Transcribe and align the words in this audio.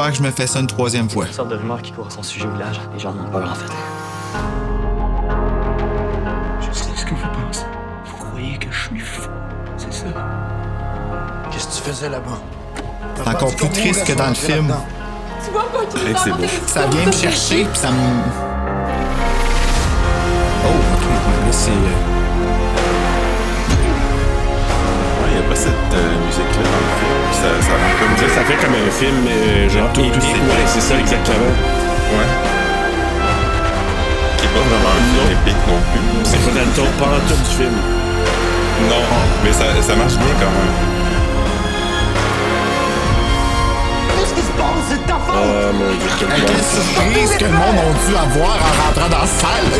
Je 0.00 0.06
peux 0.06 0.08
pas 0.08 0.08
croire 0.08 0.10
que 0.10 0.16
je 0.16 0.22
me 0.22 0.30
fais 0.30 0.46
ça 0.46 0.60
une 0.60 0.66
troisième 0.66 1.10
fois. 1.10 1.26
Une 1.26 1.32
sorte 1.32 1.48
de 1.50 1.56
rumeur 1.56 1.82
qui 1.82 1.92
court 1.92 2.06
à 2.06 2.10
son 2.10 2.22
sujet 2.22 2.46
au 2.46 2.50
village. 2.52 2.80
Les 2.94 2.98
gens 2.98 3.10
ont 3.10 3.30
peur, 3.30 3.50
en 3.50 3.54
fait. 3.54 3.70
Je 6.60 6.72
sais 6.72 6.90
ce 6.96 7.04
que 7.04 7.10
vous 7.10 7.28
pensez. 7.46 7.66
Vous 8.06 8.16
croyez 8.24 8.56
que 8.56 8.72
je 8.72 8.88
suis 8.88 8.98
fou. 8.98 9.28
C'est 9.76 9.92
ça? 9.92 10.06
Qu'est-ce 11.50 11.66
que 11.66 11.72
tu 11.84 11.90
faisais 11.90 12.08
là-bas? 12.08 12.38
C'est 13.16 13.28
encore 13.28 13.54
plus 13.54 13.68
triste 13.68 14.06
que 14.06 14.14
dans 14.14 14.28
le 14.28 14.34
film. 14.34 14.70
Hey, 14.70 16.14
c'est 16.16 16.30
beau. 16.30 16.44
Ça 16.66 16.86
vient 16.86 17.06
me 17.06 17.12
chercher, 17.12 17.64
puis 17.64 17.78
ça 17.78 17.90
me. 17.90 17.96
Oh, 20.64 20.94
ok, 20.94 21.04
mais 21.44 21.52
c'est. 21.52 22.09
N'y 25.90 25.98
a 25.98 25.98
pas 25.98 25.98
cette 25.98 25.98
euh, 25.98 26.26
musique-là 26.26 26.62
dans 26.62 26.84
le 26.86 26.92
film. 26.98 27.20
Ça, 27.32 27.50
ça 27.66 27.72
rend 27.74 27.94
comme 27.98 28.14
Ça, 28.16 28.34
ça 28.34 28.42
fait 28.44 28.58
comme 28.62 28.74
un 28.74 28.90
film 28.90 29.26
euh, 29.26 29.68
genre 29.68 29.92
Tout 29.92 30.00
épique. 30.00 30.22
Ouais, 30.22 30.66
c'est 30.66 30.80
ça, 30.80 30.98
exactement. 30.98 31.54
Ouais. 32.14 32.30
Qui 34.38 34.44
est 34.46 34.54
pas 34.54 34.60
vraiment 34.60 34.94
un 34.94 35.04
film 35.10 35.28
épique 35.40 35.62
non 35.66 35.80
plus. 35.92 36.06
C'est 36.24 36.40
pas 36.44 36.52
dans 36.54 36.66
le 36.66 36.72
ton 36.74 36.88
pas 36.98 37.10
en 37.10 37.22
tout 37.28 37.36
du 37.36 37.54
film. 37.56 37.76
Non, 38.88 39.02
mais 39.44 39.52
ça, 39.52 39.64
ça 39.82 39.94
marche 39.94 40.16
bien 40.16 40.34
quand 40.38 40.50
même. 40.50 40.90
Ah, 45.32 45.72
mon 45.72 45.86
dieu, 45.94 46.26
quel 46.28 46.64
surprise 46.64 47.36
que 47.38 47.44
le 47.44 47.50
monde 47.52 47.78
a 47.78 48.08
dû 48.08 48.16
avoir 48.16 48.56
en 48.56 48.86
rentrant 48.86 49.08
dans 49.08 49.18
la 49.18 49.26
salle? 49.26 49.70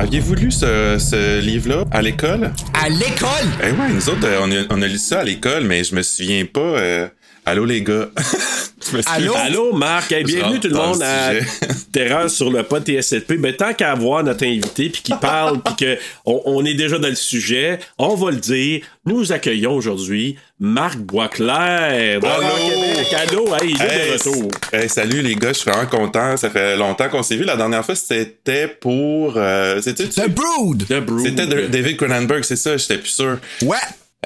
Aviez-vous 0.00 0.34
lu 0.34 0.50
ce, 0.50 0.96
ce 0.98 1.40
livre-là 1.40 1.84
à 1.90 2.00
l'école? 2.00 2.52
À 2.72 2.88
l'école! 2.88 3.28
Eh 3.62 3.66
ouais, 3.72 3.88
nous 3.92 4.08
autres, 4.08 4.24
euh, 4.26 4.38
on, 4.42 4.50
a, 4.50 4.64
on 4.70 4.80
a 4.80 4.86
lu 4.86 4.96
ça 4.96 5.20
à 5.20 5.24
l'école, 5.24 5.64
mais 5.64 5.84
je 5.84 5.94
me 5.94 6.00
souviens 6.02 6.46
pas. 6.46 6.60
euh, 6.60 7.06
Allô 7.44 7.66
les 7.66 7.82
gars. 7.82 8.08
Allô? 9.06 9.34
Allô, 9.36 9.72
Marc? 9.72 10.12
Hey, 10.12 10.24
bienvenue 10.24 10.60
tout 10.60 10.68
le 10.68 10.74
monde 10.74 11.02
à. 11.02 11.32
Terreur 11.92 12.30
sur 12.30 12.50
le 12.50 12.62
pod 12.62 12.84
TSLP. 12.84 13.34
Ben, 13.38 13.54
tant 13.54 13.72
qu'à 13.74 13.92
avoir 13.92 14.22
notre 14.22 14.44
invité, 14.44 14.88
puis 14.90 15.02
qu'il 15.02 15.16
parle, 15.16 15.60
puis 15.60 15.74
qu'on 16.24 16.42
on 16.44 16.64
est 16.64 16.74
déjà 16.74 16.98
dans 16.98 17.08
le 17.08 17.14
sujet, 17.16 17.78
on 17.98 18.14
va 18.14 18.30
le 18.30 18.36
dire. 18.36 18.82
Nous 19.06 19.32
accueillons 19.32 19.74
aujourd'hui 19.74 20.36
Marc 20.60 20.98
Boisclair. 20.98 22.20
Allô? 22.22 23.54
Hey, 23.56 23.70
il 23.70 23.82
est 23.82 23.82
Hey, 23.82 24.08
de 24.08 24.12
retour. 24.12 24.50
hey, 24.72 24.88
salut 24.88 25.22
les 25.22 25.34
gars, 25.34 25.48
je 25.52 25.58
suis 25.58 25.70
vraiment 25.70 25.88
content. 25.88 26.36
Ça 26.36 26.50
fait 26.50 26.76
longtemps 26.76 27.08
qu'on 27.08 27.22
s'est 27.22 27.36
vu. 27.36 27.44
La 27.44 27.56
dernière 27.56 27.84
fois, 27.84 27.94
c'était 27.94 28.68
pour. 28.68 29.34
Euh, 29.36 29.80
c'était 29.82 30.06
The 30.08 30.28
Brood! 30.28 30.86
The 30.88 31.00
Brood. 31.00 31.26
c'était 31.26 31.46
David 31.46 31.96
Cronenberg, 31.96 32.44
c'est 32.44 32.56
ça, 32.56 32.76
j'étais 32.76 32.98
plus 32.98 33.08
sûr. 33.10 33.38
Ouais! 33.62 33.76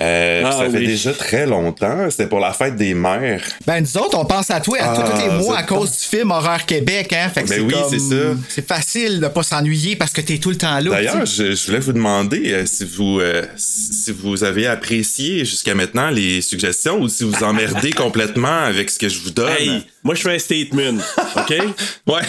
Euh, 0.03 0.43
Ah, 0.45 0.51
ça 0.51 0.65
fait 0.71 0.79
oui. 0.79 0.87
déjà 0.87 1.13
très 1.13 1.47
longtemps. 1.47 2.11
C'était 2.11 2.27
pour 2.27 2.41
la 2.41 2.53
fête 2.53 2.75
des 2.75 2.95
mères. 2.95 3.45
Ben, 3.65 3.81
nous 3.81 3.97
autres, 3.97 4.19
on 4.19 4.25
pense 4.25 4.51
à 4.51 4.61
toi 4.61 4.77
à 4.81 4.97
tous 4.97 5.03
Ah, 5.15 5.23
les 5.23 5.45
mois 5.45 5.59
à 5.59 5.63
cause 5.63 5.93
du 5.93 5.99
film 6.05 6.33
Horreur 6.33 6.67
Québec, 6.67 7.13
hein? 7.13 7.29
Fait 7.33 7.45
que 7.45 7.49
Ben 7.49 7.55
c'est 7.55 7.61
oui, 7.61 7.73
comme- 7.73 7.91
c'est 7.91 7.99
ça. 8.01 8.37
C'est 8.49 8.67
facile 8.67 9.21
de 9.21 9.29
pas 9.29 9.45
s'ennuyer 9.45 9.95
parce 9.95 10.13
que 10.13 10.21
t'es 10.21 10.39
tout 10.39 10.51
le 10.51 10.57
temps 10.57 10.81
là. 10.81 10.91
D'ailleurs, 10.91 11.23
tu 11.23 11.31
je, 11.31 11.55
je 11.55 11.67
voulais 11.67 11.79
vous 11.79 11.93
demander 11.93 12.53
euh, 12.53 12.67
si 12.67 12.85
vous 12.85 13.21
euh, 13.21 13.45
si 13.57 14.11
vous 14.11 14.43
avez 14.43 14.67
apprécié 14.67 15.45
jusqu'à 15.45 15.77
maintenant 15.77 16.11
les 16.11 16.43
suggestions 16.43 16.99
ou 17.01 17.09
si 17.09 17.23
vous 17.23 17.45
emmerdez 17.45 17.93
complètement 17.93 18.65
avec 18.65 18.91
ce 18.91 18.99
que 18.99 19.09
je 19.09 19.21
vous 19.21 19.31
donne. 19.31 19.53
Hey, 19.57 19.87
moi, 20.03 20.17
je 20.17 20.23
fais 20.23 20.35
un 20.35 20.39
statement. 20.41 20.99
OK? 21.37 21.55
Ouais. 22.07 22.21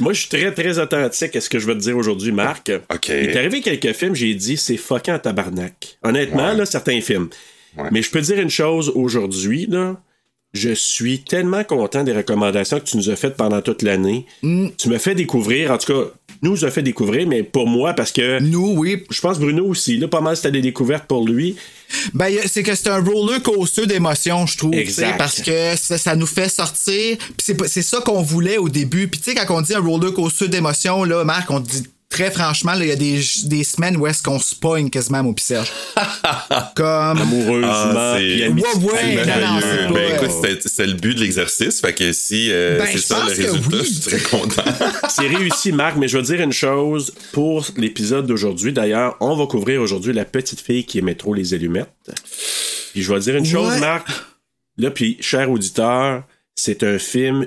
moi, 0.00 0.12
je 0.12 0.20
suis 0.20 0.28
très, 0.28 0.52
très 0.52 0.78
authentique 0.78 1.36
à 1.36 1.40
ce 1.40 1.48
que 1.48 1.58
je 1.60 1.66
vais 1.66 1.74
te 1.74 1.78
dire 1.78 1.96
aujourd'hui, 1.96 2.32
Marc. 2.32 2.70
OK. 2.92 3.08
Il 3.08 3.14
est 3.14 3.36
arrivé 3.36 3.60
quelques 3.60 3.92
films, 3.92 4.14
j'ai 4.16 4.34
dit, 4.34 4.56
c'est 4.56 4.76
fucking 4.76 5.18
tabarnak. 5.20 5.98
Honnêtement, 6.02 6.48
Ouais. 6.50 6.56
là, 6.56 6.66
certains 6.66 6.85
films. 7.00 7.28
Ouais. 7.76 7.88
Mais 7.92 8.02
je 8.02 8.10
peux 8.10 8.20
te 8.20 8.26
dire 8.26 8.40
une 8.40 8.50
chose 8.50 8.90
aujourd'hui, 8.94 9.66
là. 9.66 10.00
Je 10.54 10.70
suis 10.70 11.20
tellement 11.22 11.64
content 11.64 12.02
des 12.02 12.12
recommandations 12.14 12.80
que 12.80 12.84
tu 12.84 12.96
nous 12.96 13.10
as 13.10 13.16
faites 13.16 13.36
pendant 13.36 13.60
toute 13.60 13.82
l'année. 13.82 14.24
Mm. 14.42 14.68
Tu 14.78 14.88
me 14.88 14.96
fais 14.96 15.14
découvrir, 15.14 15.70
en 15.70 15.76
tout 15.76 15.92
cas, 15.92 16.08
nous 16.40 16.64
a 16.64 16.70
fait 16.70 16.82
découvrir, 16.82 17.26
mais 17.26 17.42
pour 17.42 17.66
moi, 17.66 17.92
parce 17.92 18.10
que 18.10 18.40
Nous, 18.40 18.72
oui. 18.78 19.04
je 19.10 19.20
pense 19.20 19.38
Bruno 19.38 19.66
aussi, 19.66 19.98
là, 19.98 20.08
pas 20.08 20.22
mal 20.22 20.34
c'était 20.36 20.52
des 20.52 20.62
découvertes 20.62 21.04
pour 21.06 21.26
lui. 21.28 21.56
Ben, 22.14 22.32
c'est 22.46 22.62
que 22.62 22.74
c'est 22.74 22.88
un 22.88 23.02
roller 23.04 23.42
coaster 23.42 23.86
d'émotions, 23.86 24.46
je 24.46 24.56
trouve. 24.56 24.74
Exact. 24.74 25.18
Parce 25.18 25.42
que 25.42 25.76
ça, 25.76 25.98
ça 25.98 26.16
nous 26.16 26.26
fait 26.26 26.48
sortir. 26.48 27.18
Puis 27.18 27.34
c'est 27.44 27.54
pas- 27.56 27.68
c'est 27.68 27.82
ça 27.82 28.00
qu'on 28.00 28.22
voulait 28.22 28.56
au 28.56 28.70
début. 28.70 29.08
Puis 29.08 29.20
tu 29.20 29.32
sais, 29.32 29.36
quand 29.36 29.54
on 29.58 29.60
dit 29.60 29.74
un 29.74 29.80
roller 29.80 30.14
coaster 30.14 30.48
d'émotions, 30.48 31.04
là, 31.04 31.22
Marc, 31.24 31.50
on 31.50 31.60
dit 31.60 31.82
très 32.08 32.30
franchement, 32.30 32.72
là, 32.74 32.84
il 32.84 32.88
y 32.88 32.92
a 32.92 32.96
des, 32.96 33.20
des 33.44 33.64
semaines 33.64 33.96
où 33.96 34.06
est-ce 34.06 34.22
qu'on 34.22 34.38
se 34.38 34.54
pogne 34.54 34.88
quasiment, 34.90 35.22
mon 35.22 35.34
Serge. 35.36 35.70
Comme. 36.76 37.18
Amoureusement, 37.20 37.68
Ah, 37.70 38.16
c'est- 38.18 38.48
Ouais, 38.48 38.62
ouais, 38.62 38.62
C'est 39.24 39.92
Ben 39.92 40.16
écoute, 40.16 40.62
c'est- 40.66 40.86
le 40.86 40.92
but 40.94 41.14
de 41.14 41.20
l'exercice. 41.20 41.80
Fait 41.80 41.92
que 41.94 42.12
si 42.12 42.50
euh, 42.52 42.78
Ben, 42.78 42.86
c'est 42.90 42.98
ça 42.98 43.20
le 43.24 43.30
résultat, 43.30 43.76
oui. 43.76 43.78
je 43.84 43.92
suis 43.92 44.00
très 44.18 44.20
content. 44.38 44.62
C'est 45.08 45.26
réussi, 45.28 45.72
Marc, 45.72 45.96
mais 45.96 46.08
je 46.08 46.16
veux 46.18 46.22
dire 46.22 46.40
une 46.40 46.52
chose 46.52 47.12
pour 47.32 47.64
l'épisode 47.76 48.26
d'aujourd'hui. 48.26 48.72
D'ailleurs, 48.72 49.16
on 49.20 49.36
va 49.36 49.46
couvrir 49.46 49.80
aujourd'hui 49.80 50.12
la 50.12 50.24
petite 50.24 50.60
fille 50.60 50.84
qui 50.84 50.98
aimait 50.98 51.14
trop 51.14 51.32
les 51.34 51.54
allumettes. 51.54 51.90
Puis 52.92 53.02
je 53.02 53.12
vais 53.12 53.20
dire 53.20 53.36
une 53.36 53.46
chose, 53.46 53.72
Ouais. 53.74 53.80
Marc. 53.80 54.08
Là, 54.78 54.90
puis, 54.90 55.16
cher 55.20 55.50
auditeur, 55.50 56.24
c'est 56.54 56.82
un 56.82 56.98
film 56.98 57.46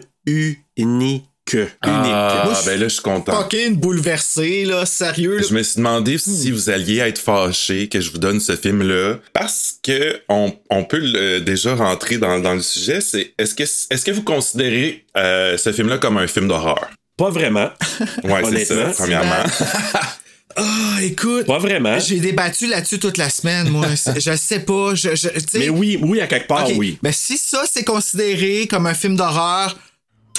unique. 0.78 1.26
Unique. 1.58 1.68
Ah, 1.82 2.44
Moi, 2.46 2.54
ben 2.66 2.80
là, 2.80 2.88
je 2.88 2.94
suis 2.94 3.02
content. 3.02 3.32
Fucking 3.42 3.76
bouleversé, 3.76 4.66
là, 4.66 4.86
sérieux. 4.86 5.38
là. 5.38 5.44
Je 5.50 5.54
me 5.54 5.64
suis 5.64 5.78
demandé 5.78 6.18
si 6.18 6.52
vous 6.52 6.70
alliez 6.70 6.98
être 7.00 7.20
fâché 7.20 7.88
que 7.90 8.00
je 8.02 8.12
vous 8.12 8.18
donne 8.18 8.40
ce 8.40 8.56
film-là 8.56 9.16
parce 9.34 9.76
que 9.84 10.22
on, 10.30 10.54
on 10.70 10.84
peut 10.84 11.00
le- 11.02 11.40
déjà 11.40 11.76
rentrer 11.76 12.18
dans, 12.18 12.40
dans 12.40 12.54
le 12.54 12.62
sujet. 12.62 13.02
C'est 13.02 13.34
est-ce 13.38 13.56
que 13.56 13.64
est-ce 13.64 14.06
que 14.06 14.12
vous 14.12 14.24
considérez 14.24 15.06
euh, 15.18 15.58
ce 15.58 15.72
film-là 15.72 15.98
comme 15.98 16.18
un 16.18 16.28
film 16.28 16.48
d'horreur? 16.48 16.90
Pas 17.18 17.30
vraiment. 17.30 17.70
Ouais, 18.24 18.42
c'est 18.52 18.66
ça. 18.66 18.92
Premièrement. 18.98 19.44
Ah, 20.56 20.98
écoute. 21.04 21.46
Pas 21.46 21.60
vraiment. 21.60 22.00
J'ai 22.00 22.20
débattu 22.20 22.68
là-dessus 22.68 23.00
toute 23.00 23.18
la 23.18 23.30
semaine, 23.30 23.70
moi. 23.70 23.88
Je 24.18 24.36
sais 24.36 24.60
pas. 24.60 24.96
Je, 24.96 25.10
Mais 25.58 25.70
oui, 25.70 25.98
oui, 26.02 26.20
à 26.22 26.28
quelque 26.28 26.48
part, 26.48 26.68
oui. 26.76 26.98
Ben, 27.02 27.14
si 27.14 27.38
ça, 27.38 27.64
c'est 27.72 27.84
considéré 27.84 28.68
comme 28.68 28.88
un 28.88 28.94
film 28.96 29.16
d'horreur, 29.16 29.78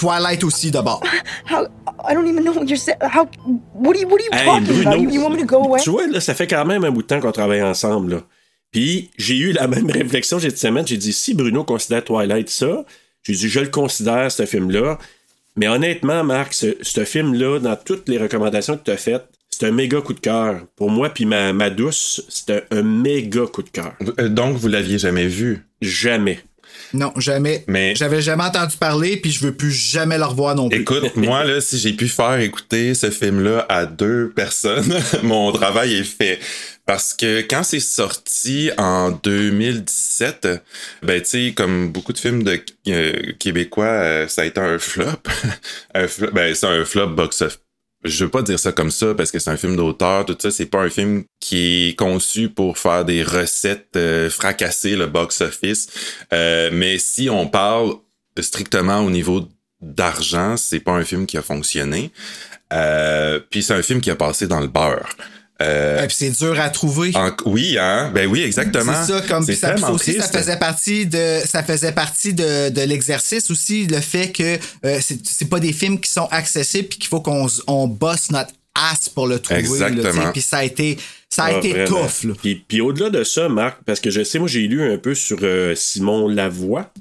Twilight 0.01 0.43
aussi, 0.43 0.71
d'abord. 0.71 1.01
How? 1.49 1.67
I 2.09 2.13
don't 2.15 2.27
even 2.27 2.43
know 2.43 2.53
what 2.53 2.65
you're 2.65 2.77
saying. 2.77 2.97
How? 3.01 3.27
What 3.73 3.95
are 3.95 3.99
you? 4.01 4.07
What 4.07 4.19
are 4.19 4.23
you 4.25 4.29
Hey, 4.33 4.45
talking 4.45 4.65
Bruno, 4.65 4.89
about? 4.91 5.01
You, 5.01 5.09
you 5.11 5.21
want 5.21 5.35
me 5.35 5.41
to 5.41 5.45
go 5.45 5.63
away? 5.63 5.79
Tu 5.81 5.91
vois, 5.91 6.07
là, 6.07 6.19
ça 6.19 6.33
fait 6.33 6.47
quand 6.47 6.65
même 6.65 6.83
un 6.83 6.91
bout 6.91 7.03
de 7.03 7.07
temps 7.07 7.19
qu'on 7.19 7.31
travaille 7.31 7.61
ensemble, 7.61 8.13
là. 8.15 8.21
Puis, 8.71 9.11
j'ai 9.17 9.37
eu 9.37 9.51
la 9.51 9.67
même 9.67 9.89
réflexion 9.91 10.39
cette 10.39 10.57
semaine. 10.57 10.87
J'ai 10.87 10.97
dit, 10.97 11.13
si 11.13 11.33
Bruno 11.35 11.63
considère 11.63 12.03
Twilight 12.03 12.49
ça, 12.49 12.85
j'ai 13.23 13.33
dit, 13.33 13.49
je 13.49 13.59
le 13.59 13.67
considère, 13.67 14.31
ce 14.31 14.45
film-là. 14.45 14.97
Mais 15.57 15.67
honnêtement, 15.67 16.23
Marc, 16.23 16.53
ce, 16.53 16.77
ce 16.81 17.03
film-là, 17.05 17.59
dans 17.59 17.75
toutes 17.75 18.07
les 18.09 18.17
recommandations 18.17 18.77
que 18.77 18.83
tu 18.85 18.91
as 18.91 18.97
faites, 18.97 19.25
c'est 19.49 19.67
un 19.67 19.71
méga 19.71 19.99
coup 20.01 20.13
de 20.13 20.19
cœur. 20.21 20.61
Pour 20.77 20.89
moi, 20.89 21.09
puis 21.09 21.25
ma, 21.25 21.51
ma 21.53 21.69
douce, 21.69 22.23
c'est 22.29 22.49
un, 22.71 22.77
un 22.79 22.81
méga 22.81 23.41
coup 23.51 23.61
de 23.61 23.69
cœur. 23.69 23.93
Euh, 24.19 24.29
Donc 24.29 24.55
vous 24.55 24.69
l'aviez 24.69 24.97
jamais 24.97 25.27
vu? 25.27 25.65
Jamais. 25.81 26.39
Non, 26.93 27.13
jamais. 27.17 27.63
Mais- 27.67 27.95
J'avais 27.95 28.21
jamais 28.21 28.43
entendu 28.43 28.75
parler, 28.77 29.17
puis 29.17 29.31
je 29.31 29.43
veux 29.45 29.53
plus 29.53 29.71
jamais 29.71 30.17
le 30.17 30.25
revoir 30.25 30.55
non 30.55 30.69
plus. 30.69 30.81
Écoute, 30.81 31.15
moi 31.15 31.43
là, 31.43 31.61
si 31.61 31.77
j'ai 31.77 31.93
pu 31.93 32.07
faire 32.07 32.39
écouter 32.39 32.93
ce 32.93 33.09
film-là 33.09 33.65
à 33.69 33.85
deux 33.85 34.31
personnes, 34.35 34.93
mon 35.23 35.51
travail 35.51 35.95
est 35.95 36.03
fait. 36.03 36.39
Parce 36.85 37.13
que 37.13 37.41
quand 37.41 37.63
c'est 37.63 37.79
sorti 37.79 38.71
en 38.77 39.11
2017, 39.11 40.47
ben 41.03 41.21
tu 41.21 41.27
sais, 41.47 41.53
comme 41.55 41.91
beaucoup 41.91 42.11
de 42.11 42.17
films 42.17 42.43
de 42.43 42.59
euh, 42.89 43.33
québécois, 43.39 43.85
euh, 43.85 44.27
ça 44.27 44.41
a 44.41 44.45
été 44.45 44.59
un 44.59 44.79
flop. 44.79 45.05
un 45.93 46.07
flop 46.07 46.31
ben 46.33 46.53
c'est 46.55 46.65
un 46.67 46.83
flop 46.83 47.07
box 47.09 47.41
office. 47.41 47.59
Je 48.03 48.25
veux 48.25 48.31
pas 48.31 48.41
dire 48.41 48.59
ça 48.59 48.71
comme 48.71 48.89
ça 48.89 49.13
parce 49.13 49.31
que 49.31 49.37
c'est 49.37 49.51
un 49.51 49.57
film 49.57 49.75
d'auteur, 49.75 50.25
tout 50.25 50.35
ça. 50.39 50.49
C'est 50.49 50.65
pas 50.65 50.81
un 50.81 50.89
film 50.89 51.23
qui 51.39 51.89
est 51.89 51.99
conçu 51.99 52.49
pour 52.49 52.77
faire 52.77 53.05
des 53.05 53.21
recettes, 53.21 53.95
euh, 53.95 54.29
fracasser 54.29 54.95
le 54.95 55.05
box 55.05 55.41
office. 55.41 55.87
Euh, 56.33 56.69
mais 56.73 56.97
si 56.97 57.29
on 57.29 57.47
parle 57.47 57.93
strictement 58.39 59.01
au 59.01 59.11
niveau 59.11 59.47
d'argent, 59.81 60.57
c'est 60.57 60.79
pas 60.79 60.93
un 60.93 61.03
film 61.03 61.27
qui 61.27 61.37
a 61.37 61.41
fonctionné. 61.43 62.11
Euh, 62.73 63.39
puis 63.49 63.61
c'est 63.61 63.73
un 63.73 63.81
film 63.81 64.01
qui 64.01 64.09
a 64.09 64.15
passé 64.15 64.47
dans 64.47 64.61
le 64.61 64.67
beurre. 64.67 65.09
Euh, 65.61 66.03
Et 66.03 66.07
puis 66.07 66.15
c'est 66.19 66.29
dur 66.31 66.59
à 66.59 66.69
trouver. 66.69 67.11
en- 67.15 67.31
oui, 67.45 67.77
hein? 67.79 68.11
Ben 68.13 68.27
oui, 68.27 68.41
exactement. 68.41 68.93
C'est 69.05 69.13
ça, 69.13 69.21
comme 69.21 69.45
ça, 69.45 69.91
aussi, 69.91 70.13
ça 70.19 70.27
faisait 70.27 70.57
partie 70.57 71.05
de, 71.05 71.39
ça 71.45 71.63
faisait 71.63 71.91
partie 71.91 72.33
de, 72.33 72.69
de 72.69 72.81
l'exercice 72.81 73.51
aussi, 73.51 73.85
le 73.87 73.99
fait 74.01 74.31
que 74.31 74.57
euh, 74.85 74.99
c'est 75.01 75.49
pas 75.49 75.59
des 75.59 75.73
films 75.73 75.99
qui 75.99 76.09
sont 76.09 76.27
accessibles 76.31 76.87
puis 76.89 76.99
qu'il 76.99 77.07
faut 77.09 77.21
qu'on 77.21 77.47
on 77.67 77.87
bosse 77.87 78.31
notre 78.31 78.51
ass 78.75 79.09
pour 79.09 79.27
le 79.27 79.39
trouver. 79.39 79.59
Exactement. 79.59 80.31
Puis 80.31 80.41
ça 80.41 80.57
a 80.59 80.63
été, 80.63 80.97
ça 81.29 81.43
a 81.43 81.47
Ah, 81.53 81.57
été 81.57 81.71
vraiment. 81.73 82.01
tough. 82.07 82.23
Là. 82.23 82.33
Puis, 82.41 82.55
puis 82.67 82.81
au-delà 82.81 83.09
de 83.09 83.23
ça, 83.23 83.49
Marc, 83.49 83.79
parce 83.85 83.99
que 83.99 84.09
je 84.09 84.23
sais, 84.23 84.39
moi, 84.39 84.47
j'ai 84.47 84.61
lu 84.67 84.81
un 84.91 84.97
peu 84.97 85.13
sur 85.13 85.37
euh, 85.43 85.75
Simon 85.75 86.27
Lavoie, 86.27 86.91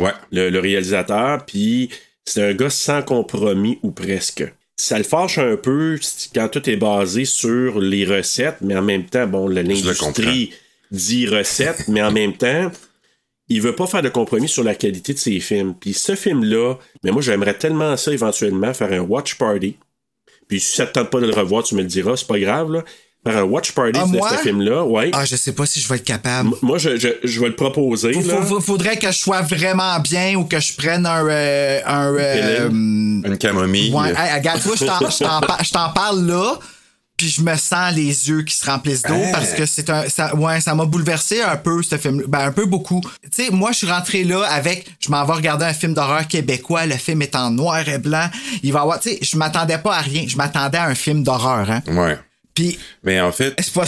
Ouais. 0.00 0.12
le, 0.32 0.50
le 0.50 0.58
réalisateur, 0.58 1.44
puis 1.46 1.88
c'est 2.24 2.42
un 2.42 2.52
gars 2.54 2.70
sans 2.70 3.02
compromis 3.02 3.78
ou 3.82 3.90
presque. 3.92 4.44
Ça 4.76 4.98
le 4.98 5.04
fâche 5.04 5.38
un 5.38 5.56
peu 5.56 5.98
quand 6.34 6.48
tout 6.48 6.68
est 6.68 6.76
basé 6.76 7.24
sur 7.24 7.80
les 7.80 8.04
recettes, 8.04 8.56
mais 8.60 8.76
en 8.76 8.82
même 8.82 9.06
temps, 9.06 9.26
bon, 9.26 9.48
la- 9.48 9.62
l'industrie 9.62 10.52
dit 10.90 11.26
recettes, 11.26 11.86
mais 11.88 12.02
en 12.02 12.10
même 12.12 12.36
temps, 12.36 12.70
il 13.48 13.60
veut 13.62 13.74
pas 13.74 13.86
faire 13.86 14.02
de 14.02 14.08
compromis 14.08 14.48
sur 14.48 14.64
la 14.64 14.74
qualité 14.74 15.12
de 15.14 15.18
ses 15.18 15.38
films. 15.38 15.74
Puis 15.78 15.92
ce 15.92 16.14
film-là, 16.16 16.74
mais 17.02 17.10
moi, 17.12 17.22
j'aimerais 17.22 17.54
tellement 17.56 17.96
ça 17.96 18.12
éventuellement, 18.12 18.74
faire 18.74 18.92
un 18.92 19.00
watch 19.00 19.34
party. 19.36 19.76
Puis 20.48 20.60
si 20.60 20.76
ça 20.76 20.86
te 20.86 20.92
tente 20.94 21.10
pas 21.10 21.20
de 21.20 21.26
le 21.26 21.34
revoir, 21.34 21.62
tu 21.62 21.74
me 21.74 21.82
le 21.82 21.86
diras, 21.88 22.16
c'est 22.16 22.26
pas 22.26 22.38
grave, 22.38 22.72
là. 22.72 22.84
Faire 23.26 23.38
un 23.38 23.42
watch 23.44 23.72
party 23.72 23.98
Ah, 24.02 24.06
de 24.06 24.10
moi? 24.18 24.28
ce 24.30 24.36
film-là, 24.42 24.84
ouais. 24.84 25.10
Ah, 25.14 25.24
je 25.24 25.36
sais 25.36 25.52
pas 25.52 25.64
si 25.66 25.80
je 25.80 25.88
vais 25.88 25.96
être 25.96 26.04
capable. 26.04 26.50
M- 26.50 26.54
Moi, 26.62 26.76
je, 26.78 26.96
je, 26.98 27.08
je 27.24 27.40
vais 27.40 27.48
le 27.48 27.56
proposer. 27.56 28.12
Faut- 28.12 28.28
là. 28.54 28.60
faudrait 28.60 28.96
que 28.98 29.10
je 29.10 29.16
sois 29.18 29.40
vraiment 29.40 29.98
bien 30.00 30.34
ou 30.36 30.44
que 30.44 30.60
je 30.60 30.74
prenne 30.76 31.06
un. 31.06 31.26
euh, 31.26 31.80
un 31.86 32.14
euh, 32.14 32.68
Une 32.68 33.38
camomille. 33.38 33.92
ouais, 33.94 34.10
hey, 34.10 34.34
regarde, 34.34 34.60
toi, 34.62 34.74
je 34.78 34.84
t'en- 34.84 35.08
je 35.10 35.18
t'en 35.24 35.40
par- 35.40 35.64
je 35.64 35.70
t'en 35.70 35.88
parle 35.90 36.26
là, 36.26 36.58
puis 37.16 37.28
je 37.30 37.40
me 37.42 37.54
sens 37.56 37.94
les 37.94 38.28
yeux 38.28 38.42
qui 38.42 38.54
se 38.54 38.66
remplissent 38.66 39.02
d'eau 39.02 39.14
Hein? 39.14 39.30
parce 39.32 39.52
que 39.52 39.64
c'est 39.64 39.88
un. 39.88 40.06
Ça, 40.08 40.34
ouais, 40.36 40.60
ça 40.60 40.74
m'a 40.74 40.84
bouleversé 40.84 41.40
un 41.40 41.56
peu, 41.56 41.82
ce 41.82 41.96
film. 41.96 42.24
Ben, 42.28 42.40
un 42.40 42.52
peu 42.52 42.66
beaucoup. 42.66 43.00
Tu 43.32 43.44
sais, 43.44 43.50
moi, 43.50 43.72
je 43.72 43.78
suis 43.78 43.86
rentré 43.90 44.24
là 44.24 44.42
avec. 44.42 44.86
Je 45.00 45.10
m'en 45.10 45.24
vais 45.24 45.32
regarder 45.32 45.64
un 45.64 45.72
film 45.72 45.94
d'horreur 45.94 46.26
québécois. 46.28 46.84
Le 46.86 46.96
film 46.96 47.22
est 47.22 47.34
en 47.36 47.50
noir 47.50 47.88
et 47.88 47.98
blanc. 47.98 48.28
Il 48.62 48.72
va 48.72 48.80
y 48.80 48.82
avoir. 48.82 49.00
Tu 49.00 49.10
sais, 49.10 49.18
je 49.22 49.36
m'attendais 49.38 49.78
pas 49.78 49.94
à 49.96 50.00
rien. 50.00 50.24
Je 50.28 50.36
m'attendais 50.36 50.76
à 50.78 50.84
un 50.88 50.94
film 50.94 51.22
d'horreur, 51.22 51.70
hein. 51.70 51.82
Ouais. 51.86 52.18
Puis, 52.54 52.78
Mais 53.02 53.20
en 53.20 53.32
fait, 53.32 53.52
c'est 53.60 53.72
pas. 53.74 53.84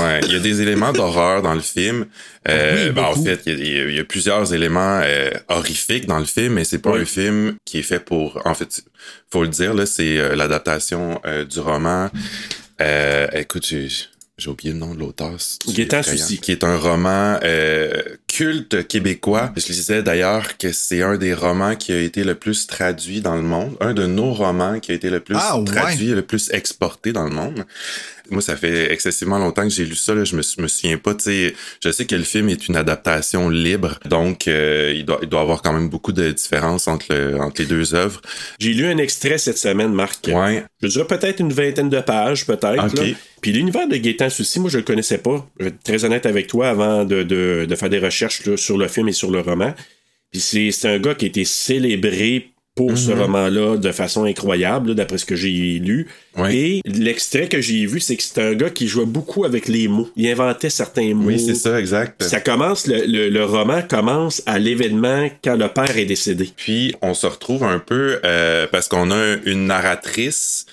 Ouais, 0.00 0.20
il 0.24 0.32
y 0.32 0.36
a 0.36 0.38
des 0.40 0.62
éléments 0.62 0.92
d'horreur 0.92 1.42
dans 1.42 1.52
le 1.54 1.60
film. 1.60 2.06
Euh, 2.48 2.86
Oui, 2.88 2.92
ben, 2.94 3.02
en 3.04 3.14
fait, 3.22 3.40
il 3.46 3.52
y, 3.58 3.78
a- 3.78 3.84
il 3.88 3.94
y 3.94 3.98
a 3.98 4.04
plusieurs 4.04 4.54
éléments 4.54 5.00
euh, 5.04 5.30
horrifiques 5.48 6.06
dans 6.06 6.18
le 6.18 6.24
film, 6.24 6.54
mais 6.54 6.64
c'est 6.64 6.78
pas 6.78 6.92
Oui. 6.92 7.02
un 7.02 7.04
film 7.04 7.56
qui 7.66 7.78
est 7.80 7.82
fait 7.82 8.00
pour. 8.00 8.40
En 8.46 8.54
fait, 8.54 8.82
faut 9.30 9.42
le 9.42 9.48
dire 9.48 9.74
là, 9.74 9.84
c'est 9.84 10.16
euh, 10.18 10.34
l'adaptation 10.34 11.20
euh, 11.26 11.44
du 11.44 11.60
roman. 11.60 12.08
Euh, 12.80 13.26
écoute, 13.34 13.66
j'ai 14.38 14.50
oublié 14.50 14.72
le 14.72 14.78
nom 14.78 14.94
de 14.94 15.00
l'auteur. 15.00 15.32
effrayant. 15.98 16.24
Soucy. 16.26 16.38
Qui 16.38 16.52
est 16.52 16.62
un 16.64 16.76
roman 16.76 17.38
euh, 17.42 17.90
culte 18.28 18.86
québécois. 18.86 19.52
Je 19.56 19.66
lisais 19.66 20.02
d'ailleurs 20.02 20.56
que 20.58 20.72
c'est 20.72 21.02
un 21.02 21.16
des 21.16 21.34
romans 21.34 21.74
qui 21.74 21.92
a 21.92 22.00
été 22.00 22.22
le 22.24 22.36
plus 22.36 22.66
traduit 22.68 23.20
dans 23.20 23.34
le 23.34 23.42
monde. 23.42 23.76
Un 23.80 23.94
de 23.94 24.06
nos 24.06 24.32
romans 24.32 24.78
qui 24.78 24.92
a 24.92 24.94
été 24.94 25.10
le 25.10 25.20
plus 25.20 25.36
Ah, 25.38 25.58
ouais. 25.58 25.64
traduit 25.64 26.10
et 26.10 26.14
le 26.14 26.22
plus 26.22 26.50
exporté 26.52 27.12
dans 27.12 27.24
le 27.24 27.34
monde. 27.34 27.64
Moi, 28.30 28.42
ça 28.42 28.56
fait 28.56 28.92
excessivement 28.92 29.38
longtemps 29.38 29.62
que 29.62 29.70
j'ai 29.74 29.84
lu 29.84 29.94
ça. 29.94 30.14
Là. 30.14 30.24
Je 30.24 30.36
me, 30.36 30.42
me 30.62 30.68
souviens 30.68 30.98
pas. 30.98 31.14
tu 31.14 31.24
sais, 31.24 31.54
Je 31.82 31.90
sais 31.90 32.04
que 32.06 32.14
le 32.14 32.22
film 32.24 32.48
est 32.48 32.68
une 32.68 32.76
adaptation 32.76 33.48
libre, 33.48 33.98
donc 34.04 34.48
euh, 34.48 34.92
il, 34.96 35.04
doit, 35.04 35.18
il 35.22 35.28
doit 35.28 35.40
avoir 35.40 35.62
quand 35.62 35.72
même 35.72 35.88
beaucoup 35.88 36.12
de 36.12 36.30
différences 36.32 36.88
entre, 36.88 37.06
le- 37.14 37.40
entre 37.40 37.60
les 37.62 37.66
deux 37.66 37.94
œuvres. 37.94 38.20
J'ai 38.58 38.72
lu 38.74 38.86
un 38.86 38.98
extrait 38.98 39.38
cette 39.38 39.58
semaine, 39.58 39.92
Marc. 39.92 40.28
Ouais. 40.28 40.64
Je 40.82 40.88
dirais 40.88 41.06
peut-être 41.06 41.40
une 41.40 41.52
vingtaine 41.52 41.88
de 41.88 42.00
pages, 42.00 42.46
peut-être. 42.46 42.94
Puis 43.40 43.52
l'univers 43.52 43.86
de 43.88 43.96
Gaétan 43.96 44.30
Soucy, 44.30 44.58
moi, 44.60 44.68
je 44.70 44.78
le 44.78 44.84
connaissais 44.84 45.18
pas. 45.18 45.46
Je 45.58 45.64
vais 45.64 45.70
être 45.70 45.82
très 45.82 46.04
honnête 46.04 46.26
avec 46.26 46.46
toi 46.48 46.68
avant 46.68 47.04
de, 47.04 47.22
de, 47.22 47.66
de 47.68 47.74
faire 47.76 47.88
des 47.90 47.98
recherches 48.00 48.44
là, 48.46 48.56
sur 48.56 48.76
le 48.78 48.88
film 48.88 49.08
et 49.08 49.12
sur 49.12 49.30
le 49.30 49.40
roman. 49.40 49.74
Puis 50.32 50.40
c'est 50.72 50.88
un 50.88 50.98
gars 50.98 51.14
qui 51.14 51.24
a 51.24 51.28
été 51.28 51.44
célébré 51.44 52.50
pour 52.78 52.96
ce 52.96 53.10
Mhm. 53.10 53.20
roman-là 53.22 53.76
de 53.76 53.90
façon 53.90 54.22
incroyable, 54.24 54.94
d'après 54.94 55.18
ce 55.18 55.24
que 55.26 55.34
j'ai 55.34 55.80
lu. 55.80 56.06
Ouais. 56.36 56.54
Et 56.56 56.80
l'extrait 56.84 57.48
que 57.48 57.60
j'ai 57.60 57.84
vu, 57.86 57.98
c'est 57.98 58.14
que 58.16 58.22
c'est 58.22 58.40
un 58.40 58.54
gars 58.54 58.70
qui 58.70 58.86
jouait 58.86 59.04
beaucoup 59.04 59.44
avec 59.44 59.66
les 59.66 59.88
mots. 59.88 60.08
Il 60.14 60.28
inventait 60.30 60.70
certains 60.70 61.12
mots. 61.12 61.26
Oui, 61.26 61.40
c'est 61.40 61.56
ça, 61.56 61.80
exact. 61.80 62.22
Ça 62.22 62.40
commence, 62.40 62.86
le, 62.86 63.04
le- 63.04 63.28
le 63.30 63.44
roman 63.44 63.82
commence 63.82 64.42
à 64.46 64.60
l'événement 64.60 65.28
quand 65.42 65.56
le 65.56 65.66
père 65.68 65.96
est 65.98 66.04
décédé. 66.04 66.48
Puis 66.56 66.94
on 67.02 67.14
se 67.14 67.26
retrouve 67.26 67.64
un 67.64 67.80
peu 67.80 68.20
euh, 68.24 68.68
parce 68.70 68.86
qu'on 68.86 69.10
a 69.10 69.36
une 69.44 69.66
narratrice. 69.66 70.66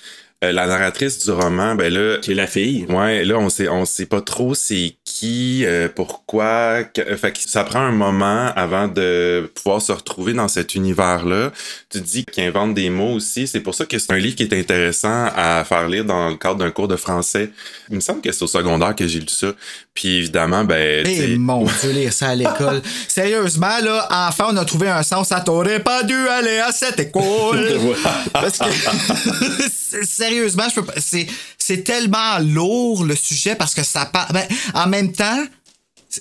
Euh, 0.44 0.52
la 0.52 0.68
narratrice 0.68 1.24
du 1.26 1.32
roman, 1.32 1.76
ben 1.76 1.92
là, 1.92 2.18
Qui 2.22 2.32
est 2.32 2.36
la 2.36 2.46
fille. 2.46 2.86
Ouais, 2.90 3.24
là, 3.24 3.40
on 3.40 3.50
sait, 3.50 3.70
on 3.70 3.86
sait 3.86 4.06
pas 4.06 4.20
trop 4.22 4.54
c'est 4.54 4.94
qui, 5.18 5.64
euh, 5.66 5.88
pourquoi. 5.94 6.84
que- 6.84 7.16
fait 7.16 7.32
que 7.32 7.40
ça 7.40 7.64
prend 7.64 7.80
un 7.80 7.92
moment 7.94 8.52
avant 8.56 8.90
de 8.90 9.50
pouvoir 9.56 9.82
se 9.82 9.94
retrouver 9.94 10.34
dans 10.34 10.50
cet 10.50 10.76
univers-là. 10.76 11.52
Tu 11.90 12.02
dis 12.02 12.26
qu'il 12.26 12.44
invente 12.44 12.74
des 12.74 12.90
mots 12.90 13.14
aussi. 13.14 13.48
C'est 13.48 13.62
pour 13.62 13.74
ça 13.76 13.86
que 13.86 13.98
c'est 13.98 14.12
un 14.12 14.18
livre 14.18 14.36
qui 14.36 14.44
est 14.44 14.54
intéressant 14.54 15.28
à 15.34 15.64
faire 15.64 15.88
lire 15.88 16.04
dans 16.04 16.28
le 16.30 16.36
cadre 16.36 16.56
d'un 16.58 16.72
cours 16.72 16.90
de 16.90 16.98
français. 16.98 17.50
Il 17.90 17.96
me 17.96 18.02
semble 18.02 18.20
que 18.22 18.32
c'est 18.34 18.44
au 18.44 18.48
secondaire 18.48 18.94
que 18.94 19.08
j'ai 19.08 19.20
lu 19.22 19.30
ça. 19.30 19.54
Puis 19.94 20.18
évidemment, 20.18 20.66
ben, 20.66 21.06
Eh 21.08 21.38
mon 21.38 21.64
Dieu, 21.64 21.92
lire 21.92 22.12
ça 22.12 22.30
à 22.30 22.36
l'école. 22.36 22.82
Sérieusement, 23.08 23.80
là, 23.82 24.08
enfin, 24.28 24.48
on 24.52 24.58
a 24.58 24.66
trouvé 24.66 24.90
un 24.90 25.04
sens. 25.04 25.30
Ça 25.30 25.40
t'aurait 25.40 25.80
pas 25.82 26.04
dû 26.04 26.28
aller 26.28 26.58
à 26.60 26.74
cette 26.74 27.00
école. 27.00 27.80
Parce 28.34 28.58
que, 28.58 28.66
c'est- 29.72 30.04
sérieusement, 30.06 30.64
je 30.70 30.76
peux 30.76 30.86
pas. 30.86 30.94
C'est, 30.98 31.26
c'est 31.68 31.84
tellement 31.84 32.38
lourd, 32.40 33.04
le 33.06 33.16
sujet, 33.16 33.56
parce 33.56 33.74
que 33.74 33.84
ça 33.84 34.06
parle. 34.06 34.32
Ben, 34.34 34.48
en 34.76 34.88
même 34.88 35.12
temps, 35.12 35.44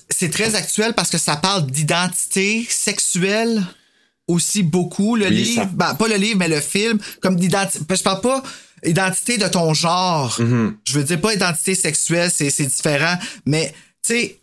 c'est- 0.09 0.29
très 0.31 0.55
actuel 0.55 0.93
parce 0.93 1.09
que 1.09 1.17
ça 1.19 1.35
parle 1.35 1.67
d'identité 1.67 2.65
sexuelle 2.69 3.63
aussi 4.27 4.63
beaucoup, 4.63 5.15
le 5.15 5.27
Oui, 5.27 5.35
livre. 5.35 5.63
ça- 5.63 5.69
Ben, 5.71 5.93
pas 5.93 6.07
le 6.07 6.15
livre, 6.15 6.39
mais 6.39 6.47
le 6.47 6.61
film. 6.61 6.97
Comme 7.21 7.35
d'identité. 7.35 7.95
Je 7.95 8.01
parle 8.01 8.21
pas 8.21 8.41
identité 8.83 9.37
de 9.37 9.47
ton 9.47 9.73
genre. 9.75 10.35
Je 10.39 10.93
veux 10.97 11.03
dire 11.03 11.21
pas 11.21 11.33
identité 11.33 11.75
sexuelle, 11.75 12.31
c'est, 12.33 12.49
différent. 12.65 13.17
Mais, 13.45 13.71
tu 14.03 14.13
sais, 14.13 14.39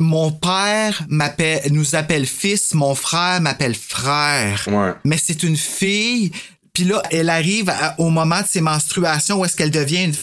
mon 0.00 0.32
père 0.32 1.04
m'appelle, 1.08 1.62
nous 1.72 1.94
appelle 1.94 2.26
fils, 2.26 2.74
mon 2.74 2.94
frère 2.96 3.40
m'appelle 3.40 3.74
frère. 3.76 4.64
Ouais. 4.66 4.92
Mais 5.04 5.18
c'est 5.18 5.42
une 5.44 5.56
fille. 5.56 6.32
Puis 6.78 6.86
là, 6.86 7.02
elle 7.10 7.28
arrive 7.28 7.70
à- 7.70 7.96
au 7.98 8.08
moment 8.08 8.40
de 8.40 8.46
ses 8.46 8.60
menstruations 8.60 9.40
où 9.40 9.44
est-ce 9.44 9.56
qu'elle 9.56 9.72
devient 9.72 10.04
une, 10.04 10.14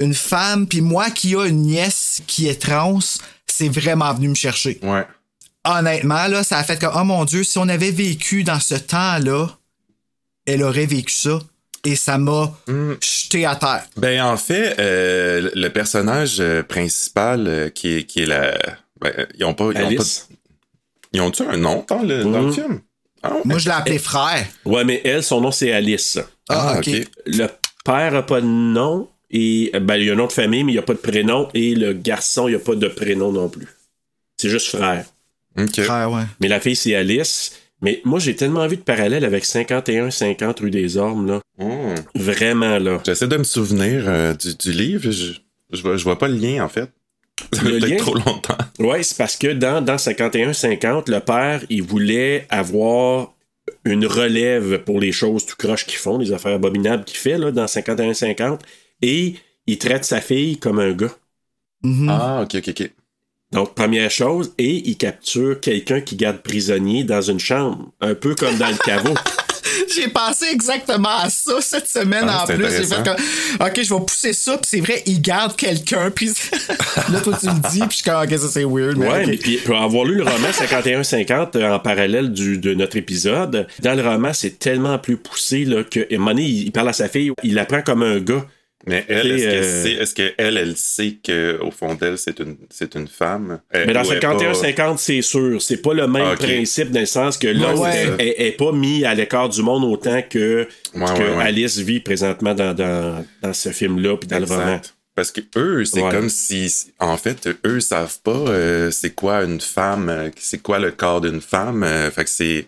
une 0.00 0.14
femme. 0.14 0.66
Puis 0.66 0.80
moi 0.80 1.10
qui 1.10 1.36
a 1.36 1.44
une 1.46 1.62
nièce 1.62 2.22
qui 2.26 2.48
est 2.48 2.60
trans, 2.60 2.98
c'est 3.46 3.68
vraiment 3.68 4.12
venu 4.12 4.26
me 4.28 4.34
chercher. 4.34 4.80
ouais. 4.82 5.06
Honnêtement, 5.64 6.26
là, 6.26 6.42
ça 6.42 6.58
a 6.58 6.64
fait 6.64 6.76
que, 6.76 6.86
oh 6.92 7.04
mon 7.04 7.24
Dieu, 7.24 7.44
si 7.44 7.56
on 7.58 7.68
avait 7.68 7.92
vécu 7.92 8.42
dans 8.42 8.58
ce 8.58 8.74
temps-là, 8.74 9.46
elle 10.44 10.64
aurait 10.64 10.86
vécu 10.86 11.12
ça. 11.14 11.38
Et 11.84 11.94
ça 11.94 12.18
m'a 12.18 12.52
jeté 13.00 13.46
à 13.46 13.54
terre. 13.54 13.84
Ben 13.96 14.22
en 14.24 14.36
fait, 14.36 14.74
euh, 14.80 15.50
le 15.54 15.68
personnage 15.68 16.40
euh, 16.40 16.64
principal 16.64 17.46
euh, 17.46 17.68
qui 17.70 17.94
est 17.98 18.04
qui 18.06 18.22
est 18.22 18.26
la 18.26 18.58
ben, 19.00 19.12
ils 19.38 19.44
ont 19.44 19.54
pas 19.54 19.66
ils 19.66 19.68
ont, 19.68 19.72
pas, 19.74 19.86
Alice? 19.86 20.28
ils 21.12 21.20
ont-tu 21.20 21.42
un 21.44 21.56
nom 21.58 21.84
dans 21.88 22.02
le, 22.02 22.24
dans 22.24 22.40
le 22.40 22.46
Mhm. 22.46 22.52
film? 22.54 22.80
Moi, 23.44 23.58
je 23.58 23.66
l'ai 23.68 23.74
appelé 23.74 23.98
frère. 23.98 24.46
Ouais, 24.64 24.84
mais 24.84 25.00
elle, 25.04 25.22
son 25.22 25.40
nom, 25.40 25.50
c'est 25.52 25.72
Alice. 25.72 26.18
Ah, 26.48 26.74
Ah, 26.74 26.78
ok. 26.78 26.88
ok. 26.88 27.06
Le 27.26 27.46
père 27.84 28.14
a 28.14 28.22
pas 28.26 28.40
de 28.40 28.46
nom. 28.46 29.08
Et 29.30 29.70
ben, 29.80 29.96
il 29.96 30.04
y 30.04 30.10
a 30.10 30.12
un 30.12 30.16
nom 30.16 30.26
de 30.26 30.32
famille, 30.32 30.62
mais 30.62 30.72
il 30.72 30.74
n'y 30.74 30.78
a 30.78 30.82
pas 30.82 30.92
de 30.92 30.98
prénom. 30.98 31.48
Et 31.54 31.74
le 31.74 31.92
garçon, 31.94 32.48
il 32.48 32.50
n'y 32.50 32.56
a 32.56 32.60
pas 32.60 32.74
de 32.74 32.88
prénom 32.88 33.32
non 33.32 33.48
plus. 33.48 33.66
C'est 34.36 34.48
juste 34.50 34.68
frère. 34.76 35.04
Frère, 35.78 36.10
ouais. 36.10 36.22
Mais 36.40 36.48
la 36.48 36.60
fille, 36.60 36.76
c'est 36.76 36.94
Alice. 36.94 37.52
Mais 37.80 38.00
moi, 38.04 38.18
j'ai 38.18 38.36
tellement 38.36 38.60
envie 38.60 38.76
de 38.76 38.82
parallèle 38.82 39.24
avec 39.24 39.44
51-50 39.44 40.60
rue 40.60 40.70
des 40.70 40.96
Ormes, 40.98 41.26
là. 41.26 41.40
Hmm. 41.58 41.94
Vraiment, 42.14 42.78
là. 42.78 43.00
J'essaie 43.04 43.26
de 43.26 43.36
me 43.36 43.44
souvenir 43.44 44.04
euh, 44.06 44.34
du, 44.34 44.54
du 44.54 44.70
livre. 44.72 45.10
Je, 45.10 45.32
je, 45.72 45.82
vois, 45.82 45.96
je 45.96 46.04
vois 46.04 46.18
pas 46.18 46.28
le 46.28 46.36
lien, 46.36 46.62
en 46.64 46.68
fait. 46.68 46.90
Ça 47.52 47.62
Le 47.62 47.78
lien? 47.78 47.96
trop 47.96 48.14
longtemps. 48.14 48.56
Ouais, 48.78 49.02
c'est 49.02 49.16
parce 49.16 49.36
que 49.36 49.48
dans, 49.48 49.82
dans 49.84 49.96
51-50, 49.96 51.10
le 51.10 51.20
père, 51.20 51.62
il 51.70 51.82
voulait 51.82 52.46
avoir 52.50 53.32
une 53.84 54.06
relève 54.06 54.78
pour 54.84 55.00
les 55.00 55.12
choses 55.12 55.46
tout 55.46 55.56
croche 55.56 55.86
qu'ils 55.86 55.98
font, 55.98 56.18
les 56.18 56.32
affaires 56.32 56.54
abominables 56.54 57.04
qu'il 57.04 57.16
fait, 57.18 57.38
là, 57.38 57.50
dans 57.50 57.64
51-50. 57.66 58.60
Et 59.02 59.34
il 59.66 59.78
traite 59.78 60.04
sa 60.04 60.20
fille 60.20 60.58
comme 60.58 60.78
un 60.78 60.92
gars. 60.92 61.14
Mhm. 61.82 62.08
Ah, 62.08 62.42
ok, 62.44 62.56
ok, 62.56 62.68
ok. 62.68 62.90
Donc, 63.52 63.74
première 63.74 64.10
chose, 64.10 64.54
et 64.56 64.88
il 64.88 64.96
capture 64.96 65.60
quelqu'un 65.60 66.00
qui 66.00 66.16
garde 66.16 66.38
prisonnier 66.38 67.04
dans 67.04 67.20
une 67.20 67.38
chambre, 67.40 67.92
un 68.00 68.14
peu 68.14 68.34
comme 68.34 68.56
dans 68.56 68.70
le 68.70 68.78
caveau. 68.78 69.14
J'ai 69.94 70.08
pensé 70.08 70.46
exactement 70.52 71.16
à 71.18 71.30
ça 71.30 71.60
cette 71.60 71.88
semaine 71.88 72.24
Ah, 72.28 72.42
en 72.42 72.46
plus. 72.46 72.56
J'ai 72.56 72.64
intéressant. 72.64 72.96
fait 72.96 73.02
comme, 73.04 73.66
OK, 73.68 73.80
je 73.82 73.94
vais 73.94 74.00
pousser 74.00 74.32
ça, 74.32 74.52
puis 74.58 74.66
c'est 74.68 74.80
vrai, 74.80 75.02
il 75.06 75.20
garde 75.20 75.56
quelqu'un, 75.56 76.10
puis 76.10 76.26
là, 77.12 77.20
toi, 77.20 77.36
tu 77.40 77.46
le 77.46 77.70
dis, 77.70 77.78
puis 77.80 77.88
je 77.90 77.94
suis 77.96 78.04
comme, 78.04 78.22
OK, 78.22 78.30
ça 78.30 78.48
c'est 78.50 78.64
weird, 78.64 78.96
mais 78.96 79.08
Ouais, 79.08 79.20
ok. 79.22 79.26
mais 79.28 79.36
puis 79.36 79.56
pour 79.58 79.76
avoir 79.80 80.04
lu 80.04 80.16
le 80.16 80.24
roman 80.24 80.48
51-50 80.48 81.56
euh, 81.56 81.72
en 81.74 81.78
parallèle 81.78 82.32
du, 82.32 82.58
de 82.58 82.74
notre 82.74 82.96
épisode, 82.96 83.66
dans 83.80 83.94
le 83.94 84.02
roman, 84.02 84.32
c'est 84.32 84.58
tellement 84.58 84.98
plus 84.98 85.16
poussé 85.16 85.64
là, 85.64 85.82
que 85.84 86.00
à 86.00 86.04
un 86.14 86.18
moment 86.18 86.30
donné, 86.32 86.44
il, 86.44 86.62
il 86.64 86.72
parle 86.72 86.88
à 86.88 86.92
sa 86.92 87.08
fille, 87.08 87.32
il 87.42 87.54
la 87.54 87.64
prend 87.64 87.82
comme 87.82 88.02
un 88.02 88.18
gars. 88.18 88.44
Mais 88.86 89.04
elle, 89.08 89.30
est-ce 89.30 89.44
qu'elle 89.44 89.62
euh, 89.62 89.82
sait, 89.82 89.92
est-ce 89.92 90.14
qu'elle, 90.14 90.56
elle 90.56 90.76
sait 90.76 91.16
qu'au 91.24 91.70
fond 91.70 91.94
d'elle, 91.94 92.18
c'est 92.18 92.38
une, 92.40 92.56
c'est 92.70 92.94
une 92.96 93.06
femme? 93.06 93.60
Euh, 93.74 93.84
Mais 93.86 93.92
dans 93.92 94.02
ou 94.02 94.10
elle 94.10 94.16
est 94.16 94.20
pas- 94.20 94.34
51-50, 94.34 94.98
c'est 94.98 95.22
sûr. 95.22 95.62
C'est 95.62 95.76
pas 95.82 95.94
le 95.94 96.06
même 96.08 96.30
Ah, 96.32 96.36
principe 96.36 96.90
dans 96.90 97.00
le 97.00 97.06
sens 97.06 97.38
que 97.38 97.46
l'autre 97.46 97.80
Ouais, 97.80 98.08
est, 98.18 98.46
est 98.48 98.52
pas 98.52 98.72
mis 98.72 99.04
à 99.04 99.14
l'écart 99.14 99.48
du 99.48 99.62
monde 99.62 99.84
autant 99.84 100.20
que, 100.28 100.66
Ouais, 100.94 101.04
que 101.16 101.22
ouais, 101.22 101.36
ouais. 101.36 101.42
Alice 101.44 101.78
vit 101.78 102.00
présentement 102.00 102.54
dans, 102.54 102.74
dans, 102.74 103.24
dans 103.42 103.52
ce 103.52 103.68
film-là 103.68 104.16
puis 104.16 104.26
dans 104.28 104.38
le 104.40 104.46
roman. 104.46 104.80
Parce 105.14 105.30
que 105.30 105.42
eux, 105.56 105.84
c'est 105.84 106.00
Ouais. 106.02 106.10
comme 106.10 106.30
si, 106.30 106.74
en 106.98 107.16
fait, 107.18 107.48
eux 107.66 107.80
savent 107.80 108.18
pas 108.24 108.32
euh, 108.32 108.90
c'est 108.90 109.14
quoi 109.14 109.42
une 109.44 109.60
femme, 109.60 110.30
c'est 110.38 110.62
quoi 110.62 110.78
le 110.78 110.90
corps 110.90 111.20
d'une 111.20 111.42
femme. 111.42 111.82
euh, 111.84 112.10
fait 112.10 112.24
que 112.24 112.30
c'est, 112.30 112.66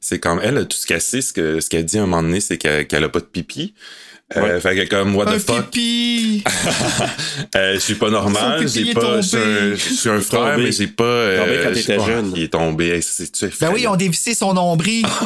c'est 0.00 0.18
comme 0.18 0.40
elle, 0.42 0.66
tout 0.66 0.76
ce 0.76 0.86
qu'elle 0.86 1.00
sait, 1.00 1.20
ce 1.22 1.32
que 1.32 1.60
ce 1.60 1.70
qu'elle 1.70 1.84
dit 1.84 1.96
à 1.98 2.02
un 2.02 2.06
moment 2.06 2.22
donné, 2.24 2.40
c'est 2.40 2.58
qu'elle, 2.58 2.86
qu'elle 2.88 3.04
a 3.04 3.08
pas 3.08 3.20
de 3.20 3.24
pipi. 3.26 3.74
Euh, 4.36 4.42
Ouais. 4.42 4.60
Fait 4.60 4.74
que 4.74 4.88
comme 4.88 5.14
what 5.16 5.28
Un 5.28 5.36
the 5.36 5.40
fuck, 5.40 5.70
pipi! 5.70 6.42
euh, 7.56 7.74
je 7.74 7.78
suis 7.78 7.94
pas 7.94 8.10
normal, 8.10 8.58
Son 8.60 8.64
pipi 8.66 8.84
j'ai 8.84 8.90
est 8.90 8.94
pas, 8.94 9.20
je 9.20 9.76
suis 9.76 10.08
un, 10.10 10.20
frère, 10.20 10.58
mais 10.58 10.72
j'ai 10.72 10.86
pas. 10.88 11.04
euh, 11.04 11.38
Tombé 11.44 11.60
quand 11.62 11.68
je- 11.70 11.74
t'étais 11.74 11.96
oh, 12.00 12.04
jeune. 12.06 12.32
Il 12.36 12.42
est 12.42 12.52
tombé, 12.52 13.00
c'est 13.00 13.30
tu 13.30 13.50
Ben 13.60 13.70
oui, 13.72 13.82
ils 13.82 13.88
ont 13.88 13.96
dévissé 13.96 14.34
son 14.34 14.54
nombril. 14.54 15.06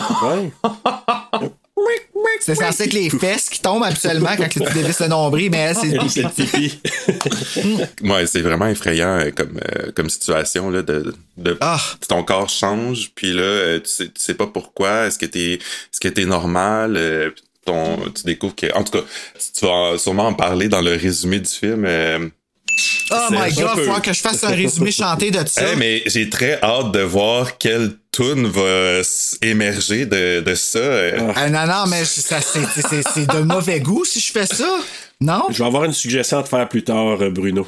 Ouais. 1.77 1.93
C'est 2.41 2.57
censé 2.57 2.85
être 2.85 2.93
les 2.93 3.09
fesses 3.09 3.49
qui 3.49 3.61
tombent 3.61 3.85
habituellement 3.85 4.31
quand 4.37 4.49
tu 4.49 4.59
dévisses 4.59 5.01
le 5.01 5.07
nombril, 5.09 5.51
mais 5.51 5.73
c'est 5.75 5.87
le 5.89 6.09
c'est 6.09 6.29
pipi. 6.29 6.81
Ouais, 8.03 8.27
c'est 8.27 8.41
vraiment 8.41 8.67
effrayant 8.67 9.19
euh, 9.21 9.31
comme, 9.31 9.59
euh, 9.77 9.93
comme 9.95 10.11
situation 10.11 10.71
là, 10.71 10.83
de, 10.83 11.15
de 11.37 11.57
Ah. 11.61 11.81
ton 12.09 12.25
corps 12.25 12.49
change, 12.49 13.11
puis 13.15 13.33
là, 13.33 13.43
euh, 13.43 13.79
tu 13.81 13.89
sais, 13.91 14.05
tu 14.07 14.13
sais 14.17 14.35
pas 14.35 14.49
pourquoi. 14.49 15.07
Est-ce 15.07 15.19
que 15.19 15.27
t'es 15.27 15.53
est-ce 15.55 16.01
que 16.01 16.09
t'es 16.09 16.25
normal? 16.25 16.95
euh, 16.97 17.31
ton, 17.69 17.99
tu 18.15 18.25
découvres 18.25 18.55
que. 18.55 18.73
En 18.75 18.83
tout 18.85 18.93
cas, 18.99 19.05
tu 19.59 19.65
vas 19.67 19.97
sûrement 19.99 20.27
en 20.29 20.35
parler 20.35 20.69
dans 20.69 20.81
le 20.83 20.93
résumé 20.97 21.39
du 21.41 21.51
film. 21.51 21.85
euh. 21.87 22.29
Oh 23.11 23.15
my 23.31 23.53
god, 23.55 23.75
peu- 23.75 23.85
faut 23.85 24.01
que 24.01 24.13
je 24.13 24.21
fasse 24.21 24.45
un 24.45 24.51
résumé 24.55 24.93
chanté 24.93 25.31
de 25.31 25.41
ça. 25.49 25.63
Hey, 25.71 25.77
mais 25.77 26.03
j'ai 26.07 26.29
très 26.31 26.61
hâte 26.63 26.93
de 26.93 27.01
voir 27.01 27.59
quelle 27.59 27.93
tune 28.13 28.47
va 28.47 29.01
émerger 29.43 30.07
de, 30.07 30.41
de 30.41 30.55
ça. 30.55 30.79
euh. 30.79 31.33
Ah, 31.35 31.49
non, 31.51 31.67
non, 31.67 31.87
mais 31.89 32.05
ça, 32.05 32.41
c'est, 32.41 32.61
c'est, 32.89 33.03
c'est 33.15 33.27
de 33.27 33.39
mauvais 33.41 33.81
goût 33.81 34.05
si 34.05 34.21
je 34.21 34.31
fais 34.31 34.47
ça. 34.47 34.69
Non? 35.21 35.45
Je 35.51 35.59
vais 35.59 35.65
avoir 35.67 35.85
une 35.85 35.93
suggestion 35.93 36.39
à 36.39 36.43
te 36.45 36.49
faire 36.49 36.69
plus 36.69 36.85
tard, 36.85 37.21
euh, 37.21 37.31
Bruno. 37.31 37.67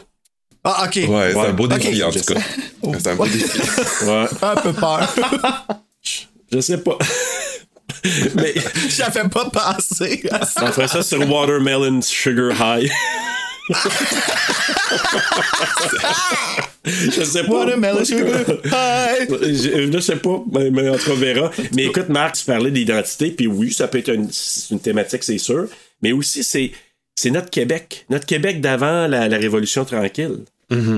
Ah, 0.62 0.84
ok. 0.86 0.96
Ouais, 0.96 1.30
c'est 1.32 1.34
Ouais. 1.38 1.46
un 1.46 1.52
beau 1.54 1.66
défi 1.66 2.02
en 2.04 2.10
tout 2.12 2.20
cas. 2.20 2.34
C'est 2.98 3.06
un 3.08 3.14
beau 3.16 3.26
défi. 3.26 3.58
Ouais. 4.04 4.24
Un 4.42 4.56
peu 4.56 4.72
peur. 4.74 5.14
Je 6.52 6.60
sais 6.60 6.78
pas. 6.78 6.98
Mais 8.34 8.54
J'avais 8.88 9.28
pas 9.28 9.50
pensé 9.50 10.22
à 10.30 10.44
ça. 10.46 10.64
on 10.64 10.72
ferait 10.72 10.88
ça 10.88 11.02
sur 11.02 11.20
Watermelon 11.30 12.00
Sugar 12.02 12.52
High. 12.60 12.90
je 16.84 17.24
sais 17.24 17.44
pas. 17.44 17.52
Watermelon 17.52 18.04
sugar 18.04 18.40
high. 18.64 19.28
Je, 19.30 19.90
je 19.92 20.00
sais 20.00 20.16
pas, 20.16 20.42
mais, 20.52 20.70
mais 20.70 20.88
on 20.88 20.96
te 20.96 21.10
verra. 21.12 21.50
Mais 21.74 21.84
écoute, 21.84 22.08
Marc, 22.08 22.36
tu 22.36 22.44
parlais 22.44 22.70
d'identité, 22.70 23.30
puis 23.30 23.46
oui, 23.46 23.72
ça 23.72 23.86
peut 23.88 23.98
être 23.98 24.12
une, 24.12 24.28
une 24.70 24.80
thématique, 24.80 25.22
c'est 25.22 25.38
sûr. 25.38 25.68
Mais 26.02 26.12
aussi, 26.12 26.42
c'est, 26.42 26.72
c'est 27.14 27.30
notre 27.30 27.50
Québec. 27.50 28.06
Notre 28.10 28.26
Québec 28.26 28.60
d'avant 28.60 29.06
la, 29.06 29.28
la 29.28 29.36
Révolution 29.36 29.84
tranquille. 29.84 30.38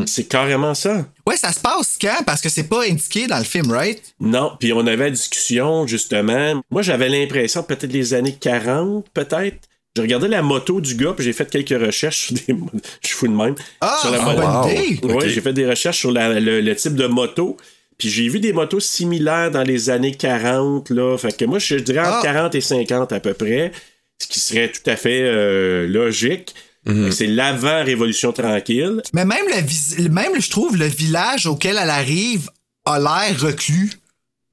C'est 0.06 0.24
carrément 0.24 0.74
ça. 0.74 1.06
Ouais, 1.26 1.36
ça 1.36 1.52
se 1.52 1.60
passe 1.60 1.96
quand? 2.00 2.22
Parce 2.26 2.40
que 2.40 2.48
c'est 2.48 2.68
pas 2.68 2.82
indiqué 2.84 3.26
dans 3.26 3.38
le 3.38 3.44
film, 3.44 3.70
right? 3.70 4.14
Non, 4.20 4.52
puis 4.60 4.72
on 4.72 4.80
avait 4.86 5.04
la 5.04 5.10
discussion, 5.10 5.86
justement. 5.86 6.62
Moi, 6.70 6.82
j'avais 6.82 7.08
l'impression, 7.08 7.62
peut-être 7.62 7.92
les 7.92 8.12
années 8.14 8.36
40, 8.38 9.06
peut-être. 9.14 9.68
Je 9.96 10.02
regardais 10.02 10.28
la 10.28 10.42
moto 10.42 10.80
du 10.80 10.94
gars, 10.94 11.12
puis 11.14 11.24
j'ai 11.24 11.32
fait 11.34 11.48
quelques 11.50 11.78
recherches 11.84 12.26
sur 12.26 12.34
des. 12.34 12.42
Je 13.02 13.08
suis 13.08 13.16
fou 13.16 13.28
de 13.28 13.34
même. 13.34 13.54
Ah, 13.80 13.96
sur 14.00 14.10
la 14.10 14.20
bonne 14.20 14.36
moto. 14.36 14.48
wow. 14.68 14.70
idée. 14.70 15.00
Oui, 15.02 15.12
Ok. 15.14 15.26
j'ai 15.26 15.40
fait 15.42 15.52
des 15.52 15.66
recherches 15.68 15.98
sur 15.98 16.10
la- 16.12 16.40
le, 16.40 16.60
le 16.60 16.76
type 16.76 16.94
de 16.94 17.06
moto. 17.06 17.56
Puis 17.98 18.08
j'ai 18.08 18.26
vu 18.28 18.40
des 18.40 18.52
motos 18.54 18.80
similaires 18.80 19.50
dans 19.50 19.62
les 19.62 19.90
années 19.90 20.14
40. 20.14 20.88
Là. 20.90 21.16
Fait 21.18 21.36
que 21.36 21.44
moi, 21.44 21.58
je 21.58 21.76
dirais 21.76 22.00
entre 22.00 22.18
Ah. 22.20 22.22
40 22.22 22.54
et 22.54 22.60
50 22.62 23.12
à 23.12 23.20
peu 23.20 23.34
près. 23.34 23.70
Ce 24.18 24.26
qui 24.26 24.40
serait 24.40 24.70
tout 24.72 24.88
à 24.90 24.96
fait 24.96 25.20
euh, 25.22 25.86
logique. 25.86 26.54
Mhm. 26.86 27.06
Que 27.06 27.10
C'est 27.12 27.26
l'avant-révolution 27.26 28.32
tranquille. 28.32 29.02
Mais 29.12 29.24
même, 29.24 29.44
le 29.54 29.60
vis- 29.62 30.08
même, 30.10 30.40
je 30.40 30.50
trouve, 30.50 30.76
le 30.76 30.86
village 30.86 31.46
auquel 31.46 31.78
elle 31.80 31.90
arrive 31.90 32.50
a 32.84 32.98
l'air 32.98 33.40
reclus. 33.40 33.90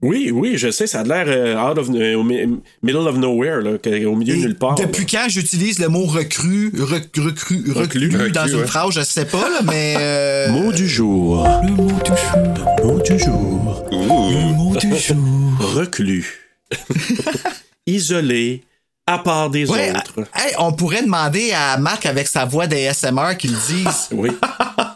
Oui, 0.02 0.32
oui, 0.32 0.54
je 0.56 0.72
sais, 0.72 0.88
ça 0.88 1.02
a 1.02 1.04
l'air 1.04 1.26
euh, 1.28 1.58
out 1.72 1.78
of 1.78 1.90
euh, 1.90 2.24
middle 2.82 3.06
of 3.08 3.18
nowhere, 3.18 3.60
là, 3.62 3.72
au 4.08 4.16
milieu 4.16 4.36
de 4.36 4.40
nulle 4.42 4.56
part. 4.58 4.76
depuis 4.76 5.06
quand 5.06 5.26
j'utilise 5.28 5.78
le 5.80 5.90
mot 5.90 6.06
recru, 6.06 6.72
rec- 6.78 7.10
recru, 7.18 7.64
reclus, 7.74 8.10
Reclus, 8.16 8.32
dans 8.32 8.48
une 8.48 8.62
ouais. 8.62 8.66
phrase, 8.68 8.94
je 8.94 9.02
sais 9.02 9.26
pas, 9.26 9.50
là, 9.50 9.60
mais. 9.66 9.96
euh, 10.00 10.52
Mot 10.52 10.72
du 10.72 10.88
jour. 10.88 11.46
Le 11.64 11.72
mot 11.72 12.00
du 12.02 12.12
jour. 12.16 12.64
Le 12.78 12.86
mot 12.86 13.00
du 13.02 13.20
jour. 13.20 13.86
Le 13.92 14.54
mot 14.56 14.76
du 14.78 14.96
jour. 14.98 15.60
Reclus. 15.76 16.26
Isolé, 17.88 18.64
à 19.10 19.18
part 19.20 19.50
des 19.50 19.70
Ouais, 19.70 19.92
autres. 19.92 20.28
hey, 20.36 20.54
on 20.60 20.72
pourrait 20.72 21.02
demander 21.04 21.52
à 21.52 21.78
Marc 21.78 22.06
avec 22.06 22.28
sa 22.28 22.46
voix 22.46 22.68
d'ASMR 22.68 23.36
qu'il 23.38 23.52
dise 23.54 24.08
Oui. 24.12 24.30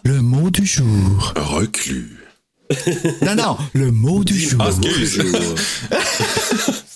le 0.03 0.21
mot 0.21 0.49
du 0.49 0.65
jour. 0.65 1.33
Reclus. 1.35 2.17
Non, 3.21 3.35
non, 3.35 3.57
le 3.73 3.91
mot 3.91 4.23
du 4.23 4.39
jour. 4.39 4.59
Ah, 4.63 4.69
excuse. 4.69 5.21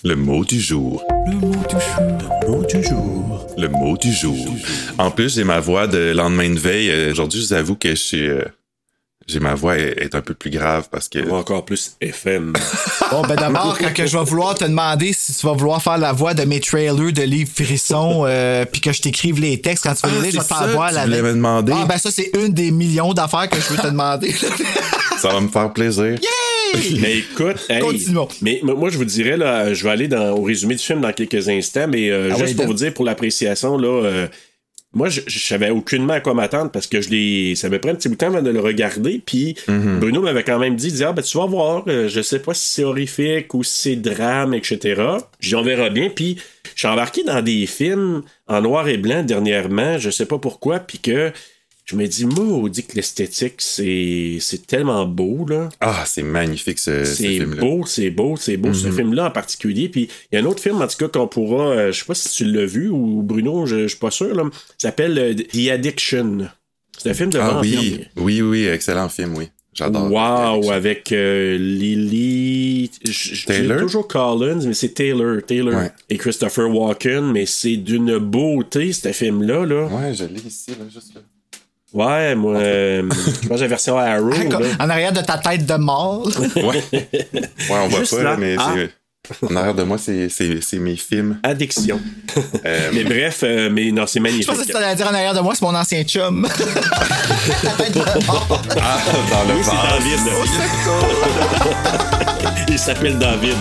Le 0.04 0.14
mot 0.16 0.44
du 0.44 0.60
jour. 0.60 1.02
Le 1.26 1.34
mot 1.34 1.52
du 1.68 1.76
jour. 1.80 2.26
Le 2.42 2.48
mot 2.48 2.64
du 2.64 2.82
jour. 2.82 3.46
Le 3.58 3.68
mot 3.68 3.96
du 3.96 4.12
jour. 4.12 4.46
En 4.98 5.10
plus, 5.10 5.34
j'ai 5.34 5.44
ma 5.44 5.60
voix 5.60 5.86
de 5.86 6.12
lendemain 6.14 6.50
de 6.50 6.58
veille. 6.58 6.90
Euh, 6.90 7.10
Aujourd'hui, 7.12 7.40
je 7.42 7.46
vous 7.48 7.52
avoue 7.52 7.74
que 7.74 7.90
je 7.90 7.94
suis, 7.94 8.26
euh, 8.28 8.42
j'ai 9.28 9.40
ma 9.40 9.54
voix 9.54 9.76
est, 9.76 9.94
est 10.00 10.14
un 10.14 10.22
peu 10.22 10.32
plus 10.32 10.50
grave 10.50 10.88
parce 10.90 11.08
que. 11.08 11.18
Ou 11.18 11.34
encore 11.34 11.64
plus 11.64 11.96
FM. 12.00 12.54
Bon, 13.10 13.22
ben 13.22 13.36
d'abord, 13.36 13.78
quand 13.78 13.92
que 13.94 14.06
je 14.06 14.18
vais 14.18 14.24
vouloir 14.24 14.54
te 14.54 14.64
demander 14.64 15.14
si 15.14 15.34
tu 15.34 15.46
vas 15.46 15.54
vouloir 15.54 15.82
faire 15.82 15.96
la 15.96 16.12
voix 16.12 16.34
de 16.34 16.44
mes 16.44 16.60
trailers 16.60 17.12
de 17.12 17.22
livres 17.22 17.50
frissons, 17.54 18.24
euh, 18.26 18.66
puis 18.66 18.82
que 18.82 18.92
je 18.92 19.00
t'écrive 19.00 19.40
les 19.40 19.62
textes 19.62 19.84
quand 19.84 19.94
tu 19.94 20.02
vas 20.02 20.08
Ah, 20.12 20.16
les 20.16 20.30
lire, 20.30 20.32
je 20.32 20.36
vais 20.36 20.42
c'est 20.42 20.48
te 20.48 20.54
faire 20.54 20.66
ça, 20.66 20.72
voir 20.74 20.88
tu 20.90 20.94
la 20.96 21.04
voulais 21.06 21.22
me 21.22 21.32
demander. 21.32 21.72
Ah, 21.74 21.86
ben 21.86 21.96
ça, 21.96 22.10
c'est 22.10 22.30
une 22.36 22.52
des 22.52 22.70
millions 22.70 23.14
d'affaires 23.14 23.48
que 23.48 23.58
je 23.58 23.68
veux 23.70 23.78
te 23.78 23.86
demander. 23.86 24.34
Ça 25.18 25.30
va 25.30 25.40
me 25.40 25.48
faire 25.48 25.72
plaisir. 25.72 26.18
mais 27.00 27.18
écoute, 27.18 27.56
hey, 27.68 27.80
Continuons. 27.80 28.28
mais 28.42 28.60
moi 28.62 28.90
je 28.90 28.98
vous 28.98 29.04
dirais 29.04 29.36
là, 29.36 29.72
je 29.72 29.82
vais 29.82 29.90
aller 29.90 30.06
dans, 30.06 30.32
au 30.36 30.42
résumé 30.42 30.74
du 30.74 30.84
film 30.84 31.00
dans 31.00 31.12
quelques 31.12 31.48
instants, 31.48 31.86
mais 31.88 32.10
euh, 32.10 32.28
Ah 32.32 32.36
juste 32.36 32.50
ouais, 32.50 32.54
pour 32.54 32.66
vous 32.66 32.74
dire 32.74 32.92
pour 32.92 33.04
l'appréciation 33.04 33.78
là, 33.78 34.04
euh, 34.04 34.28
moi 34.94 35.08
je, 35.08 35.20
je 35.26 35.38
savais 35.38 35.70
aucunement 35.70 36.14
à 36.14 36.20
quoi 36.20 36.34
m'attendre 36.34 36.70
parce 36.70 36.86
que 36.86 37.00
je 37.00 37.10
l'ai, 37.10 37.54
ça 37.54 37.68
me 37.68 37.78
prend 37.78 37.90
un 37.90 37.94
petit 37.94 38.08
bout 38.08 38.14
de 38.14 38.18
temps 38.18 38.28
avant 38.28 38.42
de 38.42 38.50
le 38.50 38.60
regarder, 38.60 39.22
puis 39.24 39.54
Mhm. 39.68 40.00
Bruno 40.00 40.22
m'avait 40.22 40.44
quand 40.44 40.58
même 40.58 40.76
dit, 40.76 40.92
dit, 40.92 41.04
ah 41.04 41.12
ben 41.12 41.22
tu 41.22 41.36
vas 41.36 41.46
voir, 41.46 41.84
euh, 41.88 42.08
je 42.08 42.20
sais 42.20 42.38
pas 42.40 42.54
si 42.54 42.70
c'est 42.70 42.84
horrifique 42.84 43.52
ou 43.54 43.62
si 43.62 43.90
c'est 43.90 43.96
drame, 43.96 44.54
etc. 44.54 45.02
J'y 45.40 45.54
on 45.54 45.62
verra 45.62 45.90
bien, 45.90 46.08
puis 46.08 46.38
suis 46.78 46.86
embarqué 46.86 47.24
dans 47.24 47.42
des 47.42 47.66
films 47.66 48.22
en 48.46 48.60
noir 48.62 48.88
et 48.88 48.96
blanc 48.98 49.22
dernièrement, 49.24 49.98
je 49.98 50.10
sais 50.10 50.26
pas 50.26 50.38
pourquoi, 50.38 50.78
puis 50.78 50.98
que 50.98 51.32
je 51.90 51.96
me 51.96 52.06
dis, 52.06 52.26
maudit 52.26 52.84
que 52.84 52.94
l'esthétique, 52.96 53.54
c'est, 53.58 54.36
c'est 54.40 54.66
tellement 54.66 55.06
beau, 55.06 55.46
là. 55.48 55.70
Ah, 55.80 56.04
c'est 56.06 56.22
magnifique 56.22 56.78
ce, 56.78 57.02
film-là. 57.04 57.60
beau, 57.62 57.86
c'est 57.86 58.10
beau, 58.10 58.36
c'est 58.36 58.58
beau, 58.58 58.74
ce 58.74 58.90
film-là 58.92 59.28
en 59.28 59.30
particulier. 59.30 59.88
Puis 59.88 60.10
il 60.30 60.34
y 60.34 60.38
a 60.38 60.42
un 60.42 60.46
autre 60.46 60.62
film, 60.62 60.82
en 60.82 60.86
tout 60.86 60.98
cas, 60.98 61.08
qu'on 61.08 61.26
pourra, 61.28 61.68
euh, 61.68 61.92
je 61.92 61.98
sais 62.00 62.04
pas 62.04 62.14
si 62.14 62.28
tu 62.28 62.44
l'as 62.44 62.66
vu 62.66 62.88
ou 62.90 63.22
Bruno, 63.22 63.64
je, 63.64 63.84
je 63.84 63.88
suis 63.88 63.96
pas 63.98 64.10
sûr, 64.10 64.34
là, 64.34 64.44
ça 64.76 64.88
s'appelle 64.88 65.18
euh, 65.18 65.34
The 65.34 65.70
Addiction. 65.70 66.48
C'est 66.98 67.10
un 67.10 67.14
film 67.14 67.30
de 67.30 67.38
Ah 67.38 67.58
oui, 67.62 68.04
oui, 68.16 68.42
oui, 68.42 68.66
excellent 68.66 69.08
film, 69.08 69.34
oui. 69.38 69.48
J'adore. 69.72 70.10
Wow, 70.10 70.70
avec 70.72 71.12
euh, 71.12 71.56
Lily. 71.56 72.90
j'ai 73.04 73.46
Taylor? 73.46 73.80
toujours 73.80 74.08
Collins, 74.08 74.60
mais 74.66 74.74
c'est 74.74 74.88
Taylor. 74.92 75.40
Taylor 75.46 75.74
Ouais. 75.74 75.92
et 76.10 76.18
Christopher 76.18 76.68
Walken, 76.68 77.30
mais 77.32 77.46
c'est 77.46 77.76
d'une 77.76 78.18
beauté, 78.18 78.92
ce 78.92 79.12
film-là. 79.12 79.64
Là. 79.64 79.86
Ouais, 79.86 80.12
je 80.14 80.24
l'ai 80.24 80.40
ici, 80.40 80.72
là, 80.72 80.84
juste 80.92 81.14
là. 81.14 81.20
Ouais, 81.94 82.34
moi, 82.34 82.56
euh, 82.56 83.02
je 83.42 83.48
pense 83.48 83.56
que 83.58 83.62
la 83.62 83.68
version 83.68 83.96
Arrow. 83.98 84.30
en 84.80 84.90
arrière 84.90 85.12
de 85.12 85.20
ta 85.22 85.38
tête 85.38 85.64
de 85.64 85.74
mort. 85.74 86.28
Ouais. 86.56 86.82
Ouais, 86.92 87.48
on 87.70 87.88
voit 87.88 88.00
Juste 88.00 88.16
pas, 88.16 88.22
là. 88.22 88.30
là, 88.32 88.36
mais 88.36 88.56
Ah. 88.58 88.72
c'est. 88.74 88.90
En 89.42 89.56
arrière 89.56 89.74
de 89.74 89.82
moi, 89.82 89.98
c'est, 89.98 90.28
c'est, 90.30 90.60
c'est 90.62 90.78
mes 90.78 90.96
films. 90.96 91.38
Addiction. 91.42 92.00
Euh, 92.64 92.90
mais 92.94 93.04
bref, 93.04 93.40
euh, 93.42 93.68
mais 93.70 93.90
non, 93.90 94.06
c'est 94.06 94.20
Je 94.20 94.22
magnifique. 94.22 94.46
pensais 94.46 94.64
que 94.64 94.70
tu 94.70 94.76
allais 94.76 94.94
dire 94.94 95.06
en 95.06 95.12
arrière 95.14 95.34
de 95.34 95.40
moi, 95.40 95.54
c'est 95.54 95.64
mon 95.64 95.74
ancien 95.74 96.02
chum. 96.04 96.48
ah, 98.80 98.98
dans 99.30 99.44
le 99.44 99.54
Oui, 99.54 99.62
c'est. 99.64 99.74
David. 99.74 100.20
Il 102.70 102.78
s'appelle 102.78 103.18
David. 103.18 103.56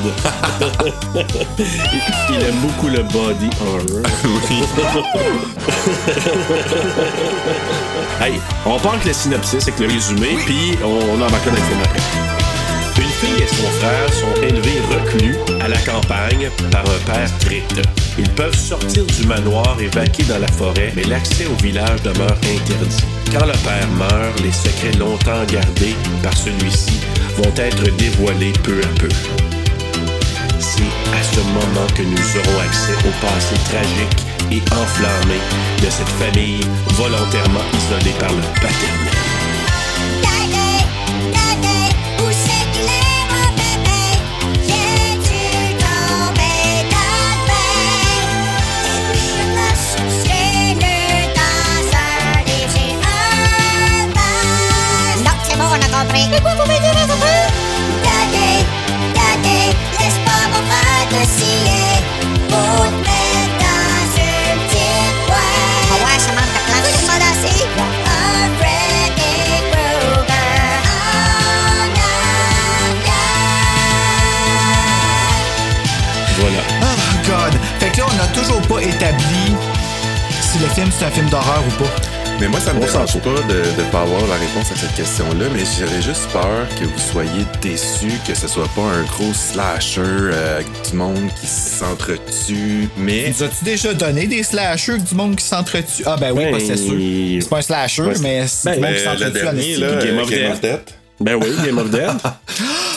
il, 2.29 2.35
aime 2.43 2.55
beaucoup 2.61 2.87
le 2.87 3.03
body 3.03 3.49
horror. 3.61 4.03
hey, 8.21 8.39
on 8.65 8.79
part 8.79 8.93
avec 8.93 9.05
le 9.05 9.13
synopsis, 9.13 9.67
avec 9.67 9.79
le 9.79 9.87
résumé, 9.87 10.37
puis 10.45 10.77
on, 10.83 10.87
on 11.13 11.17
dans 11.17 11.25
le 11.25 11.31
film 11.31 11.81
après. 11.83 12.46
Fille 13.19 13.41
et 13.41 13.47
son 13.47 13.67
frère 13.79 14.13
sont 14.13 14.41
élevés 14.43 14.79
reclus 14.91 15.37
à 15.59 15.67
la 15.67 15.77
campagne 15.79 16.51
par 16.71 16.81
un 16.81 17.11
père 17.11 17.27
strict. 17.27 17.81
Ils 18.19 18.29
peuvent 18.29 18.55
sortir 18.55 19.05
du 19.05 19.25
manoir 19.25 19.75
et 19.81 19.87
vaquer 19.87 20.23
dans 20.23 20.37
la 20.37 20.47
forêt, 20.47 20.93
mais 20.95 21.03
l'accès 21.03 21.47
au 21.47 21.55
village 21.55 22.01
demeure 22.03 22.37
interdit. 22.37 23.03
Quand 23.31 23.45
le 23.47 23.57
père 23.65 23.87
meurt, 23.97 24.39
les 24.43 24.51
secrets 24.51 24.97
longtemps 24.99 25.43
gardés 25.51 25.95
par 26.21 26.37
celui-ci 26.37 26.99
vont 27.37 27.53
être 27.57 27.95
dévoilés 27.97 28.53
peu 28.63 28.79
à 28.83 28.99
peu. 28.99 29.09
C'est 30.59 30.93
à 31.11 31.23
ce 31.23 31.39
moment 31.39 31.87
que 31.95 32.03
nous 32.03 32.37
aurons 32.37 32.59
accès 32.61 32.93
au 32.93 33.25
passé 33.25 33.55
tragique 33.69 34.27
et 34.51 34.61
enflammé 34.73 35.39
de 35.81 35.89
cette 35.89 36.09
famille 36.19 36.61
volontairement 36.93 37.65
isolée 37.73 38.15
par 38.19 38.31
le 38.31 38.41
paternel. 38.61 39.26
Toujours 78.37 78.61
pas 78.67 78.81
établi 78.81 79.55
si 80.41 80.59
le 80.59 80.67
film 80.67 80.89
c'est 80.97 81.05
un 81.05 81.11
film 81.11 81.27
d'horreur 81.29 81.63
ou 81.67 81.83
pas. 81.83 81.89
Mais 82.39 82.47
moi, 82.47 82.59
ça 82.59 82.71
me 82.71 82.79
dérange 82.79 83.17
pas 83.19 83.29
de 83.49 83.81
ne 83.81 83.91
pas 83.91 84.01
avoir 84.01 84.21
la 84.27 84.35
réponse 84.35 84.71
à 84.71 84.75
cette 84.75 84.93
question-là, 84.93 85.45
mais 85.51 85.61
j'aurais 85.79 86.03
juste 86.03 86.27
peur 86.31 86.67
que 86.79 86.85
vous 86.85 86.99
soyez 87.11 87.43
déçus, 87.63 88.11
que 88.27 88.35
ce 88.35 88.47
soit 88.47 88.67
pas 88.75 88.83
un 88.83 89.01
gros 89.05 89.33
slasher 89.33 90.01
euh, 90.03 90.57
avec 90.57 90.67
du 90.87 90.95
monde 90.95 91.29
qui 91.41 91.47
s'entretue, 91.47 92.89
mais... 92.95 93.29
Nous 93.35 93.41
as-tu 93.43 93.65
déjà 93.65 93.91
donné 93.95 94.27
des 94.27 94.43
slashers 94.43 94.91
avec 94.93 95.05
du 95.05 95.15
monde 95.15 95.35
qui 95.35 95.45
s'entretue? 95.45 96.03
Ah 96.05 96.15
ben 96.19 96.31
oui, 96.31 96.43
Ben, 96.51 96.59
c'est 96.59 96.77
sûr. 96.77 96.93
C'est 97.41 97.49
pas 97.49 97.57
un 97.57 97.61
slasher, 97.63 98.03
mais 98.21 98.45
c'est 98.47 98.69
ben, 98.69 98.75
du 98.75 98.81
monde 98.81 98.93
qui 98.93 99.03
s'entretue 99.03 99.25
à 99.25 99.29
dernier, 99.31 99.75
l'esti. 99.77 99.81
là, 99.81 100.05
Game 100.05 100.51
of 100.51 100.61
Death, 100.61 100.93
Ben 101.19 101.35
oui, 101.41 101.47
Game 101.65 101.77
of 101.79 101.89
Death. 101.89 102.23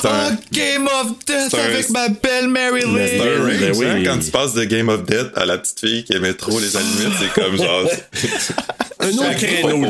un- 0.09 0.33
Oh, 0.33 0.45
Game 0.53 0.87
of 0.87 1.25
Death 1.27 1.55
avec 1.55 1.91
ma 1.91 2.09
belle 2.09 2.49
Mary 2.49 2.83
Mais 2.87 3.09
c'est 3.09 3.19
Lynn. 3.19 3.29
un 3.29 3.59
Ben 3.61 3.73
oui. 3.77 3.87
hein, 3.87 4.03
Quand 4.05 4.19
tu 4.19 4.31
passes 4.31 4.55
de 4.55 4.65
Game 4.65 4.89
of 4.89 5.05
Death 5.05 5.37
à 5.37 5.45
la 5.47 5.59
petite 5.59 5.81
fille 5.81 6.05
qui 6.05 6.15
aimait 6.15 6.35
trop 6.35 6.59
les 6.61 6.77
allumettes, 6.77 7.19
c'est 7.19 7.33
comme 7.41 7.57
genre... 7.57 7.85
Un 9.01 9.09
autre 9.13 9.37
créneau. 9.39 9.87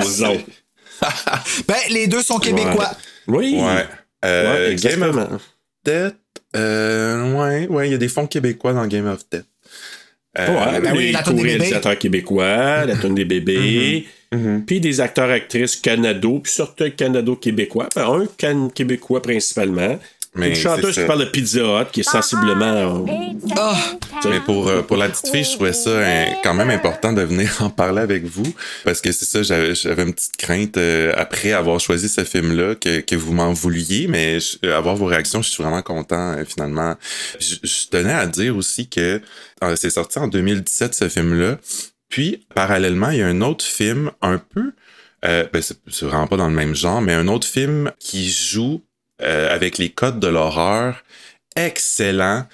Ben, 1.67 1.76
les 1.90 2.07
deux 2.07 2.23
sont 2.23 2.38
québécois. 2.38 2.90
Oui. 3.26 3.57
Ouais. 3.61 3.87
Euh, 4.25 4.71
Ouais, 4.71 4.76
Game 4.76 5.02
of. 5.02 5.40
Death, 5.85 6.14
euh, 6.57 7.33
ouais, 7.33 7.67
ouais, 7.69 7.88
il 7.88 7.93
y 7.93 7.95
a 7.95 7.99
des 7.99 8.09
fonds 8.09 8.26
québécois 8.26 8.73
dans 8.75 8.87
Game 8.87 9.07
of 9.07 9.21
Death. 9.33 9.47
Euh, 10.49 10.80
ben 10.80 10.92
oui, 10.97 11.06
les 11.06 11.12
la 11.12 11.23
co-réalisateurs 11.23 11.99
québécois, 11.99 12.87
la 12.87 12.97
tonne 12.97 13.14
des 13.14 13.25
bébés, 13.25 14.06
mhm. 14.32 14.64
puis 14.64 14.80
des 14.80 15.00
acteurs 15.00 15.30
actrices 15.30 15.76
canado, 15.76 16.40
puis 16.40 16.52
surtout 16.52 16.90
canado-québécois. 16.97 17.88
Ben, 17.94 18.06
un 18.06 18.26
can 18.38 18.70
québécois 18.75 19.23
principalement. 19.23 19.99
Mais 20.37 20.50
une 20.50 20.54
chanteuse 20.54 20.94
c'est 20.94 21.00
qui 21.02 21.06
parle 21.08 21.20
de 21.20 21.25
Pizza 21.25 21.60
Hut, 21.60 21.87
qui 21.90 22.00
est 22.00 22.08
sensiblement. 22.08 23.04
Ah, 23.56 23.76
Mais 24.26 24.38
pour, 24.40 24.69
euh, 24.69 24.82
pour 24.82 24.97
la 24.97 25.08
petite 25.08 25.26
fille, 25.28 25.43
je 25.43 25.54
trouvais 25.54 25.73
ça 25.73 25.90
hein, 25.90 26.26
quand 26.45 26.54
même 26.54 26.71
important 26.71 27.12
de 27.12 27.23
venir 27.23 27.50
en 27.60 27.69
parler 27.71 28.00
avec 28.00 28.25
vous. 28.25 28.54
Parce 28.84 29.00
que 29.00 29.10
c'est 29.10 29.25
ça, 29.25 29.43
j'avais 29.43 29.75
j'avais 29.75 30.04
une 30.04 30.14
petite 30.14 30.36
crainte 30.36 30.76
euh, 30.76 31.12
après 31.16 31.50
avoir 31.52 31.80
choisi 31.80 32.08
ce 32.08 32.23
film-là 32.23 32.76
que, 32.76 33.00
que 33.00 33.16
vous 33.16 33.32
m'en 33.32 33.52
vouliez. 33.52 34.06
Mais 34.06 34.38
je- 34.38 34.58
euh, 34.64 34.76
avoir 34.76 34.95
vos 34.95 35.06
réactions, 35.06 35.43
je 35.43 35.49
suis 35.50 35.62
vraiment 35.64 35.82
content 35.82 36.34
euh, 36.36 36.45
finalement. 36.45 36.95
Je, 37.40 37.56
je 37.64 37.88
tenais 37.90 38.12
à 38.12 38.26
dire 38.26 38.56
aussi 38.56 38.88
que 38.88 39.21
euh, 39.64 39.75
c'est 39.76 39.90
sorti 39.90 40.21
en 40.21 40.28
2017 40.28 40.95
ce 40.95 41.08
film-là. 41.08 41.58
Puis, 42.08 42.47
parallèlement, 42.54 43.10
il 43.10 43.19
y 43.19 43.23
a 43.23 43.26
un 43.26 43.40
autre 43.40 43.64
film 43.64 44.10
un 44.23 44.38
peu... 44.38 44.73
Euh, 45.25 45.45
ben, 45.52 45.60
c'est 45.60 45.76
c'est 45.88 46.06
vraiment 46.06 46.26
pas 46.26 46.36
dans 46.38 46.49
le 46.49 46.54
même 46.54 46.75
genre, 46.75 47.00
mais 47.02 47.12
un 47.12 47.28
autre 47.28 47.47
film 47.47 47.90
qui 47.99 48.30
joue 48.30 48.82
euh, 49.23 49.54
avec 49.54 49.78
les 49.78 49.91
codes 49.91 50.21
de 50.21 50.28
l'horreur 50.28 51.02
excellent 51.56 52.47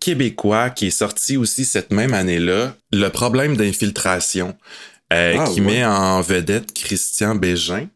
québécois 0.00 0.70
qui 0.70 0.86
est 0.88 0.90
sorti 0.90 1.36
aussi 1.36 1.64
cette 1.64 1.90
même 1.92 2.14
année-là, 2.14 2.74
Le 2.92 3.08
problème 3.08 3.56
d'infiltration, 3.56 4.56
euh, 5.12 5.36
Ah, 5.38 5.44
qui 5.52 5.60
ouais. 5.60 5.66
met 5.66 5.84
en 5.84 6.20
vedette 6.20 6.72
Christian 6.74 7.34
Bégin. 7.34 7.88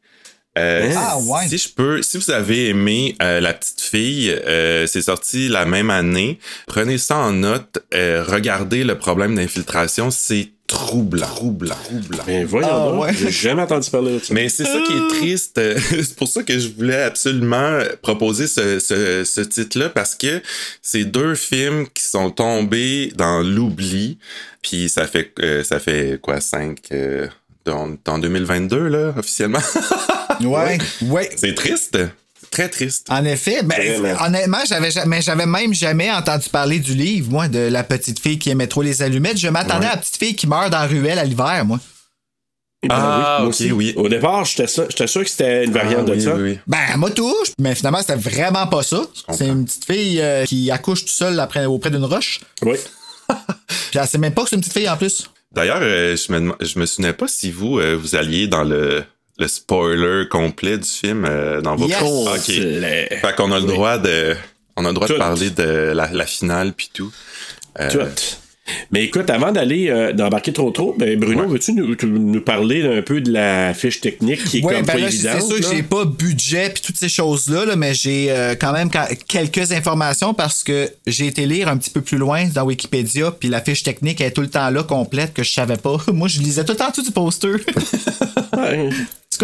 Euh, 0.58 0.92
Ah, 0.96 1.18
ouais. 1.18 1.46
Si 1.48 1.58
je 1.58 1.68
peux, 1.68 2.02
si 2.02 2.18
vous 2.18 2.30
avez 2.30 2.68
aimé 2.70 3.14
euh, 3.22 3.40
La 3.40 3.54
petite 3.54 3.80
fille, 3.80 4.30
euh, 4.30 4.86
c'est 4.88 5.02
sorti 5.02 5.48
la 5.48 5.64
même 5.64 5.90
année. 5.90 6.38
Prenez 6.66 6.98
ça 6.98 7.16
en 7.18 7.32
note. 7.32 7.78
euh, 7.94 8.24
regardez 8.26 8.82
le 8.82 8.98
problème 8.98 9.36
d'infiltration, 9.36 10.10
c'est 10.10 10.48
troublant, 10.70 11.26
troublant, 11.26 11.74
troublant. 11.84 12.24
Ben 12.26 12.46
voyons 12.46 12.68
Ah, 12.70 12.88
donc, 12.90 13.02
ouais. 13.02 13.12
j'ai 13.12 13.30
jamais 13.30 13.62
entendu 13.62 13.90
parler 13.90 14.14
de 14.14 14.18
ça. 14.20 14.32
Mais 14.32 14.48
c'est 14.48 14.64
ça 14.64 14.78
qui 14.86 14.92
est 14.92 15.08
triste. 15.08 15.58
Euh, 15.58 15.76
c'est 15.90 16.16
pour 16.16 16.28
ça 16.28 16.42
que 16.42 16.58
je 16.58 16.68
voulais 16.68 17.02
absolument 17.02 17.80
proposer 18.02 18.46
ce, 18.46 18.78
ce, 18.78 19.24
ce 19.24 19.40
titre-là 19.40 19.88
parce 19.88 20.14
que 20.14 20.40
c'est 20.80 21.04
deux 21.04 21.34
films 21.34 21.86
qui 21.92 22.04
sont 22.04 22.30
tombés 22.30 23.12
dans 23.16 23.40
l'oubli. 23.42 24.18
Puis 24.62 24.88
ça 24.88 25.06
fait 25.06 25.32
euh, 25.40 25.64
ça 25.64 25.80
fait 25.80 26.18
quoi 26.22 26.40
cinq 26.40 26.78
euh, 26.92 27.26
dans, 27.64 27.96
dans 28.04 28.18
2022 28.18 28.88
là 28.88 29.14
officiellement? 29.16 29.58
ouais, 30.40 30.78
ouais. 31.02 31.30
c'est 31.36 31.54
triste, 31.54 31.98
très 32.50 32.68
triste. 32.68 33.06
En 33.10 33.24
effet, 33.24 33.62
ben, 33.62 33.78
honnêtement, 34.24 34.58
j'avais, 34.68 34.90
j'avais 34.90 35.46
même 35.46 35.72
jamais 35.74 36.10
entendu 36.10 36.48
parler 36.48 36.78
du 36.78 36.94
livre, 36.94 37.30
moi, 37.30 37.48
de 37.48 37.58
la 37.60 37.84
petite 37.84 38.18
fille 38.20 38.38
qui 38.38 38.50
aimait 38.50 38.66
trop 38.66 38.82
les 38.82 39.02
allumettes. 39.02 39.38
Je 39.38 39.48
m'attendais 39.48 39.86
à 39.86 39.90
la 39.92 39.96
petite 39.96 40.16
fille 40.16 40.34
qui 40.36 40.46
meurt 40.46 40.70
dans 40.70 40.80
la 40.80 40.86
ruelle 40.86 41.18
à 41.18 41.24
l'hiver, 41.24 41.64
moi. 41.64 41.78
Eh 42.82 42.88
ben 42.88 42.94
Ah, 42.98 43.36
moi 43.40 43.46
ok, 43.46 43.48
aussi. 43.50 43.72
oui. 43.72 43.92
Au 43.96 44.08
départ, 44.08 44.44
j'étais 44.46 44.66
j'étais 44.88 45.06
sûr 45.06 45.22
que 45.22 45.28
c'était 45.30 45.64
une 45.66 45.72
variante 45.72 46.06
Ah, 46.06 46.10
de 46.10 46.14
oui, 46.16 46.22
ça. 46.22 46.34
oui, 46.34 46.42
oui. 46.42 46.58
Ben, 46.66 46.96
moi 46.96 47.10
touche, 47.10 47.48
mais 47.58 47.74
finalement, 47.74 48.00
c'était 48.00 48.14
vraiment 48.16 48.66
pas 48.66 48.82
ça. 48.82 49.02
C'est 49.32 49.48
une 49.48 49.66
petite 49.66 49.84
fille 49.84 50.20
euh, 50.20 50.44
qui 50.46 50.70
accouche 50.70 51.04
tout 51.04 51.12
seule 51.12 51.38
après, 51.40 51.66
auprès 51.66 51.90
d'une 51.90 52.04
roche. 52.06 52.40
Oui. 52.62 52.76
Puis 53.90 53.98
elle 54.00 54.06
sait 54.08 54.18
même 54.18 54.32
pas 54.32 54.44
que 54.44 54.48
c'est 54.48 54.56
une 54.56 54.62
petite 54.62 54.72
fille 54.78 54.88
en 54.88 54.96
plus. 54.96 55.30
D'ailleurs, 55.52 55.80
euh, 55.82 56.16
je 56.16 56.32
me 56.32 56.52
je 56.60 56.78
me 56.78 56.86
souvenais 56.86 57.12
pas 57.12 57.28
si 57.28 57.50
vous 57.50 57.78
euh, 57.78 57.94
vous 57.96 58.14
alliez 58.14 58.46
dans 58.48 58.64
le 58.64 59.04
le 59.40 59.48
spoiler 59.48 60.24
complet 60.30 60.78
du 60.78 60.88
film 60.88 61.24
euh, 61.24 61.60
dans 61.62 61.74
vos 61.74 61.88
Yes. 61.88 61.98
Ok. 62.02 62.06
Complet. 62.46 63.08
Fait 63.22 63.34
qu'on 63.36 63.50
a 63.52 63.58
le 63.58 63.66
droit 63.66 63.98
de, 63.98 64.36
on 64.76 64.84
a 64.84 64.88
le 64.88 64.94
droit 64.94 65.06
Tout. 65.06 65.14
de 65.14 65.18
parler 65.18 65.50
de 65.50 65.92
la, 65.94 66.10
la 66.12 66.26
finale 66.26 66.72
puis 66.74 66.90
tout. 66.92 67.10
Euh, 67.80 67.88
Tout. 67.90 68.00
Mais 68.92 69.02
écoute, 69.02 69.28
avant 69.30 69.50
d'aller 69.50 69.88
euh, 69.88 70.12
d'embarquer 70.12 70.52
trop 70.52 70.70
trop, 70.70 70.94
ben 70.96 71.18
Bruno, 71.18 71.48
veux-tu 71.48 71.72
nous, 71.72 72.40
parler 72.40 72.86
un 72.98 73.02
peu 73.02 73.20
de 73.20 73.32
la 73.32 73.74
fiche 73.74 74.00
technique 74.00 74.44
qui 74.44 74.58
est 74.58 74.62
Ouais, 74.64 74.74
comme 74.76 74.86
ben 74.86 74.92
pas 74.92 74.98
là, 75.00 75.08
évidente? 75.08 75.40
c'est 75.40 75.46
sûr 75.48 75.56
que 75.56 75.62
là? 75.62 75.68
j'ai 75.72 75.82
pas 75.82 76.04
budget 76.04 76.70
puis 76.70 76.80
toutes 76.80 76.96
ces 76.96 77.08
choses-là, 77.08 77.64
là, 77.64 77.74
mais 77.74 77.94
j'ai 77.94 78.30
euh, 78.30 78.54
quand 78.54 78.72
même 78.72 78.88
quelques 79.26 79.72
informations 79.72 80.34
parce 80.34 80.62
que 80.62 80.88
j'ai 81.06 81.26
été 81.26 81.46
lire 81.46 81.66
un 81.66 81.78
petit 81.78 81.90
peu 81.90 82.00
plus 82.00 82.18
loin 82.18 82.44
dans 82.54 82.62
Wikipédia, 82.62 83.32
puis 83.32 83.48
la 83.48 83.60
fiche 83.60 83.82
technique 83.82 84.20
est 84.20 84.30
tout 84.30 84.42
le 84.42 84.50
temps 84.50 84.70
là 84.70 84.84
complète 84.84 85.34
que 85.34 85.42
je 85.42 85.50
savais 85.50 85.78
pas. 85.78 85.96
Moi, 86.12 86.28
je 86.28 86.38
lisais 86.40 86.62
tout 86.64 86.72
le 86.72 86.78
temps 86.78 86.92
tout 86.92 87.02
du 87.02 87.10
poster. 87.10 87.48
Ouais. 88.56 88.90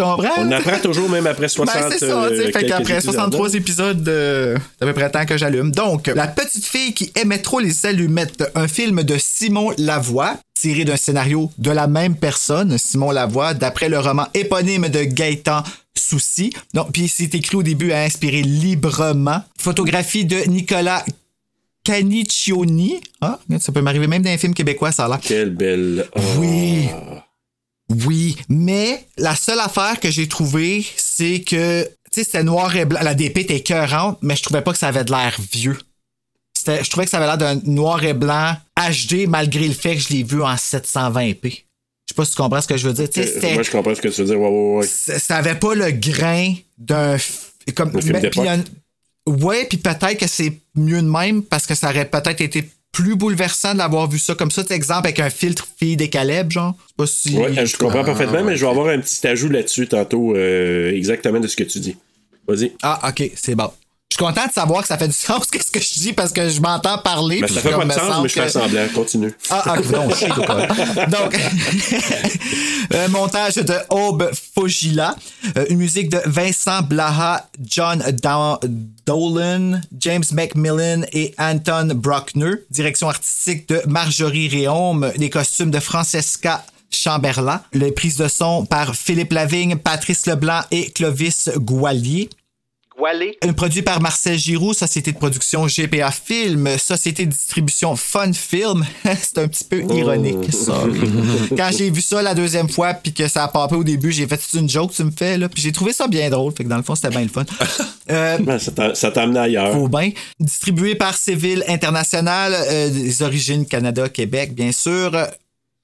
Comprends? 0.01 0.29
On 0.39 0.51
apprend 0.51 0.79
toujours, 0.79 1.09
même 1.09 1.27
après 1.27 1.47
60 1.47 1.75
Ben, 1.75 1.89
c'est 1.91 2.05
ça, 2.05 2.23
euh, 2.23 2.51
Fait 2.51 2.65
qu'après 2.65 2.95
épisodes, 2.95 3.01
63 3.01 3.47
hein. 3.47 3.51
épisodes 3.53 4.03
de, 4.03 4.55
d'à 4.79 4.87
peu 4.87 4.93
près 4.93 5.05
le 5.05 5.11
temps 5.11 5.25
que 5.25 5.37
j'allume. 5.37 5.71
Donc, 5.71 6.07
La 6.07 6.27
petite 6.27 6.65
fille 6.65 6.93
qui 6.93 7.11
aimait 7.15 7.41
trop 7.41 7.59
les 7.59 7.85
allumettes, 7.85 8.43
un 8.55 8.67
film 8.67 9.03
de 9.03 9.15
Simon 9.19 9.71
Lavoie, 9.77 10.37
tiré 10.53 10.85
d'un 10.85 10.97
scénario 10.97 11.51
de 11.57 11.71
la 11.71 11.87
même 11.87 12.15
personne, 12.15 12.77
Simon 12.77 13.11
Lavoie, 13.11 13.53
d'après 13.53 13.89
le 13.89 13.99
roman 13.99 14.27
éponyme 14.33 14.89
de 14.89 15.03
Gaëtan 15.03 15.63
Soucy. 15.95 16.53
Donc, 16.73 16.91
puis 16.91 17.07
c'est 17.07 17.33
écrit 17.35 17.57
au 17.57 17.63
début 17.63 17.91
à 17.91 18.01
inspirer 18.01 18.41
librement. 18.41 19.43
Photographie 19.57 20.25
de 20.25 20.37
Nicolas 20.47 21.03
Caniccioni. 21.83 22.99
Ah, 23.21 23.39
ça 23.59 23.71
peut 23.71 23.81
m'arriver 23.81 24.07
même 24.07 24.21
dans 24.21 24.29
un 24.29 24.37
film 24.37 24.53
québécois, 24.53 24.91
ça 24.91 25.07
l'air. 25.07 25.19
Quelle 25.21 25.51
belle. 25.51 26.05
oh. 26.15 26.19
Oui. 26.37 26.89
Oui, 27.89 28.35
mais 28.49 29.05
la 29.17 29.35
seule 29.35 29.59
affaire 29.59 29.99
que 29.99 30.11
j'ai 30.11 30.27
trouvée, 30.27 30.85
c'est 30.97 31.41
que, 31.41 31.83
tu 31.83 31.89
sais, 32.11 32.23
c'était 32.25 32.43
noir 32.43 32.75
et 32.75 32.85
blanc. 32.85 32.99
La 33.01 33.15
DP 33.15 33.37
était 33.39 33.57
écœurante, 33.57 34.17
mais 34.21 34.35
je 34.35 34.43
trouvais 34.43 34.61
pas 34.61 34.73
que 34.73 34.77
ça 34.77 34.87
avait 34.89 35.05
de 35.05 35.11
l'air 35.11 35.35
vieux. 35.53 35.77
Je 36.65 36.89
trouvais 36.89 37.05
que 37.05 37.11
ça 37.11 37.17
avait 37.17 37.27
l'air 37.27 37.37
d'un 37.37 37.55
noir 37.63 38.03
et 38.03 38.13
blanc 38.13 38.53
HD, 38.75 39.25
malgré 39.27 39.65
le 39.67 39.73
fait 39.73 39.95
que 39.95 40.01
je 40.01 40.09
l'ai 40.09 40.23
vu 40.23 40.41
en 40.43 40.53
720p. 40.55 41.39
Je 41.49 42.13
sais 42.13 42.15
pas 42.15 42.25
si 42.25 42.31
tu 42.31 42.37
comprends 42.37 42.61
ce 42.61 42.67
que 42.67 42.75
je 42.75 42.87
veux 42.87 42.93
dire. 42.93 43.09
Tu 43.09 43.23
sais, 43.23 43.45
Euh, 43.45 43.53
Moi, 43.53 43.63
je 43.63 43.71
comprends 43.71 43.95
ce 43.95 44.01
que 44.01 44.09
tu 44.09 44.21
veux 44.21 44.27
dire. 44.27 44.39
Ouais, 44.41 44.49
ouais, 44.49 44.77
ouais. 44.79 44.85
ça 45.19 45.37
avait 45.37 45.55
pas 45.55 45.75
le 45.75 45.91
grain 45.91 46.53
d'un 46.77 47.15
comme 47.75 47.95
Un 47.95 48.01
film 48.01 48.13
mais- 48.21 48.29
puis 48.29 48.41
d'époque. 48.41 48.47
un- 48.47 49.31
ouais 49.31 49.65
puis 49.65 49.77
peut-être 49.77 50.17
que 50.17 50.27
c'est 50.27 50.53
mieux 50.75 51.01
de 51.01 51.07
même 51.09 51.41
parce 51.43 51.65
que 51.65 51.75
ça 51.75 51.89
aurait 51.89 52.09
peut-être 52.09 52.39
été 52.41 52.69
plus 52.91 53.15
bouleversant 53.15 53.73
de 53.73 53.77
l'avoir 53.77 54.09
vu 54.09 54.17
ça 54.19 54.35
comme 54.35 54.51
ça, 54.51 54.63
exemple 54.69 55.07
avec 55.07 55.19
un 55.19 55.29
filtre 55.29 55.67
fille 55.79 55.97
des 55.97 56.09
Caleb, 56.09 56.51
genre. 56.51 56.75
Pas 56.97 57.07
si. 57.07 57.37
Ouais, 57.37 57.65
je 57.65 57.77
comprends 57.77 58.03
parfaitement, 58.03 58.43
mais 58.43 58.55
je 58.55 58.65
vais 58.65 58.71
avoir 58.71 58.87
un 58.87 58.99
petit 58.99 59.25
ajout 59.27 59.49
là-dessus 59.49 59.87
tantôt, 59.87 60.35
euh, 60.35 60.91
exactement 60.91 61.39
de 61.39 61.47
ce 61.47 61.55
que 61.55 61.63
tu 61.63 61.79
dis. 61.79 61.95
Vas-y. 62.47 62.73
Ah, 62.81 63.09
ok, 63.09 63.31
c'est 63.35 63.55
bon. 63.55 63.69
Je 64.09 64.15
suis 64.15 64.25
content 64.25 64.47
de 64.47 64.53
savoir 64.53 64.81
que 64.81 64.87
ça 64.87 64.97
fait 64.97 65.07
du 65.09 65.13
sens, 65.13 65.45
qu'est-ce 65.51 65.69
que 65.69 65.81
je 65.81 65.93
dis, 65.99 66.13
parce 66.13 66.31
que 66.31 66.49
je 66.49 66.61
m'entends 66.61 66.97
parler. 66.97 67.41
Ben, 67.41 67.47
ça 67.47 67.59
fait 67.59 67.69
pas 67.71 67.79
de 67.79 67.85
me 67.85 67.93
sens, 67.93 68.23
mais 68.23 68.29
je 68.29 68.33
fais 68.33 68.45
que- 68.45 68.49
semblant. 68.51 68.87
Continue. 68.95 69.33
Ah, 69.49 69.63
ah, 69.65 69.75
non, 69.91 70.09
je 70.09 70.45
pas. 70.45 71.05
Donc, 71.07 71.37
euh, 72.93 73.07
montage 73.09 73.55
de 73.55 73.75
Aube 73.89 74.31
Fogila, 74.55 75.13
euh, 75.57 75.65
une 75.69 75.77
musique 75.77 76.09
de 76.09 76.21
Vincent 76.25 76.81
Blaha, 76.83 77.47
John 77.63 78.01
Dolan, 79.05 79.81
James 79.99 80.23
Macmillan 80.31 81.01
et 81.11 81.35
Anton 81.37 81.89
Brockner, 81.93 82.53
direction 82.71 83.09
artistique 83.09 83.67
de 83.69 83.81
Marjorie 83.87 84.47
Réaume, 84.47 85.11
les 85.17 85.29
costumes 85.29 85.69
de 85.71 85.79
Francesca 85.79 86.65
Chamberlain, 86.89 87.61
les 87.73 87.91
prises 87.91 88.15
de 88.17 88.29
son 88.29 88.65
par 88.65 88.95
Philippe 88.95 89.33
Lavigne, 89.33 89.75
Patrice 89.75 90.25
Leblanc 90.25 90.61
et 90.71 90.89
Clovis 90.91 91.49
Goualier. 91.57 92.29
Un 93.43 93.53
produit 93.53 93.83
par 93.83 94.01
Marcel 94.01 94.37
Giroux, 94.39 94.73
société 94.73 95.11
de 95.11 95.17
production 95.17 95.67
GPA 95.67 96.09
Film, 96.09 96.67
société 96.79 97.25
de 97.27 97.31
distribution 97.31 97.95
Fun 97.95 98.33
Film. 98.33 98.83
C'est 99.03 99.37
un 99.37 99.47
petit 99.47 99.63
peu 99.63 99.83
ironique, 99.95 100.51
ça. 100.51 100.83
Quand 101.57 101.69
j'ai 101.77 101.91
vu 101.91 102.01
ça 102.01 102.21
la 102.23 102.33
deuxième 102.33 102.69
fois, 102.69 102.95
puis 102.95 103.13
que 103.13 103.27
ça 103.27 103.43
a 103.43 103.47
papé 103.49 103.75
au 103.75 103.83
début, 103.83 104.11
j'ai 104.11 104.27
fait 104.27 104.41
c'est 104.41 104.57
une 104.57 104.67
joke, 104.69 104.93
tu 104.93 105.03
me 105.03 105.11
fais, 105.11 105.37
là. 105.37 105.47
Puis 105.47 105.61
j'ai 105.61 105.71
trouvé 105.71 105.93
ça 105.93 106.07
bien 106.07 106.29
drôle. 106.31 106.53
Fait 106.57 106.63
que 106.63 106.69
dans 106.69 106.77
le 106.77 106.83
fond, 106.83 106.95
c'était 106.95 107.09
bien 107.09 107.21
le 107.21 107.29
fun. 107.29 107.45
Euh, 108.09 108.37
Ben, 108.39 108.57
ça 108.57 108.71
t'a- 108.71 108.95
ça 108.95 109.11
t'a 109.11 109.23
amené 109.23 109.37
ailleurs. 109.39 109.73
faut 109.73 109.89
bien. 109.89 110.11
Distribué 110.39 110.95
par 110.95 111.13
Civil 111.17 111.61
International, 111.67 112.53
euh, 112.55 112.89
des 112.89 113.21
origines 113.21 113.65
Canada-Québec, 113.65 114.55
bien 114.55 114.71
sûr. 114.71 115.11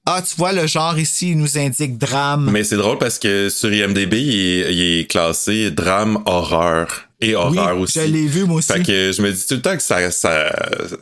Ah, 0.06 0.20
tu 0.20 0.34
vois, 0.36 0.52
le 0.52 0.66
genre 0.66 0.98
ici, 0.98 1.30
il 1.30 1.38
nous 1.38 1.56
indique 1.56 1.96
drame. 1.96 2.50
Mais 2.52 2.62
c'est 2.62 2.76
drôle 2.76 2.98
parce 2.98 3.18
que 3.18 3.48
sur 3.48 3.72
IMDB, 3.72 4.12
il 4.14 4.34
est, 4.60 4.74
il 4.74 4.98
est 5.00 5.10
classé 5.10 5.70
drame 5.70 6.18
horreur 6.26 7.08
et 7.22 7.34
horreur 7.34 7.74
oui, 7.76 7.82
aussi. 7.84 8.00
je 8.00 8.04
l'ai 8.04 8.26
vu, 8.26 8.44
moi 8.44 8.58
aussi. 8.58 8.70
Fait 8.70 8.82
que 8.82 9.12
je 9.12 9.22
me 9.22 9.32
dis 9.32 9.46
tout 9.46 9.54
le 9.54 9.62
temps 9.62 9.74
que 9.74 9.82
ça, 9.82 10.10
ça, 10.10 10.52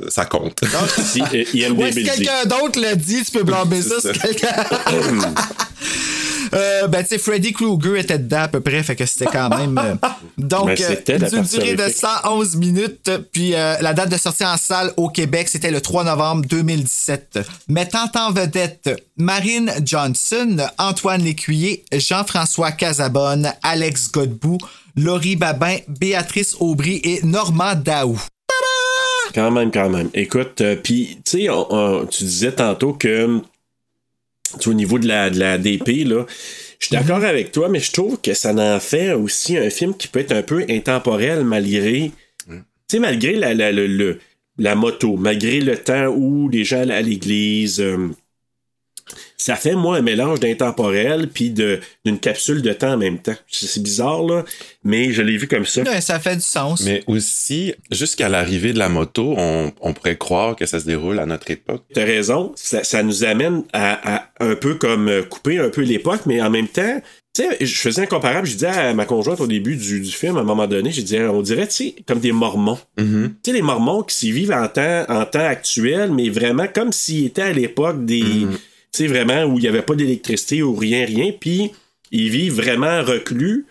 ça 0.09 0.25
compte. 0.27 0.61
Si 1.05 1.21
euh, 1.21 1.45
IMDb 1.53 1.81
Ouais, 1.81 1.91
si 1.93 2.05
quelqu'un 2.05 2.45
d'autre 2.45 2.81
le 2.81 2.95
dit, 2.95 3.25
tu 3.25 3.33
peux 3.33 3.43
blâmer 3.43 3.83
ça 3.83 4.01
ça. 4.01 4.13
quelqu'un. 4.13 4.55
Euh, 6.55 6.87
ben, 6.89 7.03
tu 7.03 7.09
sais, 7.09 7.19
Freddy 7.19 7.53
Krueger 7.53 7.97
était 7.97 8.19
dedans 8.19 8.43
à 8.43 8.49
peu 8.49 8.61
près, 8.61 8.83
fait 8.83 8.97
que 8.97 9.07
c'était 9.07 9.27
quand 9.27 9.49
même. 9.49 9.79
euh, 9.79 9.95
donc, 10.39 10.75
d'une 10.75 11.19
partie 11.19 11.41
durée 11.57 11.75
de 11.75 11.83
horrifique. 11.83 12.01
111 12.01 12.57
minutes. 12.57 13.11
Puis 13.33 13.55
euh, 13.55 13.77
la 13.81 13.95
date 13.95 14.11
de 14.11 14.17
sortie 14.17 14.45
en 14.45 14.57
salle 14.57 14.93
au 14.97 15.09
Québec, 15.09 15.49
c'était 15.49 15.71
le 15.71 15.81
3 15.81 16.05
novembre 16.05 16.45
2017. 16.47 17.41
Mettant 17.69 18.11
en 18.15 18.33
vedette 18.33 18.91
Marine 19.17 19.73
Johnson, 19.85 20.57
Antoine 20.79 21.23
Lécuyer, 21.23 21.85
Jean-François 21.93 22.73
Casabonne, 22.73 23.53
Alex 23.63 24.11
Godbout, 24.11 24.59
Laurie 24.97 25.37
Babin, 25.37 25.77
Béatrice 25.89 26.57
Aubry 26.61 27.01
et 27.05 27.21
Normand 27.23 27.75
Daou. 27.75 28.19
Quand 29.35 29.51
même, 29.51 29.71
quand 29.71 29.89
même. 29.89 30.11
Écoute, 30.13 30.61
euh, 30.61 30.77
puis, 30.77 31.19
tu 31.25 31.47
sais, 31.47 31.49
tu 32.11 32.25
disais 32.25 32.53
tantôt 32.53 32.93
que, 32.93 33.41
tu 34.61 34.69
au 34.71 34.75
niveau 34.75 34.99
de 34.99 35.07
la, 35.09 35.31
de 35.31 35.39
la 35.39 35.59
DP, 35.59 36.05
là, 36.07 36.25
je 36.79 36.87
suis 36.87 36.97
d'accord 36.97 37.23
avec 37.25 37.53
toi, 37.53 37.69
mais 37.69 37.79
je 37.81 37.93
trouve 37.93 38.21
que 38.21 38.35
ça 38.35 38.53
en 38.55 38.81
fait 38.81 39.13
aussi 39.13 39.57
un 39.57 39.71
film 39.71 39.95
qui 39.97 40.09
peut 40.09 40.21
être 40.21 40.33
un 40.33 40.43
peu 40.43 40.65
intemporel 40.69 41.45
malgré, 41.45 42.11
tu 42.49 42.55
sais, 42.89 42.99
malgré 42.99 43.35
la, 43.35 43.55
la, 43.55 43.71
le- 43.73 43.87
le- 43.87 44.19
la 44.59 44.75
moto, 44.75 45.17
malgré 45.17 45.61
le 45.61 45.77
temps 45.79 46.07
où 46.09 46.49
les 46.49 46.65
gens 46.65 46.81
allaient 46.81 46.95
à 46.95 47.03
l'église. 47.03 47.81
euh, 47.81 48.09
ça 49.37 49.57
fait, 49.57 49.75
moi, 49.75 49.97
un 49.97 50.03
mélange 50.03 50.39
d'intemporel 50.39 51.29
puis 51.29 51.51
de- 51.51 51.81
d'une 52.05 52.21
capsule 52.21 52.63
de 52.63 52.73
temps 52.73 52.93
en 52.93 52.97
même 52.97 53.19
temps. 53.19 53.35
C'est 53.49 53.67
c'est 53.67 53.83
bizarre, 53.83 54.23
là, 54.23 54.45
mais 54.85 55.13
je 55.13 55.21
l'ai 55.21 55.37
vu 55.37 55.49
comme 55.49 55.67
ça. 55.67 55.83
Ouais, 55.83 56.01
ça 56.01 56.21
fait 56.21 56.37
du 56.37 56.43
sens. 56.43 56.83
Mais 56.85 57.03
aussi, 57.09 57.75
jusqu'à 57.91 58.29
l'arrivée 58.29 58.73
de 58.73 58.79
la 58.79 58.89
moto, 58.89 59.35
on, 59.37 59.73
on 59.81 59.93
pourrait 59.95 60.17
croire 60.17 60.55
que 60.55 60.65
ça 60.65 60.79
se 60.79 60.85
déroule 60.87 61.19
à 61.19 61.27
notre 61.27 61.51
époque. 61.51 61.83
T'as 61.93 62.05
raison, 62.05 62.53
ça, 62.55 62.85
ça 62.85 63.03
nous 63.03 63.25
amène 63.25 63.65
à, 63.73 64.17
à 64.19 64.29
un 64.43 64.55
peu 64.55 64.75
comme 64.75 65.09
euh, 65.09 65.23
couper 65.23 65.59
un 65.59 65.71
peu 65.71 65.83
l'époque, 65.83 66.23
mais 66.27 66.41
en 66.43 66.51
même 66.51 66.69
temps, 66.69 67.01
tu 67.35 67.43
sais, 67.43 67.65
je 67.65 67.75
faisais 67.75 68.03
un 68.03 68.07
comparable, 68.07 68.47
je 68.47 68.53
disais 68.53 68.67
à 68.67 68.93
ma 68.93 69.07
conjointe 69.07 69.41
au 69.41 69.47
début 69.47 69.77
du, 69.77 70.01
du 70.01 70.11
film, 70.11 70.37
à 70.37 70.41
un 70.41 70.45
moment 70.45 70.67
donné, 70.67 70.91
je 70.93 71.01
disais, 71.01 71.25
on 71.27 71.41
dirait, 71.41 71.67
tu 71.67 71.75
sais, 71.75 71.95
comme 72.07 72.21
des 72.21 72.33
mormons. 72.33 72.79
Mhm. 72.99 73.35
Tu 73.43 73.51
sais, 73.51 73.57
les 73.57 73.63
mormons 73.63 74.03
qui 74.03 74.15
s'y 74.15 74.33
vivent 74.33 74.53
en 74.53 74.69
temps, 74.69 75.05
en 75.09 75.25
temps 75.25 75.47
actuel, 75.47 76.13
mais 76.13 76.29
vraiment 76.29 76.67
comme 76.73 76.93
s'ils 76.93 77.27
étaient 77.27 77.43
à 77.43 77.53
l'époque 77.53 78.05
des. 78.05 78.21
Tu 78.21 79.05
sais, 79.05 79.07
vraiment 79.07 79.45
où 79.45 79.59
il 79.59 79.63
n'y 79.63 79.69
avait 79.69 79.83
pas 79.83 79.95
d'électricité 79.95 80.63
ou 80.63 80.75
rien, 80.75 81.07
rien, 81.07 81.33
puis 81.39 81.71
ils 82.11 82.29
vivent 82.29 82.57
vraiment 82.57 83.03
reclus, 83.03 83.65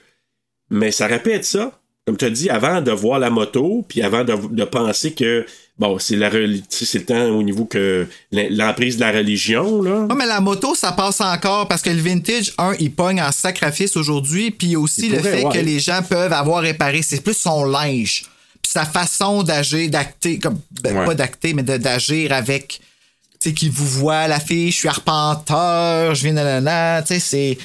mais 0.72 0.92
ça 0.92 1.06
répète 1.06 1.46
ça. 1.46 1.80
Comme 2.08 2.18
tu 2.18 2.26
as 2.26 2.32
dit, 2.32 2.50
avant 2.50 2.82
de 2.82 2.92
voir 2.92 3.20
la 3.20 3.30
moto, 3.30 3.86
puis 3.88 4.02
avant 4.02 4.24
de, 4.24 4.34
de 4.50 4.64
penser 4.64 5.14
que, 5.14 5.46
bon, 5.82 5.98
c'est 5.98 6.16
la 6.16 6.30
c'est 6.70 7.00
le 7.00 7.06
temps 7.06 7.26
au 7.32 7.42
niveau 7.42 7.66
que 7.66 8.08
l'emprise 8.32 8.98
de 8.98 9.02
la 9.02 9.12
religion, 9.12 9.82
là. 9.82 10.02
Ouais, 10.02 10.16
mais 10.16 10.28
la 10.28 10.40
moto, 10.40 10.76
ça 10.76 10.92
passe 10.92 11.20
encore 11.22 11.68
parce 11.68 11.82
que 11.82 11.90
le 11.90 12.00
vintage, 12.00 12.54
un, 12.60 12.74
il 12.80 12.94
pogne 12.94 13.20
en 13.20 13.32
sacrifice 13.32 13.98
aujourd'hui, 13.98 14.52
puis 14.52 14.76
aussi 14.76 15.08
Il 15.08 15.14
le 15.14 15.18
pourrait, 15.18 15.32
fait 15.38 15.46
ouais. 15.46 15.54
que 15.54 15.60
les 15.66 15.80
gens 15.80 16.02
peuvent 16.08 16.32
avoir 16.34 16.62
réparé, 16.62 17.02
c'est 17.02 17.22
plus 17.22 17.36
son 17.36 17.66
linge, 17.66 18.26
puis 18.62 18.72
sa 18.72 18.86
façon 18.86 19.42
d'agir, 19.42 19.90
d'acter, 19.90 20.38
comme, 20.38 20.60
ben, 20.84 20.96
Ouais. 21.00 21.06
pas 21.06 21.16
d'acter, 21.16 21.54
mais 21.56 21.64
d'agir 21.64 22.32
avec, 22.32 22.80
tu 23.42 23.50
sais, 23.50 23.54
qui 23.56 23.68
vous 23.68 23.88
voit, 23.88 24.28
la 24.28 24.40
fille, 24.40 24.72
je 24.72 24.78
suis 24.78 24.88
arpenteur, 24.88 26.14
je 26.14 26.24
viens 26.24 26.34
nanana, 26.34 27.02
tu 27.02 27.16
sais, 27.16 27.20
c'est. 27.20 27.58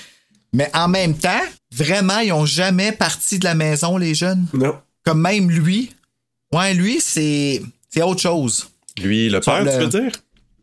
Mais 0.55 0.71
en 0.73 0.89
même 0.89 1.15
temps, 1.19 1.43
vraiment, 1.75 2.21
ils 2.21 2.33
ont 2.33 2.47
jamais 2.47 2.93
parti 2.93 3.39
de 3.39 3.45
la 3.45 3.55
maison, 3.55 3.99
les 3.99 4.15
jeunes? 4.15 4.47
Non. 4.55 4.75
Comme 5.05 5.21
même 5.21 5.51
lui. 5.51 5.91
Ouais, 6.51 6.73
lui, 6.73 6.99
c'est. 6.99 7.61
C'est 7.97 8.03
autre 8.03 8.21
chose. 8.21 8.69
Lui, 9.03 9.29
le 9.29 9.41
père, 9.41 9.65
le- 9.65 9.71
tu 9.73 9.79
veux 9.79 9.87
dire? 10.03 10.13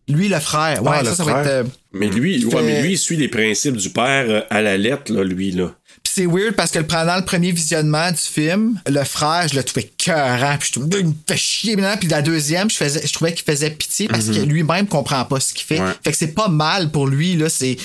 Lui, 0.09 0.27
le 0.27 0.39
frère. 0.39 0.83
Ouais, 0.83 0.89
Ah, 0.95 1.03
ça, 1.03 1.09
le 1.11 1.15
ça 1.15 1.23
va 1.23 1.41
être. 1.41 1.47
euh, 1.47 1.63
Mais 1.93 2.07
lui, 2.09 2.43
ouais, 2.45 2.61
mais 2.61 2.81
lui, 2.81 2.91
il 2.93 2.97
suit 2.97 3.15
les 3.15 3.29
principes 3.29 3.77
du 3.77 3.89
père 3.89 4.25
euh, 4.27 4.41
à 4.49 4.61
la 4.61 4.75
lettre, 4.77 5.13
là, 5.13 5.23
lui, 5.23 5.51
là. 5.51 5.71
Puis 6.03 6.11
c'est 6.15 6.25
weird 6.25 6.55
parce 6.55 6.71
que 6.71 6.79
pendant 6.79 7.15
le 7.15 7.23
premier 7.23 7.51
visionnement 7.53 8.11
du 8.11 8.17
film, 8.17 8.79
le 8.87 9.03
frère, 9.05 9.47
je 9.47 9.55
le 9.55 9.63
trouvais 9.63 9.89
cœurant. 9.97 10.57
Puis 10.59 10.71
je 10.73 10.79
trouvais, 10.79 10.99
il 10.99 11.07
me 11.07 11.13
fait 11.25 11.37
chier 11.37 11.75
maintenant. 11.77 11.95
Puis 11.97 12.09
la 12.09 12.21
deuxième, 12.21 12.69
je, 12.69 12.75
faisais, 12.75 13.07
je 13.07 13.13
trouvais 13.13 13.33
qu'il 13.33 13.45
faisait 13.45 13.69
pitié 13.71 14.07
parce 14.09 14.25
que 14.25 14.39
lui-même 14.41 14.87
comprend 14.87 15.23
pas 15.23 15.39
ce 15.39 15.53
qu'il 15.53 15.65
fait. 15.65 15.79
Ouais. 15.79 15.91
Fait 16.03 16.11
que 16.11 16.17
c'est 16.17 16.33
pas 16.33 16.49
mal 16.49 16.89
pour 16.91 17.07
lui, 17.07 17.37
là. 17.37 17.47
C'est. 17.49 17.77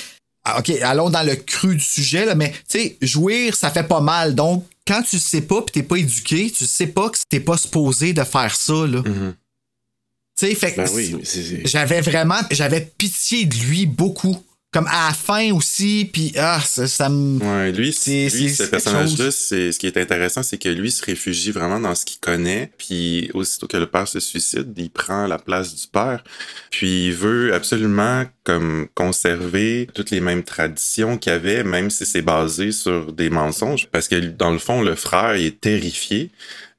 Ah, 0.44 0.58
OK, 0.58 0.70
allons 0.82 1.10
dans 1.10 1.22
le 1.22 1.36
cru 1.36 1.76
du 1.76 1.84
sujet, 1.84 2.24
là. 2.24 2.34
Mais, 2.34 2.50
tu 2.68 2.80
sais, 2.80 2.96
jouir, 3.02 3.54
ça 3.54 3.70
fait 3.70 3.84
pas 3.86 4.00
mal. 4.00 4.34
Donc, 4.34 4.64
quand 4.88 5.02
tu 5.02 5.18
sais 5.18 5.42
pas 5.42 5.60
puis 5.62 5.72
t'es 5.74 5.82
pas 5.82 5.96
éduqué, 5.96 6.50
tu 6.50 6.66
sais 6.66 6.86
pas 6.86 7.10
que 7.10 7.18
t'es 7.28 7.40
pas 7.40 7.58
supposé 7.58 8.14
de 8.14 8.24
faire 8.24 8.56
ça, 8.56 8.86
là. 8.86 9.02
Tu 9.04 10.46
sais, 10.46 10.54
fait. 10.54 10.74
Ben 10.76 10.88
oui, 10.94 11.16
J'avais 11.64 12.00
vraiment. 12.00 12.40
J'avais 12.50 12.80
pitié 12.80 13.44
de 13.44 13.54
lui 13.56 13.86
beaucoup. 13.86 14.42
Comme 14.70 14.86
à 14.86 15.08
la 15.08 15.14
fin 15.14 15.50
aussi, 15.52 16.10
puis 16.12 16.34
ah, 16.36 16.60
ça, 16.62 16.86
ça 16.86 17.08
me. 17.08 17.38
Ouais, 17.42 17.72
lui, 17.72 17.90
C'est- 17.90 18.28
lui 18.28 18.50
c'est- 18.50 18.64
ce 18.64 18.68
personnage-là, 18.68 19.30
c'est 19.30 19.72
ce 19.72 19.78
qui 19.78 19.86
est 19.86 19.96
intéressant, 19.96 20.42
c'est 20.42 20.58
que 20.58 20.68
lui 20.68 20.90
se 20.90 21.02
réfugie 21.02 21.52
vraiment 21.52 21.80
dans 21.80 21.94
ce 21.94 22.04
qu'il 22.04 22.20
connaît, 22.20 22.70
puis 22.76 23.30
aussitôt 23.32 23.66
que 23.66 23.78
le 23.78 23.86
père 23.86 24.06
se 24.06 24.20
suicide, 24.20 24.70
il 24.76 24.90
prend 24.90 25.26
la 25.26 25.38
place 25.38 25.74
du 25.74 25.86
père, 25.86 26.22
puis 26.70 27.06
il 27.06 27.14
veut 27.14 27.54
absolument 27.54 28.26
comme 28.44 28.88
conserver 28.94 29.88
toutes 29.94 30.10
les 30.10 30.20
mêmes 30.20 30.42
traditions 30.44 31.16
qu'il 31.16 31.32
avait, 31.32 31.64
même 31.64 31.88
si 31.88 32.04
c'est 32.04 32.20
basé 32.20 32.70
sur 32.70 33.14
des 33.14 33.30
mensonges, 33.30 33.86
parce 33.90 34.06
que 34.06 34.16
dans 34.16 34.50
le 34.50 34.58
fond, 34.58 34.82
le 34.82 34.96
frère 34.96 35.34
il 35.36 35.46
est 35.46 35.60
terrifié. 35.62 36.30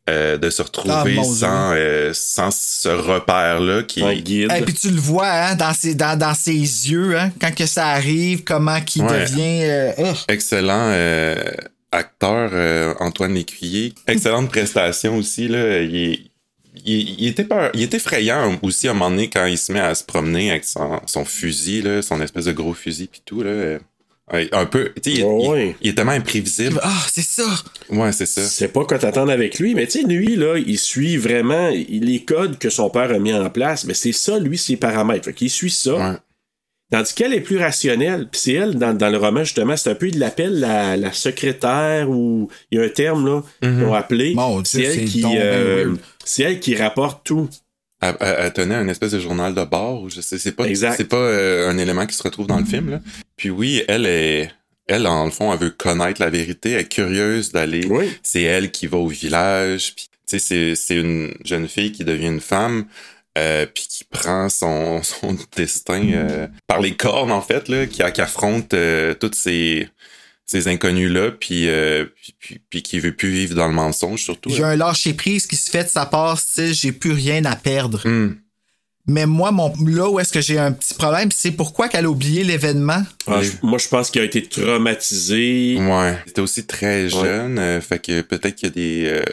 Euh, 0.09 0.37
de 0.37 0.49
se 0.49 0.61
retrouver 0.61 1.17
Ah, 1.19 1.23
sans, 1.23 1.71
euh, 1.75 2.11
sans 2.13 2.51
ce 2.51 2.89
repère-là 2.89 3.83
qui 3.83 4.01
guide. 4.21 4.51
Et 4.57 4.61
puis 4.63 4.73
tu 4.73 4.89
le 4.89 4.99
vois 4.99 5.29
hein, 5.29 5.55
dans, 5.55 5.73
ses, 5.73 5.95
dans, 5.95 6.17
dans 6.17 6.33
ses 6.33 6.53
yeux, 6.53 7.17
hein, 7.17 7.31
quand 7.39 7.53
que 7.53 7.65
ça 7.65 7.87
arrive, 7.87 8.43
comment 8.43 8.81
qu'il 8.81 9.03
Ouais. 9.03 9.21
devient. 9.21 9.61
euh, 9.63 9.91
ugh. 10.11 10.17
excellent 10.27 10.89
euh, 10.91 11.35
acteur 11.91 12.49
euh, 12.53 12.93
Antoine 12.99 13.33
Lécuyer. 13.33 13.93
Excellente 14.07 14.49
prestation 14.51 15.15
aussi 15.17 15.47
là, 15.47 15.81
il 15.81 15.95
est 15.95 16.19
il, 16.85 17.19
il 17.21 17.27
était 17.27 17.43
peur, 17.43 17.71
il 17.73 17.81
était 17.81 17.97
effrayant 17.97 18.57
aussi 18.61 18.87
à 18.87 18.91
un 18.91 18.93
moment 18.93 19.09
donné 19.09 19.29
quand 19.29 19.45
il 19.45 19.57
se 19.57 19.71
met 19.73 19.79
à 19.81 19.93
se 19.95 20.03
promener 20.03 20.51
avec 20.51 20.63
son, 20.65 21.01
son 21.07 21.25
fusil, 21.25 21.81
là, 21.81 22.01
son 22.01 22.21
espèce 22.21 22.45
de 22.45 22.51
gros 22.53 22.73
fusil 22.73 23.07
puis 23.11 23.21
tout. 23.25 23.41
Là. 23.43 23.79
Un 24.31 24.65
peu. 24.65 24.91
tu 25.01 25.11
sais, 25.15 25.17
Il, 25.21 25.25
Ouais, 25.25 25.75
il- 25.81 25.89
est 25.89 25.93
tellement 25.93 26.11
imprévisible. 26.11 26.79
Ah, 26.83 27.01
c'est 27.11 27.23
ça. 27.25 27.47
Ouais, 27.89 28.11
c'est 28.11 28.25
ça. 28.27 28.41
C'est 28.43 28.67
pas 28.67 28.85
quoi 28.85 28.99
t'attendre 28.99 29.31
avec 29.31 29.57
lui, 29.59 29.73
mais 29.73 29.87
tu 29.87 30.01
sais, 30.01 30.07
lui, 30.07 30.35
là, 30.35 30.57
il 30.57 30.77
suit 30.77 31.17
vraiment 31.17 31.69
il- 31.69 32.05
les 32.05 32.23
codes 32.23 32.57
que 32.59 32.69
son 32.69 32.89
père 32.89 33.11
a 33.11 33.17
mis 33.19 33.33
en 33.33 33.49
place. 33.49 33.85
Mais 33.85 33.93
c'est 33.95 34.11
ça, 34.11 34.37
lui, 34.37 34.57
ses 34.57 34.75
paramètres. 34.77 35.25
Fait 35.25 35.33
qu'il 35.33 35.49
suit 35.49 35.71
ça. 35.71 35.95
Ouais. 35.95 36.17
Tandis 36.91 37.13
qu'elle 37.13 37.33
est 37.35 37.41
plus 37.41 37.57
rationnelle. 37.59 38.27
Puis 38.31 38.41
c'est 38.43 38.53
elle, 38.53 38.75
dans, 38.75 38.95
dans 38.97 39.09
le 39.09 39.17
roman, 39.17 39.43
justement, 39.43 39.77
c'est 39.77 39.91
un 39.91 39.95
peu, 39.95 40.07
il 40.07 40.17
l'appelle 40.19 40.59
la, 40.59 40.97
la 40.97 41.11
secrétaire 41.11 42.09
ou 42.09 42.49
il 42.71 42.79
y 42.79 42.81
a 42.81 42.85
un 42.85 42.89
terme, 42.89 43.25
là, 43.27 43.43
qu'ils 43.61 43.83
ont 43.83 43.93
appelé. 43.93 44.33
C'est 44.65 44.81
elle 44.83 45.05
qui, 45.05 45.21
euh, 45.37 45.95
c'est 46.25 46.43
elle 46.43 46.59
qui 46.59 46.75
rapporte 46.75 47.23
tout. 47.23 47.47
Elle, 48.01 48.15
elle- 48.21 48.35
elle 48.39 48.53
tenait 48.53 48.75
un 48.75 48.87
espèce 48.87 49.11
de 49.11 49.19
journal 49.19 49.53
de 49.53 49.63
bord. 49.63 50.03
ou 50.03 50.09
Je 50.09 50.21
sais, 50.21 50.37
c'est 50.37 50.51
pas, 50.53 50.67
c'est 50.95 51.07
pas 51.09 51.17
euh, 51.17 51.69
un 51.69 51.77
élément 51.77 52.05
qui 52.05 52.15
se 52.15 52.23
retrouve 52.23 52.47
dans 52.47 52.59
le 52.59 52.65
film. 52.65 52.89
Là. 52.89 52.99
Puis 53.35 53.49
oui, 53.49 53.83
elle 53.87 54.05
est, 54.05 54.51
elle 54.87 55.05
en 55.07 55.25
le 55.25 55.31
fond, 55.31 55.51
elle 55.53 55.59
veut 55.59 55.69
connaître 55.71 56.21
la 56.21 56.29
vérité. 56.29 56.71
Elle 56.71 56.81
est 56.81 56.87
curieuse 56.89 57.51
d'aller. 57.51 57.85
Oui. 57.89 58.09
C'est 58.23 58.43
elle 58.43 58.71
qui 58.71 58.87
va 58.87 58.97
au 58.97 59.07
village. 59.07 59.93
Puis 59.95 60.07
tu 60.09 60.17
sais, 60.25 60.39
c'est, 60.39 60.75
c'est 60.75 60.95
une 60.95 61.33
jeune 61.43 61.67
fille 61.67 61.91
qui 61.91 62.03
devient 62.05 62.27
une 62.27 62.39
femme. 62.41 62.85
Euh, 63.37 63.65
puis 63.71 63.85
qui 63.87 64.03
prend 64.05 64.49
son, 64.49 65.03
son 65.03 65.37
destin 65.55 66.03
euh, 66.13 66.47
par 66.67 66.81
les 66.81 66.95
cornes 66.95 67.31
en 67.31 67.41
fait 67.41 67.69
là, 67.69 67.85
qui, 67.85 68.01
qui 68.11 68.21
affronte 68.21 68.73
euh, 68.73 69.13
toutes 69.13 69.35
ces 69.35 69.87
ces 70.51 70.67
inconnus 70.67 71.11
là 71.11 71.29
puis, 71.29 71.69
euh, 71.69 72.05
puis, 72.15 72.33
puis 72.39 72.61
puis 72.69 72.81
qui 72.83 72.99
veut 72.99 73.15
plus 73.15 73.29
vivre 73.29 73.53
dans 73.55 73.67
le 73.67 73.73
mensonge 73.73 74.23
surtout. 74.23 74.49
J'ai 74.49 74.63
un 74.63 74.75
lâcher 74.75 75.13
prise 75.13 75.45
qui 75.45 75.55
se 75.55 75.69
fait 75.69 75.83
de 75.83 75.89
sa 75.89 76.05
part, 76.07 76.39
style, 76.39 76.73
j'ai 76.73 76.91
plus 76.91 77.11
rien 77.11 77.45
à 77.45 77.55
perdre. 77.55 78.01
Hum. 78.05 78.35
Mais 79.07 79.25
moi, 79.25 79.51
mon, 79.51 79.73
là 79.87 80.07
où 80.09 80.19
est-ce 80.19 80.31
que 80.31 80.41
j'ai 80.41 80.59
un 80.59 80.71
petit 80.71 80.93
problème, 80.93 81.29
c'est 81.31 81.51
pourquoi 81.51 81.87
qu'elle 81.87 82.05
a 82.05 82.09
oublié 82.09 82.43
l'événement? 82.43 83.01
Ah, 83.27 83.41
je- 83.41 83.51
moi, 83.63 83.77
je 83.79 83.87
pense 83.87 84.11
qu'il 84.11 84.21
a 84.21 84.25
été 84.25 84.43
traumatisé. 84.43 85.77
Ouais. 85.79 86.17
C'était 86.27 86.41
aussi 86.41 86.65
très 86.65 87.09
jeune, 87.09 87.57
euh, 87.59 87.81
fait 87.81 87.99
que 87.99 88.21
peut-être 88.21 88.55
qu'il 88.55 88.67
y 88.67 88.71
a 88.71 88.73
des. 88.73 89.03
euh, 89.07 89.23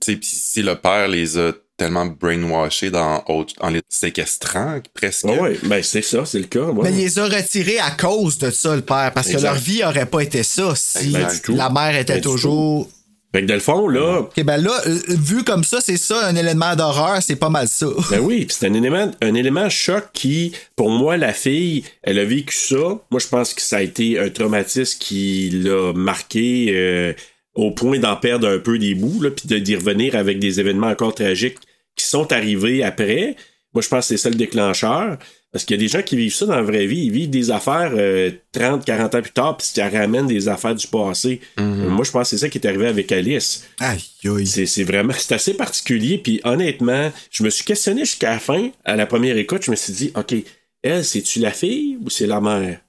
tu 0.00 0.12
sais, 0.12 0.16
pis 0.16 0.26
si 0.26 0.62
le 0.62 0.74
père 0.76 1.08
les 1.08 1.36
a 1.38 1.52
tellement 1.84 2.06
brainwashés 2.06 2.90
dans 2.90 3.22
autre- 3.28 3.54
en 3.60 3.70
les 3.70 3.80
séquestrant 3.88 4.78
presque. 4.94 5.26
Ah 5.28 5.40
ouais, 5.42 5.58
ben 5.64 5.82
c'est 5.82 6.02
ça, 6.02 6.24
c'est 6.24 6.38
le 6.38 6.44
cas. 6.46 6.60
ouais. 6.64 6.90
Mais 6.90 6.96
il 6.96 6.98
les 7.04 7.18
a 7.18 7.24
retirés 7.26 7.78
à 7.78 7.90
cause 7.90 8.38
de 8.38 8.50
ça, 8.50 8.74
le 8.76 8.82
père, 8.82 9.12
parce 9.14 9.28
que 9.30 9.38
leur 9.40 9.54
vie 9.54 9.82
aurait 9.84 10.06
pas 10.06 10.20
été 10.20 10.42
ça 10.42 10.74
si 10.76 11.10
Ben, 11.10 11.28
la 11.48 11.70
mère 11.70 11.96
était 11.96 12.14
Ben, 12.14 12.20
toujours. 12.22 12.88
Fait 13.34 13.40
que 13.40 13.46
dans 13.46 13.54
le 13.54 13.60
fond, 13.60 13.88
là, 13.88 14.20
Ok, 14.20 14.44
ben 14.44 14.58
là, 14.58 14.72
euh, 14.86 14.98
vu 15.08 15.42
comme 15.42 15.64
ça, 15.64 15.78
c'est 15.80 15.96
ça, 15.96 16.26
un 16.26 16.36
élément 16.36 16.76
d'horreur, 16.76 17.22
c'est 17.22 17.36
pas 17.36 17.48
mal 17.48 17.66
ça. 17.66 17.86
Ben 18.10 18.20
oui, 18.20 18.46
c'est 18.50 18.66
un 18.66 18.74
élément, 18.74 19.10
un 19.22 19.34
élément 19.34 19.70
choc 19.70 20.04
qui, 20.12 20.52
pour 20.76 20.90
moi, 20.90 21.16
la 21.16 21.32
fille, 21.32 21.82
elle 22.02 22.18
a 22.18 22.26
vécu 22.26 22.54
ça. 22.54 22.76
Moi, 23.10 23.20
je 23.20 23.28
pense 23.28 23.54
que 23.54 23.62
ça 23.62 23.78
a 23.78 23.82
été 23.82 24.18
un 24.18 24.28
traumatisme 24.28 24.98
qui 25.00 25.48
l'a 25.50 25.94
marqué 25.94 26.66
euh, 26.74 27.14
au 27.54 27.70
point 27.70 27.98
d'en 27.98 28.16
perdre 28.16 28.46
un 28.48 28.58
peu 28.58 28.78
des 28.78 28.94
bouts, 28.94 29.22
là, 29.22 29.30
puis 29.30 29.48
de- 29.48 29.56
d'y 29.58 29.76
revenir 29.76 30.14
avec 30.14 30.38
des 30.38 30.60
événements 30.60 30.88
encore 30.88 31.14
tragiques 31.14 31.56
qui 32.02 32.08
sont 32.08 32.32
arrivés 32.32 32.82
après. 32.82 33.36
Moi, 33.74 33.80
je 33.82 33.88
pense 33.88 34.04
que 34.08 34.08
c'est 34.16 34.22
ça 34.22 34.28
le 34.28 34.34
déclencheur. 34.36 35.18
Parce 35.50 35.66
qu'il 35.66 35.76
y 35.76 35.80
a 35.80 35.82
des 35.82 35.88
gens 35.88 36.00
qui 36.02 36.16
vivent 36.16 36.34
ça 36.34 36.46
dans 36.46 36.56
la 36.56 36.62
vraie 36.62 36.86
vie. 36.86 37.04
Ils 37.04 37.12
vivent 37.12 37.28
des 37.28 37.50
affaires 37.50 37.92
euh, 37.94 38.30
30, 38.52 38.86
40 38.86 39.14
ans 39.14 39.20
plus 39.22 39.32
tard, 39.32 39.56
puis 39.58 39.66
ça 39.66 39.86
ramène 39.90 40.26
des 40.26 40.48
affaires 40.48 40.74
du 40.74 40.86
passé. 40.86 41.42
Euh, 41.58 41.90
Moi, 41.90 42.04
je 42.06 42.10
pense 42.10 42.30
que 42.30 42.36
c'est 42.36 42.38
ça 42.38 42.48
qui 42.48 42.56
est 42.56 42.66
arrivé 42.66 42.86
avec 42.86 43.12
Alice. 43.12 43.68
Aïe. 43.78 44.02
C'est 44.46 44.64
c'est 44.64 44.84
vraiment, 44.84 45.12
c'est 45.18 45.34
assez 45.34 45.52
particulier. 45.52 46.16
Puis 46.16 46.40
honnêtement, 46.44 47.12
je 47.30 47.42
me 47.44 47.50
suis 47.50 47.64
questionné 47.64 48.06
jusqu'à 48.06 48.30
la 48.30 48.38
fin. 48.38 48.70
À 48.84 48.96
la 48.96 49.04
première 49.04 49.36
écoute, 49.36 49.62
je 49.64 49.70
me 49.70 49.76
suis 49.76 49.92
dit, 49.92 50.10
OK, 50.16 50.34
elle, 50.82 51.04
c'est-tu 51.04 51.38
la 51.40 51.50
fille 51.50 51.98
ou 52.02 52.08
c'est 52.08 52.26
la 52.26 52.40
mère? 52.40 52.80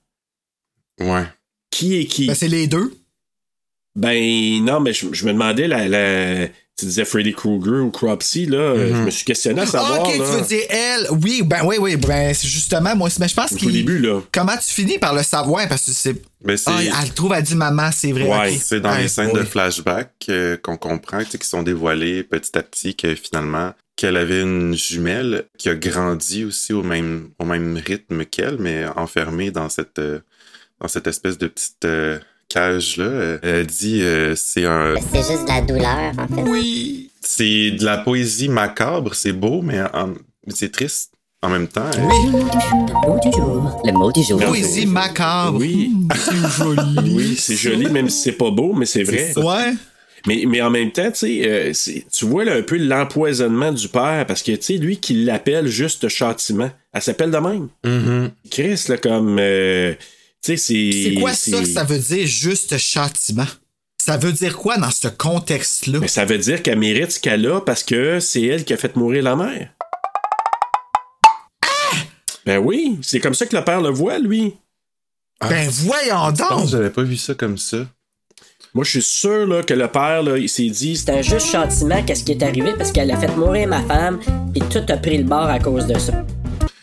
Ouais. 1.02 1.24
Qui 1.70 2.00
est 2.00 2.06
qui? 2.06 2.28
Ben, 2.28 2.36
c'est 2.36 2.48
les 2.48 2.68
deux. 2.68 2.94
Ben 3.96 4.64
non, 4.64 4.80
mais 4.80 4.94
je, 4.94 5.08
je 5.12 5.26
me 5.26 5.34
demandais, 5.34 5.68
la, 5.68 5.88
la- 5.88 6.48
tu 6.84 6.90
disais 6.90 7.06
Freddy 7.06 7.34
Krueger 7.34 7.84
ou 7.84 7.92
Cropsy, 7.92 8.46
là, 8.46 8.58
euh, 8.58 8.96
je 8.96 9.02
me 9.02 9.10
suis 9.10 9.26
questionné 9.26 9.62
à 9.62 9.66
savoir. 9.66 10.04
Ah, 10.06 10.10
ok, 10.10 10.18
là, 10.18 10.26
tu 10.26 10.42
veux 10.42 10.48
dire 10.48 10.64
elle? 10.70 11.08
Oui, 11.12 11.42
ben 11.44 11.62
oui, 11.64 11.78
oui, 11.80 11.96
ben 11.96 12.34
c'est 12.34 12.48
justement, 12.48 12.96
moi, 12.96 13.10
mais 13.20 13.28
je 13.28 13.34
pense 13.34 13.54
au 13.54 13.56
qu'il. 13.56 13.72
début, 13.72 14.00
là. 14.00 14.22
Comment 14.32 14.58
tu 14.58 14.74
finis 14.74 14.98
par 14.98 15.16
le 15.16 15.24
savoir? 15.24 15.68
Parce 15.68 15.86
que 15.86 15.92
c'est. 15.92 16.22
Mais 16.44 16.58
c'est. 16.58 16.72
Ah, 16.72 17.02
elle 17.04 17.14
trouve, 17.14 17.34
elle 17.34 17.44
dit 17.44 17.56
maman, 17.56 17.90
c'est 17.94 18.12
vrai. 18.12 18.28
Ouais, 18.28 18.54
ok. 18.54 18.60
C'est 18.62 18.82
dans 18.82 18.96
les 18.96 19.08
scènes 19.08 19.34
de 19.34 19.44
flashback 19.44 20.12
euh, 20.30 20.58
qu'on 20.58 20.78
comprend, 20.78 21.20
tu 21.20 21.32
sais, 21.32 21.38
qui 21.38 21.48
sont 21.48 21.64
dévoilées 21.64 22.24
petit 22.24 22.58
à 22.58 22.64
petit 22.64 22.96
que 22.96 23.16
finalement 23.16 23.74
qu'elle 23.96 24.18
avait 24.18 24.42
une 24.42 24.76
jumelle 24.76 25.46
qui 25.58 25.70
a 25.70 25.76
grandi 25.76 26.44
aussi 26.44 26.74
au 26.74 26.84
même 26.84 27.30
au 27.40 27.46
même 27.46 27.78
rythme 27.78 28.26
qu'elle, 28.26 28.58
mais 28.60 28.86
enfermée 28.96 29.52
dans 29.52 29.70
cette 29.70 30.00
euh, 30.00 30.20
dans 30.82 30.88
cette 30.88 31.08
espèce 31.08 31.38
de 31.38 31.48
petite 31.48 31.86
euh, 31.86 32.20
cage 32.50 32.98
là. 32.98 33.38
Elle 33.42 33.68
dit 33.68 34.02
euh, 34.02 34.34
c'est 34.36 34.66
un 34.66 34.96
C'est 35.12 35.18
juste 35.20 35.44
de 35.44 35.48
la 35.48 35.62
douleur, 35.62 36.12
en 36.18 36.28
fait. 36.36 36.42
Oui. 36.50 37.10
c'est 37.22 37.72
de 37.72 37.84
la 37.86 37.98
poésie 37.98 38.50
macabre, 38.50 39.14
c'est 39.16 39.32
beau, 39.34 39.62
mais 39.62 39.82
en- 39.94 40.14
c'est 40.50 40.72
triste 40.72 41.12
en 41.42 41.50
même 41.50 41.68
temps. 41.68 41.90
Oui. 42.00 42.32
Le 42.32 43.08
mot 43.08 43.20
du 43.22 43.32
jour. 43.32 43.82
Le 43.86 43.92
mot 43.92 44.12
du 44.12 44.24
jour. 44.24 44.40
Poésie 44.40 44.86
macabre. 44.86 45.58
Oui. 45.60 45.92
C'est 46.16 46.64
joli. 46.64 47.16
Oui, 47.16 47.36
c'est 47.38 47.56
joli, 47.56 47.88
même 47.90 48.10
si 48.10 48.22
c'est 48.24 48.32
pas 48.34 48.50
beau, 48.52 48.74
mais 48.74 48.86
c'est 48.86 49.04
vrai. 49.04 49.34
Ouais. 49.38 49.74
Mais, 50.26 50.44
mais 50.48 50.62
en 50.62 50.70
même 50.70 50.90
temps, 50.92 51.12
tu 51.12 51.18
sais, 51.20 51.42
euh, 51.46 52.02
tu 52.12 52.26
vois 52.26 52.46
là, 52.46 52.56
un 52.56 52.62
peu 52.62 52.78
l'empoisonnement 52.78 53.74
du 53.74 53.90
père, 53.90 54.26
parce 54.26 54.42
que, 54.42 54.54
tu 54.54 54.62
sais, 54.62 54.78
lui 54.78 54.98
qui 54.98 55.26
l'appelle 55.26 55.68
juste 55.68 56.08
châtiment, 56.08 56.72
elle 56.94 57.02
s'appelle 57.02 57.30
de 57.32 57.38
même. 57.38 57.68
Mhm. 57.84 58.32
Chris, 58.50 58.86
là, 58.88 58.96
comme. 58.98 59.38
euh, 59.40 59.94
c'est. 60.44 60.58
C'est 60.58 61.18
quoi 61.20 61.34
ça 61.34 61.60
que 61.60 61.66
ça 61.66 61.84
veut 61.84 62.00
dire 62.00 62.28
juste 62.28 62.78
châtiment? 62.78 63.48
Ça 63.98 64.18
veut 64.18 64.34
dire 64.34 64.58
quoi 64.58 64.78
dans 64.78 64.92
ce 64.92 65.08
contexte-là? 65.08 66.00
Mais 66.00 66.10
ça 66.10 66.26
veut 66.26 66.38
dire 66.38 66.62
qu'elle 66.62 66.78
mérite 66.78 67.12
ce 67.12 67.20
qu'elle 67.20 67.48
a 67.48 67.62
parce 67.62 67.84
que 67.84 68.20
c'est 68.20 68.44
elle 68.44 68.66
qui 68.66 68.74
a 68.74 68.78
fait 68.78 68.96
mourir 68.98 69.24
la 69.24 69.38
mère. 69.38 69.70
Ben 72.46 72.58
oui, 72.58 73.00
c'est 73.02 73.22
comme 73.22 73.34
ça 73.34 73.46
que 73.46 73.56
le 73.56 73.64
père 73.64 73.80
le 73.80 73.90
voit, 73.90 74.20
lui. 74.20 74.58
Ben 75.40 75.70
voyons 75.70 76.36
Je 76.36 76.44
pense 76.44 76.62
donc! 76.62 76.70
j'avais 76.70 76.90
pas 76.90 77.04
vu 77.04 77.16
ça 77.16 77.34
comme 77.34 77.58
ça? 77.58 77.88
Moi, 78.74 78.84
je 78.84 78.90
suis 78.90 79.02
sûr 79.04 79.46
là, 79.46 79.62
que 79.62 79.74
le 79.74 79.88
père, 79.88 80.24
là, 80.24 80.38
il 80.38 80.50
s'est 80.50 80.68
dit. 80.68 80.98
C'est 80.98 81.12
un 81.12 81.22
juste 81.22 81.52
châtiment 81.52 82.04
qu'est-ce 82.04 82.24
qui 82.24 82.32
est 82.32 82.44
arrivé 82.44 82.74
parce 82.78 82.92
qu'elle 82.92 83.12
a 83.12 83.18
fait 83.18 83.34
mourir 83.36 83.68
ma 83.68 83.84
femme, 83.84 84.20
puis 84.52 84.64
tout 84.70 84.84
a 84.90 84.98
pris 84.98 85.18
le 85.18 85.24
bord 85.24 85.46
à 85.46 85.60
cause 85.60 85.86
de 85.86 85.98
ça. 85.98 86.26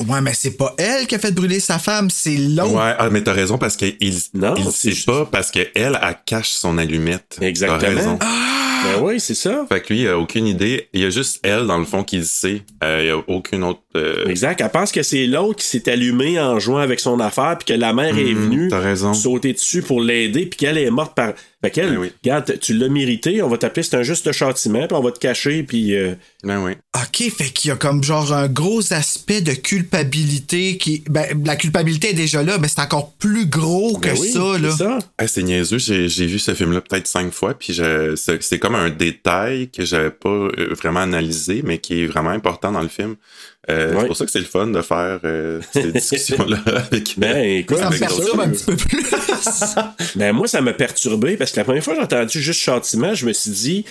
Ouais, 0.09 0.21
mais 0.21 0.33
c'est 0.35 0.57
pas 0.57 0.75
elle 0.79 1.07
qui 1.07 1.15
a 1.15 1.19
fait 1.19 1.33
brûler 1.33 1.61
sa 1.61 1.79
femme, 1.79 2.09
c'est 2.11 2.37
l'autre. 2.37 2.73
Ouais, 2.75 2.95
ah, 2.99 3.09
mais 3.11 3.23
t'as 3.23 3.33
raison 3.33 3.59
parce 3.59 3.77
qu'il 3.77 3.97
Non, 4.35 4.55
il 4.57 4.65
c'est 4.65 4.71
sait 4.71 4.91
juste- 4.93 5.07
pas 5.07 5.27
parce 5.27 5.51
qu'elle, 5.51 5.71
elle, 5.75 5.99
elle 6.03 6.17
cache 6.25 6.51
son 6.51 6.79
allumette. 6.79 7.39
Exactement. 7.41 7.79
T'as 7.81 7.89
raison. 7.95 8.19
Ben 8.83 9.03
oui, 9.03 9.21
c'est 9.21 9.35
ça. 9.35 9.67
Fait 9.69 9.83
que 9.83 9.93
lui, 9.93 10.03
il 10.03 10.09
a 10.09 10.19
aucune 10.19 10.47
idée. 10.47 10.89
Il 10.95 11.03
y 11.03 11.05
a 11.05 11.11
juste 11.11 11.41
elle, 11.43 11.67
dans 11.67 11.77
le 11.79 11.85
fond, 11.85 12.03
qui 12.03 12.17
le 12.17 12.25
sait. 12.25 12.63
Euh, 12.83 13.01
il 13.03 13.07
y 13.09 13.11
a 13.11 13.19
aucune 13.37 13.63
autre. 13.63 13.81
Euh, 13.97 14.27
Exact. 14.29 14.61
Elle 14.61 14.71
pense 14.71 14.93
que 14.93 15.03
c'est 15.03 15.27
l'autre 15.27 15.61
qui 15.61 15.67
s'est 15.67 15.91
allumé 15.91 16.39
en 16.39 16.59
jouant 16.61 16.79
avec 16.79 17.01
son 17.01 17.19
affaire, 17.21 17.57
puis 17.59 17.75
que 17.75 17.79
la 17.81 17.93
mère 17.93 18.17
est 18.17 18.35
Mhm, 18.35 18.45
venue 18.45 18.69
raison. 18.73 19.15
sauter 19.15 19.53
dessus 19.53 19.83
pour 19.83 20.01
l'aider, 20.01 20.47
puis 20.47 20.57
qu'elle 20.59 20.79
est 20.79 20.91
morte 20.91 21.15
par. 21.17 21.33
Fait 21.63 21.71
qu'elle, 21.71 21.91
Ben 21.91 21.99
oui. 21.99 22.11
regarde, 22.25 22.59
tu 22.61 22.73
l'as 22.73 22.89
mérité, 22.89 23.43
on 23.43 23.49
va 23.49 23.59
t'appeler, 23.59 23.83
c'est 23.83 23.97
un 23.97 24.03
juste 24.03 24.33
châtiment, 24.33 24.87
puis 24.87 24.97
on 24.97 25.03
va 25.03 25.11
te 25.13 25.19
cacher, 25.19 25.63
puis. 25.63 25.95
euh, 25.95 26.15
Ben 26.43 26.63
oui. 26.65 26.73
Ok, 26.97 27.31
fait 27.37 27.51
qu'il 27.53 27.69
y 27.69 27.73
a 27.73 27.77
comme 27.77 28.03
genre 28.03 28.33
un 28.33 28.49
gros 28.49 28.93
aspect 28.93 29.41
de 29.43 29.53
culpabilité 29.53 30.77
qui. 30.79 31.03
Ben, 31.11 31.27
la 31.45 31.57
culpabilité 31.57 32.11
est 32.11 32.15
déjà 32.15 32.43
là, 32.43 32.59
mais 32.59 32.69
c'est 32.69 32.81
encore 32.81 33.13
plus 33.19 33.47
gros 33.47 33.99
que 33.99 34.09
ben 34.09 34.17
oui, 34.19 34.31
ça, 34.33 34.59
là. 34.59 34.71
c'est 34.71 34.85
ça. 34.85 34.99
Hey, 35.19 35.29
c'est 35.29 35.43
niaiseux. 35.43 35.79
J'ai, 35.79 36.09
j'ai 36.09 36.27
vu 36.27 36.39
ce 36.39 36.55
film-là 36.55 36.81
peut-être 36.81 37.07
cinq 37.07 37.33
fois, 37.33 37.55
puis 37.55 37.73
je, 37.75 38.15
c'est, 38.17 38.43
c'est 38.43 38.59
comme 38.59 38.75
un 38.75 38.89
détail 38.91 39.69
que 39.71 39.85
j'avais 39.85 40.11
pas 40.11 40.29
euh, 40.31 40.75
vraiment 40.81 41.01
analysé, 41.01 41.63
mais 41.65 41.79
qui 41.79 42.03
est 42.03 42.07
vraiment 42.07 42.31
important 42.31 42.73
dans 42.73 42.83
le 42.83 42.89
film. 42.89 43.17
Euh, 43.71 43.93
Ouais. 43.95 44.01
C'est 44.03 44.07
pour 44.09 44.17
ça 44.17 44.25
que 44.27 44.31
c'est 44.31 44.39
le 44.41 44.45
fun 44.45 44.67
de 44.67 44.83
faire 44.83 45.21
euh, 45.25 45.61
cette 45.73 45.93
discussion-là 45.95 46.59
avec. 46.67 47.15
Ben 47.19 47.37
écoute, 47.39 47.79
Ça 47.79 47.91
me 47.91 47.99
perturbe 47.99 48.41
un 48.41 48.49
petit 48.51 48.65
peu 48.65 48.77
plus. 48.77 49.05
Ben 50.17 50.33
moi, 50.33 50.47
ça 50.49 50.61
m'a 50.61 50.73
perturbé 50.73 51.37
parce 51.37 51.53
que 51.53 51.57
la 51.59 51.65
première 51.65 51.83
fois 51.83 51.95
que 51.95 52.01
j'ai 52.01 52.05
entendu 52.05 52.43
juste 52.43 52.61
châtiment, 52.61 53.15
je 53.15 53.27
me 53.27 53.33
suis 53.33 53.51
dit, 53.51 53.85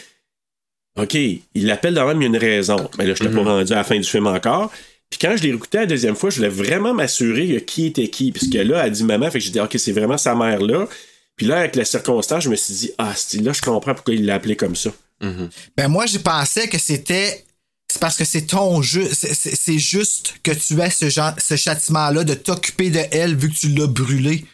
OK, 1.00 1.14
il 1.16 1.42
l'appelle 1.66 1.94
dans 1.94 2.06
même, 2.08 2.22
il 2.22 2.24
y 2.24 2.26
a 2.26 2.30
une 2.30 2.38
raison. 2.38 2.90
Mais 2.98 3.06
là, 3.08 3.14
je 3.16 3.24
n'étais 3.24 3.36
Mhm. 3.36 3.44
pas 3.46 3.52
rendu 3.52 3.74
à 3.74 3.78
la 3.78 3.84
fin 3.84 3.98
du 3.98 4.04
film 4.08 4.28
encore. 4.28 4.72
Puis 5.10 5.18
quand 5.20 5.36
je 5.36 5.44
l'ai 5.44 5.50
écouté 5.50 5.80
la 5.80 5.86
deuxième 5.88 6.16
fois, 6.16 6.30
je 6.30 6.36
voulais 6.38 6.50
vraiment 6.50 6.94
m'assurer 6.94 7.48
de 7.48 7.60
qui 7.60 7.88
était 7.88 8.08
qui. 8.10 8.32
Puisque 8.32 8.54
là, 8.54 8.86
elle 8.86 8.92
dit 8.92 9.04
maman, 9.04 9.32
fait 9.32 9.40
que 9.40 9.46
j'ai 9.46 9.52
dit, 9.52 9.60
OK, 9.60 9.76
c'est 9.78 9.92
vraiment 9.92 10.18
sa 10.18 10.36
mère 10.36 10.62
là. 10.62 10.88
Puis 11.36 11.48
là, 11.48 11.60
avec 11.60 11.76
la 11.78 11.86
circonstance, 11.86 12.44
je 12.44 12.50
me 12.50 12.56
suis 12.56 12.74
dit, 12.74 12.92
ah, 12.98 13.14
là, 13.42 13.54
je 13.54 13.62
comprends 13.62 13.94
pourquoi 13.96 14.14
il 14.14 14.26
l'a 14.26 14.36
appelé 14.36 14.56
comme 14.56 14.76
ça. 14.76 14.92
Mhm. 15.22 15.50
Ben 15.78 15.88
moi, 15.88 16.06
j'ai 16.06 16.20
pensé 16.20 16.68
que 16.70 16.78
c'était. 16.78 17.44
C'est 17.92 18.00
parce 18.00 18.18
que 18.18 18.26
c'est 18.26 18.46
ton 18.46 18.82
jeu. 18.82 19.08
C'est- 19.12 19.34
C'est 19.34 19.56
c'est 19.56 19.80
juste 19.80 20.36
que 20.44 20.52
tu 20.52 20.80
as 20.82 20.90
ce, 20.92 21.10
genre, 21.10 21.34
ce 21.40 21.56
châtiment-là 21.56 22.24
de 22.24 22.34
t'occuper 22.36 22.90
de 22.92 23.00
elle 23.12 23.36
vu 23.36 23.50
que 23.50 23.56
tu 23.56 23.70
l'as 23.70 23.88
brûlée. 23.88 24.46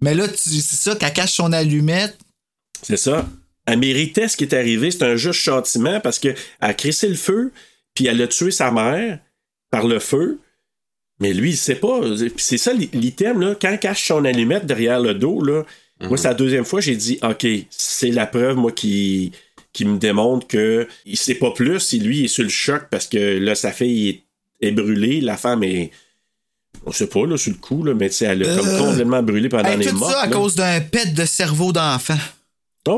Mais 0.00 0.14
là, 0.14 0.28
tu- 0.28 0.36
c'est 0.36 0.76
ça, 0.76 0.94
qu'elle 0.96 1.12
cache 1.12 1.32
son 1.32 1.52
allumette. 1.52 2.16
C'est 2.82 2.96
ça. 2.96 3.28
elle 3.64 3.78
méritait 3.78 4.26
ce 4.26 4.36
qui 4.36 4.42
est 4.42 4.54
arrivé. 4.54 4.90
C'est 4.90 5.04
un 5.04 5.14
juste 5.14 5.38
châtiment 5.38 6.00
parce 6.00 6.18
qu'elle 6.18 6.34
a 6.60 6.74
crissé 6.74 7.08
le 7.08 7.14
feu, 7.14 7.52
puis 7.94 8.06
elle 8.08 8.20
a 8.20 8.26
tué 8.26 8.50
sa 8.50 8.72
mère 8.72 9.20
par 9.70 9.86
le 9.86 10.00
feu. 10.00 10.40
Mais 11.20 11.32
lui, 11.32 11.50
il 11.50 11.56
sait 11.56 11.76
pas. 11.76 12.00
Puis 12.00 12.32
c'est 12.38 12.58
ça 12.58 12.72
l'item, 12.72 13.40
là. 13.40 13.54
Quand 13.60 13.70
elle 13.70 13.78
cache 13.78 14.08
son 14.08 14.24
allumette 14.24 14.66
derrière 14.66 14.98
le 14.98 15.14
dos, 15.14 15.40
là, 15.44 15.62
moi, 16.00 16.18
c'est 16.18 16.26
la 16.26 16.34
deuxième 16.34 16.64
fois, 16.64 16.80
j'ai 16.80 16.96
dit, 16.96 17.20
OK, 17.22 17.46
c'est 17.70 18.10
la 18.10 18.26
preuve, 18.26 18.56
moi, 18.56 18.72
qui, 18.72 19.30
qui 19.72 19.84
me 19.84 19.98
démontre 19.98 20.46
que 20.46 20.86
il 21.06 21.16
sait 21.16 21.34
pas 21.36 21.50
plus 21.52 21.80
si 21.80 21.98
lui 21.98 22.18
il 22.20 22.24
est 22.26 22.28
sur 22.28 22.42
le 22.44 22.50
choc 22.50 22.84
parce 22.90 23.06
que 23.06 23.38
là, 23.38 23.54
sa 23.54 23.72
fille 23.72 24.08
est, 24.60 24.68
est 24.68 24.72
brûlée, 24.72 25.20
la 25.20 25.36
femme 25.36 25.62
est. 25.64 25.90
On 26.84 26.90
sait 26.92 27.06
pas, 27.06 27.26
là, 27.26 27.36
sur 27.36 27.52
le 27.52 27.58
coup, 27.58 27.84
là, 27.84 27.94
mais 27.94 28.08
tu 28.08 28.16
sais, 28.16 28.24
elle 28.24 28.42
a 28.48 28.56
comme 28.56 28.78
complètement 28.78 29.22
brûlé 29.22 29.48
pendant 29.48 29.68
Hey, 29.68 29.78
les 29.78 29.86
tout 29.86 29.96
morts. 29.96 30.10
ça 30.10 30.20
à 30.22 30.28
cause 30.28 30.54
d'un 30.56 30.80
pet 30.80 31.14
de 31.14 31.24
cerveau 31.24 31.72
d'enfant? 31.72 32.16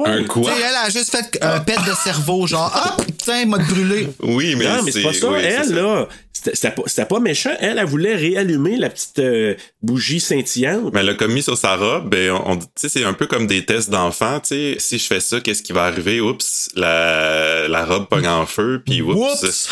Un 0.07 0.25
quoi? 0.25 0.51
Elle 0.57 0.75
a 0.77 0.89
juste 0.89 1.11
fait 1.11 1.39
un 1.43 1.61
pet 1.61 1.77
de 1.87 1.93
cerveau, 2.03 2.47
genre, 2.47 2.71
ah, 2.75 2.97
putain, 3.25 3.47
m'a 3.47 3.59
brûlé. 3.59 4.09
Oui, 4.23 4.55
mais, 4.57 4.65
non, 4.65 4.83
mais 4.85 4.93
c'est 4.93 5.03
pas 5.03 5.13
ça. 5.13 5.29
oui, 5.31 5.39
elle, 5.43 5.65
ça. 5.67 5.73
là, 5.75 6.09
c'était 6.33 6.71
pas, 6.71 6.83
c'était 6.87 7.05
pas 7.07 7.21
méchant. 7.21 7.51
Elle, 7.61 7.79
elle 7.79 7.87
voulait 7.87 8.15
réallumer 8.15 8.77
la 8.77 8.91
petite 8.91 9.19
euh, 9.19 9.55
bougie 9.83 10.21
scintillante. 10.21 10.93
Mais 10.93 11.01
elle 11.01 11.07
l'a 11.07 11.15
commis 11.15 11.43
sur 11.43 11.57
sa 11.57 11.77
robe, 11.77 12.11
ben, 12.11 12.31
on, 12.33 12.53
on- 12.53 12.57
tu 12.59 12.65
sais, 12.77 12.89
c'est 12.89 13.05
un 13.05 13.13
peu 13.15 13.27
comme 13.27 13.47
des 13.47 13.65
tests 13.65 13.91
d'enfants, 13.91 14.41
tu 14.41 14.49
sais. 14.49 14.77
Si 14.79 14.99
je 14.99 15.05
fais 15.07 15.21
ça, 15.21 15.41
qu'est-ce 15.41 15.63
qui 15.63 15.73
va 15.73 15.85
arriver? 15.85 16.21
Oups, 16.21 16.71
la, 16.77 17.67
la 17.69 17.85
robe 17.87 18.09
pogne 18.09 18.29
en 18.29 18.45
feu, 18.47 18.83
puis 18.85 19.01
oups. 19.03 19.17
Oups! 19.43 19.69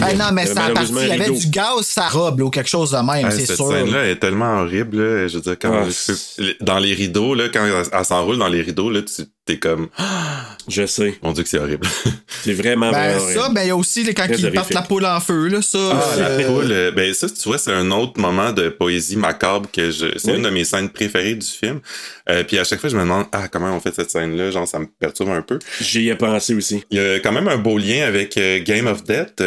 Hey, 0.00 0.16
non, 0.16 0.26
mais 0.32 0.48
Euh, 0.48 0.54
ça 0.54 0.64
a 0.66 0.70
parti. 0.70 0.92
malheureusement, 0.92 1.00
Il 1.02 1.08
y 1.08 1.12
avait 1.22 1.30
du 1.38 1.46
gaz, 1.48 1.80
sa 1.82 2.08
robe, 2.08 2.38
là, 2.38 2.44
ou 2.44 2.50
quelque 2.50 2.68
chose 2.70 2.92
de 2.92 2.96
même, 2.98 3.24
Ah, 3.26 3.30
c'est 3.32 3.46
cette 3.46 3.56
sûr. 3.56 3.68
scène-là 3.68 4.06
est 4.08 4.16
tellement 4.20 4.60
horrible, 4.60 4.96
là. 5.02 5.26
Je 5.26 5.34
veux 5.36 5.40
dire, 5.42 5.56
quand 5.60 5.72
Ah, 5.86 6.44
dans 6.60 6.78
les 6.78 6.94
rideaux, 6.94 7.34
là, 7.34 7.48
quand 7.52 7.64
elle, 7.64 7.82
elle 7.92 8.04
s'enroule 8.04 8.38
dans 8.38 8.46
les 8.48 8.62
rideaux, 8.62 8.90
là, 8.90 9.02
tu 9.02 9.22
t'es 9.48 9.58
comme, 9.58 9.88
Je 10.68 10.86
sais. 10.86 11.14
mon 11.22 11.32
dieu 11.32 11.42
que 11.42 11.48
c'est 11.48 11.58
horrible. 11.58 11.86
C'est 12.44 12.52
vraiment, 12.52 12.90
Ben, 12.92 13.14
vraiment 13.18 13.32
ça, 13.32 13.40
horrible. 13.40 13.54
ben, 13.54 13.62
il 13.62 13.68
y 13.68 13.70
a 13.70 13.76
aussi 13.76 14.04
les- 14.04 14.14
quand 14.14 14.26
Très 14.26 14.36
ils 14.38 14.52
partent 14.52 14.72
la 14.74 14.82
poule 14.82 15.04
en 15.06 15.18
feu, 15.18 15.48
là, 15.48 15.60
ça. 15.62 15.78
Ah, 15.92 16.16
la 16.20 16.26
euh, 16.28 16.46
poule, 16.46 16.70
euh, 16.70 16.90
ben 16.92 17.12
ça, 17.12 17.26
tu 17.28 17.48
vois, 17.48 17.58
c'est 17.58 17.72
un 17.72 17.90
autre 17.90 18.20
moment 18.20 18.52
de 18.52 18.68
poésie 18.68 19.16
macabre 19.16 19.68
que 19.72 19.90
je. 19.90 20.06
C'est 20.16 20.30
Oui. 20.30 20.36
une 20.36 20.44
de 20.44 20.50
mes 20.50 20.64
scènes 20.64 20.88
préférées 20.90 21.34
du 21.34 21.46
film. 21.46 21.80
Euh, 22.30 22.44
puis 22.44 22.58
à 22.58 22.64
chaque 22.64 22.80
fois, 22.80 22.88
je 22.90 22.96
me 22.96 23.00
demande, 23.02 23.24
ah, 23.32 23.48
comment 23.48 23.74
on 23.74 23.80
fait 23.80 23.94
cette 23.94 24.10
scène-là? 24.10 24.50
Genre, 24.50 24.68
ça 24.68 24.78
me 24.78 24.86
perturbe 24.86 25.30
un 25.30 25.42
peu. 25.42 25.58
J'y 25.80 26.08
ai 26.10 26.14
pensé 26.14 26.54
aussi. 26.54 26.84
Il 26.90 26.98
y 26.98 27.00
a 27.00 27.18
quand 27.20 27.32
même 27.32 27.48
un 27.48 27.56
beau 27.56 27.76
lien 27.78 28.06
avec 28.06 28.36
euh, 28.36 28.60
Game 28.62 28.86
of 28.86 29.02
Death 29.04 29.42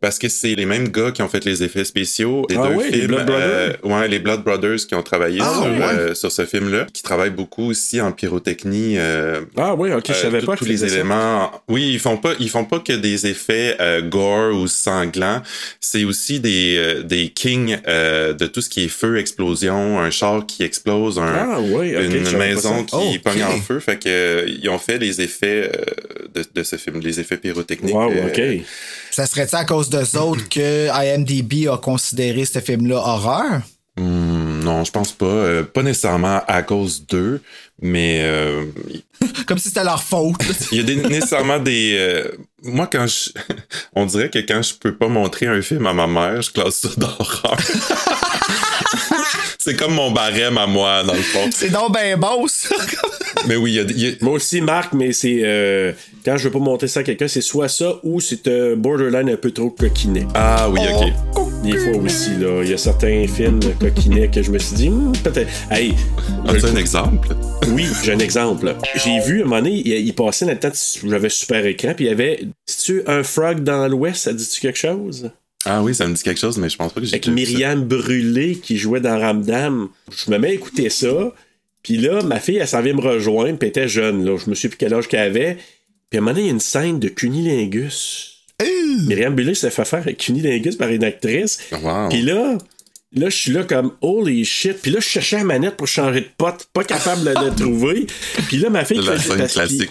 parce 0.00 0.18
que 0.18 0.28
c'est 0.28 0.54
les 0.54 0.66
mêmes 0.66 0.88
gars 0.88 1.10
qui 1.10 1.22
ont 1.22 1.28
fait 1.28 1.44
les 1.44 1.62
effets 1.64 1.84
spéciaux 1.84 2.44
des 2.48 2.56
Ah 2.56 2.68
deux 2.68 2.74
oui, 2.74 2.84
les 2.90 2.98
films. 3.00 3.06
Blood 3.08 3.26
Brothers? 3.26 3.42
euh, 3.42 3.72
ouais, 3.82 4.08
les 4.08 4.18
Blood 4.18 4.44
Brothers 4.44 4.86
qui 4.86 4.94
ont 4.94 5.02
travaillé 5.02 5.40
Ah, 5.42 5.52
sur, 5.54 5.64
ouais. 5.64 5.80
euh, 5.82 6.14
sur 6.14 6.30
ce 6.30 6.44
film-là, 6.46 6.86
qui 6.92 7.02
travaillent 7.02 7.30
beaucoup 7.30 7.70
aussi 7.70 8.00
en 8.00 8.12
pyrotechnie. 8.12 8.98
euh, 8.98 9.40
Ah 9.56 9.74
oui, 9.74 9.92
ok, 9.92 10.04
je 10.08 10.12
euh, 10.12 10.22
savais 10.22 10.40
pas 10.40 10.56
tous 10.56 10.64
les 10.64 10.78
ça. 10.78 10.86
éléments. 10.86 11.50
Oui, 11.68 11.90
ils 11.92 11.98
font 12.00 12.16
pas, 12.16 12.32
ils 12.38 12.48
font 12.50 12.64
pas 12.64 12.78
que 12.80 12.92
des 12.92 13.26
effets 13.26 13.76
euh, 13.80 14.02
gore 14.02 14.54
ou 14.54 14.66
sanglants. 14.66 15.42
C'est 15.80 16.04
aussi 16.04 16.40
des 16.40 16.76
euh, 16.78 17.02
des 17.02 17.28
kings 17.30 17.78
euh, 17.88 18.32
de 18.32 18.46
tout 18.46 18.60
ce 18.60 18.68
qui 18.68 18.84
est 18.84 18.88
feu, 18.88 19.18
explosion, 19.18 19.98
un 20.00 20.10
char 20.10 20.44
qui 20.46 20.62
explose, 20.62 21.18
un, 21.18 21.26
Ah 21.26 21.60
oui, 21.60 21.90
une 21.90 22.36
maison 22.36 22.84
qui 22.84 22.94
Ok. 22.96 23.22
pogne 23.22 23.44
en 23.44 23.60
feu. 23.60 23.80
Fait 23.80 23.96
que 23.98 24.08
euh, 24.08 24.46
ils 24.62 24.68
ont 24.68 24.78
fait 24.78 24.98
les 24.98 25.20
effets 25.20 25.70
euh, 25.74 26.26
de, 26.34 26.44
de 26.54 26.62
ce 26.62 26.76
film, 26.76 27.00
les 27.00 27.20
effets 27.20 27.36
pyrotechniques. 27.36 27.94
Wow, 27.94 28.12
euh, 28.12 28.28
ok. 28.28 28.66
Ça 29.10 29.26
serait-tu 29.26 29.54
à 29.56 29.64
cause 29.64 29.88
d'eux 29.88 30.18
autres 30.18 30.48
que 30.48 30.88
IMDb 30.92 31.68
a 31.68 31.78
considéré 31.78 32.44
ce 32.44 32.58
film-là 32.60 32.96
horreur? 32.96 33.60
hmm, 33.96 34.35
non, 34.66 34.82
je 34.82 34.90
pense 34.90 35.12
pas. 35.12 35.26
Euh, 35.26 35.62
pas 35.62 35.84
nécessairement 35.84 36.42
à 36.48 36.62
cause 36.62 37.06
d'eux, 37.06 37.40
mais 37.80 38.20
euh, 38.22 38.64
Comme 39.46 39.58
si 39.58 39.68
c'était 39.68 39.84
leur 39.84 40.02
faute. 40.02 40.42
Il 40.72 40.78
y 40.78 40.80
a 40.80 40.82
des, 40.82 40.96
nécessairement 40.96 41.60
des. 41.60 41.94
euh, 41.96 42.32
moi, 42.64 42.88
quand 42.90 43.06
je. 43.06 43.30
On 43.94 44.06
dirait 44.06 44.28
que 44.28 44.40
quand 44.40 44.62
je 44.62 44.74
peux 44.74 44.96
pas 44.96 45.06
montrer 45.06 45.46
un 45.46 45.62
film 45.62 45.86
à 45.86 45.92
ma 45.92 46.08
mère, 46.08 46.42
je 46.42 46.50
classe 46.50 46.80
ça 46.80 46.88
d'horreur. 46.96 47.56
C'est 49.66 49.74
comme 49.74 49.94
mon 49.94 50.12
barème 50.12 50.58
à 50.58 50.66
moi, 50.68 51.02
dans 51.02 51.12
le 51.12 51.18
fond. 51.22 51.48
C'est 51.52 51.70
donc 51.70 51.92
ben 51.92 52.16
bon, 52.16 52.46
ça. 52.46 52.76
Mais 53.48 53.56
oui, 53.56 53.80
il 53.84 53.98
y 53.98 54.04
y 54.04 54.08
a- 54.08 54.12
Moi 54.20 54.34
aussi, 54.34 54.60
Marc, 54.60 54.92
mais 54.92 55.12
c'est. 55.12 55.40
euh, 55.42 55.92
quand 56.24 56.36
je 56.36 56.44
veux 56.44 56.50
pas 56.52 56.58
montrer 56.60 56.86
ça 56.88 57.00
à 57.00 57.02
quelqu'un, 57.02 57.26
c'est 57.28 57.40
soit 57.40 57.68
ça 57.68 57.96
ou 58.04 58.20
c'est 58.20 58.46
un 58.48 58.76
borderline 58.76 59.28
un 59.28 59.36
peu 59.36 59.50
trop 59.50 59.70
coquinet. 59.70 60.26
Ah 60.34 60.68
oui, 60.70 60.78
ok. 60.94 61.42
Des 61.64 61.76
fois 61.78 61.96
aussi, 62.00 62.30
là. 62.38 62.62
Il 62.62 62.70
y 62.70 62.74
a 62.74 62.78
certains 62.78 63.26
films 63.26 63.58
coquinets 63.80 64.28
que 64.30 64.40
je 64.40 64.50
me 64.52 64.58
suis 64.58 64.76
dit, 64.76 64.88
Hmm, 64.88 65.12
peut-être. 65.24 65.50
Hey, 65.70 65.94
As-tu 66.46 66.60
le- 66.60 66.66
un 66.68 66.76
exemple? 66.76 67.28
Oui, 67.72 67.86
j'ai 68.04 68.12
un 68.12 68.18
exemple. 68.20 68.74
J'ai 69.04 69.18
vu, 69.20 69.40
à 69.40 69.42
un 69.42 69.48
moment 69.48 69.62
donné, 69.62 69.82
il, 69.84 70.14
passait 70.14 70.44
dans 70.46 70.52
le 70.52 70.58
temps, 70.60 70.70
j'avais 71.04 71.28
super 71.28 71.66
écran, 71.66 71.92
puis 71.94 72.04
il 72.06 72.08
y 72.08 72.12
avait, 72.12 72.40
si 72.66 72.84
tu 72.84 73.02
un 73.08 73.22
frog 73.24 73.64
dans 73.64 73.88
l'Ouest, 73.88 74.22
ça 74.22 74.32
dit-tu 74.32 74.60
quelque 74.60 74.78
chose? 74.78 75.30
Ah 75.66 75.82
oui, 75.82 75.94
ça 75.94 76.06
me 76.06 76.14
dit 76.14 76.22
quelque 76.22 76.40
chose, 76.40 76.56
mais 76.58 76.68
je 76.70 76.76
pense 76.76 76.92
pas 76.92 77.00
que 77.00 77.06
j'ai 77.06 77.14
Avec. 77.14 77.26
Myriam 77.28 77.84
Brûlé 77.84 78.56
qui 78.56 78.78
jouait 78.78 79.00
dans 79.00 79.18
Ramdam. 79.18 79.88
Je 80.24 80.30
me 80.30 80.38
mets 80.38 80.48
à 80.48 80.52
écouter 80.52 80.88
ça, 80.90 81.34
puis 81.82 81.96
là, 81.98 82.22
ma 82.22 82.40
fille, 82.40 82.56
elle 82.56 82.68
s'en 82.68 82.80
vient 82.82 82.94
me 82.94 83.00
rejoindre, 83.00 83.58
puis 83.58 83.66
elle 83.66 83.70
était 83.70 83.88
jeune, 83.88 84.24
là. 84.24 84.36
Je 84.42 84.48
me 84.48 84.54
suis 84.54 84.68
plus 84.68 84.76
quel 84.78 84.94
âge 84.94 85.08
qu'elle 85.08 85.20
avait. 85.20 85.56
Puis 86.08 86.18
à 86.18 86.18
un 86.18 86.20
moment 86.24 86.32
donné, 86.32 86.42
il 86.44 86.46
y 86.46 86.50
a 86.50 86.54
une 86.54 86.60
scène 86.60 87.00
de 87.00 87.08
cunilingus. 87.08 88.32
Myriam 89.06 89.34
Brûlé 89.34 89.54
s'est 89.54 89.70
fait 89.70 89.84
faire 89.84 89.98
avec 90.00 90.18
cunilingus 90.18 90.76
par 90.76 90.88
une 90.88 91.04
actrice. 91.04 91.58
Wow. 91.82 92.08
Puis 92.08 92.22
là, 92.22 92.56
là, 93.12 93.28
je 93.28 93.36
suis 93.36 93.52
là 93.52 93.64
comme 93.64 93.92
holy 94.00 94.44
shit. 94.44 94.80
Puis 94.80 94.90
là, 94.90 95.00
je 95.00 95.06
cherchais 95.06 95.36
la 95.38 95.44
manette 95.44 95.76
pour 95.76 95.86
changer 95.88 96.20
de 96.20 96.28
pote, 96.38 96.66
pas 96.72 96.84
capable 96.84 97.22
de 97.24 97.30
la 97.30 97.50
trouver. 97.56 98.06
Puis 98.48 98.56
là, 98.58 98.70
ma 98.70 98.84
fille 98.84 98.98
La 99.02 99.18
fait- 99.18 99.28
scène 99.36 99.46
classique. 99.48 99.90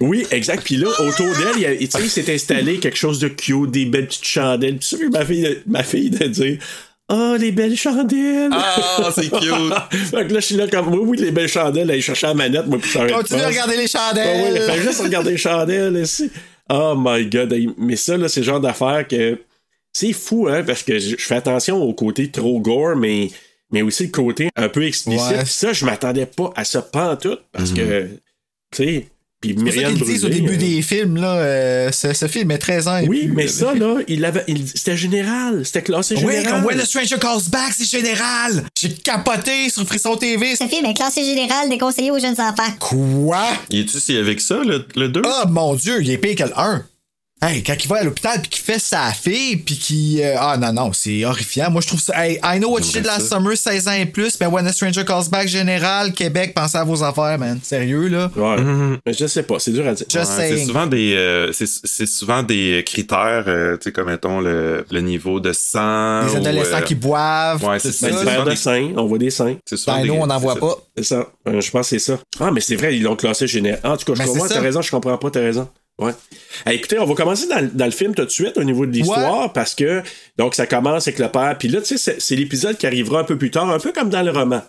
Oui, 0.00 0.26
exact. 0.30 0.62
Puis 0.64 0.76
là, 0.76 0.88
autour 1.00 1.26
d'elle, 1.26 1.78
il, 1.80 1.90
s'est 1.90 2.32
installé 2.32 2.78
quelque 2.78 2.96
chose 2.96 3.18
de 3.18 3.28
cute, 3.28 3.70
des 3.70 3.86
belles 3.86 4.06
petites 4.06 4.24
chandelles. 4.24 4.78
Puis 4.78 4.88
ça, 4.88 4.96
puis 4.96 5.08
ma 5.08 5.24
fille, 5.24 5.62
ma 5.66 5.82
fille 5.82 6.10
de 6.10 6.26
dire. 6.26 6.58
Oh, 7.10 7.36
les 7.38 7.52
belles 7.52 7.76
chandelles! 7.76 8.50
Ah, 8.50 9.10
c'est 9.14 9.28
cute! 9.28 9.50
fait 9.90 10.26
que 10.26 10.32
là, 10.32 10.40
je 10.40 10.46
suis 10.46 10.54
là 10.56 10.66
comme, 10.68 10.88
oui, 10.88 11.00
oui, 11.02 11.18
les 11.18 11.32
belles 11.32 11.48
chandelles, 11.48 11.90
elle 11.90 12.00
cherchait 12.00 12.28
la 12.28 12.34
manette, 12.34 12.66
moi, 12.66 12.78
puis 12.80 12.90
de 12.98 13.12
Continue 13.12 13.42
à 13.42 13.48
regarder 13.48 13.76
les 13.76 13.90
Ah 13.94 14.12
oui, 14.14 14.22
chandelles. 14.22 14.62
fait 14.62 14.82
juste 14.82 15.00
regarder 15.02 15.30
les 15.32 15.36
chandelles 15.36 15.96
ici. 15.98 16.30
Oh 16.70 16.94
my 16.96 17.26
god. 17.26 17.54
Mais 17.76 17.96
ça, 17.96 18.16
là, 18.16 18.28
c'est 18.28 18.40
le 18.40 18.46
genre 18.46 18.60
d'affaire 18.60 19.06
que. 19.06 19.38
C'est 19.92 20.12
fou, 20.12 20.48
hein, 20.48 20.64
parce 20.64 20.82
que 20.82 20.98
je 20.98 21.16
je 21.16 21.24
fais 21.24 21.36
attention 21.36 21.80
au 21.80 21.92
côté 21.92 22.28
trop 22.28 22.58
gore, 22.58 22.96
mais, 22.96 23.28
mais 23.70 23.82
aussi 23.82 24.04
le 24.04 24.10
côté 24.10 24.48
un 24.56 24.68
peu 24.68 24.84
explicite. 24.84 25.36
Ouais. 25.36 25.44
Ça, 25.44 25.72
je 25.72 25.84
m'attendais 25.84 26.26
pas 26.26 26.52
à 26.56 26.64
ça 26.64 26.82
pantoute, 26.82 27.42
parce 27.52 27.70
que, 27.70 28.08
tu 28.72 28.84
sais. 28.84 29.06
Puis 29.48 29.54
C'est 29.58 29.64
pour 29.64 29.72
ça 29.72 29.78
Myriam 29.78 29.94
qu'ils 29.94 30.04
disent 30.06 30.24
au 30.24 30.28
début 30.28 30.54
euh, 30.54 30.56
des 30.56 30.82
films, 30.82 31.16
là, 31.16 31.36
euh, 31.36 31.92
ce, 31.92 32.12
ce 32.12 32.26
film 32.28 32.50
est 32.50 32.58
13 32.58 32.88
ans. 32.88 32.96
et 32.98 33.06
Oui, 33.08 33.26
plus, 33.26 33.32
mais 33.34 33.48
ça, 33.48 33.74
là, 33.74 33.96
il 34.08 34.24
avait, 34.24 34.44
il- 34.48 34.66
c'était 34.68 34.96
général. 34.96 35.64
C'était 35.64 35.82
classé 35.82 36.14
Oui, 36.16 36.32
général. 36.34 36.46
comme 36.52 36.64
When 36.64 36.78
the 36.78 36.84
Stranger 36.86 37.16
Calls 37.20 37.42
Back, 37.50 37.72
c'est 37.76 37.84
général. 37.88 38.64
J'ai 38.80 38.90
capoté 38.90 39.68
sur 39.68 39.86
Frisson 39.86 40.16
TV. 40.16 40.56
Ce 40.56 40.64
film 40.66 40.86
est 40.86 40.94
classé 40.94 41.24
général 41.24 41.68
déconseillé 41.68 42.10
aux 42.10 42.18
jeunes 42.18 42.40
enfants. 42.40 42.72
Quoi? 42.80 43.44
Il 43.70 43.80
est-tu 43.80 44.00
si 44.00 44.16
avec 44.16 44.40
ça, 44.40 44.58
le, 44.64 44.86
le 44.96 45.08
2? 45.08 45.22
Oh 45.24 45.48
mon 45.48 45.74
dieu, 45.74 45.98
il 46.00 46.10
est 46.10 46.18
pire 46.18 46.36
que 46.36 46.42
le 46.44 46.58
1. 46.58 46.84
Hey, 47.42 47.62
quand 47.62 47.74
il 47.78 47.88
va 47.88 47.96
à 47.96 48.04
l'hôpital 48.04 48.40
puis 48.40 48.48
qu'il 48.48 48.62
fait 48.62 48.78
sa 48.78 49.12
fille 49.12 49.56
puis 49.56 49.76
qu'il 49.76 50.22
euh, 50.22 50.34
ah 50.38 50.56
non 50.56 50.72
non, 50.72 50.92
c'est 50.94 51.26
horrifiant. 51.26 51.70
Moi 51.70 51.82
je 51.82 51.88
trouve 51.88 52.00
ça 52.00 52.14
hey, 52.26 52.38
I 52.42 52.58
know 52.58 52.70
what 52.70 52.78
you 52.78 52.84
did 52.86 52.92
J'aimerais 52.94 53.08
last 53.18 53.28
ça. 53.28 53.36
summer 53.36 53.54
16 53.56 53.88
ans 53.88 53.92
et 53.92 54.06
plus, 54.06 54.38
mais 54.40 54.46
When 54.46 54.66
a 54.66 54.72
Stranger 54.72 55.04
Calls 55.04 55.28
Back 55.30 55.46
général 55.48 56.12
Québec, 56.14 56.54
pensez 56.54 56.78
à 56.78 56.84
vos 56.84 57.02
affaires, 57.02 57.38
man. 57.38 57.58
Sérieux 57.62 58.08
là? 58.08 58.30
Ouais. 58.34 58.98
Mais 59.04 59.12
je 59.12 59.26
sais 59.26 59.42
pas, 59.42 59.58
c'est 59.58 59.72
dur 59.72 59.86
à 59.86 59.92
dire. 59.92 60.06
Ouais, 60.14 60.24
c'est 60.24 60.64
souvent 60.64 60.86
des 60.86 61.14
euh, 61.16 61.52
c'est 61.52 61.66
c'est 61.66 62.06
souvent 62.06 62.42
des 62.42 62.82
critères 62.86 63.44
euh, 63.46 63.76
tu 63.76 63.84
sais 63.84 63.92
comme 63.92 64.06
mettons 64.06 64.40
le, 64.40 64.86
le 64.90 65.00
niveau 65.02 65.38
de 65.38 65.52
sang 65.52 66.22
Les 66.26 66.32
ou, 66.32 66.36
adolescents 66.36 66.76
euh, 66.78 66.80
qui 66.80 66.94
boivent, 66.94 67.62
ouais, 67.62 67.78
c'est 67.78 67.92
ça. 67.92 68.06
Ben, 68.08 68.14
ça. 68.14 68.20
du 68.20 68.26
là. 68.26 68.32
verre 68.32 68.44
de 68.44 68.54
sein, 68.54 68.92
on 68.96 69.04
voit 69.04 69.18
des 69.18 69.30
seins. 69.30 69.56
Ben 69.86 70.02
des- 70.02 70.08
nous 70.08 70.14
on 70.14 70.26
n'en 70.26 70.38
voit 70.38 70.56
pas. 70.56 70.76
C'est 70.96 71.04
ça. 71.04 71.26
Je 71.46 71.70
pense 71.70 71.90
que 71.90 71.98
c'est 71.98 71.98
ça. 71.98 72.18
Ah, 72.40 72.50
mais 72.52 72.60
c'est 72.62 72.76
vrai, 72.76 72.96
ils 72.96 73.02
l'ont 73.02 73.16
classé 73.16 73.46
général. 73.46 73.80
Ah, 73.82 73.92
en 73.92 73.96
tout 73.98 74.10
cas, 74.10 74.22
je 74.22 74.26
comprends, 74.26 74.48
t'as 74.48 74.60
raison, 74.60 74.80
je 74.80 74.90
comprends 74.90 75.18
pas, 75.18 75.30
t'as 75.30 75.40
raison. 75.40 75.68
Ouais. 75.98 76.12
Écoutez, 76.66 76.98
on 76.98 77.04
va 77.04 77.14
commencer 77.14 77.46
dans, 77.46 77.68
dans 77.72 77.84
le 77.84 77.92
film 77.92 78.14
tout 78.14 78.24
de 78.24 78.30
suite 78.30 78.58
au 78.58 78.64
niveau 78.64 78.84
de 78.84 78.90
l'histoire 78.90 79.52
parce 79.52 79.74
que 79.74 80.02
donc 80.36 80.54
ça 80.54 80.66
commence 80.66 81.06
avec 81.06 81.20
le 81.20 81.28
père. 81.28 81.56
Puis 81.58 81.68
là, 81.68 81.80
tu 81.80 81.86
sais, 81.86 81.98
c'est, 81.98 82.20
c'est 82.20 82.34
l'épisode 82.34 82.76
qui 82.76 82.86
arrivera 82.86 83.20
un 83.20 83.24
peu 83.24 83.38
plus 83.38 83.50
tard, 83.50 83.70
un 83.70 83.78
peu 83.78 83.92
comme 83.92 84.10
dans 84.10 84.22
le 84.22 84.32
roman. 84.32 84.62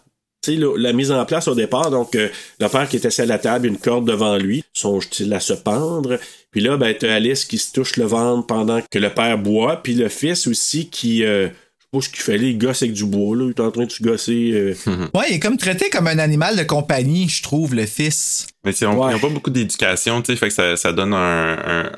Tu 0.44 0.60
sais, 0.60 0.68
la 0.78 0.94
mise 0.94 1.12
en 1.12 1.26
place 1.26 1.48
au 1.48 1.56
départ, 1.56 1.90
donc 1.90 2.14
euh, 2.14 2.30
le 2.60 2.68
père 2.68 2.88
qui 2.88 2.98
est 2.98 3.06
assis 3.08 3.22
à 3.22 3.26
la 3.26 3.40
table, 3.40 3.66
une 3.66 3.80
corde 3.80 4.06
devant 4.06 4.38
lui, 4.38 4.64
songe-t-il 4.74 5.34
à 5.34 5.40
se 5.40 5.54
pendre? 5.54 6.20
Puis 6.52 6.62
là, 6.62 6.78
ben, 6.78 6.96
t'as 6.98 7.16
Alice 7.16 7.46
qui 7.46 7.58
se 7.58 7.74
touche 7.74 7.98
le 7.98 8.06
ventre 8.06 8.46
pendant 8.46 8.80
que 8.82 9.00
le 9.00 9.10
père 9.10 9.40
boit, 9.40 9.82
puis 9.82 9.96
le 9.96 10.10
fils 10.10 10.46
aussi 10.46 10.92
qui, 10.92 11.24
euh, 11.24 11.50
pas 11.96 12.02
ce 12.02 12.10
qu'il 12.10 12.20
fallait, 12.22 12.50
il 12.52 12.58
gosse 12.58 12.82
avec 12.84 12.94
du 12.94 13.06
bois, 13.06 13.36
là. 13.36 13.46
Il 13.46 13.50
est 13.52 13.60
en 13.60 13.72
train 13.72 13.86
de 13.86 13.92
se 13.92 14.04
gosser. 14.04 14.52
euh. 14.54 14.74
Ouais, 15.14 15.26
il 15.30 15.36
est 15.36 15.40
comme 15.40 15.58
traité 15.58 15.90
comme 15.90 16.08
un 16.08 16.20
animal 16.20 16.56
de 16.56 16.64
compagnie, 16.64 17.28
je 17.30 17.42
trouve, 17.44 17.74
le 17.76 17.86
fils. 17.86 18.48
Mais 18.64 18.72
on- 18.84 18.98
Ouais. 19.00 19.12
ils 19.12 19.14
n'ont 19.14 19.20
pas 19.20 19.30
beaucoup 19.30 19.50
d'éducation, 19.52 20.22
tu 20.22 20.32
sais, 20.34 20.38
fait 20.38 20.48
que 20.48 20.54
ça, 20.54 20.76
ça 20.76 20.92
donne 20.92 21.14
un, 21.14 21.54
un, 21.54 21.90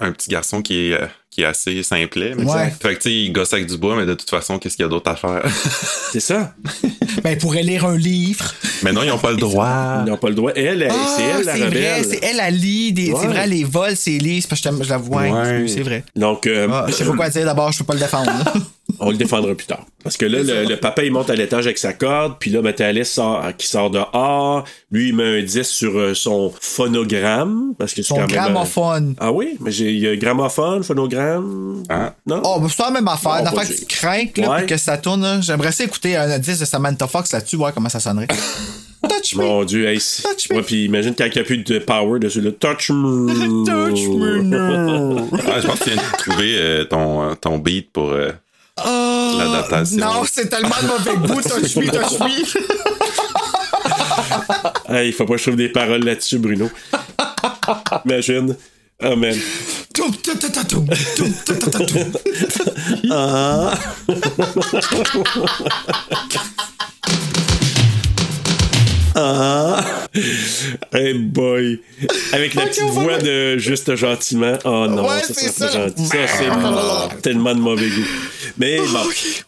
un 0.00 0.12
petit 0.12 0.28
garçon 0.30 0.62
qui 0.62 0.88
est, 0.88 0.92
euh, 0.94 1.06
qui 1.30 1.42
est 1.42 1.44
assez 1.44 1.82
simplet. 1.82 2.34
mais 2.36 2.44
Ouais. 2.44 2.72
Fait 2.82 2.94
que 2.96 3.02
tu 3.02 3.08
sais, 3.08 3.14
il 3.14 3.32
gosse 3.32 3.52
avec 3.52 3.66
du 3.66 3.76
bois, 3.78 3.94
mais 3.96 4.04
de 4.06 4.14
toute 4.14 4.28
façon, 4.30 4.58
qu'est-ce 4.58 4.76
qu'il 4.76 4.82
y 4.84 4.86
a 4.86 4.88
d'autre 4.90 5.10
à 5.10 5.16
faire? 5.16 5.42
C'est 6.12 6.20
ça. 6.20 6.52
Ben, 7.24 7.32
il 7.32 7.38
pourrait 7.38 7.64
lire 7.64 7.84
un 7.86 7.96
livre. 7.96 8.54
mais 8.84 8.92
non, 8.92 9.02
ils 9.02 9.08
n'ont 9.08 9.18
pas 9.18 9.32
le 9.32 9.36
droit. 9.36 10.02
Ils 10.06 10.10
n'ont 10.10 10.16
pas 10.16 10.28
le 10.28 10.34
droit. 10.34 10.52
Elle, 10.54 10.80
elle, 10.82 10.88
Ah, 10.90 11.14
c'est 11.16 11.22
elle, 11.24 11.44
la 11.44 11.52
c'est 11.54 11.58
vrai, 11.58 11.66
rebelle. 11.66 12.04
c'est 12.08 12.24
elle, 12.24 12.40
elle 12.40 12.54
lit. 12.56 12.92
Des, 12.92 13.10
Ouais. 13.12 13.18
C'est 13.20 13.26
vrai, 13.26 13.40
elle 13.44 13.50
les 13.50 13.64
vole, 13.64 13.96
ses 13.96 14.18
livres. 14.18 14.46
Parce 14.48 14.60
que 14.62 14.68
je, 14.68 14.74
t'aime- 14.74 14.84
je 14.84 14.88
la 14.90 14.96
vois. 14.96 15.22
Ouais. 15.22 15.66
C'est 15.68 15.82
vrai. 15.82 16.04
Donc, 16.16 16.46
euh, 16.46 16.68
Ah, 16.70 16.86
je 16.88 16.92
sais 16.94 17.04
pas 17.04 17.12
quoi 17.12 17.28
dire 17.28 17.44
d'abord, 17.44 17.72
je 17.72 17.78
peux 17.78 17.84
pas 17.84 17.94
le 17.94 17.98
défendre. 18.00 18.30
on 19.00 19.10
le 19.10 19.16
défendra 19.16 19.54
plus 19.54 19.66
tard. 19.66 19.84
Parce 20.04 20.16
que 20.16 20.24
là, 20.24 20.42
le, 20.42 20.66
le 20.68 20.76
papa, 20.76 21.02
il 21.04 21.10
monte 21.12 21.28
à 21.30 21.34
l'étage 21.34 21.66
avec 21.66 21.78
sa 21.78 21.92
corde, 21.92 22.36
puis 22.38 22.50
là, 22.50 22.60
Alice 22.78 23.10
sort, 23.10 23.44
qui 23.58 23.66
sort 23.66 23.90
dehors. 23.90 24.64
Lui, 24.92 25.08
il 25.08 25.16
met 25.16 25.40
un 25.40 25.42
disque 25.42 25.64
sur 25.72 25.98
euh, 25.98 26.14
son 26.14 26.52
phonogramme. 26.60 27.74
Parce 27.78 27.92
que 27.92 28.02
c'est 28.02 28.08
Son 28.08 28.14
quand 28.14 28.20
même, 28.22 28.30
euh, 28.30 28.34
gramophone. 28.34 29.14
Ah 29.18 29.32
oui? 29.32 29.56
Mais 29.60 29.72
j'ai, 29.72 29.92
il 29.92 29.98
y 29.98 30.06
phonogramme. 31.20 31.82
Ah. 31.88 32.14
Non? 32.26 32.42
Oh, 32.44 32.62
c'est 32.68 32.82
la 32.82 32.90
même 32.90 33.08
affaire. 33.08 33.42
Pas 33.54 33.64
que 33.64 33.72
tu 33.72 33.84
crains 33.86 34.24
là, 34.36 34.50
Ouais. 34.50 34.58
puis 34.58 34.66
que 34.66 34.76
ça 34.76 34.96
tourne. 34.98 35.22
là. 35.22 35.40
J'aimerais 35.40 35.72
ça 35.72 35.84
écouter 35.84 36.16
un 36.16 36.38
disque 36.38 36.60
de 36.60 36.64
Samantha 36.64 37.06
Fox 37.06 37.32
là-dessus, 37.32 37.56
voir 37.56 37.72
comment 37.74 37.88
ça 37.88 38.00
sonnerait. 38.00 38.26
Touch 39.02 39.34
me. 39.34 39.42
Mon 39.42 39.64
Dieu, 39.64 39.88
hey, 39.88 39.98
Touch 39.98 40.50
me. 40.50 40.56
Ouais, 40.56 40.62
puis 40.62 40.84
imagine 40.84 41.14
quand 41.16 41.24
il 41.24 41.32
n'y 41.32 41.38
a 41.40 41.44
plus 41.44 41.58
de 41.58 41.78
power 41.78 42.18
dessus, 42.20 42.40
là. 42.42 42.50
Touch 42.52 42.90
me. 42.90 43.64
Touch 43.64 44.08
me, 44.08 44.42
no. 44.42 45.28
Ah, 45.46 45.60
je 45.60 45.66
pense 45.66 45.78
que 45.78 45.84
tu 45.84 45.90
viens 45.90 46.02
de 46.02 46.16
trouver 46.18 46.56
euh, 46.58 46.84
ton, 46.84 47.30
euh, 47.30 47.34
ton 47.34 47.58
beat 47.58 47.90
pour. 47.92 48.10
euh, 48.10 48.30
Oh, 48.82 49.34
L'adaptation. 49.38 49.98
Non, 49.98 50.22
c'est 50.24 50.48
tellement 50.48 50.70
de 50.80 50.86
mauvais 50.86 51.16
goût. 51.34 51.42
Touch 51.42 51.76
me, 51.76 51.90
touch 51.90 52.18
me. 52.20 52.26
Hey, 54.94 55.08
il 55.08 55.12
faut 55.12 55.24
pas 55.26 55.32
que 55.34 55.38
je 55.38 55.42
trouve 55.44 55.56
des 55.56 55.68
paroles 55.68 56.02
là-dessus, 56.02 56.38
Bruno. 56.38 56.70
Imagine. 58.06 58.56
Oh 59.02 59.16
man. 59.16 59.34
Toum, 59.94 60.12
toum. 69.20 70.22
Hey 70.92 71.14
boy. 71.14 71.80
Avec 72.32 72.54
la 72.54 72.66
petite 72.66 72.84
voix 72.84 73.18
de 73.18 73.56
juste 73.58 73.94
gentiment. 73.96 74.54
Oh 74.64 74.86
non, 74.88 75.02
Ouais, 75.08 75.20
ça, 75.22 75.34
c'est 75.34 75.48
ça, 75.48 75.68
ça. 75.68 75.86
gentil. 75.86 76.06
Ça, 76.06 76.16
c'est 76.26 77.22
tellement 77.22 77.54
de 77.54 77.60
mauvais 77.60 77.88
goût. 77.88 78.06
Mais 78.58 78.78
bon. 78.78 79.00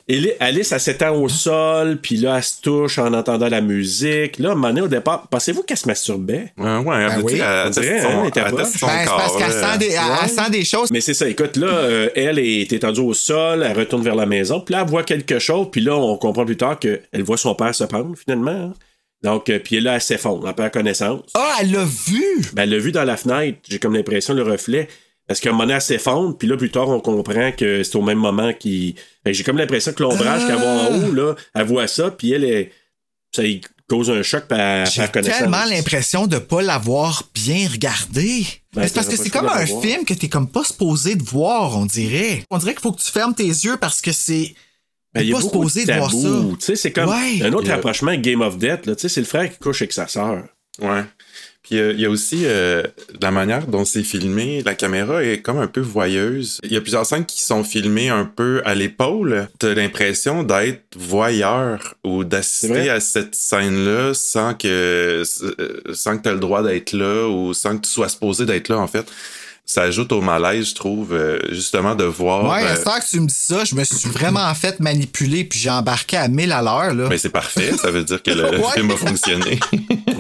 Et 0.09 0.37
Alice, 0.41 0.71
elle 0.73 0.81
s'étend 0.81 1.15
au 1.17 1.29
sol, 1.29 1.99
puis 2.01 2.17
là, 2.17 2.37
elle 2.37 2.43
se 2.43 2.61
touche 2.61 2.99
en 2.99 3.13
entendant 3.13 3.49
la 3.49 3.61
musique. 3.61 4.39
Là, 4.39 4.51
à 4.51 4.53
un 4.53 4.55
moment 4.55 4.69
donné, 4.69 4.81
au 4.83 4.89
départ, 4.89 5.27
pensez-vous 5.29 5.63
qu'elle 5.63 5.77
se 5.77 5.87
masturbait? 5.87 6.53
Ouais, 6.57 6.77
ouais, 6.79 6.97
elle, 6.97 7.09
Ben 7.09 7.21
oui. 7.23 7.41
elle 7.41 7.71
dirait, 7.71 8.01
son, 8.03 8.09
hein, 8.09 8.21
elle 8.23 8.29
était 8.29 8.41
elle 8.47 8.55
teste 8.55 8.79
son 8.79 8.87
Ben, 8.87 8.93
c'est 9.01 9.07
parce 9.11 9.27
corps, 9.33 9.39
qu'elle 9.39 9.61
là. 9.61 9.73
sent, 9.73 9.79
des, 9.79 9.87
elle- 9.87 10.01
elle 10.23 10.29
sent 10.31 10.51
des 10.51 10.65
choses. 10.65 10.91
Mais 10.91 11.01
c'est 11.01 11.15
ça, 11.15 11.29
écoute, 11.29 11.57
là, 11.57 11.67
euh, 11.69 12.09
elle 12.15 12.39
est 12.39 12.73
étendue 12.73 13.01
au 13.01 13.15
sol, 13.15 13.67
elle 13.69 13.77
retourne 13.77 14.03
vers 14.03 14.15
la 14.15 14.27
maison, 14.27 14.61
puis 14.61 14.75
là, 14.75 14.83
elle 14.85 14.89
voit 14.91 15.03
quelque 15.03 15.39
chose, 15.39 15.67
puis 15.73 15.81
là, 15.81 15.97
on 15.97 16.17
comprend 16.17 16.45
plus 16.45 16.57
tard 16.57 16.79
qu'elle 16.79 17.01
voit 17.23 17.37
son 17.37 17.55
père 17.55 17.75
se 17.75 17.85
pendre, 17.85 18.15
finalement. 18.17 18.51
hein. 18.51 18.73
Donc, 19.23 19.49
euh, 19.49 19.59
puis 19.59 19.81
là, 19.81 19.95
elle 19.95 20.01
s'effondre, 20.01 20.49
elle 20.49 20.55
perd 20.55 20.73
connaissance. 20.73 21.23
Ah, 21.35 21.57
elle 21.61 21.73
l'a 21.73 21.85
vu. 21.85 22.25
Ben, 22.55 22.63
elle 22.63 22.71
l'a 22.71 22.79
vu 22.79 22.93
dans 22.93 23.05
la 23.05 23.17
fenêtre, 23.17 23.59
j'ai 23.69 23.79
comme 23.79 23.95
l'impression, 23.95 24.35
le 24.35 24.43
reflet. 24.43 24.89
Parce 25.29 25.41
qu'à 25.41 25.51
un 25.51 25.53
moment 25.53 25.65
donné, 25.65 25.75
elle 25.75 25.83
s'effondre, 25.83 26.37
puis 26.37 26.49
là, 26.49 26.57
plus 26.57 26.71
tard, 26.71 26.89
on 26.89 27.01
comprend 27.01 27.53
que 27.53 27.83
c'est 27.83 27.97
au 27.97 28.03
même 28.03 28.19
moment 28.19 28.53
qu'il. 28.53 28.95
Que 29.25 29.33
j'ai 29.33 29.45
comme 29.45 29.59
l'impression 29.59 29.93
que 29.93 30.03
l'ombrage 30.03 30.47
qu'elle 30.47 30.57
voit 30.57 30.67
en 30.67 30.95
haut, 30.95 31.13
là, 31.13 31.35
elle 31.55 31.67
voit 31.67 31.87
ça, 31.87 32.11
puis 32.11 32.33
elle 32.33 32.45
est. 32.45 32.73
Ça 33.35 33.43
cause 33.89 34.11
un 34.11 34.23
choc, 34.23 34.45
elle 34.51 34.87
J'ai 34.87 35.07
tellement 35.09 35.65
l'impression 35.65 36.27
de 36.27 36.39
pas 36.39 36.63
l'avoir 36.63 37.25
bien 37.35 37.69
regardé. 37.69 38.47
Ben, 38.75 38.87
c'est 38.87 38.95
parce 38.95 39.09
que 39.09 39.17
c'est 39.17 39.31
comme 39.31 39.49
un 39.49 39.67
film 39.67 40.05
que 40.05 40.15
t'es 40.15 40.29
comme 40.29 40.49
pas 40.49 40.65
supposé 40.65 41.15
de 41.15 41.23
voir, 41.23 41.77
on 41.77 41.87
dirait. 41.87 42.45
On 42.51 42.59
dirait 42.59 42.73
qu'il 42.73 42.81
faut 42.81 42.93
que 42.93 43.01
tu 43.01 43.11
fermes 43.11 43.35
tes 43.35 43.45
yeux 43.45 43.77
parce 43.77 44.01
que 44.01 44.13
c'est. 44.13 44.55
Ben, 45.15 45.23
il 45.23 45.33
pas 45.33 45.41
beaucoup 45.41 45.69
supposé 45.69 45.85
de 45.85 45.93
de 45.93 45.97
voir 45.99 46.11
ça. 46.11 46.29
Tu 46.59 46.65
sais, 46.65 46.77
c'est 46.77 46.93
comme 46.93 47.11
Ouais. 47.11 47.43
un 47.43 47.53
autre 47.53 47.71
a- 47.71 47.75
rapprochement 47.75 48.09
avec 48.09 48.23
Game 48.23 48.41
of 48.41 48.57
Death. 48.59 48.87
Là. 48.87 48.95
Tu 48.97 49.03
sais, 49.03 49.09
c'est 49.09 49.21
le 49.21 49.27
frère 49.27 49.51
qui 49.51 49.59
couche 49.59 49.83
avec 49.83 49.93
sa 49.93 50.07
sœur. 50.09 50.45
Ouais. 50.81 51.05
Puis 51.63 51.79
euh, 51.79 51.93
il 51.93 52.01
y 52.01 52.07
a 52.07 52.11
aussi 52.11 52.41
euh, 52.45 52.83
la 53.21 53.31
manière 53.31 53.69
dont 53.69 53.85
c'est 53.85 54.03
filmé. 54.03 54.63
La 54.65 54.75
caméra 54.75 55.23
est 55.23 55.43
comme 55.43 55.59
un 55.59 55.69
peu 55.69 55.81
voyeuse. 55.81 56.59
Il 56.65 56.73
y 56.73 56.77
a 56.77 56.81
plusieurs 56.81 57.07
scènes 57.07 57.25
qui 57.25 57.41
sont 57.43 57.63
filmées 57.63 58.09
un 58.09 58.25
peu 58.25 58.63
à 58.65 58.75
l'épaule. 58.75 59.49
T'as 59.61 59.73
l'impression 59.75 60.43
d'être 60.43 60.83
voyeur 60.97 61.95
ou 62.05 62.25
d'assister 62.25 62.91
à 62.91 62.99
cette 62.99 63.37
scène-là 63.37 64.13
sans 64.15 64.55
que 64.55 64.67
euh, 64.67 65.25
sans 65.95 66.17
que 66.19 66.23
t'aies 66.23 66.33
le 66.33 66.41
droit 66.41 66.63
d'être 66.65 66.93
là 66.95 67.29
ou 67.29 67.55
sans 67.55 67.77
que 67.77 67.83
tu 67.83 67.91
sois 67.91 68.09
supposé 68.09 68.45
d'être 68.45 68.69
là 68.69 68.79
en 68.79 68.89
fait. 68.89 69.07
Ça 69.65 69.83
ajoute 69.83 70.11
au 70.13 70.21
malaise, 70.21 70.71
je 70.71 70.75
trouve, 70.75 71.13
euh, 71.15 71.39
justement 71.51 71.95
de 71.95 72.05
voir. 72.05 72.45
Ouais, 72.51 72.67
à 72.67 72.73
euh, 72.73 72.77
ce 72.77 72.83
temps 72.83 72.99
que 72.99 73.09
tu 73.09 73.21
me 73.21 73.27
dis 73.29 73.35
ça, 73.35 73.65
je 73.65 73.75
me 73.77 73.85
suis 73.85 74.09
vraiment 74.11 74.53
fait 74.55 74.81
manipuler 74.81 75.45
puis 75.45 75.59
j'ai 75.59 75.71
embarqué 75.71 76.17
à 76.17 76.27
1000 76.29 76.51
à 76.53 76.61
l'heure, 76.63 76.93
là. 76.95 77.07
mais 77.09 77.17
c'est 77.17 77.31
parfait, 77.31 77.73
ça 77.81 77.91
veut 77.91 78.03
dire 78.05 78.23
que 78.23 78.33
le 78.33 78.43
Ouais. 78.59 78.63
film 78.75 78.91
a 78.91 78.97
fonctionné. 78.97 79.59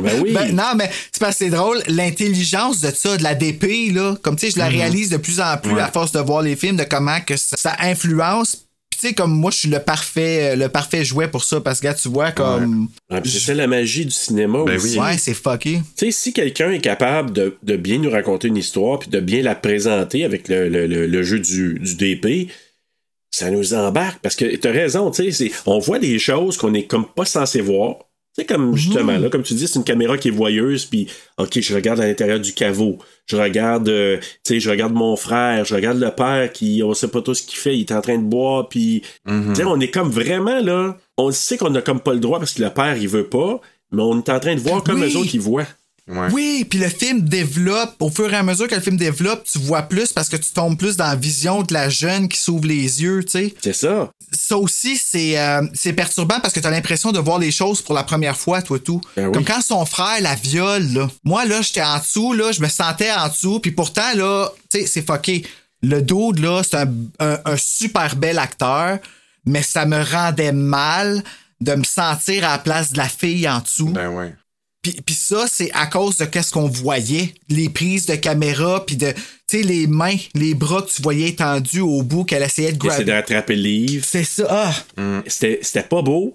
Ben 0.02 0.20
oui. 0.20 0.32
Ben, 0.32 0.52
non, 0.54 0.72
mais 0.76 0.90
c'est 1.12 1.20
parce 1.20 1.38
que 1.38 1.44
c'est 1.44 1.50
drôle, 1.50 1.80
l'intelligence 1.86 2.80
de 2.80 2.90
ça, 2.90 3.16
de 3.16 3.22
la 3.22 3.34
DP, 3.36 3.92
là, 3.92 4.16
comme 4.22 4.34
tu 4.36 4.46
sais, 4.46 4.52
je 4.52 4.58
la 4.58 4.66
réalise 4.68 5.10
de 5.10 5.16
plus 5.16 5.40
en 5.40 5.56
plus 5.58 5.74
Ouais. 5.74 5.80
à 5.82 5.88
force 5.92 6.10
de 6.12 6.18
voir 6.20 6.42
les 6.42 6.56
films, 6.56 6.76
de 6.76 6.82
comment 6.84 7.20
que 7.20 7.36
ça, 7.36 7.56
ça 7.56 7.76
influence. 7.80 8.56
Tu 9.02 9.08
sais, 9.08 9.14
comme 9.14 9.32
moi, 9.32 9.50
je 9.50 9.56
suis 9.58 9.68
le 9.68 9.80
parfait, 9.80 10.54
le 10.54 10.68
parfait 10.68 11.04
jouet 11.04 11.26
pour 11.26 11.42
ça, 11.42 11.60
parce 11.60 11.80
que, 11.80 11.86
gars, 11.86 11.94
tu 11.94 12.08
vois, 12.08 12.30
comme. 12.30 12.88
Ah, 13.10 13.20
puis 13.20 13.32
c'est 13.32 13.52
la 13.52 13.66
magie 13.66 14.04
du 14.04 14.12
cinéma 14.12 14.62
Ben 14.64 14.76
aussi. 14.76 14.96
oui. 14.96 15.04
Ouais, 15.04 15.18
c'est 15.18 15.34
fucké. 15.34 15.80
Tu 15.96 16.06
sais, 16.06 16.10
si 16.12 16.32
quelqu'un 16.32 16.70
est 16.70 16.80
capable 16.80 17.32
de, 17.32 17.56
de 17.64 17.76
bien 17.76 17.98
nous 17.98 18.10
raconter 18.10 18.46
une 18.46 18.56
histoire 18.56 19.00
puis 19.00 19.10
de 19.10 19.18
bien 19.18 19.42
la 19.42 19.56
présenter 19.56 20.22
avec 20.24 20.46
le, 20.46 20.68
le- 20.68 20.86
le- 20.86 21.08
le 21.08 21.22
jeu 21.24 21.40
du, 21.40 21.80
du 21.80 21.96
DP, 21.96 22.48
ça 23.32 23.50
nous 23.50 23.74
embarque. 23.74 24.20
Parce 24.22 24.36
que 24.36 24.54
t'as 24.54 24.70
raison, 24.70 25.10
tu 25.10 25.24
sais, 25.24 25.32
c'est- 25.32 25.52
on 25.66 25.80
voit 25.80 25.98
des 25.98 26.20
choses 26.20 26.56
qu'on 26.56 26.72
est 26.72 26.84
comme 26.86 27.06
pas 27.12 27.24
censé 27.24 27.60
voir. 27.60 27.96
Tu 28.34 28.40
sais, 28.40 28.46
comme 28.46 28.74
justement, 28.76 29.18
là, 29.18 29.28
comme 29.28 29.42
tu 29.42 29.52
dis, 29.52 29.68
c'est 29.68 29.78
une 29.78 29.84
caméra 29.84 30.16
qui 30.16 30.28
est 30.28 30.32
voyeuse, 30.32 30.86
puis 30.86 31.06
OK, 31.36 31.60
je 31.60 31.74
regarde 31.74 32.00
à 32.00 32.06
l'intérieur 32.06 32.40
du 32.40 32.54
caveau. 32.54 32.98
Je 33.26 33.36
regarde, 33.36 33.88
euh, 33.90 34.16
tu 34.42 34.54
sais, 34.54 34.60
je 34.60 34.70
regarde 34.70 34.94
mon 34.94 35.16
frère, 35.16 35.64
je 35.66 35.74
regarde 35.74 35.98
le 36.00 36.10
père 36.10 36.50
qui, 36.50 36.82
on 36.82 36.94
sait 36.94 37.08
pas 37.08 37.20
tout 37.20 37.34
ce 37.34 37.42
qu'il 37.42 37.58
fait, 37.58 37.76
il 37.76 37.80
est 37.80 37.92
en 37.92 38.00
train 38.00 38.16
de 38.16 38.24
boire, 38.24 38.68
puis 38.70 39.02
tu 39.26 39.54
sais, 39.54 39.64
on 39.64 39.78
est 39.80 39.90
comme 39.90 40.10
vraiment, 40.10 40.60
là, 40.60 40.96
on 41.18 41.30
sait 41.30 41.58
qu'on 41.58 41.74
a 41.74 41.82
comme 41.82 42.00
pas 42.00 42.14
le 42.14 42.20
droit 42.20 42.38
parce 42.38 42.54
que 42.54 42.62
le 42.62 42.70
père, 42.70 42.96
il 42.96 43.06
veut 43.08 43.26
pas, 43.28 43.60
mais 43.90 44.00
on 44.02 44.16
est 44.18 44.30
en 44.30 44.40
train 44.40 44.54
de 44.54 44.60
voir 44.60 44.82
comme 44.82 45.00
Oui. 45.00 45.08
les 45.08 45.16
autres 45.16 45.28
qui 45.30 45.36
voient. 45.38 45.66
Ouais. 46.08 46.28
Oui, 46.32 46.66
puis 46.68 46.80
le 46.80 46.88
film 46.88 47.20
développe, 47.20 47.94
au 48.00 48.10
fur 48.10 48.32
et 48.32 48.36
à 48.36 48.42
mesure 48.42 48.66
que 48.66 48.74
le 48.74 48.80
film 48.80 48.96
développe, 48.96 49.44
tu 49.44 49.58
vois 49.60 49.82
plus 49.82 50.12
parce 50.12 50.28
que 50.28 50.36
tu 50.36 50.52
tombes 50.52 50.76
plus 50.76 50.96
dans 50.96 51.06
la 51.06 51.14
vision 51.14 51.62
de 51.62 51.72
la 51.72 51.88
jeune 51.88 52.28
qui 52.28 52.38
s'ouvre 52.38 52.66
les 52.66 53.02
yeux, 53.02 53.22
tu 53.24 53.30
sais. 53.30 53.54
C'est 53.62 53.72
ça. 53.72 54.10
ça 54.32 54.56
aussi, 54.58 54.96
c'est 54.96 55.38
euh, 55.38 55.62
c'est 55.74 55.92
perturbant 55.92 56.40
parce 56.40 56.52
que 56.52 56.58
tu 56.60 56.66
as 56.66 56.70
l'impression 56.70 57.12
de 57.12 57.20
voir 57.20 57.38
les 57.38 57.52
choses 57.52 57.80
pour 57.82 57.94
la 57.94 58.02
première 58.02 58.36
fois, 58.36 58.62
toi, 58.62 58.78
tout. 58.80 59.00
Ben 59.16 59.26
oui. 59.26 59.32
Comme 59.32 59.44
quand 59.44 59.62
son 59.62 59.86
frère 59.86 60.20
la 60.20 60.34
viole, 60.34 60.92
là. 60.92 61.08
Moi, 61.24 61.44
là, 61.44 61.62
j'étais 61.62 61.82
en 61.82 61.98
dessous, 61.98 62.32
là, 62.32 62.50
je 62.50 62.60
me 62.60 62.68
sentais 62.68 63.12
en 63.12 63.28
dessous, 63.28 63.60
puis 63.60 63.70
pourtant, 63.70 64.12
là, 64.16 64.48
tu 64.70 64.80
sais, 64.80 64.86
c'est 64.86 65.06
fucké. 65.06 65.44
Le 65.82 66.02
dude, 66.02 66.40
là, 66.40 66.62
c'est 66.64 66.76
un, 66.78 66.92
un- 67.20 67.38
un 67.44 67.56
super 67.56 68.16
bel 68.16 68.38
acteur, 68.40 68.98
mais 69.46 69.62
ça 69.62 69.86
me 69.86 70.02
rendait 70.02 70.52
mal 70.52 71.22
de 71.60 71.74
me 71.76 71.84
sentir 71.84 72.44
à 72.44 72.52
la 72.52 72.58
place 72.58 72.92
de 72.92 72.98
la 72.98 73.08
fille 73.08 73.48
en 73.48 73.60
dessous. 73.60 73.88
Ben 73.90 74.08
ouais. 74.08 74.34
Puis, 74.82 74.98
puis 75.06 75.14
ça, 75.14 75.46
c'est 75.48 75.70
à 75.72 75.86
cause 75.86 76.16
de 76.18 76.24
qu'est-ce 76.24 76.50
qu'on 76.52 76.66
voyait. 76.68 77.32
Les 77.48 77.68
prises 77.68 78.06
de 78.06 78.16
caméra, 78.16 78.84
puis 78.84 78.96
de, 78.96 79.12
tu 79.12 79.22
sais, 79.46 79.62
les 79.62 79.86
mains, 79.86 80.16
les 80.34 80.54
bras 80.54 80.82
que 80.82 80.90
tu 80.90 81.00
voyais 81.02 81.28
étendus 81.28 81.80
au 81.80 82.02
bout 82.02 82.24
qu'elle 82.24 82.42
essayait 82.42 82.72
de 82.72 82.78
Il 82.82 82.86
essaie 82.88 82.98
de 83.04 83.04
grabber. 83.04 83.12
rattraper 83.34 83.54
le 83.56 83.62
livre. 83.62 84.04
C'est 84.08 84.24
ça. 84.24 84.46
Ah! 84.50 85.22
C'était 85.28 85.60
c'était 85.62 85.86
pas 85.88 86.02
beau. 86.02 86.34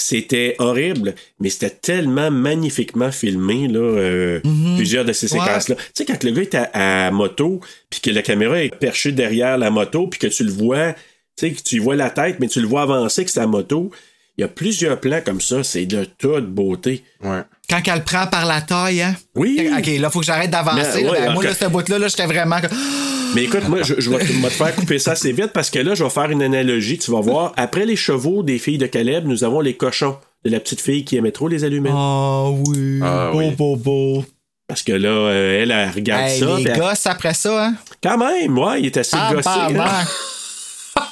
C'était 0.00 0.54
horrible, 0.60 1.16
mais 1.40 1.50
c'était 1.50 1.70
tellement 1.70 2.30
magnifiquement 2.30 3.10
filmé, 3.10 3.66
là, 3.66 3.80
euh, 3.80 4.40
plusieurs 4.76 5.04
de 5.04 5.12
ces 5.12 5.26
Mhm. 5.26 5.40
Ouais. 5.40 5.46
séquences-là. 5.46 5.74
Tu 5.74 5.82
sais, 5.94 6.04
quand 6.04 6.22
le 6.22 6.30
gars 6.30 6.42
est 6.42 6.54
à, 6.54 7.06
à 7.06 7.10
moto, 7.10 7.60
puis 7.90 8.00
que 8.00 8.10
la 8.10 8.22
caméra 8.22 8.62
est 8.62 8.72
perchée 8.76 9.10
derrière 9.10 9.58
la 9.58 9.70
moto, 9.72 10.06
puis 10.06 10.20
que 10.20 10.28
tu 10.28 10.44
le 10.44 10.52
vois, 10.52 10.92
tu 10.92 11.00
sais, 11.48 11.50
que 11.50 11.60
tu 11.62 11.80
vois 11.80 11.96
la 11.96 12.10
tête, 12.10 12.36
mais 12.38 12.46
tu 12.46 12.60
le 12.60 12.68
vois 12.68 12.82
avancer 12.82 13.24
que 13.24 13.30
c'est 13.32 13.40
la 13.40 13.48
moto, 13.48 13.90
il 14.38 14.42
y 14.42 14.44
a 14.44 14.48
plusieurs 14.48 15.00
plans 15.00 15.20
comme 15.24 15.40
ça, 15.40 15.62
c'est 15.64 15.84
de 15.84 16.04
toute 16.04 16.46
beauté. 16.46 17.02
Ouais. 17.22 17.42
Quand 17.68 17.80
elle 17.86 17.94
le 17.98 18.04
prend 18.04 18.26
par 18.28 18.46
la 18.46 18.60
taille, 18.62 19.02
hein? 19.02 19.14
Oui. 19.34 19.68
OK, 19.76 19.86
là, 20.00 20.08
faut 20.10 20.20
que 20.20 20.26
j'arrête 20.26 20.50
d'avancer. 20.50 20.78
Mais, 20.96 21.02
là. 21.02 21.10
ouais, 21.12 21.20
Ben, 21.26 21.32
moi, 21.34 21.44
là, 21.44 21.54
ce 21.54 21.64
bout-là, 21.66 21.98
là, 21.98 22.08
j'étais 22.08 22.26
vraiment. 22.26 22.56
Mais 23.34 23.44
écoute, 23.44 23.68
moi, 23.68 23.82
je, 23.82 23.94
je 23.98 24.08
vais 24.08 24.18
te, 24.20 24.24
je 24.26 24.32
vais 24.40 24.48
te 24.48 24.52
faire 24.54 24.74
couper 24.74 24.98
ça 24.98 25.10
assez 25.12 25.32
vite 25.32 25.50
parce 25.52 25.68
que 25.68 25.78
là, 25.80 25.94
je 25.94 26.02
vais 26.02 26.08
faire 26.10 26.30
une 26.30 26.42
analogie. 26.42 26.96
Tu 26.98 27.10
vas 27.10 27.20
voir, 27.20 27.52
après 27.58 27.84
les 27.84 27.96
chevaux 27.96 28.42
des 28.42 28.58
filles 28.58 28.78
de 28.78 28.86
Caleb, 28.86 29.26
nous 29.26 29.44
avons 29.44 29.60
les 29.60 29.74
cochons 29.76 30.16
de 30.46 30.50
la 30.50 30.60
petite 30.60 30.80
fille 30.80 31.04
qui 31.04 31.16
aimait 31.16 31.32
trop 31.32 31.48
les 31.48 31.62
allumettes. 31.64 31.92
Oh 31.94 32.58
oui. 32.68 33.00
Ah 33.02 33.30
beau, 33.32 33.38
oui. 33.40 33.50
beau, 33.50 33.76
beau. 33.76 34.24
Parce 34.66 34.82
que 34.82 34.92
là, 34.92 35.08
euh, 35.08 35.62
elle, 35.62 35.70
elle 35.72 35.90
regarde 35.90 36.24
Hey, 36.30 36.38
ça. 36.40 36.46
les 36.46 36.62
puis 36.64 36.72
elle- 36.72 36.78
gosses 36.78 37.06
après 37.06 37.34
ça, 37.34 37.66
hein? 37.66 37.74
Quand 38.02 38.16
même, 38.18 38.56
ouais, 38.58 38.80
il 38.80 38.86
est 38.86 38.96
assez 38.96 39.16
Ah, 39.18 39.32
gossé. 39.34 39.48
hein? 39.48 40.04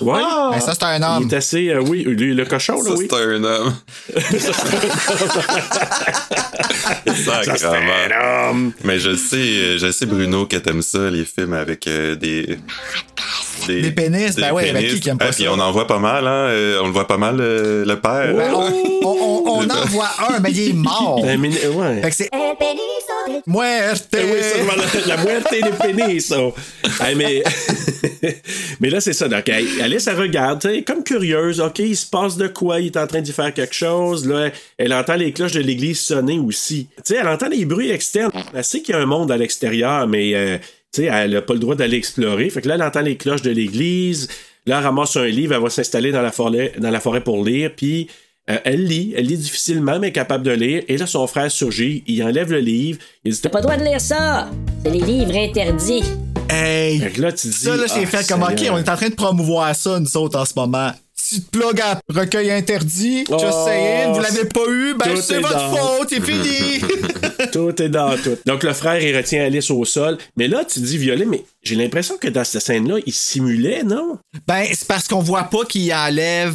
Ouais. 0.00 0.20
Ben, 0.52 0.60
ça, 0.60 0.72
c'est 0.74 0.84
un 0.84 0.98
Il 0.98 1.04
homme. 1.04 1.28
est 1.30 1.34
assez. 1.34 1.68
euh, 1.70 1.80
oui, 1.80 2.02
lui, 2.04 2.34
le 2.34 2.44
cochon, 2.44 2.76
là, 2.82 2.90
Ça, 2.90 2.96
oui. 2.96 3.08
c'est 3.10 3.16
un 3.16 3.44
homme. 3.44 3.74
Ça, 7.06 7.40
c'est 7.44 7.56
Sacrement. 7.58 7.92
un 8.10 8.50
homme. 8.50 8.72
Mais 8.84 8.98
je 8.98 9.14
sais, 9.16 9.78
je 9.78 9.90
sais, 9.90 10.06
Bruno, 10.06 10.46
que 10.46 10.56
t'aimes 10.56 10.82
ça, 10.82 11.10
les 11.10 11.24
films 11.24 11.54
avec 11.54 11.86
euh, 11.86 12.14
des. 12.16 12.58
Des 13.66 13.90
pénis, 13.90 14.36
ben 14.36 14.52
ouais, 14.52 14.70
ben 14.72 14.84
qui 14.86 15.00
qui 15.00 15.08
aime 15.08 15.18
pas 15.18 15.26
Ah, 15.28 15.32
puis 15.32 15.44
ça? 15.44 15.50
on 15.52 15.58
en 15.58 15.72
voit 15.72 15.86
pas 15.88 15.98
mal, 15.98 16.24
hein. 16.26 16.30
euh, 16.50 16.80
On 16.82 16.86
le 16.86 16.92
voit 16.92 17.06
pas 17.08 17.16
mal, 17.16 17.38
euh, 17.40 17.84
le 17.84 17.98
père. 17.98 18.32
Ben, 18.34 18.52
on, 18.54 18.60
on, 19.02 19.08
on- 19.08 19.42
on 19.66 19.70
en 19.70 19.84
voit 19.86 20.10
un, 20.28 20.38
mais 20.40 20.52
il 20.52 20.70
est 20.70 20.72
mort. 20.72 21.20
Un 21.26 21.36
mini- 21.36 21.56
ouais. 21.74 22.02
Fait 22.02 22.10
que 22.10 22.16
c'est 22.16 22.30
muerte. 23.46 24.08
Eh 24.16 24.24
oui, 24.24 24.38
voilà, 24.64 24.82
la 25.06 25.16
muerte 25.24 25.46
des 25.52 25.92
pénis, 25.92 26.26
ça. 26.26 26.38
Hey, 27.00 27.14
mais, 27.14 27.42
mais 28.80 28.90
là, 28.90 29.00
c'est 29.00 29.12
ça. 29.12 29.28
Donc, 29.28 29.48
elle- 29.48 29.66
Alice, 29.82 30.06
elle 30.06 30.16
regarde, 30.18 30.66
comme 30.86 31.02
curieuse. 31.02 31.60
OK, 31.60 31.78
il 31.80 31.96
se 31.96 32.06
passe 32.06 32.36
de 32.36 32.48
quoi? 32.48 32.80
Il 32.80 32.86
est 32.86 32.96
en 32.96 33.06
train 33.06 33.20
d'y 33.20 33.32
faire 33.32 33.52
quelque 33.52 33.74
chose. 33.74 34.26
Là, 34.26 34.50
elle 34.78 34.92
entend 34.92 35.14
les 35.16 35.32
cloches 35.32 35.52
de 35.52 35.60
l'église 35.60 36.00
sonner 36.00 36.38
aussi. 36.38 36.88
Tu 36.96 37.14
sais, 37.14 37.16
elle 37.20 37.28
entend 37.28 37.48
les 37.48 37.64
bruits 37.64 37.90
externes. 37.90 38.30
Elle 38.54 38.64
sait 38.64 38.80
qu'il 38.80 38.94
y 38.94 38.98
a 38.98 39.00
un 39.00 39.06
monde 39.06 39.30
à 39.30 39.36
l'extérieur, 39.36 40.06
mais 40.06 40.34
euh, 40.34 40.58
tu 40.92 41.02
sais, 41.02 41.08
elle 41.12 41.32
n'a 41.32 41.42
pas 41.42 41.54
le 41.54 41.60
droit 41.60 41.74
d'aller 41.74 41.96
explorer. 41.96 42.50
Fait 42.50 42.60
que 42.62 42.68
là, 42.68 42.74
elle 42.76 42.82
entend 42.82 43.00
les 43.02 43.16
cloches 43.16 43.42
de 43.42 43.50
l'église. 43.50 44.28
Là, 44.66 44.78
elle 44.78 44.84
ramasse 44.84 45.16
un 45.16 45.26
livre. 45.26 45.54
Elle 45.54 45.62
va 45.62 45.70
s'installer 45.70 46.12
dans 46.12 46.22
la 46.22 46.32
forêt, 46.32 46.72
dans 46.78 46.90
la 46.90 47.00
forêt 47.00 47.20
pour 47.22 47.44
lire. 47.44 47.70
Puis, 47.76 48.08
euh, 48.50 48.58
elle 48.64 48.84
lit. 48.84 49.12
Elle 49.16 49.26
lit 49.26 49.36
difficilement, 49.36 49.98
mais 49.98 50.08
est 50.08 50.12
capable 50.12 50.44
de 50.44 50.52
lire. 50.52 50.82
Et 50.88 50.96
là, 50.96 51.06
son 51.06 51.26
frère 51.26 51.50
surgit. 51.50 52.04
Il 52.06 52.22
enlève 52.22 52.50
le 52.52 52.60
livre. 52.60 52.98
Il 53.24 53.32
dit 53.32 53.40
T'as 53.40 53.48
pas 53.48 53.58
le 53.58 53.64
droit 53.64 53.76
de 53.76 53.84
lire 53.84 54.00
ça! 54.00 54.48
C'est 54.84 54.90
les 54.90 55.00
livres 55.00 55.36
interdits. 55.36 56.04
Hey. 56.48 57.00
Fait 57.00 57.10
que 57.10 57.22
là, 57.22 57.32
tu 57.32 57.48
dis. 57.48 57.52
Ça, 57.52 57.76
là, 57.76 57.86
j'ai 57.86 58.02
ah, 58.04 58.06
fait 58.06 58.28
comme, 58.28 58.42
OK, 58.42 58.62
on 58.70 58.78
est 58.78 58.88
en 58.88 58.96
train 58.96 59.08
de 59.08 59.14
promouvoir 59.14 59.74
ça, 59.74 59.98
nous 59.98 60.16
autres, 60.16 60.38
en 60.38 60.44
ce 60.44 60.52
moment. 60.54 60.92
Tu 61.28 61.40
te 61.40 61.58
plugues 61.58 61.80
à 61.80 61.98
recueil 62.08 62.52
interdit, 62.52 63.24
just 63.26 63.32
Oh, 63.42 63.64
saying, 63.66 64.12
vous 64.12 64.20
l'avez 64.20 64.44
pas 64.44 64.60
eu, 64.68 64.94
ben 64.94 65.16
c'est 65.20 65.34
est 65.34 65.40
votre 65.40 65.56
dans- 65.56 65.74
faute, 65.76 66.08
c'est 66.10 66.20
fini. 66.20 66.80
Tout 67.52 67.82
est 67.82 67.88
dans 67.88 68.16
tout. 68.16 68.36
Donc, 68.46 68.62
le 68.62 68.72
frère, 68.72 69.00
il 69.02 69.16
retient 69.16 69.44
Alice 69.44 69.70
au 69.70 69.84
sol. 69.84 70.18
Mais 70.36 70.46
là, 70.46 70.64
tu 70.64 70.78
dis, 70.80 70.98
Violet, 70.98 71.24
mais 71.24 71.42
j'ai 71.62 71.74
l'impression 71.74 72.16
que 72.16 72.28
dans 72.28 72.44
cette 72.44 72.62
scène-là, 72.62 72.98
il 73.04 73.12
simulait, 73.12 73.82
non? 73.82 74.18
ben, 74.46 74.66
c'est 74.72 74.86
parce 74.86 75.08
qu'on 75.08 75.20
voit 75.20 75.44
pas 75.44 75.64
qu'il 75.64 75.92
enlève. 75.92 76.54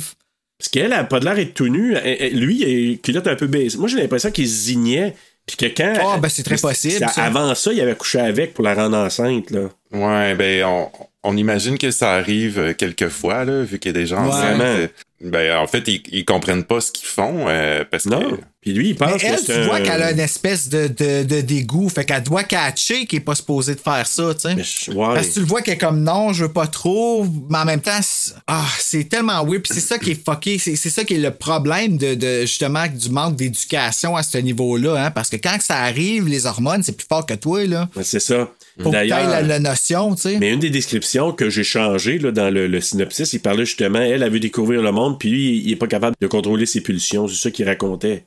Parce 0.61 0.69
qu'elle 0.69 0.93
a 0.93 1.03
pas 1.03 1.19
de 1.19 1.25
l'air 1.25 1.33
d'être 1.33 1.55
tout 1.55 1.69
nu. 1.69 1.95
Elle- 1.95 2.17
elle- 2.19 2.39
Lui, 2.39 2.57
il 2.61 2.91
est 2.93 2.97
culotte 3.01 3.25
un 3.25 3.35
peu 3.35 3.47
baissée. 3.47 3.79
Moi, 3.79 3.87
j'ai 3.87 3.97
l'impression 3.97 4.29
qu'il 4.29 4.45
zignait. 4.45 5.15
Puis 5.47 5.57
que 5.57 5.65
quand. 5.75 5.93
Ah, 5.99 6.19
ben, 6.21 6.29
c'est 6.29 6.43
très 6.43 6.55
possible, 6.57 6.93
ça- 6.99 7.07
ça. 7.07 7.23
Avant 7.23 7.55
ça, 7.55 7.73
il 7.73 7.81
avait 7.81 7.95
couché 7.95 8.19
avec 8.19 8.53
pour 8.53 8.63
la 8.63 8.75
rendre 8.75 8.95
enceinte, 8.95 9.49
là. 9.49 9.69
Ouais, 9.91 10.35
ben, 10.35 10.63
on, 10.65 10.87
on 11.23 11.35
imagine 11.35 11.79
que 11.79 11.89
ça 11.89 12.11
arrive 12.13 12.59
euh, 12.59 12.73
quelquefois, 12.75 13.43
là, 13.43 13.63
vu 13.63 13.79
qu'il 13.79 13.89
y 13.91 13.95
a 13.95 13.99
des 13.99 14.05
gens 14.05 14.23
Ouais. 14.23 14.91
Ben, 15.23 15.57
en 15.57 15.67
fait, 15.67 15.83
ils, 15.87 16.01
ils 16.11 16.25
comprennent 16.25 16.63
pas 16.63 16.81
ce 16.81 16.91
qu'ils 16.91 17.07
font, 17.07 17.45
euh, 17.47 17.83
parce 17.89 18.05
Non. 18.05 18.19
que. 18.19 18.35
Puis 18.61 18.73
lui, 18.73 18.89
il 18.89 18.95
pense 18.95 19.11
Mais 19.13 19.17
que 19.19 19.25
elle, 19.25 19.43
tu 19.43 19.61
vois 19.63 19.79
qu'elle 19.79 20.03
a 20.03 20.11
une 20.11 20.19
espèce 20.19 20.69
de, 20.69 20.87
de, 20.87 21.23
de 21.23 21.41
dégoût, 21.41 21.89
fait 21.89 22.05
qu'elle 22.05 22.21
doit 22.21 22.43
catcher 22.43 23.07
qu'il 23.07 23.17
est 23.17 23.21
pas 23.21 23.33
supposé 23.33 23.73
de 23.73 23.79
faire 23.79 24.05
ça, 24.05 24.33
tu 24.35 24.41
sais. 24.41 24.55
Mais 24.55 24.63
je- 24.63 24.91
ouais. 24.91 25.15
Parce 25.15 25.27
que 25.29 25.33
tu 25.33 25.39
le 25.39 25.45
vois 25.47 25.61
qu'elle 25.63 25.73
est 25.73 25.77
comme 25.79 26.03
non, 26.03 26.31
je 26.31 26.45
veux 26.45 26.53
pas 26.53 26.67
trop, 26.67 27.25
mais 27.49 27.57
en 27.57 27.65
même 27.65 27.81
temps, 27.81 27.99
c'est- 28.03 28.33
ah, 28.45 28.63
c'est 28.77 29.05
tellement 29.09 29.43
weird, 29.43 29.63
puis 29.63 29.73
c'est 29.73 29.79
ça 29.79 29.97
qui 29.97 30.11
est 30.11 30.23
fucké, 30.25 30.59
c'est 30.59 30.75
c'est 30.75 30.91
ça 30.91 31.03
qui 31.03 31.15
est 31.15 31.19
le 31.19 31.31
problème 31.31 31.97
de, 31.97 32.13
de, 32.13 32.41
justement 32.41 32.85
du 32.87 33.09
manque 33.09 33.35
d'éducation 33.35 34.15
à 34.15 34.21
ce 34.21 34.37
niveau-là, 34.37 35.05
hein, 35.05 35.11
parce 35.11 35.29
que 35.29 35.37
quand 35.37 35.57
ça 35.59 35.77
arrive, 35.77 36.27
les 36.27 36.45
hormones, 36.45 36.83
c'est 36.83 36.95
plus 36.95 37.07
fort 37.09 37.25
que 37.25 37.33
toi, 37.33 37.65
là. 37.65 37.89
Ouais, 37.95 38.03
C'est 38.03 38.19
ça. 38.19 38.47
Faut 38.79 38.91
que 38.91 38.95
la, 38.95 39.41
la 39.41 39.59
notion, 39.59 40.15
tu 40.15 40.21
sais. 40.21 40.37
Mais 40.39 40.51
une 40.53 40.59
des 40.59 40.69
descriptions 40.69 41.31
que 41.33 41.49
j'ai 41.49 41.63
changées 41.63 42.17
là, 42.19 42.31
dans 42.31 42.49
le, 42.53 42.67
le 42.67 42.81
synopsis, 42.81 43.33
il 43.33 43.39
parlait 43.39 43.65
justement, 43.65 43.99
elle, 43.99 44.23
elle 44.23 44.31
veut 44.31 44.39
découvrir 44.39 44.81
le 44.81 44.91
monde, 44.91 45.19
puis 45.19 45.29
lui, 45.29 45.57
il 45.57 45.71
est 45.71 45.75
pas 45.75 45.87
capable 45.87 46.15
de 46.19 46.27
contrôler 46.27 46.65
ses 46.65 46.81
pulsions. 46.81 47.27
C'est 47.27 47.35
ça 47.35 47.51
qu'il 47.51 47.65
racontait. 47.67 48.25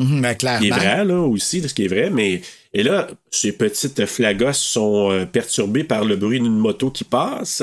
Mhm, 0.00 0.22
ben, 0.22 0.34
qui 0.34 0.66
est 0.66 0.70
clairement. 0.70 0.76
vrai, 0.76 1.04
là, 1.04 1.20
aussi, 1.20 1.60
de 1.60 1.68
ce 1.68 1.74
qui 1.74 1.84
est 1.84 1.88
vrai, 1.88 2.10
mais. 2.10 2.40
Et 2.72 2.82
là, 2.82 3.08
ces 3.30 3.52
petites 3.52 4.06
flagosses 4.06 4.58
sont 4.58 5.10
euh, 5.12 5.26
perturbées 5.26 5.84
par 5.84 6.04
le 6.04 6.16
bruit 6.16 6.40
d'une 6.40 6.56
moto 6.58 6.90
qui 6.90 7.04
passe, 7.04 7.62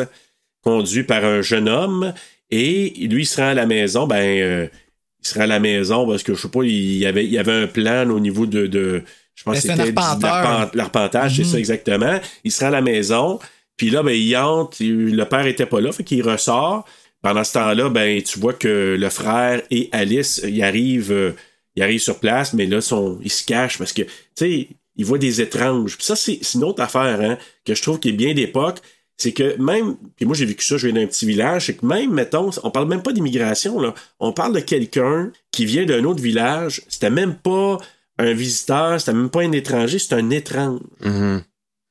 conduit 0.64 1.04
par 1.04 1.26
un 1.26 1.42
jeune 1.42 1.68
homme, 1.68 2.14
et 2.52 2.94
lui, 3.08 3.24
il 3.24 3.26
se 3.26 3.42
rend 3.42 3.48
à 3.50 3.54
la 3.54 3.66
maison, 3.66 4.08
ben. 4.08 4.24
euh, 4.24 4.68
il 5.22 5.28
se 5.28 5.34
rend 5.36 5.42
à 5.42 5.48
la 5.48 5.60
maison 5.60 6.08
parce 6.08 6.24
que, 6.24 6.34
je 6.34 6.42
sais 6.44 6.48
pas, 6.48 6.64
il 6.64 6.98
y 6.98 7.06
avait, 7.06 7.26
il 7.26 7.32
y 7.32 7.38
avait 7.38 7.52
un 7.52 7.68
plan 7.68 8.10
au 8.10 8.20
niveau 8.20 8.46
de. 8.46 8.68
de 8.68 9.04
je 9.40 9.44
pense 9.46 9.56
que 9.56 9.62
c'était 9.62 9.92
l'arpentage, 10.74 11.36
c'est 11.38 11.44
Mhm. 11.44 11.48
ça 11.48 11.60
exactement. 11.60 12.20
Il 12.44 12.52
se 12.52 12.60
rend 12.60 12.68
à 12.68 12.72
la 12.72 12.82
maison, 12.82 13.40
puis 13.78 13.90
là, 13.90 14.04
ben, 14.04 14.12
il 14.12 14.36
entre, 14.36 14.82
il- 14.82 15.16
le 15.16 15.26
père 15.26 15.46
était 15.46 15.66
pas 15.66 15.80
là, 15.80 15.92
fait 15.94 16.04
qu'il 16.04 16.22
ressort. 16.28 16.86
Pendant 17.22 17.44
ce 17.46 17.54
temps-là, 17.54 17.90
ben, 17.90 18.22
tu 18.22 18.38
vois 18.40 18.54
que 18.54 18.98
le 19.00 19.10
frère 19.10 19.62
et 19.72 19.90
Alice, 19.94 20.42
ils 20.46 20.62
arrivent, 20.64 21.12
euh, 21.12 21.32
ils 21.76 21.84
arrivent 21.84 22.02
sur 22.02 22.20
place, 22.20 22.54
mais 22.54 22.66
là, 22.66 22.80
ils 23.24 23.32
se 23.32 23.46
cachent 23.46 23.78
parce 23.78 23.94
que, 23.94 24.02
tu 24.04 24.10
sais, 24.36 24.68
ils 24.98 25.06
voient 25.06 25.18
des 25.18 25.40
étranges. 25.42 25.96
Puis 25.98 26.06
ça, 26.06 26.16
c'est 26.18 26.40
c'est 26.42 26.58
une 26.58 26.64
autre 26.66 26.82
affaire, 26.84 27.20
hein, 27.22 27.38
que 27.66 27.74
je 27.76 27.82
trouve 27.82 28.00
qui 28.00 28.10
est 28.10 28.14
bien 28.14 28.34
d'époque. 28.34 28.80
C'est 29.18 29.34
que 29.34 29.56
même, 29.62 29.96
puis 30.16 30.26
moi 30.26 30.34
j'ai 30.36 30.46
vécu 30.46 30.64
ça, 30.66 30.78
je 30.78 30.88
viens 30.88 31.02
d'un 31.02 31.08
petit 31.08 31.26
village, 31.26 31.66
c'est 31.66 31.76
que 31.76 31.86
même, 31.86 32.12
mettons, 32.14 32.52
on 32.64 32.72
parle 32.72 32.88
même 32.88 33.02
pas 33.04 33.12
d'immigration, 33.12 33.80
là. 33.82 33.94
On 34.22 34.32
parle 34.32 34.54
de 34.56 34.62
quelqu'un 34.62 35.32
qui 35.52 35.66
vient 35.66 35.86
d'un 35.86 36.06
autre 36.06 36.22
village. 36.22 36.82
C'était 36.88 37.10
même 37.10 37.36
pas 37.36 37.78
un 38.20 38.34
visiteur, 38.34 39.00
c'était 39.00 39.14
même 39.14 39.30
pas 39.30 39.42
un 39.42 39.52
étranger, 39.52 39.98
c'est 39.98 40.14
un 40.14 40.30
étrange. 40.30 40.82
Mhm. 41.04 41.42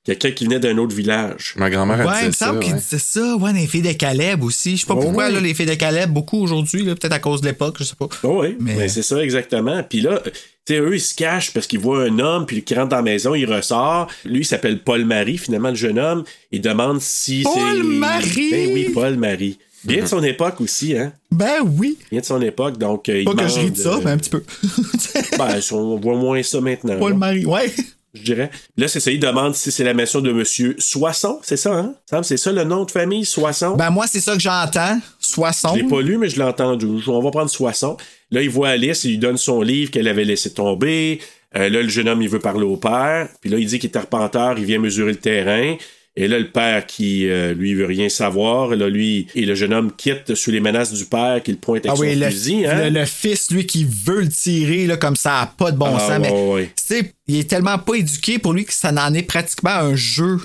Quelqu'un 0.05 0.31
qui 0.31 0.45
venait 0.45 0.61
d'un 0.61 0.79
autre 0.79 0.95
village. 0.97 1.53
Ma 1.57 1.68
grand-mère, 1.68 1.99
Ouais, 1.99 2.05
il 2.22 2.26
me 2.26 2.31
disait 2.31 2.33
ça. 2.33 2.47
semble 2.47 2.61
qu'il 2.61 2.72
ouais. 2.72 2.79
disait 2.79 2.99
ça. 2.99 3.37
Ouais, 3.37 3.53
les 3.53 3.66
filles 3.66 3.83
de 3.83 3.93
Caleb 3.93 4.43
aussi. 4.43 4.76
Je 4.76 4.81
sais 4.83 4.87
pas 4.87 4.95
Oh, 4.97 5.01
pourquoi, 5.03 5.29
là, 5.29 5.39
les 5.39 5.53
filles 5.53 5.66
de 5.66 5.74
Caleb, 5.74 6.11
beaucoup 6.11 6.39
aujourd'hui, 6.41 6.83
là, 6.83 6.95
peut-être 6.95 7.12
à 7.12 7.18
cause 7.18 7.43
de 7.43 7.47
l'époque, 7.49 7.76
je 7.79 7.85
sais 7.85 7.97
pas. 7.99 8.09
Oh 8.22 8.41
oui, 8.43 8.57
Mais- 8.59 8.74
mais, 8.76 8.89
c'est 8.89 9.03
ça 9.03 9.22
exactement. 9.22 9.83
Puis 9.83 10.01
là, 10.01 10.22
tu 10.24 10.31
sais, 10.66 10.79
eux, 10.79 10.95
ils 10.95 11.01
se 11.01 11.14
cachent 11.14 11.53
parce 11.53 11.66
qu'ils 11.66 11.81
voient 11.81 12.05
un 12.05 12.18
homme, 12.20 12.47
puis 12.47 12.62
qui 12.62 12.74
rentre 12.74 12.89
dans 12.89 12.97
la 12.97 13.03
maison, 13.03 13.35
il 13.35 13.45
ressort. 13.53 14.09
Lui, 14.24 14.41
il 14.41 14.45
s'appelle 14.47 14.83
Paul-Marie, 14.83 15.37
finalement, 15.37 15.70
le 15.70 15.74
jeune 15.74 15.99
homme. 15.99 16.24
Il 16.53 16.62
demande 16.62 17.03
si 17.03 17.43
c'est... 17.43 17.51
Paul-Marie! 17.51 18.51
Ben 18.51 18.70
oui, 18.72 18.89
Paul-Marie. 18.95 19.59
Bien 19.89 20.03
de 20.03 20.09
son 20.09 20.22
époque 20.22 20.61
aussi, 20.61 20.97
hein? 20.97 21.12
Ben 21.30 21.57
oui. 21.78 21.99
Bien 22.11 22.20
de 22.20 22.24
son 22.24 22.41
époque, 22.43 22.78
donc... 22.78 23.09
euh, 23.09 23.20
il 23.20 23.24
Pas 23.24 23.34
que 23.34 23.49
je 23.49 23.59
ris 23.61 23.70
de 23.70 23.76
ça, 23.76 23.95
euh, 23.95 24.01
mais 24.05 24.11
un 24.12 24.18
petit 24.18 24.30
peu. 24.30 24.43
Ben, 25.39 25.61
on 25.72 25.97
voit 25.97 26.16
moins 26.16 26.43
ça 26.43 26.61
maintenant. 26.61 26.99
Paul 26.99 27.12
là, 27.12 27.18
Marie, 27.18 27.45
ouais. 27.47 27.72
je 28.14 28.22
dirais. 28.22 28.51
Là, 28.76 28.89
c'est 28.89 29.01
ça, 29.01 29.11
il 29.11 29.20
demande 29.20 29.55
si 29.55 29.70
c'est 29.70 29.84
la 29.84 29.95
maison 29.95 30.20
de 30.20 30.32
Monsieur 30.32 30.74
Soisson, 30.78 31.39
c'est 31.43 31.57
ça, 31.57 31.74
hein? 31.74 31.95
Sam, 32.07 32.22
C'est 32.24 32.36
ça 32.36 32.53
le 32.53 32.64
nom 32.64 32.84
de 32.84 32.91
famille, 32.91 33.24
Soisson? 33.24 33.76
Ben 33.76 33.91
moi, 33.91 34.07
c'est 34.07 34.20
ça 34.20 34.34
que 34.34 34.41
j'entends. 34.41 35.01
Soissons. 35.18 35.74
Je 35.74 35.82
l'ai 35.82 35.89
pas 35.89 36.03
lu, 36.03 36.18
mais 36.18 36.28
je 36.28 36.36
l'ai 36.36 36.45
entendu. 36.45 36.86
On 37.07 37.20
va 37.20 37.30
prendre 37.30 37.51
Soisson. 37.51 37.97
Là, 38.30 38.43
il 38.43 38.51
voit 38.51 38.70
Alice, 38.70 39.05
il 39.05 39.11
lui 39.12 39.18
donne 39.18 39.36
son 39.36 39.62
livre 39.62 39.91
qu'elle 39.91 40.09
avait 40.09 40.24
laissé 40.24 40.53
tomber. 40.53 41.20
Euh, 41.57 41.68
là, 41.70 41.82
le 41.82 41.89
jeune 41.89 42.09
homme, 42.09 42.20
il 42.20 42.28
veut 42.28 42.41
parler 42.41 42.64
au 42.64 42.76
père. 42.76 43.28
Puis 43.41 43.49
là, 43.51 43.59
il 43.59 43.66
dit 43.66 43.78
qu'il 43.78 43.91
est 43.91 43.97
arpenteur, 43.97 44.59
il 44.59 44.64
vient 44.64 44.78
mesurer 44.78 45.12
le 45.12 45.18
terrain. 45.18 45.76
Et 46.21 46.27
là, 46.29 46.39
le 46.39 46.49
père 46.49 46.85
qui, 46.85 47.29
euh, 47.29 47.55
lui, 47.55 47.75
veut 47.75 47.87
rien 47.87 48.09
savoir. 48.09 48.71
Là, 48.75 48.89
lui, 48.89 49.29
et 49.37 49.47
le 49.47 49.55
jeune 49.55 49.73
homme 49.73 49.93
quitte 49.97 50.35
sous 50.35 50.51
les 50.51 50.59
menaces 50.61 50.93
du 50.93 51.05
père 51.05 51.41
qu'il 51.45 51.59
pointe 51.59 51.87
avec 51.87 51.97
Ah 51.97 52.01
oui, 52.01 52.14
son 52.14 52.21
le, 52.21 52.31
fusil. 52.31 52.66
Hein? 52.66 52.91
le, 52.91 53.01
le 53.01 53.07
fils, 53.07 53.51
lui, 53.53 53.66
qui 53.66 53.85
veut 53.85 54.23
le 54.23 54.29
tirer, 54.29 54.87
là, 54.87 54.97
comme 54.97 55.14
ça, 55.16 55.43
a 55.43 55.47
pas 55.47 55.71
de 55.71 55.77
bon 55.77 55.95
Ah, 55.95 56.01
sens. 56.01 56.09
ouais, 56.11 56.19
mais, 56.19 56.31
ouais. 56.53 56.71
sais, 56.75 57.12
il 57.29 57.37
est 57.39 57.49
tellement 57.49 57.79
pas 57.79 57.95
éduqué 57.95 58.39
pour 58.41 58.53
lui 58.53 58.64
que 58.64 58.73
ça 58.75 58.91
n'en 58.91 59.14
est 59.14 59.23
pratiquement 59.23 59.71
un 59.71 59.95
jeu, 59.95 60.39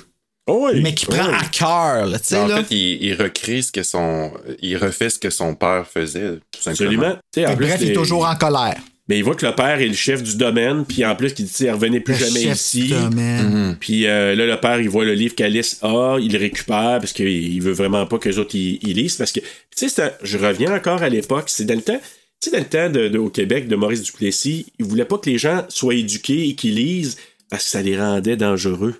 Oh 0.46 0.68
oui, 0.70 0.82
mais 0.82 0.94
qui 0.94 1.06
prend 1.06 1.26
oui. 1.26 1.34
à 1.40 1.44
cœur, 1.46 2.06
là, 2.06 2.18
En 2.34 2.46
là. 2.46 2.56
fait, 2.58 2.66
il, 2.74 3.02
il 3.02 3.14
recrée 3.14 3.62
ce 3.62 3.72
que 3.72 3.82
son. 3.82 4.30
Il 4.60 4.76
refait 4.76 5.08
ce 5.08 5.18
que 5.18 5.30
son 5.30 5.54
père 5.54 5.86
faisait, 5.86 6.34
tout 6.52 6.60
simplement. 6.60 7.16
Absolument. 7.34 7.50
En 7.50 7.56
plus, 7.56 7.66
bref, 7.66 7.78
il 7.80 7.90
est 7.90 7.94
toujours 7.94 8.26
en 8.28 8.36
colère. 8.36 8.76
Mais 9.08 9.18
il 9.18 9.24
voit 9.24 9.34
que 9.34 9.44
le 9.44 9.54
père 9.54 9.80
est 9.80 9.86
le 9.88 9.92
chef 9.94 10.22
du 10.22 10.36
domaine, 10.36 10.86
puis 10.86 11.04
en 11.04 11.14
plus, 11.14 11.34
qu'il 11.34 11.44
dit, 11.44 11.70
revenez 11.70 12.00
plus 12.00 12.14
Le 12.14 12.26
jamais 12.26 12.42
chef 12.44 12.54
ici. 12.54 12.82
du 12.84 12.88
domaine. 12.88 13.76
Puis 13.78 14.06
euh, 14.06 14.34
là, 14.34 14.46
le 14.46 14.56
père, 14.58 14.80
il 14.80 14.88
voit 14.88 15.04
le 15.04 15.12
livre 15.12 15.34
qu'Alice 15.34 15.78
a, 15.82 16.16
il 16.20 16.32
le 16.32 16.38
récupère 16.38 16.98
parce 17.00 17.12
qu'il 17.12 17.28
il 17.28 17.60
veut 17.60 17.72
vraiment 17.72 18.06
pas 18.06 18.16
que 18.18 18.28
les 18.30 18.38
autres 18.38 18.54
ils, 18.54 18.78
lisent. 18.94 19.16
Parce 19.16 19.30
que, 19.32 19.40
tu 19.76 19.88
sais, 19.90 20.14
je 20.22 20.38
reviens 20.38 20.74
encore 20.74 21.02
à 21.02 21.10
l'époque, 21.10 21.44
c'est 21.48 21.66
dans 21.66 21.74
le 21.74 21.82
temps, 21.82 22.00
tu 22.40 22.48
sais, 22.48 22.56
dans 22.56 22.62
le 22.62 22.64
temps 22.64 22.88
de, 22.90 23.08
de- 23.08 23.18
au 23.18 23.28
Québec 23.28 23.68
de 23.68 23.76
Maurice 23.76 24.02
Duplessis, 24.02 24.72
il 24.78 24.86
voulait 24.86 25.04
pas 25.04 25.18
que 25.18 25.28
les 25.28 25.36
gens 25.38 25.66
soient 25.68 25.94
éduqués 25.94 26.48
et 26.48 26.54
qu'ils 26.54 26.76
lisent 26.76 27.18
parce 27.50 27.64
que 27.64 27.70
ça 27.70 27.82
les 27.82 27.98
rendait 27.98 28.36
dangereux. 28.36 28.94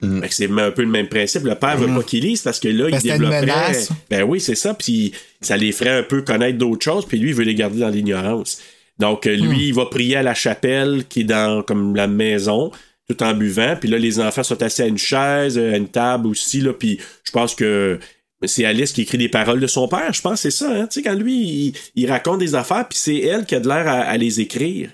Mm. 0.00 0.20
Fait 0.20 0.28
que 0.28 0.34
c'est 0.34 0.50
un 0.50 0.70
peu 0.70 0.82
le 0.82 0.88
même 0.88 1.08
principe. 1.08 1.42
Le 1.44 1.54
père 1.56 1.76
veut 1.76 1.92
pas 1.92 2.02
qu'ils 2.02 2.22
lisent 2.24 2.42
parce 2.42 2.60
que 2.60 2.68
là, 2.68 2.88
Ben, 2.90 2.98
il 3.02 3.10
développerait. 3.10 3.72
Ben 4.10 4.22
oui, 4.22 4.40
c'est 4.40 4.54
ça. 4.54 4.74
Puis 4.74 5.12
ça 5.40 5.56
les 5.56 5.72
ferait 5.72 5.98
un 5.98 6.02
peu 6.02 6.22
connaître 6.22 6.58
d'autres 6.58 6.84
choses. 6.84 7.06
Puis 7.06 7.18
lui, 7.18 7.30
il 7.30 7.34
veut 7.34 7.44
les 7.44 7.54
garder 7.54 7.80
dans 7.80 7.88
l'ignorance. 7.88 8.60
Donc 8.98 9.26
euh, 9.26 9.34
lui, 9.36 9.68
il 9.68 9.74
va 9.74 9.86
prier 9.86 10.16
à 10.16 10.22
la 10.22 10.34
chapelle 10.34 11.04
qui 11.08 11.20
est 11.20 11.24
dans 11.24 11.62
comme 11.62 11.96
la 11.96 12.06
maison, 12.06 12.70
tout 13.08 13.22
en 13.22 13.34
buvant. 13.34 13.74
Puis 13.80 13.88
là, 13.88 13.98
les 13.98 14.20
enfants 14.20 14.42
sont 14.42 14.62
assis 14.62 14.82
à 14.82 14.86
une 14.86 14.98
chaise, 14.98 15.58
à 15.58 15.76
une 15.76 15.88
table 15.88 16.26
aussi. 16.28 16.60
Là, 16.60 16.72
puis 16.72 16.98
je 17.24 17.30
pense 17.32 17.54
que 17.54 17.98
c'est 18.44 18.64
Alice 18.64 18.92
qui 18.92 19.02
écrit 19.02 19.18
des 19.18 19.28
paroles 19.28 19.60
de 19.60 19.66
son 19.66 19.88
père. 19.88 20.12
Je 20.12 20.20
pense 20.20 20.34
que 20.42 20.50
c'est 20.50 20.56
ça. 20.56 20.70
Hein? 20.70 20.86
Tu 20.88 21.00
sais, 21.00 21.02
quand 21.02 21.14
lui, 21.14 21.34
il, 21.34 21.72
il 21.94 22.10
raconte 22.10 22.38
des 22.40 22.54
affaires, 22.54 22.86
puis 22.88 22.98
c'est 22.98 23.18
elle 23.18 23.44
qui 23.46 23.54
a 23.54 23.60
de 23.60 23.68
l'air 23.68 23.86
à, 23.88 24.00
à 24.00 24.16
les 24.16 24.40
écrire. 24.40 24.88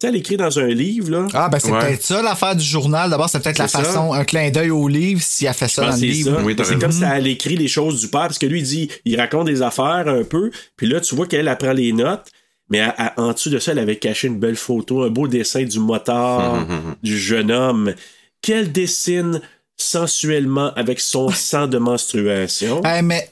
Tu 0.00 0.06
sais, 0.06 0.08
elle 0.12 0.16
écrit 0.20 0.36
dans 0.36 0.58
un 0.60 0.68
livre, 0.68 1.10
là. 1.10 1.26
Ah, 1.34 1.48
ben 1.50 1.58
c'est 1.58 1.72
Ouais. 1.72 1.80
peut-être 1.80 2.02
ça 2.02 2.22
l'affaire 2.22 2.54
du 2.54 2.64
journal. 2.64 3.10
D'abord, 3.10 3.28
c'est 3.28 3.42
peut-être 3.42 3.58
la 3.58 3.66
ça. 3.68 3.82
façon, 3.82 4.12
un 4.12 4.24
clin 4.24 4.48
d'œil 4.50 4.70
au 4.70 4.86
livre 4.88 5.20
si 5.22 5.44
elle 5.46 5.54
fait 5.54 5.66
ça 5.68 5.86
dans 5.90 5.96
le 5.96 6.00
livre. 6.00 6.36
ça. 6.36 6.42
Oui, 6.44 6.54
t'as 6.54 6.64
c'est 6.64 6.78
comme 6.78 6.92
si 6.92 7.02
elle 7.02 7.26
écrit 7.26 7.56
les 7.56 7.66
choses 7.68 8.00
du 8.00 8.08
père, 8.08 8.22
parce 8.22 8.38
que 8.38 8.46
lui, 8.46 8.60
il 8.60 8.64
dit, 8.64 8.88
il 9.04 9.16
raconte 9.18 9.46
des 9.46 9.60
affaires 9.60 10.04
un 10.06 10.22
peu, 10.22 10.50
puis 10.76 10.86
là, 10.86 11.00
tu 11.00 11.14
vois 11.16 11.26
qu'elle 11.26 11.48
apprend 11.48 11.72
les 11.72 11.92
notes, 11.92 12.28
mais 12.70 12.78
elle- 12.78 13.12
en 13.16 13.32
dessous 13.32 13.50
de 13.50 13.58
ça, 13.58 13.72
elle 13.72 13.78
avait 13.78 13.96
caché 13.96 14.28
une 14.28 14.38
belle 14.38 14.56
photo, 14.56 15.02
un 15.02 15.10
beau 15.10 15.28
dessin 15.28 15.62
du 15.64 15.78
motard, 15.78 16.66
du 17.02 17.18
jeune 17.18 17.50
homme, 17.50 17.94
qu'elle 18.42 18.70
dessine 18.72 19.40
sensuellement 19.76 20.72
avec 20.74 21.00
son 21.00 21.28
sang 21.30 21.66
de 21.66 21.78
menstruation. 21.78 22.82
Hey, 22.84 23.02
mais 23.02 23.28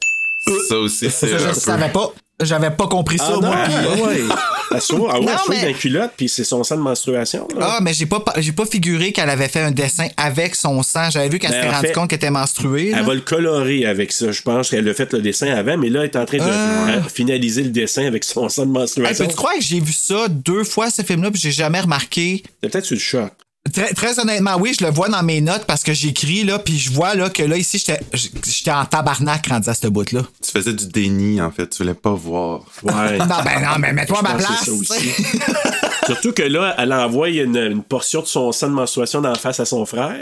Ça 0.69 0.79
aussi, 0.79 1.11
c'est 1.11 1.29
ça, 1.29 1.39
je 1.39 1.49
ne 1.49 1.53
savais 1.55 1.91
pas. 1.93 2.13
J'avais 2.43 2.71
pas 2.71 2.87
compris 2.87 3.17
ça, 3.17 3.29
Ah 3.29 3.33
non, 3.35 3.41
moi. 3.41 3.57
ah 3.67 4.03
ouais. 4.09 4.19
Elle 4.75 4.81
soit, 4.83 5.11
ah 5.11 5.19
ouais, 5.21 5.25
Non, 5.27 5.33
mais- 5.49 5.61
dans 5.63 5.67
la 5.69 5.73
culotte, 5.73 6.11
puis 6.17 6.29
c'est 6.29 6.45
son 6.45 6.63
sang 6.65 6.77
de 6.77 6.83
menstruation. 6.83 7.47
là. 7.57 7.77
Ah, 7.77 7.79
mais 7.81 7.95
j'ai 7.95 8.05
pas, 8.05 8.23
j'ai 8.39 8.53
pas 8.53 8.67
figuré 8.67 9.13
qu'elle 9.13 9.31
avait 9.31 9.49
fait 9.49 9.61
un 9.63 9.71
dessin 9.71 10.09
avec 10.19 10.55
son 10.55 10.83
sang. 10.83 11.09
J'avais 11.09 11.29
vu 11.31 11.39
qu'elle 11.39 11.53
Ben, 11.53 11.63
s'était 11.63 11.73
en 11.73 11.77
rendue 11.77 11.93
compte 11.93 12.11
qu'elle 12.11 12.17
était 12.17 12.31
menstruée. 12.31 12.91
là. 12.91 12.99
Elle 12.99 13.07
va 13.07 13.15
le 13.15 13.21
colorer 13.21 13.87
avec 13.87 14.13
ça. 14.13 14.33
Je 14.33 14.43
pense 14.43 14.69
qu'elle 14.71 14.87
a 14.89 14.93
fait 14.93 15.13
le 15.15 15.23
dessin 15.23 15.47
avant, 15.55 15.79
mais 15.79 15.89
là, 15.89 16.01
elle 16.01 16.07
est 16.11 16.17
en 16.17 16.27
train 16.27 16.39
de 16.39 16.43
Ah. 16.43 16.89
euh, 16.89 17.03
finaliser 17.09 17.63
le 17.63 17.71
dessin 17.71 18.05
avec 18.07 18.25
son 18.25 18.49
sang 18.51 18.65
de 18.67 18.69
Hey, 18.71 18.73
menstruation. 18.81 19.25
peux-tu 19.25 19.37
croire 19.37 19.55
que 19.55 19.63
j'ai 19.65 19.81
vu 19.81 19.93
ça 19.93 20.27
deux 20.29 20.65
fois, 20.65 20.91
ce 20.91 21.03
film-là, 21.03 21.31
puis 21.31 21.41
j'ai 21.41 21.53
jamais 21.53 21.81
remarqué? 21.81 22.43
C'est 22.63 22.69
peut-être 22.71 22.85
sur 22.85 22.97
le 22.97 23.01
choc. 23.01 23.31
Très, 23.73 23.93
très 23.95 24.19
honnêtement, 24.19 24.57
oui, 24.59 24.75
je 24.79 24.85
le 24.85 24.91
vois 24.91 25.09
dans 25.09 25.23
mes 25.23 25.41
notes 25.41 25.65
parce 25.67 25.83
que 25.83 25.93
j'écris, 25.93 26.45
là, 26.45 26.59
puis 26.59 26.79
je 26.79 26.91
vois 26.93 27.15
là, 27.15 27.31
que 27.31 27.43
là, 27.43 27.57
ici, 27.57 27.79
j'étais 27.79 28.01
j'étais 28.13 28.71
en 28.71 28.85
tabarnak 28.85 29.47
rendu 29.49 29.69
à 29.69 29.75
ce 29.75 29.87
bout-là. 29.89 30.23
Tu 30.43 30.51
faisais 30.51 30.73
du 30.73 30.87
déni, 30.87 31.41
en 31.41 31.51
fait. 31.51 31.69
Tu 31.69 31.83
voulais 31.83 31.95
pas 31.95 32.13
voir. 32.13 32.63
Ouais. 32.83 33.19
Non, 33.27 33.43
ben 33.45 33.61
non, 33.63 33.79
mais 33.79 33.93
mets-toi 33.93 34.19
à 34.21 34.23
ma 34.23 34.35
place. 34.35 34.65
ça 34.65 34.73
aussi. 34.73 35.11
Surtout 36.07 36.33
que 36.33 36.43
là, 36.43 36.75
elle 36.79 36.93
envoie 36.93 37.29
une, 37.31 37.57
une 37.57 37.83
portion 37.83 38.21
de 38.21 38.27
son 38.27 38.53
sang 38.53 38.69
de 38.69 38.75
menstruation 38.75 39.21
dans 39.21 39.31
la 39.31 39.39
face 39.39 39.59
à 39.59 39.65
son 39.65 39.85
frère. 39.87 40.17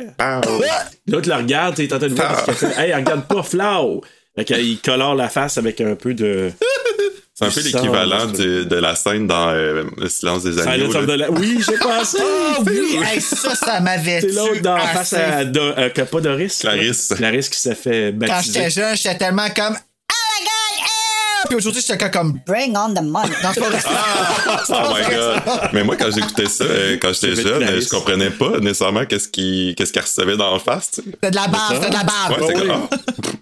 L'autre 1.07 1.28
le 1.28 1.34
regarde, 1.34 1.78
il 1.78 1.84
est 1.84 1.92
en 1.92 1.99
train 1.99 2.09
de 2.09 2.14
voir 2.14 2.40
ce 2.40 2.45
qu'elle 2.47 2.55
fait. 2.55 2.80
Hey, 2.80 2.95
regarde 2.95 3.26
pas, 3.26 3.42
Flau! 3.42 4.01
Fait 4.36 4.45
qu'il 4.45 4.80
colore 4.80 5.14
la 5.14 5.28
face 5.28 5.59
avec 5.59 5.80
un 5.80 5.95
peu 5.95 6.14
de. 6.14 6.51
C'est 7.37 7.47
un 7.47 7.51
peu 7.51 7.61
l'équivalent 7.62 8.26
de 8.26 8.76
la 8.76 8.95
scène 8.95 9.26
dans 9.26 9.49
euh, 9.49 9.82
Le 9.97 10.09
silence 10.09 10.45
des 10.45 10.57
agneaux. 10.61 10.93
Silence 10.93 10.95
of 10.95 11.07
là. 11.09 11.14
the 11.16 11.18
Lamb. 11.20 11.39
Oui, 11.41 11.59
j'ai 11.66 11.78
pensé! 11.78 12.18
Ah 12.20 12.61
oui, 12.64 12.99
hey, 13.12 13.20
ça, 13.20 13.55
ça 13.57 13.80
m'avait 13.80 14.20
C'est 14.20 14.28
l'autre 14.32 14.61
dans 14.62 14.76
assez. 14.76 14.95
face 14.95 15.12
à. 15.14 15.45
Do- 15.45 15.61
euh, 15.61 15.89
que 15.91 16.03
pas 16.03 16.20
Doris. 16.20 16.62
là. 16.62 16.72
Clarisse. 16.74 17.12
Clarisse 17.16 17.49
qui 17.49 17.59
s'est 17.59 17.74
fait 17.74 18.14
Quand 18.20 18.26
baptiser. 18.28 18.53
j'étais 18.61 18.70
jeune, 18.70 18.97
j'étais 18.97 19.18
tellement 19.18 19.49
comme 19.51 19.74
Oh 19.76 20.14
my 20.39 20.45
god, 20.45 20.78
help! 20.78 21.49
Puis 21.49 21.57
aujourd'hui, 21.57 21.82
j'étais 21.85 22.11
comme 22.11 22.39
Bring 22.47 22.76
on 22.76 22.95
the 22.95 23.03
money. 23.03 23.28
Non, 23.43 23.51
c'est 23.53 23.61
pas 23.61 23.68
vrai. 23.68 23.80
Oh 24.68 24.95
my 24.95 25.14
god! 25.16 25.70
Mais 25.72 25.82
moi, 25.82 25.97
quand 25.97 26.11
j'écoutais 26.14 26.47
ça, 26.47 26.62
euh, 26.62 26.97
quand 27.03 27.12
j'étais 27.14 27.43
jeune, 27.43 27.59
Clarisse. 27.64 27.85
je 27.87 27.91
comprenais 27.91 28.30
pas 28.30 28.61
nécessairement 28.61 29.07
qu'est-ce 29.07 29.28
qu'il 29.28 29.74
qu'est-ce 29.74 29.93
qu'elle 29.93 30.05
recevait 30.05 30.37
dans 30.37 30.53
la 30.53 30.61
face. 30.61 30.91
C'était 30.95 31.30
de 31.32 31.37
la 31.37 31.49
barbe, 31.49 31.74
c'était 31.74 31.89
de 31.91 31.95
la 31.95 32.05
barbe. 32.05 32.41
Ouais, 32.41 32.47
c'est 32.47 32.61
oui. 32.62 32.68
comme, 32.68 32.89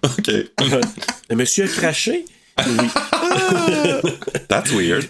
ah, 0.01 0.07
OK. 0.17 0.81
Le 1.29 1.35
monsieur 1.35 1.65
a 1.65 1.67
craché. 1.67 2.25
Oui. 2.59 2.87
That's 4.47 4.71
weird. 4.71 5.07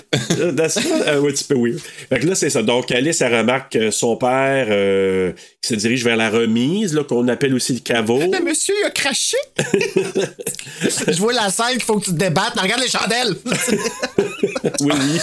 That's 0.55 0.77
euh, 0.77 1.19
un 1.19 1.23
petit 1.25 1.43
peu 1.43 1.55
weird. 1.55 1.79
Fait 1.79 2.19
que 2.19 2.27
là, 2.27 2.35
c'est 2.35 2.49
ça. 2.49 2.63
Donc, 2.63 2.91
Alice, 2.91 3.19
elle 3.21 3.35
remarque 3.35 3.73
que 3.73 3.91
son 3.91 4.15
père 4.15 4.67
euh, 4.69 5.33
qui 5.61 5.69
se 5.69 5.75
dirige 5.75 6.03
vers 6.05 6.15
la 6.15 6.29
remise, 6.29 6.93
là, 6.93 7.03
qu'on 7.03 7.27
appelle 7.27 7.53
aussi 7.53 7.73
le 7.73 7.79
caveau. 7.79 8.19
Le 8.19 8.43
monsieur, 8.43 8.73
il 8.81 8.85
a 8.85 8.91
craché. 8.91 9.37
Je 10.81 11.19
vois 11.19 11.33
la 11.33 11.49
scène 11.49 11.73
qu'il 11.73 11.83
faut 11.83 11.99
que 11.99 12.05
tu 12.05 12.11
te 12.11 12.15
débattes. 12.15 12.53
mais 12.55 12.61
Regarde 12.61 12.81
les 12.81 12.89
chandelles. 12.89 13.35
Oui, 14.79 14.93
oui. 14.93 15.19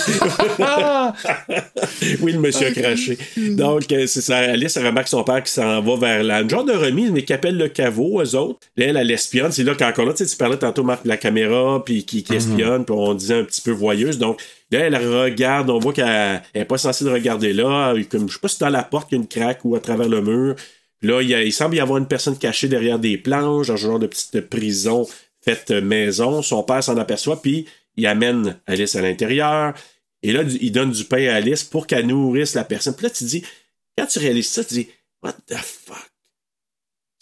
oui, 2.20 2.32
le 2.32 2.38
monsieur 2.40 2.66
a 2.66 2.72
craché. 2.72 3.18
Donc, 3.36 3.90
euh, 3.92 4.06
c'est 4.06 4.20
ça. 4.20 4.38
Alice, 4.38 4.76
elle 4.76 4.86
remarque 4.86 5.08
son 5.08 5.24
père 5.24 5.42
qui 5.42 5.52
s'en 5.52 5.80
va 5.80 5.96
vers 5.96 6.22
la 6.22 6.40
une 6.40 6.50
genre 6.50 6.64
de 6.64 6.72
remise, 6.72 7.10
mais 7.10 7.24
qui 7.24 7.32
appelle 7.32 7.56
le 7.56 7.68
caveau, 7.68 8.20
eux 8.22 8.34
autres. 8.34 8.58
Là, 8.76 8.86
elle, 8.86 8.96
elle 8.96 9.10
espionne. 9.10 9.52
C'est 9.52 9.64
là 9.64 9.74
qu'encore 9.74 10.04
là, 10.04 10.12
tu 10.12 10.24
sais, 10.24 10.30
tu 10.30 10.36
parlais 10.36 10.58
tantôt, 10.58 10.82
Marc, 10.82 11.04
de 11.04 11.08
la 11.08 11.16
caméra, 11.16 11.82
puis 11.84 12.04
qui, 12.10 12.34
espionne, 12.34 12.84
puis 12.84 12.94
on 12.96 13.14
disait 13.14 13.34
un 13.34 13.44
petit 13.44 13.60
peu 13.60 13.70
voyeuse. 13.70 14.18
Donc, 14.18 14.40
là, 14.70 14.80
elle 14.80 14.96
regarde, 14.96 15.70
on 15.70 15.78
voit 15.78 15.92
qu'elle 15.92 16.42
n'est 16.54 16.64
pas 16.64 16.78
censée 16.78 17.04
regarder 17.08 17.52
là. 17.52 17.94
Comme, 18.10 18.28
je 18.28 18.34
sais 18.34 18.40
pas 18.40 18.48
si 18.48 18.58
dans 18.58 18.68
la 18.68 18.82
porte 18.82 19.08
qu'il 19.08 19.18
y 19.18 19.20
a 19.20 19.22
une 19.22 19.28
craque 19.28 19.60
ou 19.64 19.76
à 19.76 19.80
travers 19.80 20.08
le 20.08 20.20
mur. 20.20 20.56
Là, 21.02 21.22
il, 21.22 21.52
semble 21.52 21.76
y 21.76 21.80
avoir 21.80 21.98
une 21.98 22.06
personne 22.06 22.36
cachée 22.36 22.68
derrière 22.68 22.98
des 22.98 23.16
planches, 23.16 23.68
dans 23.68 23.74
un 23.74 23.76
genre 23.76 23.98
de 23.98 24.06
petite 24.06 24.40
prison 24.40 25.06
faite 25.42 25.70
maison. 25.70 26.42
Son 26.42 26.62
père 26.62 26.84
s'en 26.84 26.96
aperçoit, 26.98 27.40
puis 27.40 27.66
il 27.96 28.06
amène 28.06 28.60
Alice 28.66 28.94
à 28.96 29.02
l'intérieur. 29.02 29.72
Et 30.22 30.32
là, 30.32 30.42
il 30.42 30.72
donne 30.72 30.90
du 30.90 31.04
pain 31.04 31.26
à 31.28 31.36
Alice 31.36 31.64
pour 31.64 31.86
qu'elle 31.86 32.06
nourrisse 32.06 32.54
la 32.54 32.64
personne. 32.64 32.94
Puis 32.94 33.04
là, 33.04 33.10
tu 33.10 33.24
dis, 33.24 33.42
quand 33.96 34.06
tu 34.06 34.18
réalises 34.18 34.50
ça, 34.50 34.62
tu 34.62 34.74
dis, 34.74 34.88
What 35.22 35.36
the 35.46 35.56
fuck? 35.56 36.09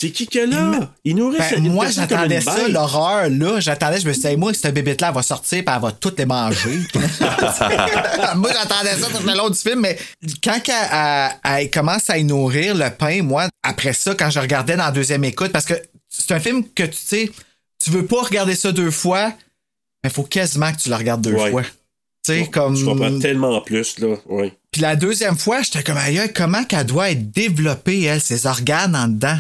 C'est 0.01 0.11
qui 0.13 0.29
que 0.29 0.39
là? 0.39 0.93
Il 1.05 1.17
nourrit 1.17 1.39
Ben, 1.39 1.65
une 1.65 1.73
moi, 1.73 1.89
j'attendais 1.91 2.41
ça, 2.41 2.69
l'horreur, 2.69 3.29
là. 3.31 3.59
J'attendais, 3.59 3.99
je 4.01 4.07
me 4.07 4.13
suis 4.13 4.23
dit, 4.23 4.29
hey, 4.29 4.37
moi, 4.37 4.55
cette 4.55 4.73
bébête-là, 4.73 5.09
elle 5.09 5.15
va 5.15 5.23
sortir, 5.23 5.65
puis 5.65 5.75
elle 5.75 5.83
va 5.83 5.91
toutes 5.91 6.17
les 6.21 6.25
manger. 6.25 6.79
moi, 8.37 8.51
j'attendais 8.53 8.95
ça 8.97 9.09
tout 9.09 9.27
le 9.27 9.37
long 9.37 9.51
du 9.51 9.59
film, 9.59 9.81
mais 9.81 9.99
quand 10.43 10.61
elle, 10.69 10.75
elle- 11.45 11.59
elle 11.63 11.71
commence 11.71 12.09
à 12.11 12.19
y 12.19 12.25
nourrir 12.25 12.75
le 12.77 12.91
pain, 12.91 13.23
moi, 13.23 13.49
après 13.63 13.93
ça, 13.93 14.15
quand 14.15 14.31
je 14.31 14.39
regardais 14.39 14.77
dans 14.77 14.85
la 14.85 14.91
deuxième 14.93 15.25
écoute, 15.25 15.51
parce 15.53 15.65
que 15.65 15.75
c'est 16.09 16.33
un 16.33 16.41
film 16.41 16.63
que 16.75 16.85
tu 16.85 16.97
sais, 16.97 17.31
tu 17.83 17.91
veux 17.91 18.07
pas 18.07 18.23
regarder 18.23 18.55
ça 18.55 18.71
deux 18.73 18.91
fois, 18.93 19.33
mais 20.05 20.11
il 20.11 20.13
faut 20.13 20.23
quasiment 20.23 20.71
que 20.73 20.79
tu 20.79 20.89
le 20.91 20.95
regardes 20.95 21.23
deux 21.23 21.33
Ouais. 21.35 21.51
fois. 21.51 21.63
Tu 22.25 22.35
sais, 22.39 22.47
comme. 22.47 22.77
Tu 22.77 22.85
comprends 22.85 23.19
tellement 23.19 23.61
plus, 23.63 23.99
là. 23.99 24.15
Oui. 24.27 24.53
Puis 24.71 24.81
la 24.83 24.95
deuxième 24.97 25.37
fois, 25.37 25.63
j'étais 25.63 25.83
comme, 25.83 25.97
aïe, 25.97 26.21
comment 26.35 26.63
qu'elle 26.65 26.87
doit 26.87 27.11
être 27.11 27.31
développée, 27.33 28.03
elle, 28.05 28.21
ses 28.21 28.47
organes 28.47 28.95
en 28.95 29.09
dedans? 29.09 29.39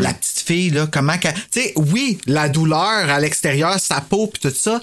La 0.00 0.12
petite 0.14 0.40
fille, 0.40 0.70
là, 0.70 0.86
comment 0.90 1.16
qu'elle. 1.18 1.34
Tu 1.34 1.60
sais, 1.60 1.72
oui, 1.76 2.18
la 2.26 2.48
douleur 2.48 2.78
à 3.10 3.20
l'extérieur, 3.20 3.78
sa 3.80 4.00
peau, 4.00 4.26
puis 4.26 4.40
tout 4.40 4.54
ça, 4.56 4.80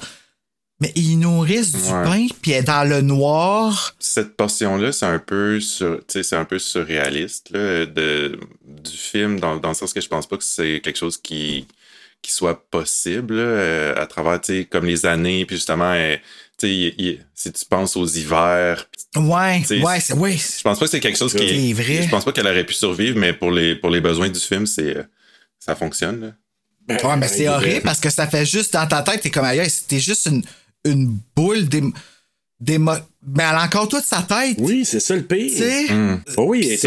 mais 0.82 0.92
ils 0.96 1.18
nourrissent 1.18 1.72
du 1.72 1.92
Ouais. 1.92 2.04
pain, 2.04 2.28
puis 2.42 2.52
elle 2.52 2.60
est 2.60 2.64
dans 2.64 2.84
le 2.88 3.02
noir. 3.02 3.96
Cette 4.00 4.36
portion-là, 4.36 4.92
c'est 4.92 5.06
un 5.06 5.20
peu 5.20 5.60
sur, 5.62 6.02
c'est 6.08 6.34
un 6.34 6.46
peu 6.46 6.60
surréaliste 6.60 7.50
là, 7.52 7.86
de, 7.86 8.40
du 8.66 8.92
film, 8.98 9.40
dans, 9.40 9.56
dans 9.58 9.70
le 9.70 9.76
sens 9.76 9.94
que 9.94 10.02
je 10.02 10.08
pense 10.10 10.28
pas 10.28 10.38
que 10.38 10.44
c'est 10.44 10.82
quelque 10.84 10.98
chose 11.00 11.18
qui, 11.18 11.66
qui 12.22 12.32
soit 12.32 12.68
possible 12.70 13.36
là, 13.36 13.42
euh, 13.44 14.02
à 14.02 14.06
travers, 14.06 14.42
tu 14.42 14.54
sais, 14.62 14.66
comme 14.66 14.86
les 14.86 15.06
années, 15.06 15.46
puis 15.46 15.56
justement, 15.56 15.94
sais, 16.58 17.20
si 17.34 17.52
tu 17.52 17.66
penses 17.66 17.96
aux 17.98 18.06
hivers, 18.08 18.88
Ouais, 19.16 19.64
C'est- 19.66 19.82
ouais, 19.82 20.00
c'est. 20.00 20.14
Oui. 20.14 20.38
je 20.38 20.62
pense 20.64 20.78
pas 20.80 20.86
que 20.86 20.92
c'est 20.92 21.00
quelque 21.00 21.18
chose 21.18 21.34
qui 21.34 21.48
C'est 21.48 21.74
vrai. 21.84 22.02
Je 22.04 22.10
pense 22.10 22.26
pas 22.26 22.32
qu'elle 22.34 22.48
aurait 22.48 22.66
pu 22.66 22.74
survivre, 22.74 23.18
mais 23.18 23.34
pour 23.34 23.52
les, 23.52 23.76
pour 23.76 23.90
les 23.90 24.02
besoins 24.02 24.30
du 24.30 24.40
film, 24.40 24.66
c'est, 24.66 24.98
euh, 24.98 25.04
ça 25.60 25.76
fonctionne. 25.76 26.22
Là. 26.88 26.98
Ouais, 27.04 27.16
mais 27.18 27.28
c'est 27.28 27.48
Ouais, 27.50 27.56
horrible 27.56 27.82
parce 27.82 28.00
que 28.00 28.10
ça 28.10 28.28
fait 28.28 28.46
juste 28.46 28.74
dans 28.74 28.86
ta 28.88 29.02
tête, 29.02 29.22
t'es 29.22 29.32
comme 29.32 29.46
aïe, 29.46 29.68
c'était 29.70 30.00
juste 30.00 30.28
une, 30.28 30.44
une 30.86 31.18
boule 31.36 31.68
Mais 33.28 33.44
elle 33.44 33.56
a 33.56 33.64
encore 33.66 33.88
toute 33.90 34.04
sa 34.04 34.22
tête. 34.22 34.58
Oui, 34.60 34.86
c'est 34.86 35.00
ça 35.00 35.16
le 35.16 35.24
pire. 35.24 35.50
Tu 35.52 35.58
sais? 35.58 35.86
Oh 36.38 36.46
oui, 36.48 36.62
elle 36.66 36.74
est, 36.74 36.78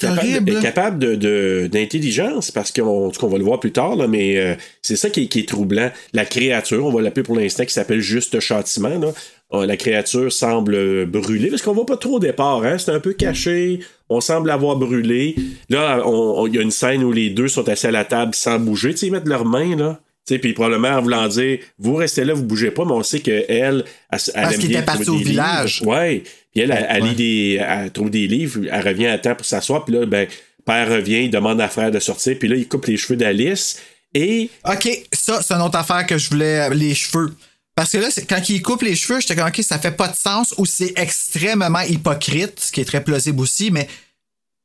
capable, 0.00 0.18
horrible, 0.18 0.50
est 0.50 0.54
là. 0.54 0.60
capable 0.62 0.98
de, 0.98 1.14
de- 1.16 1.68
d'intelligence 1.70 2.50
parce 2.50 2.70
qu'on 2.72 3.10
qu'on 3.10 3.28
va 3.28 3.36
le 3.38 3.44
voir 3.44 3.60
plus 3.60 3.72
tard, 3.72 3.96
là, 3.96 4.06
mais 4.06 4.38
euh, 4.38 4.54
c'est 4.82 4.96
ça 4.96 5.10
qui 5.10 5.24
est, 5.24 5.26
qui 5.26 5.40
est 5.40 5.48
troublant. 5.48 5.90
La 6.14 6.24
créature, 6.24 6.86
on 6.86 6.92
va 6.92 7.02
l'appeler 7.02 7.24
pour 7.24 7.36
l'instant, 7.36 7.64
qui 7.64 7.72
s'appelle 7.74 8.00
juste 8.00 8.38
châtiment. 8.40 8.98
Là. 8.98 9.12
Euh, 9.52 9.66
La 9.66 9.76
créature 9.76 10.32
semble 10.32 10.74
euh, 10.74 11.06
brûler 11.06 11.50
parce 11.50 11.62
qu'on 11.62 11.72
voit 11.74 11.86
pas 11.86 11.96
trop 11.96 12.14
au 12.16 12.20
départ. 12.20 12.62
Hein? 12.64 12.78
C'est 12.78 12.92
un 12.92 13.00
peu 13.00 13.12
caché. 13.12 13.80
On 14.08 14.20
semble 14.20 14.46
l'avoir 14.48 14.76
brûlé. 14.76 15.34
Là, 15.68 16.02
on- 16.06 16.40
on- 16.42 16.46
il 16.46 16.54
y 16.54 16.58
a 16.58 16.62
une 16.62 16.70
scène 16.70 17.02
où 17.04 17.12
les 17.12 17.30
deux 17.30 17.48
sont 17.48 17.68
assis 17.68 17.88
à 17.88 17.90
la 17.90 18.04
table 18.04 18.34
sans 18.34 18.58
bouger. 18.58 18.92
Tu 18.92 18.96
sais, 18.98 19.06
ils 19.08 19.12
mettent 19.12 19.28
leurs 19.28 19.44
mains 19.44 19.76
là. 19.76 20.00
Puis 20.38 20.52
probablement 20.52 20.88
en 20.98 21.02
voulant 21.02 21.28
dire, 21.28 21.58
vous 21.78 21.94
restez 21.96 22.24
là, 22.24 22.34
vous 22.34 22.44
bougez 22.44 22.70
pas, 22.70 22.84
mais 22.84 22.92
on 22.92 23.02
sait 23.02 23.20
qu'elle, 23.20 23.44
elle, 23.48 23.84
elle, 23.84 23.84
Parce 24.10 24.54
aime 24.54 24.60
qu'il 24.60 24.68
bien 24.68 24.78
était 24.78 24.86
parti 24.86 25.10
au 25.10 25.18
des 25.18 25.24
village. 25.24 25.82
Ouais. 25.84 26.22
Puis 26.52 26.62
elle, 26.62 26.70
elle, 26.70 26.86
elle 26.88 27.02
Ouais. 27.02 27.08
lit 27.10 27.14
des, 27.14 27.60
elle 27.66 27.90
trouve 27.90 28.10
des 28.10 28.26
livres, 28.26 28.60
elle 28.70 28.86
revient 28.86 29.06
à 29.06 29.18
temps 29.18 29.34
pour 29.34 29.46
s'asseoir, 29.46 29.84
puis 29.84 29.94
là, 29.94 30.06
ben, 30.06 30.26
père 30.64 30.88
revient, 30.88 31.24
il 31.24 31.30
demande 31.30 31.60
à 31.60 31.68
frère 31.68 31.90
de 31.90 31.98
sortir, 32.00 32.36
puis 32.38 32.48
là, 32.48 32.56
il 32.56 32.68
coupe 32.68 32.86
les 32.86 32.96
cheveux 32.96 33.16
d'Alice, 33.16 33.78
et 34.14 34.50
OK, 34.68 34.88
ça, 35.12 35.40
c'est 35.42 35.54
une 35.54 35.62
autre 35.62 35.78
affaire 35.78 36.04
que 36.06 36.18
je 36.18 36.28
voulais, 36.30 36.68
les 36.70 36.94
cheveux. 36.94 37.32
Parce 37.76 37.92
que 37.92 37.98
là, 37.98 38.08
quand 38.28 38.48
il 38.48 38.60
coupe 38.60 38.82
les 38.82 38.96
cheveux, 38.96 39.20
j'étais 39.20 39.36
comme, 39.36 39.46
OK, 39.48 39.60
ça 39.62 39.78
fait 39.78 39.92
pas 39.92 40.08
de 40.08 40.16
sens 40.16 40.52
ou 40.58 40.66
c'est 40.66 40.92
extrêmement 40.96 41.80
hypocrite, 41.82 42.58
ce 42.60 42.72
qui 42.72 42.80
est 42.80 42.84
très 42.84 43.02
plausible 43.02 43.40
aussi, 43.40 43.70
mais 43.70 43.88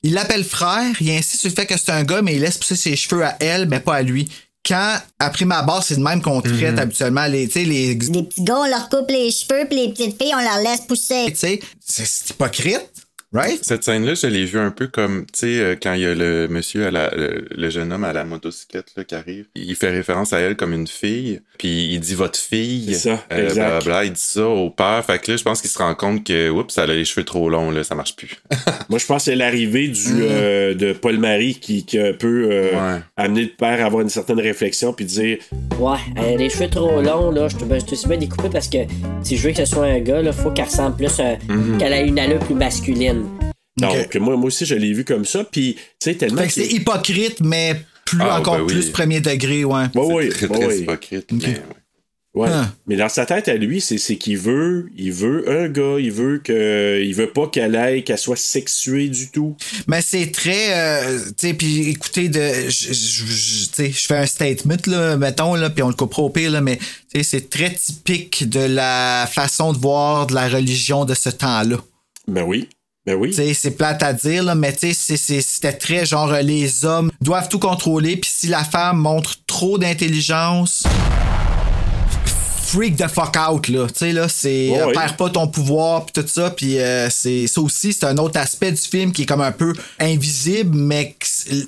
il 0.01 0.13
l'appelle 0.13 0.43
frère, 0.43 0.91
il 0.99 1.09
insiste 1.11 1.41
sur 1.41 1.49
le 1.49 1.55
fait 1.55 1.65
que 1.65 1.77
c'est 1.77 1.91
un 1.91 2.03
gars, 2.03 2.21
mais 2.21 2.35
il 2.35 2.41
laisse 2.41 2.57
pousser 2.57 2.75
ses 2.75 2.95
cheveux 2.95 3.23
à 3.23 3.37
elle, 3.39 3.67
mais 3.67 3.79
pas 3.79 3.95
à 3.95 4.01
lui. 4.01 4.27
Quand, 4.67 4.97
après 5.19 5.45
ma 5.45 5.61
barre, 5.61 5.83
c'est 5.83 5.95
de 5.95 6.01
même 6.01 6.21
qu'on 6.21 6.41
traite 6.41 6.79
habituellement 6.79 7.25
les, 7.27 7.47
tu 7.47 7.53
sais, 7.53 7.65
les, 7.65 7.93
Les 7.93 8.23
petits 8.23 8.43
gars, 8.43 8.57
on 8.57 8.67
leur 8.67 8.89
coupe 8.89 9.09
les 9.09 9.29
cheveux, 9.29 9.67
puis 9.69 9.77
les 9.77 9.89
petites 9.89 10.19
filles, 10.21 10.33
on 10.35 10.41
leur 10.41 10.57
laisse 10.63 10.81
pousser. 10.81 11.25
tu 11.27 11.35
sais, 11.35 11.59
c'est 11.79 12.05
c'est 12.05 12.29
hypocrite. 12.31 12.81
Right? 13.33 13.59
Cette 13.63 13.83
scène-là, 13.83 14.13
je 14.13 14.27
l'ai 14.27 14.45
vue 14.45 14.59
un 14.59 14.71
peu 14.71 14.87
comme, 14.87 15.25
tu 15.25 15.39
sais, 15.39 15.59
euh, 15.59 15.75
quand 15.81 15.93
il 15.93 16.01
y 16.01 16.05
a 16.05 16.15
le 16.15 16.47
monsieur, 16.47 16.85
à 16.87 16.91
la, 16.91 17.09
le, 17.13 17.45
le 17.53 17.69
jeune 17.69 17.91
homme 17.91 18.05
à 18.05 18.13
la 18.13 18.23
motocyclette 18.23 18.91
là, 18.95 19.03
qui 19.03 19.13
arrive, 19.15 19.45
il 19.55 19.75
fait 19.75 19.89
référence 19.89 20.31
à 20.31 20.39
elle 20.39 20.55
comme 20.55 20.71
une 20.73 20.87
fille, 20.87 21.41
puis 21.57 21.89
il 21.93 21.99
dit 21.99 22.13
votre 22.15 22.39
fille, 22.39 22.93
C'est 22.93 23.09
ça, 23.09 23.23
euh, 23.33 23.43
exact. 23.49 23.85
il 24.05 24.13
dit 24.13 24.21
ça 24.21 24.47
au 24.47 24.69
père, 24.69 25.03
fait 25.05 25.19
que 25.19 25.31
là, 25.31 25.37
je 25.37 25.43
pense 25.43 25.59
qu'il 25.59 25.69
se 25.69 25.77
rend 25.77 25.93
compte 25.95 26.23
que, 26.25 26.49
oups, 26.49 26.77
elle 26.77 26.91
a 26.91 26.95
les 26.95 27.03
cheveux 27.03 27.25
trop 27.25 27.49
longs, 27.49 27.71
là, 27.71 27.83
ça 27.83 27.93
marche 27.95 28.15
plus. 28.15 28.37
Moi, 28.89 28.99
je 28.99 29.05
pense 29.05 29.17
que 29.25 29.31
c'est 29.31 29.35
l'arrivée 29.35 29.89
du 29.89 30.13
euh, 30.21 30.73
de 30.73 30.93
Paul-Marie 30.93 31.55
qui, 31.59 31.85
qui 31.85 31.99
a 31.99 32.07
un 32.07 32.13
peu 32.13 32.47
euh, 32.51 32.71
Ouais. 32.75 33.01
amené 33.17 33.41
le 33.43 33.49
père 33.49 33.81
à 33.83 33.87
avoir 33.87 34.01
une 34.01 34.09
certaine 34.09 34.39
réflexion 34.39 34.93
puis 34.93 35.05
dire 35.05 35.37
Ouais, 35.79 35.97
elle 36.15 36.35
a 36.35 36.37
les 36.37 36.49
cheveux 36.49 36.69
trop 36.69 37.01
longs, 37.01 37.31
là. 37.31 37.47
Je 37.49 37.57
te 37.57 37.65
ben, 37.65 37.79
je 37.81 37.85
te 37.85 37.95
suis 37.95 38.07
bien 38.07 38.17
découpé 38.17 38.47
parce 38.49 38.69
que 38.69 38.77
si 39.23 39.35
je 39.35 39.47
veux 39.47 39.51
que 39.53 39.57
ce 39.57 39.65
soit 39.65 39.85
un 39.85 39.99
gars, 39.99 40.21
là, 40.21 40.31
faut 40.31 40.51
qu'elle 40.51 40.65
ressemble 40.65 40.95
plus, 40.95 41.19
Mhm. 41.49 41.77
qu'elle 41.79 41.91
ait 41.93 42.07
une 42.07 42.19
allure 42.19 42.39
plus 42.39 42.55
masculine. 42.55 43.24
Donc, 43.77 44.15
moi, 44.15 44.35
moi 44.37 44.45
aussi, 44.47 44.65
je 44.65 44.75
l'ai 44.75 44.93
vu 44.93 45.03
comme 45.03 45.25
ça. 45.25 45.43
Puis, 45.43 45.75
tu 45.75 45.81
sais, 45.99 46.15
tellement. 46.15 46.41
Fait 46.41 46.47
que 46.47 46.53
c'est 46.53 46.67
hypocrite, 46.67 47.41
mais 47.41 47.75
plus 48.05 48.19
Ah, 48.21 48.39
encore 48.39 48.57
ben 48.57 48.63
oui. 48.63 48.73
plus 48.73 48.89
premier 48.89 49.19
degré, 49.19 49.63
ouais. 49.65 49.85
Ouais, 49.95 50.13
ouais, 50.13 50.29
Très, 50.29 50.47
très 50.47 50.79
hypocrite, 50.79 51.31
mais 51.31 51.47
ouais. 51.47 51.61
Ouais. 52.35 52.49
Ah. 52.51 52.69
Mais 52.85 52.97
dans 52.97 53.07
sa 53.07 53.25
tête 53.25 53.47
à 53.47 53.55
lui, 53.55 53.79
c'est, 53.79 53.97
c'est 53.97 54.17
qu'il 54.17 54.37
veut, 54.37 54.89
il 54.97 55.13
veut 55.13 55.49
un 55.49 55.69
gars, 55.69 55.95
il 55.99 56.11
veut 56.11 56.39
que, 56.39 57.01
il 57.01 57.15
veut 57.15 57.29
pas 57.31 57.47
qu'elle 57.47 57.77
aille, 57.77 58.03
qu'elle 58.03 58.17
soit 58.17 58.35
sexuée 58.35 59.07
du 59.07 59.29
tout. 59.31 59.55
Mais 59.87 60.01
c'est 60.01 60.31
très, 60.31 60.73
euh, 61.05 61.17
tu 61.37 61.47
sais, 61.47 61.53
puis 61.53 61.87
écoutez, 61.89 62.27
de, 62.27 62.41
je- 62.67 62.91
je 62.91 63.25
je- 63.25 63.65
tu 63.67 63.73
sais, 63.73 63.89
je 63.91 64.05
fais 64.05 64.17
un 64.17 64.25
statement 64.25 64.75
là, 64.87 65.15
mettons 65.15 65.55
là, 65.55 65.69
puis 65.69 65.81
on 65.81 65.87
le 65.87 65.93
coupera 65.93 66.23
au 66.23 66.29
pire 66.29 66.51
là, 66.51 66.59
mais 66.59 66.75
tu 66.75 66.83
sais, 67.15 67.23
c'est 67.23 67.49
très 67.49 67.73
typique 67.73 68.49
de 68.49 68.59
la 68.59 69.29
façon 69.31 69.71
de 69.71 69.77
voir 69.77 70.27
de 70.27 70.33
la 70.35 70.49
religion 70.49 71.05
de 71.05 71.13
ce 71.13 71.29
temps-là. 71.29 71.77
Ben 72.27 72.43
oui, 72.43 72.67
ben 73.05 73.15
oui. 73.15 73.33
C'est 73.33 73.71
plate 73.71 74.01
à 74.01 74.13
dire 74.13 74.43
là, 74.43 74.55
mais 74.55 74.75
c'était 74.79 75.73
très 75.73 76.05
genre 76.05 76.31
euh, 76.31 76.41
les 76.41 76.85
hommes 76.85 77.11
doivent 77.21 77.49
tout 77.49 77.59
contrôler, 77.59 78.17
puis 78.17 78.31
si 78.33 78.47
la 78.47 78.63
femme 78.63 78.97
montre 78.97 79.35
trop 79.45 79.77
d'intelligence. 79.77 80.83
Freak 82.65 82.97
the 82.97 83.07
fuck 83.07 83.37
out, 83.49 83.67
là. 83.67 83.87
Tu 83.87 83.93
sais, 83.95 84.11
là, 84.11 84.27
c'est. 84.27 84.69
Ouais. 84.69 84.91
Perds 84.91 85.17
pas 85.17 85.29
ton 85.29 85.47
pouvoir, 85.47 86.07
puis 86.07 86.23
tout 86.23 86.27
ça. 86.27 86.49
Puis 86.49 86.79
euh, 86.79 87.09
c'est 87.11 87.45
ça 87.45 87.61
aussi, 87.61 87.93
c'est 87.93 88.05
un 88.05 88.17
autre 88.17 88.39
aspect 88.39 88.71
du 88.71 88.81
film 88.81 89.11
qui 89.11 89.21
est 89.21 89.25
comme 89.25 89.41
un 89.41 89.51
peu 89.51 89.73
invisible, 89.99 90.75
mais 90.75 91.15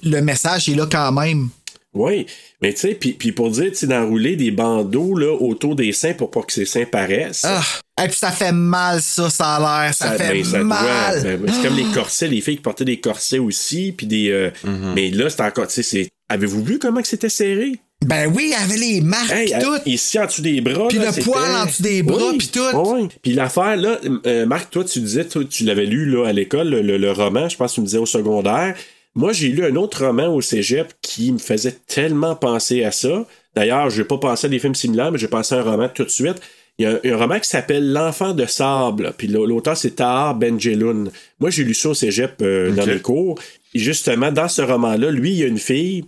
le 0.04 0.20
message 0.22 0.68
est 0.68 0.76
là 0.76 0.88
quand 0.92 1.12
même. 1.12 1.50
Oui, 1.98 2.26
mais 2.62 2.74
tu 2.74 2.80
sais, 2.82 2.96
puis, 2.96 3.14
puis 3.14 3.32
pour 3.32 3.50
dire, 3.52 3.70
tu 3.72 3.76
sais, 3.76 3.88
d'enrouler 3.88 4.36
des 4.36 4.52
bandeaux 4.52 5.16
là, 5.18 5.34
autour 5.34 5.76
des 5.76 5.92
seins 5.92 6.14
pour 6.14 6.32
pas 6.32 6.42
que 6.42 6.54
ses 6.54 6.66
seins 6.66 6.86
paraissent. 6.86 7.44
Ah! 7.46 7.62
Et 8.04 8.08
puis 8.08 8.18
ça 8.18 8.32
fait 8.32 8.52
mal, 8.52 9.02
ça, 9.02 9.30
ça 9.30 9.56
a 9.56 9.86
l'air. 9.86 9.94
Ça, 9.96 10.12
fait 10.12 10.32
ben, 10.34 10.44
ça 10.44 10.64
mal. 10.64 11.24
ben, 11.24 11.38
ben, 11.42 11.52
c'est 11.54 11.68
comme 11.68 11.78
les 11.78 11.92
corsets, 11.94 12.28
les 12.28 12.42
filles 12.42 12.58
qui 12.58 12.62
portaient 12.62 12.86
des 12.86 13.00
corsets 13.00 13.40
aussi, 13.40 13.92
puis 13.98 14.06
des. 14.06 14.30
euh, 14.30 14.52
Mais 14.96 15.10
là, 15.10 15.30
c'est 15.30 15.42
encore, 15.42 15.68
tu 15.68 15.74
sais, 15.74 15.84
c'est. 15.84 16.10
Avez-vous 16.30 16.64
vu 16.64 16.78
comment 16.78 17.02
que 17.02 17.08
c'était 17.08 17.30
serré? 17.30 17.74
Ben 18.06 18.32
oui, 18.32 18.44
il 18.46 18.50
y 18.52 18.54
avait 18.54 18.78
les 18.78 19.02
marques, 19.02 19.32
Hey, 19.32 19.48
pis 19.52 19.60
tout. 19.60 19.78
ici 19.88 20.20
en 20.20 20.26
dessous 20.28 20.44
des 20.44 20.62
bras. 20.62 20.88
Puis 20.90 21.00
le 21.00 21.24
poil 21.24 21.56
en 21.56 21.66
dessous 21.66 21.82
des 21.82 22.04
bras, 22.04 22.30
Oui, 22.32 22.38
puis 22.38 22.50
tout. 22.50 22.60
ouais. 22.78 23.08
Puis 23.24 23.34
l'affaire, 23.34 23.76
là, 23.76 23.98
euh, 24.28 24.46
Marc, 24.46 24.70
toi, 24.70 24.84
tu 24.84 25.00
disais, 25.00 25.26
toi, 25.26 25.42
tu 25.50 25.64
l'avais 25.64 25.88
lu 25.88 26.06
là, 26.06 26.28
à 26.28 26.34
l'école, 26.34 26.70
le, 26.70 26.82
le- 26.84 26.98
le 26.98 27.12
roman, 27.12 27.50
je 27.50 27.58
pense 27.58 27.72
que 27.72 27.76
tu 27.76 27.82
me 27.82 27.86
disais 27.88 27.98
au 27.98 28.06
secondaire. 28.06 28.76
Moi, 29.18 29.34
j'ai 29.34 29.50
lu 29.50 29.66
un 29.66 29.76
autre 29.76 30.06
roman 30.06 30.34
au 30.34 30.42
cégep 30.42 30.94
qui 31.02 31.32
me 31.34 31.38
faisait 31.40 31.76
tellement 31.88 32.36
penser 32.36 32.86
à 32.86 32.92
ça. 32.92 33.26
D'ailleurs, 33.56 33.90
je 33.90 34.02
n'ai 34.02 34.08
pas 34.08 34.18
pensé 34.18 34.48
à 34.48 34.50
des 34.50 34.60
films 34.60 34.76
similaires, 34.76 35.12
mais 35.12 35.18
j'ai 35.18 35.28
pensé 35.28 35.56
à 35.56 35.60
un 35.60 35.64
roman 35.64 35.90
tout 35.90 36.06
de 36.06 36.10
suite. 36.10 36.40
Il 36.78 36.84
y 36.84 36.86
a 36.86 36.92
un, 36.92 37.00
un 37.04 37.18
roman 37.18 37.40
qui 37.40 37.50
s'appelle 37.50 37.92
L'enfant 37.92 38.34
de 38.34 38.46
sable. 38.46 39.14
Puis 39.18 39.28
l'auteur, 39.28 39.76
c'est 39.76 39.96
Tahar 39.96 40.36
Benjeloun. 40.36 41.12
Moi, 41.40 41.50
j'ai 41.50 41.64
lu 41.64 41.74
ça 41.74 41.90
au 41.90 41.94
cégep 41.94 42.36
euh, 42.42 42.72
dans 42.72 42.86
mes 42.86 43.00
cours. 43.00 43.40
Et 43.74 43.80
justement, 43.80 44.32
dans 44.32 44.48
ce 44.48 44.62
roman-là, 44.62 45.12
lui, 45.12 45.32
il 45.32 45.38
y 45.40 45.44
a 45.44 45.48
une 45.48 45.58
fille 45.58 46.06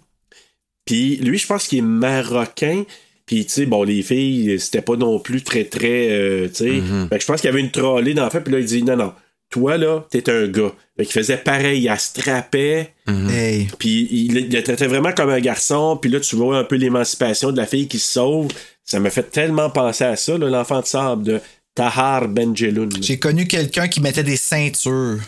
puis 0.89 1.18
lui, 1.18 1.38
je 1.38 1.45
pense 1.45 1.68
qu'il 1.68 1.78
est 1.78 1.84
marocain. 1.84 2.84
Puis, 3.28 3.45
tu 3.45 3.51
sais, 3.51 3.66
bon, 3.68 3.84
les 3.84 4.01
filles, 4.01 4.60
c'était 4.60 4.82
pas 4.82 4.95
non 4.95 5.20
plus 5.20 5.43
très, 5.43 5.66
très, 5.66 6.10
euh, 6.10 6.47
tu 6.47 6.55
sais. 6.55 6.82
Fait 7.10 7.18
que 7.18 7.22
je 7.22 7.28
pense 7.28 7.41
qu'il 7.41 7.47
y 7.47 7.53
avait 7.53 7.62
une 7.62 7.70
trollée 7.70 8.16
d'enfants. 8.16 8.41
Puis 8.43 8.51
là, 8.51 8.60
il 8.60 8.66
dit, 8.66 8.82
non, 8.82 8.95
non, 8.95 9.14
toi, 9.50 9.78
là, 9.78 10.02
t'es 10.10 10.30
un 10.30 10.47
gars. 10.47 10.72
Fait 10.97 11.06
qu'il 11.06 11.14
faisait 11.14 11.38
pareil, 11.38 11.89
il 11.91 12.00
strappait. 12.00 12.93
Hey. 13.08 13.68
Puis 13.80 14.08
il, 14.12 14.38
il 14.38 14.50
le 14.52 14.64
traitait 14.64 14.88
vraiment 14.88 15.12
comme 15.12 15.30
un 15.30 15.39
garçon. 15.39 15.97
Puis 16.00 16.12
là, 16.12 16.20
tu 16.20 16.36
vois 16.36 16.58
un 16.58 16.64
peu 16.64 16.76
l'émancipation 16.76 17.52
de 17.52 17.58
la 17.58 17.66
fille 17.66 17.88
qui 17.88 17.97
se 18.00 18.12
sauve. 18.12 18.50
Ça 18.86 19.00
m'a 19.00 19.10
fait 19.10 19.24
tellement 19.32 19.70
penser 19.70 20.04
à 20.04 20.16
ça, 20.16 20.38
là, 20.38 20.50
l'enfant 20.50 20.82
de 20.82 20.86
sable 20.86 21.24
de 21.24 21.41
Tahar 21.76 22.28
Benjeloun. 22.28 22.91
J'ai 23.02 23.18
connu 23.18 23.47
quelqu'un 23.47 23.88
qui 23.88 24.02
mettait 24.02 24.24
des 24.24 24.38
ceintures. 24.38 25.20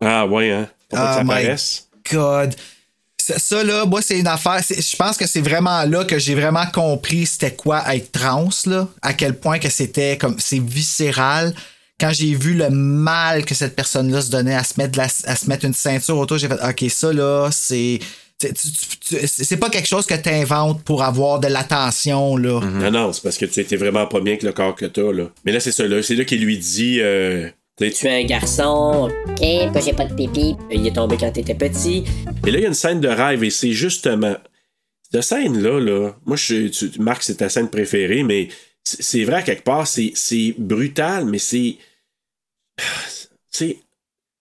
Ah, 0.00 0.26
ouais, 0.26 0.50
hein? 0.50 0.68
Pour 0.88 0.98
Ah, 0.98 1.06
que 1.08 1.14
ça 1.18 1.22
my 1.24 1.28
paraisse. 1.28 1.88
God. 2.10 2.54
Ça, 3.18 3.38
ça, 3.38 3.62
là, 3.62 3.84
moi, 3.84 4.00
c'est 4.02 4.18
une 4.18 4.26
affaire. 4.26 4.60
Je 4.68 4.96
pense 4.96 5.16
que 5.16 5.26
c'est 5.26 5.42
vraiment 5.42 5.84
là 5.84 6.04
que 6.04 6.18
j'ai 6.18 6.34
vraiment 6.34 6.66
compris 6.72 7.26
c'était 7.26 7.54
quoi 7.54 7.94
être 7.94 8.12
trans, 8.12 8.48
là. 8.66 8.88
À 9.02 9.12
quel 9.12 9.38
point 9.38 9.58
que 9.58 9.68
c'était 9.70 10.16
comme. 10.16 10.36
C'est 10.38 10.58
viscéral. 10.58 11.54
Quand 12.00 12.12
j'ai 12.12 12.34
vu 12.34 12.54
le 12.54 12.70
mal 12.70 13.44
que 13.44 13.54
cette 13.54 13.76
personne-là 13.76 14.22
se 14.22 14.30
donnait 14.30 14.54
à 14.54 14.64
se 14.64 14.74
mettre, 14.78 14.96
la- 14.98 15.04
à 15.24 15.36
se 15.36 15.46
mettre 15.48 15.66
une 15.66 15.74
ceinture 15.74 16.16
autour, 16.18 16.38
j'ai 16.38 16.48
fait 16.48 16.54
OK, 16.66 16.90
ça, 16.90 17.12
là, 17.12 17.50
c'est. 17.52 17.98
c'est- 18.38 19.56
pas 19.58 19.68
quelque 19.68 19.88
chose 19.88 20.06
que 20.06 20.14
tu 20.14 20.28
inventes 20.30 20.82
pour 20.82 21.02
avoir 21.02 21.40
de 21.40 21.48
l'attention, 21.48 22.36
là. 22.36 22.60
Non, 22.60 22.90
non, 22.90 23.12
c'est 23.12 23.22
parce 23.22 23.36
que 23.36 23.44
tu 23.46 23.60
étais 23.60 23.76
vraiment 23.76 24.06
pas 24.06 24.20
bien 24.20 24.32
avec 24.32 24.42
le 24.42 24.52
corps 24.52 24.74
que 24.74 24.86
t'as, 24.86 25.12
là. 25.12 25.24
Mais 25.44 25.52
là, 25.52 25.60
c'est 25.60 25.72
ça, 25.72 25.86
là. 25.86 26.02
C'est 26.02 26.14
là 26.14 26.24
qu'il 26.24 26.42
lui 26.44 26.56
dit, 26.58 26.98
euh, 27.00 27.48
tu 27.76 27.84
es 27.86 28.22
un 28.22 28.24
garçon, 28.26 29.10
Ok, 29.28 29.40
que 29.74 29.80
j'ai 29.84 29.92
pas 29.92 30.04
de 30.06 30.14
pipi. 30.14 30.56
il 30.70 30.86
est 30.86 30.92
tombé 30.94 31.16
quand 31.18 31.30
t'étais 31.32 31.54
petit. 31.54 32.04
Et 32.46 32.50
là, 32.50 32.58
il 32.58 32.62
y 32.62 32.64
a 32.64 32.68
une 32.68 32.74
scène 32.74 33.00
de 33.00 33.08
rêve 33.08 33.44
et 33.44 33.50
c'est 33.50 33.72
justement. 33.72 34.36
Cette 35.12 35.22
scène-là, 35.22 35.80
là, 35.80 36.12
moi, 36.24 36.36
je, 36.36 36.68
tu, 36.68 36.90
Marc, 37.00 37.22
c'est 37.24 37.36
ta 37.36 37.48
scène 37.48 37.68
préférée, 37.68 38.22
mais 38.22 38.48
c'est 38.84 39.24
vrai, 39.24 39.36
à 39.36 39.42
quelque 39.42 39.64
part, 39.64 39.86
c'est 39.86 40.12
c'est 40.14 40.54
brutal, 40.56 41.24
mais 41.26 41.38
c'est. 41.38 41.76
C'est. 43.50 43.78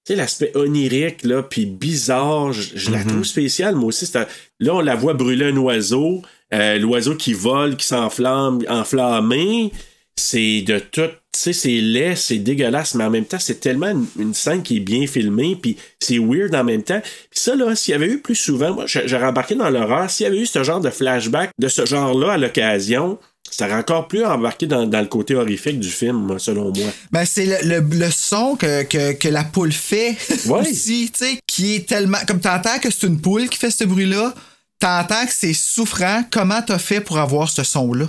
L'aspect 0.10 0.52
onirique, 0.56 1.24
là, 1.24 1.44
puis 1.44 1.68
bizarre, 1.68 2.52
je, 2.52 2.76
je 2.76 2.90
la 2.90 3.04
trouve 3.04 3.24
spéciale, 3.24 3.76
moi 3.76 3.90
aussi. 3.90 4.12
Là, 4.60 4.74
on 4.74 4.80
la 4.82 4.96
voit 4.96 5.14
brûler 5.14 5.46
un 5.52 5.58
oiseau, 5.58 6.24
euh, 6.52 6.80
l'oiseau 6.80 7.14
qui 7.14 7.34
vole, 7.34 7.78
qui 7.78 7.86
s'enflamme, 7.86 8.60
enflammé. 8.68 9.72
C'est 10.16 10.62
de 10.64 10.80
tout, 10.80 11.02
tu 11.32 11.40
sais, 11.40 11.54
c'est 11.54 11.80
laid, 11.80 12.16
c'est 12.16 12.40
dégueulasse, 12.40 12.96
mais 12.96 13.04
en 13.04 13.12
même 13.12 13.26
temps, 13.26 13.38
c'est 13.40 13.60
tellement 13.60 13.92
une, 13.92 14.08
une 14.18 14.34
scène 14.34 14.64
qui 14.64 14.78
est 14.78 14.82
bien 14.82 15.06
filmée, 15.06 15.56
puis 15.56 15.78
c'est 16.00 16.18
weird 16.18 16.56
en 16.56 16.64
même 16.64 16.82
temps. 16.84 17.02
Puis 17.02 17.40
ça, 17.40 17.56
là, 17.56 17.76
s'il 17.76 17.92
y 17.92 17.96
avait 17.96 18.08
eu 18.08 18.20
plus 18.20 18.36
souvent, 18.36 18.74
moi, 18.74 18.86
j'a- 18.88 19.06
j'aurais 19.06 19.28
embarqué 19.28 19.54
dans 19.54 19.70
l'horreur, 19.70 20.10
s'il 20.10 20.24
y 20.24 20.28
avait 20.28 20.40
eu 20.40 20.46
ce 20.48 20.64
genre 20.64 20.82
de 20.82 20.90
flashback 20.90 21.52
de 21.60 21.68
ce 21.68 21.86
genre-là 21.86 22.32
à 22.34 22.38
l'occasion, 22.38 23.20
ça 23.52 23.66
aurait 23.66 23.76
encore 23.76 24.08
plus 24.08 24.24
embarqué 24.26 24.68
dans, 24.68 24.86
dans 24.86 25.02
le 25.02 25.08
côté 25.08 25.36
horrifique 25.36 25.80
du 25.80 25.90
film, 25.90 26.38
selon 26.40 26.72
moi. 26.74 26.88
Ben, 27.12 27.26
c'est 27.26 27.46
le, 27.64 27.80
le, 27.82 27.96
le 27.98 28.12
son 28.12 28.56
que, 28.56 28.84
que, 28.84 29.14
que 29.14 29.28
la 29.28 29.44
poule 29.44 29.72
fait 29.72 30.16
Ouais. 30.46 30.62
aussi, 30.62 31.12
tu 31.12 31.26
sais, 31.26 31.40
qui 31.48 31.76
est 31.76 31.88
tellement. 31.88 32.20
Comme 32.28 32.40
t'entends 32.40 32.80
que 32.80 32.90
c'est 32.92 33.08
une 33.08 33.20
poule 33.20 33.50
qui 33.50 33.58
fait 33.58 33.72
ce 33.72 33.84
bruit-là, 33.86 34.34
t'entends 34.80 35.26
que 35.26 35.34
c'est 35.34 35.54
souffrant. 35.54 36.24
Comment 36.32 36.62
t'as 36.62 36.78
fait 36.80 37.02
pour 37.02 37.18
avoir 37.18 37.50
ce 37.50 37.64
son-là? 37.64 38.06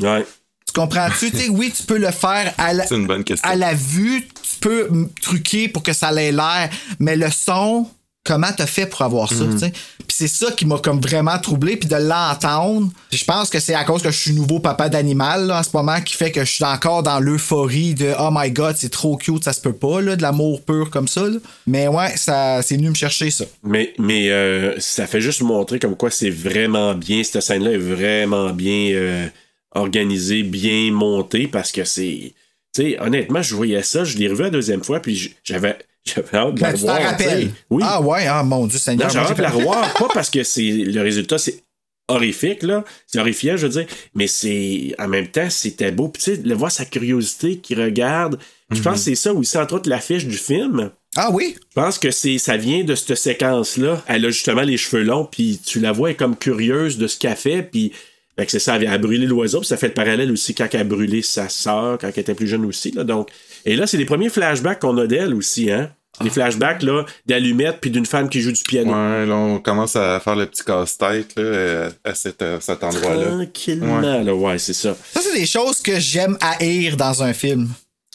Ouais. 0.00 0.24
Tu 0.66 0.72
comprends-tu? 0.72 1.30
Tu 1.32 1.36
sais, 1.38 1.48
oui, 1.48 1.72
tu 1.76 1.82
peux 1.82 1.98
le 1.98 2.10
faire 2.12 2.54
à 2.56 2.72
la, 2.72 2.86
C'est 2.86 2.94
une 2.94 3.06
bonne 3.08 3.24
question. 3.24 3.48
à 3.48 3.56
la 3.56 3.74
vue, 3.74 4.22
tu 4.28 4.56
peux 4.60 4.88
truquer 5.20 5.68
pour 5.68 5.82
que 5.82 5.92
ça 5.92 6.12
ait 6.14 6.30
l'air, 6.32 6.70
mais 7.00 7.16
le 7.16 7.28
son, 7.30 7.88
comment 8.30 8.52
t'as 8.56 8.66
fait 8.66 8.86
pour 8.86 9.02
avoir 9.02 9.28
ça, 9.28 9.44
sais? 9.58 9.72
Puis 9.72 10.16
c'est 10.16 10.28
ça 10.28 10.52
qui 10.52 10.64
m'a 10.64 10.78
comme 10.78 11.00
vraiment 11.00 11.36
troublé, 11.40 11.76
puis 11.76 11.88
de 11.88 11.96
l'entendre. 11.96 12.88
Je 13.10 13.24
pense 13.24 13.50
que 13.50 13.58
c'est 13.58 13.74
à 13.74 13.82
cause 13.82 14.02
que 14.02 14.10
je 14.12 14.18
suis 14.18 14.32
nouveau 14.32 14.60
papa 14.60 14.88
d'animal, 14.88 15.50
en 15.50 15.62
ce 15.64 15.70
moment, 15.74 16.00
qui 16.00 16.14
fait 16.14 16.30
que 16.30 16.44
je 16.44 16.52
suis 16.52 16.64
encore 16.64 17.02
dans 17.02 17.18
l'euphorie 17.18 17.94
de 17.94 18.12
«Oh 18.20 18.28
my 18.30 18.52
God, 18.52 18.76
c'est 18.78 18.88
trop 18.88 19.16
cute, 19.16 19.42
ça 19.42 19.52
se 19.52 19.60
peut 19.60 19.72
pas, 19.72 20.00
là, 20.00 20.14
de 20.14 20.22
l'amour 20.22 20.64
pur 20.64 20.90
comme 20.90 21.08
ça, 21.08 21.22
là.» 21.22 21.38
Mais 21.66 21.88
ouais, 21.88 22.16
ça, 22.16 22.62
c'est 22.62 22.76
venu 22.76 22.90
me 22.90 22.94
chercher, 22.94 23.32
ça. 23.32 23.46
Mais, 23.64 23.94
mais 23.98 24.30
euh, 24.30 24.78
ça 24.78 25.08
fait 25.08 25.20
juste 25.20 25.42
montrer 25.42 25.80
comme 25.80 25.96
quoi 25.96 26.12
c'est 26.12 26.30
vraiment 26.30 26.94
bien, 26.94 27.24
cette 27.24 27.42
scène-là 27.42 27.72
est 27.72 27.78
vraiment 27.78 28.50
bien 28.50 28.92
euh, 28.92 29.26
organisée, 29.72 30.44
bien 30.44 30.92
montée, 30.92 31.48
parce 31.48 31.72
que 31.72 31.82
c'est. 31.84 32.32
Tu 32.72 32.82
sais, 32.82 33.00
honnêtement, 33.00 33.42
je 33.42 33.56
voyais 33.56 33.82
ça, 33.82 34.04
je 34.04 34.16
l'ai 34.18 34.28
revu 34.28 34.44
la 34.44 34.50
deuxième 34.50 34.84
fois, 34.84 35.00
puis 35.00 35.34
j'avais 35.42 35.76
j'avais 36.04 36.34
hâte 36.36 36.54
de 36.54 36.60
la 36.60 36.72
Ben, 36.72 36.78
tu 36.78 36.84
t'en 36.84 36.92
revoir. 36.94 37.10
rappelles? 37.10 37.40
tu 37.40 37.46
sais. 37.46 37.54
Oui. 37.70 37.82
Ah 37.86 38.00
ouais, 38.00 38.26
ah 38.26 38.42
mon 38.42 38.66
Dieu 38.66 38.78
Seigneur. 38.78 39.12
Moi, 39.12 39.22
hâte 39.22 39.36
de 39.36 39.42
la 39.42 39.50
revoir, 39.50 39.94
pas 39.94 40.08
parce 40.12 40.30
que 40.30 40.42
c'est 40.42 40.70
le 40.70 41.00
résultat, 41.02 41.38
c'est 41.38 41.62
horrifique, 42.08 42.62
là. 42.62 42.84
C'est 43.06 43.18
horrifiant, 43.20 43.56
je 43.56 43.66
veux 43.66 43.72
dire. 43.72 43.86
Mais 44.14 44.26
c'est. 44.26 44.94
En 44.98 45.08
même 45.08 45.28
temps, 45.28 45.48
c'était 45.50 45.92
beau. 45.92 46.08
Puis 46.08 46.22
tu 46.22 46.34
sais, 46.34 46.42
le 46.42 46.54
voir 46.54 46.72
sa 46.72 46.84
curiosité 46.84 47.58
qui 47.58 47.74
regarde. 47.74 48.38
Je 48.72 48.80
pense 48.82 48.94
que 48.98 49.00
c'est 49.00 49.14
ça 49.16 49.32
aussi, 49.32 49.58
entre 49.58 49.74
autres, 49.74 49.88
l'affiche 49.88 50.26
du 50.26 50.36
film. 50.36 50.90
Ah 51.16 51.30
oui? 51.32 51.56
Je 51.70 51.74
pense 51.74 51.98
que 51.98 52.12
c'est 52.12 52.38
ça 52.38 52.56
vient 52.56 52.84
de 52.84 52.94
cette 52.94 53.16
séquence-là. 53.16 54.02
Elle 54.06 54.24
a 54.26 54.30
justement 54.30 54.62
les 54.62 54.76
cheveux 54.76 55.02
longs, 55.02 55.24
puis 55.24 55.60
tu 55.64 55.80
la 55.80 55.90
vois 55.90 56.10
elle 56.10 56.14
est 56.14 56.16
comme 56.16 56.36
curieuse 56.36 56.98
de 56.98 57.08
ce 57.08 57.18
qu'elle 57.18 57.34
fait, 57.34 57.62
puis 57.62 57.92
fait 58.38 58.46
que 58.46 58.52
c'est 58.52 58.60
ça, 58.60 58.76
elle 58.76 58.86
a 58.86 58.96
brûlé 58.96 59.26
l'oiseau, 59.26 59.58
puis 59.58 59.66
ça 59.66 59.76
fait 59.76 59.88
le 59.88 59.94
parallèle 59.94 60.30
aussi 60.30 60.54
quand 60.54 60.68
elle 60.72 60.80
a 60.80 60.84
brûlé 60.84 61.20
sa 61.20 61.48
sœur, 61.48 61.98
quand 61.98 62.06
elle 62.14 62.20
était 62.20 62.34
plus 62.34 62.46
jeune 62.46 62.64
aussi. 62.64 62.92
Là, 62.92 63.02
donc. 63.02 63.28
Et 63.64 63.76
là, 63.76 63.86
c'est 63.86 63.96
les 63.96 64.04
premiers 64.04 64.28
flashbacks 64.30 64.80
qu'on 64.80 64.96
a 64.98 65.06
d'elle 65.06 65.34
aussi, 65.34 65.70
hein? 65.70 65.90
Des 66.22 66.28
flashbacks, 66.28 66.82
là, 66.82 67.06
d'allumettes 67.24 67.78
puis 67.80 67.90
d'une 67.90 68.04
femme 68.04 68.28
qui 68.28 68.42
joue 68.42 68.52
du 68.52 68.62
piano. 68.62 68.90
Ouais, 68.92 69.24
là, 69.24 69.34
on 69.34 69.58
commence 69.58 69.96
à 69.96 70.20
faire 70.20 70.36
le 70.36 70.44
petit 70.44 70.62
casse-tête 70.62 71.34
là, 71.36 71.42
euh, 71.42 71.90
à 72.04 72.14
cet, 72.14 72.42
à 72.42 72.60
cet 72.60 72.84
endroit-là. 72.84 73.26
Tranquillement, 73.26 74.00
là, 74.00 74.34
ouais, 74.34 74.58
c'est 74.58 74.74
ça. 74.74 74.94
Ça, 75.14 75.20
c'est 75.22 75.38
des 75.38 75.46
choses 75.46 75.80
que 75.80 75.98
j'aime 75.98 76.36
haïr 76.42 76.98
dans 76.98 77.22
un 77.22 77.32
film. 77.32 77.68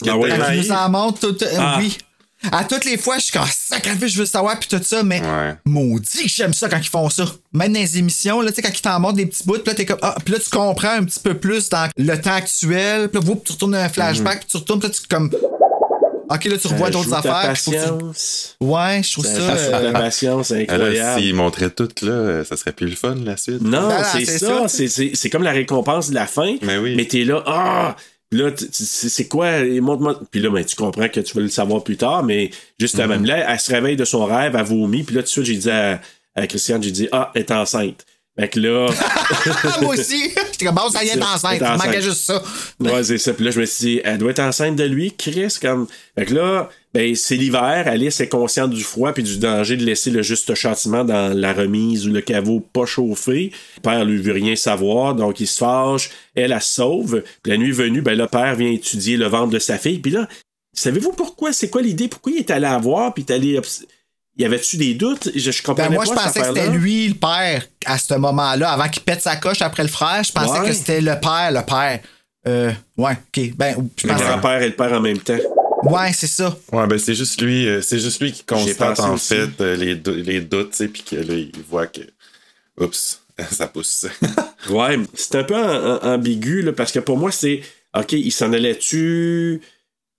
Ah 0.08 0.16
ouais, 0.18 0.30
Quand 0.30 0.52
nous 0.54 0.72
en 0.72 0.90
montre 0.90 1.20
tout. 1.20 1.44
euh, 1.44 1.48
Ah. 1.58 1.78
Oui. 1.80 1.98
À 2.52 2.64
toutes 2.64 2.86
les 2.86 2.98
fois, 2.98 3.18
je 3.18 3.24
suis 3.26 3.34
comme, 3.34 3.48
sacrifice, 3.52 4.14
je 4.14 4.20
veux 4.20 4.26
savoir, 4.26 4.60
puis 4.60 4.70
tout 4.70 4.82
ça, 4.84 5.04
mais 5.04 5.22
Ouais. 5.22 5.56
maudit 5.66 6.24
que 6.24 6.30
j'aime 6.30 6.54
ça 6.54 6.70
quand 6.70 6.78
ils 6.78 6.88
font 6.90 7.10
ça. 7.10 7.26
Même 7.54 7.74
dans 7.74 7.80
les 7.80 7.98
émissions, 7.98 8.42
là, 8.42 8.50
tu 8.52 8.56
sais, 8.58 8.62
quand 8.62 8.74
ils 8.78 8.82
t'en 8.82 9.00
montrent 9.00 9.16
des 9.16 9.26
petits 9.26 9.44
bouts, 9.46 9.54
puis 9.60 9.64
là, 9.68 9.74
t'es 9.74 9.86
comme, 9.86 10.00
ah, 10.02 10.16
puis 10.24 10.34
là, 10.34 10.40
tu 10.40 10.50
comprends 10.50 10.90
un 10.98 11.04
petit 11.04 11.20
peu 11.20 11.34
plus 11.36 11.70
dans 11.70 11.90
le 11.98 12.16
temps 12.22 12.34
actuel, 12.34 13.10
puis 13.10 13.22
là, 13.22 13.28
whoop, 13.28 13.44
tu 13.44 13.52
retournes 13.54 13.72
dans 13.72 13.78
un 13.80 13.90
flashback, 13.90 14.40
puis 14.42 14.48
tu 14.52 14.58
retournes, 14.58 14.80
puis 14.80 14.90
là, 14.90 14.94
tu 14.96 15.08
comme. 15.08 15.32
Ok, 16.28 16.46
là, 16.46 16.58
tu 16.58 16.68
revois 16.68 16.90
d'autres 16.90 17.14
affaires. 17.14 17.54
tu- 17.54 17.70
patience. 17.72 18.56
Ouais, 18.60 19.02
je 19.04 19.12
trouve 19.14 19.26
Ça, 19.26 19.36
sur 19.36 19.76
euh, 19.76 19.82
la 19.82 19.92
patience, 19.92 20.48
c'est 20.48 20.66
Ah, 20.70 20.78
là, 20.78 20.86
incroyable. 20.86 21.22
s'ils 21.22 21.36
montraient 21.36 21.70
tout, 21.70 21.88
là, 22.02 22.44
ça 22.44 22.58
serait 22.58 22.72
plus 22.72 22.88
le 22.88 22.96
fun, 22.96 23.14
la 23.24 23.38
suite. 23.38 23.62
Non, 23.62 23.90
Ben, 23.90 24.04
c'est 24.04 24.26
ça. 24.26 24.40
ça. 24.48 24.68
C'est- 24.68 24.88
C'est 24.88 25.12
c'est 25.14 25.30
comme 25.30 25.44
la 25.44 25.52
récompense 25.52 26.10
de 26.10 26.16
la 26.16 26.26
fin. 26.26 26.56
Mais 26.64 26.78
oui. 26.80 26.96
Mais 26.98 27.06
t'es 27.06 27.26
là, 27.26 27.44
ah! 27.46 27.96
Là, 28.36 28.52
c'est 28.72 29.28
quoi? 29.28 29.64
Montre-moi. 29.64 30.20
Puis 30.32 30.42
là, 30.42 30.50
ben, 30.50 30.64
tu 30.66 30.76
comprends 30.76 31.08
que 31.08 31.20
tu 31.20 31.36
veux 31.36 31.44
le 31.44 31.50
savoir 31.50 31.84
plus 31.84 31.98
tard, 31.98 32.24
mais 32.24 32.50
juste 32.80 32.96
Mm-hmm. 32.96 33.08
même 33.08 33.26
là, 33.26 33.54
elle 33.54 33.60
se 33.60 33.72
réveille 33.72 33.96
de 33.96 34.06
son 34.06 34.26
rêve, 34.26 34.56
elle 34.56 34.66
vomit. 34.66 35.04
Puis 35.04 35.16
là, 35.16 35.22
tout 35.22 35.28
de 35.28 35.30
suite, 35.30 35.46
j'ai 35.46 35.56
dit 35.56 35.70
à, 35.70 36.02
à 36.36 36.48
Christiane, 36.48 36.82
j'ai 36.82 36.92
dit, 36.92 37.08
ah, 37.12 37.32
elle 37.36 37.42
est 37.42 37.52
enceinte. 37.52 38.06
Fait 38.38 38.50
que 38.50 38.60
là, 38.60 38.90
Moi 39.82 39.94
aussi. 39.96 40.32
J'étais 40.52 40.66
comme, 40.66 40.76
bon, 40.76 40.90
ça 40.90 41.04
y 41.04 41.08
est, 41.08 41.14
t'es 41.14 41.22
ça, 41.22 41.34
enceinte. 41.36 41.62
Il 41.62 41.68
manquait 41.68 42.02
juste 42.02 42.22
ça. 42.22 42.44
ouais, 42.80 43.04
c'est 43.04 43.18
ça. 43.18 43.34
Puis 43.34 43.46
là, 43.46 43.52
je 43.52 43.60
me 43.62 43.66
suis 43.66 43.86
dit, 43.86 44.02
elle 44.04 44.18
doit 44.18 44.32
être 44.32 44.40
enceinte 44.40 44.76
de 44.76 44.84
lui, 44.84 45.14
Chris, 45.18 45.56
comme. 45.62 45.88
Fait 46.18 46.26
que 46.26 46.34
là, 46.34 46.70
ben, 46.96 47.14
c'est 47.16 47.36
l'hiver, 47.36 47.84
Alice 47.88 48.20
est 48.22 48.30
consciente 48.30 48.72
du 48.72 48.84
froid 48.84 49.12
puis 49.12 49.22
du 49.22 49.38
danger 49.38 49.76
de 49.76 49.84
laisser 49.84 50.10
le 50.10 50.22
juste 50.22 50.56
châtiment 50.56 51.04
dans 51.04 51.38
la 51.38 51.52
remise 51.54 52.08
ou 52.08 52.12
le 52.12 52.22
caveau 52.22 52.62
pas 52.62 52.86
chauffé. 52.86 53.52
Le 53.76 53.82
père 53.82 54.06
lui 54.06 54.18
veut 54.22 54.32
rien 54.32 54.56
savoir, 54.56 55.14
donc 55.14 55.40
il 55.42 55.48
se 55.48 55.58
fâche. 55.58 56.10
Elle, 56.36 56.56
se 56.62 56.76
sauve. 56.76 57.22
Puis 57.44 57.52
la 57.52 57.58
nuit 57.58 57.72
venue, 57.74 58.02
ben, 58.02 58.18
le 58.18 58.28
père 58.28 58.56
vient 58.56 58.72
étudier 58.72 59.18
le 59.18 59.28
ventre 59.28 59.50
de 59.52 59.60
sa 59.60 59.78
fille. 59.78 60.00
Puis 60.00 60.12
là, 60.12 60.28
savez-vous 60.74 61.12
pourquoi? 61.12 61.52
C'est 61.54 61.70
quoi 61.70 61.82
l'idée? 61.82 62.08
Pourquoi 62.08 62.32
il 62.32 62.38
est 62.40 62.50
allé 62.50 62.62
la 62.62 62.78
voir 62.78 63.14
puis 63.14 63.26
il 63.28 63.32
est 63.32 63.36
allé. 63.36 63.58
obs- 63.60 63.86
Y 64.38 64.46
avait-tu 64.46 64.78
des 64.78 64.94
doutes? 64.94 65.30
Je, 65.36 65.52
je 65.52 65.62
comprenais 65.64 65.90
Ben, 65.90 65.96
moi, 65.96 66.06
pas 66.06 66.12
je 66.12 66.16
pensais 66.28 66.40
que 66.40 66.46
c'était 66.48 66.70
lui, 66.70 67.10
le 67.10 67.16
père, 67.16 67.64
à 67.86 67.98
ce 67.98 68.14
moment-là, 68.16 68.70
avant 68.72 68.88
qu'il 68.90 69.04
pète 69.04 69.22
sa 69.22 69.36
coche 69.36 69.62
après 69.62 69.84
le 69.84 69.90
frère. 69.90 70.24
Je 70.24 70.32
pensais 70.32 70.60
Ouais. 70.62 70.68
que 70.70 70.74
c'était 70.74 71.02
le 71.02 71.20
père, 71.20 71.52
le 71.52 71.62
père. 71.66 72.00
Euh, 72.48 72.72
ouais, 72.98 73.14
ok. 73.14 73.52
Ben, 73.58 73.76
je 73.98 74.08
Le 74.08 74.14
pensais. 74.14 74.26
grand-père 74.26 74.62
et 74.62 74.68
le 74.68 74.76
père 74.76 74.94
en 74.94 75.02
même 75.02 75.18
temps. 75.20 75.38
Ouais, 75.84 76.12
c'est 76.14 76.28
ça. 76.28 76.58
Ouais, 76.72 76.88
ben 76.88 76.98
c'est 76.98 77.16
juste 77.16 77.42
lui, 77.42 77.68
euh, 77.68 77.82
c'est 77.82 78.00
juste 78.00 78.22
lui 78.22 78.32
qui 78.32 78.44
constate 78.44 79.00
en 79.00 79.14
aussi. 79.14 79.28
fait 79.36 79.62
euh, 79.62 79.76
les, 79.76 79.96
dou- 79.96 80.14
les 80.16 80.42
doutes, 80.42 80.72
tu 80.72 80.78
sais, 80.78 80.88
puis 80.88 81.04
que 81.04 81.16
là, 81.16 81.34
il 81.34 81.52
voit 81.70 81.88
que, 81.88 82.02
oups, 82.80 83.22
ça 83.52 83.68
pousse. 83.68 84.08
Ouais, 84.70 84.98
c'est 85.14 85.36
un 85.36 85.44
peu 85.44 85.56
ambigu, 85.56 86.62
là, 86.62 86.74
parce 86.74 86.92
que 86.92 87.00
pour 87.00 87.18
moi, 87.18 87.32
c'est 87.32 87.62
OK, 87.96 88.14
il 88.14 88.32
s'en 88.32 88.52
allait-tu? 88.54 89.62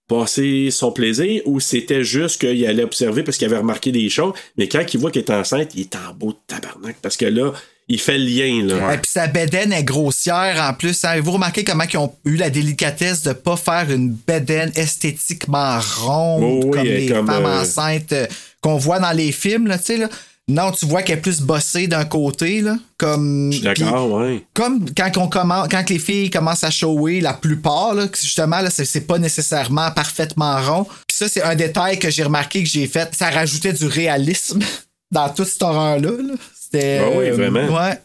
Passer 0.08 0.70
son 0.70 0.92
plaisir 0.92 1.42
ou 1.46 1.60
c'était 1.60 2.04
juste 2.04 2.40
qu'il 2.40 2.66
allait 2.66 2.84
observer 2.84 3.22
parce 3.22 3.38
qu'il 3.38 3.46
avait 3.46 3.58
remarqué 3.58 3.92
des 3.92 4.08
choses, 4.08 4.34
mais 4.56 4.68
quand 4.68 4.82
il 4.92 5.00
voit 5.00 5.10
qu'elle 5.10 5.24
est 5.24 5.30
enceinte, 5.30 5.74
il 5.74 5.82
est 5.82 5.96
en 5.96 6.14
beau 6.14 6.32
de 6.32 6.38
tabarnak 6.46 6.96
parce 7.02 7.16
que 7.16 7.26
là, 7.26 7.52
il 7.88 8.00
fait 8.00 8.18
le 8.18 8.24
lien, 8.24 8.64
là. 8.64 8.94
Et 8.94 8.98
puis 8.98 9.10
sa 9.10 9.28
bédaine 9.28 9.72
est 9.72 9.84
grossière 9.84 10.60
en 10.60 10.74
plus. 10.74 11.04
Avez-vous 11.04 11.32
remarqué 11.32 11.62
comment 11.62 11.84
ils 11.90 11.98
ont 11.98 12.12
eu 12.24 12.36
la 12.36 12.50
délicatesse 12.50 13.22
de 13.22 13.32
pas 13.32 13.56
faire 13.56 13.90
une 13.90 14.10
bédaine 14.10 14.72
esthétiquement 14.74 15.78
ronde 15.78 16.42
Oh 16.42 16.60
oui, 16.64 16.70
comme 16.70 16.84
les 16.84 17.08
comme, 17.08 17.26
femmes 17.26 17.46
euh, 17.46 17.62
enceintes 17.62 18.14
qu'on 18.60 18.76
voit 18.76 18.98
dans 18.98 19.12
les 19.12 19.30
films, 19.30 19.68
là, 19.68 19.78
tu 19.78 19.84
sais, 19.84 19.96
là? 19.98 20.08
Non, 20.48 20.70
tu 20.70 20.86
vois 20.86 21.02
qu'elle 21.02 21.18
est 21.18 21.22
plus 21.22 21.40
bossée 21.40 21.88
d'un 21.88 22.04
côté, 22.04 22.60
là. 22.60 22.78
Comme. 22.98 23.50
Je 23.50 23.56
suis 23.56 23.64
d'accord, 23.64 24.12
ouais. 24.12 24.44
comme 24.54 24.86
quand 24.96 25.10
on 25.18 25.28
commence, 25.28 25.66
quand 25.68 25.90
les 25.90 25.98
filles 25.98 26.30
commencent 26.30 26.62
à 26.62 26.70
shower, 26.70 27.20
la 27.20 27.34
plupart, 27.34 27.94
là, 27.94 28.06
justement, 28.14 28.60
là, 28.60 28.70
c'est, 28.70 29.00
pas 29.00 29.18
nécessairement 29.18 29.90
parfaitement 29.90 30.60
rond. 30.62 30.84
Puis 30.84 31.16
ça, 31.16 31.28
c'est 31.28 31.42
un 31.42 31.56
détail 31.56 31.98
que 31.98 32.10
j'ai 32.10 32.22
remarqué 32.22 32.62
que 32.62 32.68
j'ai 32.68 32.86
fait. 32.86 33.12
Ça 33.12 33.30
rajoutait 33.30 33.72
du 33.72 33.86
réalisme 33.86 34.60
dans 35.10 35.28
toute 35.30 35.48
cette 35.48 35.62
horreur-là. 35.62 36.10
là. 36.10 36.34
C'était. 36.54 37.00
Ah 37.02 37.10
oui, 37.16 37.26
euh, 37.28 37.34
vraiment. 37.34 37.66
Ouais. 37.76 37.98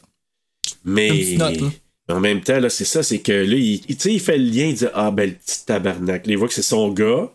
Mais 0.84 1.36
note, 1.38 1.60
en 2.10 2.20
même 2.20 2.42
temps, 2.42 2.60
là, 2.60 2.70
c'est 2.70 2.86
ça, 2.86 3.04
c'est 3.04 3.20
que 3.20 3.32
là, 3.32 3.56
il, 3.56 3.82
il- 3.88 4.20
fait 4.20 4.38
le 4.38 4.46
lien, 4.46 4.66
il 4.66 4.76
dit 4.76 4.86
Ah, 4.96 5.12
ben, 5.12 5.30
le 5.30 5.36
petit 5.36 5.64
tabarnak. 5.66 6.26
Là, 6.26 6.34
il 6.34 6.38
voit 6.40 6.48
que 6.48 6.56
c'est 6.56 6.62
son 6.64 6.90
gars, 6.90 7.30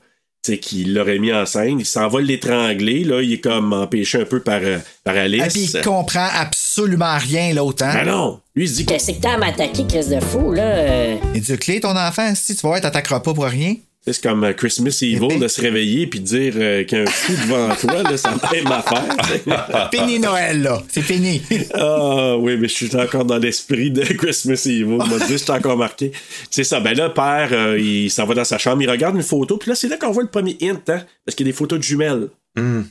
sais, 0.52 0.58
qui 0.58 0.84
l'aurait 0.84 1.18
mis 1.18 1.32
en 1.32 1.46
scène. 1.46 1.78
Il 1.80 1.86
s'en 1.86 2.08
va 2.08 2.20
l'étrangler, 2.20 3.04
là, 3.04 3.22
il 3.22 3.34
est 3.34 3.40
comme 3.40 3.72
empêché 3.72 4.20
un 4.20 4.24
peu 4.24 4.40
par, 4.40 4.60
euh, 4.62 4.78
par 5.04 5.16
Alice. 5.16 5.42
Et 5.44 5.48
puis 5.48 5.70
il 5.74 5.80
comprend 5.82 6.28
absolument 6.34 7.16
rien 7.18 7.54
l'autre. 7.54 7.84
Hein? 7.84 7.94
Ben 7.94 8.06
non! 8.06 8.40
Lui, 8.54 8.64
il 8.64 8.68
se 8.68 8.74
dit 8.76 8.86
Qu'est-ce 8.86 9.12
que 9.12 9.20
t'as 9.20 9.34
à 9.34 9.38
m'attaquer, 9.38 9.86
Chris 9.86 10.06
de 10.08 10.20
fou, 10.20 10.52
là? 10.52 11.14
Il 11.34 11.40
dit 11.40 11.58
Clé, 11.58 11.80
ton 11.80 11.96
enfant, 11.96 12.34
si 12.34 12.54
tu 12.54 12.62
vas 12.62 12.68
voir, 12.70 12.80
t'attaqueras 12.80 13.20
pas 13.20 13.34
pour 13.34 13.44
rien. 13.44 13.74
C'est 14.08 14.22
comme 14.22 14.44
euh, 14.44 14.52
Christmas 14.52 14.96
Evil 15.02 15.40
de 15.40 15.48
se 15.48 15.60
réveiller 15.60 16.06
puis 16.06 16.20
de 16.20 16.24
dire 16.24 16.52
euh, 16.56 16.84
qu'il 16.84 16.98
y 16.98 17.00
a 17.00 17.04
un 17.04 17.10
fou 17.10 17.32
devant 17.32 17.74
toi, 17.80 18.02
là, 18.04 18.16
c'est 18.16 18.28
la 18.28 18.52
même 18.52 18.72
affaire. 18.72 19.90
Fini 19.92 20.20
Noël, 20.20 20.62
là. 20.62 20.82
C'est 20.88 21.02
fini. 21.02 21.42
Ah 21.74 22.36
oui, 22.38 22.56
mais 22.56 22.68
je 22.68 22.74
suis 22.74 22.96
encore 22.96 23.24
dans 23.24 23.38
l'esprit 23.38 23.90
de 23.90 24.02
Christmas 24.02 24.62
Evil. 24.66 24.84
Moi, 24.84 25.18
je 25.28 25.36
suis 25.36 25.50
encore 25.50 25.76
marqué. 25.76 26.12
C'est 26.50 26.64
ça. 26.64 26.78
Ben 26.80 26.96
là, 26.96 27.10
père, 27.10 27.48
euh, 27.52 27.78
il 27.78 28.10
s'en 28.10 28.24
va 28.26 28.34
dans 28.34 28.44
sa 28.44 28.58
chambre, 28.58 28.82
il 28.82 28.90
regarde 28.90 29.16
une 29.16 29.22
photo, 29.22 29.56
puis 29.56 29.70
là, 29.70 29.74
c'est 29.74 29.88
là 29.88 29.96
qu'on 29.96 30.12
voit 30.12 30.22
le 30.22 30.28
premier 30.28 30.56
hint, 30.62 30.88
hein, 30.88 31.02
parce 31.24 31.34
qu'il 31.34 31.46
y 31.46 31.50
a 31.50 31.52
des 31.52 31.56
photos 31.56 31.78
de 31.78 31.84
jumelles. 31.84 32.28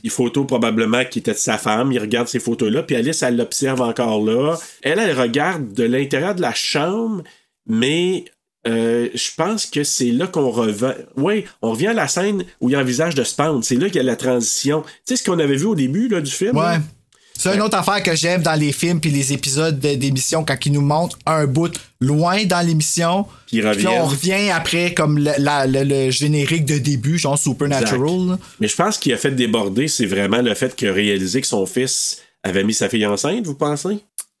Des 0.04 0.10
photos 0.10 0.46
probablement 0.46 1.04
qui 1.04 1.18
étaient 1.18 1.32
de 1.32 1.38
sa 1.38 1.58
femme. 1.58 1.90
Il 1.90 1.98
regarde 1.98 2.28
ces 2.28 2.38
photos-là, 2.38 2.84
puis 2.84 2.94
Alice, 2.94 3.22
elle 3.22 3.36
l'observe 3.36 3.80
encore 3.80 4.24
là. 4.24 4.56
Elle, 4.82 5.00
elle 5.00 5.18
regarde 5.18 5.72
de 5.72 5.82
l'intérieur 5.82 6.36
de 6.36 6.40
la 6.40 6.54
chambre, 6.54 7.24
mais 7.66 8.26
euh, 8.66 9.08
je 9.14 9.28
pense 9.36 9.66
que 9.66 9.84
c'est 9.84 10.10
là 10.10 10.26
qu'on 10.26 10.50
revient. 10.50 10.94
Oui, 11.16 11.44
on 11.62 11.70
revient 11.72 11.88
à 11.88 11.92
la 11.94 12.08
scène 12.08 12.44
où 12.60 12.68
il 12.68 12.72
y 12.72 12.74
a 12.76 12.80
un 12.80 12.84
visage 12.84 13.14
de 13.14 13.22
Spawn. 13.24 13.62
C'est 13.62 13.76
là 13.76 13.86
qu'il 13.86 13.96
y 13.96 14.00
a 14.00 14.02
la 14.02 14.16
transition. 14.16 14.82
Tu 14.82 14.88
sais 15.06 15.16
ce 15.16 15.24
qu'on 15.24 15.38
avait 15.38 15.56
vu 15.56 15.66
au 15.66 15.74
début 15.74 16.08
là, 16.08 16.20
du 16.20 16.30
film? 16.30 16.56
Ouais. 16.56 16.76
C'est 17.38 17.54
une 17.54 17.60
autre 17.60 17.76
affaire 17.76 18.02
que 18.02 18.16
j'aime 18.16 18.40
dans 18.40 18.58
les 18.58 18.72
films 18.72 18.98
puis 18.98 19.10
les 19.10 19.34
épisodes 19.34 19.78
de- 19.78 19.94
d'émission 19.94 20.42
quand 20.42 20.56
ils 20.64 20.72
nous 20.72 20.80
montrent 20.80 21.18
un 21.26 21.46
bout 21.46 21.70
loin 22.00 22.44
dans 22.46 22.66
l'émission. 22.66 23.26
Puis 23.46 23.60
on 23.86 24.06
revient 24.06 24.48
après 24.50 24.94
comme 24.94 25.18
le, 25.18 25.32
la- 25.36 25.66
le- 25.66 25.82
le 25.84 26.10
générique 26.10 26.64
de 26.64 26.78
début, 26.78 27.18
genre 27.18 27.38
Supernatural. 27.38 28.38
Mais 28.58 28.68
je 28.68 28.74
pense 28.74 28.96
qu'il 28.96 29.12
a 29.12 29.18
fait 29.18 29.32
déborder, 29.32 29.86
c'est 29.86 30.06
vraiment 30.06 30.40
le 30.40 30.54
fait 30.54 30.74
qu'il 30.74 30.88
a 30.88 30.94
réalisé 30.94 31.42
que 31.42 31.46
son 31.46 31.66
fils 31.66 32.22
avait 32.42 32.64
mis 32.64 32.72
sa 32.72 32.88
fille 32.88 33.04
enceinte, 33.04 33.44
vous 33.46 33.54
pensez? 33.54 33.98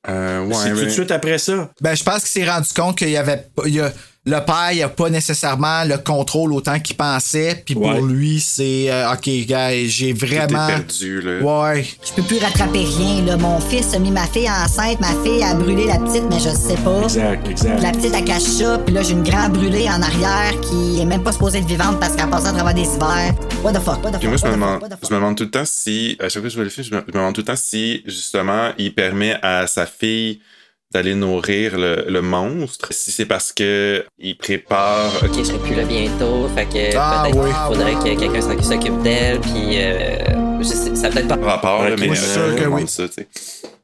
Euh, 0.08 0.46
ouais, 0.46 0.54
c'est 0.54 0.70
tout 0.72 0.84
de 0.84 0.88
suite 0.88 1.10
après 1.10 1.36
ça. 1.38 1.70
Ben, 1.82 1.94
je 1.94 2.02
pense 2.02 2.20
qu'il 2.20 2.42
s'est 2.42 2.50
rendu 2.50 2.68
compte 2.74 2.96
qu'il 2.96 3.10
y 3.10 3.16
avait 3.18 3.44
pas- 3.54 3.64
il 3.66 3.74
y 3.74 3.80
a- 3.80 3.92
le 4.28 4.40
père, 4.44 4.72
il 4.72 4.82
a 4.82 4.88
pas 4.88 5.08
nécessairement 5.08 5.84
le 5.84 5.98
contrôle 5.98 6.52
autant 6.52 6.80
qu'il 6.80 6.96
pensait. 6.96 7.62
Puis 7.64 7.76
Ouais. 7.76 7.96
pour 7.96 8.04
lui, 8.06 8.40
c'est 8.40 8.90
euh, 8.90 9.12
OK, 9.12 9.28
gars, 9.46 9.70
j'ai 9.86 10.12
vraiment. 10.12 10.66
perdu, 10.66 11.20
là. 11.20 11.40
Ouais. 11.72 11.86
Je 12.04 12.12
peux 12.12 12.22
plus 12.22 12.38
rattraper 12.38 12.84
rien, 12.84 13.22
là. 13.24 13.36
Mon 13.36 13.60
fils 13.60 13.94
a 13.94 14.00
mis 14.00 14.10
ma 14.10 14.26
fille 14.26 14.48
enceinte, 14.50 14.98
ma 15.00 15.14
fille 15.22 15.44
a 15.44 15.54
brûlé 15.54 15.86
la 15.86 15.98
petite, 15.98 16.24
mais 16.28 16.40
je 16.40 16.48
sais 16.48 16.74
pas. 16.84 17.02
Exact, 17.04 17.48
exact. 17.48 17.80
La 17.82 17.92
petite, 17.92 18.12
elle 18.14 18.24
cache 18.24 18.42
ça, 18.42 18.78
puis 18.84 18.92
là, 18.94 19.02
j'ai 19.02 19.12
une 19.12 19.22
grande 19.22 19.52
brûlée 19.52 19.88
en 19.88 20.02
arrière 20.02 20.58
qui 20.60 21.00
est 21.00 21.04
même 21.04 21.22
pas 21.22 21.30
supposée 21.30 21.58
être 21.58 21.66
vivante 21.66 22.00
parce 22.00 22.16
qu'elle 22.16 22.28
passe 22.28 22.46
à 22.46 22.52
travers 22.52 22.74
des 22.74 22.82
hivers. 22.82 23.32
What 23.62 23.74
the 23.74 23.80
fuck, 23.80 24.02
what 24.02 24.10
the 24.10 24.14
fuck, 24.14 24.18
Puis 24.20 24.28
moi, 24.28 24.36
je 24.38 24.42
what 24.42 24.48
me, 24.48 24.54
the 24.54 24.56
demande, 24.56 24.72
fuck, 24.80 24.82
what 24.82 24.88
the 24.96 24.98
je 25.08 25.14
me 25.14 25.20
demande 25.20 25.36
tout 25.36 25.44
le 25.44 25.50
temps 25.50 25.64
si, 25.64 26.16
à 26.18 26.24
chaque 26.24 26.32
fois 26.32 26.42
que 26.42 26.48
je 26.48 26.54
vois 26.56 26.64
le 26.64 26.70
film, 26.70 26.84
je 26.90 26.94
me, 26.96 27.00
je 27.00 27.06
me 27.06 27.12
demande 27.12 27.34
tout 27.34 27.42
le 27.42 27.46
temps 27.46 27.54
si, 27.56 28.02
justement, 28.06 28.70
il 28.76 28.92
permet 28.92 29.36
à 29.42 29.68
sa 29.68 29.86
fille 29.86 30.40
d'aller 30.92 31.14
nourrir 31.14 31.76
le, 31.78 32.04
le 32.08 32.22
monstre. 32.22 32.88
Si 32.92 33.10
c'est 33.12 33.26
parce 33.26 33.52
que 33.52 34.04
il 34.18 34.36
prépare. 34.36 35.12
Ok, 35.24 35.38
je 35.38 35.42
serai 35.44 35.58
plus 35.58 35.74
là 35.74 35.84
bientôt, 35.84 36.48
fait 36.54 36.66
que 36.66 36.96
Ah, 36.96 37.24
peut-être 37.24 37.44
oui. 37.44 37.50
faudrait 37.68 37.94
que 37.94 38.18
quelqu'un 38.20 38.40
s'en- 38.40 38.62
s'occupe 38.62 39.02
d'elle, 39.02 39.40
puis 39.40 39.52
euh, 39.82 40.60
je 40.60 40.64
sais, 40.64 40.94
ça 40.96 41.08
a 41.08 41.10
peut-être 41.10 41.28
pas 41.28 41.36
rapport, 41.36 41.82
mais 41.98 42.06
moi, 42.06 42.14
je 42.14 42.20
suis 42.20 42.30
euh, 42.30 42.34
sûr 42.34 42.54
me 42.54 42.58
que 42.60 42.68
oui. 42.82 42.88
ça, 42.88 43.08
tu 43.08 43.14
sais. 43.14 43.28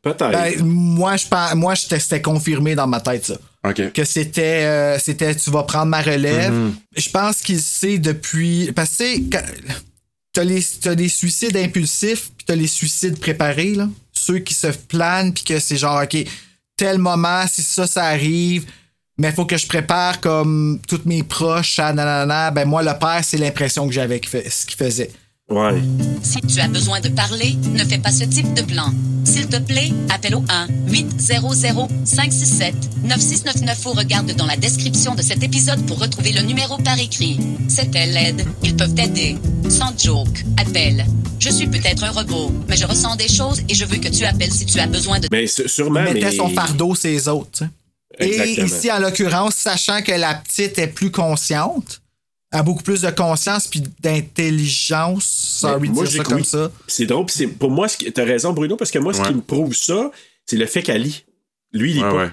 Peut-être. 0.01 0.31
Ben, 0.33 0.65
moi, 0.65 1.17
je 1.17 1.55
moi, 1.55 1.75
j'étais- 1.75 2.01
c'était 2.01 2.23
confirmé 2.23 2.75
dans 2.75 2.87
ma 2.89 3.01
tête, 3.01 3.27
ça. 3.27 3.35
OK. 3.65 3.93
que 3.93 4.05
c'était 4.05 4.65
euh, 4.65 4.99
c'était 4.99 5.35
tu 5.37 5.51
vas 5.51 5.63
prendre 5.63 5.87
ma 5.87 6.03
relève. 6.03 6.53
Mm-hmm. 6.53 6.73
Je 6.97 7.11
pense 7.11 7.37
qu'il 7.43 7.61
sait 7.61 7.99
depuis 7.99 8.73
parce 8.73 8.91
que 8.97 9.05
tu 9.05 9.15
sais 9.15 9.23
quand- 9.31 9.77
t'as 10.33 10.43
les 10.43 10.61
t'as 10.81 10.97
des 10.97 11.09
suicides 11.09 11.57
impulsifs 11.57 12.31
puis 12.37 12.45
t'as 12.47 12.57
les 12.57 12.67
suicides 12.67 13.21
préparés 13.21 13.75
là, 13.77 13.89
ceux 14.13 14.39
qui 14.41 14.55
se 14.55 14.67
planent 14.67 15.33
puis 15.33 15.45
que 15.45 15.61
c'est 15.61 15.77
genre 15.77 16.03
OK, 16.03 16.25
tel 16.83 16.99
moment 16.99 17.47
si 17.47 17.63
ça 17.63 17.87
ça 17.87 18.07
arrive 18.07 18.67
mais 19.17 19.31
faut 19.31 19.45
que 19.45 19.57
je 19.57 19.69
prépare 19.69 20.21
comme 20.21 20.81
tous 20.89 21.03
mes 21.05 21.23
proches 21.23 21.79
nanana, 21.79 22.51
ben 22.51 22.67
moi 22.67 22.83
le 22.83 22.99
père 22.99 23.21
c'est 23.23 23.37
l'impression 23.37 23.87
que 23.87 23.93
j'avais 23.93 24.21
ce 24.25 24.67
qu'il 24.67 24.77
faisait. 24.77 25.13
Ouais. 25.53 25.83
Si 26.23 26.41
tu 26.41 26.59
as 26.61 26.69
besoin 26.69 27.01
de 27.01 27.09
parler, 27.11 27.57
ne 27.75 27.85
fais 27.85 27.99
pas 27.99 28.11
ce 28.11 28.25
type 28.25 28.55
de 28.55 28.63
plan. 28.63 28.91
S'il 29.25 29.47
te 29.49 29.59
plaît, 29.59 29.91
appelle 30.11 30.35
au 30.35 30.43
1-800-567-9699 30.89 33.89
ou 33.89 33.93
regarde 33.93 34.33
dans 34.35 34.47
la 34.47 34.57
description 34.57 35.15
de 35.15 35.23
cet 35.23 35.43
épisode 35.43 35.85
pour 35.87 35.99
retrouver 36.01 36.33
le 36.33 36.43
numéro 36.43 36.77
par 36.79 36.99
écrit. 36.99 37.39
C'était 37.69 38.07
l'aide. 38.07 38.45
Ils 38.63 38.77
peuvent 38.77 38.95
t'aider. 38.95 39.37
Sans 39.69 39.97
joke. 39.99 40.45
Appelle. 40.59 41.05
Je 41.39 41.51
suis 41.51 41.67
peut-être 41.67 42.05
un 42.05 42.11
robot, 42.11 42.53
mais 42.69 42.77
je 42.77 42.87
ressens 42.87 43.17
des 43.17 43.29
choses 43.29 43.61
et 43.69 43.75
je 43.75 43.85
veux 43.85 43.99
que 43.99 44.09
tu 44.09 44.25
appelles 44.25 44.53
si 44.53 44.65
tu 44.67 44.79
as 44.79 44.87
besoin 44.87 45.19
de... 45.21 45.29
Mais 45.33 45.47
sûrement, 45.47 46.01
Il 46.07 46.15
mettait 46.15 46.31
mais... 46.31 46.37
son 46.37 46.49
fardeau 46.49 46.95
ses 46.95 47.29
autres. 47.29 47.59
sais. 47.59 47.69
Et 48.21 48.27
Exactement. 48.27 48.67
ici, 48.67 48.93
en 48.93 48.99
l'occurrence, 48.99 49.55
sachant 49.55 50.03
que 50.03 50.13
la 50.13 50.35
petite 50.35 50.79
est 50.79 50.87
plus 50.89 51.11
consciente, 51.11 52.02
a 52.53 52.63
beaucoup 52.63 52.83
plus 52.83 53.01
de 53.01 53.11
conscience 53.11 53.67
puis 53.67 53.83
d'intelligence, 54.01 55.25
sorry 55.25 55.89
de 55.89 55.95
dire 55.95 56.11
ça 56.11 56.23
comme 56.25 56.35
oui. 56.39 56.45
ça. 56.45 56.71
C'est 56.87 57.07
drôle. 57.07 57.27
puis 57.27 57.35
c'est 57.37 57.47
pour 57.47 57.71
moi, 57.71 57.89
ce 57.89 57.97
qui- 57.97 58.13
t'as 58.13 58.25
raison, 58.25 58.53
Bruno, 58.53 58.77
parce 58.77 58.91
que 58.91 58.99
moi, 58.99 59.13
ce 59.15 59.23
qui 59.23 59.35
me 59.35 59.41
prouve 59.41 59.75
ça, 59.75 60.11
c'est 60.47 60.57
le 60.57 60.67
fait 60.67 60.83
qu'elle 60.83 61.03
lit. 61.03 61.25
Lui, 61.73 61.91
il 61.93 61.97
lit 61.97 62.03
Ouais, 62.03 62.11
pas. 62.11 62.17
ouais. 62.17 62.31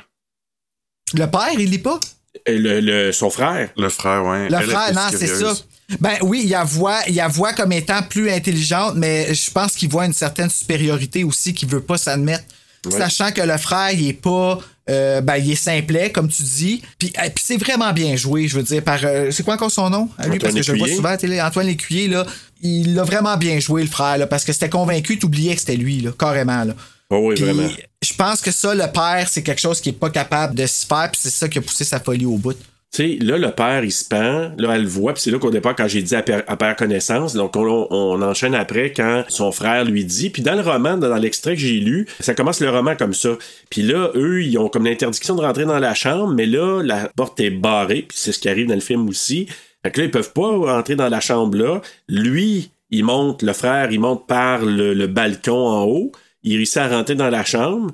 Le 1.13 1.25
père, 1.25 1.49
il 1.57 1.69
lit 1.69 1.79
pas? 1.79 1.99
Euh, 2.47 2.57
Le, 2.59 2.79
le- 2.81 3.11
son 3.11 3.29
frère. 3.29 3.69
Le 3.77 3.89
frère, 3.89 4.23
ouais. 4.25 4.49
Le 4.49 4.57
Elle 4.57 4.69
frère, 4.69 4.93
non, 4.93 5.07
c'est 5.09 5.27
ça. 5.27 5.53
Ben 5.99 6.17
oui, 6.21 6.41
il 6.43 6.49
la 6.51 6.63
voit, 6.63 6.99
il 7.07 7.15
la 7.15 7.27
voit 7.27 7.53
comme 7.53 7.71
étant 7.71 8.03
plus 8.03 8.29
intelligente, 8.29 8.93
mais 8.95 9.33
je 9.33 9.49
pense 9.49 9.73
qu'il 9.75 9.89
voit 9.89 10.05
une 10.05 10.13
certaine 10.13 10.49
supériorité 10.49 11.23
aussi 11.23 11.53
qu'il 11.55 11.67
veut 11.67 11.81
pas 11.81 11.97
s'admettre. 11.97 12.43
Ouais. 12.85 12.91
Sachant 12.91 13.31
que 13.31 13.41
le 13.41 13.57
frère, 13.57 13.91
il 13.91 14.07
est 14.07 14.13
pas. 14.13 14.59
Euh, 14.89 15.21
ben, 15.21 15.37
il 15.37 15.51
est 15.51 15.55
simplet, 15.55 16.11
comme 16.11 16.27
tu 16.27 16.43
dis. 16.43 16.81
Puis, 16.97 17.13
euh, 17.17 17.29
puis 17.33 17.43
c'est 17.45 17.57
vraiment 17.57 17.93
bien 17.93 18.15
joué, 18.15 18.47
je 18.47 18.57
veux 18.57 18.63
dire, 18.63 18.83
par. 18.83 18.99
euh, 19.03 19.31
c'est 19.31 19.43
quoi 19.43 19.53
encore 19.53 19.71
son 19.71 19.89
nom? 19.89 20.09
À 20.17 20.27
lui, 20.27 20.35
Antoine 20.35 20.53
parce 20.53 20.55
que 20.55 20.63
je 20.63 20.71
le 20.73 20.79
vois 20.79 20.87
souvent 20.87 21.09
à 21.09 21.17
télé. 21.17 21.41
Antoine 21.41 21.67
Lécuyer, 21.67 22.07
là. 22.07 22.25
Il 22.61 22.95
l'a 22.95 23.03
vraiment 23.03 23.37
bien 23.37 23.59
joué, 23.59 23.83
le 23.83 23.87
frère, 23.87 24.17
là, 24.17 24.27
parce 24.27 24.43
que 24.43 24.51
c'était 24.51 24.69
convaincu, 24.69 25.17
t'oubliais 25.17 25.53
que 25.53 25.61
c'était 25.61 25.77
lui, 25.77 26.01
là, 26.01 26.11
carrément, 26.17 26.63
là. 26.65 26.73
Oh 27.09 27.19
oui, 27.29 27.35
Puis, 27.35 27.45
vraiment. 27.45 27.69
je 28.03 28.13
pense 28.13 28.41
que 28.41 28.51
ça, 28.51 28.75
le 28.75 28.85
père, 28.91 29.27
c'est 29.29 29.41
quelque 29.43 29.61
chose 29.61 29.79
qui 29.81 29.89
est 29.89 29.93
pas 29.93 30.09
capable 30.09 30.55
de 30.55 30.65
se 30.67 30.85
faire, 30.85 31.09
puis 31.11 31.19
c'est 31.23 31.29
ça 31.31 31.47
qui 31.47 31.57
a 31.57 31.61
poussé 31.61 31.83
sa 31.83 31.99
folie 31.99 32.25
au 32.25 32.37
bout. 32.37 32.57
Sais, 32.91 33.19
là, 33.21 33.37
le 33.37 33.51
père, 33.51 33.83
il 33.83 33.91
se 33.91 34.03
pend. 34.03 34.51
Là, 34.57 34.75
elle 34.75 34.83
le 34.83 34.87
voit. 34.87 35.13
Puis 35.13 35.21
c'est 35.21 35.31
là 35.31 35.37
qu'au 35.37 35.51
départ, 35.51 35.75
quand 35.75 35.87
j'ai 35.87 36.01
dit 36.01 36.15
à 36.15 36.23
père, 36.23 36.43
à 36.47 36.57
père 36.57 36.75
connaissance, 36.75 37.35
donc 37.35 37.55
on, 37.55 37.87
on 37.91 38.21
enchaîne 38.23 38.55
après 38.55 38.91
quand 38.93 39.25
son 39.27 39.51
frère 39.51 39.85
lui 39.85 40.05
dit. 40.05 40.31
Puis 40.31 40.41
dans 40.41 40.55
le 40.55 40.61
roman, 40.61 40.97
dans 40.97 41.15
l'extrait 41.15 41.53
que 41.53 41.61
j'ai 41.61 41.79
lu, 41.79 42.07
ça 42.19 42.33
commence 42.33 42.61
le 42.61 42.69
roman 42.69 42.95
comme 42.95 43.13
ça. 43.13 43.37
Puis 43.69 43.83
là, 43.83 44.09
eux, 44.15 44.43
ils 44.43 44.57
ont 44.57 44.69
comme 44.69 44.85
l'interdiction 44.85 45.35
de 45.35 45.41
rentrer 45.41 45.65
dans 45.65 45.77
la 45.77 45.93
chambre, 45.93 46.33
mais 46.33 46.47
là, 46.47 46.81
la 46.81 47.09
porte 47.15 47.39
est 47.39 47.51
barrée. 47.51 48.05
Puis 48.07 48.17
c'est 48.19 48.31
ce 48.31 48.39
qui 48.39 48.49
arrive 48.49 48.67
dans 48.67 48.73
le 48.73 48.81
film 48.81 49.07
aussi. 49.07 49.47
Fait 49.83 49.91
que 49.91 49.99
là, 49.99 50.05
ils 50.05 50.11
peuvent 50.11 50.33
pas 50.33 50.49
rentrer 50.49 50.95
dans 50.95 51.09
la 51.09 51.19
chambre 51.19 51.57
là. 51.57 51.81
Lui, 52.07 52.71
il 52.89 53.03
monte, 53.03 53.43
le 53.43 53.53
frère, 53.53 53.91
il 53.91 53.99
monte 53.99 54.25
par 54.25 54.65
le, 54.65 54.95
le 54.95 55.07
balcon 55.07 55.67
en 55.67 55.83
haut. 55.83 56.11
Il 56.41 56.55
réussit 56.55 56.77
à 56.77 56.87
rentrer 56.87 57.15
dans 57.15 57.29
la 57.29 57.45
chambre. 57.45 57.91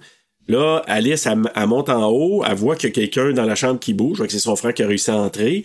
Là, 0.47 0.83
Alice, 0.87 1.25
elle, 1.25 1.41
elle 1.55 1.67
monte 1.67 1.89
en 1.89 2.07
haut, 2.09 2.43
elle 2.47 2.55
voit 2.55 2.75
qu'il 2.75 2.89
y 2.89 2.91
a 2.91 2.95
quelqu'un 2.95 3.31
dans 3.33 3.45
la 3.45 3.55
chambre 3.55 3.79
qui 3.79 3.93
bouge, 3.93 4.19
donc 4.19 4.29
c'est 4.29 4.39
son 4.39 4.55
frère 4.55 4.73
qui 4.73 4.83
a 4.83 4.87
réussi 4.87 5.09
à 5.11 5.17
entrer. 5.17 5.63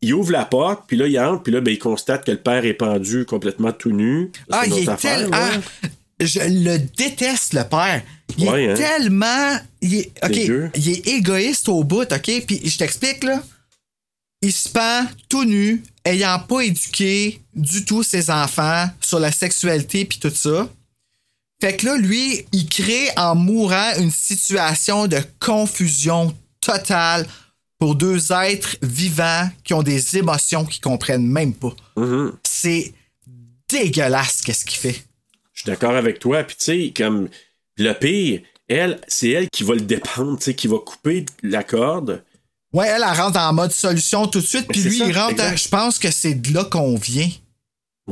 Il 0.00 0.14
ouvre 0.14 0.32
la 0.32 0.44
porte, 0.44 0.84
puis 0.86 0.96
là, 0.96 1.06
il 1.06 1.18
entre, 1.20 1.42
puis 1.42 1.52
là, 1.52 1.60
ben, 1.60 1.70
il 1.72 1.78
constate 1.78 2.24
que 2.24 2.30
le 2.32 2.38
père 2.38 2.64
est 2.64 2.74
pendu 2.74 3.24
complètement 3.24 3.72
tout 3.72 3.92
nu. 3.92 4.32
Ah, 4.50 4.62
il 4.66 4.72
est 4.72 4.80
autre 4.82 4.90
affaire, 4.92 5.18
tel- 5.18 5.30
là. 5.30 5.50
ah, 5.82 5.86
je 6.20 6.40
le 6.40 6.78
déteste, 6.96 7.52
le 7.52 7.64
père. 7.68 8.02
Il 8.38 8.48
Ouais, 8.48 8.64
est 8.64 8.70
hein. 8.70 8.74
tellement. 8.74 9.56
Il 9.82 9.94
est, 9.96 10.12
il 10.76 10.88
est 10.90 11.06
égoïste 11.08 11.68
au 11.68 11.84
bout, 11.84 12.10
OK? 12.10 12.44
Puis 12.46 12.62
je 12.64 12.78
t'explique, 12.78 13.22
là. 13.24 13.42
Il 14.40 14.52
se 14.52 14.68
pend 14.68 15.06
tout 15.28 15.44
nu, 15.44 15.82
ayant 16.04 16.38
pas 16.40 16.62
éduqué 16.62 17.40
du 17.54 17.84
tout 17.84 18.02
ses 18.02 18.28
enfants 18.30 18.86
sur 19.00 19.20
la 19.20 19.30
sexualité 19.30 20.04
puis 20.04 20.18
tout 20.18 20.30
ça. 20.34 20.68
Fait 21.62 21.76
que 21.76 21.86
là, 21.86 21.96
lui, 21.96 22.44
il 22.50 22.68
crée 22.68 23.10
en 23.16 23.36
mourant 23.36 23.92
une 23.96 24.10
situation 24.10 25.06
de 25.06 25.20
confusion 25.38 26.36
totale 26.60 27.24
pour 27.78 27.94
deux 27.94 28.32
êtres 28.32 28.74
vivants 28.82 29.48
qui 29.62 29.72
ont 29.72 29.84
des 29.84 30.18
émotions 30.18 30.64
qu'ils 30.64 30.80
comprennent 30.80 31.24
même 31.24 31.54
pas. 31.54 31.72
Mhm. 31.96 32.32
C'est 32.42 32.92
dégueulasse 33.68 34.40
qu'est-ce 34.42 34.64
qu'il 34.64 34.76
fait. 34.80 35.04
Je 35.52 35.60
suis 35.60 35.66
d'accord 35.70 35.94
avec 35.94 36.18
toi, 36.18 36.42
puis 36.42 36.56
tu 36.56 36.64
sais, 36.64 36.92
comme 36.96 37.28
le 37.76 37.92
pire, 37.92 38.40
elle, 38.66 39.00
c'est 39.06 39.30
elle 39.30 39.48
qui 39.48 39.62
va 39.62 39.74
le 39.74 39.82
dépendre, 39.82 40.38
tu 40.38 40.46
sais, 40.46 40.54
qui 40.54 40.66
va 40.66 40.78
couper 40.84 41.26
la 41.44 41.62
corde. 41.62 42.24
Ouais, 42.72 42.88
elle, 42.88 43.04
elle 43.08 43.16
rentre 43.20 43.38
en 43.38 43.52
mode 43.52 43.70
solution 43.70 44.26
tout 44.26 44.40
de 44.40 44.46
suite, 44.46 44.66
puis 44.66 44.80
c'est 44.82 44.88
lui, 44.88 44.98
ça, 44.98 45.06
il 45.06 45.16
rentre. 45.16 45.30
exact. 45.34 45.62
Je 45.62 45.68
pense 45.68 46.00
que 46.00 46.10
c'est 46.10 46.34
de 46.34 46.52
là 46.54 46.64
qu'on 46.64 46.96
vient. 46.96 47.30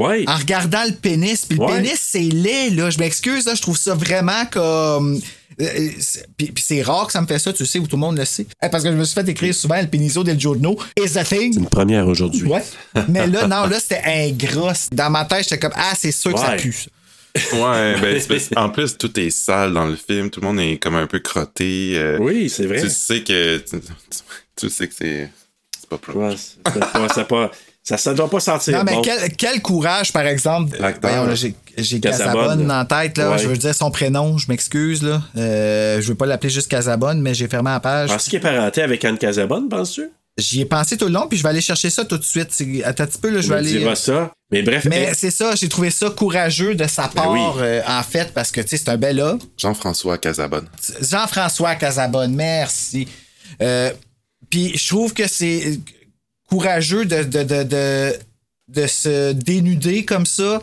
Ouais. 0.01 0.24
En 0.28 0.36
regardant 0.36 0.82
le 0.84 0.92
pénis, 0.92 1.44
puis 1.46 1.59
le 1.59 1.64
Ouais. 1.64 1.82
pénis, 1.82 1.98
c'est 2.01 2.20
laid, 2.20 2.70
là. 2.70 2.90
Je 2.90 2.98
m'excuse, 2.98 3.44
là, 3.46 3.55
je 3.55 3.62
trouve 3.62 3.76
ça 3.78 3.94
vraiment 3.94 4.46
comme. 4.51 5.20
euh, 5.61 5.90
c'est- 5.98 6.26
Puis, 6.38 6.53
c'est 6.59 6.80
rare 6.82 7.07
que 7.07 7.12
ça 7.12 7.20
me 7.20 7.26
fait 7.26 7.38
ça, 7.38 7.53
tu 7.53 7.66
sais, 7.66 7.78
où 7.78 7.86
tout 7.86 7.96
le 7.96 8.01
monde 8.01 8.16
le 8.16 8.24
sait. 8.24 8.46
Eh, 8.62 8.68
Parce 8.70 8.82
que 8.82 8.90
je 8.90 8.96
me 8.96 9.05
suis 9.05 9.14
fait 9.14 9.28
écrire 9.28 9.55
souvent 9.55 9.78
le 9.80 9.88
péniso 9.88 10.24
del 10.24 10.40
giorno 10.40 10.78
is 10.98 11.18
a 11.18 11.24
thing. 11.24 11.59
Une 11.59 11.66
première 11.66 12.07
aujourd'hui. 12.09 12.44
Ouais. 12.44 12.62
Mais 13.09 13.26
là, 13.26 13.46
non, 13.46 13.66
là, 13.66 13.78
c'était 13.78 14.01
ingrat. 14.07 14.72
Dans 14.92 15.11
ma 15.11 15.24
tête, 15.26 15.42
j'étais 15.44 15.59
comme, 15.59 15.74
ah, 15.76 15.92
c'est 15.98 16.12
sûr 16.12 16.32
que 16.32 16.40
ça 16.40 16.53
pue. 16.53 16.72
ça. 16.72 16.88
Ouais, 17.57 18.01
ben, 18.01 18.20
c'est 18.20 18.57
en 18.59 18.70
plus, 18.70 18.96
tout 18.96 19.20
est 19.20 19.30
sale 19.30 19.72
dans 19.74 19.86
le 19.86 19.96
film. 19.96 20.30
Tout 20.30 20.40
le 20.40 20.46
monde 20.48 20.61
est 20.61 20.78
comme 20.78 20.94
un 20.96 21.07
peu 21.07 21.18
crotté. 21.20 21.92
euh, 21.96 22.16
Oui, 22.20 22.48
c'est 22.48 22.66
vrai. 22.66 22.80
Tu 22.80 22.88
sais 22.90 23.22
que. 23.22 23.62
Tu, 24.57 24.70
sais 24.70 24.88
que 24.88 24.94
c'est. 24.98 25.30
C'est 25.78 25.88
pas 25.88 25.98
propre. 25.98 26.18
Ouais, 26.18 26.34
c'est 26.36 26.62
pas- 26.62 27.09
c'est 27.14 27.28
pas- 27.28 27.51
ça, 27.91 27.97
ça 27.99 28.14
doit 28.14 28.30
pas 28.30 28.41
sentir 28.41 28.76
Non, 28.78 28.84
mais 28.84 28.95
bon. 28.95 29.03
quel, 29.03 29.32
quel 29.36 29.61
courage, 29.62 30.12
par 30.12 30.26
exemple. 30.26 30.76
J'ai 31.76 32.01
Casabonne, 32.01 32.70
en 32.70 32.84
tête, 32.84 33.18
là. 33.18 33.30
Ouais. 33.32 33.38
Je 33.38 33.49
veux 33.49 33.57
dire 33.57 33.74
son 33.74 33.91
prénom, 33.91 34.38
je 34.38 34.47
m'excuse, 34.49 35.03
là. 35.03 35.22
Euh, 35.36 36.01
je 36.01 36.09
veux 36.09 36.14
pas 36.14 36.26
l'appeler 36.26 36.51
juste 36.51 36.68
Casabonne, 36.68 37.20
mais 37.20 37.34
j'ai 37.34 37.49
fermé 37.49 37.70
la 37.70 37.80
page. 37.80 38.11
Penses-tu 38.11 38.30
qu'il 38.30 38.36
est 38.38 38.43
parenté 38.43 38.82
avec 38.82 39.05
Anne 39.05 39.18
Casabonne, 39.18 39.68
penses-tu? 39.68 40.11
J'y 40.38 40.61
ai 40.62 40.64
pensé 40.64 40.97
tout 40.97 41.07
le 41.07 41.11
long, 41.12 41.26
puis 41.28 41.36
je 41.36 41.43
vais 41.43 41.49
aller 41.51 41.61
chercher 41.61 41.91
ça 41.91 42.05
tout 42.05 42.16
de 42.16 42.22
suite. 42.22 42.51
Attends 42.84 43.03
un 43.05 43.07
petit 43.07 43.18
peu, 43.18 43.28
là, 43.30 43.38
je 43.41 43.47
Tu 43.47 43.51
vais 43.51 43.57
aller. 43.59 43.72
diras 43.78 43.97
ça. 43.97 44.30
Mais 44.53 44.62
bref, 44.62 44.86
Mais 44.88 45.03
elle- 45.09 45.14
c'est 45.16 45.30
ça, 45.30 45.55
j'ai 45.55 45.68
trouvé 45.68 45.91
ça 45.91 46.09
courageux 46.11 46.74
de 46.74 46.86
sa 46.86 47.09
part, 47.09 47.30
oui. 47.32 47.41
euh, 47.61 47.82
en 47.86 48.03
fait, 48.03 48.32
parce 48.32 48.51
que, 48.51 48.61
tu 48.61 48.68
sais, 48.68 48.76
c'est 48.78 48.88
un 48.88 48.97
bel 48.97 49.20
homme. 49.20 49.38
Jean-François 49.59 50.16
Casabonne. 50.18 50.66
Jean-François 51.03 51.74
Casabonne, 51.74 52.34
merci. 52.34 53.07
Euh, 53.61 53.91
Puis 54.49 54.76
je 54.78 54.88
trouve 54.88 55.12
que 55.12 55.28
c'est 55.28 55.78
courageux 56.51 57.05
de, 57.07 57.22
de, 57.22 57.42
de, 57.42 57.62
de, 57.62 58.12
de 58.68 58.86
se 58.86 59.32
dénuder 59.32 60.05
comme 60.05 60.26
ça, 60.26 60.61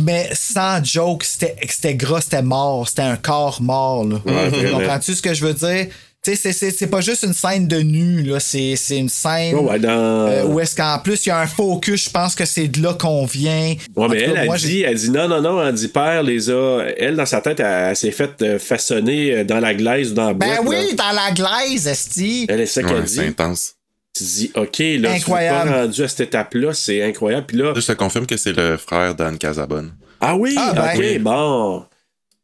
mais 0.00 0.30
sans 0.32 0.82
joke, 0.84 1.24
c'était 1.24 1.56
c'était 1.68 1.94
gras, 1.94 2.20
c'était 2.20 2.42
mort, 2.42 2.88
c'était 2.88 3.02
un 3.02 3.16
corps 3.16 3.60
mort. 3.60 4.04
Là. 4.04 4.20
Ouais, 4.24 4.48
vraiment. 4.48 4.78
Comprends-tu 4.78 5.14
ce 5.14 5.22
que 5.22 5.34
je 5.34 5.44
veux 5.44 5.54
dire? 5.54 5.86
Tu 6.20 6.32
sais, 6.32 6.36
c'est- 6.36 6.52
c'est 6.52 6.70
c'est 6.72 6.86
pas 6.88 7.00
juste 7.00 7.22
une 7.22 7.32
scène 7.32 7.68
de 7.68 7.78
nu, 7.78 8.22
là, 8.22 8.40
c'est 8.40 8.74
c'est 8.76 8.98
une 8.98 9.08
scène 9.08 9.54
Oh, 9.56 9.68
ouais, 9.70 9.78
dans... 9.78 9.88
euh, 10.26 10.44
où 10.46 10.58
est-ce 10.58 10.74
qu'en 10.74 10.98
plus 10.98 11.24
il 11.26 11.28
y 11.28 11.32
a 11.32 11.38
un 11.38 11.46
focus, 11.46 12.04
je 12.06 12.10
pense 12.10 12.34
que 12.34 12.44
c'est 12.44 12.66
de 12.66 12.82
là 12.82 12.94
qu'on 12.94 13.24
vient. 13.24 13.74
Ouais, 13.96 14.08
mais 14.08 14.20
elle, 14.22 14.32
cas, 14.32 14.40
elle 14.40 14.46
moi, 14.46 14.56
dit, 14.56 14.82
elle 14.82 14.96
dit 14.96 15.10
non, 15.10 15.28
non, 15.28 15.40
non, 15.40 15.64
elle 15.64 15.74
dit 15.74 15.86
père 15.88 16.22
les 16.24 16.50
a. 16.50 16.80
Elle, 16.96 17.14
dans 17.16 17.26
sa 17.26 17.40
tête, 17.40 17.60
elle, 17.60 17.66
elle 17.90 17.96
s'est 17.96 18.10
faite 18.10 18.42
euh, 18.42 18.58
façonner 18.58 19.32
euh, 19.32 19.44
dans 19.44 19.60
la 19.60 19.74
glaise 19.74 20.10
ou 20.10 20.14
dans 20.14 20.26
la 20.26 20.34
Ben 20.34 20.56
boîte. 20.56 20.68
oui, 20.68 20.96
là. 20.96 21.04
dans 21.04 21.12
la 21.16 21.30
glaise, 21.32 21.86
Esti. 21.86 22.46
Elle, 22.48 22.66
c'est 22.66 22.82
ça 22.82 22.88
qu'elle 22.88 22.98
Ouais, 22.98 23.06
c'est 23.06 23.22
dit. 23.22 23.28
intense. 23.28 23.74
Tu 24.14 24.24
dis, 24.24 24.50
OK, 24.56 24.78
là, 24.78 25.12
Incroyable. 25.12 25.68
tu 25.68 25.74
pas 25.74 25.80
rendu 25.82 26.02
à 26.02 26.08
cette 26.08 26.20
étape-là, 26.28 26.72
c'est 26.74 27.02
incroyable. 27.04 27.46
Puis 27.46 27.56
là, 27.56 27.72
Je 27.76 27.86
te 27.86 27.92
confirme 27.92 28.26
que 28.26 28.36
c'est 28.36 28.52
le 28.52 28.76
frère 28.76 29.14
d'Anne 29.14 29.38
Casabonne. 29.38 29.92
ah 30.20 30.36
oui, 30.36 30.54
Ah, 30.58 30.72
ben. 30.74 30.98
OK, 30.98 31.18
bon. 31.22 31.84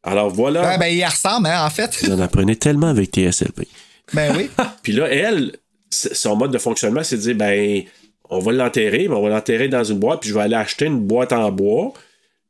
Alors 0.03 0.29
voilà. 0.29 0.61
Ben, 0.61 0.77
ben, 0.79 0.87
il 0.87 1.03
ressemble, 1.03 1.47
hein, 1.47 1.65
en 1.65 1.69
fait. 1.69 1.97
Vous 2.03 2.11
en 2.13 2.19
apprenez 2.21 2.55
tellement 2.55 2.87
avec 2.87 3.09
TSLP. 3.11 3.67
Ben 4.13 4.33
oui. 4.37 4.49
Puis 4.83 4.93
là, 4.93 5.07
elle, 5.09 5.53
son 5.89 6.35
mode 6.35 6.51
de 6.51 6.57
fonctionnement, 6.59 7.03
c'est 7.03 7.17
de 7.17 7.21
dire, 7.21 7.35
ben, 7.35 7.81
on 8.29 8.39
va 8.39 8.51
l'enterrer, 8.53 9.07
mais 9.09 9.15
on 9.15 9.21
va 9.23 9.29
l'enterrer 9.29 9.67
dans 9.67 9.83
une 9.83 9.99
boîte, 9.99 10.21
puis 10.21 10.29
je 10.29 10.35
vais 10.35 10.41
aller 10.41 10.55
acheter 10.55 10.85
une 10.85 10.99
boîte 10.99 11.33
en 11.33 11.51
bois, 11.51 11.93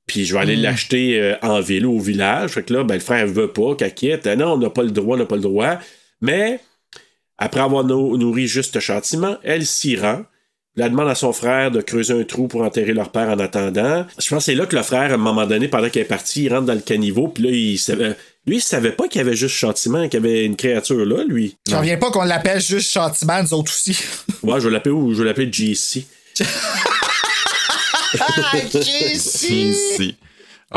puis 0.05 0.25
je 0.25 0.33
vais 0.33 0.39
Hmm. 0.39 0.43
aller 0.43 0.55
l'acheter 0.57 1.19
euh, 1.19 1.35
en 1.41 1.61
ville 1.61 1.85
ou 1.85 1.95
au 1.97 1.99
village. 1.99 2.51
Fait 2.51 2.63
que 2.63 2.73
là, 2.73 2.83
ben, 2.83 2.93
le 2.95 2.99
frère 2.99 3.25
veut 3.25 3.51
pas, 3.51 3.73
qu'elle 3.75 3.93
quitte. 3.93 4.25
Non, 4.27 4.53
on 4.53 4.57
n'a 4.57 4.69
pas 4.69 4.83
le 4.83 4.91
droit, 4.91 5.15
on 5.15 5.19
n'a 5.19 5.25
pas 5.25 5.35
le 5.35 5.41
droit. 5.41 5.79
Mais, 6.21 6.59
après 7.37 7.59
avoir 7.61 7.83
nou- 7.83 8.17
nourri 8.17 8.47
juste 8.47 8.79
châtiment, 8.79 9.37
elle 9.43 9.65
s'y 9.65 9.95
rend. 9.97 10.23
Elle 10.77 10.89
demande 10.91 11.07
à 11.07 11.15
son 11.15 11.31
frère 11.31 11.71
de 11.71 11.79
creuser 11.79 12.13
un 12.19 12.23
trou 12.25 12.47
pour 12.49 12.61
enterrer 12.61 12.91
leur 12.93 13.09
père 13.09 13.29
en 13.29 13.39
attendant. 13.39 14.05
Je 14.19 14.27
pense 14.27 14.39
que 14.39 14.51
c'est 14.51 14.55
là 14.55 14.65
que 14.65 14.75
le 14.75 14.83
frère, 14.83 15.09
à 15.11 15.13
un 15.13 15.17
moment 15.17 15.45
donné, 15.47 15.69
pendant 15.69 15.89
qu'elle 15.89 16.01
est 16.01 16.05
partie, 16.05 16.43
il 16.43 16.53
rentre 16.53 16.65
dans 16.65 16.73
le 16.73 16.81
caniveau, 16.81 17.29
puis 17.29 17.43
là, 17.43 17.49
il 17.51 17.77
savait... 17.79 18.17
Lui, 18.45 18.57
il 18.57 18.61
savait 18.61 18.91
pas 18.91 19.07
qu'il 19.07 19.19
y 19.19 19.21
avait 19.21 19.37
juste 19.37 19.55
châtiment, 19.55 20.03
qu'il 20.09 20.19
y 20.21 20.23
avait 20.23 20.43
une 20.45 20.57
créature 20.57 21.05
là, 21.05 21.23
lui. 21.23 21.55
Je 21.69 21.75
reviens 21.75 21.95
pas 21.97 22.11
qu'on 22.11 22.23
l'appelle 22.25 22.61
juste 22.61 22.91
châtiment, 22.91 23.41
nous 23.41 23.53
autres 23.53 23.71
aussi. 23.71 23.97
Ouais, 24.43 24.59
je 24.59 24.67
vais 24.67 24.73
l'appeler 24.73 24.93
où? 24.93 25.13
Je 25.13 25.23
vais 25.23 25.29
l'appeler 25.29 25.49
JC. 25.51 26.05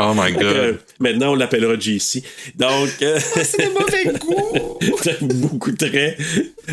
Ah. 0.01 0.11
Oh 0.11 0.13
my 0.15 0.33
que, 0.33 0.43
euh, 0.43 0.71
god. 0.71 0.79
maintenant, 0.99 1.33
on 1.33 1.35
l'appellera 1.35 1.77
JC. 1.77 2.23
Donc. 2.55 2.89
euh, 3.01 3.19
C'est 3.43 3.57
des 3.57 3.69
mauvais 3.69 4.17
goûts. 4.17 4.77
beaucoup 5.49 5.71
très. 5.73 6.15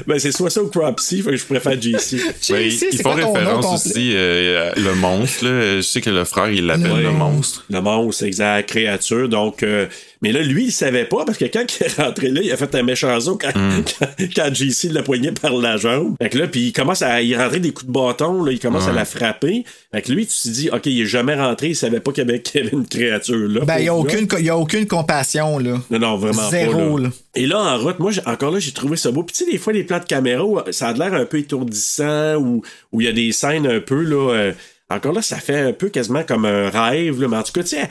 Ben, 0.06 0.18
c'est 0.20 0.30
soit 0.30 0.48
ça 0.50 0.62
ou 0.62 0.68
Cropsy, 0.68 1.22
je 1.22 1.44
préfère 1.44 1.80
JC. 1.80 2.18
Ben, 2.50 2.60
ils, 2.60 2.70
JC, 2.70 2.86
ils 2.92 2.96
c'est 2.96 3.02
font 3.02 3.12
quoi 3.14 3.22
ton 3.22 3.26
nom 3.28 3.32
référence 3.32 3.86
aussi 3.86 4.12
euh, 4.14 4.70
le 4.76 4.94
monstre. 4.94 5.44
Là. 5.44 5.76
Je 5.76 5.80
sais 5.80 6.00
que 6.00 6.10
le 6.10 6.24
frère, 6.24 6.50
il 6.50 6.66
l'appelle 6.66 7.02
le 7.02 7.10
monstre. 7.10 7.64
Le 7.68 7.80
monstre, 7.80 8.22
exact, 8.24 8.68
créature. 8.68 9.28
Donc, 9.28 9.64
euh, 9.64 9.86
mais 10.26 10.32
là, 10.32 10.42
lui, 10.42 10.64
il 10.64 10.72
savait 10.72 11.04
pas 11.04 11.24
parce 11.24 11.38
que 11.38 11.44
quand 11.44 11.62
il 11.78 11.86
est 11.86 12.00
rentré 12.02 12.30
là, 12.30 12.40
il 12.42 12.50
a 12.50 12.56
fait 12.56 12.74
un 12.74 12.82
méchant 12.82 13.20
saut 13.20 13.38
quand, 13.40 13.52
quand, 13.54 14.06
quand 14.34 14.52
JC 14.52 14.90
l'a 14.90 15.04
poigné 15.04 15.30
par 15.30 15.52
la 15.52 15.76
jambe. 15.76 16.16
Fait 16.20 16.28
que 16.30 16.38
là, 16.38 16.48
puis 16.48 16.62
il 16.68 16.72
commence 16.72 17.00
à 17.02 17.22
y 17.22 17.36
rentrer 17.36 17.60
des 17.60 17.70
coups 17.72 17.86
de 17.86 17.92
bâton, 17.92 18.42
là, 18.42 18.50
il 18.50 18.58
commence 18.58 18.88
à 18.88 18.92
la 18.92 19.04
frapper. 19.04 19.64
Fait 19.92 20.02
que 20.02 20.10
lui, 20.10 20.26
tu 20.26 20.34
te 20.36 20.48
dis, 20.48 20.68
OK, 20.72 20.86
il 20.86 21.02
est 21.02 21.06
jamais 21.06 21.36
rentré, 21.36 21.68
il 21.68 21.76
savait 21.76 22.00
pas 22.00 22.10
qu'il 22.10 22.26
y 22.26 22.28
avait, 22.28 22.42
qu'il 22.42 22.60
y 22.60 22.66
avait 22.66 22.76
une 22.76 22.88
créature 22.88 23.36
là. 23.48 23.64
Ben, 23.64 23.78
il 23.78 23.82
n'y 23.82 23.88
a, 23.88 23.94
aucune- 23.94 24.26
y 24.40 24.48
a 24.50 24.56
aucune 24.56 24.86
compassion, 24.86 25.60
là. 25.60 25.80
Non, 25.90 25.98
non, 26.00 26.16
vraiment 26.16 26.50
Zéro, 26.50 26.96
pas. 26.96 27.02
là. 27.04 27.08
Et 27.36 27.46
là, 27.46 27.60
en 27.60 27.78
route, 27.78 28.00
moi, 28.00 28.10
encore 28.26 28.50
là, 28.50 28.58
j'ai 28.58 28.72
trouvé 28.72 28.96
ça 28.96 29.12
beau. 29.12 29.22
Puis, 29.22 29.36
tu 29.36 29.44
sais, 29.44 29.50
des 29.52 29.58
fois, 29.58 29.72
les 29.72 29.84
plans 29.84 30.00
de 30.00 30.04
caméra, 30.04 30.64
ça 30.72 30.88
a 30.88 30.92
l'air 30.92 31.14
un 31.14 31.24
peu 31.24 31.38
étourdissant 31.38 32.34
ou 32.36 32.62
où 32.90 33.00
il 33.00 33.04
y 33.06 33.08
a 33.08 33.12
des 33.12 33.30
scènes 33.30 33.66
un 33.68 33.78
peu, 33.80 34.02
là. 34.02 34.32
euh, 34.34 34.52
encore 34.88 35.12
là, 35.12 35.22
ça 35.22 35.36
fait 35.36 35.58
un 35.60 35.72
peu 35.72 35.88
quasiment 35.88 36.22
comme 36.22 36.44
un 36.44 36.68
rêve, 36.70 37.20
là. 37.20 37.28
Mais 37.28 37.36
en 37.36 37.42
tout 37.42 37.52
cas, 37.52 37.62
tu 37.62 37.70
sais, 37.70 37.88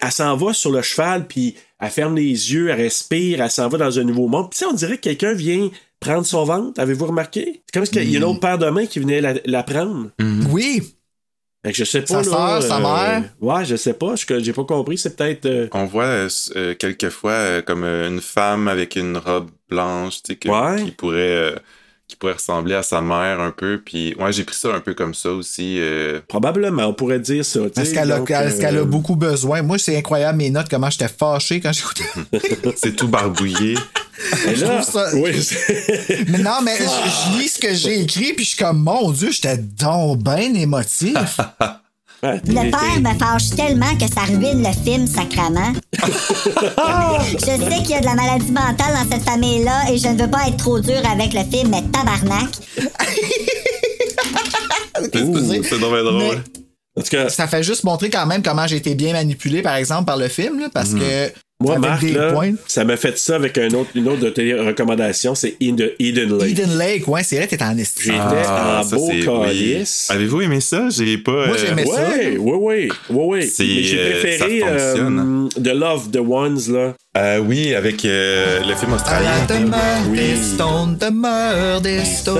elle, 0.00 0.12
s'en 0.12 0.36
va 0.36 0.52
sur 0.52 0.70
le 0.70 0.82
cheval, 0.82 1.26
puis 1.26 1.54
elle 1.80 1.90
ferme 1.90 2.16
les 2.16 2.22
yeux, 2.52 2.68
elle 2.70 2.80
respire, 2.80 3.40
elle 3.42 3.50
s'en 3.50 3.68
va 3.68 3.78
dans 3.78 3.98
un 3.98 4.04
nouveau 4.04 4.28
monde. 4.28 4.50
Puis, 4.50 4.58
tu 4.58 4.64
sais, 4.64 4.70
on 4.70 4.74
dirait 4.74 4.96
que 4.96 5.02
quelqu'un 5.02 5.32
vient 5.34 5.70
prendre 6.00 6.26
son 6.26 6.44
ventre. 6.44 6.80
Avez-vous 6.80 7.06
remarqué? 7.06 7.62
C'est 7.66 7.72
comme 7.74 7.86
s'il 7.86 8.10
y 8.10 8.14
a 8.14 8.18
une 8.18 8.24
autre 8.24 8.40
paire 8.40 8.58
de 8.58 8.68
mains 8.68 8.86
qui 8.86 8.98
venait 8.98 9.20
la, 9.20 9.34
la 9.44 9.62
prendre. 9.62 10.10
Oui. 10.50 10.82
Fait 11.64 11.72
que 11.72 11.78
je 11.78 11.84
sais 11.84 12.04
Sa 12.06 12.14
pas. 12.22 12.22
là, 12.22 12.60
sœur, 12.60 12.62
sa 12.62 12.78
mère? 12.78 13.24
Ouais, 13.40 13.64
je 13.64 13.74
sais 13.76 13.94
pas. 13.94 14.14
Je- 14.14 14.38
J'ai 14.40 14.52
pas 14.52 14.64
compris. 14.64 14.98
C'est 14.98 15.16
peut-être. 15.16 15.46
euh, 15.46 15.68
On 15.72 15.84
voit 15.86 16.04
euh, 16.04 16.28
euh, 16.54 16.74
quelquefois 16.74 17.32
euh, 17.32 17.62
comme 17.62 17.82
euh, 17.82 18.08
une 18.08 18.20
femme 18.20 18.68
avec 18.68 18.94
une 18.94 19.16
robe 19.16 19.50
blanche, 19.68 20.22
tu 20.22 20.32
sais, 20.32 20.36
que- 20.36 20.48
Ouais. 20.48 20.84
qui 20.84 20.90
pourrait 20.92 21.16
euh, 21.18 21.56
qui 22.08 22.14
pourrait 22.16 22.34
ressembler 22.34 22.74
à 22.74 22.82
sa 22.84 23.00
mère 23.00 23.40
un 23.40 23.50
peu. 23.50 23.80
Puis, 23.84 24.14
ouais, 24.18 24.32
j'ai 24.32 24.44
pris 24.44 24.54
ça 24.54 24.68
un 24.74 24.80
peu 24.80 24.94
comme 24.94 25.12
ça 25.14 25.30
aussi. 25.32 25.78
euh. 25.80 26.20
Probablement, 26.28 26.84
on 26.84 26.94
pourrait 26.94 27.18
dire 27.18 27.44
ça. 27.44 27.60
tu 27.60 27.70
sais. 27.74 27.82
Est-ce 27.82 27.94
qu'elle 27.94 28.12
a, 28.12 28.18
est-ce 28.44 28.60
qu'elle 28.60 28.76
a 28.76 28.80
euh, 28.80 28.84
beaucoup 28.84 29.16
besoin? 29.16 29.62
Moi, 29.62 29.78
c'est 29.78 29.96
incroyable 29.96 30.38
mes 30.38 30.50
notes, 30.50 30.68
comment 30.70 30.88
j'étais 30.88 31.08
fâché 31.08 31.60
quand 31.60 31.72
j'écoutais. 31.72 32.04
C'est 32.76 32.94
tout 32.94 33.08
barbouillé. 33.08 33.76
Mais 34.46 34.54
là, 34.56 34.80
trouve 34.80 34.94
ça- 34.94 35.10
oui, 35.14 35.32
Mais 36.28 36.38
non, 36.38 36.58
mais 36.62 36.76
je, 36.78 36.84
je 36.84 37.38
lis 37.38 37.48
ce 37.48 37.58
que 37.58 37.74
j'ai 37.74 38.00
écrit, 38.02 38.32
puis 38.32 38.44
je 38.44 38.50
suis 38.50 38.58
comme, 38.58 38.82
mon 38.82 39.10
Dieu, 39.10 39.30
j'étais 39.30 39.58
donc 39.58 40.22
bien 40.22 40.54
émotif. 40.54 41.12
Le 42.22 42.70
père 42.70 43.00
me 43.00 43.18
fâche 43.18 43.50
tellement 43.50 43.94
que 43.96 44.06
ça 44.12 44.22
ruine 44.22 44.62
le 44.62 44.72
film 44.84 45.06
sacrament. 45.06 45.74
je 47.32 47.38
sais 47.38 47.82
qu'il 47.82 47.90
y 47.90 47.94
a 47.94 48.00
de 48.00 48.06
la 48.06 48.14
maladie 48.14 48.50
mentale 48.50 48.94
dans 48.94 49.10
cette 49.10 49.24
famille-là 49.24 49.90
et 49.90 49.98
je 49.98 50.08
ne 50.08 50.22
veux 50.22 50.30
pas 50.30 50.48
être 50.48 50.56
trop 50.56 50.80
dur 50.80 51.00
avec 51.10 51.34
le 51.34 51.44
film, 51.44 51.70
mais 51.70 51.82
tabarnak. 51.92 52.48
C'est? 55.12 55.78
Bien 55.78 56.02
drôle. 56.02 56.42
En 56.98 57.02
tout 57.02 57.08
cas, 57.10 57.28
Ça 57.28 57.46
fait 57.46 57.62
juste 57.62 57.84
montrer 57.84 58.08
quand 58.10 58.26
même 58.26 58.42
comment 58.42 58.66
j'ai 58.66 58.76
été 58.76 58.94
bien 58.94 59.12
manipulé, 59.12 59.62
par 59.62 59.74
exemple, 59.74 60.06
par 60.06 60.16
le 60.16 60.28
film, 60.28 60.58
là, 60.58 60.68
parce 60.72 60.94
que. 60.94 61.30
Moi, 61.58 61.78
Marc, 61.78 62.02
là, 62.02 62.34
ça 62.66 62.84
m'a 62.84 62.96
fait 62.98 63.16
ça 63.18 63.36
avec 63.36 63.56
un 63.56 63.68
autre, 63.70 63.90
une 63.94 64.06
autre 64.08 64.20
de 64.20 64.28
tes 64.28 64.52
recommandations, 64.52 65.34
c'est 65.34 65.56
Eden, 65.58 65.90
Eden 65.98 66.36
Lake. 66.36 66.50
Eden 66.50 66.76
Lake, 66.76 67.08
ouais, 67.08 67.22
c'est 67.22 67.36
vrai, 67.36 67.46
t'es 67.46 67.62
en 67.62 67.78
esti. 67.78 68.02
J'étais 68.04 68.18
Ah, 68.18 68.80
en 68.80 68.84
ça, 68.86 68.96
beau 68.96 69.08
oui. 69.08 69.24
calice. 69.24 70.08
Avez-vous 70.10 70.42
aimé 70.42 70.60
ça? 70.60 70.88
J'ai 70.90 71.16
pas. 71.16 71.46
Moi, 71.46 71.56
j'aimais 71.56 71.86
ça. 71.86 72.10
Ouais, 72.10 72.36
ouais, 72.36 72.54
ouais, 72.54 72.88
ouais, 73.10 73.24
ouais. 73.24 73.42
C'est, 73.42 73.64
Mais 73.64 73.82
J'ai 73.82 73.98
euh, 73.98 74.20
préféré 74.20 74.60
ça 74.60 74.66
euh, 74.66 75.48
The 75.48 75.68
Love, 75.68 76.10
The 76.10 76.18
Ones, 76.18 76.60
là. 76.68 76.94
Euh, 77.16 77.38
oui, 77.38 77.74
avec 77.74 78.04
euh, 78.04 78.60
le 78.60 78.74
film 78.74 78.92
À 78.92 78.96
australien. 78.96 79.30
la 79.48 79.56
demeure 79.58 79.78
Oui. 80.10 80.18
des 80.18 80.36
stones, 80.36 80.96
demeure 80.98 81.80
des 81.80 82.04
stones. 82.04 82.36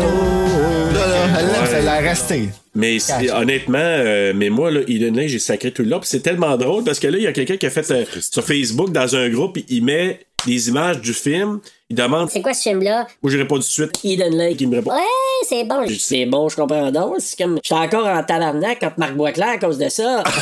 Là, 0.92 1.06
là, 1.06 1.16
elle 1.38 1.44
Ouais. 1.46 1.52
elle 1.78 1.84
l'a 1.86 1.96
resté. 1.98 2.50
Mais 2.74 2.98
honnêtement, 3.32 3.78
euh, 3.80 4.32
mais 4.36 4.50
moi, 4.50 4.70
là, 4.70 4.80
Eden 4.86 5.16
Lake, 5.16 5.30
j'ai 5.30 5.38
sacré 5.38 5.70
tout 5.70 5.82
le 5.82 5.88
long. 5.88 5.98
Puis 6.00 6.10
c'est 6.10 6.20
tellement 6.20 6.56
drôle 6.58 6.84
parce 6.84 6.98
que 6.98 7.06
là, 7.06 7.16
il 7.16 7.24
y 7.24 7.26
a 7.26 7.32
quelqu'un 7.32 7.56
qui 7.56 7.64
a 7.64 7.70
fait 7.70 7.90
euh, 7.90 8.04
sur 8.20 8.44
Facebook, 8.44 8.92
dans 8.92 9.16
un 9.16 9.30
groupe, 9.30 9.56
il 9.68 9.82
met 9.82 10.20
des 10.46 10.68
images 10.68 11.00
du 11.00 11.14
film. 11.14 11.60
Il 11.88 11.96
demande. 11.96 12.28
C'est 12.30 12.42
quoi 12.42 12.52
ce 12.52 12.62
film-là? 12.62 13.06
Moi, 13.22 13.30
j'ai 13.30 13.38
répondu 13.38 13.62
tout 13.62 13.68
de 13.86 13.96
suite. 13.96 14.00
Eden 14.04 14.36
Lake. 14.36 14.60
Il 14.60 14.68
me 14.68 14.76
répond. 14.76 14.90
Ouais, 14.90 15.46
c'est 15.48 15.64
bon. 15.64 15.86
C'est 15.98 16.26
bon, 16.26 16.48
je 16.48 16.56
comprends 16.56 16.90
donc. 16.90 17.16
C'est 17.20 17.38
comme. 17.38 17.60
J'étais 17.62 17.74
encore 17.74 18.06
en 18.06 18.22
tabarnak 18.24 18.80
contre 18.80 18.98
Marc 18.98 19.14
Boisclair 19.14 19.48
à 19.50 19.58
cause 19.58 19.78
de 19.78 19.88
ça. 19.88 20.24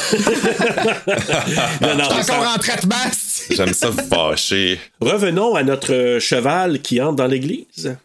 Non, 1.81 1.97
non, 1.97 2.05
encore 2.05 2.55
en 2.55 2.59
traitement. 2.59 2.95
J'aime 3.51 3.75
ça 3.75 3.93
fâcher. 3.93 4.81
Revenons 5.01 5.55
à 5.55 5.63
notre 5.63 5.93
euh, 5.93 6.21
cheval 6.21 6.81
qui 6.81 7.01
entre 7.01 7.17
dans 7.17 7.27
l'église. 7.27 7.97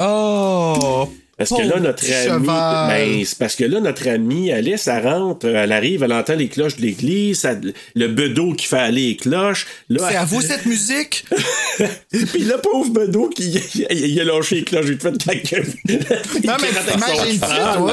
Oh! 0.00 1.08
Parce 1.38 1.50
que 1.50 1.62
là, 1.62 1.80
notre 1.80 2.10
ami. 2.10 2.46
Ben, 2.46 3.24
c'est 3.26 3.38
parce 3.38 3.56
que 3.56 3.64
là, 3.64 3.80
notre 3.80 4.08
amie 4.08 4.50
Alice, 4.50 4.86
elle 4.88 5.06
rentre, 5.06 5.46
elle 5.46 5.70
arrive, 5.72 6.02
elle 6.02 6.14
entend 6.14 6.34
les 6.34 6.48
cloches 6.48 6.76
de 6.76 6.82
l'église, 6.82 7.46
le 7.94 8.08
bedeau 8.08 8.54
qui 8.54 8.66
fait 8.66 8.78
aller 8.78 9.08
les 9.08 9.16
cloches. 9.16 9.66
C'est 9.90 9.96
elle- 9.96 10.16
à 10.16 10.24
vous 10.24 10.40
cette 10.40 10.64
musique? 10.64 11.26
Puis 12.10 12.44
le 12.44 12.56
pauvre 12.62 12.90
bedeau 12.90 13.28
qui 13.28 13.50
il, 13.90 14.20
a 14.20 14.24
lâché 14.24 14.56
les 14.56 14.64
cloches, 14.64 14.86
il 14.88 14.98
fait 14.98 15.12
de 15.12 15.18
la 15.26 15.34
gueule. 15.34 15.66
Non, 16.46 16.54
mais 16.60 16.94
imagine 16.94 17.40
ça, 17.40 17.80
oui. 17.80 17.92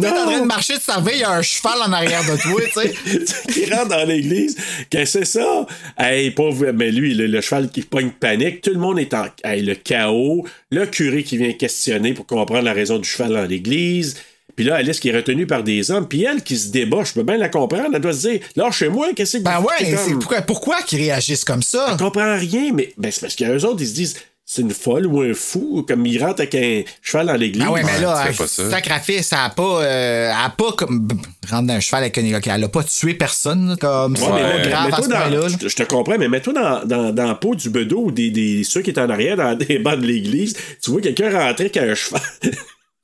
T'es 0.00 0.08
en 0.08 0.12
train 0.12 0.40
de 0.40 0.46
marcher 0.46 0.76
de 0.76 0.80
sa 0.80 1.00
veille, 1.00 1.16
il 1.16 1.20
y 1.20 1.24
a 1.24 1.32
un 1.32 1.42
cheval 1.42 1.78
en 1.86 1.92
arrière 1.92 2.22
de 2.22 2.40
toi, 2.40 2.60
tu 2.62 2.80
sais. 2.80 3.52
qui 3.52 3.72
rentre 3.72 3.88
dans 3.88 4.06
l'église. 4.08 4.56
Qu'est-ce 4.88 5.18
que 5.18 5.24
c'est 5.24 5.40
ça? 5.40 5.66
Hey, 5.98 6.30
pauvre, 6.30 6.70
mais 6.72 6.90
lui, 6.90 7.14
le, 7.14 7.26
le 7.26 7.40
cheval 7.40 7.68
qui 7.70 7.82
pogne 7.82 8.10
panique, 8.10 8.62
tout 8.62 8.70
le 8.70 8.78
monde 8.78 8.98
est 8.98 9.12
en 9.12 9.26
hey, 9.44 9.62
le 9.62 9.74
chaos. 9.74 10.46
Le 10.70 10.86
curé 10.86 11.24
qui 11.24 11.36
vient 11.36 11.52
questionner 11.52 12.14
pour 12.14 12.26
comprendre 12.26 12.62
la 12.62 12.72
raison 12.72 12.98
du 12.98 13.08
cheval 13.08 13.32
dans 13.32 13.44
l'église. 13.44 14.16
Puis 14.56 14.64
là, 14.64 14.76
Alice 14.76 15.00
qui 15.00 15.08
est 15.08 15.16
retenue 15.16 15.46
par 15.46 15.62
des 15.64 15.90
hommes. 15.90 16.06
Puis 16.06 16.24
elle 16.24 16.42
qui 16.42 16.56
se 16.56 16.68
débat, 16.70 17.02
je 17.04 17.12
peux 17.12 17.22
bien 17.22 17.36
la 17.38 17.48
comprendre. 17.48 17.90
Elle 17.94 18.00
doit 18.00 18.12
se 18.12 18.28
dire, 18.28 18.40
lâchez-moi, 18.56 19.08
qu'est-ce 19.16 19.38
que 19.38 19.42
Ben 19.42 19.60
ouais, 19.60 19.66
c'est 19.78 19.96
c'est 19.96 20.10
comme- 20.10 20.18
pourquoi, 20.20 20.42
pourquoi 20.42 20.82
qu'ils 20.82 21.00
réagissent 21.00 21.44
comme 21.44 21.62
ça? 21.62 21.88
Je 21.92 21.96
comprends 22.04 22.36
rien, 22.38 22.72
mais 22.72 22.92
ben, 22.98 23.10
c'est 23.10 23.20
parce 23.20 23.34
qu'eux 23.36 23.64
autres, 23.64 23.80
ils 23.82 23.88
se 23.88 23.94
disent, 23.94 24.16
c'est 24.52 24.62
une 24.62 24.72
folle 24.74 25.06
ou 25.06 25.20
un 25.20 25.32
fou, 25.32 25.84
comme 25.86 26.04
ils 26.06 26.18
rentrent 26.22 26.40
avec 26.40 26.56
un 26.56 26.82
cheval 27.02 27.28
dans 27.28 27.34
l'église? 27.34 27.62
Ah 27.64 27.70
ouais, 27.70 27.84
mais 27.84 28.00
là, 28.00 28.32
ça. 28.32 28.68
sacrifice, 28.70 29.28
ça 29.28 29.44
a 29.44 29.50
pas, 29.50 29.82
euh, 29.84 30.30
elle 30.30 30.44
a 30.46 30.48
pas 30.50 30.72
comme, 30.72 31.06
rentre 31.48 31.68
dans 31.68 31.74
un 31.74 31.80
cheval 31.80 32.02
avec 32.02 32.18
un, 32.18 32.22
elle 32.24 32.64
a 32.64 32.68
pas 32.68 32.82
tué 32.82 33.14
personne, 33.14 33.68
là, 33.68 33.76
comme, 33.76 34.16
c'est 34.16 34.24
Ouais, 34.24 34.28
pas 34.42 34.56
mais 34.64 34.68
grave 34.68 34.82
à 34.82 34.84
mets-toi 34.86 35.02
ce 35.04 35.08
dans- 35.08 35.40
là. 35.42 35.56
je, 35.62 35.68
je 35.68 35.76
te 35.76 35.82
comprends, 35.84 36.18
mais 36.18 36.28
mets-toi 36.28 36.52
dans, 36.52 36.84
dans, 36.84 37.12
dans 37.14 37.26
la 37.26 37.34
peau 37.36 37.54
du 37.54 37.70
bedeau 37.70 38.06
ou 38.06 38.10
des, 38.10 38.30
des, 38.32 38.64
ceux 38.64 38.82
qui 38.82 38.90
étaient 38.90 39.00
en 39.00 39.10
arrière 39.10 39.36
dans 39.36 39.54
des 39.56 39.78
bancs 39.78 40.00
de 40.00 40.06
l'église. 40.06 40.56
Tu 40.82 40.90
vois 40.90 41.00
quelqu'un 41.00 41.30
rentrer 41.30 41.64
avec 41.66 41.76
un 41.76 41.94
cheval. 41.94 42.20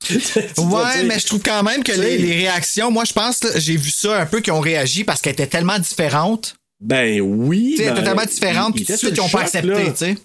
Ouais, 0.09 0.97
dire, 0.99 1.05
mais 1.07 1.19
je 1.19 1.25
trouve 1.25 1.41
quand 1.41 1.63
même 1.63 1.83
que 1.83 1.91
les, 1.91 2.17
les 2.17 2.33
réactions, 2.35 2.91
moi, 2.91 3.03
je 3.03 3.13
pense, 3.13 3.43
là, 3.43 3.49
j'ai 3.57 3.75
vu 3.75 3.89
ça 3.89 4.21
un 4.21 4.25
peu 4.25 4.41
qui 4.41 4.51
ont 4.51 4.59
réagi 4.59 5.03
parce 5.03 5.21
qu'elles 5.21 5.33
étaient 5.33 5.47
tellement 5.47 5.79
différentes. 5.79 6.55
Ben 6.79 7.19
oui. 7.19 7.75
Ben, 7.79 7.95
totalement 7.95 8.23
différentes, 8.25 8.73
il- 8.75 8.75
puis 8.75 8.83
il 8.83 8.85
tout 8.85 8.93
de 8.93 8.97
suite, 8.97 9.11
ils 9.11 9.15
sur 9.15 9.23
ont 9.23 9.27
le 9.27 9.31
pas 9.33 9.41
accepté, 9.41 9.67
là. 9.69 9.79
tu 9.91 9.95
sais. 9.95 10.17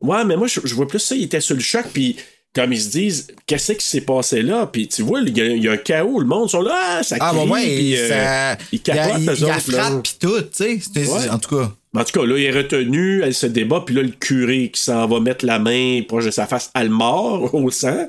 Ouais, 0.00 0.24
mais 0.24 0.36
moi, 0.36 0.46
je, 0.46 0.60
je 0.64 0.74
vois 0.74 0.86
plus 0.88 0.98
ça, 0.98 1.14
il 1.14 1.24
était 1.24 1.40
sur 1.40 1.54
le 1.54 1.60
choc, 1.62 1.84
puis 1.92 2.16
comme 2.54 2.72
ils 2.72 2.80
se 2.80 2.88
disent, 2.88 3.26
qu'est-ce 3.46 3.72
qui 3.72 3.86
s'est 3.86 4.00
passé 4.00 4.40
là? 4.42 4.66
Puis 4.66 4.88
tu 4.88 5.02
vois, 5.02 5.20
il 5.20 5.36
y, 5.36 5.40
a- 5.42 5.46
il 5.46 5.62
y 5.62 5.68
a 5.68 5.72
un 5.72 5.76
chaos, 5.76 6.20
le 6.20 6.26
monde 6.26 6.48
sont 6.50 6.62
là, 6.62 6.74
ah, 6.98 7.02
ça 7.02 7.16
Ah, 7.20 7.32
crie, 7.34 7.46
bah 7.46 7.52
ouais, 7.52 7.62
puis, 7.64 7.96
euh, 7.98 8.08
ça. 8.08 8.58
ils 8.72 8.80
capotent, 8.80 9.20
il, 9.20 9.28
eux 9.30 9.34
il 9.38 9.72
frappe, 9.74 10.02
puis 10.02 10.16
tout, 10.18 10.40
tu 10.42 10.80
sais. 10.80 11.06
Ouais. 11.06 11.28
En 11.30 11.38
tout 11.38 11.54
cas. 11.56 11.70
En 11.94 12.04
tout 12.04 12.18
cas, 12.20 12.26
là, 12.26 12.36
il 12.38 12.44
est 12.44 12.50
retenu, 12.50 13.22
elle 13.22 13.34
se 13.34 13.46
débat, 13.46 13.82
puis 13.84 13.94
là, 13.94 14.02
le 14.02 14.08
curé 14.10 14.70
qui 14.70 14.80
s'en 14.82 15.06
va 15.06 15.18
mettre 15.20 15.44
la 15.46 15.58
main 15.58 16.02
proche 16.06 16.26
de 16.26 16.30
sa 16.30 16.46
face, 16.46 16.70
elle 16.74 16.90
mord 16.90 17.54
au 17.54 17.70
sang. 17.70 18.06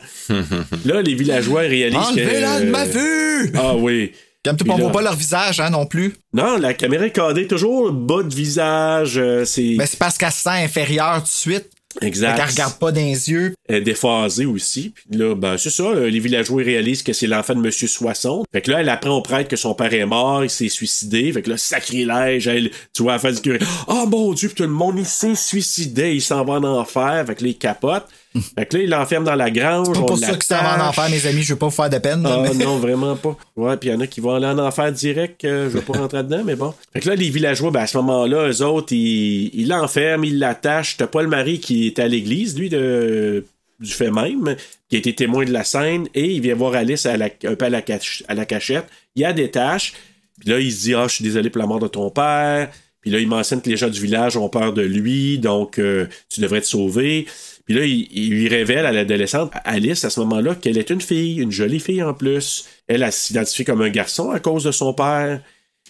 là, 0.86 1.02
les 1.02 1.14
villageois 1.14 1.62
réalisent 1.62 1.98
que... 2.16 2.20
Enlevez-la 2.22 2.62
de 2.62 2.70
ma 2.70 2.86
vue! 2.86 3.52
Ah 3.56 3.76
oui. 3.76 4.12
Comme 4.46 4.56
tout, 4.58 4.66
on 4.70 4.78
là- 4.78 4.84
voit 4.84 4.92
pas 4.94 5.02
leur 5.02 5.16
visage, 5.16 5.60
hein, 5.60 5.70
non 5.70 5.86
plus. 5.86 6.14
Non, 6.34 6.58
la 6.58 6.74
caméra 6.74 7.06
est 7.06 7.12
cadrée 7.12 7.48
toujours 7.48 7.92
bas 7.92 8.24
de 8.24 8.34
visage, 8.34 9.18
euh, 9.18 9.44
c'est... 9.46 9.76
Mais 9.78 9.86
c'est 9.86 10.00
parce 10.00 10.18
qu'elle 10.18 10.32
se 10.32 10.42
sent 10.42 10.50
inférieure 10.50 11.18
tout 11.20 11.24
de 11.24 11.28
suite. 11.28 11.70
Exact. 12.02 12.32
Fait 12.32 12.38
qu'elle 12.38 12.50
regarde 12.52 12.80
pas 12.80 12.92
dans 12.92 13.02
les 13.02 13.30
yeux. 13.30 13.54
Elle 13.68 13.76
est 13.76 13.82
déphasée 13.82 14.46
aussi. 14.46 14.94
Puis 15.10 15.20
là, 15.20 15.36
ben, 15.36 15.58
c'est 15.58 15.70
ça, 15.70 15.94
les 15.94 16.20
villageois 16.20 16.64
réalisent 16.64 17.04
que 17.04 17.14
c'est 17.14 17.28
l'enfant 17.28 17.56
de 17.56 17.60
Monsieur 17.60 17.88
Soissons. 17.88 18.44
Fait 18.52 18.62
que 18.62 18.72
là, 18.72 18.82
elle 18.82 18.90
apprend 18.90 19.18
au 19.18 19.22
prêtre 19.22 19.50
que 19.50 19.56
son 19.56 19.74
père 19.74 19.94
est 19.94 20.06
mort, 20.06 20.44
il 20.44 20.50
s'est 20.50 20.70
suicidé. 20.70 21.32
Fait 21.32 21.42
que 21.42 21.50
là, 21.50 21.58
sacrilège, 21.58 22.48
elle, 22.48 22.72
tu 22.94 23.04
vois, 23.04 23.14
la 23.14 23.20
face 23.20 23.36
du 23.36 23.42
curé. 23.42 23.60
Oh 23.88 24.06
mon 24.08 24.34
Dieu, 24.34 24.50
puis 24.50 24.56
tout 24.56 24.64
le 24.64 24.70
monde, 24.70 24.96
il 24.98 25.06
s'est 25.06 25.36
suicidé, 25.36 26.14
il 26.14 26.22
s'en 26.22 26.44
va 26.44 26.54
en 26.54 26.64
enfer. 26.64 27.24
Fait 27.26 27.36
que 27.36 27.44
là, 27.44 27.50
il 27.50 27.58
capote. 27.58 28.08
Fait 28.56 28.66
que 28.68 28.78
là, 28.78 28.84
il 28.84 28.90
l'enferme 28.90 29.24
dans 29.24 29.36
la 29.36 29.50
grange. 29.50 29.88
C'est 29.88 29.94
pas 30.00 30.06
pour 30.06 30.18
ça 30.20 30.36
que 30.38 30.46
ça 30.46 30.62
va 30.62 30.84
en 30.86 30.90
enfer, 30.90 31.10
mes 31.10 31.26
amis. 31.26 31.42
Je 31.44 31.54
veux 31.54 31.60
pas 31.60 31.68
vous 31.68 31.72
faire 31.76 31.90
de 31.90 31.98
peine. 31.98 32.24
Ah 32.26 32.44
mais- 32.44 32.64
non, 32.64 32.78
vraiment 32.78 33.16
pas. 33.16 33.36
Ouais, 33.56 33.78
puis 33.78 33.90
il 33.90 33.94
y 33.94 33.96
en 33.96 34.00
a 34.00 34.08
qui 34.08 34.20
vont 34.20 34.36
aller 34.36 34.46
en 34.48 34.60
enfer 34.60 34.92
direct. 34.92 35.44
euh, 35.46 35.70
je 35.72 35.78
vais 35.78 35.82
pas 35.84 35.98
rentrer 35.98 36.24
dedans, 36.24 36.44
mais 36.46 36.56
bon. 36.56 36.74
Fait 36.94 37.00
que 37.00 37.10
là, 37.10 37.16
les 37.16 37.30
villageois, 37.30 37.72
ben, 37.72 37.82
à 37.82 37.88
ce 37.88 37.98
moment-là, 37.98 38.48
eux 38.50 38.62
autres, 38.64 38.94
ils 38.94 39.68
l'enferment, 39.68 40.24
ils 40.24 40.38
l'attachent. 40.40 40.98
T'as 40.98 41.08
pas 41.08 41.22
le 41.24 41.30
mari 41.30 41.60
qui 41.60 41.88
est 41.88 42.00
à 42.00 42.08
l'église, 42.08 42.58
lui, 42.60 42.70
de, 42.70 43.46
du 43.80 43.92
fait 43.92 44.12
même, 44.12 44.56
qui 44.90 44.96
a 44.98 45.00
été 45.00 45.14
témoin 45.16 45.46
de 45.46 45.52
la 45.52 45.64
scène, 45.64 46.08
et 46.14 46.26
il 46.34 46.42
vient 46.42 46.56
voir 46.56 46.74
Alice 46.76 47.06
à 47.06 47.18
la- 47.18 47.30
un 47.46 47.56
peu 47.56 47.66
à 47.66 47.70
la, 47.70 47.82
cach- 47.82 48.24
à 48.28 48.34
la 48.36 48.46
cachette. 48.46 48.86
Il 49.16 49.22
y 49.22 49.26
a 49.26 49.34
des 49.34 49.50
tâches. 49.50 49.94
Puis 50.40 50.50
là, 50.50 50.60
il 50.60 50.72
se 50.72 50.82
dit 50.84 50.94
Ah, 50.94 51.06
je 51.08 51.16
suis 51.16 51.24
désolé 51.24 51.50
pour 51.50 51.60
la 51.62 51.68
mort 51.68 51.80
de 51.80 51.88
ton 51.88 52.12
père. 52.12 52.70
Puis 53.02 53.10
là, 53.12 53.20
il 53.20 53.28
mentionne 53.28 53.62
que 53.62 53.70
les 53.70 53.78
gens 53.78 53.88
du 53.90 54.02
village 54.02 54.38
ont 54.38 54.50
peur 54.50 54.74
de 54.74 54.82
lui, 54.82 55.40
donc 55.40 55.80
euh, 55.80 56.08
tu 56.30 56.42
devrais 56.42 56.62
te 56.62 56.66
sauver. 56.68 57.26
Puis 57.68 57.76
là, 57.76 57.86
il, 57.86 58.08
il 58.12 58.30
lui 58.32 58.48
révèle 58.48 58.86
à 58.86 58.92
l'adolescente, 58.92 59.52
Alice, 59.66 60.06
à 60.06 60.10
ce 60.10 60.20
moment-là, 60.22 60.56
qu'elle 60.56 60.78
est 60.78 60.90
une 60.90 61.02
fille, 61.02 61.42
une 61.42 61.52
jolie 61.52 61.82
fille 61.82 62.02
en 62.02 62.14
plus. 62.14 62.66
Elle, 62.88 63.04
elle 63.04 63.12
s'identifie 63.12 63.66
comme 63.66 63.82
un 63.82 63.90
garçon 63.90 64.32
à 64.32 64.40
cause 64.40 64.64
de 64.64 64.72
son 64.72 64.94
père. 64.94 65.42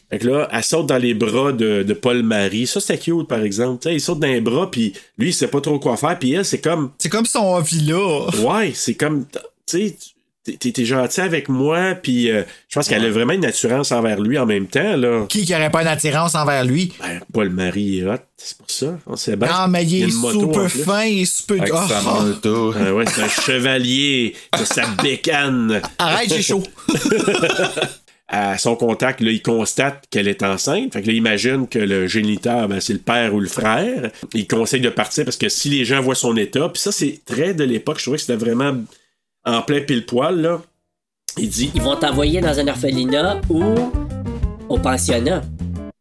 Fait 0.09 0.19
que 0.19 0.27
là, 0.27 0.47
elle 0.51 0.63
saute 0.63 0.87
dans 0.87 0.97
les 0.97 1.13
bras 1.13 1.51
de, 1.51 1.83
de 1.83 1.93
Paul-Marie. 1.93 2.65
Ça, 2.65 2.79
c'était 2.79 2.97
cute, 2.97 3.27
par 3.27 3.41
exemple. 3.41 3.81
Tu 3.83 3.89
sais, 3.89 3.95
il 3.95 4.01
saute 4.01 4.19
dans 4.19 4.27
les 4.27 4.41
bras, 4.41 4.71
puis 4.71 4.93
lui, 5.17 5.29
il 5.29 5.33
sait 5.33 5.49
pas 5.49 5.61
trop 5.61 5.79
quoi 5.79 5.97
faire. 5.97 6.17
Puis 6.17 6.31
elle, 6.31 6.45
c'est 6.45 6.61
comme... 6.61 6.91
C'est 6.97 7.09
comme 7.09 7.25
son 7.25 7.59
villa. 7.59 8.25
Ouais, 8.41 8.71
c'est 8.73 8.95
comme... 8.95 9.25
Tu 9.65 9.89
sais, 9.89 9.97
t'es- 10.55 10.85
gentil 10.85 11.21
avec 11.21 11.49
moi, 11.49 11.95
puis 12.01 12.29
euh, 12.31 12.43
je 12.69 12.75
pense 12.75 12.87
qu'elle 12.87 13.05
a 13.05 13.09
vraiment 13.09 13.33
une 13.33 13.45
assurance 13.45 13.91
envers 13.91 14.19
lui 14.21 14.37
en 14.37 14.45
même 14.45 14.67
temps, 14.67 14.95
là. 14.95 15.25
Qui 15.27 15.45
qui 15.45 15.53
aurait 15.53 15.69
pas 15.71 15.81
une 15.81 15.87
attirance 15.87 16.35
envers 16.35 16.63
lui? 16.63 16.93
Ben, 16.99 17.19
Paul-Marie 17.33 17.99
est 17.99 18.05
hot, 18.07 18.15
c'est 18.37 18.57
pour 18.57 18.69
ça. 18.71 18.97
On 19.05 19.15
sait 19.15 19.35
bien. 19.35 19.47
Non, 19.49 19.67
mais 19.67 19.85
il 19.85 20.03
a 20.03 20.07
est 20.07 20.11
super 20.11 20.69
fin, 20.71 21.03
il 21.03 21.21
est 21.23 21.25
super... 21.25 21.61
Avec 21.61 21.73
Oh, 21.73 21.87
sa 21.87 22.01
moto. 22.01 22.73
Ah 22.79 22.93
ouais, 22.93 23.05
c'est 23.07 23.21
un 23.21 23.27
chevalier 23.29 24.35
de 24.57 24.63
sa 24.65 24.85
bécane. 25.01 25.81
Arrête, 25.97 26.29
j'ai 26.33 26.41
chaud. 26.41 26.63
À 28.29 28.57
son 28.57 28.75
contact, 28.75 29.21
là, 29.21 29.31
il 29.31 29.41
constate 29.41 30.03
qu'elle 30.11 30.27
est 30.27 30.43
enceinte. 30.43 30.91
Fait 30.91 31.01
que 31.01 31.07
là, 31.07 31.13
il 31.13 31.17
imagine 31.17 31.65
que 31.65 31.79
le 31.79 32.07
géniteur, 32.07 32.67
ben, 32.67 32.81
c'est 32.81 32.91
le 32.91 32.99
père 32.99 33.33
ou 33.33 33.39
le 33.39 33.47
frère. 33.47 34.11
Il 34.33 34.45
conseille 34.47 34.81
de 34.81 34.89
partir 34.89 35.23
parce 35.23 35.37
que 35.37 35.47
si 35.47 35.69
les 35.69 35.85
gens 35.85 36.01
voient 36.01 36.13
son 36.13 36.35
état, 36.35 36.67
puis 36.67 36.81
ça, 36.81 36.91
c'est 36.91 37.21
très 37.25 37.53
de 37.53 37.63
l'époque, 37.63 37.99
je 37.99 38.03
trouvais 38.03 38.17
que 38.17 38.23
c'était 38.23 38.35
vraiment 38.35 38.75
en 39.47 39.61
plein 39.61 39.81
pile-poil, 39.81 40.39
là. 40.41 40.61
Il 41.37 41.49
dit, 41.49 41.71
Ils 41.75 41.81
vont 41.81 41.95
t'envoyer 41.95 42.41
dans 42.41 42.59
un 42.59 42.67
orphelinat 42.67 43.41
ou 43.49 43.63
au 44.69 44.77
pensionnat. 44.79 45.41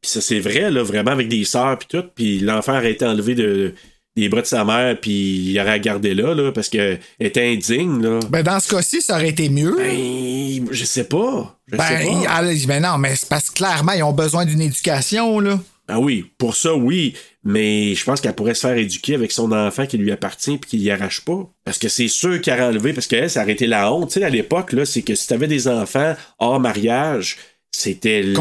Puis 0.00 0.10
ça, 0.10 0.20
c'est 0.20 0.40
vrai, 0.40 0.70
là, 0.70 0.82
vraiment, 0.82 1.10
avec 1.12 1.28
des 1.28 1.44
sœurs, 1.44 1.78
puis 1.78 1.88
tout. 1.88 2.04
Puis 2.14 2.38
l'enfant 2.40 2.76
aurait 2.76 2.92
été 2.92 3.04
enlevé 3.04 3.34
de, 3.34 3.74
des 4.16 4.28
bras 4.28 4.40
de 4.40 4.46
sa 4.46 4.64
mère, 4.64 4.98
puis 5.00 5.50
il 5.50 5.60
aurait 5.60 5.78
gardé 5.80 6.14
là, 6.14 6.34
là, 6.34 6.52
parce 6.52 6.68
qu'elle 6.68 7.00
était 7.20 7.46
indigne, 7.52 8.02
là. 8.02 8.20
Ben, 8.30 8.42
dans 8.42 8.58
ce 8.60 8.68
cas-ci, 8.74 9.02
ça 9.02 9.14
aurait 9.16 9.28
été 9.30 9.48
mieux. 9.48 9.74
Ben, 9.76 10.66
je 10.70 10.84
sais 10.84 11.04
pas. 11.04 11.58
Je 11.66 11.76
Ben, 11.76 11.84
sais 11.86 12.06
il- 12.10 12.24
pas. 12.24 12.30
allez, 12.30 12.66
ben 12.66 12.82
non, 12.82 12.98
mais 12.98 13.14
c'est 13.16 13.28
parce 13.28 13.50
que 13.50 13.56
clairement, 13.56 13.92
ils 13.92 14.02
ont 14.02 14.12
besoin 14.12 14.44
d'une 14.46 14.60
éducation, 14.62 15.38
là. 15.40 15.58
Ah 15.88 16.00
oui, 16.00 16.30
pour 16.38 16.56
ça, 16.56 16.74
oui. 16.74 17.14
Mais 17.44 17.94
je 17.94 18.04
pense 18.04 18.20
qu'elle 18.20 18.34
pourrait 18.34 18.54
se 18.54 18.66
faire 18.66 18.76
éduquer 18.76 19.14
avec 19.14 19.30
son 19.30 19.52
enfant 19.52 19.86
qui 19.86 19.98
lui 19.98 20.10
appartient 20.10 20.58
puis 20.58 20.70
qu'il 20.70 20.82
y 20.82 20.90
arrache 20.90 21.20
pas. 21.20 21.48
Parce 21.64 21.78
que 21.78 21.88
c'est 21.88 22.08
sûr 22.08 22.40
qu'elle 22.40 22.60
a 22.60 22.68
enlevé, 22.68 22.92
parce 22.92 23.06
qu'elle, 23.06 23.30
ça 23.30 23.42
aurait 23.42 23.52
été 23.52 23.66
la 23.68 23.92
honte. 23.92 24.08
Tu 24.10 24.18
sais, 24.18 24.24
à 24.24 24.30
l'époque, 24.30 24.72
là, 24.72 24.84
c'est 24.84 25.02
que 25.02 25.14
si 25.14 25.28
t'avais 25.28 25.46
des 25.46 25.68
enfants 25.68 26.16
hors 26.40 26.58
mariage, 26.58 27.36
c'était 27.70 28.22
le 28.22 28.34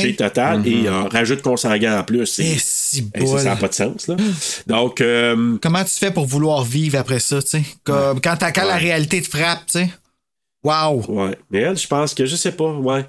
péché 0.00 0.14
total 0.16 0.66
et 0.66 0.86
euh, 0.86 1.02
rajoute 1.08 1.42
consanguin 1.42 1.98
en 2.00 2.04
plus. 2.04 2.24
C'est- 2.26 2.44
Eh, 2.44 2.58
si 2.58 3.08
Eh, 3.14 3.26
ça, 3.26 3.42
n'a 3.44 3.56
pas 3.56 3.68
de 3.68 3.74
sens, 3.74 4.06
là. 4.06 4.16
Donc, 4.66 5.00
euh, 5.00 5.58
Comment 5.60 5.84
tu 5.84 5.90
fais 5.90 6.10
pour 6.12 6.26
vouloir 6.26 6.64
vivre 6.64 6.96
après 6.98 7.18
ça, 7.20 7.42
tu 7.42 7.48
sais? 7.48 7.62
Comme 7.84 8.20
quand, 8.20 8.36
t'as- 8.36 8.52
quand 8.52 8.66
la 8.66 8.76
réalité 8.76 9.20
te 9.20 9.28
frappe, 9.28 9.66
tu 9.66 9.80
sais? 9.80 9.90
Wow! 10.64 11.04
Ouais. 11.08 11.38
Mais 11.50 11.60
elle, 11.60 11.76
je 11.76 11.86
pense 11.86 12.14
que 12.14 12.24
je 12.26 12.34
sais 12.36 12.52
pas, 12.52 12.70
ouais. 12.72 13.04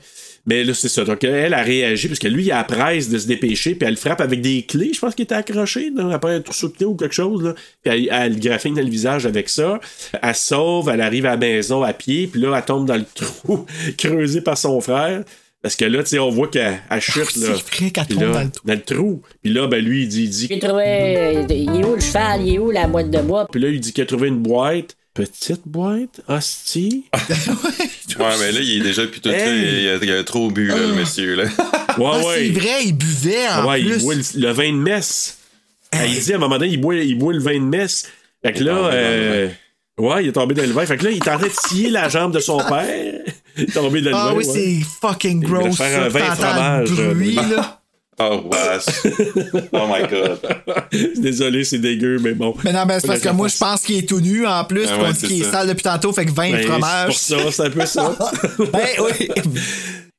Mais 0.50 0.64
là, 0.64 0.74
c'est 0.74 0.90
ça. 0.90 1.04
Donc, 1.06 1.24
elle 1.24 1.54
a 1.54 1.62
réagi 1.62 2.08
parce 2.08 2.18
que 2.20 2.28
lui, 2.28 2.46
il 2.46 2.52
a 2.52 2.58
la 2.58 2.64
presse 2.64 3.08
de 3.08 3.20
se 3.20 3.28
dépêcher, 3.28 3.76
puis 3.76 3.86
elle 3.86 3.94
le 3.94 4.00
frappe 4.00 4.20
avec 4.20 4.42
des 4.42 4.64
clés. 4.64 4.92
Je 4.96 5.00
pense 5.00 5.14
qu'il 5.14 5.24
était 5.24 5.36
accroché 5.36 5.92
après 6.12 6.34
un 6.34 6.42
trousseau 6.42 6.70
de 6.70 6.74
clés 6.74 6.86
ou 6.88 6.96
quelque 6.96 7.14
chose. 7.14 7.44
Là. 7.44 7.54
Puis 7.84 7.94
elle, 7.94 8.10
elle 8.12 8.34
le 8.34 8.40
graphine 8.40 8.74
dans 8.74 8.82
le 8.82 8.90
visage 8.90 9.28
avec 9.28 9.48
ça. 9.48 9.80
Elle 10.24 10.34
sauve, 10.34 10.90
elle 10.90 11.02
arrive 11.02 11.28
à 11.28 11.32
la 11.32 11.38
maison 11.38 11.84
à 11.84 11.94
pied, 11.94 12.26
puis 12.26 12.42
là, 12.42 12.56
elle 12.58 12.66
tombe 12.66 12.88
dans 12.88 12.96
le 12.96 13.06
trou 13.16 13.68
creusé 13.96 14.42
par 14.42 14.58
son 14.58 14.82
frère. 14.82 15.24
Parce 15.62 15.76
que 15.76 15.86
là, 15.86 16.02
tu 16.04 16.10
sais, 16.12 16.20
on 16.20 16.30
voit 16.32 16.48
qu'elle 16.48 16.80
elle 16.90 17.02
chute. 17.02 17.26
C'est 17.32 17.42
là. 17.42 17.54
vrai 17.54 17.92
qu'elle 17.92 18.06
Puis 18.06 18.18
tombe 18.18 18.24
là, 18.24 18.32
dans 18.32 18.42
le 18.42 18.50
trou. 18.50 18.62
Dans 18.66 18.74
le 18.74 18.82
trou. 18.82 19.22
Puis 19.44 19.54
là, 19.54 19.68
ben 19.68 19.84
lui, 19.86 20.04
il 20.04 20.08
dit, 20.08 20.24
il 20.24 20.30
dit 20.30 20.48
J'ai 20.50 20.58
trouvé. 20.60 20.84
euh, 20.86 21.46
Il 21.50 21.70
est 21.82 21.86
où 21.86 21.94
le 21.96 22.02
cheval? 22.02 22.42
Il 22.48 22.56
est 22.56 22.60
où 22.60 22.72
la 22.72 22.88
boîte 22.88 23.12
de 23.12 23.20
bois? 23.20 23.46
Puis 23.52 23.62
là, 23.62 23.68
il 23.70 23.80
dit 23.80 23.92
qu'il 23.94 24.04
a 24.04 24.08
trouvé 24.08 24.30
une 24.30 24.40
boîte. 24.40 24.96
Petite 25.14 25.62
boîte? 25.68 26.22
Hostie? 26.30 27.04
Ouais, 28.20 28.34
mais 28.40 28.52
là, 28.52 28.60
il 28.62 28.82
est 28.82 28.84
déjà, 28.84 29.06
puis 29.08 29.22
tout, 29.22 29.30
Hey! 29.30 29.36
là, 29.46 29.80
il, 29.82 29.90
a, 29.90 29.96
il 30.16 30.20
a 30.20 30.24
trop 30.24 30.50
bu, 30.52 30.68
là, 30.68 30.76
le 30.78 30.94
monsieur, 30.94 31.36
là. 31.36 31.44
Ouais, 31.98 32.06
Ah, 32.14 32.18
ouais. 32.20 32.24
c'est 32.54 32.60
vrai, 32.60 32.84
il 32.86 32.94
buvait 32.94 33.48
en 33.50 33.68
ouais, 33.68 33.82
il 33.82 33.90
plus. 33.90 34.04
boit 34.04 34.16
le, 34.16 34.22
le 34.36 34.52
vin 34.52 34.72
de 34.72 34.78
messe. 34.78 35.38
Ah, 35.92 36.06
Il 36.06 36.20
dit 36.20 36.32
à 36.32 36.36
un 36.36 36.40
moment 36.40 36.58
donné, 36.58 36.72
il 36.72 36.80
boit, 36.80 36.96
il 36.96 37.18
boit 37.18 37.34
le 37.34 37.40
vin 37.42 37.56
de 37.56 37.66
messe. 37.66 38.08
Fait 38.46 38.54
que 38.54 38.64
là, 38.64 38.72
euh, 38.94 39.50
ouais, 39.98 40.24
il 40.24 40.30
est 40.30 40.32
tombé 40.32 40.54
dans 40.56 40.62
le 40.64 40.70
vin. 40.72 40.86
Fait 40.86 40.96
que 40.98 41.04
là, 41.06 41.12
il 41.12 41.18
est 41.18 41.28
en 41.28 41.38
train 41.38 41.48
de 41.48 41.52
scier 41.68 41.90
la 41.90 42.08
jambe 42.08 42.34
de 42.34 42.40
son 42.40 42.58
père. 42.70 43.16
Il 43.58 43.64
est 43.64 43.74
tombé 43.74 44.02
dans 44.02 44.12
le 44.12 44.16
Ah 44.16 44.26
vin. 44.30 44.36
oui, 44.36 44.46
ouais. 44.46 44.54
c'est 44.54 45.08
fucking 45.08 45.42
gross. 45.42 45.76
faire 45.78 46.04
un 46.04 46.08
vin 46.10 46.36
fromage, 46.36 46.90
bruit, 46.92 47.36
là. 47.36 47.79
Oh, 48.22 48.42
wesh. 48.52 48.86
Oh 49.72 49.88
my 49.88 50.06
god. 50.10 50.40
Désolé, 51.22 51.64
c'est 51.64 51.78
dégueu, 51.78 52.20
mais 52.20 52.34
bon. 52.34 52.54
Mais 52.66 52.74
non, 52.74 52.86
mais 52.86 53.00
c'est 53.00 53.08
parce 53.08 53.22
que 53.22 53.30
moi, 53.30 53.48
je 53.48 53.58
pense 53.58 53.82
qu'il 53.82 53.98
est 53.98 54.08
tout 54.08 54.20
nu 54.20 54.46
en 54.46 54.66
plus. 54.66 54.88
Ah 54.90 54.98
qu'on 54.98 55.04
ouais, 55.04 55.14
qu'il 55.14 55.42
est 55.42 55.50
sale 55.50 55.68
depuis 55.70 55.84
tantôt, 55.84 56.12
fait 56.12 56.26
que 56.26 56.32
20 56.32 56.52
Ben, 56.52 56.68
fromages. 56.68 57.18
C'est 57.18 57.36
pour 57.36 57.46
ça, 57.46 57.52
c'est 57.52 57.68
un 57.68 57.70
peu 57.70 57.86
ça. 57.86 58.18
Ben 58.74 58.88
oui. 59.00 59.30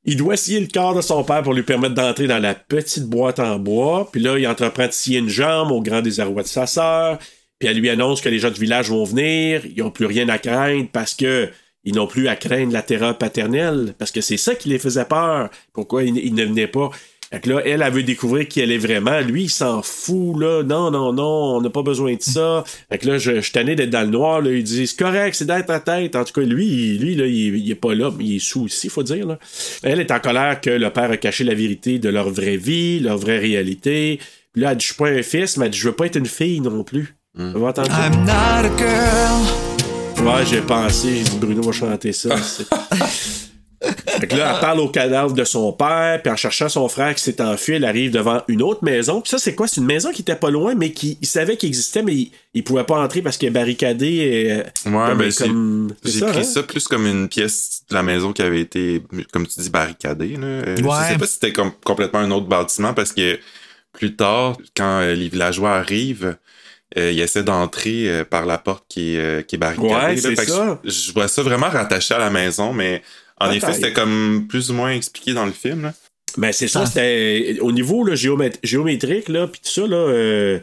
Il 0.06 0.16
doit 0.16 0.38
scier 0.38 0.60
le 0.60 0.66
corps 0.66 0.94
de 0.94 1.02
son 1.02 1.22
père 1.24 1.42
pour 1.42 1.52
lui 1.52 1.62
permettre 1.62 1.94
d'entrer 1.94 2.26
dans 2.26 2.38
la 2.38 2.54
petite 2.54 3.04
boîte 3.04 3.38
en 3.38 3.58
bois. 3.58 4.08
Puis 4.10 4.22
là, 4.22 4.38
il 4.38 4.48
entreprend 4.48 4.86
de 4.86 4.92
scier 4.92 5.18
une 5.18 5.28
jambe 5.28 5.70
au 5.70 5.82
grand 5.82 6.00
désarroi 6.00 6.42
de 6.42 6.48
sa 6.48 6.66
sœur. 6.66 7.18
Puis 7.58 7.68
elle 7.68 7.78
lui 7.78 7.90
annonce 7.90 8.22
que 8.22 8.30
les 8.30 8.38
gens 8.38 8.50
du 8.50 8.58
village 8.58 8.88
vont 8.88 9.04
venir. 9.04 9.60
Ils 9.66 9.82
n'ont 9.82 9.90
plus 9.90 10.06
rien 10.06 10.26
à 10.30 10.38
craindre 10.38 10.88
parce 10.90 11.12
que 11.12 11.50
ils 11.84 11.94
n'ont 11.94 12.06
plus 12.06 12.28
à 12.28 12.36
craindre 12.36 12.72
la 12.72 12.80
terreur 12.80 13.18
paternelle. 13.18 13.94
Parce 13.98 14.10
que 14.10 14.22
c'est 14.22 14.38
ça 14.38 14.54
qui 14.54 14.70
les 14.70 14.78
faisait 14.78 15.04
peur. 15.04 15.50
Pourquoi 15.74 16.02
ils, 16.02 16.16
ils 16.16 16.34
ne 16.34 16.44
venaient 16.46 16.66
pas? 16.66 16.90
Fait 17.32 17.38
que 17.38 17.48
là, 17.48 17.62
elle, 17.64 17.82
elle 17.82 17.92
veut 17.92 18.02
découvrir 18.02 18.48
qui 18.48 18.58
elle 18.60 18.72
est 18.72 18.78
vraiment. 18.78 19.20
Lui, 19.20 19.44
il 19.44 19.48
s'en 19.50 19.82
fout, 19.82 20.36
là. 20.40 20.64
Non, 20.64 20.90
non, 20.90 21.12
non, 21.12 21.22
on 21.56 21.60
n'a 21.60 21.70
pas 21.70 21.82
besoin 21.82 22.14
de 22.14 22.20
ça. 22.22 22.64
Fait 22.90 22.98
que 22.98 23.06
là, 23.06 23.18
je, 23.18 23.36
je 23.36 23.40
suis 23.40 23.52
tanné 23.52 23.76
d'être 23.76 23.90
dans 23.90 24.00
le 24.00 24.08
noir, 24.08 24.40
là. 24.40 24.50
Il 24.50 24.64
dit, 24.64 24.84
c'est 24.86 24.98
correct, 24.98 25.34
c'est 25.36 25.44
dans 25.44 25.62
ta 25.62 25.78
tête. 25.78 26.16
En 26.16 26.24
tout 26.24 26.32
cas, 26.32 26.40
lui, 26.44 26.66
il- 26.66 26.98
lui, 27.00 27.14
là, 27.14 27.26
il, 27.26 27.56
il 27.56 27.70
est 27.70 27.76
pas 27.76 27.94
là, 27.94 28.10
mais 28.18 28.24
il 28.24 28.36
est 28.36 28.38
sous 28.40 28.64
aussi, 28.64 28.88
faut 28.88 29.04
dire, 29.04 29.26
là. 29.26 29.38
Elle 29.84 30.00
est 30.00 30.10
en 30.10 30.18
colère 30.18 30.60
que 30.60 30.70
le 30.70 30.90
père 30.90 31.10
a 31.12 31.16
caché 31.16 31.44
la 31.44 31.54
vérité 31.54 32.00
de 32.00 32.08
leur 32.08 32.30
vraie 32.30 32.56
vie, 32.56 32.98
leur 32.98 33.16
vraie 33.16 33.38
réalité. 33.38 34.18
Puis 34.52 34.62
là, 34.62 34.72
elle 34.72 34.78
dit, 34.78 34.82
je 34.86 34.92
suis 34.92 34.96
pas 34.98 35.10
un 35.10 35.22
fils, 35.22 35.56
mais 35.56 35.66
elle 35.66 35.70
dit, 35.70 35.78
je 35.78 35.86
veux 35.88 35.94
pas 35.94 36.06
être 36.06 36.16
une 36.16 36.26
fille 36.26 36.60
non 36.60 36.82
plus. 36.82 37.14
Vous 37.36 37.44
avez 37.44 37.66
entendu 37.66 37.90
ça? 37.90 38.06
I'm 38.08 38.24
not 38.24 38.66
a 38.66 38.76
girl. 38.76 40.26
Ouais, 40.26 40.44
j'ai 40.44 40.60
pensé, 40.62 41.18
j'ai 41.18 41.22
dit 41.30 41.38
Bruno 41.40 41.62
va 41.62 41.70
chanter 41.72 42.12
ça. 42.12 42.30
fait 43.82 44.26
que 44.26 44.36
là, 44.36 44.52
elle 44.54 44.60
parle 44.60 44.80
au 44.80 44.88
cadavre 44.88 45.32
de 45.32 45.44
son 45.44 45.72
père, 45.72 46.20
puis 46.22 46.30
en 46.30 46.36
cherchant 46.36 46.68
son 46.68 46.86
frère 46.88 47.14
qui 47.14 47.22
s'est 47.22 47.40
enfui, 47.40 47.74
elle 47.74 47.84
arrive 47.86 48.10
devant 48.10 48.42
une 48.48 48.60
autre 48.62 48.84
maison. 48.84 49.20
Puis 49.22 49.30
ça, 49.30 49.38
c'est 49.38 49.54
quoi? 49.54 49.66
C'est 49.66 49.80
une 49.80 49.86
maison 49.86 50.12
qui 50.12 50.20
était 50.22 50.36
pas 50.36 50.50
loin, 50.50 50.74
mais 50.74 50.92
qui 50.92 51.16
il 51.22 51.26
savait 51.26 51.56
qu'il 51.56 51.68
existait, 51.68 52.02
mais 52.02 52.14
il, 52.14 52.30
il 52.52 52.62
pouvait 52.62 52.84
pas 52.84 53.00
entrer 53.02 53.22
parce 53.22 53.38
qu'elle 53.38 53.48
est 53.48 53.52
barricadée. 53.52 54.06
Et, 54.06 54.52
euh, 54.52 54.56
Ouais, 54.58 55.08
comme- 55.08 55.18
ben, 55.18 55.30
c'est- 55.30 55.44
comme- 55.48 55.88
c'est 56.04 56.10
j'ai 56.12 56.18
ça, 56.20 56.26
pris 56.26 56.38
hein? 56.40 56.42
ça 56.44 56.62
plus 56.62 56.88
comme 56.88 57.06
une 57.06 57.28
pièce 57.28 57.82
de 57.88 57.94
la 57.94 58.02
maison 58.02 58.32
qui 58.34 58.42
avait 58.42 58.60
été, 58.60 59.02
comme 59.32 59.46
tu 59.46 59.60
dis, 59.60 59.70
barricadée. 59.70 60.36
Là. 60.36 60.46
Euh, 60.46 60.76
Ouais. 60.82 60.96
Je 61.08 61.12
sais 61.12 61.18
pas 61.18 61.26
si 61.26 61.32
c'était 61.34 61.52
comme 61.52 61.72
complètement 61.84 62.20
un 62.20 62.30
autre 62.32 62.46
bâtiment 62.46 62.92
parce 62.92 63.12
que 63.12 63.38
plus 63.92 64.14
tard, 64.14 64.56
quand 64.76 65.00
euh, 65.00 65.14
les 65.14 65.28
villageois 65.28 65.72
arrivent, 65.72 66.36
euh, 66.98 67.12
ils 67.12 67.20
essaient 67.20 67.42
d'entrer 67.44 68.08
euh, 68.08 68.24
par 68.24 68.44
la 68.46 68.58
porte 68.58 68.84
qui 68.88 69.14
est, 69.14 69.18
euh, 69.18 69.42
qui 69.42 69.54
est 69.56 69.58
barricadée. 69.58 69.88
Ouais, 69.94 70.16
c'est 70.16 70.36
ça. 70.36 70.80
Je, 70.84 70.90
je 70.90 71.12
vois 71.12 71.28
ça 71.28 71.42
vraiment 71.42 71.68
rattaché 71.68 72.14
à 72.14 72.18
la 72.18 72.30
maison, 72.30 72.72
mais 72.72 73.02
en 73.40 73.50
effet, 73.50 73.72
c'était 73.72 73.92
comme 73.92 74.46
plus 74.48 74.70
ou 74.70 74.74
moins 74.74 74.92
expliqué 74.92 75.32
dans 75.32 75.46
le 75.46 75.52
film. 75.52 75.82
Là. 75.82 75.94
Ben, 76.36 76.52
c'est 76.52 76.68
ça, 76.68 76.82
Ah. 76.82 76.86
c'était 76.86 77.58
au 77.60 77.72
niveau 77.72 78.04
là, 78.04 78.14
géomét- 78.14 78.58
géométrique, 78.62 79.28
là, 79.28 79.46
puis 79.48 79.60
tout 79.64 79.70
ça, 79.70 79.86
là, 79.86 79.96
euh, 79.96 80.58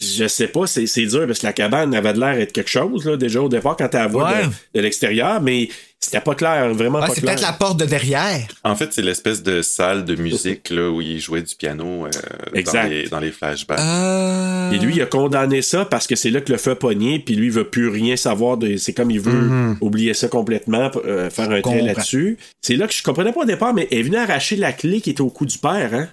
je 0.00 0.28
sais 0.28 0.46
pas, 0.46 0.66
c'est 0.68 0.86
c'est 0.86 1.06
dur 1.06 1.26
parce 1.26 1.40
que 1.40 1.46
la 1.46 1.52
cabane 1.52 1.92
avait 1.94 2.12
de 2.12 2.20
l'air 2.20 2.36
d'être 2.36 2.52
quelque 2.52 2.70
chose, 2.70 3.04
là, 3.04 3.16
déjà 3.16 3.42
au 3.42 3.48
départ, 3.48 3.76
quand 3.76 3.88
tu 3.88 3.96
la 3.96 4.06
vois 4.06 4.30
Ouais. 4.30 4.44
de, 4.44 4.78
de 4.78 4.80
l'extérieur, 4.80 5.40
mais 5.42 5.68
c'était 6.00 6.20
pas 6.20 6.34
clair, 6.36 6.72
vraiment 6.74 7.00
pas 7.00 7.08
c'est 7.08 7.20
clair. 7.20 7.34
peut-être 7.34 7.46
la 7.46 7.52
porte 7.52 7.80
de 7.80 7.84
derrière. 7.84 8.46
En 8.62 8.76
fait, 8.76 8.92
c'est 8.92 9.02
l'espèce 9.02 9.42
de 9.42 9.62
salle 9.62 10.04
de 10.04 10.14
musique 10.14 10.70
là, 10.70 10.88
où 10.90 11.00
ils 11.00 11.18
jouaient 11.20 11.42
du 11.42 11.54
piano 11.56 12.06
euh, 12.06 12.10
Exact. 12.54 12.84
Dans, 12.84 12.88
les, 12.88 13.08
dans 13.08 13.18
les 13.20 13.32
flashbacks. 13.32 13.80
Euh... 13.80 14.70
Et 14.70 14.78
lui, 14.78 14.94
il 14.94 15.02
a 15.02 15.06
condamné 15.06 15.60
ça 15.60 15.84
parce 15.84 16.06
que 16.06 16.14
c'est 16.16 16.30
là 16.30 16.40
que 16.40 16.52
le 16.52 16.58
feu 16.58 16.70
a 16.70 16.76
pogné, 16.76 17.18
puis 17.18 17.34
lui, 17.34 17.46
il 17.46 17.52
veut 17.52 17.68
plus 17.68 17.88
rien 17.88 18.16
savoir 18.16 18.56
de. 18.56 18.76
C'est 18.76 18.92
comme 18.92 19.10
il 19.10 19.20
veut 19.20 19.74
oublier 19.80 20.14
ça 20.14 20.28
complètement, 20.28 20.90
euh, 21.04 21.30
faire 21.30 21.50
un 21.50 21.60
trait 21.60 21.82
là-dessus. 21.82 22.38
C'est 22.62 22.76
là 22.76 22.86
que 22.86 22.94
je 22.94 23.02
comprenais 23.02 23.32
pas 23.32 23.40
au 23.40 23.44
départ, 23.46 23.74
mais 23.74 23.88
elle 23.90 23.98
est 23.98 24.02
venue 24.02 24.16
arracher 24.18 24.56
la 24.56 24.72
clé 24.72 25.00
qui 25.00 25.10
était 25.10 25.20
au 25.20 25.30
cou 25.30 25.46
du 25.46 25.58
père, 25.58 25.92
hein? 25.94 26.08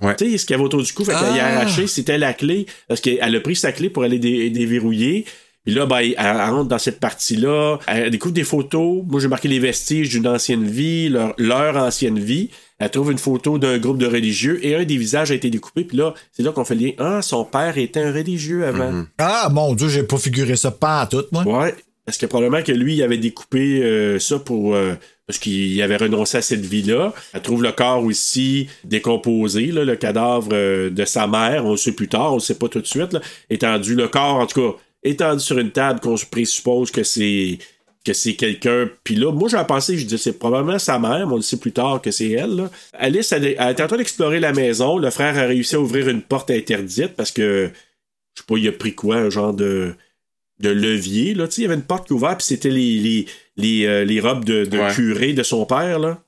Ouais. 0.00 0.16
Tu 0.16 0.30
sais, 0.30 0.38
ce 0.38 0.46
qu'il 0.46 0.54
y 0.54 0.54
avait 0.54 0.64
autour 0.64 0.82
du 0.82 0.92
cou, 0.94 1.04
fait 1.04 1.12
qu'elle 1.12 1.38
a 1.40 1.44
Ah. 1.44 1.56
arraché, 1.58 1.86
c'était 1.86 2.16
la 2.16 2.32
clé, 2.32 2.64
parce 2.88 3.00
qu'elle 3.02 3.36
a 3.36 3.40
pris 3.40 3.56
sa 3.56 3.70
clé 3.72 3.90
pour 3.90 4.02
aller 4.04 4.18
dé- 4.18 4.48
déverrouiller. 4.48 5.26
Puis 5.70 5.78
là, 5.78 5.86
ben, 5.86 5.98
elle, 5.98 6.14
elle 6.18 6.36
rentre 6.36 6.68
dans 6.68 6.78
cette 6.80 6.98
partie-là, 6.98 7.78
elle 7.86 8.10
découvre 8.10 8.34
des 8.34 8.42
photos. 8.42 9.04
Moi, 9.06 9.20
j'ai 9.20 9.28
marqué 9.28 9.46
les 9.46 9.60
vestiges 9.60 10.08
d'une 10.08 10.26
ancienne 10.26 10.64
vie, 10.64 11.08
leur, 11.08 11.32
leur 11.38 11.76
ancienne 11.76 12.18
vie. 12.18 12.50
Elle 12.80 12.90
trouve 12.90 13.12
une 13.12 13.18
photo 13.18 13.56
d'un 13.56 13.78
groupe 13.78 13.98
de 13.98 14.06
religieux 14.06 14.58
et 14.66 14.74
un 14.74 14.82
des 14.84 14.96
visages 14.96 15.30
a 15.30 15.34
été 15.34 15.48
découpé. 15.48 15.84
Puis 15.84 15.96
là, 15.96 16.12
c'est 16.32 16.42
là 16.42 16.50
qu'on 16.50 16.64
fait 16.64 16.74
le 16.74 16.86
lien. 16.86 16.90
Ah, 16.98 17.22
son 17.22 17.44
père 17.44 17.78
était 17.78 18.00
un 18.00 18.12
religieux 18.12 18.66
avant. 18.66 19.04
Ah, 19.18 19.48
mon 19.52 19.72
Dieu, 19.74 19.88
j'ai 19.88 20.02
pas 20.02 20.16
figuré 20.16 20.56
ça 20.56 20.72
pas 20.72 21.04
en 21.04 21.06
tout, 21.06 21.24
moi. 21.30 21.44
Ouais. 21.44 21.74
Parce 22.04 22.18
que 22.18 22.26
probablement 22.26 22.64
que 22.64 22.72
lui, 22.72 22.96
il 22.96 23.02
avait 23.04 23.18
découpé 23.18 23.80
euh, 23.84 24.18
ça 24.18 24.40
pour. 24.40 24.74
euh, 24.74 24.94
parce 25.28 25.38
qu'il 25.38 25.80
avait 25.80 25.98
renoncé 25.98 26.38
à 26.38 26.42
cette 26.42 26.66
vie-là. 26.66 27.14
Elle 27.32 27.42
trouve 27.42 27.62
le 27.62 27.70
corps 27.70 28.02
aussi 28.02 28.66
décomposé, 28.82 29.66
là, 29.66 29.84
le 29.84 29.94
cadavre 29.94 30.48
euh, 30.52 30.90
de 30.90 31.04
sa 31.04 31.28
mère. 31.28 31.64
On 31.64 31.72
le 31.72 31.76
sait 31.76 31.92
plus 31.92 32.08
tard, 32.08 32.32
on 32.32 32.36
le 32.36 32.40
sait 32.40 32.56
pas 32.56 32.66
tout 32.66 32.80
de 32.80 32.86
suite. 32.86 33.12
Là. 33.12 33.20
Étendu, 33.48 33.94
le 33.94 34.08
corps, 34.08 34.34
en 34.36 34.46
tout 34.46 34.60
cas, 34.60 34.76
étendu 35.02 35.40
sur 35.40 35.58
une 35.58 35.70
table 35.70 36.00
qu'on 36.00 36.16
se 36.16 36.26
présuppose 36.26 36.90
que 36.90 37.02
c'est 37.02 37.58
que 38.04 38.14
c'est 38.14 38.34
quelqu'un. 38.34 38.88
Puis 39.04 39.14
là, 39.14 39.30
moi, 39.30 39.48
j'ai 39.50 39.62
pensé, 39.68 39.98
je 39.98 40.06
dis, 40.06 40.16
c'est 40.16 40.38
probablement 40.38 40.78
sa 40.78 40.98
mère, 40.98 41.26
mais 41.26 41.34
on 41.34 41.36
le 41.36 41.42
sait 41.42 41.58
plus 41.58 41.72
tard 41.72 42.00
que 42.00 42.10
c'est 42.10 42.30
elle. 42.30 42.56
là. 42.56 42.70
Alice, 42.94 43.30
elle, 43.32 43.44
elle 43.58 43.72
était 43.72 43.82
en 43.82 43.88
train 43.88 43.98
d'explorer 43.98 44.40
la 44.40 44.52
maison. 44.54 44.96
Le 44.96 45.10
frère 45.10 45.36
a 45.36 45.42
réussi 45.42 45.74
à 45.74 45.80
ouvrir 45.80 46.08
une 46.08 46.22
porte 46.22 46.50
interdite 46.50 47.14
parce 47.14 47.30
que, 47.30 47.70
je 48.34 48.40
sais 48.40 48.46
pas, 48.46 48.56
il 48.56 48.66
a 48.68 48.72
pris 48.72 48.94
quoi, 48.94 49.16
un 49.16 49.28
genre 49.28 49.52
de, 49.52 49.92
de 50.60 50.70
levier. 50.70 51.34
Là. 51.34 51.46
Tu 51.46 51.56
sais, 51.56 51.60
il 51.60 51.64
y 51.64 51.66
avait 51.66 51.74
une 51.74 51.82
porte 51.82 52.06
qui 52.06 52.14
ouvrait, 52.14 52.36
puis 52.36 52.46
c'était 52.46 52.70
les, 52.70 52.96
les, 52.98 53.26
les, 53.58 53.84
euh, 53.86 54.04
les 54.06 54.18
robes 54.20 54.46
de, 54.46 54.64
de 54.64 54.78
Ouais. 54.78 54.94
curé 54.94 55.34
de 55.34 55.42
son 55.42 55.66
père. 55.66 55.98
là. 55.98 56.22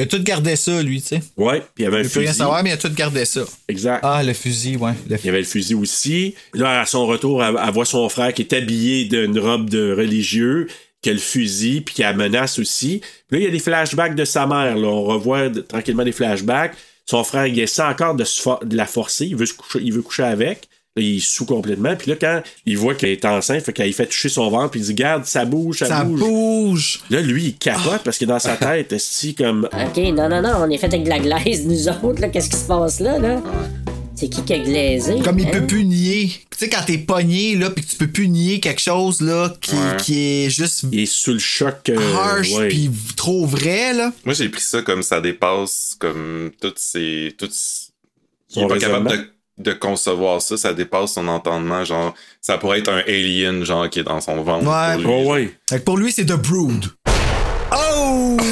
Il 0.00 0.04
a 0.04 0.06
tout 0.06 0.22
gardé 0.22 0.56
ça, 0.56 0.82
lui, 0.82 1.02
tu 1.02 1.08
sais. 1.08 1.20
Ouais, 1.36 1.60
puis 1.60 1.68
il 1.78 1.84
y 1.84 1.86
avait 1.86 1.98
un 1.98 2.02
Il 2.02 2.08
veut 2.08 2.20
rien 2.20 2.28
fusil. 2.28 2.38
savoir, 2.38 2.62
mais 2.62 2.70
il 2.70 2.72
a 2.72 2.76
tout 2.78 2.92
gardé 2.94 3.24
ça. 3.24 3.42
Exact. 3.68 4.00
Ah, 4.02 4.22
le 4.22 4.32
fusil, 4.32 4.76
ouais. 4.76 4.92
Le 5.08 5.16
Il 5.18 5.26
y 5.26 5.28
avait 5.28 5.40
le 5.40 5.44
fusil 5.44 5.74
aussi. 5.74 6.34
Là, 6.54 6.80
à 6.80 6.86
son 6.86 7.06
retour, 7.06 7.44
elle, 7.44 7.56
elle 7.62 7.72
voit 7.72 7.84
son 7.84 8.08
frère 8.08 8.32
qui 8.32 8.42
est 8.42 8.52
habillé 8.54 9.04
d'une 9.04 9.38
robe 9.38 9.68
de 9.68 9.94
religieux, 9.96 10.68
qui 11.02 11.10
a 11.10 11.12
le 11.12 11.18
fusil, 11.18 11.82
puis 11.82 11.94
qui 11.96 12.02
a 12.02 12.12
menace 12.14 12.58
aussi. 12.58 13.00
Puis 13.28 13.32
là, 13.32 13.38
il 13.38 13.44
y 13.44 13.46
a 13.46 13.50
des 13.50 13.58
flashbacks 13.58 14.14
de 14.14 14.24
sa 14.24 14.46
mère. 14.46 14.76
Là. 14.76 14.88
On 14.88 15.02
revoit 15.04 15.50
tranquillement 15.68 16.04
des 16.04 16.12
flashbacks. 16.12 16.74
Son 17.04 17.22
frère, 17.24 17.46
il 17.46 17.58
essaie 17.58 17.82
encore 17.82 18.14
de, 18.14 18.24
se 18.24 18.40
for- 18.40 18.64
de 18.64 18.76
la 18.76 18.86
forcer. 18.86 19.26
Il 19.26 19.36
veut, 19.36 19.46
se 19.46 19.52
coucher, 19.54 19.80
il 19.82 19.92
veut 19.92 20.02
coucher 20.02 20.22
avec. 20.22 20.68
Là, 20.96 21.02
il 21.02 21.18
est 21.18 21.20
sous 21.20 21.46
complètement. 21.46 21.94
Puis 21.94 22.10
là, 22.10 22.16
quand 22.20 22.42
il 22.66 22.76
voit 22.76 22.94
qu'elle 22.96 23.10
est 23.10 23.24
enceinte, 23.24 23.62
fait 23.62 23.72
qu'il 23.72 23.92
fait 23.94 24.06
toucher 24.06 24.28
son 24.28 24.50
ventre, 24.50 24.72
puis 24.72 24.80
il 24.80 24.86
dit 24.86 24.94
Garde, 24.94 25.24
ça 25.24 25.44
bouge, 25.44 25.78
ça, 25.78 25.86
Ça 25.86 26.02
bouge. 26.04 26.18
bouge. 26.20 27.00
Là, 27.10 27.20
lui, 27.20 27.44
il 27.44 27.56
capote 27.56 28.02
parce 28.04 28.18
que 28.18 28.24
dans 28.24 28.40
sa 28.40 28.56
tête, 28.56 28.92
c'est 28.98 29.34
comme. 29.34 29.68
Ok, 29.72 29.96
non, 29.98 30.28
non, 30.28 30.42
non, 30.42 30.50
on 30.62 30.68
est 30.70 30.78
fait 30.78 30.86
avec 30.86 31.04
de 31.04 31.08
la 31.08 31.20
glaise, 31.20 31.64
nous 31.64 31.88
autres, 31.88 32.20
là. 32.20 32.28
Qu'est-ce 32.28 32.50
qui 32.50 32.56
se 32.56 32.64
passe 32.66 32.98
là, 33.00 33.18
là? 33.18 33.40
C'est 34.16 34.28
qui 34.28 34.42
qui 34.42 34.52
a 34.52 34.58
glaisé? 34.58 35.20
Comme 35.24 35.38
il 35.38 35.46
hein? 35.46 35.50
peut 35.52 35.66
plus 35.66 35.84
nier. 35.84 36.26
Tu 36.50 36.58
sais, 36.58 36.68
quand 36.68 36.82
t'es 36.84 36.98
pogné, 36.98 37.54
là, 37.56 37.70
pis 37.70 37.80
que 37.82 37.86
tu 37.90 37.96
peux 37.96 38.08
plus 38.08 38.28
nier 38.28 38.60
quelque 38.60 38.82
chose, 38.82 39.22
là, 39.22 39.50
qui, 39.62 39.74
Ouais. 39.76 39.96
qui 39.98 40.18
est 40.44 40.50
juste 40.50 40.84
Il 40.92 41.00
est 41.00 41.06
sous 41.06 41.32
le 41.32 41.38
choc. 41.38 41.88
euh, 41.88 42.14
harsh 42.16 42.50
ouais. 42.52 42.68
pis 42.68 42.90
trop 43.16 43.46
vrai, 43.46 43.94
là. 43.94 44.12
Moi, 44.26 44.34
j'ai 44.34 44.48
pris 44.50 44.60
ça 44.60 44.82
comme 44.82 45.02
ça 45.02 45.20
dépasse 45.22 45.96
comme 45.98 46.50
toutes 46.60 46.78
ces. 46.80 47.32
Toutes... 47.38 47.54
Il 48.56 48.62
est 48.64 48.66
pas 48.66 48.78
capable 48.78 49.08
de, 49.08 49.30
de 49.62 49.72
concevoir 49.72 50.42
ça, 50.42 50.56
ça 50.56 50.72
dépasse 50.72 51.14
son 51.14 51.28
entendement. 51.28 51.84
Genre, 51.84 52.14
ça 52.40 52.58
pourrait 52.58 52.80
être 52.80 52.90
un 52.90 53.02
alien, 53.06 53.64
genre, 53.64 53.88
qui 53.88 54.00
est 54.00 54.04
dans 54.04 54.20
son 54.20 54.42
ventre. 54.42 54.66
Ouais. 54.66 55.02
pour 55.02 55.12
lui. 55.12 55.22
Oh, 55.26 55.32
ouais. 55.32 55.54
Fait 55.68 55.78
que 55.78 55.84
pour 55.84 55.98
lui, 55.98 56.12
c'est 56.12 56.24
The 56.24 56.36
Brood. 56.36 56.86
Oh! 57.72 58.36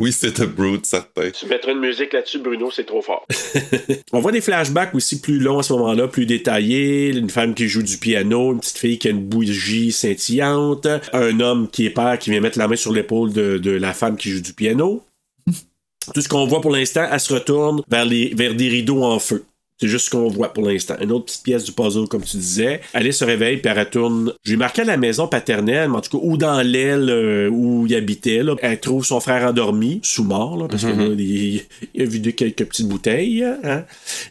Oui, 0.00 0.12
c'est 0.12 0.40
un 0.40 0.46
brute, 0.46 0.86
certain. 0.86 1.30
Tu 1.30 1.46
mettras 1.46 1.72
une 1.72 1.80
musique 1.80 2.12
là-dessus, 2.12 2.38
Bruno, 2.38 2.70
c'est 2.70 2.84
trop 2.84 3.02
fort. 3.02 3.26
On 4.12 4.20
voit 4.20 4.32
des 4.32 4.40
flashbacks 4.40 4.94
aussi 4.94 5.20
plus 5.20 5.38
longs 5.38 5.58
à 5.58 5.62
ce 5.62 5.72
moment-là, 5.72 6.08
plus 6.08 6.26
détaillés. 6.26 7.08
Une 7.08 7.30
femme 7.30 7.54
qui 7.54 7.68
joue 7.68 7.82
du 7.82 7.98
piano, 7.98 8.52
une 8.52 8.60
petite 8.60 8.78
fille 8.78 8.98
qui 8.98 9.08
a 9.08 9.10
une 9.10 9.24
bougie 9.24 9.92
scintillante, 9.92 10.86
un 11.12 11.40
homme 11.40 11.68
qui 11.68 11.86
est 11.86 11.90
père 11.90 12.18
qui 12.18 12.30
vient 12.30 12.40
mettre 12.40 12.58
la 12.58 12.68
main 12.68 12.76
sur 12.76 12.92
l'épaule 12.92 13.32
de, 13.32 13.58
de 13.58 13.70
la 13.70 13.92
femme 13.92 14.16
qui 14.16 14.30
joue 14.30 14.40
du 14.40 14.52
piano. 14.52 15.02
Tout 16.14 16.20
ce 16.20 16.28
qu'on 16.28 16.46
voit 16.46 16.60
pour 16.60 16.70
l'instant, 16.70 17.06
elle 17.10 17.20
se 17.20 17.32
retourne 17.32 17.82
vers, 17.88 18.04
les, 18.04 18.32
vers 18.34 18.54
des 18.54 18.68
rideaux 18.68 19.02
en 19.02 19.18
feu. 19.18 19.44
C'est 19.80 19.86
juste 19.88 20.06
ce 20.06 20.10
qu'on 20.10 20.28
voit 20.28 20.52
pour 20.52 20.64
l'instant. 20.66 20.94
Une 21.00 21.12
autre 21.12 21.26
petite 21.26 21.42
pièce 21.44 21.62
du 21.64 21.72
puzzle, 21.72 22.08
comme 22.08 22.22
tu 22.22 22.36
disais. 22.36 22.80
Alice 22.94 23.18
se 23.18 23.24
réveille, 23.24 23.58
puis 23.58 23.70
elle 23.70 23.78
retourne. 23.78 24.32
J'ai 24.44 24.56
marqué 24.56 24.82
à 24.82 24.84
la 24.84 24.96
maison 24.96 25.28
paternelle, 25.28 25.88
mais 25.88 25.96
en 25.98 26.00
tout 26.00 26.18
cas, 26.18 26.24
ou 26.26 26.36
dans 26.36 26.60
l'aile 26.62 27.08
euh, 27.08 27.48
où 27.48 27.86
il 27.86 27.94
habitait. 27.94 28.42
Là. 28.42 28.56
Elle 28.60 28.80
trouve 28.80 29.04
son 29.04 29.20
frère 29.20 29.46
endormi, 29.48 30.00
sous 30.02 30.24
mort, 30.24 30.56
là, 30.56 30.66
parce 30.68 30.82
que 30.82 30.88
là, 30.88 31.06
il, 31.16 31.62
il 31.94 32.02
a 32.02 32.04
vidé 32.06 32.32
quelques 32.32 32.64
petites 32.64 32.88
bouteilles. 32.88 33.44
hein. 33.44 33.84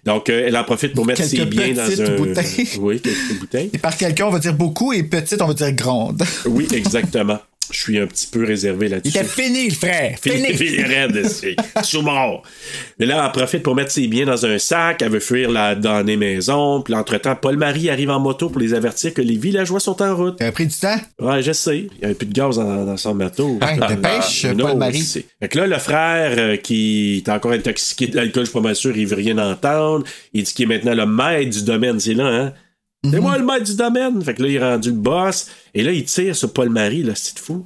Donc, 0.05 0.29
euh, 0.29 0.43
elle 0.47 0.57
en 0.57 0.63
profite 0.65 0.93
pour 0.93 1.05
mettre 1.05 1.23
ses 1.23 1.45
biens 1.45 1.73
dans 1.73 1.85
petites 1.85 1.99
un. 2.01 2.15
bouteilles. 2.17 2.67
Oui, 2.79 2.99
quelques 2.99 3.15
petites 3.17 3.39
bouteilles. 3.39 3.69
Et 3.73 3.77
par 3.77 3.95
quelqu'un, 3.95 4.25
on 4.27 4.31
va 4.31 4.39
dire 4.39 4.53
beaucoup, 4.53 4.91
et 4.91 5.03
petite, 5.03 5.41
on 5.41 5.47
va 5.47 5.53
dire 5.53 5.71
grande. 5.71 6.23
Oui, 6.45 6.67
exactement. 6.73 7.39
Je 7.71 7.77
suis 7.79 7.97
un 7.99 8.07
petit 8.07 8.27
peu 8.27 8.45
réservé 8.45 8.85
Il 8.87 8.91
là-dessus. 8.93 9.17
était 9.17 9.25
fini, 9.27 9.69
le 9.69 9.75
frère. 9.75 10.17
Fini, 10.21 10.53
Fini. 10.53 10.57
fini, 10.71 10.83
raide, 10.83 11.27
c'est 11.27 11.55
sous 11.83 12.01
mort. 12.01 12.43
Mais 12.99 13.05
là, 13.05 13.25
elle 13.25 13.31
profite 13.39 13.63
pour 13.63 13.75
mettre 13.75 13.91
ses 13.91 14.07
biens 14.07 14.25
dans 14.25 14.45
un 14.45 14.57
sac. 14.57 15.01
Elle 15.01 15.09
veut 15.11 15.19
fuir 15.19 15.49
la, 15.51 15.75
dans 15.75 16.01
les 16.05 16.15
maisons. 16.17 16.81
Puis, 16.81 16.93
entre-temps, 16.93 17.35
Paul-Marie 17.35 17.89
arrive 17.89 18.09
en 18.09 18.19
moto 18.19 18.49
pour 18.49 18.61
les 18.61 18.73
avertir 18.73 19.13
que 19.13 19.21
les 19.21 19.35
villageois 19.37 19.79
sont 19.79 20.01
en 20.01 20.15
route. 20.15 20.35
T'as 20.37 20.51
pris 20.51 20.65
du 20.67 20.75
temps? 20.75 20.97
Ouais, 21.19 21.41
je 21.43 21.51
sais. 21.51 21.87
Il 21.97 22.01
y 22.01 22.05
avait 22.05 22.13
plus 22.13 22.27
de 22.27 22.33
gaz 22.33 22.55
dans, 22.57 22.85
dans 22.85 22.97
son 22.97 23.15
bateau. 23.15 23.59
Dépêche, 23.89 24.45
Ah, 24.49 24.53
non, 24.53 24.67
Paul-Marie? 24.67 25.03
Fait 25.39 25.47
que 25.49 25.57
là, 25.57 25.67
le 25.67 25.77
frère 25.77 26.33
euh, 26.37 26.55
qui 26.57 27.17
est 27.25 27.29
encore 27.29 27.51
intoxiqué 27.51 28.07
de 28.07 28.15
l'alcool, 28.15 28.43
je 28.45 28.49
suis 28.49 28.53
pas 28.53 28.61
mal 28.61 28.75
sûr, 28.75 28.95
il 28.95 29.05
veut 29.07 29.15
rien 29.17 29.37
entendre. 29.37 30.05
Il 30.33 30.43
dit 30.43 30.53
qu'il 30.53 30.71
est 30.71 30.75
maintenant 30.77 30.95
le 30.95 31.05
maître 31.05 31.49
du 31.51 31.63
domaine. 31.63 31.99
C'est 31.99 32.13
là, 32.13 32.25
hein? 32.27 32.53
Mhm. 33.07 33.13
C'est 33.13 33.19
moi 33.19 33.37
le 33.37 33.45
maître 33.45 33.63
du 33.63 33.75
domaine. 33.75 34.21
Fait 34.23 34.33
que 34.33 34.43
là, 34.43 34.49
il 34.49 34.55
est 34.55 34.59
rendu 34.63 34.89
le 34.89 34.95
boss. 34.95 35.47
Et 35.73 35.83
là, 35.83 35.91
il 35.91 36.03
tire 36.05 36.35
sur 36.35 36.51
Paul-Marie, 36.53 37.03
là. 37.03 37.13
C'est 37.15 37.37
fou. 37.39 37.65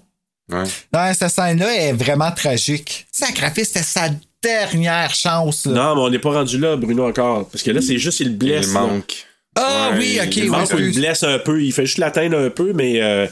Ouais. 0.52 0.64
Non, 0.94 1.14
cette 1.14 1.30
scène-là 1.30 1.74
est 1.76 1.94
vraiment 1.94 2.32
tragique. 2.32 3.06
Sacrifice, 3.12 3.68
c'était 3.68 3.84
sa 3.84 4.10
dernière 4.44 5.14
chance, 5.14 5.66
là. 5.66 5.72
Non, 5.74 5.96
mais 5.96 6.02
on 6.02 6.10
n'est 6.10 6.20
pas 6.20 6.32
rendu 6.32 6.58
là, 6.58 6.76
Bruno, 6.76 7.08
encore. 7.08 7.48
Parce 7.50 7.64
que 7.64 7.72
là, 7.72 7.82
c'est 7.82 7.98
juste, 7.98 8.20
il 8.20 8.30
le 8.30 8.34
blesse. 8.34 8.68
Il 8.70 8.74
là. 8.74 8.82
manque. 8.82 9.26
Ah 9.56 9.90
Ouais, 9.92 9.98
oui, 10.00 10.20
ok, 10.24 10.36
Il, 10.38 10.50
manque, 10.50 10.70
il 10.78 10.94
blesse 10.94 11.24
un 11.24 11.38
peu. 11.40 11.62
Il 11.64 11.72
fait 11.74 11.86
juste 11.86 11.98
l'atteindre 11.98 12.38
un 12.38 12.50
peu, 12.50 12.72
mais 12.74 13.02
euh, 13.02 13.28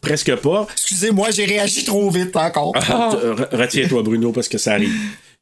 presque 0.00 0.34
pas. 0.36 0.66
Excusez-moi, 0.72 1.30
j'ai 1.30 1.44
réagi 1.44 1.84
trop 1.84 2.10
vite 2.10 2.36
encore. 2.36 2.72
Euh, 2.76 3.34
re- 3.34 3.56
Retiens-toi, 3.56 4.02
Bruno, 4.02 4.32
parce 4.32 4.48
que 4.48 4.58
ça 4.58 4.72
arrive. 4.72 4.92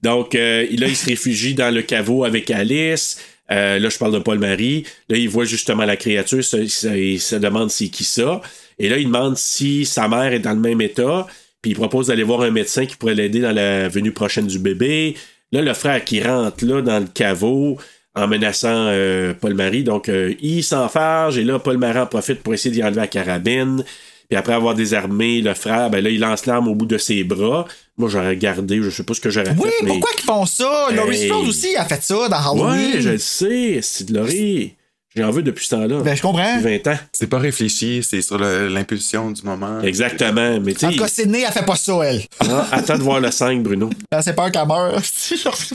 Donc, 0.02 0.34
euh, 0.34 0.66
là, 0.76 0.86
il 0.88 0.96
se 0.96 1.06
réfugie 1.06 1.54
dans 1.54 1.72
le 1.74 1.82
caveau 1.82 2.24
avec 2.24 2.50
Alice. 2.50 3.18
Euh, 3.50 3.78
là, 3.78 3.88
je 3.88 3.98
parle 3.98 4.12
de 4.14 4.18
Paul-Marie. 4.18 4.84
Là, 5.08 5.16
il 5.18 5.28
voit 5.28 5.44
justement 5.44 5.84
la 5.84 5.96
créature. 5.96 6.42
Ça- 6.44 6.58
il 6.58 7.20
se 7.20 7.36
demande 7.36 7.70
c'est 7.70 7.88
qui 7.88 8.04
ça. 8.04 8.40
Et 8.78 8.88
là, 8.88 8.96
il 8.96 9.06
demande 9.06 9.36
si 9.36 9.84
sa 9.84 10.08
mère 10.08 10.32
est 10.32 10.38
dans 10.38 10.54
le 10.54 10.60
même 10.60 10.80
état. 10.80 11.26
Puis 11.60 11.72
il 11.72 11.74
propose 11.74 12.08
d'aller 12.08 12.22
voir 12.22 12.40
un 12.42 12.50
médecin 12.50 12.86
qui 12.86 12.96
pourrait 12.96 13.14
l'aider 13.14 13.40
dans 13.40 13.52
la 13.52 13.88
venue 13.88 14.12
prochaine 14.12 14.46
du 14.46 14.58
bébé. 14.58 15.14
Là, 15.52 15.60
le 15.60 15.74
frère 15.74 16.02
qui 16.04 16.22
rentre 16.22 16.64
là 16.64 16.80
dans 16.82 16.98
le 17.00 17.06
caveau 17.06 17.78
en 18.14 18.26
menaçant 18.26 18.86
euh, 18.88 19.32
Paul-Marie. 19.34 19.84
Donc, 19.84 20.08
euh, 20.08 20.34
il 20.40 20.62
s'enfarge. 20.64 21.38
Et 21.38 21.44
là, 21.44 21.58
Paul-Marie 21.58 22.00
en 22.00 22.06
profite 22.06 22.42
pour 22.42 22.54
essayer 22.54 22.74
d'y 22.74 22.82
enlever 22.82 23.00
la 23.00 23.06
carabine. 23.06 23.84
Puis 24.28 24.38
après 24.38 24.54
avoir 24.54 24.74
désarmé 24.74 25.40
le 25.42 25.52
frère, 25.54 25.90
ben 25.90 26.02
là, 26.02 26.08
il 26.10 26.20
lance 26.20 26.46
l'arme 26.46 26.68
au 26.68 26.74
bout 26.74 26.86
de 26.86 26.96
ses 26.98 27.22
bras. 27.22 27.66
Moi, 28.02 28.10
j'aurais 28.10 28.36
gardé, 28.36 28.82
je 28.82 28.90
sais 28.90 29.04
pas 29.04 29.14
ce 29.14 29.20
que 29.20 29.30
j'aurais 29.30 29.54
Oui, 29.56 29.68
fait. 29.78 29.84
mais- 29.84 29.90
pourquoi 29.92 30.10
qu'ils 30.16 30.24
font 30.26 30.44
ça? 30.44 30.88
Laurie 30.92 31.16
Hey. 31.16 31.28
Strode 31.28 31.46
aussi 31.46 31.76
a 31.76 31.84
fait 31.84 32.02
ça 32.02 32.28
dans 32.28 32.36
Halloween. 32.36 32.94
Ouais, 32.94 33.00
je 33.00 33.10
le 33.10 33.18
sais. 33.18 33.78
C'est 33.80 34.06
de 34.10 34.18
Laurie. 34.18 34.74
J'en 35.14 35.30
veux 35.30 35.42
depuis 35.42 35.66
ce 35.66 35.74
temps-là. 35.74 36.00
Ben, 36.00 36.14
je 36.16 36.22
comprends. 36.22 36.56
Depuis 36.58 36.78
20 36.82 36.92
ans. 36.94 36.98
C'est 37.12 37.26
pas 37.26 37.38
réfléchi, 37.38 38.02
c'est 38.02 38.22
sur 38.22 38.38
l'impulsion 38.38 39.30
du 39.30 39.42
moment. 39.42 39.80
Exactement. 39.82 40.58
Mais 40.60 40.84
En 40.84 40.90
tout 40.90 40.98
cas, 40.98 41.08
Sydney, 41.08 41.42
elle 41.46 41.52
fait 41.52 41.64
pas 41.66 41.76
ça, 41.76 41.92
elle. 42.04 42.22
ah, 42.40 42.66
attends 42.72 42.96
de 42.96 43.02
voir 43.02 43.20
le 43.20 43.30
5, 43.30 43.62
Bruno. 43.62 43.90
Elle 44.10 44.22
c'est 44.22 44.34
peur 44.34 44.50
qu'elle 44.50 44.66
meure. 44.66 45.00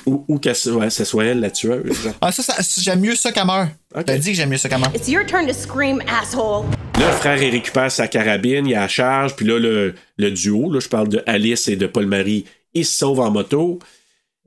Ou, 0.05 0.25
ou 0.27 0.39
que 0.39 0.53
ce 0.53 0.69
ouais, 0.71 0.89
ce 0.89 1.03
soit 1.05 1.25
elle 1.25 1.39
la 1.39 1.51
tueuse. 1.51 2.09
ah, 2.21 2.31
ça, 2.31 2.41
ça 2.43 2.55
j'aime 2.81 2.99
mieux 2.99 3.15
ça 3.15 3.31
qu'elle 3.31 3.45
meure. 3.45 3.67
Ok. 3.95 4.05
T'as 4.05 4.17
dit 4.17 4.31
que 4.31 4.35
j'aime 4.37 4.49
mieux 4.49 4.57
ça 4.57 4.69
qu'elle 4.69 4.79
meure. 4.79 4.91
It's 4.95 5.07
your 5.07 5.25
turn 5.25 5.45
to 5.47 5.53
scream, 5.53 6.01
asshole. 6.07 6.65
Là, 6.99 7.07
le 7.07 7.13
frère, 7.17 7.41
il 7.41 7.51
récupère 7.51 7.91
sa 7.91 8.07
carabine, 8.07 8.65
il 8.65 8.73
a 8.75 8.81
la 8.81 8.87
charge, 8.87 9.35
puis 9.35 9.45
là, 9.45 9.59
le, 9.59 9.93
le 10.17 10.31
duo, 10.31 10.71
là, 10.71 10.79
je 10.79 10.87
parle 10.89 11.09
de 11.09 11.21
Alice 11.27 11.67
et 11.67 11.75
de 11.75 11.85
Paul-Marie, 11.87 12.45
ils 12.73 12.85
se 12.85 12.97
sauvent 12.97 13.19
en 13.19 13.29
moto. 13.31 13.77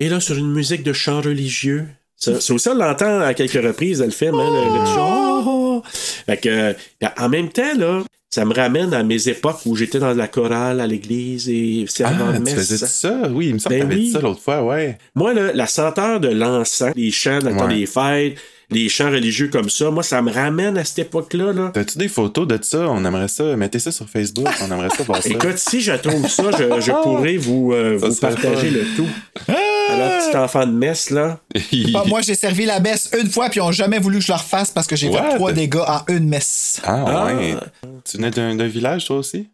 Et 0.00 0.08
là, 0.08 0.18
sur 0.18 0.36
une 0.36 0.50
musique 0.52 0.82
de 0.82 0.92
chant 0.92 1.20
religieux, 1.20 1.86
ça, 2.20 2.40
ça 2.40 2.54
aussi, 2.54 2.68
on 2.68 2.74
l'entend 2.74 3.20
à 3.20 3.34
quelques 3.34 3.52
reprises 3.64 3.98
dans 3.98 4.04
le 4.04 4.10
film, 4.12 4.34
hein, 4.34 4.50
le, 4.52 4.78
le. 4.78 5.80
Fait 6.26 6.36
que, 6.36 6.48
euh, 6.48 6.72
en 7.18 7.28
même 7.28 7.48
temps, 7.48 7.74
là, 7.76 8.02
ça 8.28 8.44
me 8.44 8.54
ramène 8.54 8.94
à 8.94 9.02
mes 9.02 9.28
époques 9.28 9.60
où 9.66 9.74
j'étais 9.74 9.98
dans 9.98 10.12
la 10.14 10.28
chorale 10.28 10.80
à 10.80 10.86
l'église 10.86 11.48
et 11.48 11.84
c'est 11.88 12.04
avant 12.04 12.26
Ah, 12.30 12.36
tu 12.36 12.42
messe. 12.42 12.54
faisais 12.54 12.76
ça? 12.86 13.22
Oui, 13.32 13.48
il 13.48 13.54
me 13.54 13.58
semble 13.58 13.76
Ben 13.78 13.88
que 13.88 13.94
oui. 13.94 14.00
dit 14.06 14.10
ça 14.12 14.20
l'autre 14.20 14.40
fois, 14.40 14.62
ouais. 14.62 14.98
Moi, 15.16 15.34
là, 15.34 15.52
la 15.52 15.66
senteur 15.66 16.20
de 16.20 16.28
l'encens, 16.28 16.92
les 16.94 17.10
chants 17.10 17.38
dans 17.40 17.50
le 17.50 17.56
temps 17.56 17.66
Ouais. 17.66 17.74
des 17.78 17.86
fêtes, 17.86 18.36
les 18.70 18.88
chants 18.88 19.10
religieux 19.10 19.48
comme 19.48 19.68
ça, 19.70 19.90
moi, 19.90 20.02
ça 20.02 20.22
me 20.22 20.30
ramène 20.32 20.78
à 20.78 20.84
cette 20.84 21.00
époque-là. 21.00 21.52
Là. 21.52 21.70
T'as-tu 21.74 21.98
des 21.98 22.08
photos 22.08 22.46
de 22.46 22.58
ça? 22.62 22.86
On 22.88 23.04
aimerait 23.04 23.28
ça. 23.28 23.44
Mettez 23.56 23.78
ça 23.78 23.90
sur 23.92 24.08
Facebook. 24.08 24.46
On 24.62 24.70
aimerait 24.72 24.90
ça 24.90 25.02
voir 25.02 25.22
ça. 25.22 25.28
Écoute, 25.28 25.58
si 25.58 25.80
je 25.80 25.92
trouve 25.92 26.28
ça, 26.28 26.44
je, 26.52 26.80
je 26.80 26.92
pourrais 27.02 27.36
vous, 27.36 27.72
euh, 27.72 27.96
vous 28.00 28.14
partager 28.16 28.70
le 28.70 28.84
tout. 28.96 29.06
Alors, 29.48 30.08
petit 30.28 30.36
enfant 30.36 30.66
de 30.66 30.72
messe, 30.72 31.10
là. 31.10 31.40
Pas- 31.92 32.04
moi, 32.06 32.20
j'ai 32.22 32.34
servi 32.36 32.64
la 32.64 32.78
messe 32.80 33.10
une 33.20 33.28
fois, 33.28 33.48
puis 33.48 33.58
ils 33.58 33.62
ont 33.62 33.72
jamais 33.72 33.98
voulu 33.98 34.18
que 34.18 34.24
je 34.24 34.32
le 34.32 34.38
refasse 34.38 34.70
parce 34.70 34.86
que 34.86 34.94
j'ai 34.96 35.10
fait 35.10 35.34
trois 35.34 35.52
dégâts 35.52 35.76
en 35.86 36.00
une 36.08 36.28
messe. 36.28 36.80
Ah, 36.84 37.04
Ah. 37.06 37.26
ouais. 37.34 37.56
Tu 38.08 38.16
venais 38.18 38.30
d'un 38.30 38.54
d'un 38.54 38.68
village, 38.68 39.06
toi 39.06 39.16
aussi? 39.16 39.48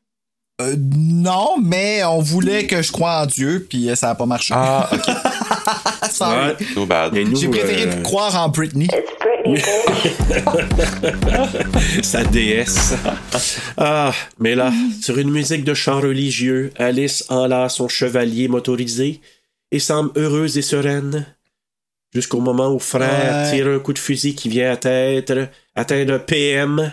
Euh, 0.62 0.74
non, 0.78 1.56
mais 1.62 2.02
on 2.04 2.20
voulait 2.20 2.66
que 2.66 2.80
je 2.80 2.90
croie 2.90 3.20
en 3.22 3.26
Dieu, 3.26 3.66
puis 3.68 3.90
euh, 3.90 3.94
ça 3.94 4.10
a 4.10 4.14
pas 4.14 4.24
marché. 4.24 4.54
Ah, 4.56 4.88
ok. 4.92 6.10
Sorry. 6.10 6.46
Ouais. 6.48 6.56
Too 6.72 6.86
bad. 6.86 7.12
Mais 7.12 7.24
nous, 7.24 7.36
J'ai 7.36 7.48
préféré 7.48 7.82
euh, 7.82 8.02
croire 8.02 8.34
en 8.42 8.48
Britney. 8.48 8.88
sa 12.02 12.24
déesse. 12.24 12.94
Ah, 13.76 14.12
mais 14.38 14.54
là, 14.54 14.72
sur 15.02 15.18
une 15.18 15.30
musique 15.30 15.64
de 15.64 15.74
chant 15.74 16.00
religieux, 16.00 16.72
Alice 16.76 17.24
enlace 17.28 17.76
son 17.76 17.88
chevalier 17.88 18.48
motorisé 18.48 19.20
et 19.70 19.78
semble 19.78 20.10
heureuse 20.16 20.56
et 20.58 20.62
sereine. 20.62 21.26
Jusqu'au 22.14 22.40
moment 22.40 22.72
où 22.72 22.78
frère 22.78 23.44
Ouais. 23.44 23.50
tire 23.50 23.68
un 23.68 23.78
coup 23.78 23.92
de 23.92 23.98
fusil 23.98 24.34
qui 24.34 24.48
vient 24.48 24.72
à 24.72 24.76
tête, 24.76 25.32
atteindre 25.74 26.18
PM. 26.18 26.92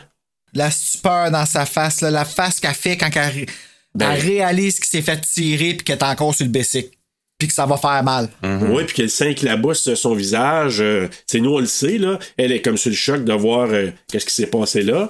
La 0.53 0.69
stupeur 0.71 1.31
dans 1.31 1.45
sa 1.45 1.65
face, 1.65 2.01
là, 2.01 2.11
la 2.11 2.25
face 2.25 2.59
qu'elle 2.59 2.73
fait 2.73 2.97
quand 2.97 3.09
elle, 3.15 3.45
Ben. 3.95 4.11
elle 4.11 4.21
réalise 4.21 4.75
qu'il 4.79 4.85
s'est 4.87 5.01
fait 5.01 5.19
tirer 5.21 5.73
puis 5.73 5.83
qu'elle 5.83 5.97
est 5.97 6.03
encore 6.03 6.33
sur 6.35 6.45
le 6.45 6.51
bicycle. 6.51 6.89
Puis 7.39 7.47
que 7.47 7.53
ça 7.53 7.65
va 7.65 7.75
faire 7.77 8.03
mal. 8.03 8.29
Oui, 8.43 8.83
puis 8.85 8.95
qu'elle 8.95 9.09
sent 9.09 9.33
qu'il 9.35 9.49
labousse 9.49 9.93
son 9.95 10.13
visage. 10.13 10.79
euh, 10.79 11.09
c'est 11.25 11.39
nous, 11.41 11.55
on 11.55 11.59
le 11.59 11.65
sait, 11.65 11.97
là. 11.97 12.17
Elle 12.37 12.51
est 12.53 12.61
comme 12.61 12.77
sur 12.77 12.89
le 12.91 12.95
choc 12.95 13.25
de 13.25 13.33
voir 13.33 13.67
euh, 13.71 13.89
qu'est-ce 14.09 14.25
qui 14.25 14.33
s'est 14.33 14.45
passé 14.47 14.81
là. 14.83 15.09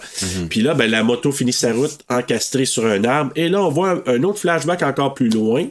Puis 0.50 0.62
là, 0.62 0.74
ben, 0.74 0.90
la 0.90 1.04
moto 1.04 1.32
finit 1.32 1.54
sa 1.54 1.74
route 1.74 2.00
encastrée 2.10 2.66
sur 2.66 2.86
un 2.88 3.04
arbre. 3.04 3.32
Et 3.36 3.50
là, 3.50 3.62
on 3.62 3.70
voit 3.70 4.02
un, 4.08 4.14
un 4.16 4.24
autre 4.24 4.40
flashback 4.40 4.82
encore 4.82 5.14
plus 5.14 5.30
loin. 5.30 5.68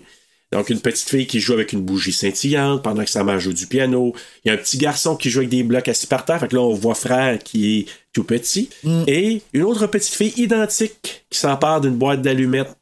Donc, 0.53 0.69
une 0.69 0.81
petite 0.81 1.09
fille 1.09 1.27
qui 1.27 1.41
joue 1.41 1.55
avec 1.55 1.73
une 1.73 1.81
bougie 1.81 2.13
scintillante 2.13 2.83
pendant 2.83 3.03
que 3.05 3.11
sa 3.11 3.25
mère 3.25 3.41
joue 3.41 3.55
du 3.55 3.67
piano. 3.67 4.15
Il 4.45 4.49
y 4.49 4.51
a 4.51 4.55
un 4.55 4.59
petit 4.59 4.77
garçon 4.77 5.17
qui 5.17 5.31
joue 5.31 5.39
avec 5.39 5.49
des 5.49 5.63
blocs 5.63 5.89
assis 5.89 6.07
par 6.07 6.27
terre. 6.27 6.39
Fait 6.41 6.49
que 6.49 6.55
là, 6.55 6.63
on 6.63 6.75
voit 6.75 6.95
frère 6.95 7.39
qui 7.39 7.79
est 7.79 7.87
tout 8.13 8.25
petit. 8.25 8.69
Et 9.07 9.41
une 9.55 9.63
autre 9.63 9.87
petite 9.87 10.15
fille 10.15 10.35
identique 10.37 11.25
qui 11.31 11.39
s'empare 11.39 11.81
d'une 11.81 11.97
boîte 11.97 12.21
d'allumettes. 12.21 12.77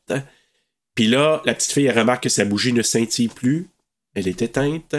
Puis 0.96 1.06
là, 1.06 1.40
la 1.44 1.54
petite 1.54 1.70
fille, 1.70 1.86
elle 1.86 1.98
remarque 1.98 2.24
que 2.24 2.28
sa 2.28 2.44
bougie 2.44 2.72
ne 2.72 2.82
scintille 2.82 3.28
plus. 3.28 3.68
Elle 4.14 4.26
est 4.26 4.42
éteinte. 4.42 4.96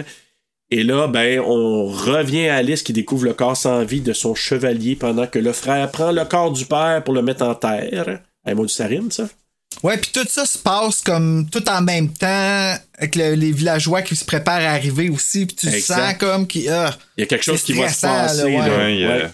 Et 0.69 0.83
là, 0.83 1.07
ben, 1.07 1.41
on 1.41 1.87
revient 1.87 2.47
à 2.47 2.55
Alice 2.55 2.83
qui 2.83 2.93
découvre 2.93 3.25
le 3.25 3.33
corps 3.33 3.57
sans 3.57 3.83
vie 3.83 3.99
de 3.99 4.13
son 4.13 4.33
chevalier 4.33 4.95
pendant 4.95 5.27
que 5.27 5.39
le 5.39 5.51
frère 5.51 5.91
prend 5.91 6.13
le 6.13 6.23
corps 6.23 6.51
du 6.51 6.65
père 6.65 7.03
pour 7.03 7.13
le 7.13 7.21
mettre 7.21 7.43
en 7.43 7.53
terre. 7.53 8.21
Hey, 8.45 8.55
mon 8.55 8.63
Dieu, 8.63 8.69
ça 8.73 8.87
rime, 8.87 9.11
ça? 9.11 9.27
Ouais, 9.83 9.97
puis 9.97 10.11
tout 10.13 10.27
ça 10.29 10.45
se 10.45 10.57
passe 10.57 11.01
comme 11.01 11.47
tout 11.49 11.67
en 11.69 11.81
même 11.81 12.09
temps 12.09 12.75
avec 12.97 13.15
le- 13.15 13.33
les 13.33 13.51
villageois 13.51 14.01
qui 14.03 14.15
se 14.15 14.23
préparent 14.25 14.61
à 14.61 14.71
arriver 14.71 15.09
aussi. 15.09 15.45
Puis 15.47 15.55
tu 15.55 15.67
Exact. 15.69 15.95
sens 15.95 16.13
comme 16.19 16.45
qui. 16.47 16.69
ah. 16.69 16.95
Il 17.17 17.21
y 17.21 17.23
a 17.23 17.27
quelque 17.27 17.43
chose 17.45 17.63
qui 17.63 17.73
va 17.73 17.89
se 17.91 18.05
là, 18.05 18.11
passer. 18.27 18.43
ouais. 18.43 18.57
là. 18.57 18.77
Ouais, 18.77 19.07
Ouais. 19.07 19.29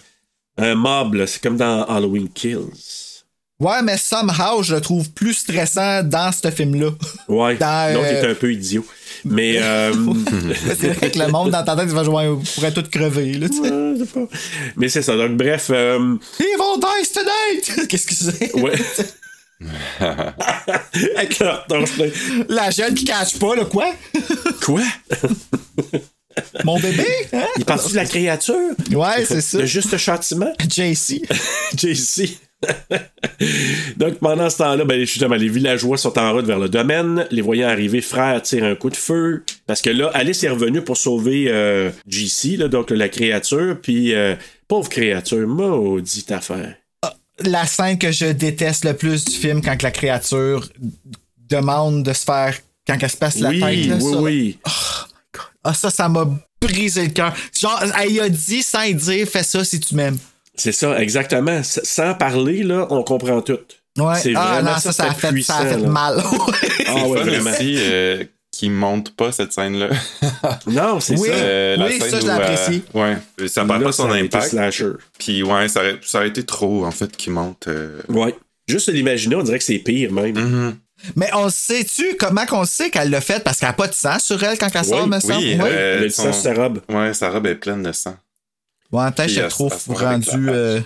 Un 0.59 0.75
mob, 0.75 1.15
là, 1.15 1.27
c'est 1.27 1.41
comme 1.41 1.57
dans 1.57 1.83
Halloween 1.83 2.29
Kills. 2.29 2.57
Ouais, 3.59 3.81
mais 3.83 3.97
somehow, 3.97 4.61
je 4.63 4.75
le 4.75 4.81
trouve 4.81 5.09
plus 5.11 5.33
stressant 5.33 6.03
dans 6.03 6.31
ce 6.31 6.49
film-là. 6.51 6.91
Ouais, 7.27 7.55
Dans, 7.59 7.93
l'autre 7.93 8.07
euh, 8.07 8.23
est 8.23 8.31
un 8.31 8.35
peu 8.35 8.53
idiot. 8.53 8.85
Mais, 9.25 9.57
euh, 9.59 9.91
c'est 10.79 10.93
vrai 10.93 11.11
que 11.11 11.17
le 11.19 11.27
monde 11.27 11.49
dans 11.51 11.63
ta 11.63 11.75
tête, 11.75 11.85
il 11.89 11.93
va 11.95 12.03
jouer, 12.03 12.29
pourrait 12.55 12.71
tout 12.71 12.83
crever. 12.89 13.33
Là, 13.33 13.49
tu 13.49 13.57
sais. 13.57 13.63
je 13.69 14.03
sais 14.03 14.05
pas. 14.13 14.27
mais 14.77 14.89
c'est 14.89 15.01
ça. 15.01 15.15
Donc, 15.17 15.37
bref, 15.37 15.67
euh, 15.71 16.15
Evil 16.39 16.79
dies 16.79 17.11
tonight! 17.13 17.87
Qu'est-ce 17.89 18.07
que 18.07 18.13
c'est? 18.15 18.53
ouais. 18.55 18.73
Avec 19.99 21.39
leur 21.39 21.65
torche-là. 21.65 22.05
La 22.49 22.69
jeune 22.69 22.93
qui 22.93 23.05
cache 23.05 23.39
pas, 23.39 23.55
là, 23.55 23.65
quoi? 23.65 23.91
Quoi? 24.63 24.83
Mon 26.63 26.79
bébé? 26.79 27.05
Hein? 27.33 27.47
Il 27.57 27.65
parle 27.65 27.89
de 27.89 27.95
la 27.95 28.05
créature? 28.05 28.71
Ouais, 28.91 29.25
c'est 29.25 29.41
ça. 29.41 29.59
Le 29.59 29.65
juste 29.65 29.97
châtiment? 29.97 30.53
JC. 30.69 31.21
JC. 31.75 32.37
Donc, 33.97 34.15
pendant 34.19 34.49
ce 34.49 34.57
temps-là, 34.57 34.83
ben, 34.83 34.99
justement, 34.99 35.35
les 35.35 35.49
villageois 35.49 35.97
sont 35.97 36.17
en 36.17 36.33
route 36.33 36.45
vers 36.45 36.59
le 36.59 36.69
domaine. 36.69 37.25
Les 37.31 37.41
voyant 37.41 37.67
arriver, 37.67 38.01
frère 38.01 38.41
tire 38.41 38.63
un 38.63 38.75
coup 38.75 38.89
de 38.89 38.95
feu. 38.95 39.43
Parce 39.65 39.81
que 39.81 39.89
là, 39.89 40.11
Alice 40.13 40.43
est 40.43 40.49
revenue 40.49 40.81
pour 40.81 40.97
sauver 40.97 41.45
euh, 41.49 41.91
JC, 42.07 42.57
là, 42.57 42.67
donc 42.67 42.91
la 42.91 43.09
créature. 43.09 43.77
Puis, 43.81 44.13
euh, 44.13 44.35
pauvre 44.67 44.89
créature, 44.89 45.47
maudite 45.47 46.31
affaire. 46.31 46.75
La 47.43 47.65
scène 47.67 47.97
que 47.99 48.11
je 48.11 48.25
déteste 48.25 48.83
le 48.85 48.93
plus 48.95 49.25
du 49.25 49.35
film, 49.35 49.61
quand 49.61 49.77
que 49.77 49.83
la 49.83 49.91
créature 49.91 50.67
demande 51.49 52.03
de 52.03 52.13
se 52.13 52.23
faire. 52.23 52.57
Quand 52.87 52.97
elle 53.01 53.09
se 53.09 53.17
passe 53.17 53.37
la 53.39 53.49
oui, 53.49 53.59
tête, 53.59 53.85
là, 53.87 53.95
oui, 53.99 54.11
ça, 54.13 54.17
oui. 54.21 54.59
Ah, 55.63 55.73
ça, 55.73 55.89
ça 55.89 56.07
m'a 56.09 56.25
brisé 56.61 57.03
le 57.07 57.09
cœur. 57.11 57.33
Genre, 57.59 57.83
elle 58.01 58.19
a 58.21 58.29
dit 58.29 58.63
sans 58.63 58.89
dire, 58.89 59.27
fais 59.27 59.43
ça 59.43 59.63
si 59.65 59.79
tu 59.79 59.93
m'aimes. 59.95 60.17
C'est 60.55 60.71
ça, 60.71 60.97
exactement. 60.99 61.59
S- 61.59 61.81
Sans 61.83 62.13
parler, 62.15 62.63
là, 62.63 62.87
on 62.89 63.03
comprend 63.03 63.41
tout. 63.41 63.59
Ouais. 63.97 64.15
C'est 64.21 64.33
Ah 64.35 64.53
vraiment 64.53 64.71
non, 64.71 64.79
ça, 64.79 64.93
ça, 64.93 65.03
a 65.03 65.13
fait, 65.13 65.41
ça 65.41 65.57
a 65.57 65.65
fait 65.65 65.75
puissant, 65.75 65.87
mal. 65.89 66.23
Ah 66.87 67.07
ouais, 67.07 67.21
vraiment. 67.23 67.49
aussi 67.51 67.75
euh, 67.77 68.23
qu'ils 68.59 68.71
montent 68.71 69.15
pas 69.15 69.31
cette 69.31 69.53
scène-là. 69.53 69.89
Non, 70.67 70.99
c'est 70.99 71.17
Oui. 71.17 71.27
ça. 71.29 71.33
Euh, 71.35 71.75
la 71.77 71.85
Oui, 71.85 71.99
scène 71.99 72.09
ça, 72.09 72.19
je 72.19 72.23
où, 72.23 72.27
l'apprécie. 72.27 72.83
euh, 72.95 73.15
ouais, 73.39 73.47
ça 73.47 73.65
perd 73.65 73.83
pas 73.83 73.91
son 73.91 74.11
impact. 74.11 74.47
slasher. 74.49 74.91
Puis 75.19 75.43
ouais, 75.43 75.67
ça 75.67 75.79
aurait, 75.81 75.99
ça 76.03 76.17
aurait 76.19 76.27
été 76.29 76.43
trop 76.45 76.85
en 76.85 76.91
fait 76.91 77.15
qu'ils 77.15 77.33
montent. 77.33 77.67
euh, 77.67 78.01
Ouais. 78.09 78.35
Juste 78.67 78.89
l'imaginer, 78.91 79.35
on 79.35 79.43
dirait 79.43 79.59
que 79.59 79.63
c'est 79.63 79.79
pire 79.79 80.11
même. 80.11 80.37
mhm. 80.37 80.75
Mais 81.15 81.29
on 81.33 81.49
sait-tu 81.49 82.15
comment 82.19 82.45
qu'on 82.47 82.65
sait 82.65 82.89
qu'elle 82.89 83.11
l'a 83.11 83.21
fait? 83.21 83.43
Parce 83.43 83.59
qu'elle 83.59 83.69
n'a 83.69 83.73
pas 83.73 83.87
de 83.87 83.93
sang 83.93 84.17
sur 84.19 84.43
elle 84.43 84.57
quand 84.57 84.67
elle 84.73 84.83
sort, 84.83 85.07
me 85.07 85.19
semble? 85.19 85.35
Oui, 85.37 85.55
Ouais. 85.55 85.69
euh, 85.71 85.97
Elle 85.99 86.03
a 86.03 86.07
dit 86.07 86.13
son- 86.13 86.23
ça 86.23 86.33
sur 86.33 86.41
sa 86.41 86.53
robe. 86.55 86.79
Ouais, 86.89 87.13
sa 87.13 87.29
robe 87.29 87.45
est 87.47 87.55
pleine 87.55 87.83
de 87.83 87.91
sang. 87.91 88.15
Bon, 88.91 89.11
peut-être 89.11 89.27
Puis 89.27 89.35
je 89.35 89.41
met 89.41 90.05
avec 90.05 90.27
rendu. 90.29 90.49
euh, 90.49 90.79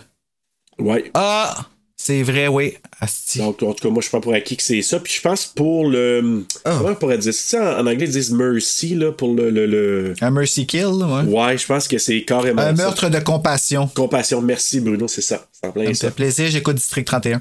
Ouais. 0.80 1.10
Ah! 1.14 1.66
C'est 2.04 2.24
vrai, 2.24 2.48
oui. 2.48 2.74
Asti. 3.00 3.38
Donc, 3.38 3.62
en 3.62 3.74
tout 3.74 3.88
cas, 3.88 3.94
moi, 3.94 4.02
je 4.02 4.10
prends 4.10 4.20
pour 4.22 4.34
acquis 4.34 4.58
que 4.58 4.64
c'est 4.64 4.82
ça. 4.82 5.00
Puis 5.00 5.14
je 5.14 5.22
pense 5.22 5.46
pour 5.46 5.88
le. 5.88 6.44
Ah. 6.66 6.76
Comment 6.80 6.90
on 6.90 6.96
pourrait 6.96 7.20
dire 7.20 7.32
ça? 7.34 7.76
En, 7.80 7.82
en 7.84 7.88
anglais, 7.92 8.06
ils 8.08 8.12
disent 8.12 8.32
mercy, 8.32 8.96
là, 8.96 9.12
pour 9.12 9.36
le. 9.36 9.52
le, 9.52 9.68
le- 9.68 10.14
Un 10.20 10.32
mercy 10.32 10.66
kill, 10.66 10.86
ouais. 10.88 11.22
Ouais, 11.32 11.58
je 11.60 11.66
pense 11.68 11.88
que 11.88 12.00
c'est 12.00 12.24
carrément. 12.24 12.64
Un 12.64 12.76
ça. 12.76 12.84
meurtre 12.84 13.10
de 13.10 13.20
compassion. 13.20 13.88
Compassion, 13.94 14.42
merci, 14.42 14.80
Bruno, 14.80 15.08
c'est 15.08 15.22
ça. 15.22 15.46
Ça 15.62 15.72
me 15.76 15.94
ça. 15.94 16.08
fait 16.08 16.16
plaisir, 16.16 16.48
j'écoute 16.50 16.78
District 16.78 17.06
31. 17.06 17.38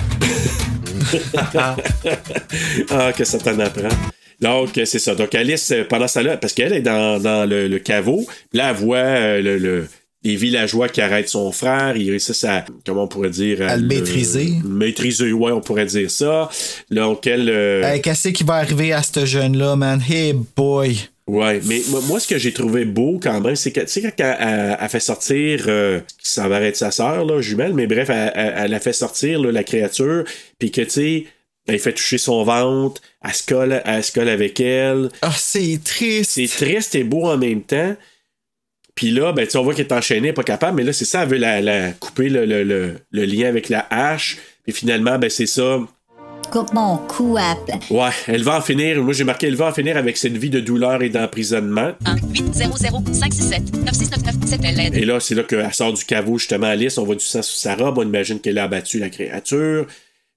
ah, 2.90 3.12
que 3.16 3.24
ça 3.24 3.38
t'en 3.38 3.58
apprend. 3.60 3.88
Donc, 4.40 4.70
c'est 4.74 4.98
ça. 4.98 5.14
Donc, 5.14 5.34
Alice, 5.34 5.72
pendant 5.88 6.08
ça 6.08 6.22
là, 6.22 6.36
parce 6.36 6.52
qu'elle 6.52 6.72
est 6.72 6.80
dans, 6.82 7.18
dans 7.20 7.48
le, 7.48 7.66
le 7.68 7.78
caveau, 7.78 8.26
là, 8.52 8.70
elle 8.70 8.76
voit 8.76 8.96
euh, 8.98 9.40
le, 9.42 9.58
le- 9.58 9.88
les 10.22 10.36
villageois 10.36 10.88
qui 10.88 11.00
arrêtent 11.00 11.28
son 11.28 11.50
frère. 11.52 11.96
Ils 11.96 12.10
réussissent 12.10 12.44
à, 12.44 12.64
comment 12.84 13.04
on 13.04 13.08
pourrait 13.08 13.30
dire, 13.30 13.62
À 13.62 13.76
le 13.76 13.86
maîtriser. 13.86 14.52
Maîtriser, 14.64 15.32
ouais, 15.32 15.52
on 15.52 15.60
pourrait 15.60 15.86
dire 15.86 16.10
ça. 16.10 16.50
Donc, 16.90 17.26
elle. 17.26 17.48
euh, 17.48 17.82
Hey, 17.82 18.00
Qu'est-ce 18.02 18.28
qui 18.28 18.44
va 18.44 18.54
arriver 18.54 18.92
à 18.92 19.02
ce 19.02 19.24
jeune-là, 19.24 19.76
man? 19.76 20.02
Hey 20.08 20.34
boy! 20.56 20.96
Ouais, 21.26 21.60
mais 21.64 21.80
moi, 22.08 22.18
ce 22.18 22.26
que 22.26 22.38
j'ai 22.38 22.52
trouvé 22.52 22.84
beau 22.84 23.20
quand 23.22 23.40
même, 23.40 23.54
c'est 23.54 23.70
que, 23.70 23.80
tu 23.80 23.86
sais, 23.88 24.02
quand 24.02 24.10
elle, 24.18 24.36
elle- 24.40 24.76
elle 24.80 24.88
fait 24.88 24.98
sortir, 24.98 25.64
euh, 25.68 26.00
s'en 26.20 26.48
va 26.48 26.60
être 26.62 26.76
sa 26.76 26.90
sœur, 26.90 27.24
là, 27.24 27.40
jumelle, 27.40 27.72
mais 27.72 27.86
bref, 27.86 28.10
elle, 28.10 28.74
a 28.74 28.80
fait 28.80 28.92
sortir, 28.92 29.40
là, 29.40 29.52
la 29.52 29.62
créature, 29.62 30.24
puis 30.58 30.72
que, 30.72 30.80
tu 30.80 30.90
sais, 30.90 31.24
elle 31.68 31.78
fait 31.78 31.92
toucher 31.92 32.18
son 32.18 32.42
ventre, 32.42 33.00
elle 33.22 33.32
se 33.32 33.44
colle, 33.46 33.80
elle 33.84 34.02
se 34.02 34.10
colle 34.10 34.28
avec 34.28 34.58
elle. 34.58 35.08
Ah, 35.22 35.30
c'est 35.36 35.78
triste. 35.84 36.32
C'est 36.32 36.48
triste 36.48 36.96
et 36.96 37.04
beau 37.04 37.26
en 37.26 37.38
même 37.38 37.62
temps. 37.62 37.94
Puis 39.00 39.12
là, 39.12 39.32
ben, 39.32 39.46
tu 39.46 39.52
sais, 39.52 39.56
on 39.58 39.62
voit 39.62 39.72
qu'elle 39.72 39.86
est 39.86 39.92
enchaînée, 39.94 40.34
pas 40.34 40.42
capable, 40.42 40.76
mais 40.76 40.82
là, 40.84 40.92
c'est 40.92 41.06
ça, 41.06 41.22
elle 41.22 41.28
veut 41.30 41.38
la, 41.38 41.62
la 41.62 41.92
couper 41.92 42.28
le, 42.28 42.44
le- 42.44 42.64
le- 42.64 42.96
le 43.10 43.24
lien 43.24 43.48
avec 43.48 43.70
la 43.70 43.86
hache. 43.88 44.36
Puis 44.64 44.74
finalement, 44.74 45.18
ben, 45.18 45.30
c'est 45.30 45.46
ça. 45.46 45.78
Coupe 46.52 46.74
mon 46.74 46.98
cou 46.98 47.38
à. 47.38 47.56
Ouais, 47.90 48.10
elle 48.26 48.42
va 48.42 48.58
en 48.58 48.60
finir. 48.60 49.02
Moi, 49.02 49.14
j'ai 49.14 49.24
marqué, 49.24 49.46
elle 49.46 49.56
va 49.56 49.68
en 49.68 49.72
finir 49.72 49.96
avec 49.96 50.18
cette 50.18 50.36
vie 50.36 50.50
de 50.50 50.60
douleur 50.60 51.02
et 51.02 51.08
d'emprisonnement. 51.08 51.92
1 52.04 52.16
800 52.30 52.52
567 52.76 53.72
9699 53.72 54.34
c'était 54.46 54.72
l'aide. 54.72 54.94
Et 54.94 55.06
là, 55.06 55.18
c'est 55.18 55.34
là 55.34 55.44
qu'elle 55.44 55.72
sort 55.72 55.94
du 55.94 56.04
caveau, 56.04 56.36
justement, 56.36 56.66
Alice. 56.66 56.98
On 56.98 57.04
voit 57.04 57.14
du 57.14 57.24
sang 57.24 57.40
sur 57.40 57.56
sa 57.56 57.76
robe. 57.76 57.96
On 57.96 58.02
imagine 58.02 58.38
qu'elle 58.38 58.58
a 58.58 58.64
abattu 58.64 58.98
la 58.98 59.08
créature. 59.08 59.86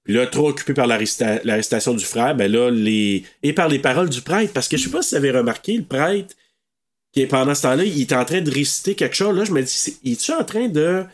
Puis 0.04 0.14
là, 0.14 0.26
trop 0.26 0.48
occupée 0.48 0.72
par 0.72 0.86
l'arresta- 0.86 1.40
l'arrestation 1.44 1.92
du 1.92 2.04
frère, 2.06 2.34
ben 2.34 2.50
là, 2.50 2.70
les. 2.70 3.24
Et 3.42 3.52
par 3.52 3.68
les 3.68 3.78
paroles 3.78 4.08
du 4.08 4.22
prêtre. 4.22 4.54
Parce 4.54 4.68
que 4.68 4.78
je 4.78 4.84
sais 4.84 4.90
pas 4.90 5.02
si 5.02 5.10
vous 5.10 5.16
avez 5.16 5.32
remarqué, 5.32 5.76
le 5.76 5.84
prêtre, 5.84 6.34
qui 7.14 7.22
est 7.22 7.26
pendant 7.26 7.54
ce 7.54 7.62
temps-là, 7.62 7.84
il 7.84 8.00
est 8.00 8.12
en 8.12 8.24
train 8.24 8.40
de 8.42 8.50
réciter 8.50 8.94
quelque 8.96 9.14
chose. 9.16 9.34
Là, 9.38 9.44
je 9.44 9.52
me 9.52 9.62
dis, 9.62 9.98
il 10.02 10.12
est-tu 10.12 10.32
en 10.32 10.44
train 10.44 10.68
de 10.68 11.04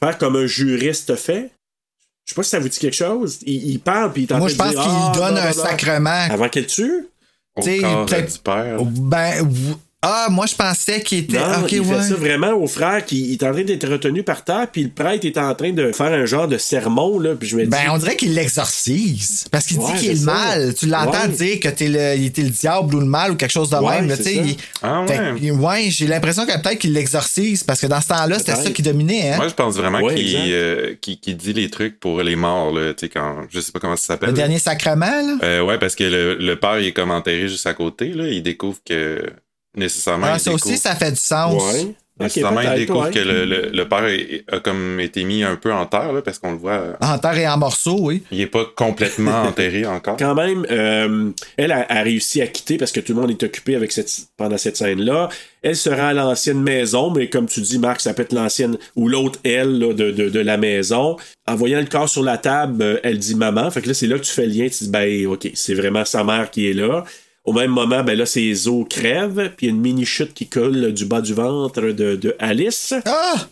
faire 0.00 0.18
comme 0.18 0.36
un 0.36 0.46
juriste 0.46 1.14
fait? 1.16 1.50
Je 2.24 2.32
sais 2.32 2.34
pas 2.34 2.42
si 2.42 2.50
ça 2.50 2.58
vous 2.58 2.68
dit 2.68 2.78
quelque 2.78 2.96
chose. 2.96 3.38
Il, 3.46 3.70
il 3.70 3.78
parle, 3.78 4.12
puis 4.12 4.22
il 4.22 4.28
est 4.28 4.32
en 4.34 4.38
Moi, 4.38 4.50
train 4.50 4.66
je 4.66 4.70
de 4.72 4.74
pense 4.76 4.84
dire, 4.84 4.92
qu'il 4.92 4.92
Ah, 4.92 5.12
donne 5.30 5.38
un 5.38 5.52
sacrement. 5.52 6.26
Avant 6.28 6.48
qu'elle 6.48 6.66
tue? 6.66 7.06
Au 7.54 7.60
T'sais, 7.62 7.78
corps 7.78 8.04
peut-être- 8.06 8.32
du 8.34 8.38
père. 8.40 8.84
Ben, 8.84 9.48
ah, 10.02 10.28
moi, 10.30 10.46
je 10.46 10.54
pensais 10.54 11.00
qu'il 11.02 11.18
était. 11.18 11.38
Non, 11.38 11.62
ok, 11.64 11.72
il 11.72 11.80
ouais. 11.80 11.96
fait 11.96 12.08
ça 12.10 12.14
vraiment 12.14 12.52
au 12.52 12.68
frère 12.68 13.04
qui 13.04 13.32
est 13.32 13.42
en 13.42 13.50
train 13.52 13.64
d'être 13.64 13.88
retenu 13.88 14.22
par 14.22 14.44
terre, 14.44 14.68
puis 14.70 14.84
le 14.84 14.90
prêtre 14.90 15.24
est 15.24 15.36
en 15.38 15.52
train 15.54 15.72
de 15.72 15.90
faire 15.90 16.12
un 16.12 16.24
genre 16.26 16.46
de 16.46 16.58
sermon, 16.58 17.18
là, 17.18 17.34
puis 17.34 17.48
je 17.48 17.56
me 17.56 17.64
dis... 17.64 17.68
Ben, 17.70 17.90
on 17.90 17.98
dirait 17.98 18.14
qu'il 18.14 18.32
l'exorcise. 18.34 19.46
Parce 19.50 19.66
qu'il 19.66 19.78
Ouais, 19.78 19.92
dit 19.94 19.98
qu'il 20.00 20.10
est 20.10 20.14
le 20.14 20.18
ça. 20.20 20.32
mal. 20.32 20.74
Tu 20.74 20.86
l'entends 20.86 21.22
Ouais. 21.22 21.28
dire 21.28 21.60
que 21.60 21.68
t'es 21.68 21.88
le, 21.88 22.14
il 22.16 22.26
était 22.26 22.42
le 22.42 22.50
diable 22.50 22.94
ou 22.94 23.00
le 23.00 23.06
mal 23.06 23.32
ou 23.32 23.36
quelque 23.36 23.50
chose 23.50 23.70
de 23.70 23.76
Ouais, 23.76 24.00
même. 24.02 24.16
tu 24.16 24.22
sais, 24.22 24.34
il- 24.36 24.56
Ah 24.82 25.02
ouais. 25.02 25.50
Ouais, 25.50 25.86
j'ai 25.90 26.06
l'impression 26.06 26.46
que 26.46 26.52
peut-être 26.62 26.78
qu'il 26.78 26.92
l'exorcise 26.92 27.64
parce 27.64 27.80
que 27.80 27.86
dans 27.86 28.00
ce 28.00 28.08
temps-là, 28.08 28.38
c'était 28.38 28.54
ça 28.54 28.70
qui 28.70 28.82
dominait. 28.82 29.32
Hein? 29.32 29.36
Moi, 29.38 29.48
je 29.48 29.54
pense 29.54 29.74
vraiment 29.76 30.00
Ouais, 30.00 30.14
qu'il 30.14 30.36
exact. 30.36 30.48
euh, 30.50 30.94
qu'il 31.00 31.36
dit 31.36 31.52
les 31.52 31.68
trucs 31.70 31.98
pour 31.98 32.22
les 32.22 32.36
morts, 32.36 32.72
là, 32.72 32.92
tu 32.94 33.06
sais, 33.06 33.08
quand. 33.08 33.38
Je 33.50 33.60
sais 33.60 33.72
pas 33.72 33.80
comment 33.80 33.96
ça 33.96 34.06
s'appelle. 34.14 34.28
le 34.30 34.34
dernier 34.36 34.58
sacrement, 34.58 35.06
là? 35.06 35.36
Euh, 35.42 35.62
ouais, 35.62 35.78
parce 35.78 35.94
que 35.96 36.04
le, 36.04 36.34
le 36.36 36.56
père, 36.56 36.78
il 36.78 36.86
est 36.86 36.92
comme 36.92 37.10
enterré 37.10 37.48
juste 37.48 37.66
à 37.66 37.74
côté, 37.74 38.08
là. 38.12 38.28
Il 38.28 38.42
découvre 38.42 38.78
que 38.86 39.22
nécessairement, 39.76 40.26
Ah, 40.30 40.36
il 40.36 40.40
ça 40.40 40.52
aussi, 40.52 40.76
ça 40.78 40.94
fait 40.94 41.10
du 41.12 41.16
sens. 41.20 41.62
Ouais. 41.74 41.94
Nécessairement, 42.18 42.62
il 42.62 42.66
peut-être, 42.66 42.78
découvre 42.78 43.04
ouais. 43.04 43.10
que 43.10 43.18
le, 43.18 43.44
le- 43.44 43.68
le 43.74 43.88
père 43.88 44.06
est- 44.06 44.42
a 44.50 44.58
comme 44.60 45.00
été 45.00 45.22
mis 45.24 45.44
un 45.44 45.56
peu 45.56 45.70
en 45.70 45.84
terre, 45.84 46.14
là, 46.14 46.22
parce 46.22 46.38
qu'on 46.38 46.52
le 46.52 46.56
voit. 46.56 46.72
euh, 46.72 46.92
En 47.02 47.18
terre 47.18 47.36
et 47.36 47.46
en 47.46 47.58
morceaux, 47.58 47.98
oui. 48.00 48.22
Il 48.30 48.40
est 48.40 48.46
pas 48.46 48.64
complètement 48.74 49.42
enterré 49.48 49.84
encore. 49.84 50.16
Quand 50.16 50.34
même, 50.34 50.64
euh, 50.70 51.30
elle 51.58 51.72
a, 51.72 51.84
a 51.90 52.00
réussi 52.00 52.40
à 52.40 52.46
quitter 52.46 52.78
parce 52.78 52.90
que 52.90 53.00
tout 53.00 53.12
le 53.12 53.20
monde 53.20 53.30
est 53.32 53.42
occupé 53.42 53.76
avec 53.76 53.92
cette, 53.92 54.10
pendant 54.38 54.56
cette 54.56 54.78
scène-là. 54.78 55.28
Elle 55.60 55.76
se 55.76 55.90
rend 55.90 56.06
à 56.06 56.12
l'ancienne 56.14 56.62
maison, 56.62 57.10
mais 57.10 57.28
comme 57.28 57.44
tu 57.48 57.60
dis, 57.60 57.78
Marc, 57.78 58.00
ça 58.00 58.14
peut 58.14 58.22
être 58.22 58.32
l'ancienne 58.32 58.78
ou 58.94 59.08
l'autre 59.10 59.38
elle 59.44 59.78
là, 59.78 59.92
de, 59.92 60.10
de, 60.10 60.30
de 60.30 60.40
la 60.40 60.56
maison. 60.56 61.18
En 61.46 61.54
voyant 61.54 61.80
le 61.80 61.86
corps 61.86 62.08
sur 62.08 62.22
la 62.22 62.38
table, 62.38 62.82
euh, 62.82 62.98
elle 63.02 63.18
dit 63.18 63.34
maman. 63.34 63.70
Fait 63.70 63.82
que 63.82 63.88
là, 63.88 63.94
c'est 63.94 64.06
là 64.06 64.16
que 64.18 64.24
tu 64.24 64.32
fais 64.32 64.46
le 64.46 64.54
lien. 64.54 64.68
Tu 64.70 64.84
dis, 64.84 64.90
ben, 64.90 65.26
OK, 65.26 65.50
c'est 65.52 65.74
vraiment 65.74 66.06
sa 66.06 66.24
mère 66.24 66.50
qui 66.50 66.70
est 66.70 66.72
là. 66.72 67.04
Au 67.46 67.52
même 67.52 67.70
moment, 67.70 68.02
ben 68.02 68.18
là, 68.18 68.26
ses 68.26 68.66
os 68.66 68.84
crèvent, 68.90 69.52
puis 69.56 69.68
une 69.68 69.80
mini-chute 69.80 70.34
qui 70.34 70.48
coule 70.48 70.92
du 70.92 71.04
bas 71.06 71.20
du 71.20 71.32
ventre 71.32 71.80
de, 71.80 72.16
de 72.16 72.34
Alice. 72.40 72.92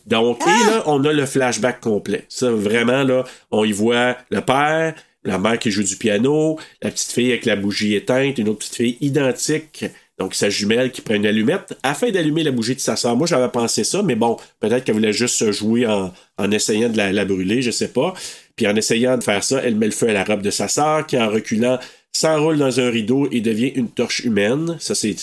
Donc, 0.07 0.43
et 0.43 0.67
là, 0.67 0.83
on 0.87 1.05
a 1.05 1.13
le 1.13 1.25
flashback 1.25 1.81
complet. 1.81 2.25
Ça, 2.29 2.51
vraiment, 2.51 3.05
là, 3.05 3.25
on 3.53 3.65
y 3.65 3.71
voit 3.71 4.17
le 4.31 4.41
père, 4.41 4.95
la 5.23 5.39
mère 5.39 5.59
qui 5.61 5.71
joue 5.71 5.85
du 5.85 5.97
piano, 5.97 6.59
la 6.83 6.91
petite 6.91 7.13
fille 7.13 7.31
avec 7.31 7.47
la 7.47 7.55
bougie 7.55 7.95
éteinte, 7.95 8.39
une 8.39 8.49
autre 8.49 8.59
petite 8.59 8.75
fille 8.75 8.99
identique, 9.01 9.85
donc 10.19 10.35
sa 10.35 10.51
jumelle 10.51 10.91
qui 10.91 11.01
prend 11.01 11.15
une 11.15 11.27
allumette, 11.27 11.79
afin 11.83 12.11
d'allumer 12.11 12.43
la 12.43 12.51
bougie 12.51 12.75
de 12.75 12.81
sa 12.81 12.97
soeur. 12.97 13.17
Moi, 13.17 13.27
j'avais 13.27 13.49
pensé 13.49 13.85
ça, 13.85 14.03
mais 14.03 14.17
bon, 14.17 14.37
peut-être 14.59 14.85
qu'elle 14.85 14.97
voulait 14.97 15.13
juste 15.13 15.37
se 15.37 15.53
jouer 15.53 15.87
en, 15.87 16.13
en 16.37 16.51
essayant 16.51 16.89
de 16.89 16.97
la, 16.97 17.13
la 17.13 17.25
brûler, 17.25 17.63
je 17.63 17.71
sais 17.71 17.89
pas. 17.89 18.13
Puis 18.57 18.67
en 18.67 18.77
essayant 18.77 19.17
de 19.19 19.25
faire 19.25 19.43
ça, 19.43 19.61
elle 19.65 19.77
met 19.77 19.87
le 19.87 19.93
feu 19.93 20.09
à 20.09 20.13
la 20.13 20.25
robe 20.25 20.43
de 20.43 20.51
sa 20.51 20.69
sœur, 20.69 21.07
qui 21.07 21.17
en 21.17 21.29
reculant 21.29 21.79
s'enroule 22.15 22.59
dans 22.59 22.81
un 22.81 22.91
rideau 22.91 23.29
et 23.31 23.41
devient 23.41 23.73
une 23.75 23.89
torche 23.89 24.21
humaine. 24.21 24.77
Ça, 24.81 24.95
c'est... 24.95 25.15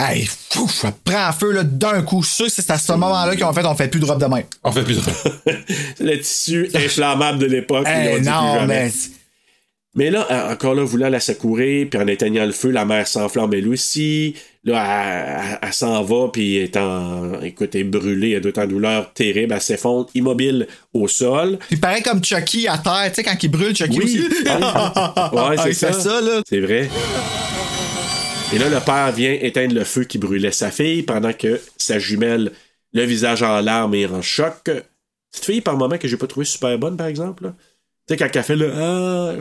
Hey, 0.00 0.26
fou, 0.50 0.68
ça 0.68 0.92
prend 1.04 1.32
feu 1.32 1.50
là, 1.52 1.64
d'un 1.64 2.02
coup. 2.02 2.22
Je 2.22 2.28
suis 2.28 2.36
sûr 2.36 2.46
que 2.46 2.52
c'est 2.52 2.70
à 2.70 2.78
ce 2.78 2.92
moment-là 2.92 3.34
qu'en 3.36 3.52
fait, 3.52 3.66
on 3.66 3.74
fait 3.74 3.88
plus 3.88 3.98
de 3.98 4.04
robe 4.04 4.20
de 4.20 4.26
main. 4.26 4.42
On 4.62 4.70
fait 4.70 4.84
plus 4.84 4.96
de 4.96 5.02
le 6.04 6.20
tissu 6.20 6.70
inflammable 6.72 7.40
de 7.40 7.46
l'époque. 7.46 7.86
Hey, 7.86 8.20
non, 8.20 8.64
mais- 8.66 8.90
Mais 9.98 10.10
là, 10.10 10.48
encore 10.52 10.76
là, 10.76 10.84
voulant 10.84 11.08
la 11.08 11.18
secourir, 11.18 11.88
puis 11.90 11.98
en 12.00 12.06
éteignant 12.06 12.46
le 12.46 12.52
feu, 12.52 12.70
la 12.70 12.84
mère 12.84 13.08
s'enflamme 13.08 13.52
elle 13.52 13.66
aussi. 13.66 14.36
Là, 14.62 14.84
elle, 14.86 15.42
elle- 15.54 15.58
elle 15.62 15.72
s'en 15.72 16.04
va, 16.04 16.28
puis 16.32 16.56
est 16.58 16.76
en, 16.76 17.40
écoute, 17.42 17.74
elle 17.74 17.80
est 17.80 17.84
brûlée, 17.84 18.30
elle 18.30 18.40
doit 18.42 18.62
en 18.62 18.66
douleur 18.68 19.12
terrible, 19.12 19.52
elle 19.54 19.60
s'effondre 19.60 20.08
immobile 20.14 20.68
au 20.94 21.08
sol. 21.08 21.58
Puis 21.66 21.78
pareil 21.78 22.02
comme 22.04 22.22
Chucky 22.22 22.68
à 22.68 22.78
terre, 22.78 23.06
tu 23.08 23.14
sais, 23.16 23.22
quand 23.24 23.42
il 23.42 23.48
brûle, 23.50 23.74
Chucky 23.74 23.98
Oui. 23.98 24.04
aussi. 24.04 24.20
ouais, 25.32 25.56
c'est 25.64 25.72
ça. 25.72 25.92
ça, 25.92 26.20
là. 26.20 26.42
C'est 26.48 26.60
vrai. 26.60 26.88
Et 28.54 28.58
là, 28.58 28.68
le 28.68 28.78
père 28.80 29.10
vient 29.12 29.32
éteindre 29.32 29.74
le 29.74 29.82
feu 29.84 30.04
qui 30.04 30.18
brûlait 30.18 30.52
sa 30.52 30.70
fille 30.70 31.02
pendant 31.02 31.32
que 31.32 31.60
sa 31.76 31.98
jumelle, 31.98 32.52
le 32.92 33.02
visage 33.02 33.42
en 33.42 33.60
larmes 33.60 33.94
et 33.96 34.06
en 34.06 34.22
choc. 34.22 34.70
Cette 35.32 35.44
fille, 35.44 35.60
par 35.60 35.76
moment, 35.76 35.98
que 35.98 36.06
j'ai 36.08 36.16
pas 36.16 36.28
trouvé 36.28 36.46
super 36.46 36.78
bonne, 36.78 36.96
par 36.96 37.08
exemple. 37.08 37.42
là. 37.44 37.54
Tu 38.06 38.14
sais, 38.14 38.16
quand 38.16 38.28
elle 38.34 38.42
fait 38.44 38.56
le 38.56 38.72
Ah, 38.74 39.32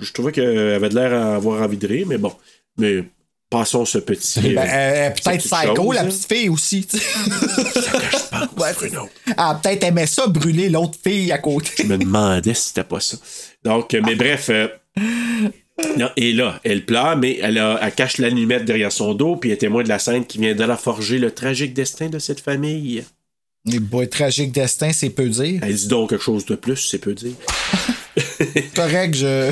je 0.00 0.12
trouvais 0.12 0.32
qu'elle 0.32 0.58
avait 0.74 0.88
de 0.88 0.94
l'air 0.94 1.12
à 1.14 1.36
avoir 1.36 1.62
envie 1.62 1.76
de 1.76 1.86
rire, 1.86 2.06
mais 2.08 2.18
bon. 2.18 2.32
Mais 2.78 3.04
passons 3.50 3.84
ce 3.84 3.98
petit. 3.98 4.40
Ben, 4.54 4.58
euh, 4.58 4.64
elle 4.66 5.12
est 5.12 5.22
peut-être 5.22 5.38
psycho, 5.44 5.76
chose, 5.76 5.94
la 5.94 6.00
hein. 6.02 6.06
petite 6.06 6.32
fille 6.32 6.48
aussi. 6.48 6.86
tu 6.86 6.98
sais. 6.98 7.04
Ouais, 8.58 8.70
Elle 9.26 9.34
a 9.36 9.54
peut-être 9.54 9.84
aimé 9.84 10.06
ça, 10.06 10.26
brûler 10.26 10.68
l'autre 10.68 10.98
fille 11.02 11.30
à 11.32 11.38
côté. 11.38 11.70
Je 11.78 11.84
me 11.84 11.98
demandais 11.98 12.54
si 12.54 12.68
c'était 12.68 12.84
pas 12.84 13.00
ça. 13.00 13.16
Donc, 13.64 13.94
euh, 13.94 14.00
mais 14.04 14.14
bref. 14.16 14.50
euh, 14.50 14.68
non, 15.96 16.08
et 16.16 16.32
là, 16.32 16.60
elle 16.64 16.84
pleure, 16.84 17.16
mais 17.16 17.38
elle, 17.42 17.58
a- 17.58 17.78
elle 17.82 17.92
cache 17.94 18.18
l'allumette 18.18 18.64
derrière 18.64 18.92
son 18.92 19.14
dos, 19.14 19.36
puis 19.36 19.50
elle 19.50 19.54
est 19.54 19.58
témoin 19.58 19.82
de 19.82 19.88
la 19.88 19.98
scène 19.98 20.24
qui 20.24 20.38
vient 20.38 20.54
de 20.54 20.64
la 20.64 20.76
forger 20.76 21.18
le 21.18 21.32
tragique 21.32 21.74
destin 21.74 22.08
de 22.08 22.18
cette 22.18 22.40
famille. 22.40 23.04
Les 23.64 23.80
boys 23.80 24.06
tragique 24.06 24.52
destin, 24.52 24.92
c'est 24.92 25.10
peu 25.10 25.28
dire. 25.28 25.60
Elle 25.64 25.74
dit 25.74 25.88
donc 25.88 26.10
quelque 26.10 26.22
chose 26.22 26.44
de 26.46 26.54
plus, 26.54 26.76
c'est 26.76 26.98
peu 26.98 27.14
dire. 27.14 27.32
Correct, 28.74 29.14
je. 29.14 29.50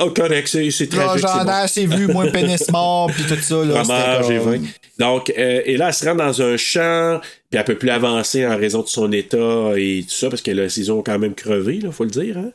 Oh, 0.00 0.10
correct, 0.10 0.48
c'est 0.48 0.70
c'est 0.70 0.88
tragique. 0.88 1.24
C'est 1.26 1.32
j'en 1.32 1.42
ai 1.42 1.44
bon. 1.44 1.50
assez 1.50 1.86
vu, 1.86 2.06
moi, 2.08 2.26
pénis 2.26 2.68
mort, 2.70 3.10
puis 3.12 3.24
tout 3.24 3.40
ça. 3.40 3.64
Là, 3.64 3.82
et 4.30 4.38
vin. 4.38 4.60
Donc, 4.98 5.32
euh, 5.36 5.62
et 5.64 5.76
là, 5.76 5.88
elle 5.88 5.94
se 5.94 6.04
rend 6.04 6.14
dans 6.14 6.42
un 6.42 6.56
champ, 6.56 7.20
puis 7.50 7.58
elle 7.58 7.64
peut 7.64 7.76
plus 7.76 7.90
avancer 7.90 8.46
en 8.46 8.56
raison 8.56 8.82
de 8.82 8.88
son 8.88 9.12
état 9.12 9.72
et 9.76 10.04
tout 10.08 10.14
ça, 10.14 10.28
parce 10.28 10.42
que 10.42 10.50
là, 10.50 10.66
ont 10.92 11.02
quand 11.02 11.18
même 11.18 11.34
crevé, 11.34 11.78
là, 11.80 11.92
faut 11.92 12.04
le 12.04 12.10
dire. 12.10 12.38
hein. 12.38 12.50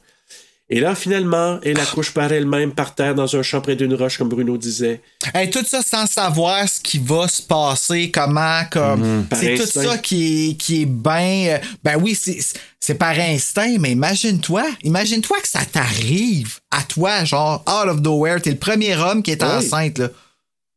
Et 0.73 0.79
là, 0.79 0.95
finalement, 0.95 1.59
elle 1.63 1.77
accouche 1.81 2.11
par 2.11 2.31
elle-même 2.31 2.71
par 2.71 2.95
terre 2.95 3.13
dans 3.13 3.35
un 3.35 3.41
champ 3.43 3.59
près 3.59 3.75
d'une 3.75 3.93
roche, 3.93 4.17
comme 4.17 4.29
Bruno 4.29 4.55
disait. 4.57 5.01
Hey, 5.33 5.49
tout 5.49 5.65
ça 5.67 5.81
sans 5.81 6.05
savoir 6.05 6.67
ce 6.69 6.79
qui 6.79 6.97
va 6.97 7.27
se 7.27 7.41
passer, 7.41 8.09
comment, 8.09 8.61
comme. 8.71 9.01
Mhm. 9.01 9.27
C'est 9.37 9.55
tout 9.55 9.65
ça 9.65 9.97
qui 9.97 10.51
est, 10.51 10.53
qui 10.53 10.83
est 10.83 10.85
bien. 10.85 11.59
ben 11.83 11.97
oui, 12.01 12.15
c'est, 12.15 12.39
c'est 12.79 12.95
par 12.95 13.19
instinct, 13.19 13.75
mais 13.81 13.91
imagine-toi, 13.91 14.63
imagine-toi 14.83 15.41
que 15.41 15.47
ça 15.49 15.65
t'arrive 15.69 16.59
à 16.71 16.83
toi, 16.83 17.25
genre, 17.25 17.61
out 17.67 17.89
of 17.89 17.99
nowhere. 17.99 18.41
T'es 18.41 18.51
le 18.51 18.57
premier 18.57 18.95
homme 18.95 19.21
qui 19.23 19.31
est 19.31 19.43
Oui. 19.43 19.49
enceinte, 19.49 19.97
là. 19.99 20.07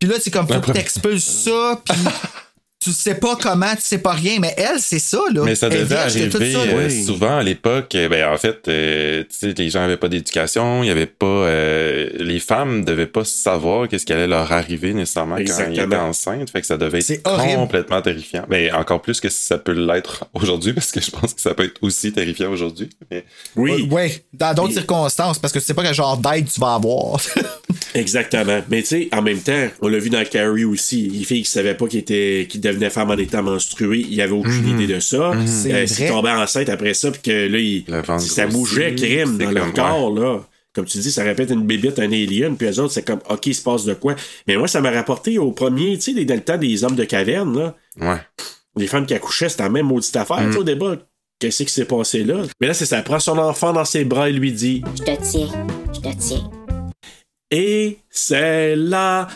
Puis 0.01 0.09
là, 0.09 0.17
c'est 0.21 0.33
comme, 0.33 0.49
faut 0.49 0.59
que 0.61 0.73
t'expulses 0.73 1.23
ça, 1.45 1.81
puis 1.85 1.97
tu 2.85 2.93
sais 2.93 3.15
pas 3.15 3.37
comment, 3.41 3.75
tu 3.75 3.81
sais 3.83 3.99
pas 3.99 4.13
rien, 4.13 4.39
mais 4.41 4.53
elle, 4.59 4.79
c'est 4.79 4.99
ça, 4.99 5.19
là. 5.33 5.43
Mais 5.45 5.55
ça 5.55 5.69
Elle 5.71 5.79
devait 5.81 5.95
de 5.95 6.01
arriver 6.01 6.53
ça, 6.53 6.59
euh, 6.59 6.91
souvent 7.07 7.39
à 7.39 7.43
l'époque. 7.43 7.95
euh, 7.95 8.09
Ben, 8.09 8.29
en 8.33 8.37
fait, 8.37 8.69
euh, 8.69 9.23
tu 9.23 9.37
sais, 9.49 9.55
les 9.57 9.71
gens 9.71 9.81
n'avaient 9.81 9.97
pas 9.97 10.09
d'éducation, 10.09 10.83
il 10.83 10.89
y 10.89 10.91
avait 10.91 11.07
pas. 11.07 11.25
euh, 11.27 12.11
les 12.19 12.41
femmes 12.41 12.85
devaient 12.85 13.07
pas 13.07 13.25
savoir 13.25 13.89
qu'est-ce 13.89 14.05
qui 14.05 14.13
allait 14.13 14.27
leur 14.27 14.53
arriver 14.53 14.93
nécessairement 14.93 15.37
quand 15.37 15.41
ils 15.41 15.51
Exactement. 15.51 15.87
étaient 15.87 15.97
enceintes. 15.97 16.51
Fait 16.51 16.61
que 16.61 16.67
ça 16.67 16.77
devait 16.77 16.99
être 16.99 17.21
horrible. 17.27 17.55
complètement 17.57 18.03
terrifiant. 18.03 18.45
Ben, 18.49 18.75
encore 18.75 19.01
plus 19.03 19.21
que 19.21 19.29
ça 19.31 19.57
peut 19.59 19.73
l'être 19.73 20.27
aujourd'hui, 20.35 20.73
parce 20.75 20.93
que 20.93 21.01
je 21.01 21.11
pense 21.11 21.33
que 21.35 21.41
ça 21.41 21.55
peut 21.55 21.65
être 21.65 21.79
aussi 21.83 22.13
terrifiant 22.13 22.51
aujourd'hui. 22.51 22.91
Mais... 23.11 23.25
Oui. 23.57 23.89
Ouais, 23.91 24.25
dans 24.33 24.53
d'autres 24.55 24.71
Et- 24.71 24.75
circonstances, 24.75 25.39
parce 25.39 25.53
que 25.53 25.59
tu 25.59 25.65
sais 25.65 25.75
pas 25.75 25.83
quel 25.83 25.95
genre 25.95 26.17
d'aide 26.19 26.49
tu 26.53 26.61
vas 26.61 26.75
avoir. 26.75 27.17
Exactement. 27.95 28.61
Mais 28.69 28.83
tu 28.83 28.89
sais, 28.89 29.09
en 29.13 29.23
même 29.23 29.39
temps, 29.39 29.69
on 29.81 29.89
l'a 29.89 29.99
vu 29.99 30.11
dans 30.11 30.25
Carrie 30.25 30.65
aussi. 30.65 31.09
Les 31.09 31.25
filles 31.25 31.43
qui 31.45 31.51
savaient 31.51 31.75
pas 31.75 31.87
qu'ils 31.87 32.01
étaient, 32.01 32.47
qu'ils 32.49 32.61
devenaient 32.61 32.91
femmes 32.91 33.11
en 33.11 33.17
étant 33.17 33.43
menstruées, 33.43 34.01
il 34.01 34.15
y 34.15 34.21
avait 34.23 34.33
aucune 34.33 34.69
idée 34.69 34.93
de 34.93 35.01
ça. 35.01 35.33
C'est 35.47 35.73
Euh, 35.73 35.87
S'ils 35.87 36.09
tombaient 36.09 36.31
enceinte 36.31 36.69
après 36.69 36.95
ça, 36.95 37.11
puis 37.11 37.23
que 37.23 37.31
là, 37.31 37.59
il- 37.59 37.85
Le 37.89 38.03
ventre 38.03 38.21
si 38.23 38.29
ça 38.31 38.47
bougeait 38.47 38.95
crime 38.95 39.39
dans 39.39 39.51
leur 39.51 39.73
corps, 39.73 40.13
là. 40.15 40.41
Comme 40.75 40.87
tu 40.87 40.99
dis, 40.99 41.13
ça 41.13 41.23
répète 41.23 41.51
une 41.51 41.65
bébite, 41.65 42.01
un 42.01 42.11
alien, 42.11 42.57
puis 42.57 42.67
eux 42.67 42.81
autres, 42.81 42.93
c'est 42.93 43.07
comme, 43.07 43.21
OK, 43.31 43.47
il 43.47 43.55
se 43.55 43.63
passe 43.63 43.85
de 43.85 43.95
quoi? 43.95 44.17
Mais 44.49 44.57
moi, 44.57 44.67
ça 44.67 44.81
m'a 44.81 44.91
rapporté 44.91 45.39
au 45.39 45.53
premier, 45.53 45.97
tu 45.99 46.13
sais, 46.15 46.25
dans 46.25 46.35
le 46.35 46.41
temps 46.41 46.59
des 46.59 46.83
hommes 46.83 46.97
de 46.97 47.05
caverne, 47.05 47.57
là. 47.57 47.77
Ouais. 48.01 48.19
Les 48.77 48.89
femmes 48.89 49.07
qui 49.07 49.15
accouchaient, 49.15 49.49
c'était 49.49 49.63
la 49.63 49.69
même 49.69 49.87
maudite 49.87 50.17
affaire. 50.17 50.43
Tu 50.47 50.53
sais, 50.55 50.59
au 50.59 50.65
débat, 50.65 50.97
qu'est-ce 51.39 51.63
qui 51.63 51.73
s'est 51.73 51.85
passé 51.85 52.25
là? 52.25 52.43
Mais 52.61 52.67
là, 52.67 52.75
c'est 52.75 52.87
ça. 52.87 52.99
Elle 52.99 53.05
prend 53.05 53.21
son 53.21 53.39
enfant 53.39 53.73
dans 53.73 53.85
ses 53.85 54.05
bras 54.05 54.29
et 54.29 54.33
lui 54.33 54.51
dit 54.51 54.83
Je 54.99 55.03
te 55.05 55.23
tiens, 55.23 55.49
je 55.95 56.01
te 56.01 56.09
tiens. 56.19 56.51
Et 57.57 57.99
c'est 58.11 58.75
là. 58.75 59.29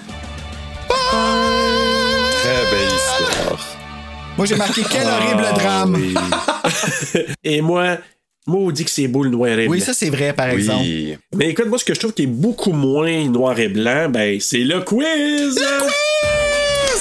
Très 0.88 2.64
belle 2.68 2.88
histoire. 2.96 3.64
Moi, 4.36 4.44
j'ai 4.44 4.56
marqué 4.56 4.82
quel 4.90 5.06
Ah, 5.06 5.20
horrible 5.20 5.44
drame. 5.54 5.94
oui. 5.94 6.14
et 7.44 7.60
moi, 7.60 7.98
maudit 8.44 8.84
que 8.84 8.90
c'est 8.90 9.06
beau 9.06 9.22
le 9.22 9.30
noir 9.30 9.50
et 9.56 9.66
blanc. 9.66 9.70
Oui, 9.70 9.80
ça, 9.80 9.94
c'est 9.94 10.10
vrai, 10.10 10.32
par 10.32 10.48
exemple. 10.48 10.80
Oui. 10.82 11.16
Mais 11.36 11.50
écoute, 11.50 11.66
moi, 11.68 11.78
ce 11.78 11.84
que 11.84 11.94
je 11.94 12.00
trouve 12.00 12.12
qui 12.12 12.24
est 12.24 12.26
beaucoup 12.26 12.72
moins 12.72 13.24
noir 13.28 13.56
et 13.60 13.68
blanc, 13.68 14.08
ben, 14.10 14.40
c'est 14.40 14.64
le 14.64 14.80
quiz! 14.80 15.60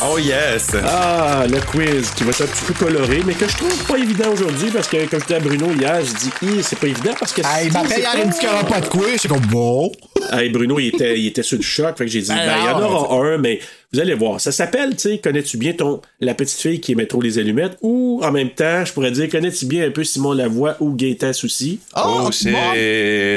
Oh 0.04 0.20
yes! 0.20 0.76
Ah, 0.86 1.46
le 1.50 1.60
quiz 1.60 2.12
qui 2.12 2.24
va 2.24 2.30
être 2.30 2.44
un 2.44 2.46
petit 2.46 2.66
peu 2.66 2.74
coloré, 2.86 3.22
mais 3.26 3.34
que 3.34 3.48
je 3.48 3.58
trouve 3.58 3.84
pas 3.86 3.98
évident 3.98 4.30
aujourd'hui 4.32 4.70
parce 4.70 4.88
que, 4.88 4.98
comme 5.08 5.20
je 5.20 5.26
disais 5.26 5.36
à 5.36 5.40
Bruno 5.40 5.72
hier, 5.72 6.00
je 6.02 6.14
dis, 6.14 6.64
c'est 6.64 6.78
pas 6.78 6.88
évident 6.88 7.14
parce 7.20 7.34
que. 7.34 7.42
Hey, 7.42 7.70
hier, 7.70 8.12
il 8.16 8.28
me 8.28 8.32
dit 8.32 8.40
qu'il 8.40 8.48
n'y 8.48 8.54
aura 8.54 8.64
pas 8.64 8.82
de 8.82 8.88
quiz. 8.88 9.18
C'est 9.20 9.28
comme 9.28 9.46
bon. 9.48 9.92
Hey, 10.32 10.50
Bruno, 10.50 10.80
il 10.80 10.90
était, 10.90 11.20
il 11.20 11.28
était 11.28 11.42
sur 11.42 11.58
le 11.58 11.64
choc. 11.64 11.98
Fait 11.98 12.06
que 12.06 12.12
j'ai 12.12 12.22
dit, 12.22 12.28
ben, 12.28 12.58
il 12.60 12.66
y 12.66 12.70
en 12.70 12.82
aura 12.82 13.26
un, 13.26 13.38
mais 13.40 13.60
vous 13.98 14.04
allez 14.04 14.14
voir. 14.14 14.40
Ça 14.40 14.52
s'appelle, 14.52 14.92
tu 14.92 15.10
sais, 15.10 15.18
connais-tu 15.18 15.58
bien 15.58 15.74
ton, 15.74 16.02
la 16.20 16.36
petite 16.36 16.60
fille 16.60 16.80
qui 16.80 16.92
aimait 16.92 17.08
trop 17.08 17.20
les 17.20 17.40
allumettes? 17.40 17.80
Ou, 17.82 18.22
en 18.24 18.32
même 18.32 18.52
temps, 18.52 18.86
je 18.86 18.94
pourrais 18.94 19.10
dire, 19.10 19.28
connais-tu 19.28 19.66
bien 19.66 19.88
un 19.88 19.90
peu 19.90 20.04
Simon 20.04 20.34
Lavoie 20.34 20.78
ou 20.80 20.94
Gaëtan 20.94 21.34
Souci? 21.34 21.80
Oh, 21.96 22.30
shit! 22.32 22.54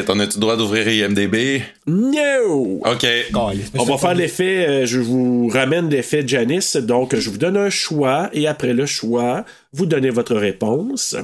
T'en 0.04 0.18
as-tu 0.20 0.36
le 0.36 0.40
droit 0.40 0.58
d'ouvrir 0.58 0.86
IMDB? 0.86 1.62
No! 1.86 2.82
OK. 2.84 3.06
On 3.78 3.84
va 3.84 3.96
faire 3.96 4.14
l'effet, 4.14 4.66
euh, 4.66 4.86
je 4.86 4.98
vous 4.98 5.48
ramène 5.48 5.88
l'effet 5.88 6.24
Janice. 6.26 6.76
Donc, 6.76 7.16
je 7.16 7.30
vous 7.30 7.38
donne 7.38 7.56
un 7.56 7.70
choix 7.70 8.28
et 8.34 8.46
après 8.46 8.74
le 8.74 8.84
choix, 8.84 9.46
vous 9.72 9.86
donnez 9.86 10.10
votre 10.10 10.36
réponse. 10.36 11.16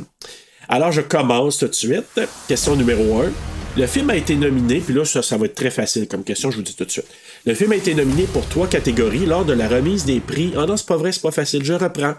Alors, 0.66 0.92
je 0.92 1.02
commence 1.02 1.58
tout 1.58 1.68
de 1.68 1.74
suite. 1.74 2.20
Question 2.48 2.74
numéro 2.74 3.20
1. 3.20 3.55
Le 3.76 3.86
film 3.86 4.08
a 4.10 4.16
été 4.16 4.34
nominé, 4.36 4.80
puis 4.80 4.94
là, 4.94 5.04
ça, 5.04 5.20
ça 5.22 5.36
va 5.36 5.44
être 5.46 5.54
très 5.54 5.70
facile 5.70 6.08
comme 6.08 6.24
question, 6.24 6.50
je 6.50 6.56
vous 6.56 6.62
dis 6.62 6.74
tout 6.74 6.84
de 6.86 6.90
suite. 6.90 7.04
Le 7.44 7.54
film 7.54 7.72
a 7.72 7.76
été 7.76 7.94
nominé 7.94 8.22
pour 8.24 8.46
trois 8.48 8.66
catégories 8.66 9.26
lors 9.26 9.44
de 9.44 9.52
la 9.52 9.68
remise 9.68 10.06
des 10.06 10.18
prix. 10.20 10.54
Ah 10.56 10.64
non, 10.64 10.76
c'est 10.78 10.86
pas 10.86 10.96
vrai, 10.96 11.12
c'est 11.12 11.20
pas 11.20 11.30
facile. 11.30 11.62
Je 11.62 11.74
reprends. 11.74 12.14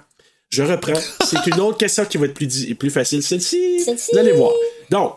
Je 0.49 0.61
reprends. 0.63 0.93
C'est 1.25 1.45
une 1.47 1.59
autre 1.59 1.77
question 1.77 2.05
qui 2.05 2.17
va 2.17 2.27
être 2.27 2.33
plus, 2.33 2.73
plus 2.75 2.89
facile. 2.89 3.21
Celle-ci, 3.21 3.81
Celle-ci. 3.83 4.11
vous 4.13 4.19
allez 4.19 4.31
voir. 4.31 4.51
Donc, 4.89 5.15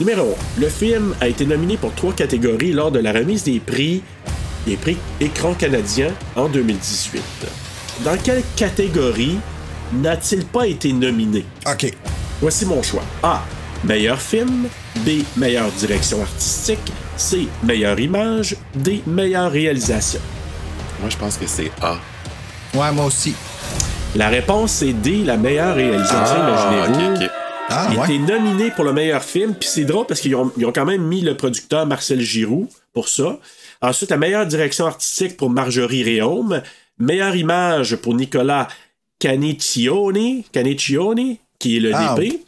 numéro 0.00 0.34
1. 0.56 0.60
Le 0.62 0.68
film 0.70 1.14
a 1.20 1.28
été 1.28 1.44
nominé 1.44 1.76
pour 1.76 1.92
trois 1.94 2.14
catégories 2.14 2.72
lors 2.72 2.90
de 2.90 2.98
la 3.00 3.12
remise 3.12 3.42
des 3.44 3.60
prix 3.60 4.02
des 4.66 4.76
prix 4.76 4.96
Écran 5.20 5.54
canadien 5.54 6.14
en 6.36 6.48
2018. 6.48 7.20
Dans 8.04 8.16
quelle 8.16 8.42
catégorie 8.56 9.36
n'a-t-il 9.92 10.46
pas 10.46 10.66
été 10.68 10.92
nominé? 10.92 11.44
OK. 11.66 11.92
Voici 12.40 12.64
mon 12.64 12.82
choix. 12.82 13.02
A. 13.22 13.44
Meilleur 13.84 14.20
film. 14.20 14.68
B. 15.04 15.22
Meilleure 15.36 15.70
direction 15.72 16.20
artistique. 16.22 16.78
C. 17.16 17.48
Meilleure 17.62 17.98
image. 17.98 18.56
D. 18.74 19.02
Meilleure 19.06 19.50
réalisation. 19.50 20.20
Moi, 21.00 21.10
je 21.10 21.16
pense 21.16 21.36
que 21.36 21.46
c'est 21.46 21.70
A. 21.80 21.96
Ouais, 22.74 22.92
moi 22.92 23.06
aussi. 23.06 23.34
La 24.14 24.28
réponse 24.28 24.72
c'est 24.72 24.92
D. 24.92 25.24
La 25.24 25.36
meilleure 25.36 25.74
réalisation. 25.74 26.16
Ah, 26.18 26.70
Imaginez-vous. 26.88 27.14
ok, 27.16 27.22
ok. 27.22 27.30
Ah, 27.68 27.88
Il 27.92 27.96
a 27.98 28.00
ouais. 28.02 28.06
été 28.14 28.18
nominé 28.18 28.70
pour 28.70 28.84
le 28.84 28.92
meilleur 28.92 29.22
film, 29.22 29.54
puis 29.54 29.68
c'est 29.68 29.84
drôle 29.84 30.06
parce 30.06 30.20
qu'ils 30.20 30.34
ont, 30.36 30.52
ils 30.58 30.66
ont 30.66 30.72
quand 30.72 30.84
même 30.84 31.02
mis 31.02 31.22
le 31.22 31.36
producteur 31.36 31.86
Marcel 31.86 32.20
Giroux 32.20 32.68
pour 32.92 33.08
ça. 33.08 33.38
Ensuite, 33.80 34.10
la 34.10 34.16
meilleure 34.18 34.46
direction 34.46 34.86
artistique 34.86 35.36
pour 35.36 35.48
Marjorie 35.50 36.02
Réaume. 36.04 36.62
Meilleure 36.98 37.34
image 37.34 37.96
pour 37.96 38.14
Nicolas 38.14 38.68
Caniccioni, 39.18 40.44
Caniccioni 40.52 41.40
qui 41.58 41.76
est 41.78 41.80
le 41.80 41.92
Ah, 41.94 42.14
DP. 42.18 42.40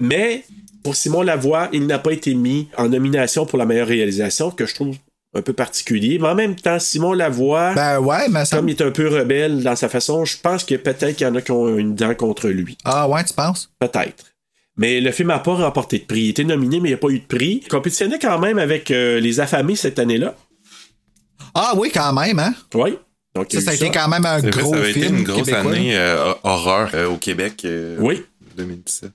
Mais 0.00 0.44
pour 0.82 0.94
Simon 0.96 1.22
Lavoie, 1.22 1.68
il 1.72 1.86
n'a 1.86 1.98
pas 1.98 2.12
été 2.12 2.34
mis 2.34 2.68
en 2.76 2.88
nomination 2.88 3.46
pour 3.46 3.58
la 3.58 3.66
meilleure 3.66 3.88
réalisation, 3.88 4.50
que 4.50 4.64
je 4.66 4.74
trouve 4.74 4.96
un 5.34 5.42
peu 5.42 5.52
particulier. 5.52 6.18
Mais 6.18 6.28
en 6.28 6.34
même 6.34 6.56
temps, 6.56 6.78
Simon 6.78 7.12
Lavoie, 7.12 7.74
Ben 7.74 7.98
ouais, 8.00 8.28
mais 8.30 8.44
ça. 8.44 8.56
comme 8.56 8.68
il 8.68 8.72
est 8.76 8.82
un 8.82 8.90
peu 8.90 9.08
rebelle 9.08 9.62
dans 9.62 9.76
sa 9.76 9.88
façon, 9.88 10.24
je 10.24 10.36
pense 10.38 10.64
que 10.64 10.74
peut-être 10.76 11.16
qu'il 11.16 11.26
y 11.26 11.30
en 11.30 11.34
a 11.34 11.42
qui 11.42 11.50
ont 11.52 11.76
une 11.76 11.94
dent 11.94 12.14
contre 12.14 12.48
lui. 12.48 12.78
Ah 12.84 13.08
ouais, 13.08 13.22
tu 13.24 13.34
penses? 13.34 13.70
Peut-être. 13.78 14.24
Mais 14.76 15.00
le 15.00 15.10
film 15.10 15.28
n'a 15.28 15.40
pas 15.40 15.54
remporté 15.54 15.98
de 15.98 16.04
prix. 16.04 16.20
Il 16.22 16.28
était 16.30 16.44
nominé, 16.44 16.78
mais 16.80 16.88
il 16.90 16.92
n'y 16.92 16.94
a 16.94 16.98
pas 16.98 17.08
eu 17.08 17.18
de 17.18 17.26
prix. 17.26 17.60
Il 17.64 17.68
compétitionnait 17.68 18.18
quand 18.20 18.38
même 18.38 18.58
avec 18.58 18.90
euh, 18.92 19.18
Les 19.18 19.40
Affamés 19.40 19.74
cette 19.74 19.98
année-là. 19.98 20.36
Ah 21.54 21.72
oui, 21.76 21.90
quand 21.92 22.12
même, 22.12 22.38
hein? 22.38 22.54
Oui. 22.74 22.96
Donc, 23.34 23.48
Ça, 23.50 23.58
a 23.58 23.60
ça 23.60 23.70
a 23.72 23.74
été 23.74 23.90
quand 23.90 24.08
même 24.08 24.24
un 24.24 24.40
C'est 24.40 24.50
vrai, 24.50 24.62
gros 24.62 24.72
ça 24.74 24.78
avait 24.80 24.92
film. 24.92 25.04
été 25.04 25.14
une 25.16 25.24
grosse 25.24 25.46
québécois. 25.46 25.72
année 25.72 25.96
euh, 25.96 26.32
horreur 26.44 26.90
euh, 26.94 27.08
au 27.08 27.16
Québec. 27.16 27.62
euh, 27.64 27.96
Oui. 28.00 28.24
2017. 28.56 29.10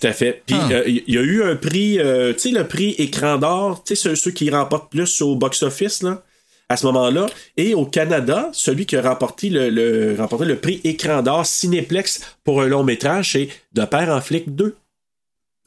Tout 0.00 0.06
à 0.06 0.12
fait. 0.12 0.42
Puis 0.46 0.56
Ah. 0.58 0.68
euh, 0.72 0.84
il 0.86 1.02
y 1.14 1.18
a 1.18 1.22
eu 1.22 1.42
un 1.42 1.56
prix, 1.56 1.98
euh, 1.98 2.32
tu 2.32 2.38
sais, 2.40 2.50
le 2.50 2.66
prix 2.66 2.90
écran 2.98 3.36
d'or, 3.38 3.82
tu 3.84 3.94
sais, 3.94 4.02
ceux, 4.02 4.14
ceux 4.16 4.30
qui 4.30 4.50
remportent 4.50 4.90
plus 4.90 5.20
au 5.22 5.36
box-office, 5.36 6.02
là, 6.02 6.22
à 6.68 6.76
ce 6.76 6.84
moment-là. 6.86 7.26
Et 7.56 7.74
au 7.74 7.86
Canada, 7.86 8.50
celui 8.52 8.86
qui 8.86 8.96
a 8.96 9.02
remporté 9.02 9.48
le, 9.48 9.70
le- 9.70 10.16
remporté 10.18 10.44
le 10.44 10.56
prix 10.56 10.80
écran 10.84 11.22
d'or 11.22 11.46
Cinéplex 11.46 12.20
pour 12.44 12.60
un 12.62 12.66
long 12.66 12.82
métrage, 12.84 13.32
c'est 13.32 13.48
De 13.72 13.84
Père 13.84 14.08
en 14.10 14.20
flic 14.20 14.54
2, 14.54 14.76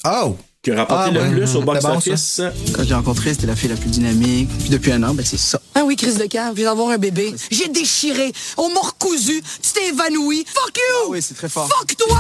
Oh! 0.06 0.38
qui 0.62 0.72
a 0.72 0.76
remporté 0.76 1.04
Ah, 1.08 1.12
le 1.12 1.22
ouais. 1.22 1.30
plus 1.32 1.56
au 1.56 1.62
bon, 1.62 1.72
box-office. 1.74 2.42
Quand 2.76 2.84
j'ai 2.84 2.94
rencontré, 2.94 3.34
c'était 3.34 3.48
la 3.48 3.56
fille 3.56 3.70
la 3.70 3.78
plus 3.78 3.90
dynamique. 3.90 4.50
Puis 4.60 4.70
depuis 4.70 4.92
un 4.92 5.02
an, 5.04 5.14
ben 5.14 5.26
c'est 5.26 5.38
ça. 5.40 5.62
Ah 5.74 5.84
oui, 5.86 5.96
crise 5.96 6.18
de 6.18 6.26
cœur, 6.26 6.52
je 6.52 6.58
viens 6.58 6.66
d'avoir 6.72 6.90
un 6.90 6.98
bébé. 6.98 7.34
J'ai 7.50 7.70
déchiré, 7.70 8.34
on 8.58 8.68
m'a 8.70 8.82
recousu, 8.82 9.42
tu 9.62 9.72
t'es 9.74 9.88
évanoui. 9.88 10.44
Fuck 10.46 10.76
you! 10.76 10.82
Ah 11.06 11.08
oui, 11.12 11.22
c'est 11.22 11.36
très 11.36 11.48
fort. 11.48 11.70
Fuck 11.70 11.96
toi! 11.96 12.20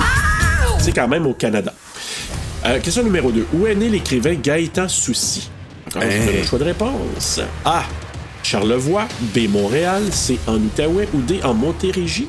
C'est 0.80 0.94
quand 0.94 1.10
même 1.10 1.27
au 1.27 1.34
Canada. 1.34 1.73
Euh, 2.70 2.80
question 2.80 3.04
numéro 3.04 3.32
2. 3.32 3.48
Où 3.54 3.68
est 3.68 3.76
né 3.76 3.90
l'écrivain 3.90 4.34
Gaëtan 4.36 4.88
Soucy? 4.88 5.50
Encore 5.88 6.04
une 6.04 6.10
Hein? 6.12 6.44
choix 6.48 6.60
de 6.60 6.66
réponse. 6.66 7.40
A. 7.66 7.84
Charlevoix. 8.44 9.08
B. 9.34 9.48
Montréal. 9.50 10.04
C. 10.12 10.38
En 10.48 10.56
Outaouais. 10.58 11.08
Ou 11.14 11.22
D. 11.22 11.40
En 11.44 11.54
Montérégie? 11.54 12.28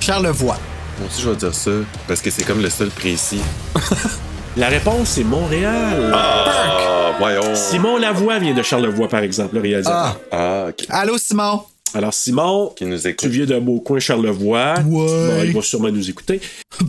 Charlevoix. 0.00 0.58
Moi 0.98 1.08
aussi, 1.08 1.22
je 1.22 1.30
vais 1.30 1.36
dire 1.36 1.54
ça, 1.54 1.70
parce 2.06 2.20
que 2.20 2.30
c'est 2.30 2.44
comme 2.44 2.60
le 2.62 2.70
seul 2.70 2.88
précis. 2.90 3.40
La 4.56 4.68
réponse 4.68 5.16
est 5.16 5.24
Montréal. 5.24 6.12
Ah, 6.14 7.14
voyons. 7.18 7.54
Simon 7.54 7.96
Lavoie 7.96 8.38
vient 8.38 8.52
de 8.54 8.62
Charlevoix, 8.62 9.08
par 9.08 9.20
exemple, 9.22 9.54
le 9.54 9.62
réalisateur. 9.62 10.20
Ah, 10.30 10.66
ok. 10.68 10.84
Allô, 10.90 11.16
Simon? 11.16 11.62
Alors, 11.94 12.12
Simon, 12.12 12.72
Qui 12.76 12.84
nous 12.84 12.98
tu 12.98 13.08
écoute. 13.08 13.28
viens 13.30 13.46
d'un 13.46 13.60
beau 13.60 13.80
coin 13.80 13.98
Charlevoix. 13.98 14.74
Ouais. 14.80 14.84
Bon, 14.84 15.42
il 15.44 15.52
va 15.54 15.62
sûrement 15.62 15.90
nous 15.90 16.08
écouter. 16.10 16.40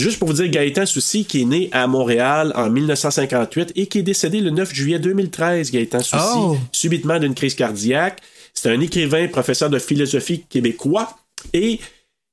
Juste 0.00 0.18
pour 0.18 0.28
vous 0.28 0.34
dire, 0.34 0.48
Gaëtan 0.48 0.86
Soucy, 0.86 1.24
qui 1.24 1.42
est 1.42 1.44
né 1.44 1.68
à 1.72 1.86
Montréal 1.86 2.52
en 2.56 2.70
1958 2.70 3.72
et 3.76 3.86
qui 3.86 3.98
est 3.98 4.02
décédé 4.02 4.40
le 4.40 4.50
9 4.50 4.72
juillet 4.74 4.98
2013, 4.98 5.70
Gaëtan 5.70 6.00
Soucy, 6.00 6.16
Oh. 6.36 6.56
subitement 6.72 7.18
d'une 7.18 7.34
crise 7.34 7.54
cardiaque. 7.54 8.20
C'est 8.54 8.70
un 8.70 8.80
écrivain, 8.80 9.28
professeur 9.28 9.70
de 9.70 9.78
philosophie 9.78 10.44
québécois 10.48 11.16
et 11.52 11.80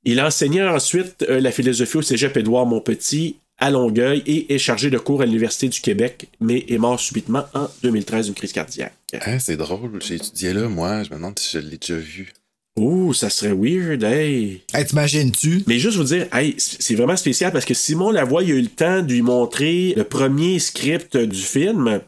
il 0.03 0.19
enseignait 0.21 0.67
ensuite 0.67 1.23
euh, 1.29 1.39
la 1.39 1.51
philosophie 1.51 1.97
au 1.97 2.01
cégep 2.01 2.35
Édouard 2.37 2.65
Montpetit 2.65 3.37
à 3.59 3.71
Longueuil 3.71 4.21
et 4.27 4.53
est 4.53 4.59
chargé 4.59 4.89
de 4.89 4.97
cours 4.99 5.21
à 5.21 5.25
l'Université 5.25 5.67
du 5.67 5.81
Québec, 5.81 6.27
mais 6.39 6.65
est 6.69 6.77
mort 6.77 6.99
subitement 6.99 7.43
en 7.55 7.67
2013 7.83 8.27
d'une 8.27 8.35
crise 8.35 8.53
cardiaque. 8.53 8.93
Hein, 9.25 9.39
c'est 9.39 9.57
drôle, 9.57 9.99
j'ai 10.05 10.15
étudié 10.15 10.53
là, 10.53 10.67
moi. 10.69 11.03
Je 11.03 11.09
me 11.09 11.15
demande 11.15 11.39
si 11.39 11.57
je 11.57 11.59
l'ai 11.59 11.77
déjà 11.77 11.95
vu. 11.95 12.33
Ouh, 12.77 13.13
ça 13.13 13.29
serait 13.31 13.53
weird, 13.53 14.03
hey! 14.03 14.61
Hey, 14.73 14.85
t'imagines-tu? 14.85 15.63
Mais 15.65 15.79
juste 15.79 15.97
vous 15.97 16.03
dire, 16.03 16.27
hey, 16.33 16.53
c'est 16.57 16.93
vraiment 16.95 17.15
spécial 17.15 17.51
parce 17.51 17.65
que 17.65 17.73
Simon 17.73 18.11
Lavoie, 18.11 18.43
il 18.43 18.51
a 18.51 18.55
eu 18.55 18.61
le 18.61 18.67
temps 18.67 19.01
de 19.01 19.11
lui 19.11 19.23
montrer 19.23 19.93
le 19.97 20.03
premier 20.03 20.59
script 20.59 21.17
du 21.17 21.41
film. 21.41 21.99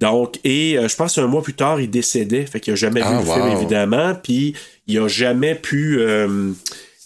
Donc, 0.00 0.38
et 0.44 0.78
euh, 0.78 0.88
je 0.88 0.94
pense 0.94 1.16
un 1.18 1.26
mois 1.26 1.42
plus 1.42 1.54
tard, 1.54 1.80
il 1.80 1.90
décédait. 1.90 2.44
Fait 2.46 2.60
qu'il 2.60 2.74
a 2.74 2.76
jamais 2.76 3.00
Ah, 3.02 3.12
vu 3.20 3.26
le 3.26 3.32
film, 3.32 3.46
évidemment. 3.56 4.14
Puis, 4.14 4.54
il 4.86 4.98
a 4.98 5.08
jamais 5.08 5.54
pu. 5.54 5.98
euh, 6.00 6.52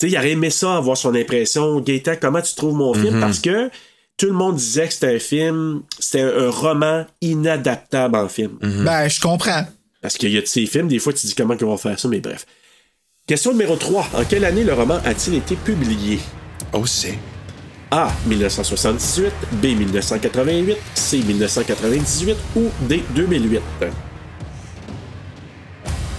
tu 0.01 0.09
sais, 0.09 0.09
il 0.11 0.17
aurait 0.19 0.33
aimé 0.33 0.51
ça, 0.51 0.77
avoir 0.77 0.97
son 0.97 1.15
impression. 1.15 1.81
Gaëtan, 1.81 2.15
comment 2.21 2.43
tu 2.43 2.55
trouves 2.57 2.75
mon 2.75 2.93
film? 2.95 3.21
Parce 3.21 3.39
que 3.39 3.71
tout 4.17 4.27
le 4.27 4.33
monde 4.33 4.57
disait 4.57 4.89
que 4.89 4.93
c'était 4.95 5.15
un 5.15 5.19
film, 5.21 5.83
c'était 6.01 6.21
un 6.21 6.51
roman 6.51 7.07
inadaptable 7.21 8.17
en 8.17 8.29
film. 8.29 8.59
Mhm. 8.61 8.85
Ben, 8.85 9.09
je 9.09 9.21
comprends. 9.21 9.65
Parce 10.03 10.19
qu'il 10.19 10.31
y 10.33 10.37
a 10.37 10.41
de 10.41 10.47
ces 10.47 10.67
films, 10.67 10.89
des 10.89 10.99
fois, 10.99 11.13
tu 11.13 11.27
dis 11.29 11.35
comment 11.37 11.55
ils 11.55 11.65
vont 11.65 11.77
faire 11.77 11.99
ça, 11.99 12.09
mais 12.09 12.19
bref. 12.21 12.45
Question 13.27 13.53
numéro 13.53 13.77
3. 13.77 14.07
En 14.15 14.25
quelle 14.25 14.45
année 14.45 14.65
le 14.65 14.75
roman 14.75 14.99
a-t-il 15.05 15.37
été 15.37 15.55
publié? 15.55 16.19
Oh, 16.73 16.85
c'est. 16.87 17.17
A. 17.93 18.09
1978, 18.27 19.33
B. 19.53 19.67
1988, 19.79 20.77
C. 20.95 21.19
1998 21.19 22.37
ou 22.57 22.69
D. 22.89 23.05
2008. 23.15 23.61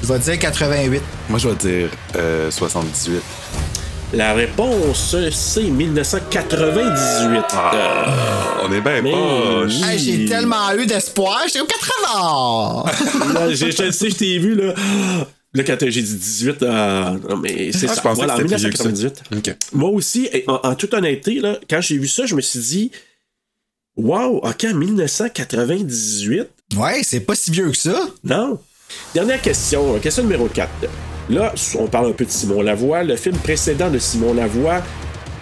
Je 0.01 0.07
vais 0.07 0.19
dire 0.19 0.39
88. 0.39 1.01
Moi, 1.29 1.39
je 1.39 1.49
vais 1.49 1.55
dire 1.55 1.89
euh, 2.15 2.49
78. 2.49 3.21
La 4.13 4.33
réponse, 4.33 5.15
c'est 5.31 5.61
1998. 5.63 7.43
On 8.63 8.71
est 8.71 8.79
bien 8.81 9.01
poche. 9.11 9.73
oui. 9.73 9.83
Hey, 9.83 9.99
j'ai 9.99 10.25
tellement 10.25 10.71
eu 10.77 10.85
d'espoir, 10.85 11.41
j'étais 11.47 11.59
au 11.61 11.65
80! 11.65 13.33
Là, 13.33 13.53
j'ai- 13.53 13.71
je 13.71 13.83
le 13.83 13.91
sais, 13.91 14.09
je 14.09 14.15
t'ai 14.15 14.37
vu, 14.37 14.55
là. 14.55 14.73
Là, 15.55 15.63
quand 15.63 15.77
j'ai 15.81 16.01
dit 16.01 16.15
18, 16.15 16.63
euh, 16.63 17.11
non, 17.29 17.37
mais 17.37 17.71
c'est 17.71 17.85
Ah, 17.85 17.89
ça. 17.89 17.95
je 17.95 18.01
pensais 18.01 18.15
Voilà, 18.15 18.33
en 18.35 18.37
que 18.37 18.43
c'était 18.47 18.55
plus 18.55 18.61
vieux 18.61 18.69
que 18.71 18.77
ça. 18.77 18.83
1998. 18.89 19.51
Ok. 19.51 19.55
Moi 19.73 19.89
aussi, 19.91 20.27
et 20.33 20.43
en, 20.47 20.59
en 20.63 20.75
toute 20.75 20.93
honnêteté, 20.95 21.39
là, 21.39 21.59
quand 21.69 21.79
j'ai 21.81 21.97
vu 21.97 22.07
ça, 22.07 22.25
je 22.25 22.33
me 22.35 22.41
suis 22.41 22.59
dit, 22.59 22.91
wow, 23.95 24.37
ok, 24.37 24.63
1998. 24.73 26.47
Ouais, 26.77 27.01
c'est 27.03 27.19
pas 27.19 27.35
si 27.35 27.51
vieux 27.51 27.69
que 27.69 27.77
ça. 27.77 28.07
Non. 28.23 28.59
Dernière 29.13 29.41
question, 29.41 29.99
question 29.99 30.23
numéro 30.23 30.47
4. 30.47 30.69
Là, 31.29 31.53
on 31.77 31.87
parle 31.87 32.07
un 32.09 32.11
peu 32.13 32.25
de 32.25 32.31
Simon 32.31 32.61
Lavoie. 32.61 33.03
Le 33.03 33.15
film 33.15 33.37
précédent 33.37 33.89
de 33.89 33.99
Simon 33.99 34.33
Lavoie, 34.33 34.81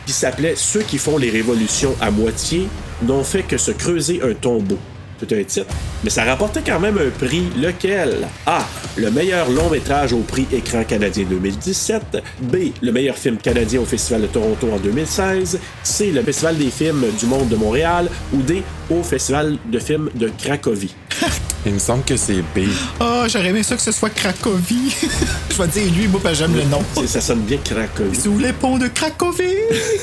qui 0.05 0.13
s'appelait 0.13 0.55
Ceux 0.55 0.81
qui 0.83 0.97
font 0.97 1.17
les 1.17 1.29
révolutions 1.29 1.95
à 2.01 2.11
moitié, 2.11 2.67
n'ont 3.03 3.23
fait 3.23 3.43
que 3.43 3.57
se 3.57 3.71
creuser 3.71 4.21
un 4.21 4.33
tombeau. 4.33 4.77
C'est 5.22 5.39
un 5.39 5.43
titre. 5.43 5.68
Mais 6.03 6.10
ça 6.10 6.23
rapportait 6.23 6.64
quand 6.65 6.80
même 6.80 6.98
un 6.98 7.11
prix, 7.11 7.43
lequel? 7.56 8.27
A. 8.48 8.65
Le 8.95 9.11
meilleur 9.11 9.49
long 9.52 9.69
métrage 9.69 10.14
au 10.14 10.22
prix 10.22 10.48
Écran 10.52 10.84
canadien 10.84 11.26
2017. 11.30 12.23
B. 12.41 12.56
Le 12.81 12.91
meilleur 12.91 13.15
film 13.15 13.38
canadien 13.38 13.81
au 13.81 13.85
Festival 13.85 14.23
de 14.23 14.27
Toronto 14.27 14.68
en 14.73 14.77
2016. 14.80 15.60
C. 15.84 16.11
Le 16.11 16.23
Festival 16.23 16.57
des 16.57 16.72
films 16.72 17.06
du 17.19 17.27
monde 17.27 17.49
de 17.49 17.56
Montréal. 17.56 18.10
Ou 18.34 18.41
D. 18.41 18.64
Au 18.89 19.03
Festival 19.03 19.57
de 19.64 19.80
films 19.80 20.10
de 20.15 20.31
Cracovie. 20.41 20.95
Il 21.68 21.73
me 21.73 21.80
semble 21.80 22.03
que 22.03 22.18
c'est 22.18 22.41
B. 22.56 22.68
Oh, 22.99 23.26
j'aurais 23.27 23.49
aimé 23.49 23.61
ça 23.61 23.76
que 23.76 23.81
ce 23.84 23.91
soit 23.91 24.10
Cracovie. 24.10 24.95
Je 25.52 25.61
vais 25.61 25.68
dire 25.68 25.93
lui, 25.93 26.07
moi, 26.07 26.19
j'aime 26.34 26.56
le 26.56 26.64
nom. 26.64 26.84
Ça 27.06 27.22
sonne 27.22 27.41
bien 27.41 27.60
Cracovie. 27.64 28.19
Sous 28.19 28.39
les 28.39 28.53
ponts 28.53 28.80
de 28.80 28.88
Cracovie. 28.88 29.43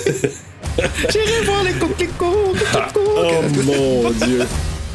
J'irai 1.11 1.45
voir 1.45 1.65
les 1.65 1.73
coquelicots. 1.73 2.55
Oh 2.95 3.43
mon 3.65 4.11
dieu. 4.11 4.47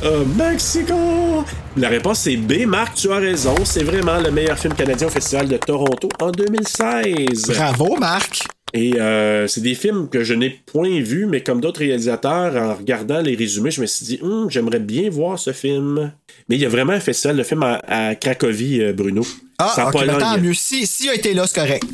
Oh, 0.06 0.26
Mexico! 0.38 1.46
La 1.78 1.88
réponse 1.88 2.20
c'est 2.20 2.36
B. 2.36 2.66
Marc, 2.66 2.96
tu 2.96 3.10
as 3.10 3.20
raison. 3.20 3.56
C'est 3.64 3.84
vraiment 3.84 4.20
le 4.20 4.32
meilleur 4.32 4.60
film 4.60 4.74
canadien 4.74 5.08
au 5.08 5.10
Festival 5.10 5.48
de 5.48 5.56
Toronto 5.56 6.10
en 6.20 6.30
2016. 6.30 7.46
Bravo, 7.48 7.96
Marc. 7.98 8.42
Et 8.74 9.00
euh, 9.00 9.48
c'est 9.48 9.62
des 9.62 9.76
films 9.76 10.10
que 10.10 10.24
je 10.24 10.34
n'ai 10.34 10.50
point 10.66 11.00
vus, 11.00 11.26
mais 11.26 11.42
comme 11.42 11.62
d'autres 11.62 11.80
réalisateurs, 11.80 12.56
en 12.56 12.76
regardant 12.76 13.22
les 13.22 13.36
résumés, 13.36 13.72
je 13.72 13.80
me 13.80 13.86
suis 13.86 14.06
dit, 14.06 14.20
Hum, 14.22 14.50
j'aimerais 14.50 14.80
bien 14.80 15.10
voir 15.10 15.40
ce 15.40 15.54
film. 15.54 16.12
Mais 16.50 16.56
il 16.56 16.62
y 16.62 16.66
a 16.66 16.70
vraiment 16.70 16.94
un 16.94 17.00
festival 17.00 17.38
de 17.38 17.44
films 17.44 17.64
à, 17.64 17.80
à 17.88 18.16
Cracovie, 18.16 18.82
euh, 18.82 18.92
Bruno. 18.92 19.26
Ah, 19.58 19.72
Ça 19.74 19.86
a 19.86 19.88
ok, 19.88 20.06
pas 20.06 20.16
tant 20.18 20.38
mieux. 20.38 20.54
Si, 20.54 20.86
si 20.86 21.08
a 21.08 21.16
été 21.16 21.34
là, 21.34 21.48
c'est 21.48 21.62
correct. 21.62 21.84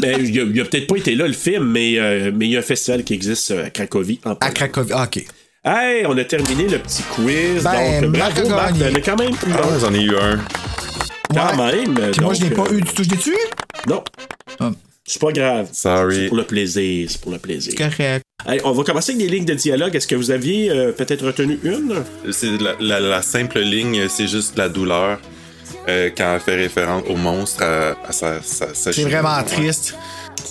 Ben, 0.00 0.20
il 0.20 0.60
a, 0.60 0.64
peut-être 0.64 0.88
pas 0.88 0.96
été 0.96 1.14
là 1.14 1.28
le 1.28 1.32
film, 1.32 1.64
mais 1.70 1.96
euh, 1.96 2.32
mais 2.34 2.46
il 2.46 2.50
y 2.50 2.56
a 2.56 2.58
un 2.58 2.62
festival 2.62 3.04
qui 3.04 3.14
existe 3.14 3.52
euh, 3.52 3.66
à 3.66 3.70
Cracovie 3.70 4.18
en 4.24 4.32
à 4.32 4.50
Cracovie. 4.50 4.90
Ah, 4.92 5.04
ok. 5.04 5.24
Hey, 5.64 6.04
on 6.06 6.16
a 6.18 6.24
terminé 6.24 6.66
le 6.66 6.78
petit 6.80 7.02
quiz. 7.04 7.62
Ben, 7.62 8.02
donc, 8.02 8.16
Marc 8.16 8.34
bravo, 8.34 8.48
Marc. 8.50 8.80
est 8.80 9.00
quand 9.00 9.16
même 9.16 9.36
plus 9.36 9.52
Ah, 9.52 9.78
j'en 9.80 9.94
ai 9.94 10.02
eu 10.02 10.16
un. 10.16 10.40
Quand 11.32 11.56
Ouais. 11.56 11.76
même. 11.86 11.94
Puis 12.10 12.20
moi, 12.20 12.34
je 12.34 12.40
donc, 12.40 12.50
n'ai 12.50 12.56
pas 12.56 12.62
euh, 12.64 12.76
eu 12.78 12.80
du 12.82 12.92
tout. 12.92 13.04
Je 13.04 13.10
l'ai 13.10 13.16
tué? 13.16 13.36
Non. 13.86 14.02
Ah. 14.58 14.70
C'est 15.06 15.20
pas 15.20 15.30
grave. 15.32 15.68
Sorry. 15.72 16.16
C'est 16.16 16.26
pour 16.28 16.36
le 16.36 16.44
plaisir. 16.44 17.08
C'est 17.08 17.20
pour 17.20 17.30
le 17.30 17.38
plaisir. 17.38 17.74
Correct. 17.76 18.24
Hey, 18.44 18.60
on 18.64 18.72
va 18.72 18.82
commencer 18.82 19.12
avec 19.12 19.24
des 19.24 19.32
lignes 19.32 19.44
de 19.44 19.54
dialogue. 19.54 19.94
Est-ce 19.94 20.08
que 20.08 20.16
vous 20.16 20.32
aviez 20.32 20.68
euh, 20.70 20.90
peut-être 20.90 21.24
retenu 21.24 21.60
une? 21.62 22.02
C'est 22.32 22.60
la, 22.60 22.72
la- 22.80 22.98
la 23.00 23.22
simple 23.22 23.60
ligne, 23.60 24.08
c'est 24.08 24.26
juste 24.26 24.58
la 24.58 24.68
douleur. 24.68 25.20
euh, 25.88 26.10
quand 26.16 26.34
elle 26.34 26.40
fait 26.40 26.54
référence 26.56 27.02
au 27.08 27.16
monstre, 27.16 27.62
à, 27.64 27.96
à 28.08 28.12
sa, 28.12 28.40
sa- 28.42 28.72
sa 28.74 28.92
C'est 28.92 29.02
vraiment 29.02 29.42
triste. 29.44 29.94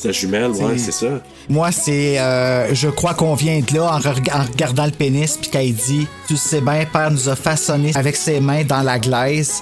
Sa 0.01 0.11
jumelle, 0.11 0.51
ouais, 0.51 0.77
C'est- 0.77 0.91
ça. 0.91 1.21
Moi, 1.49 1.71
c'est. 1.71 2.17
euh, 2.19 2.73
je 2.73 2.87
crois 2.89 3.13
qu'on 3.13 3.35
vient 3.35 3.59
de 3.59 3.73
là 3.75 3.93
en, 3.93 3.99
reg- 3.99 4.31
en 4.33 4.43
regardant 4.43 4.85
le 4.85 4.91
pénis, 4.91 5.37
puis 5.39 5.49
qu'elle 5.51 5.73
dit 5.73 6.07
Tu 6.27 6.37
sais 6.37 6.61
bien, 6.61 6.85
Père 6.91 7.11
nous 7.11 7.29
a 7.29 7.35
façonné 7.35 7.91
avec 7.95 8.15
ses 8.15 8.39
mains 8.39 8.63
dans 8.63 8.81
la 8.81 8.97
glaise. 8.99 9.61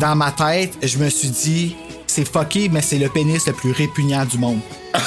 Dans 0.00 0.14
ma 0.14 0.30
tête, 0.30 0.72
je 0.82 0.98
me 0.98 1.08
suis 1.10 1.28
dit 1.30 1.76
C'est 2.06 2.26
fucké, 2.30 2.68
mais 2.70 2.80
c'est 2.82 2.98
le 2.98 3.08
pénis 3.08 3.44
le 3.46 3.52
plus 3.54 3.72
répugnant 3.72 4.24
du 4.24 4.38
monde. 4.38 4.60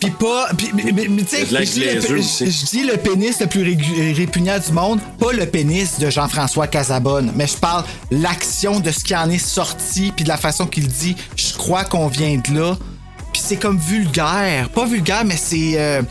Puis 0.00 0.10
pas. 0.12 0.48
Mais, 0.74 0.92
mais- 0.92 1.06
mais 1.08 1.22
la 1.50 1.64
je 1.64 1.70
dis 1.72 1.80
le 1.80 1.86
glaiseux 1.90 2.14
pé- 2.14 2.20
aussi. 2.20 2.50
je 2.50 2.66
dis 2.66 2.84
le 2.84 2.96
pénis 2.96 3.40
le 3.40 3.46
plus 3.48 3.76
répugnant 4.14 4.58
du 4.58 4.72
monde, 4.72 5.00
pas 5.18 5.32
le 5.32 5.44
pénis 5.46 5.98
de 5.98 6.08
Jean-François 6.08 6.68
Casabonne, 6.68 7.32
mais 7.34 7.48
je 7.48 7.56
parle 7.56 7.84
l'action 8.12 8.78
de 8.78 8.92
ce 8.92 9.00
qui 9.02 9.16
en 9.16 9.28
est 9.28 9.38
sorti, 9.44 10.12
puis 10.14 10.22
de 10.24 10.28
la 10.28 10.36
façon 10.36 10.66
qu'il 10.66 10.86
dit 10.86 11.16
Je 11.36 11.52
crois 11.54 11.84
qu'on 11.84 12.06
vient 12.06 12.36
de 12.48 12.58
là. 12.58 12.76
C'est 13.48 13.56
comme 13.56 13.78
vulgaire. 13.78 14.68
Pas 14.74 14.84
vulgaire, 14.84 15.24
mais 15.24 15.38
c'est. 15.38 15.72
euh, 15.76 16.02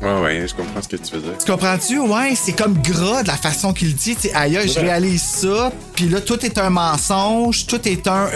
Ouais, 0.00 0.20
ouais, 0.22 0.46
je 0.48 0.54
comprends 0.54 0.80
ce 0.80 0.86
que 0.88 0.96
tu 0.96 1.14
veux 1.14 1.20
dire. 1.22 1.32
tu 1.44 1.50
comprends-tu? 1.50 1.98
Ouais, 1.98 2.34
c'est 2.36 2.52
comme 2.52 2.74
gras 2.80 3.22
de 3.22 3.28
la 3.28 3.36
façon 3.36 3.72
qu'il 3.72 3.94
dit. 3.96 4.14
Tu 4.14 4.28
aïe, 4.32 4.56
aïe, 4.56 4.68
je 4.68 4.78
réalise 4.78 5.22
ça. 5.22 5.72
Puis 5.96 6.08
là, 6.08 6.20
tout 6.20 6.44
est 6.46 6.56
un 6.58 6.70
mensonge. 6.70 7.66
Tout 7.66 7.80
est 7.88 8.06
un. 8.06 8.28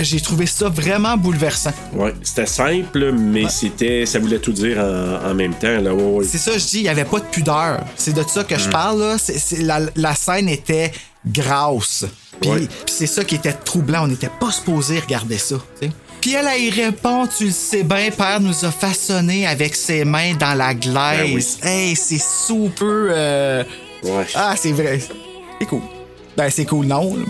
J'ai 0.00 0.20
trouvé 0.20 0.46
ça 0.46 0.68
vraiment 0.68 1.16
bouleversant. 1.16 1.72
Ouais, 1.94 2.14
c'était 2.22 2.46
simple, 2.46 3.12
mais 3.12 3.48
c'était, 3.48 4.06
ça 4.06 4.18
voulait 4.20 4.38
tout 4.38 4.52
dire 4.52 4.78
en, 4.78 5.30
en 5.30 5.34
même 5.34 5.54
temps. 5.54 5.80
Là. 5.80 5.92
Ouais, 5.92 6.18
ouais. 6.18 6.24
C'est 6.24 6.38
ça, 6.38 6.52
je 6.56 6.64
dis, 6.64 6.78
il 6.78 6.82
n'y 6.84 6.88
avait 6.88 7.04
pas 7.04 7.18
de 7.18 7.24
pudeur. 7.24 7.80
C'est 7.96 8.14
de 8.14 8.22
ça 8.22 8.44
que 8.44 8.56
je 8.58 8.68
parle, 8.68 9.00
là. 9.00 9.16
C'est, 9.18 9.38
c'est- 9.38 9.62
la, 9.62 9.80
la 9.96 10.14
scène 10.14 10.48
était 10.48 10.92
grasse. 11.26 12.04
Puis, 12.40 12.50
Ouais. 12.50 12.58
puis 12.60 12.94
c'est 12.94 13.06
ça 13.06 13.24
qui 13.24 13.34
était 13.36 13.52
troublant. 13.52 14.04
On 14.04 14.08
n'était 14.08 14.30
pas 14.40 14.50
supposé 14.50 14.98
regarder 15.00 15.38
ça. 15.38 15.56
Puis 16.24 16.32
elle, 16.32 16.48
elle 16.50 16.62
y 16.62 16.70
répond, 16.70 17.26
tu 17.26 17.44
le 17.44 17.50
sais 17.50 17.82
bien, 17.82 18.08
Père 18.16 18.40
nous 18.40 18.64
a 18.64 18.70
façonné 18.70 19.46
avec 19.46 19.74
ses 19.74 20.06
mains 20.06 20.32
dans 20.40 20.54
la 20.54 20.72
glaise. 20.72 21.58
Hey, 21.62 21.94
c'est 21.94 22.18
super... 22.18 22.86
euh, 22.88 23.62
Ouais. 24.02 24.24
Ah, 24.34 24.54
c'est 24.56 24.72
vrai. 24.72 25.00
C'est 25.60 25.66
cool. 25.66 25.82
Ben, 26.34 26.48
c'est 26.48 26.64
cool, 26.64 26.86
non. 26.86 27.14
là, 27.14 27.22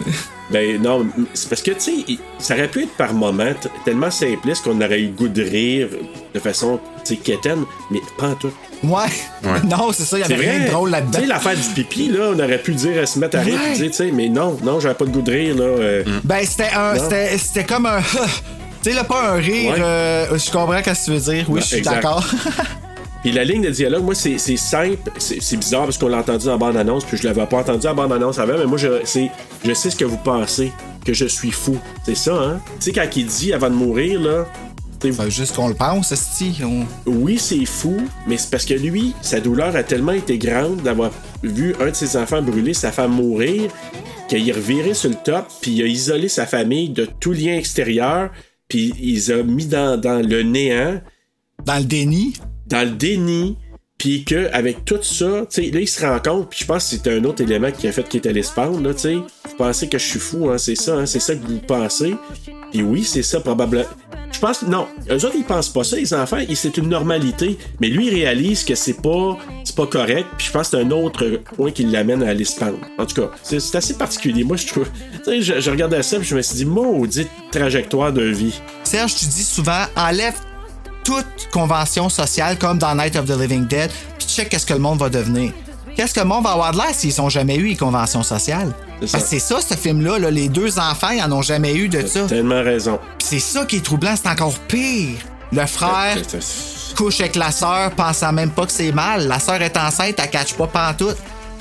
Ben 0.52 0.80
non, 0.80 1.04
c'est 1.34 1.48
parce 1.48 1.60
que, 1.62 1.72
tu 1.72 1.80
sais, 1.80 2.18
ça 2.38 2.54
aurait 2.54 2.68
pu 2.68 2.84
être 2.84 2.96
par 2.96 3.12
moment 3.14 3.52
tellement 3.84 4.12
simpliste 4.12 4.62
qu'on 4.62 4.80
aurait 4.80 5.00
eu 5.00 5.06
le 5.06 5.12
goût 5.12 5.28
de 5.28 5.42
rire 5.42 5.88
de 6.32 6.38
façon, 6.38 6.78
tu 7.04 7.16
sais, 7.16 7.20
quétaine, 7.20 7.64
mais 7.90 8.00
pas 8.16 8.28
en 8.28 8.34
tout. 8.36 8.52
Ouais. 8.84 9.00
Non, 9.64 9.90
c'est 9.92 10.04
ça, 10.04 10.18
il 10.18 10.20
y 10.20 10.24
avait 10.24 10.36
C'est 10.36 10.40
rien 10.40 10.58
vrai. 10.58 10.66
de 10.68 10.70
drôle 10.72 10.90
là-dedans. 10.90 11.10
Tu 11.18 11.20
sais, 11.22 11.26
l'affaire 11.26 11.56
du 11.56 11.68
pipi, 11.74 12.08
là, 12.10 12.30
on 12.32 12.38
aurait 12.38 12.62
pu 12.62 12.74
dire, 12.74 12.92
euh, 12.94 13.06
se 13.06 13.18
mettre 13.18 13.38
à 13.38 13.40
rire 13.40 13.58
Ouais. 13.60 13.72
et 13.72 13.76
dire, 13.76 13.90
tu 13.90 13.96
sais, 13.96 14.10
mais 14.12 14.28
non, 14.28 14.56
non, 14.62 14.78
j'avais 14.78 14.94
pas 14.94 15.04
de 15.04 15.10
goût 15.10 15.22
de 15.22 15.32
rire, 15.32 15.56
là. 15.56 15.64
euh, 15.64 16.04
Ben, 16.22 16.46
c'était 16.46 16.70
un. 16.76 16.94
C'était 17.36 17.64
comme 17.64 17.86
un. 17.86 17.98
tu 18.84 18.90
sais, 18.90 18.96
là, 18.96 19.04
pas 19.04 19.30
un 19.32 19.34
rire. 19.36 19.72
Ouais. 19.72 19.80
euh, 19.80 20.38
je 20.38 20.50
comprends 20.50 20.78
ce 20.78 20.90
que 20.90 21.04
tu 21.04 21.10
veux 21.12 21.34
dire. 21.34 21.44
Oui, 21.48 21.54
Ouais, 21.54 21.60
je 21.60 21.66
suis 21.66 21.80
d'accord. 21.82 22.24
Puis 23.22 23.32
la 23.32 23.42
ligne 23.42 23.62
de 23.62 23.70
dialogue, 23.70 24.04
moi, 24.04 24.14
c'est 24.14 24.36
simple. 24.38 25.10
C'est 25.18 25.56
bizarre 25.56 25.84
parce 25.84 25.96
qu'on 25.96 26.08
l'a 26.08 26.18
entendu 26.18 26.46
en 26.48 26.58
bande-annonce, 26.58 27.06
puis 27.06 27.16
je 27.16 27.26
l'avais 27.26 27.46
pas 27.46 27.56
entendu 27.56 27.86
en 27.86 27.94
bande-annonce 27.94 28.38
avant, 28.38 28.58
mais 28.58 28.66
moi, 28.66 28.76
je, 28.76 29.00
c'est- 29.04 29.30
je 29.64 29.72
sais 29.72 29.88
ce 29.88 29.96
que 29.96 30.04
vous 30.04 30.18
pensez, 30.18 30.72
que 31.06 31.14
je 31.14 31.24
suis 31.24 31.50
fou. 31.50 31.78
C'est 32.04 32.16
ça, 32.16 32.34
hein? 32.34 32.60
Tu 32.80 32.86
sais, 32.86 32.92
quand 32.92 33.06
il 33.16 33.24
dit 33.24 33.54
avant 33.54 33.70
de 33.70 33.74
mourir, 33.76 34.20
là. 34.20 34.44
Ben, 35.02 35.28
juste 35.30 35.54
qu'on 35.56 35.68
le 35.68 35.74
pense. 35.74 36.14
On... 36.62 36.84
Oui, 37.06 37.38
c'est 37.38 37.64
fou, 37.66 37.96
mais 38.26 38.36
c'est 38.38 38.50
parce 38.50 38.64
que 38.66 38.74
lui, 38.74 39.14
sa 39.22 39.40
douleur 39.40 39.74
a 39.76 39.82
tellement 39.82 40.12
été 40.12 40.36
grande 40.38 40.82
d'avoir 40.82 41.10
vu 41.42 41.74
un 41.80 41.90
de 41.90 41.94
ses 41.94 42.16
enfants 42.18 42.40
brûler, 42.42 42.72
sa 42.74 42.90
femme 42.92 43.12
mourir, 43.12 43.70
qu'il 44.28 44.48
est 44.48 44.52
reviré 44.52 44.94
sur 44.94 45.10
le 45.10 45.16
top, 45.16 45.46
puis 45.60 45.72
il 45.72 45.82
a 45.82 45.86
isolé 45.86 46.28
sa 46.28 46.46
famille 46.46 46.88
de 46.90 47.06
tout 47.20 47.32
lien 47.32 47.54
extérieur, 47.56 48.30
puis 48.68 48.92
il 48.98 49.14
les 49.14 49.30
a 49.30 49.42
mis 49.42 49.66
dans, 49.66 50.00
dans 50.00 50.26
le 50.26 50.42
néant, 50.42 51.00
Dans 51.64 51.78
le 51.78 51.84
déni. 51.84 52.34
dans 52.66 52.88
le 52.88 52.96
déni, 52.96 53.58
puis 54.04 54.22
que 54.22 54.50
avec 54.52 54.84
tout 54.84 55.02
ça, 55.02 55.46
tu 55.48 55.64
sais, 55.64 55.70
là, 55.70 55.80
il 55.80 55.88
se 55.88 56.04
rend 56.04 56.18
compte, 56.18 56.50
puis 56.50 56.58
je 56.60 56.66
pense 56.66 56.90
que 56.90 56.96
c'est 56.96 57.10
un 57.10 57.24
autre 57.24 57.42
élément 57.42 57.70
qui 57.72 57.88
a 57.88 57.92
fait 57.92 58.06
qu'il 58.06 58.20
est 58.20 58.28
allé 58.28 58.42
se 58.42 58.54
là, 58.54 58.92
tu 58.92 59.00
sais. 59.00 59.14
Vous 59.14 59.56
pensez 59.56 59.88
que 59.88 59.96
je 59.96 60.04
suis 60.04 60.18
fou, 60.18 60.50
hein, 60.50 60.58
c'est 60.58 60.74
ça, 60.74 60.96
hein, 60.96 61.06
c'est 61.06 61.20
ça 61.20 61.34
que 61.34 61.42
vous 61.42 61.58
pensez. 61.60 62.14
Puis 62.70 62.82
oui, 62.82 63.02
c'est 63.02 63.22
ça, 63.22 63.40
probablement. 63.40 63.86
Je 64.30 64.38
pense 64.38 64.60
non, 64.60 64.88
eux 65.08 65.24
autres, 65.24 65.36
ils 65.36 65.44
pensent 65.44 65.70
pas 65.70 65.84
ça, 65.84 65.96
les 65.96 66.12
enfants, 66.12 66.36
c'est 66.54 66.76
une 66.76 66.90
normalité. 66.90 67.56
Mais 67.80 67.88
lui, 67.88 68.08
il 68.08 68.14
réalise 68.14 68.62
que 68.62 68.74
c'est 68.74 69.00
pas, 69.00 69.38
c'est 69.64 69.74
pas 69.74 69.86
correct, 69.86 70.26
puis 70.36 70.48
je 70.48 70.52
pense 70.52 70.68
que 70.68 70.76
c'est 70.76 70.84
un 70.84 70.90
autre 70.90 71.40
point 71.56 71.70
qui 71.70 71.84
l'amène 71.84 72.22
à 72.24 72.28
aller. 72.28 72.44
En 72.98 73.06
tout 73.06 73.22
cas, 73.22 73.30
c'est, 73.42 73.58
c'est 73.58 73.78
assez 73.78 73.94
particulier. 73.94 74.44
Moi, 74.44 74.58
je 74.58 74.66
trouve. 74.66 74.86
Tu 75.24 75.30
sais, 75.30 75.40
je, 75.40 75.60
je 75.60 75.70
regardais 75.70 76.02
ça, 76.02 76.18
puis 76.18 76.28
je 76.28 76.36
me 76.36 76.42
suis 76.42 76.56
dit, 76.56 76.66
maudite 76.66 77.30
trajectoire 77.50 78.12
de 78.12 78.24
vie. 78.24 78.60
Serge, 78.82 79.14
tu 79.14 79.24
dis 79.24 79.44
souvent, 79.44 79.86
enlève 79.96 80.34
toute 81.04 81.48
convention 81.52 82.08
sociale 82.08 82.58
comme 82.58 82.78
dans 82.78 82.94
Night 82.94 83.16
of 83.16 83.26
the 83.26 83.38
Living 83.38 83.66
Dead, 83.66 83.90
puis 84.18 84.26
check 84.26 84.48
qu'est-ce 84.48 84.66
que 84.66 84.72
le 84.72 84.80
monde 84.80 84.98
va 84.98 85.08
devenir. 85.08 85.52
Qu'est-ce 85.96 86.12
que 86.12 86.20
le 86.20 86.26
monde 86.26 86.42
va 86.42 86.50
avoir 86.50 86.72
de 86.72 86.78
l'air 86.78 86.92
s'ils 86.92 87.20
ont 87.20 87.28
jamais 87.28 87.56
eu 87.56 87.68
les 87.68 87.76
conventions 87.76 88.24
sociales? 88.24 88.72
C'est 89.06 89.38
ça. 89.38 89.60
Ce 89.60 89.74
film-là. 89.74 90.18
là, 90.18 90.30
les 90.30 90.48
deux 90.48 90.78
enfants, 90.78 91.10
ils 91.10 91.22
en 91.22 91.30
ont 91.30 91.42
jamais 91.42 91.74
eu 91.74 91.88
de 91.88 92.04
ça. 92.04 92.26
Tellement 92.26 92.62
raison. 92.62 92.98
C'est 93.20 93.38
ça 93.38 93.64
qui 93.64 93.76
est 93.76 93.84
troublant, 93.84 94.14
c'est 94.16 94.28
encore 94.28 94.58
pire. 94.66 95.18
Le 95.52 95.66
frère 95.66 96.16
couche 96.96 97.20
avec 97.20 97.36
la 97.36 97.50
sœur, 97.52 97.90
pensant 97.92 98.32
même 98.32 98.50
pas 98.50 98.66
que 98.66 98.72
c'est 98.72 98.92
mal. 98.92 99.28
La 99.28 99.38
sœur 99.38 99.62
est 99.62 99.76
enceinte, 99.76 100.16
elle 100.18 100.30
catch 100.30 100.54
pas 100.54 100.66
pantoute. 100.66 101.16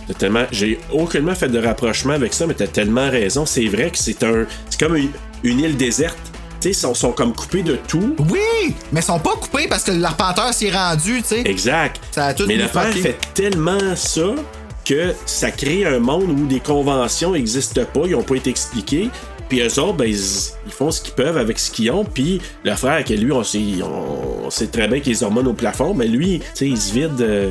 T'as 0.08 0.14
tellement, 0.14 0.46
j'ai 0.52 0.80
aucunement 0.92 1.36
fait 1.36 1.48
de 1.48 1.60
rapprochement 1.60 2.14
avec 2.14 2.34
ça, 2.34 2.46
mais 2.46 2.54
t'as 2.54 2.68
tellement 2.68 3.10
raison. 3.10 3.46
C'est 3.46 3.68
vrai 3.68 3.90
que 3.90 3.98
c'est 3.98 4.24
un, 4.24 4.46
c'est 4.70 4.80
comme 4.80 4.96
une, 4.96 5.12
une 5.44 5.60
île 5.60 5.78
déserte. 5.78 6.18
Tu 6.64 6.70
sais, 6.70 6.78
ils 6.78 6.82
sont, 6.82 6.94
sont 6.94 7.12
comme 7.12 7.34
coupés 7.34 7.62
de 7.62 7.76
tout. 7.90 8.16
Oui, 8.32 8.74
mais 8.94 9.02
ils 9.02 9.04
sont 9.04 9.20
pas 9.20 9.36
coupés 9.36 9.68
parce 9.68 9.84
que 9.84 9.92
l'arpenteur 9.92 10.54
s'y 10.54 10.68
est 10.68 10.72
rendu, 10.72 11.22
tu 11.22 11.28
sais. 11.28 11.42
Exact. 11.42 12.00
Ça 12.10 12.28
a 12.28 12.34
tout 12.34 12.46
mais 12.48 12.56
l'affaire 12.56 12.94
fait 12.94 13.18
tellement 13.34 13.98
ça 13.98 14.34
que 14.86 15.14
ça 15.26 15.52
crée 15.52 15.86
un 15.86 16.00
monde 16.00 16.30
où 16.30 16.46
des 16.46 16.62
conventions 16.62 17.34
n'existent 17.34 17.84
pas, 17.94 18.04
ils 18.06 18.16
ont 18.16 18.24
pas 18.24 18.36
été 18.36 18.50
expliquées. 18.50 19.10
Puis 19.50 19.60
eux 19.60 19.78
autres, 19.78 19.96
ben, 19.98 20.06
ils, 20.06 20.16
ils 20.66 20.72
font 20.72 20.90
ce 20.90 21.02
qu'ils 21.02 21.16
peuvent 21.16 21.38
avec 21.38 21.60
ce 21.60 21.70
qu'ils 21.70 21.92
ont. 21.92 22.06
Puis 22.06 22.42
le 22.64 22.74
frère, 22.76 23.04
que 23.04 23.14
lui, 23.14 23.34
on 23.34 23.44
sait, 23.44 23.60
on, 23.84 24.50
sait 24.50 24.68
très 24.68 24.88
bien 24.88 25.02
qu'il 25.02 25.12
les 25.12 25.22
hormones 25.22 25.48
au 25.48 25.54
plafond, 25.54 25.94
mais 25.94 26.08
lui, 26.08 26.40
tu 26.40 26.46
sais, 26.54 26.68
il 26.70 26.78
se 26.78 26.94
vide. 26.94 27.20
euh, 27.20 27.50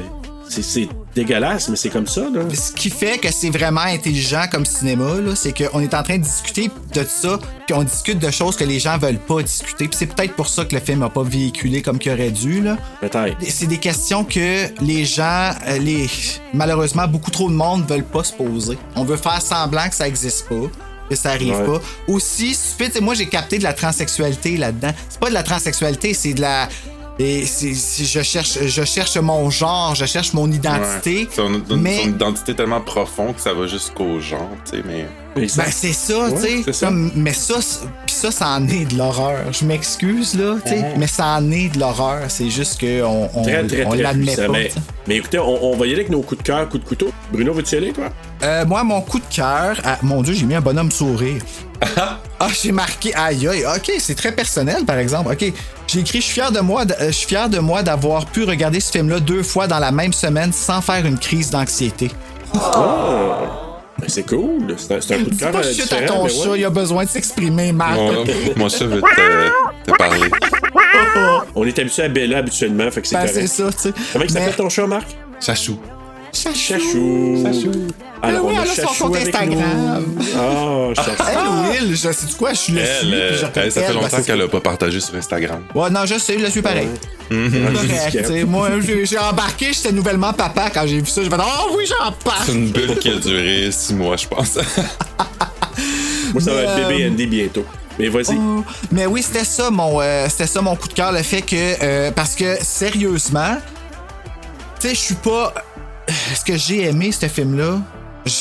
c'est, 0.61 0.89
dégueulasse, 1.15 1.69
mais 1.69 1.77
c'est 1.77 1.89
comme 1.89 2.07
ça, 2.07 2.23
là. 2.33 2.43
Ce 2.55 2.73
qui 2.73 2.91
fait 2.91 3.19
que 3.19 3.33
c'est 3.33 3.51
vraiment 3.51 3.81
intelligent 3.81 4.45
comme 4.51 4.67
cinéma, 4.67 5.11
c'est 5.35 5.53
qu'on 5.57 5.81
est 5.81 5.95
en 5.95 6.03
train 6.03 6.19
de 6.19 6.23
discuter 6.25 6.71
de 6.95 7.05
ça, 7.05 7.39
puis 7.67 7.75
on 7.75 7.83
discute 7.83 8.19
de 8.19 8.31
choses 8.31 8.57
que 8.57 8.65
les 8.65 8.79
gens 8.79 8.99
veulent 8.99 9.19
pas 9.19 9.43
discuter. 9.43 9.89
Puis 9.89 9.97
c'est 9.99 10.07
peut-être 10.15 10.35
pour 10.35 10.49
ça 10.49 10.65
que 10.65 10.75
le 10.75 10.81
film 10.81 11.03
a 11.03 11.09
pas 11.11 11.23
véhiculé 11.23 11.81
comme 11.83 11.99
qu'il 11.99 12.13
aurait 12.13 12.31
dû. 12.31 12.63
Peut-être. 13.01 13.37
C'est 13.49 13.67
des 13.67 13.79
questions 13.79 14.25
que 14.25 14.69
les 14.85 15.05
gens, 15.05 15.51
euh, 15.67 15.79
les 15.79 16.09
malheureusement, 16.53 17.07
beaucoup 17.09 17.31
trop 17.31 17.49
de 17.49 17.55
monde 17.55 17.87
veulent 17.89 18.05
pas 18.05 18.25
se 18.25 18.33
poser. 18.33 18.77
On 18.97 19.05
veut 19.05 19.17
faire 19.17 19.41
semblant 19.41 19.89
que 19.89 19.95
ça 19.95 20.07
existe 20.09 20.49
pas. 20.49 20.69
Que 21.11 21.17
ça 21.17 21.31
arrive 21.31 21.55
Ouais. 21.55 21.67
pas. 21.67 21.81
Aussi, 22.09 22.57
moi 23.01 23.15
j'ai 23.15 23.27
capté 23.27 23.59
de 23.59 23.65
la 23.65 23.73
transsexualité 23.73 24.57
là-dedans. 24.57 24.93
C'est 25.09 25.21
pas 25.21 25.29
de 25.29 25.35
la 25.35 25.43
transsexualité, 25.43 26.15
c'est 26.15 26.33
de 26.35 26.41
la. 26.41 26.69
Et 27.23 27.45
je, 27.47 28.23
cherche, 28.23 28.59
je 28.67 28.85
cherche 28.85 29.17
mon 29.17 29.49
genre, 29.51 29.95
je 29.95 30.05
cherche 30.07 30.33
mon 30.33 30.51
identité. 30.51 31.21
Ouais. 31.25 31.29
Son, 31.31 31.61
son- 31.69 31.77
mais- 31.77 32.03
son 32.03 32.09
identité 32.09 32.55
tellement 32.55 32.81
profonde 32.81 33.35
que 33.37 33.41
ça 33.41 33.53
va 33.55 33.67
jusqu'au 33.67 34.21
genre, 34.21 34.51
tu 34.65 34.77
sais, 34.79 34.83
mais. 34.87 35.07
Ben, 35.35 35.49
c'est 35.49 35.93
ça, 35.93 36.29
Ouais, 36.29 36.63
tu 36.65 36.73
sais. 36.73 36.87
Mais 37.15 37.33
ça, 37.33 37.55
pis 38.07 38.13
ça, 38.13 38.31
ça 38.31 38.49
en 38.49 38.69
est 38.69 38.85
de 38.85 38.99
l'horreur. 38.99 39.53
Je 39.53 39.65
m'excuse, 39.65 40.35
là, 40.35 40.57
tu 40.65 40.73
sais. 40.73 40.85
Mais 40.97 41.07
ça 41.07 41.27
en 41.39 41.51
est 41.51 41.71
de 41.75 41.81
l'horreur. 41.81 42.25
C'est 42.29 42.51
juste 42.51 42.79
qu'on 42.81 43.31
on, 43.35 43.43
Très, 43.43 43.67
très, 43.67 43.87
on 43.87 43.95
l'admet 43.95 44.37
pas. 44.37 44.49
Mais, 45.07 45.17
écoutez, 45.17 45.39
on, 45.39 45.73
on 45.73 45.77
va 45.77 45.87
y 45.87 45.91
aller 45.91 46.01
avec 46.01 46.11
nos 46.11 46.21
coups 46.23 46.43
de 46.43 46.47
cœur, 46.47 46.69
coups 46.69 46.85
de 46.85 46.89
couteau. 46.89 47.13
Bruno, 47.33 47.53
veux-tu 47.55 47.75
y 47.75 47.79
aller, 47.79 47.93
toi? 47.93 48.11
Euh, 48.43 48.67
moi, 48.67 48.85
mon 48.85 49.01
coup 49.01 49.19
de 49.19 49.35
cœur, 49.35 49.77
ah, 49.85 49.99
mon 50.03 50.23
Dieu, 50.23 50.35
j'ai 50.35 50.45
mis 50.45 50.55
un 50.55 50.61
bonhomme 50.61 50.91
sourire. 50.91 51.41
ah, 51.97 52.49
j'ai 52.63 52.73
marqué, 52.73 53.15
aïe, 53.15 53.49
aïe, 53.49 53.65
ok, 53.65 53.93
c'est 53.99 54.15
très 54.15 54.33
personnel, 54.33 54.85
par 54.85 54.99
exemple. 54.99 55.33
Ok, 55.33 55.53
j'ai 55.87 56.01
écrit, 56.01 56.21
je 56.21 56.25
suis 56.27 56.35
fier 56.35 56.53
de 56.53 56.61
moi, 56.61 56.83
euh, 57.01 57.07
je 57.07 57.13
suis 57.13 57.29
fier 57.29 57.49
de 57.49 57.59
moi 57.59 57.83
d'avoir 57.83 58.27
pu 58.27 58.45
regarder 58.45 58.81
ce 58.81 58.93
film-là 58.93 59.21
deux 59.21 59.43
fois 59.43 59.67
dans 59.67 59.79
la 59.79 59.93
même 59.93 60.13
semaine 60.13 60.53
sans 60.53 60.81
faire 60.81 61.05
une 61.07 61.19
crise 61.19 61.51
d'anxiété. 61.51 62.11
Ah! 62.55 63.62
Ben, 64.03 64.09
c'est 64.09 64.25
cool. 64.29 64.75
C'est 64.79 64.93
un, 64.93 64.97
un 64.97 65.19
coup 65.23 65.25
de 65.27 65.31
Dis 65.31 65.37
cœur. 65.39 65.53
pas 65.53 65.59
euh, 65.61 65.73
chute 65.73 65.93
à 65.93 66.03
ton 66.03 66.25
mais 66.25 66.29
chat, 66.31 66.49
ouais. 66.51 66.59
il 66.59 66.65
a 66.65 66.71
besoin 66.71 67.05
de 67.05 67.09
s'exprimer, 67.09 67.71
Marc. 67.73 67.97
Mon, 67.97 68.25
mon 68.57 68.69
chat 68.69 68.85
veut 68.87 69.01
te, 69.01 69.91
te 69.93 69.97
parler. 69.97 70.29
On 71.55 71.65
est 71.65 71.79
habitué 71.79 72.03
à 72.03 72.09
Bella 72.09 72.39
habituellement, 72.39 72.91
fait 72.91 73.03
que 73.03 73.07
c'est 73.09 73.15
Ben, 73.15 73.27
correct. 73.29 73.35
c'est 73.35 73.47
ça, 73.63 73.71
tu 73.73 73.79
sais. 73.79 73.93
Comment 74.13 74.25
il 74.25 74.31
s'appelle 74.31 74.57
ton 74.57 74.69
chat, 74.69 74.87
Marc? 74.89 75.07
Chachou. 76.33 77.43
Chachou. 77.45 77.71
Alors, 78.23 78.45
Ah 78.45 78.49
oui, 78.49 78.55
on 78.57 78.63
a 78.63 78.67
son 78.67 78.89
Chachou 78.89 79.15
Instagram. 79.15 80.05
Ah, 80.37 80.93
Chachou. 80.95 81.23
Elle, 81.73 81.87
Will, 81.87 81.97
je 81.97 82.13
sais 82.13 82.27
quoi, 82.39 82.53
je 82.53 82.73
le 82.73 82.79
suis. 82.79 82.79
Elle, 82.79 83.15
euh, 83.15 83.39
je 83.39 83.47
elle, 83.61 83.73
ça 83.73 83.81
fait 83.83 83.87
elle, 83.89 83.95
longtemps 83.95 84.23
qu'elle 84.23 84.41
a 84.41 84.49
pas 84.49 84.61
partagé 84.61 85.01
sur 85.01 85.15
Instagram. 85.15 85.63
Ouais, 85.75 85.91
non, 85.91 86.07
je 86.07 86.19
sais, 86.19 86.39
je 86.39 86.45
le 86.45 86.51
suis 86.51 86.63
pareil. 86.63 86.89
Mhm. 87.31 87.73
Correct. 87.75 88.45
Moi, 88.47 88.69
j'ai 89.05 89.19
embarqué, 89.19 89.73
j'étais 89.73 89.93
nouvellement 89.93 90.33
papa 90.33 90.71
quand 90.71 90.87
j'ai 90.87 91.01
vu 91.01 91.07
ça. 91.07 91.23
J'ai 91.23 91.31
fait 91.31 91.37
Oh 91.39 91.75
oui, 91.77 91.85
j'en 91.87 92.13
parle. 92.13 92.43
C'est 92.47 92.53
une 92.53 92.71
bulle 92.71 92.99
qui 92.99 93.11
a 93.11 93.17
duré 93.17 93.71
six 93.73 93.95
mois, 93.95 94.17
je 94.17 94.27
pense. 94.27 94.57
Moi, 96.33 96.41
ça 96.43 96.55
va 96.55 96.63
être 96.63 96.89
bébé 96.89 97.05
euh, 97.05 97.11
Andy 97.11 97.27
bientôt. 97.27 97.65
Mais 97.99 98.09
vas-y. 98.09 98.37
Oh, 98.39 98.65
Mais 98.91 99.07
oui, 99.07 99.23
c'était 99.23 99.45
ça 99.45 99.71
mon 99.71 100.01
euh, 100.01 100.27
c'était 100.29 100.47
ça 100.47 100.63
mon 100.63 100.77
coup 100.77 100.89
de 100.89 100.95
cœur, 100.95 101.13
le 101.13 101.23
fait 101.23 101.43
que 101.43 101.57
euh, 101.57 102.11
parce 102.11 102.35
que 102.35 102.57
sérieusement, 102.63 103.57
tu 104.81 104.89
sais, 104.89 104.95
je 104.95 105.01
suis 105.01 105.15
pas 105.15 105.53
est-ce 106.09 106.45
que 106.45 106.57
j'ai 106.57 106.85
aimé 106.89 107.13
ce 107.13 107.27
film-là 107.27 107.81
Je 108.27 108.33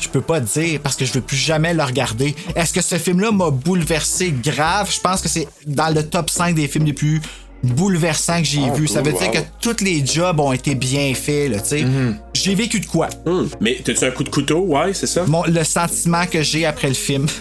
je 0.00 0.08
peux 0.08 0.20
pas 0.20 0.38
dire 0.38 0.78
parce 0.80 0.94
que 0.94 1.04
je 1.04 1.12
veux 1.12 1.20
plus 1.20 1.36
jamais 1.36 1.74
le 1.74 1.82
regarder. 1.82 2.32
Est-ce 2.54 2.72
que 2.72 2.80
ce 2.80 2.94
film-là 2.98 3.32
m'a 3.32 3.50
bouleversé 3.50 4.32
grave? 4.32 4.88
Je 4.94 5.00
pense 5.00 5.20
que 5.20 5.28
c'est 5.28 5.48
dans 5.66 5.92
le 5.92 6.04
top 6.08 6.30
5 6.30 6.54
des 6.54 6.68
films 6.68 6.84
les 6.84 6.92
plus 6.92 7.20
bouleversants 7.64 8.38
que 8.38 8.44
j'ai 8.46 8.60
Ah, 8.64 8.72
vus. 8.74 8.86
Ça 8.86 9.02
veut 9.02 9.12
dire 9.12 9.30
que 9.32 9.38
tous 9.60 9.82
les 9.82 10.06
jobs 10.06 10.38
ont 10.38 10.52
été 10.52 10.76
bien 10.76 11.12
faits, 11.14 11.50
là, 11.50 11.60
tu 11.60 11.68
sais. 11.70 11.84
J'ai 12.32 12.54
vécu 12.54 12.78
de 12.78 12.86
quoi? 12.86 13.08
Hum. 13.26 13.48
Mais 13.60 13.80
t'as-tu 13.84 14.04
un 14.04 14.12
coup 14.12 14.22
de 14.22 14.28
couteau? 14.28 14.60
Ouais, 14.60 14.94
c'est 14.94 15.08
ça? 15.08 15.24
Mon- 15.26 15.42
le 15.44 15.64
sentiment 15.64 16.24
que 16.26 16.42
j'ai 16.42 16.64
après 16.64 16.88
le 16.88 16.94
film. 16.94 17.26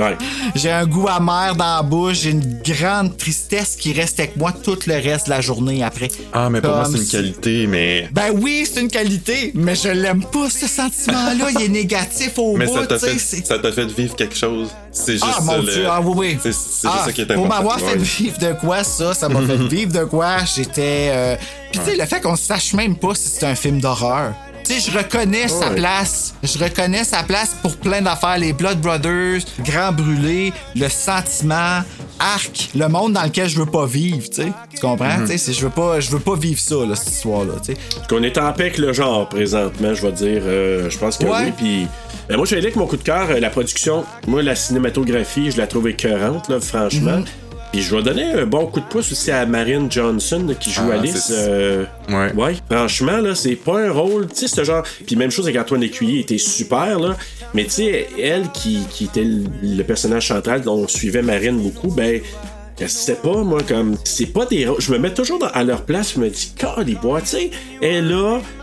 Ouais. 0.00 0.16
J'ai 0.54 0.70
un 0.70 0.86
goût 0.86 1.06
amer 1.08 1.54
dans 1.56 1.76
la 1.76 1.82
bouche, 1.82 2.20
j'ai 2.22 2.30
une 2.30 2.58
grande 2.64 3.16
tristesse 3.16 3.76
qui 3.78 3.92
reste 3.92 4.18
avec 4.20 4.36
moi 4.36 4.52
tout 4.52 4.78
le 4.86 4.94
reste 4.94 5.26
de 5.26 5.30
la 5.30 5.40
journée 5.40 5.82
après. 5.82 6.08
Ah, 6.32 6.48
mais 6.50 6.60
pour 6.60 6.70
moi, 6.74 6.84
c'est 6.86 6.98
une 6.98 7.04
si- 7.04 7.10
qualité, 7.10 7.66
mais. 7.66 8.08
Ben 8.12 8.30
oui, 8.34 8.66
c'est 8.72 8.80
une 8.80 8.88
qualité, 8.88 9.52
mais 9.54 9.74
je 9.74 9.88
l'aime 9.88 10.24
pas, 10.24 10.48
ce 10.50 10.66
sentiment-là. 10.66 11.50
Il 11.58 11.62
est 11.62 11.68
négatif 11.68 12.32
au 12.38 12.56
Mais 12.56 12.66
bout, 12.66 12.74
ça 12.76 12.86
t'a 12.86 12.98
tu 12.98 13.06
sais. 13.06 13.12
fait, 13.12 13.18
c'est- 13.18 13.46
ça 13.46 13.58
t'a 13.58 13.72
fait 13.72 13.86
vivre 13.86 14.16
quelque 14.16 14.36
chose. 14.36 14.68
C'est 14.92 15.12
juste 15.12 15.24
Ah, 15.28 15.34
ça, 15.38 15.42
mon 15.42 15.58
le- 15.58 15.72
Dieu, 15.72 15.84
ah 15.88 16.00
oui, 16.00 16.12
oui. 16.16 16.38
C'est 16.42 16.52
c'est 16.52 16.88
Ah, 16.88 16.92
juste 16.94 17.04
ça 17.06 17.12
qui 17.12 17.20
est 17.22 17.26
Pour 17.26 17.44
important. 17.44 17.54
m'avoir 17.56 17.78
fait 17.78 17.96
Ouais. 17.96 18.04
vivre 18.04 18.38
de 18.38 18.52
quoi, 18.54 18.82
ça, 18.84 19.14
ça 19.14 19.28
m'a 19.28 19.40
fait 19.42 19.56
vivre 19.68 19.92
de 19.92 20.04
quoi. 20.04 20.36
J'étais. 20.56 21.10
euh, 21.12 21.36
Puis, 21.70 21.80
tu 21.84 21.90
sais, 21.90 21.96
le 21.96 22.06
fait 22.06 22.20
qu'on 22.20 22.36
sache 22.36 22.72
même 22.74 22.96
pas 22.96 23.14
si 23.14 23.28
c'est 23.28 23.46
un 23.46 23.54
film 23.54 23.80
d'horreur. 23.80 24.32
Tu 24.64 24.74
sais, 24.80 24.90
je 24.90 24.96
reconnais 24.96 25.48
sa 25.48 25.70
Ouais. 25.70 25.76
place. 25.76 26.34
Je 26.42 26.58
reconnais 26.62 27.04
sa 27.04 27.22
place 27.22 27.50
pour 27.62 27.76
plein 27.76 28.02
d'affaires. 28.02 28.38
Les 28.38 28.52
Blood 28.52 28.80
Brothers, 28.80 29.40
Grand 29.64 29.92
Brûlé, 29.92 30.52
le 30.76 30.88
sentiment, 30.88 31.80
Arc, 32.18 32.68
le 32.74 32.86
monde 32.88 33.14
dans 33.14 33.22
lequel 33.24 33.48
je 33.48 33.58
veux 33.58 33.66
pas 33.66 33.86
vivre, 33.86 34.28
tu 34.28 34.42
sais. 34.42 34.52
Tu 34.74 34.80
comprends? 34.80 35.20
Tu 35.22 35.26
sais, 35.28 35.38
c'est- 35.38 35.52
je 35.54 35.62
veux 35.62 35.70
pas, 35.70 36.00
je 36.00 36.10
veux 36.10 36.20
pas 36.20 36.36
vivre 36.36 36.60
ça, 36.60 36.76
là, 36.86 36.94
cette 36.94 37.14
histoire-là, 37.14 37.54
tu 37.64 37.72
sais. 37.72 37.78
Qu'on 38.08 38.22
est 38.22 38.36
en 38.38 38.52
paix 38.52 38.64
avec 38.64 38.78
le 38.78 38.92
genre 38.92 39.28
présentement, 39.28 39.94
je 39.94 40.02
vais 40.06 40.12
dire. 40.12 40.42
euh, 40.44 40.88
je 40.90 40.98
pense 40.98 41.16
que 41.16 41.24
Ouais. 41.24 41.46
oui. 41.46 41.52
Puis, 41.56 41.86
ben, 42.28 42.36
moi, 42.36 42.44
je 42.46 42.50
vais 42.50 42.58
aller 42.58 42.66
avec 42.66 42.76
mon 42.76 42.86
coup 42.86 42.96
de 42.96 43.02
cœur. 43.02 43.28
euh, 43.30 43.40
la 43.40 43.50
production, 43.50 44.04
moi, 44.26 44.42
la 44.42 44.54
cinématographie, 44.54 45.50
je 45.50 45.56
la 45.58 45.66
trouve 45.66 45.88
écœurante, 45.88 46.48
là, 46.48 46.60
franchement. 46.60 47.18
Mhm. 47.18 47.24
Puis 47.72 47.82
je 47.82 47.94
vais 47.94 48.02
donner 48.02 48.24
un 48.32 48.46
bon 48.46 48.66
coup 48.66 48.80
de 48.80 48.84
pouce 48.86 49.12
aussi 49.12 49.30
à 49.30 49.46
Marine 49.46 49.90
Johnson 49.90 50.44
qui 50.58 50.70
joue 50.72 50.82
Ah, 50.90 50.94
Alice. 50.94 51.26
c'est- 51.28 51.34
euh, 51.36 51.84
Ouais. 52.08 52.32
Ouais, 52.34 52.56
franchement, 52.68 53.18
là, 53.18 53.34
c'est 53.36 53.54
pas 53.54 53.78
un 53.80 53.92
rôle, 53.92 54.26
tu 54.28 54.34
sais, 54.36 54.48
ce 54.48 54.64
genre. 54.64 54.82
Puis 55.06 55.14
même 55.16 55.30
chose 55.30 55.46
avec 55.46 55.60
Antoine 55.60 55.82
Écuyer, 55.84 56.14
il 56.14 56.20
était 56.20 56.38
super, 56.38 56.98
là. 56.98 57.16
Mais 57.54 57.64
tu 57.64 57.70
sais, 57.70 58.08
elle 58.20 58.50
qui, 58.52 58.80
qui 58.90 59.04
était 59.04 59.24
le, 59.24 59.82
personnage 59.84 60.28
central 60.28 60.62
dont 60.62 60.74
on 60.78 60.88
suivait 60.88 61.22
Marine 61.22 61.58
beaucoup, 61.60 61.90
ben. 61.92 62.20
Sais 62.86 63.14
pas, 63.16 63.42
moi, 63.42 63.60
comme. 63.68 63.96
C'est 64.04 64.26
pas 64.32 64.46
des 64.46 64.66
rôles. 64.66 64.80
Je 64.80 64.90
me 64.92 64.98
mets 64.98 65.12
toujours 65.12 65.38
dans- 65.38 65.48
à 65.48 65.62
leur 65.64 65.82
place, 65.84 66.14
je 66.14 66.20
me 66.20 66.30
dis, 66.30 66.52
bois, 67.02 67.20
tu 67.20 67.26
sais, 67.28 67.50
elle. 67.82 68.08
Tu 68.08 68.59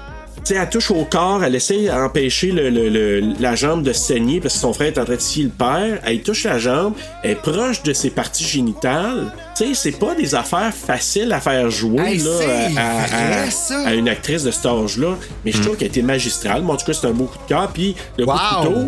sais, 0.48 0.56
elle 0.56 0.70
touche 0.70 0.92
au 0.92 1.06
corps, 1.06 1.44
elle 1.44 1.56
essaie 1.56 1.86
d'empêcher 1.86 2.52
le, 2.52 2.70
le- 2.70 2.90
le- 2.90 3.34
la 3.40 3.56
jambe 3.56 3.84
de 3.84 3.94
saigner 3.94 4.40
parce 4.40 4.56
que 4.56 4.60
son 4.60 4.74
frère 4.74 4.88
est 4.88 4.98
en 5.00 5.06
train 5.06 5.16
de 5.16 5.20
scier 5.22 5.44
le 5.46 5.50
père. 5.50 6.00
Elle 6.06 6.22
touche 6.22 6.44
la 6.46 6.58
jambe, 6.60 6.94
elle 7.24 7.32
est 7.32 7.36
proche 7.36 7.84
de 7.84 7.94
ses 7.94 8.10
parties 8.10 8.46
génitales. 8.46 9.32
Tu 9.56 9.66
sais, 9.66 9.74
c'est 9.74 9.98
pas 10.00 10.14
des 10.16 10.36
affaires 10.36 10.74
faciles 10.74 11.32
à 11.34 11.40
faire 11.40 11.70
jouer 11.70 12.02
Hey, 12.02 12.18
là, 12.20 12.32
à, 12.78 13.04
à- 13.04 13.08
vrai, 13.08 13.52
ça. 13.52 13.80
à 13.88 13.94
une 13.94 14.08
actrice 14.10 14.44
de 14.44 14.52
cet 14.52 14.66
âge-là. 14.66 15.16
Mais 15.46 15.52
je 15.52 15.62
trouve 15.62 15.76
qu'elle 15.78 15.88
était 15.88 16.02
magistrale. 16.02 16.62
Moi, 16.62 16.76
en 16.76 16.78
tout 16.78 16.86
cas, 16.86 16.94
c'est 16.94 17.08
un 17.08 17.12
beau 17.12 17.26
coup 17.26 17.38
de 17.44 17.48
cœur. 17.50 17.70
Puis 17.74 17.96
le 18.18 18.26
coup 18.26 18.32
de 18.34 18.66
couteau. 18.68 18.80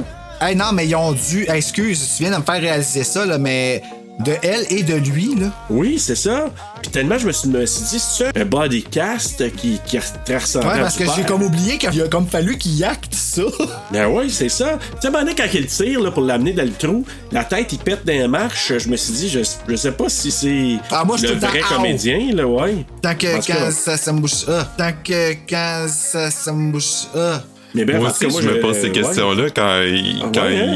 Hey, 0.42 0.56
non, 0.56 0.72
mais 0.74 0.88
ils 0.88 0.96
ont 0.96 1.12
dû. 1.12 1.46
excuse, 1.50 2.16
tu 2.16 2.24
viens 2.24 2.32
de 2.32 2.38
me 2.38 2.44
faire 2.44 2.62
réaliser 2.62 3.04
ça, 3.04 3.26
là, 3.26 3.38
mais 3.38 3.82
de 4.20 4.34
elle 4.44 4.66
et 4.70 4.84
de 4.84 4.96
lui, 4.96 5.36
là. 5.36 5.48
Oui, 5.70 5.98
c'est 5.98 6.16
ça. 6.16 6.50
Puis 6.82 6.92
tellement, 6.92 7.18
je 7.18 7.28
me 7.28 7.32
suis, 7.32 7.50
me 7.50 7.66
suis 7.66 7.84
dit, 7.84 8.00
c'est 8.00 8.26
ça, 8.26 8.32
un 8.36 8.46
body 8.46 8.84
cast 8.84 9.50
qui, 9.56 9.80
qui 9.86 9.98
ressemble 10.34 10.68
Ouais, 10.68 10.80
parce 10.80 10.98
que 10.98 11.06
j'ai 11.16 11.24
comme 11.24 11.44
oublié 11.44 11.78
qu'il 11.78 12.02
a 12.02 12.08
comme 12.08 12.28
fallu 12.28 12.58
qu'il 12.58 12.84
acte 12.84 13.14
ça. 13.14 13.44
Ben 13.92 14.08
oui, 14.08 14.30
c'est 14.30 14.50
ça. 14.50 14.78
Tu 15.02 15.08
sais, 15.08 15.12
donné, 15.12 15.34
quand 15.36 15.46
il 15.54 15.66
tire 15.66 16.02
là, 16.02 16.12
pour 16.12 16.24
l'amener 16.24 16.54
dans 16.54 16.64
le 16.64 16.72
trou, 16.72 17.06
la 17.32 17.44
tête, 17.44 17.72
il 17.74 17.80
pète 17.80 18.06
dans 18.06 18.14
les 18.14 18.28
marches. 18.28 18.74
Je 18.78 18.90
me 18.90 18.98
suis 18.98 19.14
dit, 19.14 19.30
je, 19.30 19.40
je 19.68 19.76
sais 19.76 19.92
pas 19.92 20.10
si 20.10 20.32
c'est 20.32 20.78
Ah, 20.92 21.04
moi, 21.06 21.18
je 21.18 21.28
le 21.28 21.34
vrai 21.34 21.62
comédien, 21.62 22.34
là, 22.34 22.46
ouais. 22.46 22.86
Tant 23.02 23.16
que 23.16 23.36
quand 23.48 23.72
ça, 23.72 23.98
ça 23.98 24.14
me 24.14 24.20
bouge. 24.20 24.46
Ah. 24.48 24.68
Tant 24.78 24.92
que 25.04 25.34
quand 25.50 25.88
ça, 25.90 26.30
ça 26.30 26.52
me 26.52 26.72
bouge. 26.72 27.08
Ah. 27.16 27.42
Mais 27.76 27.86
bref, 27.86 28.00
moi 28.00 28.10
aussi, 28.10 28.28
cas, 28.28 28.42
je 28.42 28.50
me 28.50 28.60
pose 28.62 28.76
ces 28.78 28.84
ouais. 28.84 28.92
questions-là 28.92 29.50
quand 29.56 29.82
il. 29.84 30.22
Ah 30.24 30.30
quand 30.34 30.42
ouais, 30.42 30.58
hein? 30.60 30.74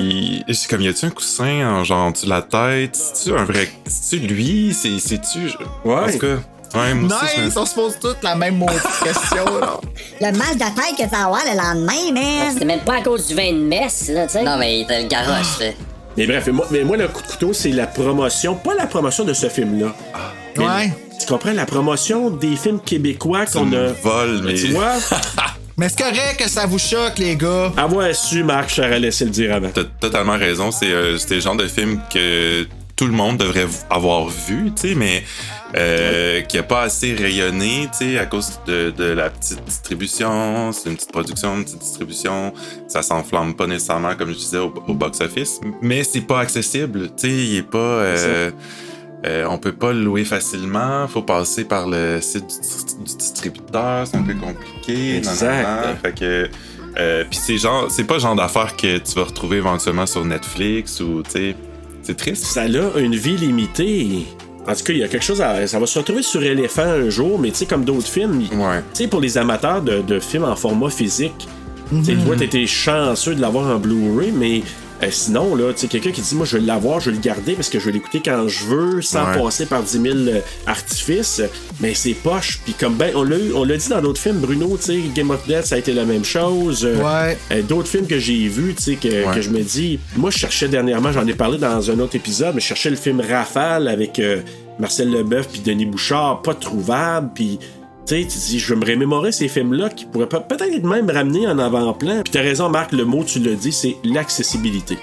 il... 0.48 0.56
C'est 0.56 0.70
comme, 0.70 0.82
y 0.82 0.88
a-tu 0.88 1.06
un 1.06 1.10
coussin 1.10 1.68
en 1.68 1.84
genre 1.84 2.14
de 2.14 2.30
la 2.30 2.42
tête? 2.44 2.96
C'est-tu 2.96 3.36
un 3.36 3.46
vrai. 3.46 3.70
C'est-tu 3.88 4.20
lui? 4.28 4.74
C'est- 4.80 5.00
C'est-tu. 5.00 5.40
Ouais. 5.84 5.96
En 5.96 6.12
tout 6.12 6.20
cas, 6.20 6.80
ouais, 6.80 6.94
moi 6.94 7.20
aussi, 7.24 7.42
Nice, 7.42 7.54
on 7.58 7.66
se 7.66 7.74
pose 7.74 7.98
toutes 8.00 8.22
la 8.22 8.36
même 8.36 8.58
maudite 8.58 8.82
question, 9.04 9.46
là. 9.60 9.80
Le 10.22 10.38
mal 10.38 10.54
de 10.54 10.60
tête 10.60 10.96
que 10.98 11.04
tu 11.04 11.10
vas 11.10 11.26
avoir 11.26 11.42
le 11.52 11.58
lendemain, 11.58 12.12
man. 12.14 12.56
C'est 12.58 12.66
même 12.66 12.82
pas 12.82 12.98
à 12.98 13.02
cause 13.02 13.28
du 13.28 13.34
vin 13.34 13.52
de 13.54 13.58
messe, 13.64 14.10
là, 14.10 14.28
tu 14.28 14.34
sais. 14.34 14.44
Non, 14.44 14.58
mais 14.58 14.82
il 14.82 14.86
te 14.86 14.94
le 14.94 15.08
garoche, 15.08 15.60
là. 15.62 15.68
Mais 16.16 16.28
bref, 16.28 16.48
moi, 16.50 16.68
mais 16.70 16.84
moi, 16.84 16.96
le 16.96 17.08
coup 17.08 17.24
de 17.24 17.28
couteau, 17.28 17.54
c'est 17.54 17.72
la 17.72 17.88
promotion, 17.88 18.54
pas 18.54 18.76
la 18.76 18.86
promotion 18.86 19.24
de 19.26 19.34
ce 19.34 19.50
film-là. 19.50 19.96
Ouais. 20.58 20.94
Tu 21.20 21.26
comprends? 21.26 21.54
La 21.54 21.66
promotion 21.66 22.30
des 22.30 22.56
films 22.56 22.80
québécois 22.82 23.48
qu'on 23.48 23.74
a. 23.74 23.88
vole, 24.04 24.42
mais. 24.46 24.54
Tu 24.54 24.68
vois? 24.68 24.92
Mais 25.78 25.90
c'est 25.90 26.00
correct 26.04 26.38
que 26.40 26.50
ça 26.50 26.66
vous 26.66 26.80
choque, 26.80 27.18
les 27.18 27.36
gars. 27.36 27.72
Avoir 27.78 28.14
su, 28.16 28.44
Marc, 28.44 28.72
j'aurais 28.76 29.00
laissé 29.00 29.26
le 29.26 29.32
dire 29.32 29.56
avant. 29.56 29.70
T'as 29.74 29.84
totalement 29.84 30.38
raison. 30.38 30.72
C'est 30.72 30.92
euh, 30.92 31.18
c'est 31.18 31.36
le 31.36 31.42
genre 31.42 31.56
de 31.56 31.68
film 31.68 32.00
que 32.14 32.68
tout 32.96 33.08
le 33.08 33.12
monde 33.14 33.38
devrait 33.38 33.66
avoir 33.90 34.28
vu, 34.28 34.72
tu 34.76 34.90
sais, 34.90 34.96
mais 34.96 35.24
euh, 35.76 36.42
qui 36.42 36.60
a 36.60 36.64
pas 36.64 36.84
assez 36.84 37.16
rayonné, 37.16 37.90
tu 37.92 38.06
sais, 38.12 38.20
à 38.20 38.28
cause 38.28 38.60
de, 38.68 38.94
de 38.96 39.06
la 39.06 39.32
petite 39.32 39.64
distribution. 39.66 40.72
C'est 40.72 40.90
une 40.90 40.96
petite 40.96 41.12
production, 41.12 41.58
une 41.58 41.64
petite 41.64 41.80
distribution. 41.80 42.54
Ça 42.88 43.02
s'enflamme 43.02 43.56
pas 43.56 43.66
nécessairement, 43.66 44.16
comme 44.16 44.30
je 44.30 44.38
disais, 44.38 44.60
au, 44.60 44.72
au 44.88 44.94
box-office. 44.94 45.60
Mais 45.82 46.04
c'est 46.04 46.22
pas 46.22 46.42
accessible, 46.42 47.08
tu 47.18 47.28
sais, 47.28 47.30
il 47.30 47.58
est 47.58 47.64
pas... 47.64 47.78
euh, 47.80 48.52
euh, 49.26 49.46
on 49.50 49.58
peut 49.58 49.72
pas 49.72 49.94
le 49.94 50.04
louer 50.04 50.26
facilement, 50.26 51.08
faut 51.08 51.22
passer 51.22 51.64
par 51.64 51.88
le 51.88 52.20
site 52.22 52.46
du, 52.46 52.62
dis- 52.62 52.98
du 53.12 53.18
distributeur, 53.18 54.06
c'est 54.08 54.18
un 54.18 54.24
peu 54.24 54.34
compliqué. 54.34 55.18
Exact. 55.18 55.68
Fait 56.02 56.14
que 56.20 56.50
euh, 57.00 57.24
puis 57.30 57.40
c'est 57.42 57.58
genre 57.58 57.88
c'est 57.90 58.04
pas 58.04 58.16
le 58.16 58.20
genre 58.20 58.36
d'affaires 58.36 58.76
que 58.76 58.98
tu 58.98 59.16
vas 59.16 59.24
retrouver 59.24 59.58
éventuellement 59.58 60.06
sur 60.06 60.24
Netflix 60.26 61.00
ou 61.00 61.24
tu 61.24 61.32
sais 61.32 61.56
c'est 62.04 62.18
triste. 62.18 62.44
Ça 62.46 62.64
a 62.64 63.00
une 63.00 63.16
vie 63.16 63.38
limitée. 63.38 64.26
En 64.68 64.74
tout 64.76 64.84
cas, 64.84 64.94
il 64.94 65.00
y 65.00 65.04
a 65.04 65.08
quelque 65.08 65.24
chose 65.26 65.42
à. 65.42 65.66
Ça 65.68 65.80
va 65.80 65.86
se 65.86 65.98
retrouver 66.00 66.22
sur 66.22 66.42
éléphant 66.44 66.84
un 66.84 67.10
jour, 67.10 67.38
mais 67.40 67.50
tu 67.52 67.58
sais, 67.60 67.66
comme 67.66 67.84
d'autres 67.86 68.08
films, 68.08 68.42
il- 68.50 68.58
Ouais. 68.58 68.80
tu 68.94 69.04
sais, 69.04 69.08
pour 69.08 69.20
les 69.22 69.38
amateurs 69.38 69.82
de, 69.82 70.02
de 70.02 70.20
films 70.20 70.44
en 70.46 70.56
format 70.56 70.90
physique, 70.90 71.48
tu 71.90 72.04
sais, 72.04 72.16
toi, 72.16 72.36
t'étais 72.36 72.66
chanceux 72.68 73.36
de 73.36 73.42
l'avoir 73.42 73.74
en 73.76 73.80
Blu-ray, 73.80 74.32
mais 74.32 74.64
euh, 75.04 75.12
sinon, 75.12 75.56
là, 75.56 75.72
tu 75.74 75.80
sais, 75.82 75.88
quelqu'un 75.88 76.12
qui 76.12 76.22
dit, 76.22 76.36
moi, 76.36 76.46
je 76.46 76.58
vais 76.58 76.64
l'avoir, 76.64 77.00
je 77.00 77.10
vais 77.10 77.16
le 77.18 77.22
garder 77.22 77.54
parce 77.54 77.70
que 77.70 77.80
je 77.80 77.86
vais 77.86 77.92
l'écouter 77.92 78.22
quand 78.24 78.48
je 78.48 78.64
veux, 78.66 79.02
sans 79.02 79.26
Ouais. 79.28 79.42
passer 79.42 79.66
par 79.66 79.84
10 79.84 79.92
000 80.02 80.06
euh, 80.16 80.40
artifices, 80.66 81.42
mais 81.80 81.94
c'est 81.94 82.14
poche. 82.14 82.60
Puis 82.64 82.74
comme 82.74 82.96
ben, 82.96 83.12
on 83.16 83.24
l'a 83.24 83.36
on 83.56 83.64
l'a 83.64 83.78
dit 83.78 83.90
dans 83.90 84.02
d'autres 84.02 84.22
films, 84.22 84.38
Bruno, 84.40 84.78
tu 84.78 84.84
sais, 84.86 85.00
Game 85.16 85.30
of 85.32 85.46
Death, 85.48 85.66
ça 85.66 85.76
a 85.76 85.78
été 85.78 85.94
la 85.94 86.06
même 86.06 86.26
chose. 86.26 86.86
Euh, 86.86 86.98
Ouais. 87.04 87.62
d'autres 87.64 87.88
films 87.90 88.08
que 88.08 88.20
j'ai 88.20 88.48
vus, 88.48 88.74
tu 88.76 88.84
sais, 88.84 88.96
que, 88.96 89.08
Ouais. 89.28 89.36
que 89.36 89.42
je 89.42 89.50
me 89.50 89.62
dis. 89.62 90.00
Moi, 90.16 90.30
je 90.32 90.38
cherchais 90.40 90.68
dernièrement, 90.68 91.12
j'en 91.12 91.26
ai 91.28 91.34
parlé 91.34 91.58
dans 91.58 91.92
un 91.92 92.00
autre 92.00 92.16
épisode, 92.16 92.56
mais 92.56 92.62
je 92.62 92.68
cherchais 92.68 92.90
le 92.90 92.96
film 92.96 93.22
Rafale 93.22 93.88
avec 93.88 94.22
Marcel 94.80 95.10
Leboeuf 95.12 95.48
puis 95.50 95.60
Denis 95.62 95.86
Bouchard, 95.86 96.42
pas 96.42 96.54
trouvable, 96.56 97.30
puis. 97.36 97.60
Tu 98.06 98.22
sais, 98.22 98.28
tu 98.28 98.38
dis, 98.38 98.60
je 98.60 98.74
vais 98.74 98.80
me 98.80 98.86
remémorer 98.86 99.32
ces 99.32 99.48
films-là 99.48 99.90
qui 99.90 100.06
pourraient 100.06 100.28
pe- 100.28 100.46
peut-être 100.48 100.84
même 100.84 101.10
ramener 101.10 101.48
en 101.48 101.58
avant-plan. 101.58 102.22
Puis 102.24 102.32
t'as 102.34 102.42
raison, 102.42 102.68
Marc, 102.70 102.92
le 102.92 103.06
mot, 103.06 103.24
tu 103.24 103.40
l'as 103.40 103.56
dit, 103.56 103.72
c'est 103.72 103.96
l'accessibilité. 104.04 104.98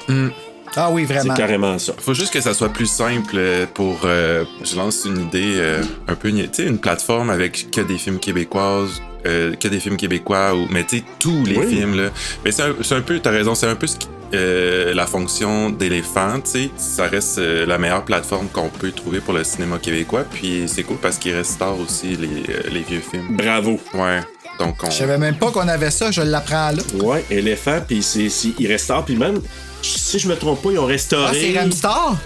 Ah 0.77 0.90
oui, 0.93 1.05
C'est 1.09 1.14
vraiment. 1.14 1.35
carrément 1.35 1.78
ça. 1.78 1.94
Faut 1.98 2.14
juste 2.14 2.32
que 2.32 2.40
ça 2.40 2.55
soit 2.55 2.68
plus 2.68 2.86
simple 2.86 3.35
euh, 3.36 3.66
pour 3.72 4.01
euh, 4.05 4.44
je 4.62 4.77
lance 4.77 5.05
une 5.05 5.22
idée 5.22 5.55
euh, 5.56 5.82
un 6.06 6.14
peu 6.14 6.31
tu 6.31 6.47
sais 6.52 6.64
une 6.64 6.78
plateforme 6.78 7.28
avec 7.31 7.72
que 7.72 7.81
des 7.81 7.98
films 7.98 8.20
québécoises 8.20 9.02
euh, 9.27 9.55
que 9.56 9.66
des 9.66 9.81
films 9.81 9.97
québécois 9.97 10.55
ou 10.55 10.68
mais 10.70 10.85
tu 10.85 10.98
sais 10.98 11.05
tous 11.18 11.44
les 11.44 11.59
Oui. 11.59 11.66
films 11.66 11.97
là 12.01 12.10
mais 12.44 12.52
c'est 12.52 12.62
un, 12.62 12.74
c'est 12.82 12.94
un 12.94 13.01
peu 13.01 13.18
t'as 13.18 13.31
raison 13.32 13.56
c'est 13.56 13.66
un 13.66 13.74
peu 13.74 13.89
ce 13.89 13.97
qui- 13.97 14.06
euh, 14.35 14.94
la 14.94 15.07
fonction 15.07 15.70
d'éléphant, 15.70 16.40
tu 16.40 16.51
sais, 16.51 16.70
ça 16.77 17.07
reste 17.07 17.39
euh, 17.39 17.66
la 17.66 17.78
meilleure 17.78 18.05
plateforme 18.05 18.48
qu'on 18.48 18.69
peut 18.69 18.93
trouver 18.93 19.20
pour 19.20 19.35
le 19.35 19.44
cinéma 19.44 19.78
québécois. 19.78 20.24
Puis 20.32 20.65
c'est 20.66 20.82
cool 20.82 20.98
parce 20.98 21.19
qu'il 21.19 21.35
restaure 21.35 21.78
aussi 21.81 22.16
les, 22.16 22.27
euh, 22.55 22.62
les 22.73 22.81
vieux 22.81 23.02
films. 23.09 23.36
Bravo. 23.36 23.78
Ouais. 23.94 24.20
Donc, 24.59 24.77
on... 24.82 24.90
Je 24.90 24.97
savais 24.97 25.19
même 25.19 25.36
pas 25.36 25.51
qu'on 25.51 25.66
avait 25.69 25.90
ça, 25.90 26.11
je 26.11 26.20
l'apprends 26.23 26.70
là. 26.73 26.82
Ouais, 27.02 27.24
éléphant, 27.31 27.81
puis 27.86 27.98
il 28.59 28.66
restaure, 28.66 29.05
puis 29.05 29.16
même, 29.16 29.40
si 29.82 30.19
je 30.19 30.28
me 30.28 30.36
trompe 30.36 30.62
pas, 30.62 30.70
ils 30.73 30.78
ont 30.78 30.85
restauré. 30.86 31.24
Ah, 31.31 31.35
c'est 31.35 31.59
Ramstar? 31.59 32.16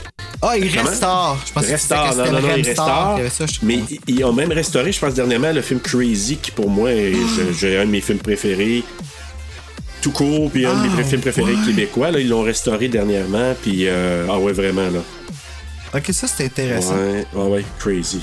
Ah, 0.42 0.58
il 0.58 0.66
restaure. 0.68 1.38
Je 1.46 1.52
pensais 1.52 1.72
que 1.72 1.78
c'était 1.80 1.94
Restaure, 1.94 2.24
que 2.26 2.30
non, 2.32 2.40
non, 2.40 2.48
non, 2.48 2.54
il 2.56 2.66
Ramstar 2.66 2.86
restaure. 2.86 3.14
qui 3.14 3.20
avait 3.20 3.30
ça, 3.30 3.46
je- 3.46 3.58
Mais 3.62 3.78
ils- 4.08 4.24
ont 4.24 4.32
même 4.32 4.50
restauré, 4.52 4.90
je 4.92 4.98
pense, 4.98 5.14
dernièrement, 5.14 5.52
le 5.52 5.62
film 5.62 5.78
Crazy, 5.80 6.36
qui 6.36 6.50
pour 6.50 6.68
moi, 6.68 6.90
est 6.90 7.12
je- 7.14 7.52
j'ai 7.56 7.78
un 7.78 7.86
de 7.86 7.90
mes 7.90 8.00
films 8.00 8.18
préférés. 8.18 8.82
Tout 10.04 10.10
court, 10.12 10.50
puis 10.50 10.66
un 10.66 10.74
de 10.74 10.82
mes 10.82 11.00
Ah, 11.00 11.02
films 11.02 11.22
préférés 11.22 11.54
ouais. 11.54 11.64
québécois. 11.66 12.10
Là, 12.10 12.20
ils 12.20 12.28
l'ont 12.28 12.42
restauré 12.42 12.88
dernièrement, 12.88 13.54
puis 13.62 13.88
euh, 13.88 14.26
ah 14.28 14.38
ouais, 14.38 14.52
vraiment, 14.52 14.82
là. 14.90 15.00
Ok, 15.94 16.10
ça 16.12 16.26
c'était 16.26 16.44
intéressant. 16.44 16.94
Ouais, 16.94 17.24
ouais, 17.32 17.48
ouais, 17.48 17.64
Crazy. 17.78 18.20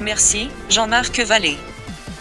Merci, 0.00 0.48
Jean-Marc 0.70 1.20
Vallée. 1.20 1.58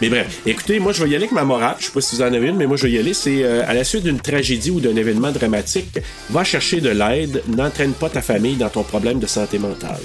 Mais 0.02 0.10
bref, 0.10 0.42
écoutez, 0.46 0.80
moi 0.80 0.92
je 0.92 1.02
vais 1.02 1.10
y 1.10 1.16
aller 1.16 1.24
avec 1.24 1.32
ma 1.32 1.46
morale. 1.46 1.76
Je 1.80 1.86
sais 1.86 1.92
pas 1.92 2.02
si 2.02 2.18
vous 2.18 2.22
en 2.22 2.34
avez 2.34 2.50
une, 2.50 2.58
mais 2.58 2.66
moi 2.68 2.76
je 2.76 2.84
vais 2.84 2.92
y 2.92 2.98
aller. 3.00 3.14
C'est 3.14 3.44
euh, 3.46 3.64
à 3.66 3.74
la 3.74 3.86
suite 3.86 4.04
d'une 4.04 4.20
tragédie 4.20 4.72
ou 4.72 4.82
d'un 4.82 4.96
événement 4.98 5.32
dramatique, 5.32 6.00
va 6.30 6.44
chercher 6.44 6.82
de 6.82 6.90
l'aide, 6.90 7.42
n'entraîne 7.48 7.94
pas 7.94 8.10
ta 8.10 8.22
famille 8.22 8.58
dans 8.58 8.70
ton 8.70 8.84
problème 8.84 9.20
de 9.20 9.28
santé 9.28 9.58
mentale. 9.58 10.02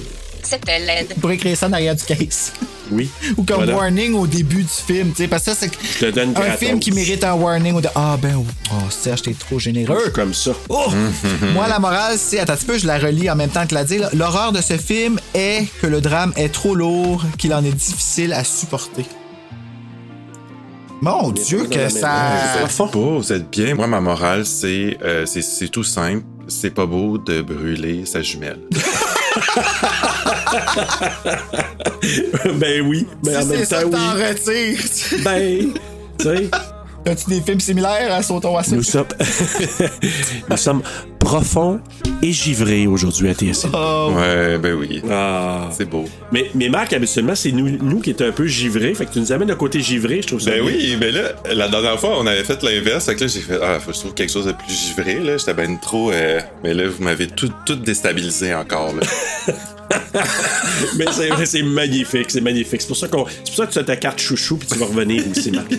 C'était 0.52 0.78
l'aide. 0.78 1.08
Tu 1.14 1.20
pourrais 1.20 1.34
écrire 1.34 1.56
ça 1.56 1.68
en 1.68 1.72
arrière 1.72 1.94
du 1.96 2.04
case. 2.04 2.52
Oui. 2.90 3.08
Ou 3.38 3.44
comme 3.44 3.58
Voilà. 3.58 3.74
warning 3.76 4.12
au 4.12 4.26
début 4.26 4.64
du 4.64 4.68
film, 4.68 5.12
tu 5.12 5.22
sais, 5.22 5.28
parce 5.28 5.44
que 5.44 5.52
ça, 5.54 5.56
c'est 5.60 5.70
Je 5.98 6.04
te 6.06 6.10
donne 6.10 6.30
un 6.30 6.32
gratos. 6.32 6.58
film 6.58 6.78
qui 6.78 6.92
mérite 6.92 7.24
un 7.24 7.32
warning 7.32 7.72
ou 7.74 7.80
de 7.80 7.88
Ah 7.94 8.18
ben, 8.20 8.44
oh 8.70 8.74
Serge, 8.90 9.22
t'es 9.22 9.32
trop 9.32 9.58
généreux. 9.58 10.10
comme 10.14 10.34
ça. 10.34 10.50
Oh! 10.68 10.88
Moi, 11.54 11.68
la 11.68 11.78
morale, 11.78 12.18
c'est, 12.18 12.40
attends 12.40 12.52
un 12.52 12.56
petit 12.56 12.66
peu, 12.66 12.76
je 12.76 12.86
la 12.86 12.98
relis 12.98 13.30
en 13.30 13.36
même 13.36 13.48
temps 13.48 13.66
que 13.66 13.72
la 13.74 13.84
dire. 13.84 14.00
là. 14.02 14.10
L'horreur 14.12 14.52
de 14.52 14.60
ce 14.60 14.76
film 14.76 15.18
est 15.32 15.68
que 15.80 15.86
le 15.86 16.02
drame 16.02 16.34
est 16.36 16.50
trop 16.52 16.74
lourd, 16.74 17.24
qu'il 17.38 17.54
en 17.54 17.64
est 17.64 17.72
difficile 17.74 18.34
à 18.34 18.44
supporter. 18.44 19.06
Mon 21.00 21.30
Dieu, 21.30 21.64
que 21.70 21.88
ça. 21.88 22.30
Vous 22.66 22.84
êtes 22.84 22.92
beau, 22.92 23.18
vous 23.18 23.32
êtes 23.32 23.50
bien. 23.50 23.74
Moi, 23.74 23.86
ma 23.86 24.00
morale, 24.00 24.44
c'est 24.46 24.98
euh, 25.02 25.24
c'est- 25.26 25.40
c'est 25.42 25.68
tout 25.68 25.82
simple. 25.84 26.24
C'est 26.48 26.70
pas 26.70 26.86
beau 26.86 27.18
de 27.18 27.40
brûler 27.42 28.04
sa 28.06 28.22
jumelle. 28.22 28.60
ben 32.54 32.82
oui, 32.86 33.06
mais 33.24 33.36
en 33.36 33.42
Si 33.42 33.48
même 33.48 33.58
c'est 33.60 33.64
ça 33.66 33.82
temps, 33.82 33.90
que 33.90 33.94
oui. 33.94 34.00
t'en 34.00 34.12
retires. 34.28 34.80
Ben, 35.24 35.72
tu 36.18 36.24
sais. 36.24 36.50
As-tu 37.04 37.30
des 37.30 37.40
films 37.40 37.60
similaires 37.60 38.12
à 38.12 38.22
Sautons 38.22 38.56
à 38.56 38.62
ça? 38.62 38.76
Nous 38.76 38.82
sommes, 38.82 39.06
nous 40.48 40.56
sommes 40.56 40.82
profonds 41.36 41.80
et 42.22 42.30
givrés 42.30 42.86
aujourd'hui 42.86 43.30
à 43.30 43.32
TSN. 43.34 43.68
Ouais, 44.14 44.58
ben 44.58 44.74
oui. 44.74 45.00
Ah. 45.10 45.70
C'est 45.72 45.86
beau. 45.88 46.04
Mais, 46.30 46.50
mais 46.54 46.68
Marc, 46.68 46.92
habituellement, 46.92 47.34
c'est 47.34 47.52
nous, 47.52 47.70
nous 47.70 48.00
qui 48.00 48.10
étions 48.10 48.26
un 48.26 48.32
peu 48.32 48.46
givrés. 48.46 48.92
Fait 48.94 49.06
que 49.06 49.12
tu 49.14 49.20
nous 49.20 49.32
amènes 49.32 49.48
le 49.48 49.54
côté 49.56 49.80
givré, 49.80 50.20
je 50.20 50.26
trouve 50.26 50.40
ça 50.40 50.50
Ben 50.50 50.62
bien. 50.62 50.66
oui, 50.74 50.96
mais 51.00 51.10
là, 51.10 51.32
la 51.54 51.68
dernière 51.68 51.98
fois, 51.98 52.18
on 52.20 52.26
avait 52.26 52.44
fait 52.44 52.62
l'inverse. 52.62 53.06
Fait 53.06 53.14
que 53.14 53.22
là, 53.22 53.26
j'ai 53.28 53.40
fait, 53.40 53.58
ah, 53.62 53.78
faut 53.80 53.90
que 53.92 53.96
je 53.96 54.00
trouve 54.00 54.14
quelque 54.14 54.30
chose 54.30 54.44
de 54.44 54.52
plus 54.52 54.74
givré, 54.74 55.20
là. 55.20 55.38
J'étais 55.38 55.54
ben 55.54 55.78
trop. 55.80 56.12
euh, 56.12 56.38
Mais 56.62 56.74
là, 56.74 56.84
vous 56.86 57.02
m'avez 57.02 57.28
tout, 57.28 57.50
tout 57.64 57.76
déstabilisé 57.76 58.54
encore, 58.54 58.92
là. 58.94 59.02
Mais 60.96 61.04
c'est 61.12 61.28
vrai, 61.28 61.46
c'est 61.46 61.62
magnifique, 61.62 62.30
c'est 62.30 62.40
magnifique. 62.40 62.80
C'est 62.80 62.88
pour 62.88 62.96
ça 62.96 63.08
qu'on, 63.08 63.26
c'est 63.26 63.44
pour 63.46 63.54
ça 63.56 63.66
que 63.66 63.72
tu 63.72 63.78
as 63.78 63.84
ta 63.84 63.96
carte 63.96 64.20
chouchou 64.20 64.56
puis 64.56 64.68
tu 64.68 64.78
vas 64.78 64.86
revenir 64.86 65.22
aussi, 65.30 65.50
Marc. 65.50 65.72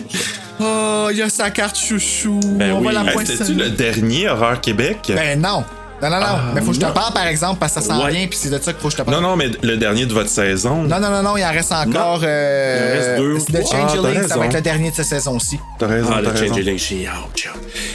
Oh, 0.60 1.08
il 1.12 1.18
y 1.18 1.22
a 1.22 1.28
sa 1.28 1.50
carte 1.50 1.78
chouchou. 1.78 2.40
Ben 2.42 2.72
On 2.72 2.78
oui. 2.78 2.84
va 2.86 2.92
la 2.92 3.12
Hey. 3.12 3.26
C'était-tu 3.26 3.54
le 3.54 3.70
dernier 3.70 4.28
Horreur 4.28 4.60
Québec? 4.60 4.98
Ben 5.14 5.40
non. 5.40 5.64
Non, 6.04 6.10
non, 6.10 6.20
non. 6.20 6.26
Ah, 6.28 6.42
mais 6.54 6.60
faut 6.60 6.68
que 6.68 6.74
je 6.74 6.80
te 6.80 6.84
non. 6.86 6.92
parle, 6.92 7.12
par 7.14 7.26
exemple, 7.26 7.58
parce 7.58 7.72
que 7.74 7.80
ça 7.80 7.86
s'en 7.86 8.04
Ouais. 8.04 8.10
vient, 8.12 8.26
puis 8.26 8.38
c'est 8.40 8.50
de 8.50 8.58
ça 8.58 8.72
qu'il 8.72 8.80
faut 8.82 8.88
que 8.88 8.92
je 8.92 8.98
te 8.98 9.02
parle. 9.02 9.20
Non, 9.20 9.28
non, 9.30 9.36
mais 9.36 9.48
le 9.62 9.76
dernier 9.76 10.06
de 10.06 10.12
votre 10.12 10.28
saison. 10.28 10.82
Non, 10.82 11.00
non, 11.00 11.10
non, 11.10 11.22
non, 11.22 11.36
il 11.36 11.44
en 11.44 11.50
reste 11.50 11.72
encore. 11.72 12.20
Euh, 12.22 12.90
Il 12.94 12.94
en 12.94 13.00
reste 13.00 13.20
deux 13.20 13.32
ou 13.34 13.38
The 13.38 13.64
trois. 13.64 13.78
Ah, 13.82 13.88
Changeling, 13.88 14.28
ça 14.28 14.36
va 14.38 14.46
être 14.46 14.54
le 14.54 14.60
dernier 14.60 14.90
de 14.90 14.94
cette 14.96 15.06
saison-ci. 15.06 15.58
T'as 15.78 15.86
raison, 15.86 16.10
Ah, 16.14 16.20
le. 16.20 16.36
Changeling, 16.36 16.78
j'ai 16.78 17.08
ouch. 17.08 17.50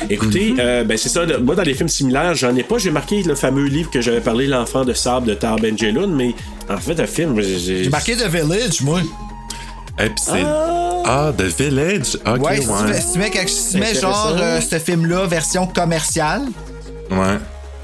Écoutez, 0.09 0.55
euh, 0.59 0.83
ben 0.83 0.97
c'est 0.97 1.09
ça. 1.09 1.21
moi, 1.41 1.55
dans 1.55 1.63
les 1.63 1.73
films 1.73 1.89
similaires, 1.89 2.33
j'en 2.35 2.55
ai 2.55 2.63
pas. 2.63 2.77
J'ai 2.77 2.91
marqué 2.91 3.21
le 3.23 3.35
fameux 3.35 3.65
livre 3.65 3.89
que 3.91 4.01
j'avais 4.01 4.21
parlé, 4.21 4.47
L'enfant 4.47 4.83
de 4.85 4.93
sable 4.93 5.27
de 5.27 5.33
Tar 5.35 5.57
Benjelloun, 5.57 6.13
mais 6.15 6.33
en 6.69 6.77
fait, 6.77 6.99
un 6.99 7.05
film, 7.07 7.39
j'ai. 7.41 7.83
J'ai 7.83 7.89
marqué 7.89 8.15
The 8.15 8.27
Village, 8.27 8.81
moi. 8.81 8.99
Et 9.99 10.05
puis 10.05 10.13
c'est. 10.17 10.43
Ah, 11.05 11.31
The 11.37 11.41
Village. 11.43 12.17
Ok, 12.25 12.41
ouais, 12.43 12.49
ouais. 12.49 12.61
si 12.61 12.67
tu 12.67 12.83
mets, 12.87 13.01
si 13.01 13.11
tu 13.13 13.19
mets, 13.19 13.29
quelque- 13.29 13.49
si 13.49 13.71
tu 13.71 13.77
mets 13.79 13.85
Intéressant. 13.89 14.29
genre 14.29 14.37
euh, 14.39 14.61
ce 14.61 14.79
film-là, 14.79 15.25
version 15.27 15.67
commerciale, 15.67 16.41
Ouais. 17.11 17.37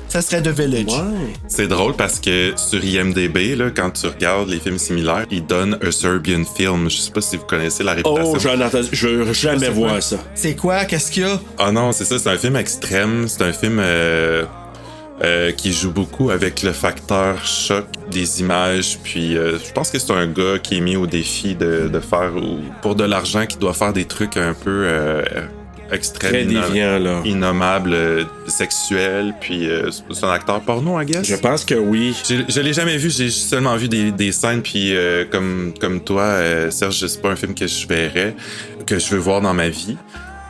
Ça 0.10 0.22
serait 0.22 0.42
The 0.42 0.48
Village. 0.50 0.86
Ouais. 0.86 1.34
C'est 1.48 1.68
drôle 1.68 1.94
parce 1.96 2.20
que 2.20 2.54
sur 2.56 2.84
IMDB, 2.84 3.56
là, 3.56 3.70
quand 3.76 3.92
tu 3.92 4.08
regardes 4.08 4.50
les 4.50 4.60
films 4.60 4.78
similaires, 4.78 5.26
ils 5.32 5.46
donnent 5.46 5.78
un 5.82 5.92
Serbian 5.92 6.44
film. 6.46 6.90
Je 6.90 6.98
sais 6.98 7.12
pas 7.12 7.22
si 7.22 7.38
vous 7.38 7.44
connaissez 7.46 7.84
la 7.84 7.94
réputation. 7.94 8.34
Oh, 8.34 8.40
j'en. 8.40 8.56
Je 8.92 9.08
veux 9.08 9.34
jamais 9.34 9.70
voir 9.70 10.02
ça. 10.02 10.18
C'est 10.36 10.56
quoi? 10.56 10.86
Qu'est-ce 10.86 11.12
qu'il 11.12 11.24
y 11.24 11.26
a? 11.26 11.40
Ah 11.58 11.72
non, 11.72 11.92
c'est 11.92 12.06
ça, 12.06 12.18
c'est 12.20 12.30
un 12.30 12.38
film 12.38 12.56
extrême. 12.56 13.28
C'est 13.28 13.42
un 13.44 13.52
film 13.54 13.80
euh, 13.80 14.46
euh, 15.24 15.52
qui 15.52 15.72
joue 15.74 15.92
beaucoup 15.92 16.30
avec 16.30 16.64
le 16.64 16.72
facteur 16.72 17.46
choc 17.46 17.86
des 18.12 18.42
images. 18.42 18.98
Puis 19.04 19.38
euh, 19.38 19.58
je 19.60 19.72
pense 19.74 19.90
que 19.92 20.00
c'est 20.00 20.12
un 20.12 20.28
gars 20.28 20.60
qui 20.62 20.78
est 20.78 20.82
mis 20.82 20.96
au 20.96 21.08
défi 21.08 21.56
de, 21.56 21.90
de 21.92 22.00
faire, 22.00 22.32
ou- 22.36 22.60
pour 22.82 22.96
de 22.96 23.04
l'argent, 23.04 23.46
qui 23.46 23.58
doit 23.58 23.74
faire 23.74 23.94
des 23.94 24.06
trucs 24.06 24.38
un 24.38 24.54
peu 24.54 24.86
extrêmes. 25.92 26.32
Très 26.32 26.44
innom- 26.46 26.68
déviant, 26.68 27.00
là. 27.00 27.22
Innommables, 27.26 27.94
euh, 27.94 28.24
sexuels. 28.48 29.34
Puis 29.42 29.70
euh, 29.70 29.90
c'est 30.12 30.24
un 30.26 30.32
acteur 30.32 30.62
porno, 30.62 31.00
I 31.00 31.06
guess? 31.06 31.26
Je 31.28 31.36
pense 31.36 31.64
que 31.66 31.76
oui. 31.76 32.16
Je, 32.28 32.60
l'ai 32.62 32.74
jamais 32.74 32.98
vu, 32.98 33.10
j'ai 33.10 33.30
seulement 33.30 33.76
vu 33.76 33.88
des, 33.88 34.12
des 34.12 34.32
scènes, 34.32 34.62
puis 34.62 34.96
euh, 34.96 35.26
comme, 35.30 35.74
comme 35.80 36.02
toi, 36.02 36.38
Serge, 36.72 37.06
c'est 37.08 37.22
pas 37.22 37.30
un 37.30 37.36
film 37.36 37.54
que 37.54 37.68
je 37.68 37.88
verrais, 37.88 38.36
que 38.86 38.98
je 39.00 39.10
veux 39.10 39.20
voir 39.20 39.42
dans 39.42 39.54
ma 39.54 39.70
vie. 39.70 39.98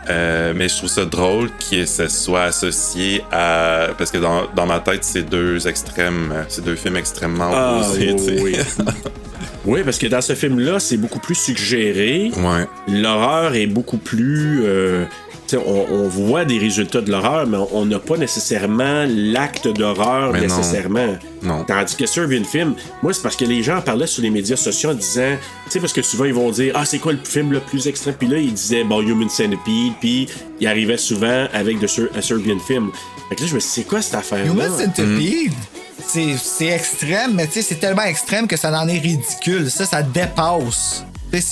Mais 0.07 0.70
je 0.70 0.76
trouve 0.78 0.90
ça 0.90 1.03
drôle 1.06 1.49
que 1.72 1.84
ça 1.86 2.07
soit 2.10 2.44
associé 2.44 3.24
à. 3.32 3.88
Parce 3.98 4.12
que 4.12 4.20
dans, 4.20 4.44
dans 4.56 4.68
ma 4.68 4.80
tête, 4.80 5.03
c'est 5.03 5.24
deux 5.24 5.68
extrêmes, 5.68 6.32
c'est 6.48 6.64
deux 6.64 6.76
films 6.76 6.95
extrêmement 6.98 7.49
Ah, 7.52 7.82
opposés. 7.82 8.16
oui, 8.40 8.56
oui. 9.66 9.82
Parce 9.84 9.98
que 9.98 10.06
dans 10.06 10.22
ce 10.22 10.36
film-là, 10.36 10.80
c'est 10.80 10.98
beaucoup 10.98 11.18
plus 11.18 11.34
suggéré. 11.34 12.32
Ouais. 12.38 12.68
L'horreur 12.88 13.56
est 13.56 13.66
beaucoup 13.66 13.98
plus. 13.98 14.62
euh, 14.66 15.06
on, 15.53 15.85
on 15.91 16.07
voit 16.07 16.43
des 16.45 16.57
résultats 16.57 17.01
de 17.01 17.11
l'horreur, 17.11 17.45
mais 17.47 17.57
on 17.72 17.85
n'a 17.85 17.99
pas 17.99 18.17
nécessairement 18.17 19.05
l'acte 19.07 19.67
d'horreur 19.67 20.34
non. 20.34 20.39
nécessairement. 20.39 21.15
Non. 21.43 21.63
Tandis 21.65 21.95
que 21.95 22.05
Serbian 22.05 22.43
Film, 22.43 22.73
moi, 23.03 23.13
c'est 23.13 23.22
parce 23.22 23.35
que 23.35 23.45
les 23.45 23.61
gens 23.61 23.77
en 23.77 23.81
parlaient 23.81 24.07
sur 24.07 24.23
les 24.23 24.30
médias 24.31 24.55
sociaux 24.55 24.89
en 24.91 24.93
disant, 24.95 25.35
tu 25.65 25.72
sais, 25.72 25.80
parce 25.80 25.93
que 25.93 26.01
souvent 26.01 26.26
ils 26.26 26.34
vont 26.34 26.49
dire, 26.51 26.73
ah, 26.76 26.85
c'est 26.85 26.99
quoi 26.99 27.13
le 27.13 27.19
film 27.23 27.51
le 27.51 27.59
plus 27.59 27.88
extrême? 27.88 28.15
Puis 28.17 28.27
là, 28.27 28.38
ils 28.38 28.53
disaient, 28.53 28.84
bon, 28.84 29.01
Human 29.01 29.30
Centipede, 29.30 29.93
puis 29.99 30.27
ils 30.59 30.67
arrivaient 30.67 30.97
souvent 30.97 31.45
avec 31.53 31.80
de 31.80 31.88
un 32.17 32.22
Serbian 32.22 32.59
Film. 32.59 32.89
Fait 33.30 33.35
que 33.35 33.41
là, 33.41 33.47
je 33.47 33.55
me 33.55 33.59
suis 33.59 33.67
dit, 33.69 33.73
c'est 33.76 33.84
quoi 33.88 34.01
cette 34.01 34.15
affaire-là? 34.15 34.51
Human 34.51 34.72
Centipede, 34.77 35.51
c'est- 36.07 36.38
c'est 36.38 36.67
extrême, 36.67 37.34
mais 37.35 37.45
tu 37.47 37.53
sais, 37.53 37.61
c'est 37.61 37.76
tellement 37.80 38.03
extrême 38.03 38.47
que 38.47 38.57
ça 38.57 38.72
en 38.72 38.88
est 38.88 38.99
ridicule. 38.99 39.69
Ça, 39.69 39.85
ça 39.85 40.01
dépasse. 40.01 41.03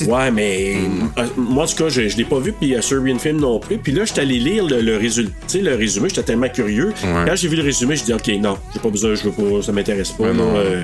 Ouais, 0.08 0.32
mais 0.32 0.78
euh, 1.18 1.26
moi, 1.36 1.64
en 1.64 1.68
tout 1.68 1.76
cas, 1.76 1.90
je, 1.90 2.08
je 2.08 2.16
l'ai 2.18 2.24
pas 2.24 2.40
vu, 2.40 2.54
puis 2.54 2.74
euh, 2.76 2.82
Serbian 2.82 3.18
Film 3.20 3.40
non 3.41 3.60
plus. 3.60 3.78
Puis 3.78 3.91
là, 3.91 4.06
j'étais 4.06 4.22
allé 4.22 4.40
lire 4.40 4.66
le, 4.66 4.80
le, 4.82 4.98
résul- 4.98 5.28
tu 5.28 5.32
sais, 5.48 5.62
le 5.62 5.76
résumé, 5.76 6.08
j'étais 6.10 6.24
tellement 6.24 6.48
curieux. 6.50 6.94
Ouais. 7.04 7.26
Quand 7.28 7.36
j'ai 7.36 7.48
vu 7.50 7.56
le 7.58 7.64
résumé, 7.64 7.95
je 7.95 8.04
dis, 8.04 8.14
OK, 8.14 8.28
non, 8.40 8.58
j'ai 8.74 8.80
pas 8.80 8.90
besoin, 8.90 9.16
je 9.16 9.24
veux 9.24 9.32
pas, 9.32 9.62
ça 9.62 9.72
m'intéresse 9.74 10.12
pas. 10.12 10.24
Ouais, 10.26 10.34
non, 10.34 10.54
euh, 10.56 10.84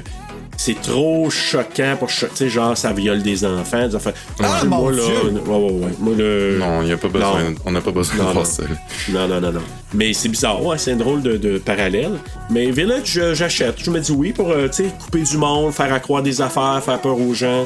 c'est 0.58 0.82
trop 0.82 1.30
choquant 1.30 1.96
pour 1.98 2.10
tu 2.10 2.26
sais, 2.34 2.50
genre, 2.50 2.78
ça 2.78 2.92
viole 2.92 3.22
des 3.24 3.46
enfants. 3.46 3.88
Des 3.88 3.96
enfants. 3.96 4.12
Ah, 4.42 4.60
Ouais, 4.64 4.68
mon 4.68 4.82
moi, 4.82 4.92
là, 4.92 4.98
Dieu! 5.04 5.40
ouais, 5.48 5.56
ouais, 5.58 5.72
ouais. 5.72 5.92
Moi, 6.00 6.14
le. 6.18 6.58
Non, 6.60 6.84
y 6.84 6.92
a 6.92 6.98
pas 6.98 7.08
besoin, 7.08 7.44
Non. 7.44 7.56
on 7.66 7.72
n'a 7.72 7.80
pas 7.82 7.92
besoin 7.92 8.18
Non, 8.18 8.28
de 8.28 8.34
voir 8.34 8.46
ça. 8.46 8.64
Non, 9.10 9.28
non, 9.30 9.40
non, 9.40 9.52
non. 9.54 9.62
Mais 9.94 10.12
c'est 10.12 10.28
bizarre, 10.28 10.62
ouais, 10.66 10.78
c'est 10.78 10.92
un 10.92 10.96
drôle 10.98 11.22
de, 11.22 11.38
de 11.38 11.58
parallèle. 11.60 12.12
Mais 12.52 12.70
Village, 12.72 13.04
je- 13.06 13.34
j'achète. 13.34 13.76
Je 13.82 13.90
me 13.90 14.00
dis 14.02 14.12
oui 14.12 14.34
pour, 14.34 14.48
tu 14.54 14.84
sais, 14.84 14.90
couper 15.02 15.22
du 15.22 15.38
monde, 15.38 15.72
faire 15.74 15.94
accroire 15.94 16.22
des 16.22 16.42
affaires, 16.42 16.82
faire 16.84 17.00
peur 17.00 17.18
aux 17.18 17.34
gens. 17.34 17.66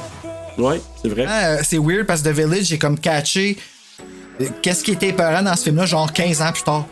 Ouais, 0.58 0.82
c'est 1.02 1.10
vrai. 1.10 1.26
Ah, 1.28 1.64
c'est 1.64 1.78
weird 1.78 2.06
parce 2.06 2.22
que 2.22 2.30
The 2.30 2.34
Village, 2.34 2.66
j'ai 2.66 2.78
comme 2.78 2.98
catché. 3.00 3.58
euh, 4.42 4.46
Qu'est-ce 4.62 4.84
qui 4.84 4.92
était 4.92 5.10
épeurant 5.10 5.42
dans 5.42 5.56
ce 5.56 5.64
film-là, 5.64 5.86
genre 5.86 6.12
15 6.12 6.42
ans 6.42 6.52
plus 6.52 6.64
tard? 6.64 6.86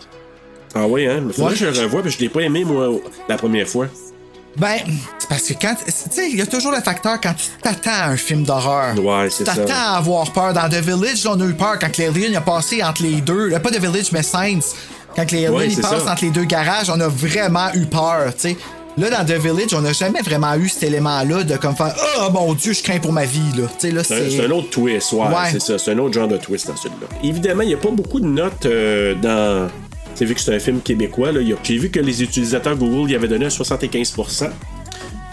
Ah 0.73 0.85
oui, 0.87 1.05
hein? 1.07 1.21
Mais 1.25 1.33
faudrait 1.33 1.51
Ouais. 1.53 1.57
que 1.59 1.73
je 1.73 1.79
le 1.79 1.85
revoie, 1.85 2.01
que 2.01 2.09
je 2.09 2.17
l'ai 2.19 2.29
pas 2.29 2.41
aimé, 2.41 2.63
moi, 2.63 2.89
la 3.27 3.35
première 3.37 3.67
fois. 3.67 3.87
Ben, 4.57 4.77
c'est 5.17 5.29
parce 5.29 5.43
que 5.43 5.53
quand. 5.53 5.75
Tu 5.85 5.91
sais, 5.91 6.29
il 6.29 6.37
y 6.37 6.41
a 6.41 6.45
toujours 6.45 6.71
le 6.71 6.81
facteur 6.81 7.19
quand 7.21 7.33
tu 7.33 7.45
t'attends 7.61 7.91
à 7.91 8.07
un 8.09 8.17
film 8.17 8.43
d'horreur. 8.43 8.97
Ouais, 8.99 9.29
Tu 9.29 9.35
c'est 9.37 9.45
ça. 9.45 9.55
t'attends 9.55 9.73
à 9.73 9.97
avoir 9.97 10.31
peur. 10.33 10.53
Dans 10.53 10.67
The 10.69 10.75
Village, 10.83 11.23
là, 11.23 11.31
on 11.35 11.41
a 11.41 11.45
eu 11.45 11.53
peur 11.53 11.77
quand 11.79 11.97
les 11.97 12.07
aliens 12.07 12.33
a 12.37 12.41
passé 12.41 12.83
entre 12.83 13.03
les 13.03 13.21
deux. 13.21 13.53
euh, 13.53 13.59
Pas 13.59 13.69
The 13.71 13.79
Village, 13.79 14.11
mais 14.11 14.23
Saints. 14.23 14.59
Quand 15.15 15.29
les 15.31 15.45
aliens 15.45 15.57
Ouais, 15.57 15.67
passent 15.81 16.03
ça. 16.03 16.11
entre 16.11 16.23
les 16.25 16.31
deux 16.31 16.43
garages, 16.43 16.89
on 16.89 16.99
a 16.99 17.07
vraiment 17.07 17.71
eu 17.73 17.85
peur, 17.85 18.33
tu 18.33 18.49
sais. 18.49 18.57
Là, 18.97 19.09
dans 19.09 19.25
The 19.25 19.37
Village, 19.39 19.73
on 19.73 19.81
n'a 19.81 19.93
jamais 19.93 20.21
vraiment 20.21 20.53
eu 20.55 20.67
cet 20.67 20.83
élément-là 20.83 21.43
de 21.43 21.55
comme 21.57 21.75
faire 21.75 21.95
Oh 22.19 22.29
mon 22.31 22.53
Dieu, 22.53 22.73
je 22.73 22.83
crains 22.83 22.99
pour 22.99 23.13
ma 23.13 23.25
vie, 23.25 23.39
là. 23.57 23.63
C'est 23.77 23.91
un, 23.97 24.03
c'est. 24.03 24.29
c'est 24.31 24.45
autre 24.51 24.69
twist, 24.69 25.13
ouais, 25.13 25.19
Ouais. 25.21 25.49
c'est 25.51 25.61
ça. 25.61 25.77
C'est 25.77 25.91
un 25.91 25.97
autre 25.99 26.13
genre 26.13 26.27
de 26.27 26.37
twist 26.37 26.67
dans 26.67 26.75
celui-là. 26.75 27.07
Évidemment, 27.23 27.61
il 27.63 27.69
n'y 27.69 27.73
a 27.73 27.77
pas 27.77 27.89
beaucoup 27.91 28.19
de 28.19 28.27
notes 28.27 28.65
euh, 28.65 29.15
dans. 29.15 29.69
Sais, 30.15 30.25
vu 30.25 30.35
que 30.35 30.41
c'est 30.41 30.53
un 30.53 30.59
film 30.59 30.81
québécois, 30.81 31.31
là, 31.31 31.39
a- 31.39 31.57
j'ai 31.63 31.77
vu 31.77 31.89
que 31.89 31.99
les 32.01 32.21
utilisateurs 32.21 32.75
Google 32.75 33.09
y 33.11 33.15
avaient 33.15 33.29
donné 33.29 33.45
un 33.45 33.49
75 33.49 34.13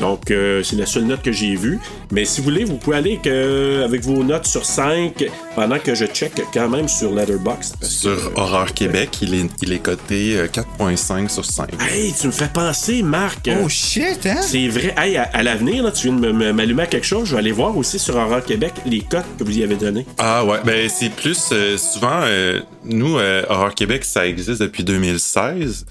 Donc, 0.01 0.31
euh, 0.31 0.63
c'est 0.63 0.77
la 0.77 0.87
seule 0.87 1.05
note 1.05 1.23
que 1.23 1.33
j'ai 1.33 1.55
vue. 1.57 1.79
Mais 2.13 2.25
si 2.25 2.41
vous 2.41 2.45
voulez, 2.45 2.65
vous 2.65 2.77
pouvez 2.77 2.97
aller 2.97 3.19
que- 3.23 3.83
avec 3.85 4.03
vos 4.03 4.23
notes 4.23 4.47
sur 4.47 4.65
5 4.65 5.25
pendant 5.57 5.79
que 5.79 5.95
je 5.95 6.05
check 6.07 6.33
quand 6.55 6.69
même 6.69 6.89
sur 6.89 7.13
Letterboxd. 7.13 7.77
parce 7.81 7.93
que- 7.95 7.99
Sur 8.01 8.33
Horreur 8.37 8.73
Québec, 8.75 9.11
il 9.23 9.35
est, 9.35 9.47
il 9.63 9.73
est 9.73 9.79
coté 9.81 10.37
euh, 10.39 10.47
4.5 10.49 11.29
sur 11.31 11.45
5. 11.45 11.69
Hey, 11.91 12.13
tu 12.19 12.27
me 12.29 12.33
fais 12.33 12.49
penser, 12.53 13.03
Marc. 13.03 13.51
Oh 13.63 13.69
shit, 13.69 14.25
hein? 14.27 14.37
C'est 14.43 14.69
vrai. 14.69 14.95
Hey, 14.97 15.17
à, 15.17 15.25
à 15.33 15.43
l'avenir, 15.43 15.83
là, 15.83 15.91
tu 15.91 16.09
viens 16.09 16.17
de 16.17 16.21
me- 16.21 16.33
me- 16.33 16.53
m'allumer 16.53 16.85
à 16.85 16.87
quelque 16.87 17.07
chose. 17.07 17.27
Je 17.29 17.33
vais 17.33 17.39
aller 17.41 17.53
voir 17.53 17.77
aussi 17.77 17.99
sur 17.99 18.17
Horror 18.17 18.43
Québec 18.45 18.73
les 18.87 19.01
cotes 19.01 19.25
que 19.39 19.45
vous 19.45 19.59
y 19.59 19.63
avez 19.63 19.77
données. 19.77 20.07
Ah 20.19 20.45
ouais, 20.45 20.59
ben 20.65 20.89
c'est 20.89 21.11
plus 21.11 21.49
euh, 21.53 21.77
souvent 21.77 22.21
euh, 22.23 22.61
nous 22.89 23.19
euh, 23.19 23.45
Horror 23.49 23.75
Québec 23.75 24.05
ça 24.05 24.27
existe 24.27 24.61
depuis 24.63 24.85
2016. 24.85 25.87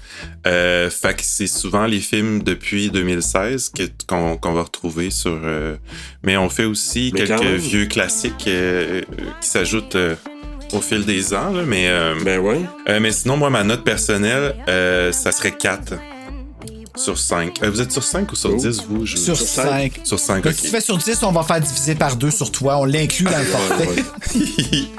Euh, 0.46 0.90
fait 0.90 1.14
que 1.14 1.22
c'est 1.22 1.46
souvent 1.46 1.86
les 1.86 2.00
films 2.00 2.42
depuis 2.42 2.90
2016 2.90 3.70
que- 3.70 3.82
qu'on 4.06 4.52
va 4.52 4.62
retrouver 4.62 5.10
sur 5.10 5.38
euh, 5.44 5.76
mais 6.22 6.36
on 6.36 6.48
fait 6.48 6.64
aussi 6.64 7.10
Mais 7.14 7.24
quelques 7.24 7.42
vieux 7.42 7.86
classiques 7.86 8.44
euh, 8.46 9.00
euh, 9.00 9.02
qui 9.40 9.48
s'ajoutent 9.48 9.96
euh, 9.96 10.14
au 10.72 10.80
fil 10.80 11.04
des 11.06 11.32
ans 11.34 11.50
là, 11.52 11.62
mais 11.66 11.88
euh, 11.88 12.14
Ben 12.24 12.38
ouais. 12.40 12.60
euh, 12.88 13.00
mais 13.00 13.12
sinon 13.12 13.36
moi 13.36 13.48
ma 13.50 13.64
note 13.64 13.84
personnelle 13.84 14.54
euh, 14.68 15.12
ça 15.12 15.32
serait 15.32 15.52
4 15.52 15.94
sur 16.98 17.18
5. 17.18 17.62
Euh, 17.62 17.70
vous 17.70 17.80
êtes 17.80 17.92
sur 17.92 18.02
5 18.04 18.30
ou 18.32 18.36
sur 18.36 18.54
10 18.54 18.82
vous 18.88 19.06
Je- 19.06 19.16
Sur 19.16 19.36
5. 19.38 20.00
Sur 20.04 20.18
5, 20.18 20.44
Mais 20.44 20.50
OK. 20.50 20.56
Si 20.56 20.62
tu 20.62 20.68
fais 20.68 20.80
sur 20.80 20.98
10, 20.98 21.22
on 21.22 21.32
va 21.32 21.42
faire 21.42 21.60
diviser 21.60 21.94
par 21.94 22.16
2 22.16 22.30
sur 22.30 22.50
toi. 22.52 22.78
On 22.78 22.84
l'inclut 22.84 23.24
dans 23.24 23.38
le 23.38 23.44
forfait. 23.44 24.04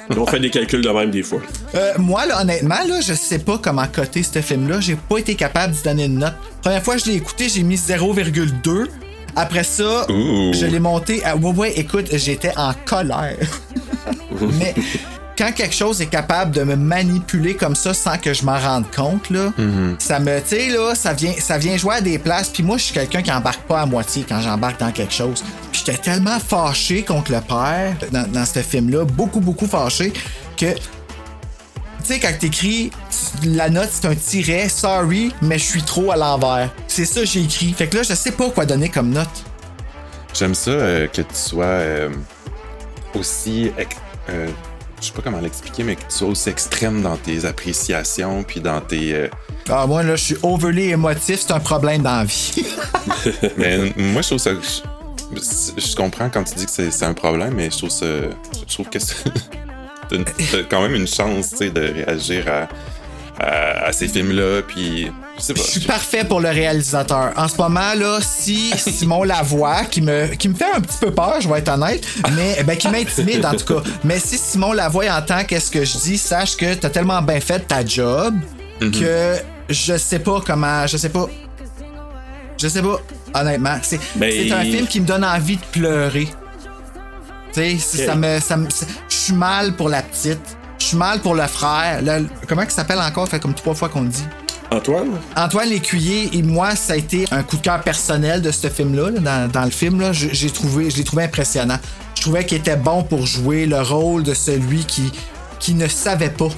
On 0.17 0.25
fait 0.25 0.39
des 0.39 0.49
calculs 0.49 0.81
de 0.81 0.89
même 0.89 1.11
des 1.11 1.23
fois. 1.23 1.39
Euh, 1.75 1.93
moi, 1.97 2.25
là, 2.25 2.41
honnêtement, 2.41 2.79
là, 2.87 2.99
je 3.01 3.13
sais 3.13 3.39
pas 3.39 3.57
comment 3.59 3.85
coter 3.87 4.23
ce 4.23 4.41
film-là. 4.41 4.79
J'ai 4.81 4.95
pas 4.95 5.17
été 5.17 5.35
capable 5.35 5.73
d'y 5.73 5.81
donner 5.83 6.05
une 6.05 6.19
note. 6.19 6.33
Première 6.61 6.83
fois 6.83 6.95
que 6.95 7.01
je 7.01 7.05
l'ai 7.09 7.15
écouté, 7.15 7.47
j'ai 7.49 7.63
mis 7.63 7.75
0,2. 7.77 8.87
Après 9.35 9.63
ça, 9.63 10.05
je 10.09 10.65
l'ai 10.65 10.79
monté 10.79 11.23
à. 11.23 11.35
Ouais, 11.37 11.51
ouais, 11.53 11.73
écoute, 11.79 12.07
j'étais 12.13 12.51
en 12.57 12.73
colère. 12.85 13.37
Mais 14.59 14.73
quand 15.39 15.53
quelque 15.53 15.73
chose 15.73 16.01
est 16.01 16.07
capable 16.07 16.51
de 16.51 16.63
me 16.63 16.75
manipuler 16.75 17.55
comme 17.55 17.73
ça 17.73 17.93
sans 17.93 18.17
que 18.17 18.33
je 18.33 18.43
m'en 18.43 18.59
rende 18.59 18.83
compte, 18.93 19.29
là, 19.29 19.53
ça 19.97 20.19
me. 20.19 20.37
Tu 20.41 20.47
sais, 20.49 20.69
là, 20.69 20.93
ça 20.95 21.13
vient, 21.13 21.33
ça 21.39 21.57
vient 21.57 21.77
jouer 21.77 21.95
à 21.95 22.01
des 22.01 22.19
places. 22.19 22.49
Puis 22.49 22.61
moi, 22.61 22.77
je 22.77 22.83
suis 22.83 22.93
quelqu'un 22.93 23.21
qui 23.21 23.31
embarque 23.31 23.61
pas 23.61 23.81
à 23.81 23.85
moitié 23.85 24.25
quand 24.27 24.41
j'embarque 24.41 24.81
dans 24.81 24.91
quelque 24.91 25.13
chose. 25.13 25.41
Puis 25.71 25.83
j'étais 25.85 25.97
tellement 25.97 26.39
fâché 26.39 27.03
contre 27.03 27.31
le 27.31 27.39
père 27.39 27.95
dans, 28.11 28.29
dans 28.29 28.45
ce 28.45 28.59
film-là, 28.59 29.05
beaucoup, 29.05 29.39
beaucoup 29.39 29.65
fâché, 29.65 30.11
que 30.57 30.73
tu 30.73 30.81
sais, 32.03 32.19
quand 32.19 32.37
t'écris 32.37 32.91
la 33.45 33.69
note, 33.69 33.89
c'est 33.91 34.07
un 34.07 34.15
tiret, 34.15 34.67
sorry, 34.67 35.33
mais 35.41 35.57
je 35.57 35.63
suis 35.63 35.83
trop 35.83 36.11
à 36.11 36.17
l'envers. 36.17 36.69
C'est 36.87 37.05
ça 37.05 37.21
que 37.21 37.25
j'ai 37.27 37.43
écrit. 37.43 37.71
Fait 37.73 37.87
que 37.87 37.95
là, 37.95 38.03
je 38.03 38.13
sais 38.13 38.31
pas 38.31 38.49
quoi 38.49 38.65
donner 38.65 38.89
comme 38.89 39.11
note. 39.11 39.29
J'aime 40.33 40.55
ça 40.55 40.71
euh, 40.71 41.07
que 41.07 41.21
tu 41.21 41.35
sois 41.35 41.63
euh, 41.65 42.09
aussi. 43.15 43.71
euh, 44.29 44.47
je 45.01 45.07
sais 45.07 45.13
pas 45.13 45.21
comment 45.23 45.39
l'expliquer, 45.39 45.83
mais 45.83 45.95
que 45.95 46.01
tu 46.01 46.11
sois 46.17 46.27
aussi 46.29 46.49
extrême 46.49 47.01
dans 47.01 47.17
tes 47.17 47.45
appréciations, 47.45 48.43
puis 48.43 48.59
dans 48.59 48.81
tes. 48.81 49.13
euh, 49.13 49.27
Ah, 49.69 49.85
moi, 49.87 50.03
là, 50.03 50.15
je 50.15 50.23
suis 50.23 50.37
overly 50.43 50.89
émotif, 50.91 51.39
c'est 51.41 51.51
un 51.53 51.59
problème 51.59 52.01
dans 52.01 52.17
la 52.17 52.23
vie. 52.25 52.65
mais 53.57 53.93
moi, 53.97 54.21
je 54.21 54.27
trouve 54.27 54.39
ça. 54.39 54.51
Je, 54.51 55.39
je 55.81 55.95
comprends 55.95 56.29
quand 56.29 56.43
tu 56.43 56.55
dis 56.55 56.65
que 56.65 56.71
c'est 56.91 57.05
un 57.05 57.13
problème, 57.13 57.53
mais 57.55 57.69
je 57.69 57.77
trouve 57.77 57.89
ça. 57.91 58.05
Je 58.67 58.73
trouve 58.73 58.89
que 58.89 58.99
c'est. 58.99 59.15
T'as 60.09 60.63
quand 60.69 60.81
même 60.81 60.95
une 60.95 61.07
chance, 61.07 61.51
tu 61.51 61.57
sais, 61.57 61.69
de 61.69 61.81
réagir 61.81 62.47
à, 62.47 62.67
à, 63.39 63.85
à 63.87 63.91
ces 63.91 64.07
films-là, 64.07 64.61
puis. 64.67 65.11
Je 65.37 65.41
sais 65.41 65.53
pas. 65.53 65.61
Je 65.63 65.67
suis 65.69 65.79
parfait 65.81 66.23
pour 66.25 66.41
le 66.41 66.49
réalisateur. 66.49 67.31
En 67.37 67.47
ce 67.47 67.55
moment, 67.57 67.93
là, 67.95 68.19
si 68.21 68.71
Simon 68.77 69.23
Lavoie, 69.23 69.85
qui 69.85 70.01
me, 70.01 70.27
qui 70.35 70.49
me 70.49 70.53
fait 70.55 70.71
un 70.75 70.81
petit 70.81 70.97
peu 70.99 71.11
peur, 71.11 71.39
je 71.39 71.47
vais 71.47 71.59
être 71.59 71.69
honnête, 71.71 72.05
mais 72.35 72.61
ben, 72.63 72.75
qui 72.75 72.89
m'intimide 72.89 73.45
en 73.45 73.53
tout 73.53 73.73
cas. 73.75 73.81
Mais 74.03 74.19
si 74.19 74.37
Simon 74.37 74.73
Lavoie 74.73 75.05
entend 75.11 75.45
qu'est-ce 75.45 75.71
que 75.71 75.85
je 75.85 75.97
dis, 75.97 76.17
sache 76.17 76.57
que 76.57 76.73
t'as 76.73 76.89
tellement 76.89 77.21
bien 77.21 77.39
fait 77.39 77.59
ta 77.59 77.85
job 77.85 78.35
que 78.81 79.35
je 79.69 79.97
sais 79.97 80.19
pas 80.19 80.41
comment. 80.45 80.85
Je 80.87 80.97
sais 80.97 81.09
pas. 81.09 81.27
Je 82.61 82.67
sais 82.67 82.81
pas, 82.81 82.99
honnêtement. 83.33 83.77
C'est 83.81 83.99
Ben, 84.15 84.51
un 84.51 84.63
film 84.63 84.87
qui 84.87 84.99
me 84.99 85.05
donne 85.05 85.23
envie 85.23 85.55
de 85.55 85.65
pleurer. 85.71 86.27
Tu 87.53 87.79
sais, 87.79 88.05
ça 88.05 88.15
me. 88.15 88.39
ça 88.41 88.57
me- 88.57 88.67
Je 89.07 89.15
suis 89.15 89.33
mal 89.33 89.73
pour 89.77 89.87
la 89.89 90.01
petite. 90.01 90.57
Suis 90.89 90.97
mal 90.97 91.19
pour 91.19 91.35
le 91.35 91.45
frère. 91.45 92.01
Le- 92.01 92.25
comment 92.47 92.63
il 92.63 92.71
s'appelle 92.71 92.97
encore? 92.97 93.25
Ça 93.25 93.33
fait 93.33 93.39
comme 93.39 93.53
trois 93.53 93.75
fois 93.75 93.89
qu'on 93.89 94.01
le 94.01 94.07
dit. 94.09 94.25
Antoine? 94.71 95.09
Antoine 95.37 95.69
Lécuyer 95.69 96.31
et 96.33 96.41
moi, 96.41 96.75
ça 96.75 96.93
a 96.93 96.95
été 96.95 97.25
un 97.29 97.43
coup 97.43 97.57
de 97.57 97.61
cœur 97.61 97.79
personnel 97.81 98.41
de 98.41 98.49
ce 98.49 98.69
film-là. 98.69 99.11
là, 99.11 99.19
dans, 99.19 99.51
dans 99.51 99.65
le 99.65 99.69
film, 99.69 100.01
là, 100.01 100.13
je- 100.13 100.29
j'ai 100.31 100.49
trouvé, 100.49 100.89
je 100.89 100.97
l'ai 100.97 101.03
trouvé 101.03 101.25
impressionnant. 101.25 101.77
Je 102.15 102.21
trouvais 102.21 102.43
qu'il 102.43 102.57
était 102.57 102.75
bon 102.75 103.03
pour 103.03 103.27
jouer 103.27 103.67
le 103.67 103.79
rôle 103.79 104.23
de 104.23 104.33
celui 104.33 104.83
qui, 104.83 105.11
qui 105.59 105.75
ne 105.75 105.87
savait 105.87 106.31
pas. 106.31 106.49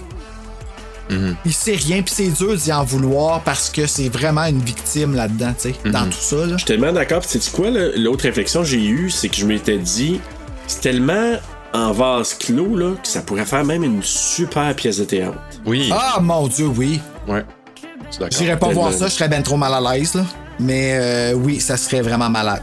Il 1.44 1.52
sait 1.54 1.76
rien, 1.76 2.02
puis 2.04 2.14
c'est 2.16 2.30
dur 2.30 2.56
d'y 2.56 2.72
en 2.72 2.86
vouloir 2.86 3.42
parce 3.42 3.70
que 3.70 3.86
c'est 3.86 4.08
vraiment 4.08 4.46
une 4.46 4.62
victime 4.62 5.14
là-dedans, 5.14 5.54
tu 5.62 5.72
sais, 5.74 5.76
dans 5.92 6.06
tout 6.06 6.18
ça. 6.22 6.38
Là. 6.38 6.54
Je 6.54 6.58
suis 6.60 6.66
tellement 6.66 6.94
d'accord. 6.94 7.22
Sais-tu 7.26 7.52
quoi, 7.52 7.68
l'autre 7.70 8.24
réflexion 8.24 8.62
que 8.62 8.68
j'ai 8.68 8.82
eue, 8.86 9.10
c'est 9.10 9.28
que 9.28 9.36
je 9.36 9.46
m'étais 9.46 9.78
dit, 9.78 10.22
c'est 10.68 10.80
tellement 10.80 11.34
en 11.74 11.92
vase 11.92 12.34
clos, 12.36 12.76
là, 12.76 12.92
que 13.02 13.08
ça 13.08 13.22
pourrait 13.22 13.46
faire 13.46 13.64
même 13.64 13.84
une 13.84 14.04
super 14.04 14.76
pièce 14.76 14.98
de 15.00 15.06
théâtre. 15.06 15.38
Oui. 15.66 15.90
Ah 15.94 16.20
mon 16.22 16.48
Dieu, 16.48 16.66
oui. 16.68 17.00
Ouais. 17.28 17.46
J'irais 18.32 18.58
pas 18.60 18.68
voir 18.70 18.92
ça, 18.92 19.08
je 19.08 19.14
serais 19.14 19.30
ben 19.30 19.42
trop 19.42 19.56
mal 19.58 19.74
à 19.74 19.94
l'aise, 19.96 20.16
là. 20.16 20.24
Mais 20.60 20.92
euh, 21.00 21.34
oui, 21.34 21.60
ça 21.62 21.78
serait 21.78 22.02
vraiment 22.02 22.30
malade. 22.30 22.62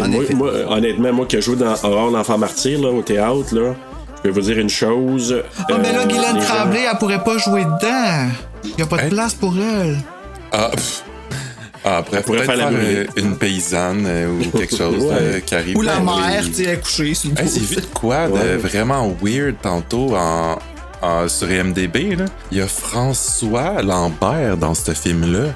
En 0.00 0.08
Moi, 0.08 0.24
effet. 0.24 0.34
moi, 0.34 0.48
euh, 0.48 0.66
honnêtement, 0.68 1.12
moi 1.12 1.26
qui 1.26 1.36
ai 1.36 1.40
joué 1.40 1.56
dans 1.56 1.72
Aurore 1.84 2.10
l'enfant 2.10 2.36
martyr 2.36 2.80
là, 2.80 2.88
au 2.90 3.00
théâtre, 3.02 3.54
là, 3.54 3.74
je 4.18 4.28
vais 4.28 4.30
vous 4.34 4.40
dire 4.40 4.58
une 4.58 4.68
chose. 4.68 5.42
Ah, 5.58 5.64
mais 5.80 5.92
là, 5.92 6.00
euh, 6.00 6.06
Guylaine 6.06 6.40
gens- 6.40 6.54
Tremblay, 6.54 6.80
elle 6.90 6.98
pourrait 6.98 7.22
pas 7.24 7.38
jouer 7.38 7.64
dedans. 7.64 8.28
Y 8.76 8.82
a 8.82 8.86
pas 8.86 9.04
de 9.04 9.08
place 9.08 9.32
pour 9.34 9.54
elle. 9.56 9.96
Ah, 10.52 10.68
pff. 10.72 11.04
Ah, 11.88 11.98
après, 11.98 12.20
pourrait 12.22 12.38
faire 12.38 12.56
faire, 12.56 12.56
la 12.56 12.76
brûlée. 12.76 13.06
une 13.16 13.36
paysanne 13.36 14.04
euh, 14.06 14.28
ou 14.28 14.50
quelque 14.58 14.76
chose 14.76 15.04
Ouais. 15.04 15.14
euh, 15.20 15.40
qui 15.40 15.54
arrive. 15.54 15.76
Ou 15.76 15.82
la 15.82 16.00
mère, 16.00 16.42
tu 16.44 16.52
sais, 16.52 16.62
elle 16.64 16.70
est 16.70 16.80
couchée 16.82 17.14
sur 17.14 17.30
le 17.30 17.38
Hey, 17.40 17.48
j'ai 17.48 17.60
dos. 17.60 17.66
vu 17.66 17.76
de 17.76 17.80
quoi 17.94 18.26
de 18.26 18.32
Ouais. 18.32 18.56
vraiment 18.56 19.16
weird 19.22 19.54
tantôt 19.62 20.16
en, 20.16 20.58
en- 21.00 21.28
sur 21.28 21.48
IMDB. 21.50 22.16
Là. 22.18 22.24
Il 22.50 22.58
y 22.58 22.60
a 22.60 22.66
François 22.66 23.80
Lambert 23.82 24.56
dans 24.56 24.74
ce 24.74 24.92
film-là 24.92 25.54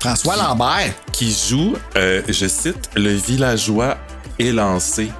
François 0.00 0.36
Lambert? 0.36 0.92
qui 1.12 1.34
joue, 1.48 1.74
euh, 1.96 2.22
je 2.28 2.46
cite, 2.46 2.90
le 2.94 3.10
villageois 3.14 3.96
élancé. 4.38 5.10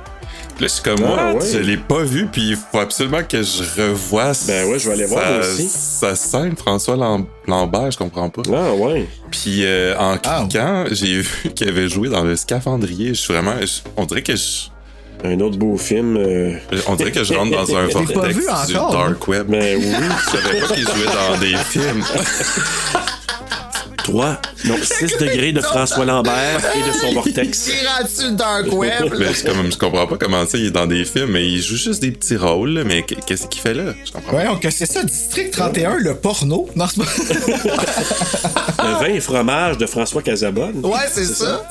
Là, 0.60 0.66
je 0.66 0.72
suis 0.72 0.82
comme, 0.82 0.96
Ah, 1.06 1.32
What? 1.34 1.40
ouais. 1.40 1.50
je 1.52 1.58
l'ai 1.58 1.76
pas 1.76 2.02
vu, 2.02 2.26
puis 2.26 2.50
il 2.50 2.56
faut 2.56 2.80
absolument 2.80 3.22
que 3.22 3.42
je 3.42 3.62
revoie 3.80 4.32
Ben 4.48 4.68
ouais, 4.68 4.78
je 4.78 4.88
vais 4.88 4.94
aller 4.94 5.06
voir, 5.06 5.22
sa, 5.24 5.30
moi 5.30 5.38
aussi. 5.40 5.68
sa 5.68 6.16
scène, 6.16 6.56
François 6.56 6.96
Lam- 6.96 7.26
Lambert, 7.46 7.92
je 7.92 7.98
comprends 7.98 8.28
pas. 8.28 8.42
Ah, 8.52 8.72
ouais. 8.74 9.06
Puis 9.30 9.64
euh, 9.64 9.94
en 9.96 10.16
Ah. 10.24 10.40
cliquant, 10.48 10.84
j'ai 10.90 11.20
vu 11.20 11.50
qu'il 11.54 11.68
avait 11.68 11.88
joué 11.88 12.08
dans 12.08 12.24
le 12.24 12.34
scaphandrier. 12.34 13.08
Je 13.10 13.20
suis 13.20 13.32
vraiment. 13.32 13.54
je- 13.60 13.88
on 13.96 14.04
dirait 14.04 14.22
que 14.22 14.34
je. 14.34 14.68
Un 15.24 15.38
autre 15.40 15.56
beau 15.58 15.76
film. 15.76 16.16
euh, 16.16 16.52
On 16.88 16.94
dirait 16.96 17.10
que 17.12 17.22
je 17.24 17.34
rentre 17.34 17.50
dans 17.50 17.76
un 17.76 17.86
vortex 17.88 18.36
du 18.68 18.72
dark 18.74 19.26
web. 19.28 19.46
Ben 19.48 19.76
oui. 19.78 19.86
Je 20.26 20.30
savais 20.30 20.60
pas 20.60 20.74
qu'il 20.74 20.84
jouait 20.84 21.06
dans 21.06 21.38
des 21.38 21.56
films. 21.68 22.04
3, 24.08 24.40
non, 24.64 24.76
6 24.80 25.18
degrés 25.18 25.52
de 25.52 25.60
François 25.60 26.06
Lambert 26.06 26.62
et 26.74 26.88
de 26.88 26.92
son 26.98 27.12
vortex. 27.12 27.70
Il 28.20 28.36
dark 28.36 28.72
web. 28.72 29.12
Je, 29.12 29.44
comme, 29.44 29.70
je 29.70 29.76
comprends 29.76 30.06
pas 30.06 30.16
comment 30.16 30.46
ça, 30.46 30.56
il 30.56 30.66
est 30.66 30.70
dans 30.70 30.86
des 30.86 31.04
films, 31.04 31.32
mais 31.32 31.46
il 31.46 31.60
joue 31.60 31.76
juste 31.76 32.00
des 32.00 32.10
petits 32.10 32.36
rôles. 32.36 32.84
Mais 32.86 33.02
qu'est-ce 33.02 33.46
qu'il 33.48 33.60
fait 33.60 33.74
là? 33.74 33.92
Je 34.04 34.12
comprends 34.12 34.32
pas. 34.32 34.52
Ouais, 34.52 34.60
que 34.60 34.70
c'est 34.70 34.86
ça, 34.86 35.02
District 35.02 35.50
31, 35.50 35.98
le 35.98 36.14
porno? 36.14 36.68
Non, 36.76 36.86
c'est 36.86 37.02
pas. 37.02 37.08
Le 38.84 38.94
vin 39.04 39.14
et 39.14 39.20
fromage 39.20 39.76
de 39.76 39.86
François 39.86 40.22
Casabonne. 40.22 40.80
Ouais, 40.84 41.08
c'est 41.10 41.24
ça. 41.24 41.66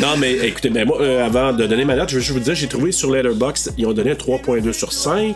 Non, 0.00 0.16
mais 0.16 0.32
écoutez, 0.32 0.70
ben 0.70 0.86
moi, 0.86 0.98
euh, 1.00 1.26
avant 1.26 1.52
de 1.52 1.66
donner 1.66 1.84
ma 1.84 1.96
note, 1.96 2.08
je 2.10 2.16
veux 2.16 2.20
juste 2.20 2.32
vous 2.32 2.40
dire, 2.40 2.54
j'ai 2.54 2.68
trouvé 2.68 2.92
sur 2.92 3.10
Letterboxd, 3.10 3.74
ils 3.76 3.86
ont 3.86 3.92
donné 3.92 4.12
un 4.12 4.14
3.2 4.14 4.72
sur 4.72 4.92
5. 4.92 5.34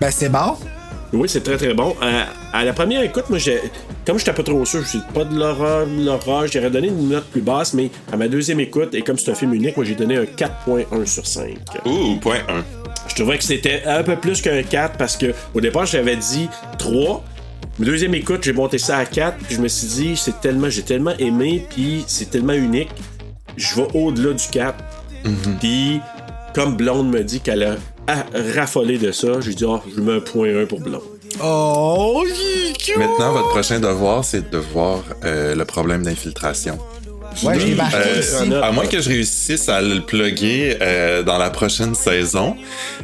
Ben, 0.00 0.10
c'est 0.10 0.30
bon. 0.30 0.56
Oui, 1.12 1.28
c'est 1.28 1.40
très 1.42 1.56
très 1.56 1.72
bon. 1.72 1.96
À, 2.02 2.26
à 2.58 2.64
la 2.64 2.72
première 2.74 3.02
écoute, 3.02 3.24
moi, 3.30 3.38
j'ai, 3.38 3.60
comme 4.06 4.18
j'étais 4.18 4.32
pas 4.34 4.42
trop 4.42 4.64
sûr, 4.66 4.82
je 4.82 4.86
suis 4.88 5.02
pas 5.14 5.24
de 5.24 5.34
l'horreur, 5.38 5.86
l'horreur, 5.86 6.46
j'aurais 6.52 6.70
donné 6.70 6.88
une 6.88 7.08
note 7.08 7.24
plus 7.26 7.40
basse, 7.40 7.72
mais 7.72 7.90
à 8.12 8.16
ma 8.16 8.28
deuxième 8.28 8.60
écoute, 8.60 8.94
et 8.94 9.00
comme 9.02 9.16
c'est 9.18 9.30
un 9.30 9.34
film 9.34 9.54
unique, 9.54 9.76
moi, 9.76 9.86
j'ai 9.86 9.94
donné 9.94 10.16
un 10.18 10.24
4.1 10.24 11.06
sur 11.06 11.26
5. 11.26 11.56
Ouh, 11.86 12.16
point 12.20 12.40
1. 12.48 12.62
Je 13.08 13.14
trouvais 13.14 13.38
que 13.38 13.44
c'était 13.44 13.82
un 13.86 14.02
peu 14.02 14.16
plus 14.16 14.42
qu'un 14.42 14.62
4 14.62 14.98
parce 14.98 15.16
que 15.16 15.32
au 15.54 15.60
départ, 15.62 15.86
j'avais 15.86 16.16
dit 16.16 16.48
3. 16.78 17.24
Ma 17.78 17.86
deuxième 17.86 18.14
écoute, 18.14 18.42
j'ai 18.42 18.52
monté 18.52 18.76
ça 18.76 18.98
à 18.98 19.06
4, 19.06 19.38
puis 19.38 19.54
je 19.56 19.60
me 19.62 19.68
suis 19.68 19.86
dit, 19.88 20.16
c'est 20.16 20.40
tellement, 20.40 20.68
j'ai 20.68 20.82
tellement 20.82 21.14
aimé, 21.18 21.64
puis 21.70 22.04
c'est 22.06 22.28
tellement 22.28 22.52
unique, 22.52 22.90
je 23.56 23.74
vais 23.76 23.86
au-delà 23.94 24.34
du 24.34 24.44
4. 24.50 24.74
Puis, 25.60 26.00
comme 26.54 26.76
Blonde 26.76 27.08
me 27.10 27.22
dit 27.24 27.40
qu'elle 27.40 27.62
a- 27.62 27.76
raffolé 28.54 28.98
de 28.98 29.12
ça, 29.12 29.40
j'ai 29.40 29.54
dit, 29.54 29.64
oh, 29.64 29.80
je 29.94 30.00
mets 30.00 30.14
un 30.14 30.20
point 30.20 30.48
1 30.62 30.66
pour 30.66 30.80
Blonde. 30.80 31.02
Oh. 31.42 32.24
Maintenant, 32.96 33.32
votre 33.32 33.48
prochain 33.48 33.78
devoir, 33.80 34.24
c'est 34.24 34.50
de 34.50 34.58
voir 34.58 35.02
euh, 35.24 35.54
le 35.54 35.64
problème 35.64 36.02
d'infiltration. 36.02 36.78
Ouais, 37.44 37.54
je 37.60 37.66
Euh, 37.66 38.20
ici. 38.20 38.54
à 38.62 38.72
moins 38.72 38.86
que 38.86 39.00
je 39.00 39.08
réussisse 39.10 39.68
à 39.68 39.80
le 39.82 40.00
plugger 40.00 40.76
euh, 40.80 41.22
dans 41.22 41.36
la 41.38 41.50
prochaine 41.50 41.94
saison. 41.94 42.56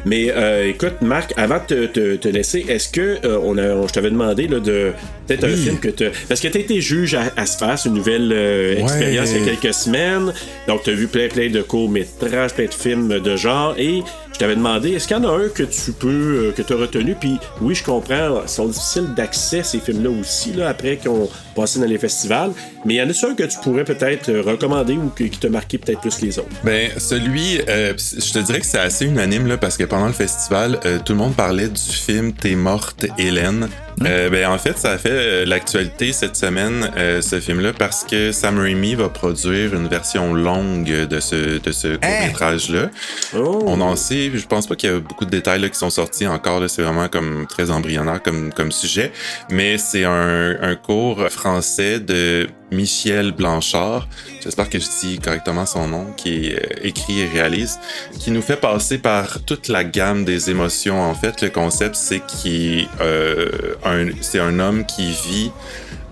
Mais 0.07 0.33
euh, 0.35 0.67
écoute, 0.71 1.03
Marc, 1.03 1.35
avant 1.37 1.59
de 1.69 1.87
te, 1.87 1.87
te- 1.87 2.17
te 2.17 2.29
laisser, 2.29 2.65
est-ce 2.69 2.89
que 2.89 3.19
euh, 3.25 3.39
on 3.45 3.57
a, 3.59 3.75
on- 3.75 3.87
je 3.87 3.93
t'avais 3.93 4.11
demandé 4.11 4.49
là, 4.49 4.59
de 4.61 4.93
peut-être 5.29 5.45
un 5.45 5.55
film 5.55 5.79
que 5.79 5.89
tu 5.89 6.07
parce 6.27 6.41
que 6.41 6.49
tu 6.49 6.59
été 6.59 6.81
juge 6.81 7.15
à, 7.15 7.25
à 7.37 7.45
Space, 7.47 7.85
une 7.85 7.95
nouvelle 7.95 8.33
euh, 8.33 8.75
Ouais. 8.77 8.83
expérience 8.83 9.29
il 9.37 9.45
y 9.45 9.49
a 9.51 9.55
quelques 9.55 9.75
semaines. 9.75 10.33
Donc 10.67 10.83
tu 10.83 10.91
as 10.91 10.95
vu 10.95 11.07
plein 11.07 11.29
plein 11.29 11.51
de 11.51 11.61
courts 11.63 11.91
métrages, 11.91 12.55
plein 12.55 12.67
de 12.67 12.75
films 12.75 13.21
de 13.21 13.37
genre 13.37 13.75
et 13.79 14.03
je 14.35 14.39
t'avais 14.41 14.57
demandé 14.57 14.91
est-ce 14.91 15.07
qu'il 15.07 15.17
y 15.17 15.21
en 15.21 15.25
a 15.25 15.33
un 15.33 15.49
que 15.49 15.63
tu 15.63 15.93
peux 15.93 16.09
euh, 16.49 16.53
que 16.53 16.63
tu 16.63 16.73
as 16.73 16.77
retenu? 16.77 17.15
Puis 17.15 17.39
oui, 17.61 17.75
je 17.75 17.85
comprends, 17.85 18.43
ils 18.43 18.49
sont 18.49 18.67
difficiles 18.67 19.15
d'accès 19.15 19.63
ces 19.63 19.79
films-là 19.79 20.11
aussi 20.11 20.53
là 20.53 20.69
après 20.69 20.97
qu'ils 20.97 21.11
passé 21.55 21.79
dans 21.79 21.87
les 21.87 21.99
festivals, 21.99 22.53
mais 22.85 22.95
il 22.95 22.97
y 22.99 23.03
en 23.03 23.09
a 23.09 23.13
un 23.31 23.35
que 23.35 23.45
tu 23.45 23.59
pourrais 23.63 23.85
peut-être 23.85 24.29
euh, 24.29 24.43
recommander 24.43 24.95
ou 24.95 25.09
que- 25.15 25.25
qui 25.25 25.39
t'a 25.39 25.49
marqué 25.49 25.79
peut-être 25.79 26.01
plus 26.01 26.21
les 26.21 26.39
autres. 26.39 26.49
Ben, 26.65 26.91
celui, 26.99 27.61
euh, 27.69 27.95
je 27.97 28.33
te 28.33 28.39
dirais 28.41 28.61
que 28.61 28.67
c'est 28.67 28.79
assez 28.79 29.05
unanime, 29.07 29.47
là, 29.47 29.57
parce 29.57 29.77
que 29.77 29.85
pendant 29.85 30.07
le 30.07 30.13
festival, 30.13 30.79
euh, 30.85 30.99
tout 31.05 31.13
le 31.13 31.19
monde 31.19 31.35
parlait 31.35 31.69
du 31.69 31.81
film 31.81 32.33
T'es 32.33 32.55
morte, 32.57 33.07
Hélène. 33.19 33.69
Euh, 34.05 34.29
ben, 34.29 34.47
en 34.49 34.59
fait, 34.59 34.77
ça 34.77 34.91
a 34.91 34.99
fait 34.99 35.09
euh, 35.13 35.45
l'actualité 35.47 36.13
cette 36.13 36.35
semaine, 36.37 36.91
euh, 36.97 37.23
ce 37.23 37.39
film-là, 37.39 37.73
parce 37.73 38.03
que 38.03 38.33
Sam 38.33 38.59
Raimi 38.59 38.97
va 38.97 39.09
produire 39.09 39.73
une 39.75 39.87
version 39.87 40.35
longue 40.35 40.85
de 41.07 41.21
ce, 41.21 41.59
de 41.61 41.71
ce 41.73 41.97
court-métrage-là. 41.97 42.91
On 43.35 43.81
en 43.81 43.95
sait, 43.97 44.31
je 44.35 44.47
pense 44.47 44.67
pas 44.67 44.75
qu'il 44.75 44.91
y 44.91 44.93
a 44.93 44.99
beaucoup 44.99 45.25
de 45.25 45.31
détails 45.31 45.61
là, 45.61 45.69
qui 45.69 45.79
sont 45.79 45.91
sortis 45.91 46.27
encore, 46.27 46.59
là, 46.61 46.67
c'est 46.69 46.83
vraiment 46.83 47.09
comme 47.09 47.47
très 47.49 47.71
embryonnaire 47.71 48.21
comme, 48.23 48.53
comme 48.53 48.73
sujet, 48.73 49.13
mais 49.51 49.79
c'est 49.79 50.05
un, 50.05 50.57
un 50.61 50.75
cours 50.75 51.25
de 51.45 52.49
Michel 52.73 53.33
Blanchard, 53.33 54.09
j'espère 54.43 54.71
que 54.71 54.79
je 54.79 54.87
dis 55.01 55.19
correctement 55.19 55.67
son 55.67 55.89
nom, 55.89 56.07
qui 56.17 56.55
euh, 56.55 56.59
écrit 56.83 57.21
et 57.21 57.27
réalise, 57.27 57.79
qui 58.19 58.31
nous 58.31 58.41
fait 58.41 58.57
passer 58.57 58.97
par 58.97 59.45
toute 59.45 59.69
la 59.69 59.85
gamme 59.85 60.25
des 60.25 60.49
émotions. 60.49 60.99
En 61.03 61.15
fait, 61.15 61.43
le 61.43 61.51
concept, 61.51 61.97
c'est 61.97 62.25
qu'il 62.25 62.89
euh, 63.03 63.75
c'est 64.23 64.41
un 64.41 64.59
homme 64.59 64.87
qui 64.87 65.11
vit 65.11 65.51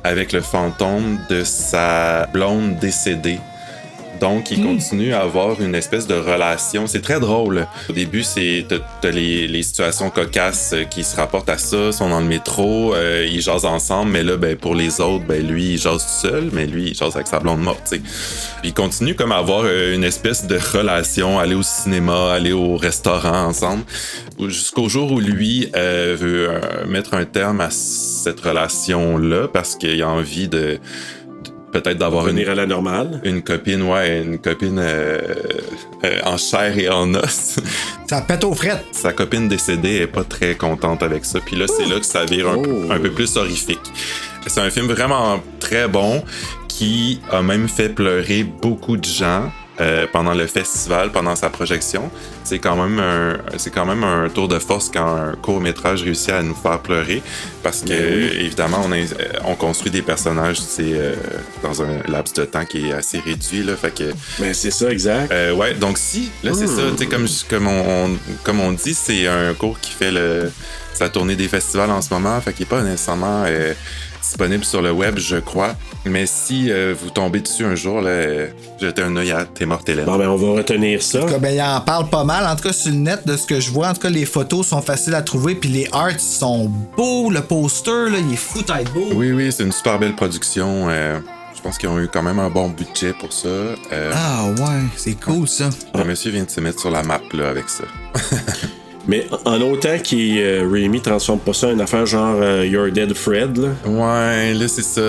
avec 0.04 0.32
le 0.32 0.42
fantôme 0.42 1.18
de 1.30 1.44
sa 1.44 2.26
blonde 2.26 2.78
décédée. 2.78 3.38
Donc, 4.22 4.52
il 4.52 4.62
continue 4.62 5.12
à 5.14 5.22
avoir 5.22 5.60
une 5.60 5.74
espèce 5.74 6.06
de 6.06 6.14
relation. 6.14 6.86
C'est 6.86 7.02
très 7.02 7.18
drôle. 7.18 7.66
Au 7.90 7.92
début, 7.92 8.22
c'est 8.22 8.64
t'as- 8.68 9.10
les, 9.10 9.48
les 9.48 9.62
situations 9.64 10.10
cocasses 10.10 10.70
euh, 10.74 10.84
qui 10.84 11.02
se 11.02 11.16
rapportent 11.16 11.48
à 11.48 11.58
ça. 11.58 11.86
Ils 11.88 11.92
sont 11.92 12.08
dans 12.08 12.20
le 12.20 12.26
métro, 12.26 12.94
euh, 12.94 13.26
ils 13.28 13.40
jasent 13.40 13.64
ensemble, 13.64 14.12
mais 14.12 14.22
là, 14.22 14.36
ben, 14.36 14.56
pour 14.56 14.76
les 14.76 15.00
autres, 15.00 15.24
ben, 15.26 15.44
lui, 15.44 15.70
il 15.72 15.78
jase 15.78 16.04
tout 16.06 16.28
seul, 16.28 16.50
mais 16.52 16.66
lui, 16.66 16.90
il 16.90 16.94
jase 16.94 17.16
avec 17.16 17.26
sa 17.26 17.40
blonde 17.40 17.62
morte, 17.62 17.82
tu 17.90 17.96
sais. 17.96 18.02
Puis 18.60 18.68
Il 18.68 18.74
continue 18.74 19.16
comme 19.16 19.32
à 19.32 19.38
avoir 19.38 19.62
euh, 19.64 19.92
une 19.92 20.04
espèce 20.04 20.46
de 20.46 20.56
relation, 20.56 21.40
aller 21.40 21.56
au 21.56 21.64
cinéma, 21.64 22.32
aller 22.32 22.52
au 22.52 22.76
restaurant 22.76 23.46
ensemble, 23.46 23.82
jusqu'au 24.38 24.88
jour 24.88 25.10
où 25.10 25.18
lui 25.18 25.68
euh, 25.74 26.16
veut 26.18 26.48
euh, 26.48 26.86
mettre 26.86 27.14
un 27.14 27.24
terme 27.24 27.60
à 27.60 27.70
cette 27.70 28.38
relation-là 28.40 29.48
parce 29.52 29.74
qu'il 29.74 30.00
a 30.00 30.08
envie 30.08 30.46
de 30.46 30.78
peut-être 31.72 31.98
d'avoir 31.98 32.28
une, 32.28 32.38
à 32.38 32.54
la 32.54 32.66
normale. 32.66 33.20
une 33.24 33.42
copine, 33.42 33.82
ouais, 33.82 34.22
une 34.22 34.38
copine 34.38 34.78
euh, 34.78 35.18
euh, 36.04 36.18
en 36.24 36.36
chair 36.36 36.78
et 36.78 36.88
en 36.88 37.12
os. 37.14 37.56
Ça 38.08 38.20
pète 38.20 38.44
aux 38.44 38.54
frettes. 38.54 38.84
Sa 38.92 39.12
copine 39.12 39.48
décédée 39.48 39.96
est 39.96 40.06
pas 40.06 40.24
très 40.24 40.54
contente 40.54 41.02
avec 41.02 41.24
ça. 41.24 41.40
Puis 41.40 41.56
là, 41.56 41.66
c'est 41.66 41.86
là 41.86 41.98
que 41.98 42.04
ça 42.04 42.26
vire 42.26 42.48
un, 42.48 42.90
un 42.90 42.98
peu 42.98 43.10
plus 43.10 43.36
horrifique. 43.38 43.80
C'est 44.46 44.60
un 44.60 44.68
film 44.68 44.86
vraiment 44.86 45.42
très 45.60 45.88
bon 45.88 46.22
qui 46.68 47.20
a 47.30 47.42
même 47.42 47.68
fait 47.68 47.88
pleurer 47.88 48.44
beaucoup 48.44 48.98
de 48.98 49.04
gens. 49.04 49.50
Euh, 49.80 50.06
pendant 50.12 50.34
le 50.34 50.46
festival, 50.46 51.10
pendant 51.12 51.34
sa 51.34 51.48
projection, 51.48 52.10
c'est 52.44 52.58
quand 52.58 52.76
même 52.76 52.98
un, 52.98 53.38
c'est 53.56 53.70
quand 53.70 53.86
même 53.86 54.04
un 54.04 54.28
tour 54.28 54.46
de 54.48 54.58
force 54.58 54.90
quand 54.92 55.06
un 55.06 55.32
court 55.40 55.60
métrage 55.60 56.02
réussit 56.02 56.28
à 56.30 56.42
nous 56.42 56.54
faire 56.54 56.78
pleurer, 56.80 57.22
parce 57.62 57.80
que 57.80 57.88
oui. 57.92 58.36
évidemment 58.44 58.82
on, 58.84 58.92
est- 58.92 59.12
euh, 59.18 59.24
on 59.46 59.54
construit 59.54 59.90
des 59.90 60.02
personnages, 60.02 60.60
c'est 60.60 60.92
euh, 60.92 61.14
dans 61.62 61.80
un 61.82 62.02
laps 62.08 62.34
de 62.34 62.44
temps 62.44 62.64
qui 62.66 62.88
est 62.88 62.92
assez 62.92 63.18
réduit 63.20 63.62
là, 63.62 63.74
fait 63.76 63.94
que. 63.94 64.12
Ben 64.38 64.52
c'est 64.52 64.70
ça 64.70 64.90
exact. 64.90 65.32
Euh, 65.32 65.54
ouais, 65.54 65.74
donc 65.74 65.96
si, 65.98 66.30
là 66.44 66.52
c'est 66.54 66.66
Hmm. 66.66 66.76
ça, 66.76 66.82
tu 66.92 66.98
sais 66.98 67.06
comme 67.06 67.26
comme 67.48 67.66
on, 67.66 68.04
on- 68.06 68.18
comme 68.44 68.60
on 68.60 68.72
dit, 68.72 68.94
c'est 68.94 69.26
un 69.26 69.54
cours 69.54 69.80
qui 69.80 69.92
fait 69.92 70.12
le 70.12 70.50
sa 70.94 71.08
tournée 71.08 71.36
des 71.36 71.48
festivals 71.48 71.90
en 71.90 72.02
ce 72.02 72.12
moment, 72.12 72.38
fait 72.42 72.52
qu'il 72.52 72.64
est 72.64 72.68
pas 72.68 72.82
nécessairement 72.82 73.44
euh, 73.46 73.72
disponible 74.22 74.64
sur 74.64 74.80
le 74.82 74.90
web, 74.92 75.18
je 75.18 75.36
crois. 75.36 75.74
Mais 76.04 76.26
si 76.26 76.70
euh, 76.70 76.94
vous 76.98 77.10
tombez 77.10 77.40
dessus 77.40 77.64
un 77.64 77.74
jour, 77.74 78.00
là, 78.00 78.10
euh, 78.10 78.48
jetez 78.80 79.02
un 79.02 79.14
œil 79.16 79.30
à 79.32 79.44
T'es 79.44 79.66
morte 79.66 79.88
Hélène. 79.88 80.04
Bon 80.06 80.16
ben 80.16 80.28
on 80.28 80.36
va 80.36 80.58
retenir 80.58 81.02
ça. 81.02 81.20
En 81.22 81.26
tout 81.26 81.32
cas, 81.32 81.38
ben, 81.38 81.54
il 81.54 81.60
en 81.62 81.80
parle 81.80 82.08
pas 82.08 82.24
mal. 82.24 82.46
En 82.46 82.56
tout 82.56 82.62
cas, 82.64 82.72
sur 82.72 82.90
le 82.90 82.96
net, 82.98 83.26
de 83.26 83.36
ce 83.36 83.46
que 83.46 83.60
je 83.60 83.70
vois, 83.70 83.88
en 83.88 83.94
tout 83.94 84.00
cas, 84.00 84.10
les 84.10 84.24
photos 84.24 84.66
sont 84.68 84.82
faciles 84.82 85.14
à 85.14 85.22
trouver, 85.22 85.54
puis 85.54 85.68
les 85.68 85.88
arts 85.92 86.18
sont 86.18 86.70
beaux. 86.96 87.30
Le 87.30 87.40
poster, 87.42 88.10
là, 88.10 88.18
il 88.18 88.32
est 88.32 88.36
fou 88.36 88.62
tête 88.62 88.92
beau. 88.92 89.08
Oui, 89.14 89.32
oui, 89.32 89.52
c'est 89.52 89.62
une 89.64 89.72
super 89.72 89.98
belle 89.98 90.14
production. 90.14 90.88
euh, 90.88 91.18
je 91.54 91.60
pense 91.68 91.78
qu'ils 91.78 91.88
ont 91.90 92.00
eu 92.00 92.08
quand 92.12 92.22
même 92.24 92.40
un 92.40 92.50
bon 92.50 92.68
budget 92.70 93.12
pour 93.12 93.32
ça. 93.32 93.46
Euh, 93.46 94.12
Ah 94.12 94.46
ouais, 94.46 94.80
c'est 94.96 95.14
cool 95.20 95.46
ça. 95.46 95.70
Le 95.94 96.02
monsieur 96.02 96.32
vient 96.32 96.42
de 96.42 96.50
se 96.50 96.60
mettre 96.60 96.80
sur 96.80 96.90
la 96.90 97.04
map 97.04 97.20
là, 97.32 97.50
avec 97.50 97.68
ça. 97.68 97.84
Mais 99.08 99.26
en 99.44 99.60
autant 99.62 99.98
que 99.98 100.14
euh, 100.14 100.68
Raimi 100.70 101.00
transforme 101.00 101.40
pas 101.40 101.52
ça 101.52 101.68
en 101.68 101.72
une 101.72 101.80
affaire 101.80 102.06
genre 102.06 102.36
euh, 102.40 102.64
You're 102.64 102.90
Dead 102.92 103.12
Fred, 103.14 103.56
là. 103.58 103.68
Ouais, 103.84 104.54
là 104.54 104.68
c'est 104.68 104.82
ça. 104.84 105.00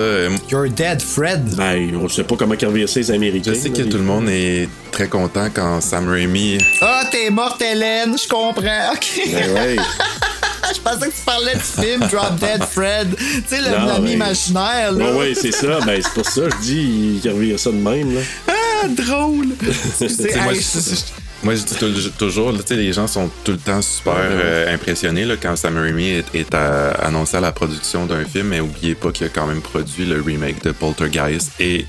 You're 0.50 0.68
Dead 0.68 1.00
Fred? 1.00 1.54
Ben, 1.56 1.96
on 2.02 2.08
sait 2.08 2.24
pas 2.24 2.34
comment 2.36 2.54
revient 2.60 2.88
ça 2.88 2.98
les 3.00 3.10
Américains. 3.12 3.52
Je 3.54 3.58
sais 3.58 3.68
là, 3.68 3.74
que 3.76 3.82
les- 3.82 3.88
tout 3.88 3.98
le 3.98 4.02
monde 4.02 4.28
est 4.28 4.68
très 4.90 5.06
content 5.08 5.48
quand 5.54 5.80
Sam 5.80 6.08
Raimi. 6.08 6.58
Ah, 6.80 7.04
t'es 7.10 7.30
morte, 7.30 7.62
Hélène, 7.62 8.16
je 8.20 8.26
comprends. 8.28 8.92
Ok. 8.94 9.20
Ben 9.32 9.52
ouais. 9.54 9.76
je 10.74 10.80
pensais 10.80 11.08
que 11.10 11.14
tu 11.14 11.22
parlais 11.24 11.54
du 11.54 11.60
film 11.60 12.00
Drop 12.10 12.34
Dead 12.40 12.64
Fred. 12.64 13.14
Tu 13.16 13.42
sais, 13.46 13.60
l'ami 13.60 14.00
mais- 14.02 14.12
imaginaire, 14.14 14.90
là. 14.92 15.12
Ouais, 15.12 15.18
ouais, 15.18 15.34
c'est 15.34 15.52
ça. 15.52 15.78
Ben, 15.86 16.00
c'est 16.02 16.12
pour 16.14 16.26
ça 16.28 16.40
que 16.42 16.50
je 16.50 16.60
dis 16.62 17.18
qu'il 17.22 17.30
revient 17.30 17.58
ça 17.58 17.70
de 17.70 17.76
même, 17.76 18.12
là. 18.12 18.20
Ah, 18.48 18.88
drôle. 18.88 19.46
Sais, 19.96 20.08
moi, 20.42 20.52
je- 20.54 21.23
Moi, 21.44 21.54
je 21.56 21.62
dis 21.62 21.74
tou- 21.74 22.10
toujours, 22.18 22.52
là, 22.52 22.58
tu 22.60 22.68
sais, 22.68 22.76
les 22.76 22.92
gens 22.94 23.06
sont 23.06 23.30
tout 23.44 23.52
le 23.52 23.58
temps 23.58 23.82
super 23.82 24.14
euh, 24.18 24.74
impressionnés 24.74 25.26
là, 25.26 25.34
quand 25.40 25.54
Sam 25.56 25.76
Raimi 25.76 26.08
est, 26.08 26.34
est 26.34 26.54
à- 26.54 26.92
annoncé 26.92 27.36
à 27.36 27.40
la 27.40 27.52
production 27.52 28.06
d'un 28.06 28.24
film, 28.24 28.48
mais 28.48 28.60
oubliez 28.60 28.94
pas 28.94 29.12
qu'il 29.12 29.26
a 29.26 29.28
quand 29.28 29.46
même 29.46 29.60
produit 29.60 30.06
le 30.06 30.22
remake 30.22 30.64
de 30.64 30.72
Poltergeist 30.72 31.52
et 31.60 31.84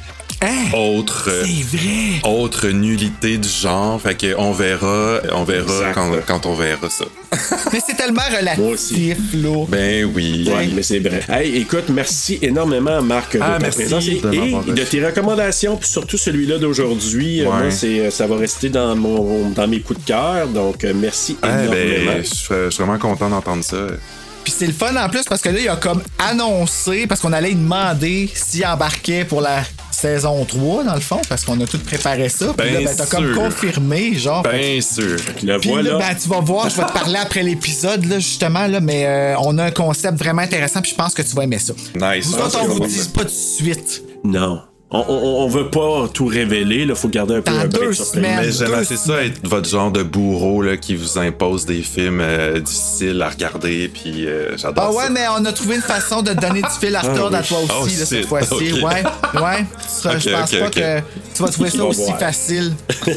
autre, 0.73 1.29
euh, 1.29 1.43
vrai. 1.71 2.21
autre 2.29 2.67
nullité 2.69 3.37
du 3.37 3.47
genre. 3.49 3.99
Fait 4.01 4.15
que 4.15 4.35
on 4.37 4.51
verra, 4.51 5.19
on 5.33 5.43
verra 5.43 5.91
quand, 5.93 6.11
quand 6.27 6.45
on 6.45 6.53
verra 6.55 6.89
ça. 6.89 7.05
Mais 7.73 7.79
c'est 7.85 7.95
tellement 7.95 8.21
relatif, 8.37 9.17
là. 9.33 9.65
Ben 9.67 10.05
oui. 10.13 10.49
Ouais, 10.53 10.67
mais 10.73 10.83
c'est 10.83 10.99
vrai. 10.99 11.21
Hey, 11.29 11.57
écoute, 11.57 11.85
merci 11.89 12.39
énormément, 12.41 13.01
Marc, 13.01 13.33
de 13.35 13.41
Ah, 13.41 13.53
ta 13.53 13.59
merci 13.59 13.77
présence 13.79 14.07
et, 14.07 14.21
de 14.21 14.81
et 14.81 14.85
tes 14.85 15.05
recommandations, 15.05 15.75
puis 15.75 15.89
surtout 15.89 16.17
celui-là 16.17 16.57
d'aujourd'hui. 16.59 17.41
Euh, 17.41 17.45
Ouais. 17.45 17.51
Moi, 17.63 17.71
c'est, 17.71 18.09
ça 18.11 18.25
va 18.27 18.37
rester 18.37 18.69
dans, 18.69 18.95
mon, 18.95 19.49
dans 19.49 19.67
mes 19.67 19.79
coups 19.81 19.99
de 20.01 20.05
cœur. 20.07 20.47
Donc, 20.47 20.83
euh, 20.83 20.93
merci 20.95 21.37
Ah, 21.41 21.63
énormément. 21.63 22.11
ben, 22.13 22.23
je 22.23 22.33
suis 22.33 22.45
je 22.65 22.69
suis 22.69 22.83
vraiment 22.83 22.97
content 22.99 23.29
d'entendre 23.29 23.63
ça. 23.63 23.77
Puis 24.43 24.53
c'est 24.57 24.67
le 24.67 24.73
fun 24.73 24.95
en 24.95 25.09
plus 25.09 25.23
parce 25.27 25.41
que 25.41 25.49
là, 25.49 25.59
il 25.59 25.67
a 25.69 25.75
comme 25.75 26.01
annoncé, 26.19 27.07
parce 27.07 27.19
qu'on 27.21 27.33
allait 27.33 27.49
lui 27.49 27.55
demander 27.55 28.29
s'il 28.33 28.65
embarquait 28.65 29.25
pour 29.25 29.41
la 29.41 29.63
saison 29.95 30.43
3, 30.45 30.83
dans 30.83 30.93
le 30.93 30.99
fond, 30.99 31.21
parce 31.27 31.43
qu'on 31.45 31.59
a 31.61 31.65
tout 31.65 31.79
préparé 31.79 32.29
ça. 32.29 32.53
Puis 32.57 32.69
là, 32.71 32.79
Ben 32.79 32.85
ben, 32.85 32.95
t'as 32.95 33.05
comme 33.05 33.33
confirmé, 33.33 34.13
genre. 34.15 34.43
Bien 34.43 34.79
sûr. 34.81 35.17
Le 35.43 35.57
Puis 35.59 35.69
voilà. 35.69 35.93
là, 35.93 35.97
ben, 35.99 36.15
tu 36.21 36.29
vas 36.29 36.39
voir, 36.41 36.69
je 36.69 36.75
vais 36.75 36.85
te 36.85 36.91
parler 36.93 37.17
après 37.17 37.43
l'épisode, 37.43 38.05
là, 38.05 38.19
justement, 38.19 38.67
là, 38.67 38.79
mais 38.79 39.05
euh, 39.05 39.35
on 39.39 39.57
a 39.57 39.65
un 39.65 39.71
concept 39.71 40.17
vraiment 40.17 40.41
intéressant, 40.41 40.81
puis 40.81 40.91
je 40.91 40.95
pense 40.95 41.13
que 41.13 41.21
tu 41.21 41.35
vas 41.35 41.43
aimer 41.43 41.59
ça. 41.59 41.73
Nice. 41.95 42.27
Vous 42.27 42.35
Ah, 42.39 42.45
autres, 42.47 42.59
on 42.63 42.67
vous 42.67 42.85
dit 42.85 43.09
pas 43.13 43.21
tout 43.21 43.25
de 43.27 43.29
suite. 43.31 44.03
Non. 44.23 44.61
On, 44.95 45.05
on, 45.13 45.43
on 45.43 45.47
veut 45.47 45.69
pas 45.69 46.07
tout 46.13 46.25
révéler. 46.27 46.85
Il 46.87 46.95
faut 46.95 47.07
garder 47.09 47.35
un 47.35 47.41
peu 47.41 47.51
un 47.51 47.65
break 47.67 47.71
deux 47.71 47.93
sur 47.93 48.05
semaines. 48.05 48.39
Mais 48.45 48.51
j'aime 48.51 48.73
assez 48.73 48.97
ça 48.97 49.23
être 49.23 49.39
votre 49.47 49.67
genre 49.69 49.91
de 49.91 50.03
bourreau 50.03 50.61
là, 50.61 50.77
qui 50.77 50.95
vous 50.95 51.17
impose 51.17 51.65
des 51.65 51.81
films 51.81 52.19
euh, 52.21 52.59
difficiles 52.59 53.21
à 53.21 53.29
regarder, 53.29 53.89
puis 53.93 54.25
euh, 54.27 54.55
j'adore 54.57 54.85
Ah 54.87 54.91
ouais, 54.93 55.03
ça. 55.05 55.09
mais 55.09 55.21
on 55.37 55.43
a 55.45 55.51
trouvé 55.53 55.75
une 55.75 55.81
façon 55.81 56.21
de 56.21 56.33
donner 56.33 56.61
du 56.61 56.69
fil 56.79 56.95
à 56.95 57.01
retordre 57.01 57.35
Ah 57.35 57.39
à 57.39 57.41
oui. 57.41 57.47
toi 57.47 57.59
aussi, 57.83 57.95
Oh, 57.95 57.99
là, 57.99 58.05
cette 58.05 58.25
fois-ci. 58.25 58.53
Ok. 58.53 58.61
Ouais, 58.61 58.81
ouais. 59.41 59.65
Tu 59.81 60.01
seras- 60.01 60.17
je 60.19 60.29
pense 60.29 60.51
pas 60.51 60.69
que 60.69 60.99
tu 61.35 61.41
vas 61.43 61.49
trouver 61.49 61.69
ça 61.71 61.77
vas 61.77 61.83
aussi 61.85 62.01
voir. 62.05 62.19
facile. 62.19 62.73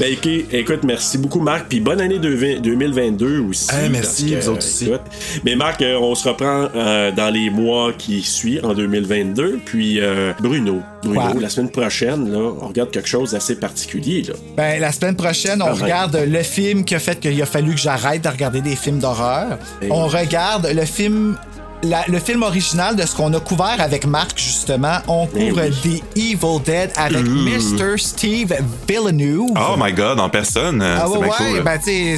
Ben, 0.00 0.16
écoute, 0.52 0.84
merci 0.84 1.18
beaucoup, 1.18 1.40
Marc. 1.40 1.66
Puis 1.68 1.80
bonne 1.80 2.00
année 2.00 2.18
de- 2.18 2.58
2022 2.60 3.40
aussi. 3.40 3.68
Hey, 3.74 3.88
merci, 3.90 4.34
vous 4.36 4.48
autres 4.48 4.58
aussi. 4.58 4.86
écoute, 4.86 5.00
mais 5.44 5.56
Marc, 5.56 5.82
euh, 5.82 5.98
on 6.00 6.14
se 6.14 6.28
reprend 6.28 6.68
euh, 6.74 7.10
dans 7.12 7.30
les 7.32 7.50
mois 7.50 7.92
qui 7.96 8.22
suivent, 8.22 8.64
en 8.64 8.74
2022. 8.74 9.58
Puis 9.64 10.00
euh, 10.00 10.32
Bruno, 10.70 10.82
Bruno, 11.02 11.20
Quoi? 11.32 11.40
la 11.40 11.48
semaine 11.48 11.70
prochaine, 11.70 12.30
là, 12.32 12.38
on 12.62 12.68
regarde 12.68 12.90
quelque 12.90 13.08
chose 13.08 13.32
d'assez 13.32 13.56
particulier. 13.56 14.22
Là. 14.22 14.34
Ben, 14.56 14.80
la 14.80 14.92
semaine 14.92 15.16
prochaine, 15.16 15.60
on 15.62 15.66
Ah 15.66 15.74
ouais. 15.74 15.82
regarde 15.82 16.16
le 16.16 16.42
film 16.42 16.84
qui 16.84 16.94
a 16.94 16.98
fait 16.98 17.18
qu'il 17.20 17.40
a 17.42 17.46
fallu 17.46 17.74
que 17.74 17.80
j'arrête 17.80 18.22
de 18.22 18.28
regarder 18.28 18.60
des 18.60 18.76
films 18.76 18.98
d'horreur. 18.98 19.58
On 19.90 20.06
regarde 20.06 20.66
le 20.74 20.84
film 20.84 21.36
la- 21.82 22.04
le 22.08 22.18
film 22.18 22.42
original 22.42 22.96
de 22.96 23.02
ce 23.06 23.14
qu'on 23.14 23.32
a 23.34 23.40
couvert 23.40 23.76
avec 23.78 24.06
Marc, 24.06 24.38
justement, 24.38 24.98
on 25.06 25.26
Eh 25.36 25.48
couvre 25.50 25.62
oui. 25.84 26.02
The 26.14 26.18
Evil 26.18 26.60
Dead 26.64 26.90
avec. 26.96 27.24
Mr. 27.26 27.96
Steve 27.98 28.54
Villeneuve. 28.88 29.50
Oh 29.56 29.74
my 29.78 29.92
god, 29.92 30.18
en 30.20 30.28
personne. 30.28 30.82
Ah 30.82 31.04
c'est 31.06 31.18
ouais, 31.18 31.26
ouais, 31.28 31.52
cool. 31.52 31.62
ben 31.62 31.78
Eh 31.86 32.16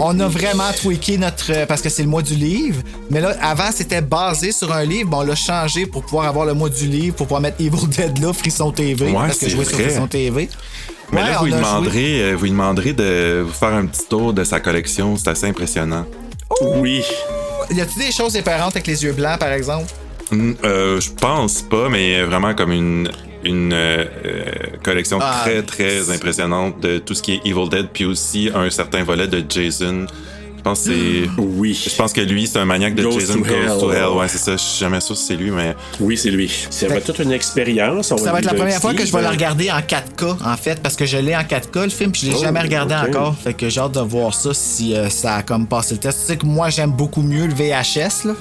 on 0.00 0.18
a 0.20 0.26
oui. 0.26 0.32
vraiment 0.32 0.70
tweaké 0.80 1.18
notre... 1.18 1.52
euh, 1.52 1.66
parce 1.66 1.80
que 1.82 1.88
c'est 1.88 2.02
le 2.02 2.08
mois 2.08 2.22
du 2.22 2.34
livre. 2.34 2.82
Mais 3.10 3.20
là, 3.20 3.34
avant, 3.42 3.70
c'était 3.74 4.00
basé 4.02 4.52
sur 4.52 4.72
un 4.72 4.84
livre. 4.84 5.08
Bon, 5.10 5.18
on 5.18 5.22
l'a 5.22 5.34
changé 5.34 5.86
pour 5.86 6.02
pouvoir 6.02 6.26
avoir 6.26 6.46
le 6.46 6.54
mois 6.54 6.68
du 6.68 6.86
livre, 6.86 7.16
pour 7.16 7.26
pouvoir 7.26 7.40
mettre 7.42 7.60
Evil 7.60 7.88
Dead 7.88 8.18
là, 8.22 8.32
Frisson 8.32 8.70
TV. 8.70 9.06
Ouais, 9.06 9.12
parce 9.14 9.38
que 9.38 9.46
je 9.46 9.50
c'est 9.50 9.56
jouais 9.56 9.64
sur 9.64 9.74
vrai. 9.76 9.84
Frisson 9.84 10.06
TV. 10.06 10.48
Mais 11.12 11.22
Ouais, 11.22 11.26
là, 11.30 11.36
vous 11.38 11.42
on 11.42 11.44
lui, 11.46 11.52
demanderez, 11.54 12.22
euh, 12.22 12.34
vous 12.36 12.44
lui 12.44 12.50
demanderez 12.50 12.92
de 12.92 13.44
vous 13.46 13.52
faire 13.52 13.74
un 13.74 13.86
petit 13.86 14.06
tour 14.08 14.32
de 14.32 14.44
sa 14.44 14.60
collection. 14.60 15.16
C'est 15.16 15.28
assez 15.28 15.46
impressionnant. 15.48 16.04
Oui. 16.76 17.02
Y 17.70 17.80
a-tu 17.80 17.98
des 17.98 18.10
choses 18.12 18.32
différentes 18.32 18.74
avec 18.74 18.86
les 18.86 19.04
yeux 19.04 19.12
blancs, 19.12 19.38
par 19.38 19.52
exemple? 19.52 19.92
Hmm, 20.30 20.52
euh, 20.64 21.00
je 21.00 21.10
pense 21.10 21.62
pas, 21.62 21.88
mais 21.88 22.22
vraiment 22.22 22.54
comme 22.54 22.72
une, 22.72 23.10
une 23.44 23.72
euh, 23.72 24.04
euh, 24.24 24.44
collection 24.82 25.18
Ah, 25.20 25.40
très, 25.44 25.62
très 25.62 26.10
impressionnante 26.10 26.80
de 26.80 26.98
tout 26.98 27.14
ce 27.14 27.22
qui 27.22 27.34
est 27.34 27.40
Evil 27.44 27.68
Dead, 27.68 27.88
puis 27.92 28.04
aussi 28.04 28.50
un 28.54 28.70
certain 28.70 29.02
volet 29.04 29.28
de 29.28 29.44
Jason. 29.48 30.06
Je 30.60 30.62
pense 30.62 30.84
que 30.84 30.90
c'est. 30.92 31.30
Oui. 31.38 31.78
Je 31.88 31.94
pense 31.96 32.12
que 32.12 32.20
lui, 32.20 32.46
c'est 32.46 32.58
un 32.58 32.64
maniaque 32.66 32.94
de 32.94 33.02
Goes 33.02 33.18
Jason 33.18 33.34
to 33.34 33.44
Goes 33.44 33.54
Hell. 33.54 33.78
to 33.80 33.92
Hell. 33.92 34.18
Ouais, 34.18 34.28
c'est 34.28 34.38
ça. 34.38 34.52
Je 34.52 34.62
suis 34.62 34.78
jamais 34.80 35.00
sûr 35.00 35.16
si 35.16 35.24
c'est 35.24 35.36
lui, 35.36 35.50
mais. 35.50 35.74
Oui, 35.98 36.16
c'est 36.18 36.30
lui. 36.30 36.50
Ça 36.70 36.86
va 36.86 36.96
être 36.96 37.06
toute 37.06 37.18
une 37.20 37.32
expérience. 37.32 38.08
Ça 38.08 38.14
va 38.16 38.38
être 38.38 38.44
la 38.44 38.54
première 38.54 38.80
fois 38.80 38.92
que 38.94 39.04
je 39.06 39.12
vais 39.12 39.22
la 39.22 39.30
regarder 39.30 39.70
en 39.70 39.78
4K, 39.80 40.36
en 40.44 40.56
fait, 40.56 40.80
parce 40.82 40.96
que 40.96 41.06
je 41.06 41.16
l'ai 41.16 41.34
en 41.34 41.40
4K, 41.42 41.84
le 41.84 41.88
film, 41.90 42.12
puis 42.12 42.22
je 42.22 42.26
l'ai 42.30 42.36
Oh, 42.38 42.42
jamais 42.42 42.60
regardé 42.60 42.94
encore. 42.94 43.36
Fait 43.42 43.54
que 43.54 43.68
j'ai 43.68 43.80
hâte 43.80 43.92
de 43.92 44.00
voir 44.00 44.34
ça 44.34 44.50
si 44.52 44.94
euh, 44.94 45.08
ça 45.08 45.36
a 45.36 45.42
comme 45.42 45.66
passé 45.66 45.94
le 45.94 46.00
test. 46.00 46.20
Tu 46.20 46.26
sais 46.26 46.36
que 46.36 46.46
moi, 46.46 46.68
j'aime 46.68 46.92
beaucoup 46.92 47.22
mieux 47.22 47.46
le 47.46 47.54
VHS, 47.54 48.26
là. 48.26 48.34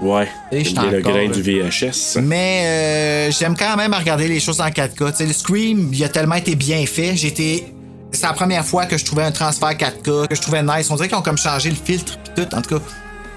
Ouais. 0.00 0.28
Et 0.52 0.64
je 0.64 0.74
le 0.74 1.00
grain 1.00 1.28
là. 1.28 1.28
du 1.28 1.42
VHS. 1.42 2.18
Mais 2.22 2.62
euh, 2.64 3.30
j'aime 3.30 3.56
quand 3.56 3.76
même 3.76 3.94
regarder 3.94 4.28
les 4.28 4.40
choses 4.40 4.60
en 4.60 4.68
4K. 4.68 5.10
Tu 5.12 5.16
sais, 5.18 5.26
le 5.26 5.32
Scream, 5.32 5.90
il 5.92 6.04
a 6.04 6.08
tellement 6.08 6.34
été 6.36 6.54
bien 6.54 6.84
fait. 6.86 7.16
J'ai 7.16 7.28
été. 7.28 7.66
C'est 8.14 8.26
la 8.26 8.32
première 8.32 8.64
fois 8.64 8.86
que 8.86 8.96
je 8.96 9.04
trouvais 9.04 9.24
un 9.24 9.32
transfert 9.32 9.70
4K, 9.70 10.28
que 10.28 10.34
je 10.34 10.40
trouvais 10.40 10.62
nice. 10.62 10.88
On 10.90 10.94
dirait 10.94 11.08
qu'ils 11.08 11.16
ont 11.18 11.22
comme 11.22 11.36
changé 11.36 11.68
le 11.68 11.76
filtre 11.76 12.16
pis 12.18 12.30
tout. 12.42 12.54
En 12.54 12.62
tout 12.62 12.78
cas, 12.78 12.84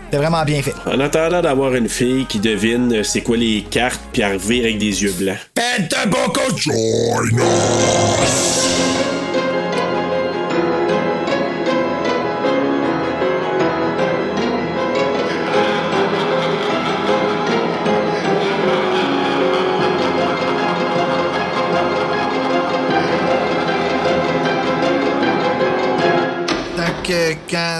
c'était 0.06 0.18
vraiment 0.18 0.44
bien 0.46 0.62
fait. 0.62 0.74
En 0.86 1.00
attendant 1.00 1.42
d'avoir 1.42 1.74
une 1.74 1.90
fille 1.90 2.26
qui 2.28 2.40
devine 2.40 2.94
euh, 2.94 3.04
c'est 3.04 3.22
quoi 3.22 3.38
les 3.38 3.64
cartes 3.70 4.00
puis 4.14 4.24
revire 4.24 4.66
avec 4.66 4.78
des 4.78 5.04
yeux 5.04 5.14
blancs. 5.14 5.38
Join 6.56 7.40
us! 7.40 8.97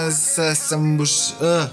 Donc, 0.08 1.42
euh, 1.42 1.68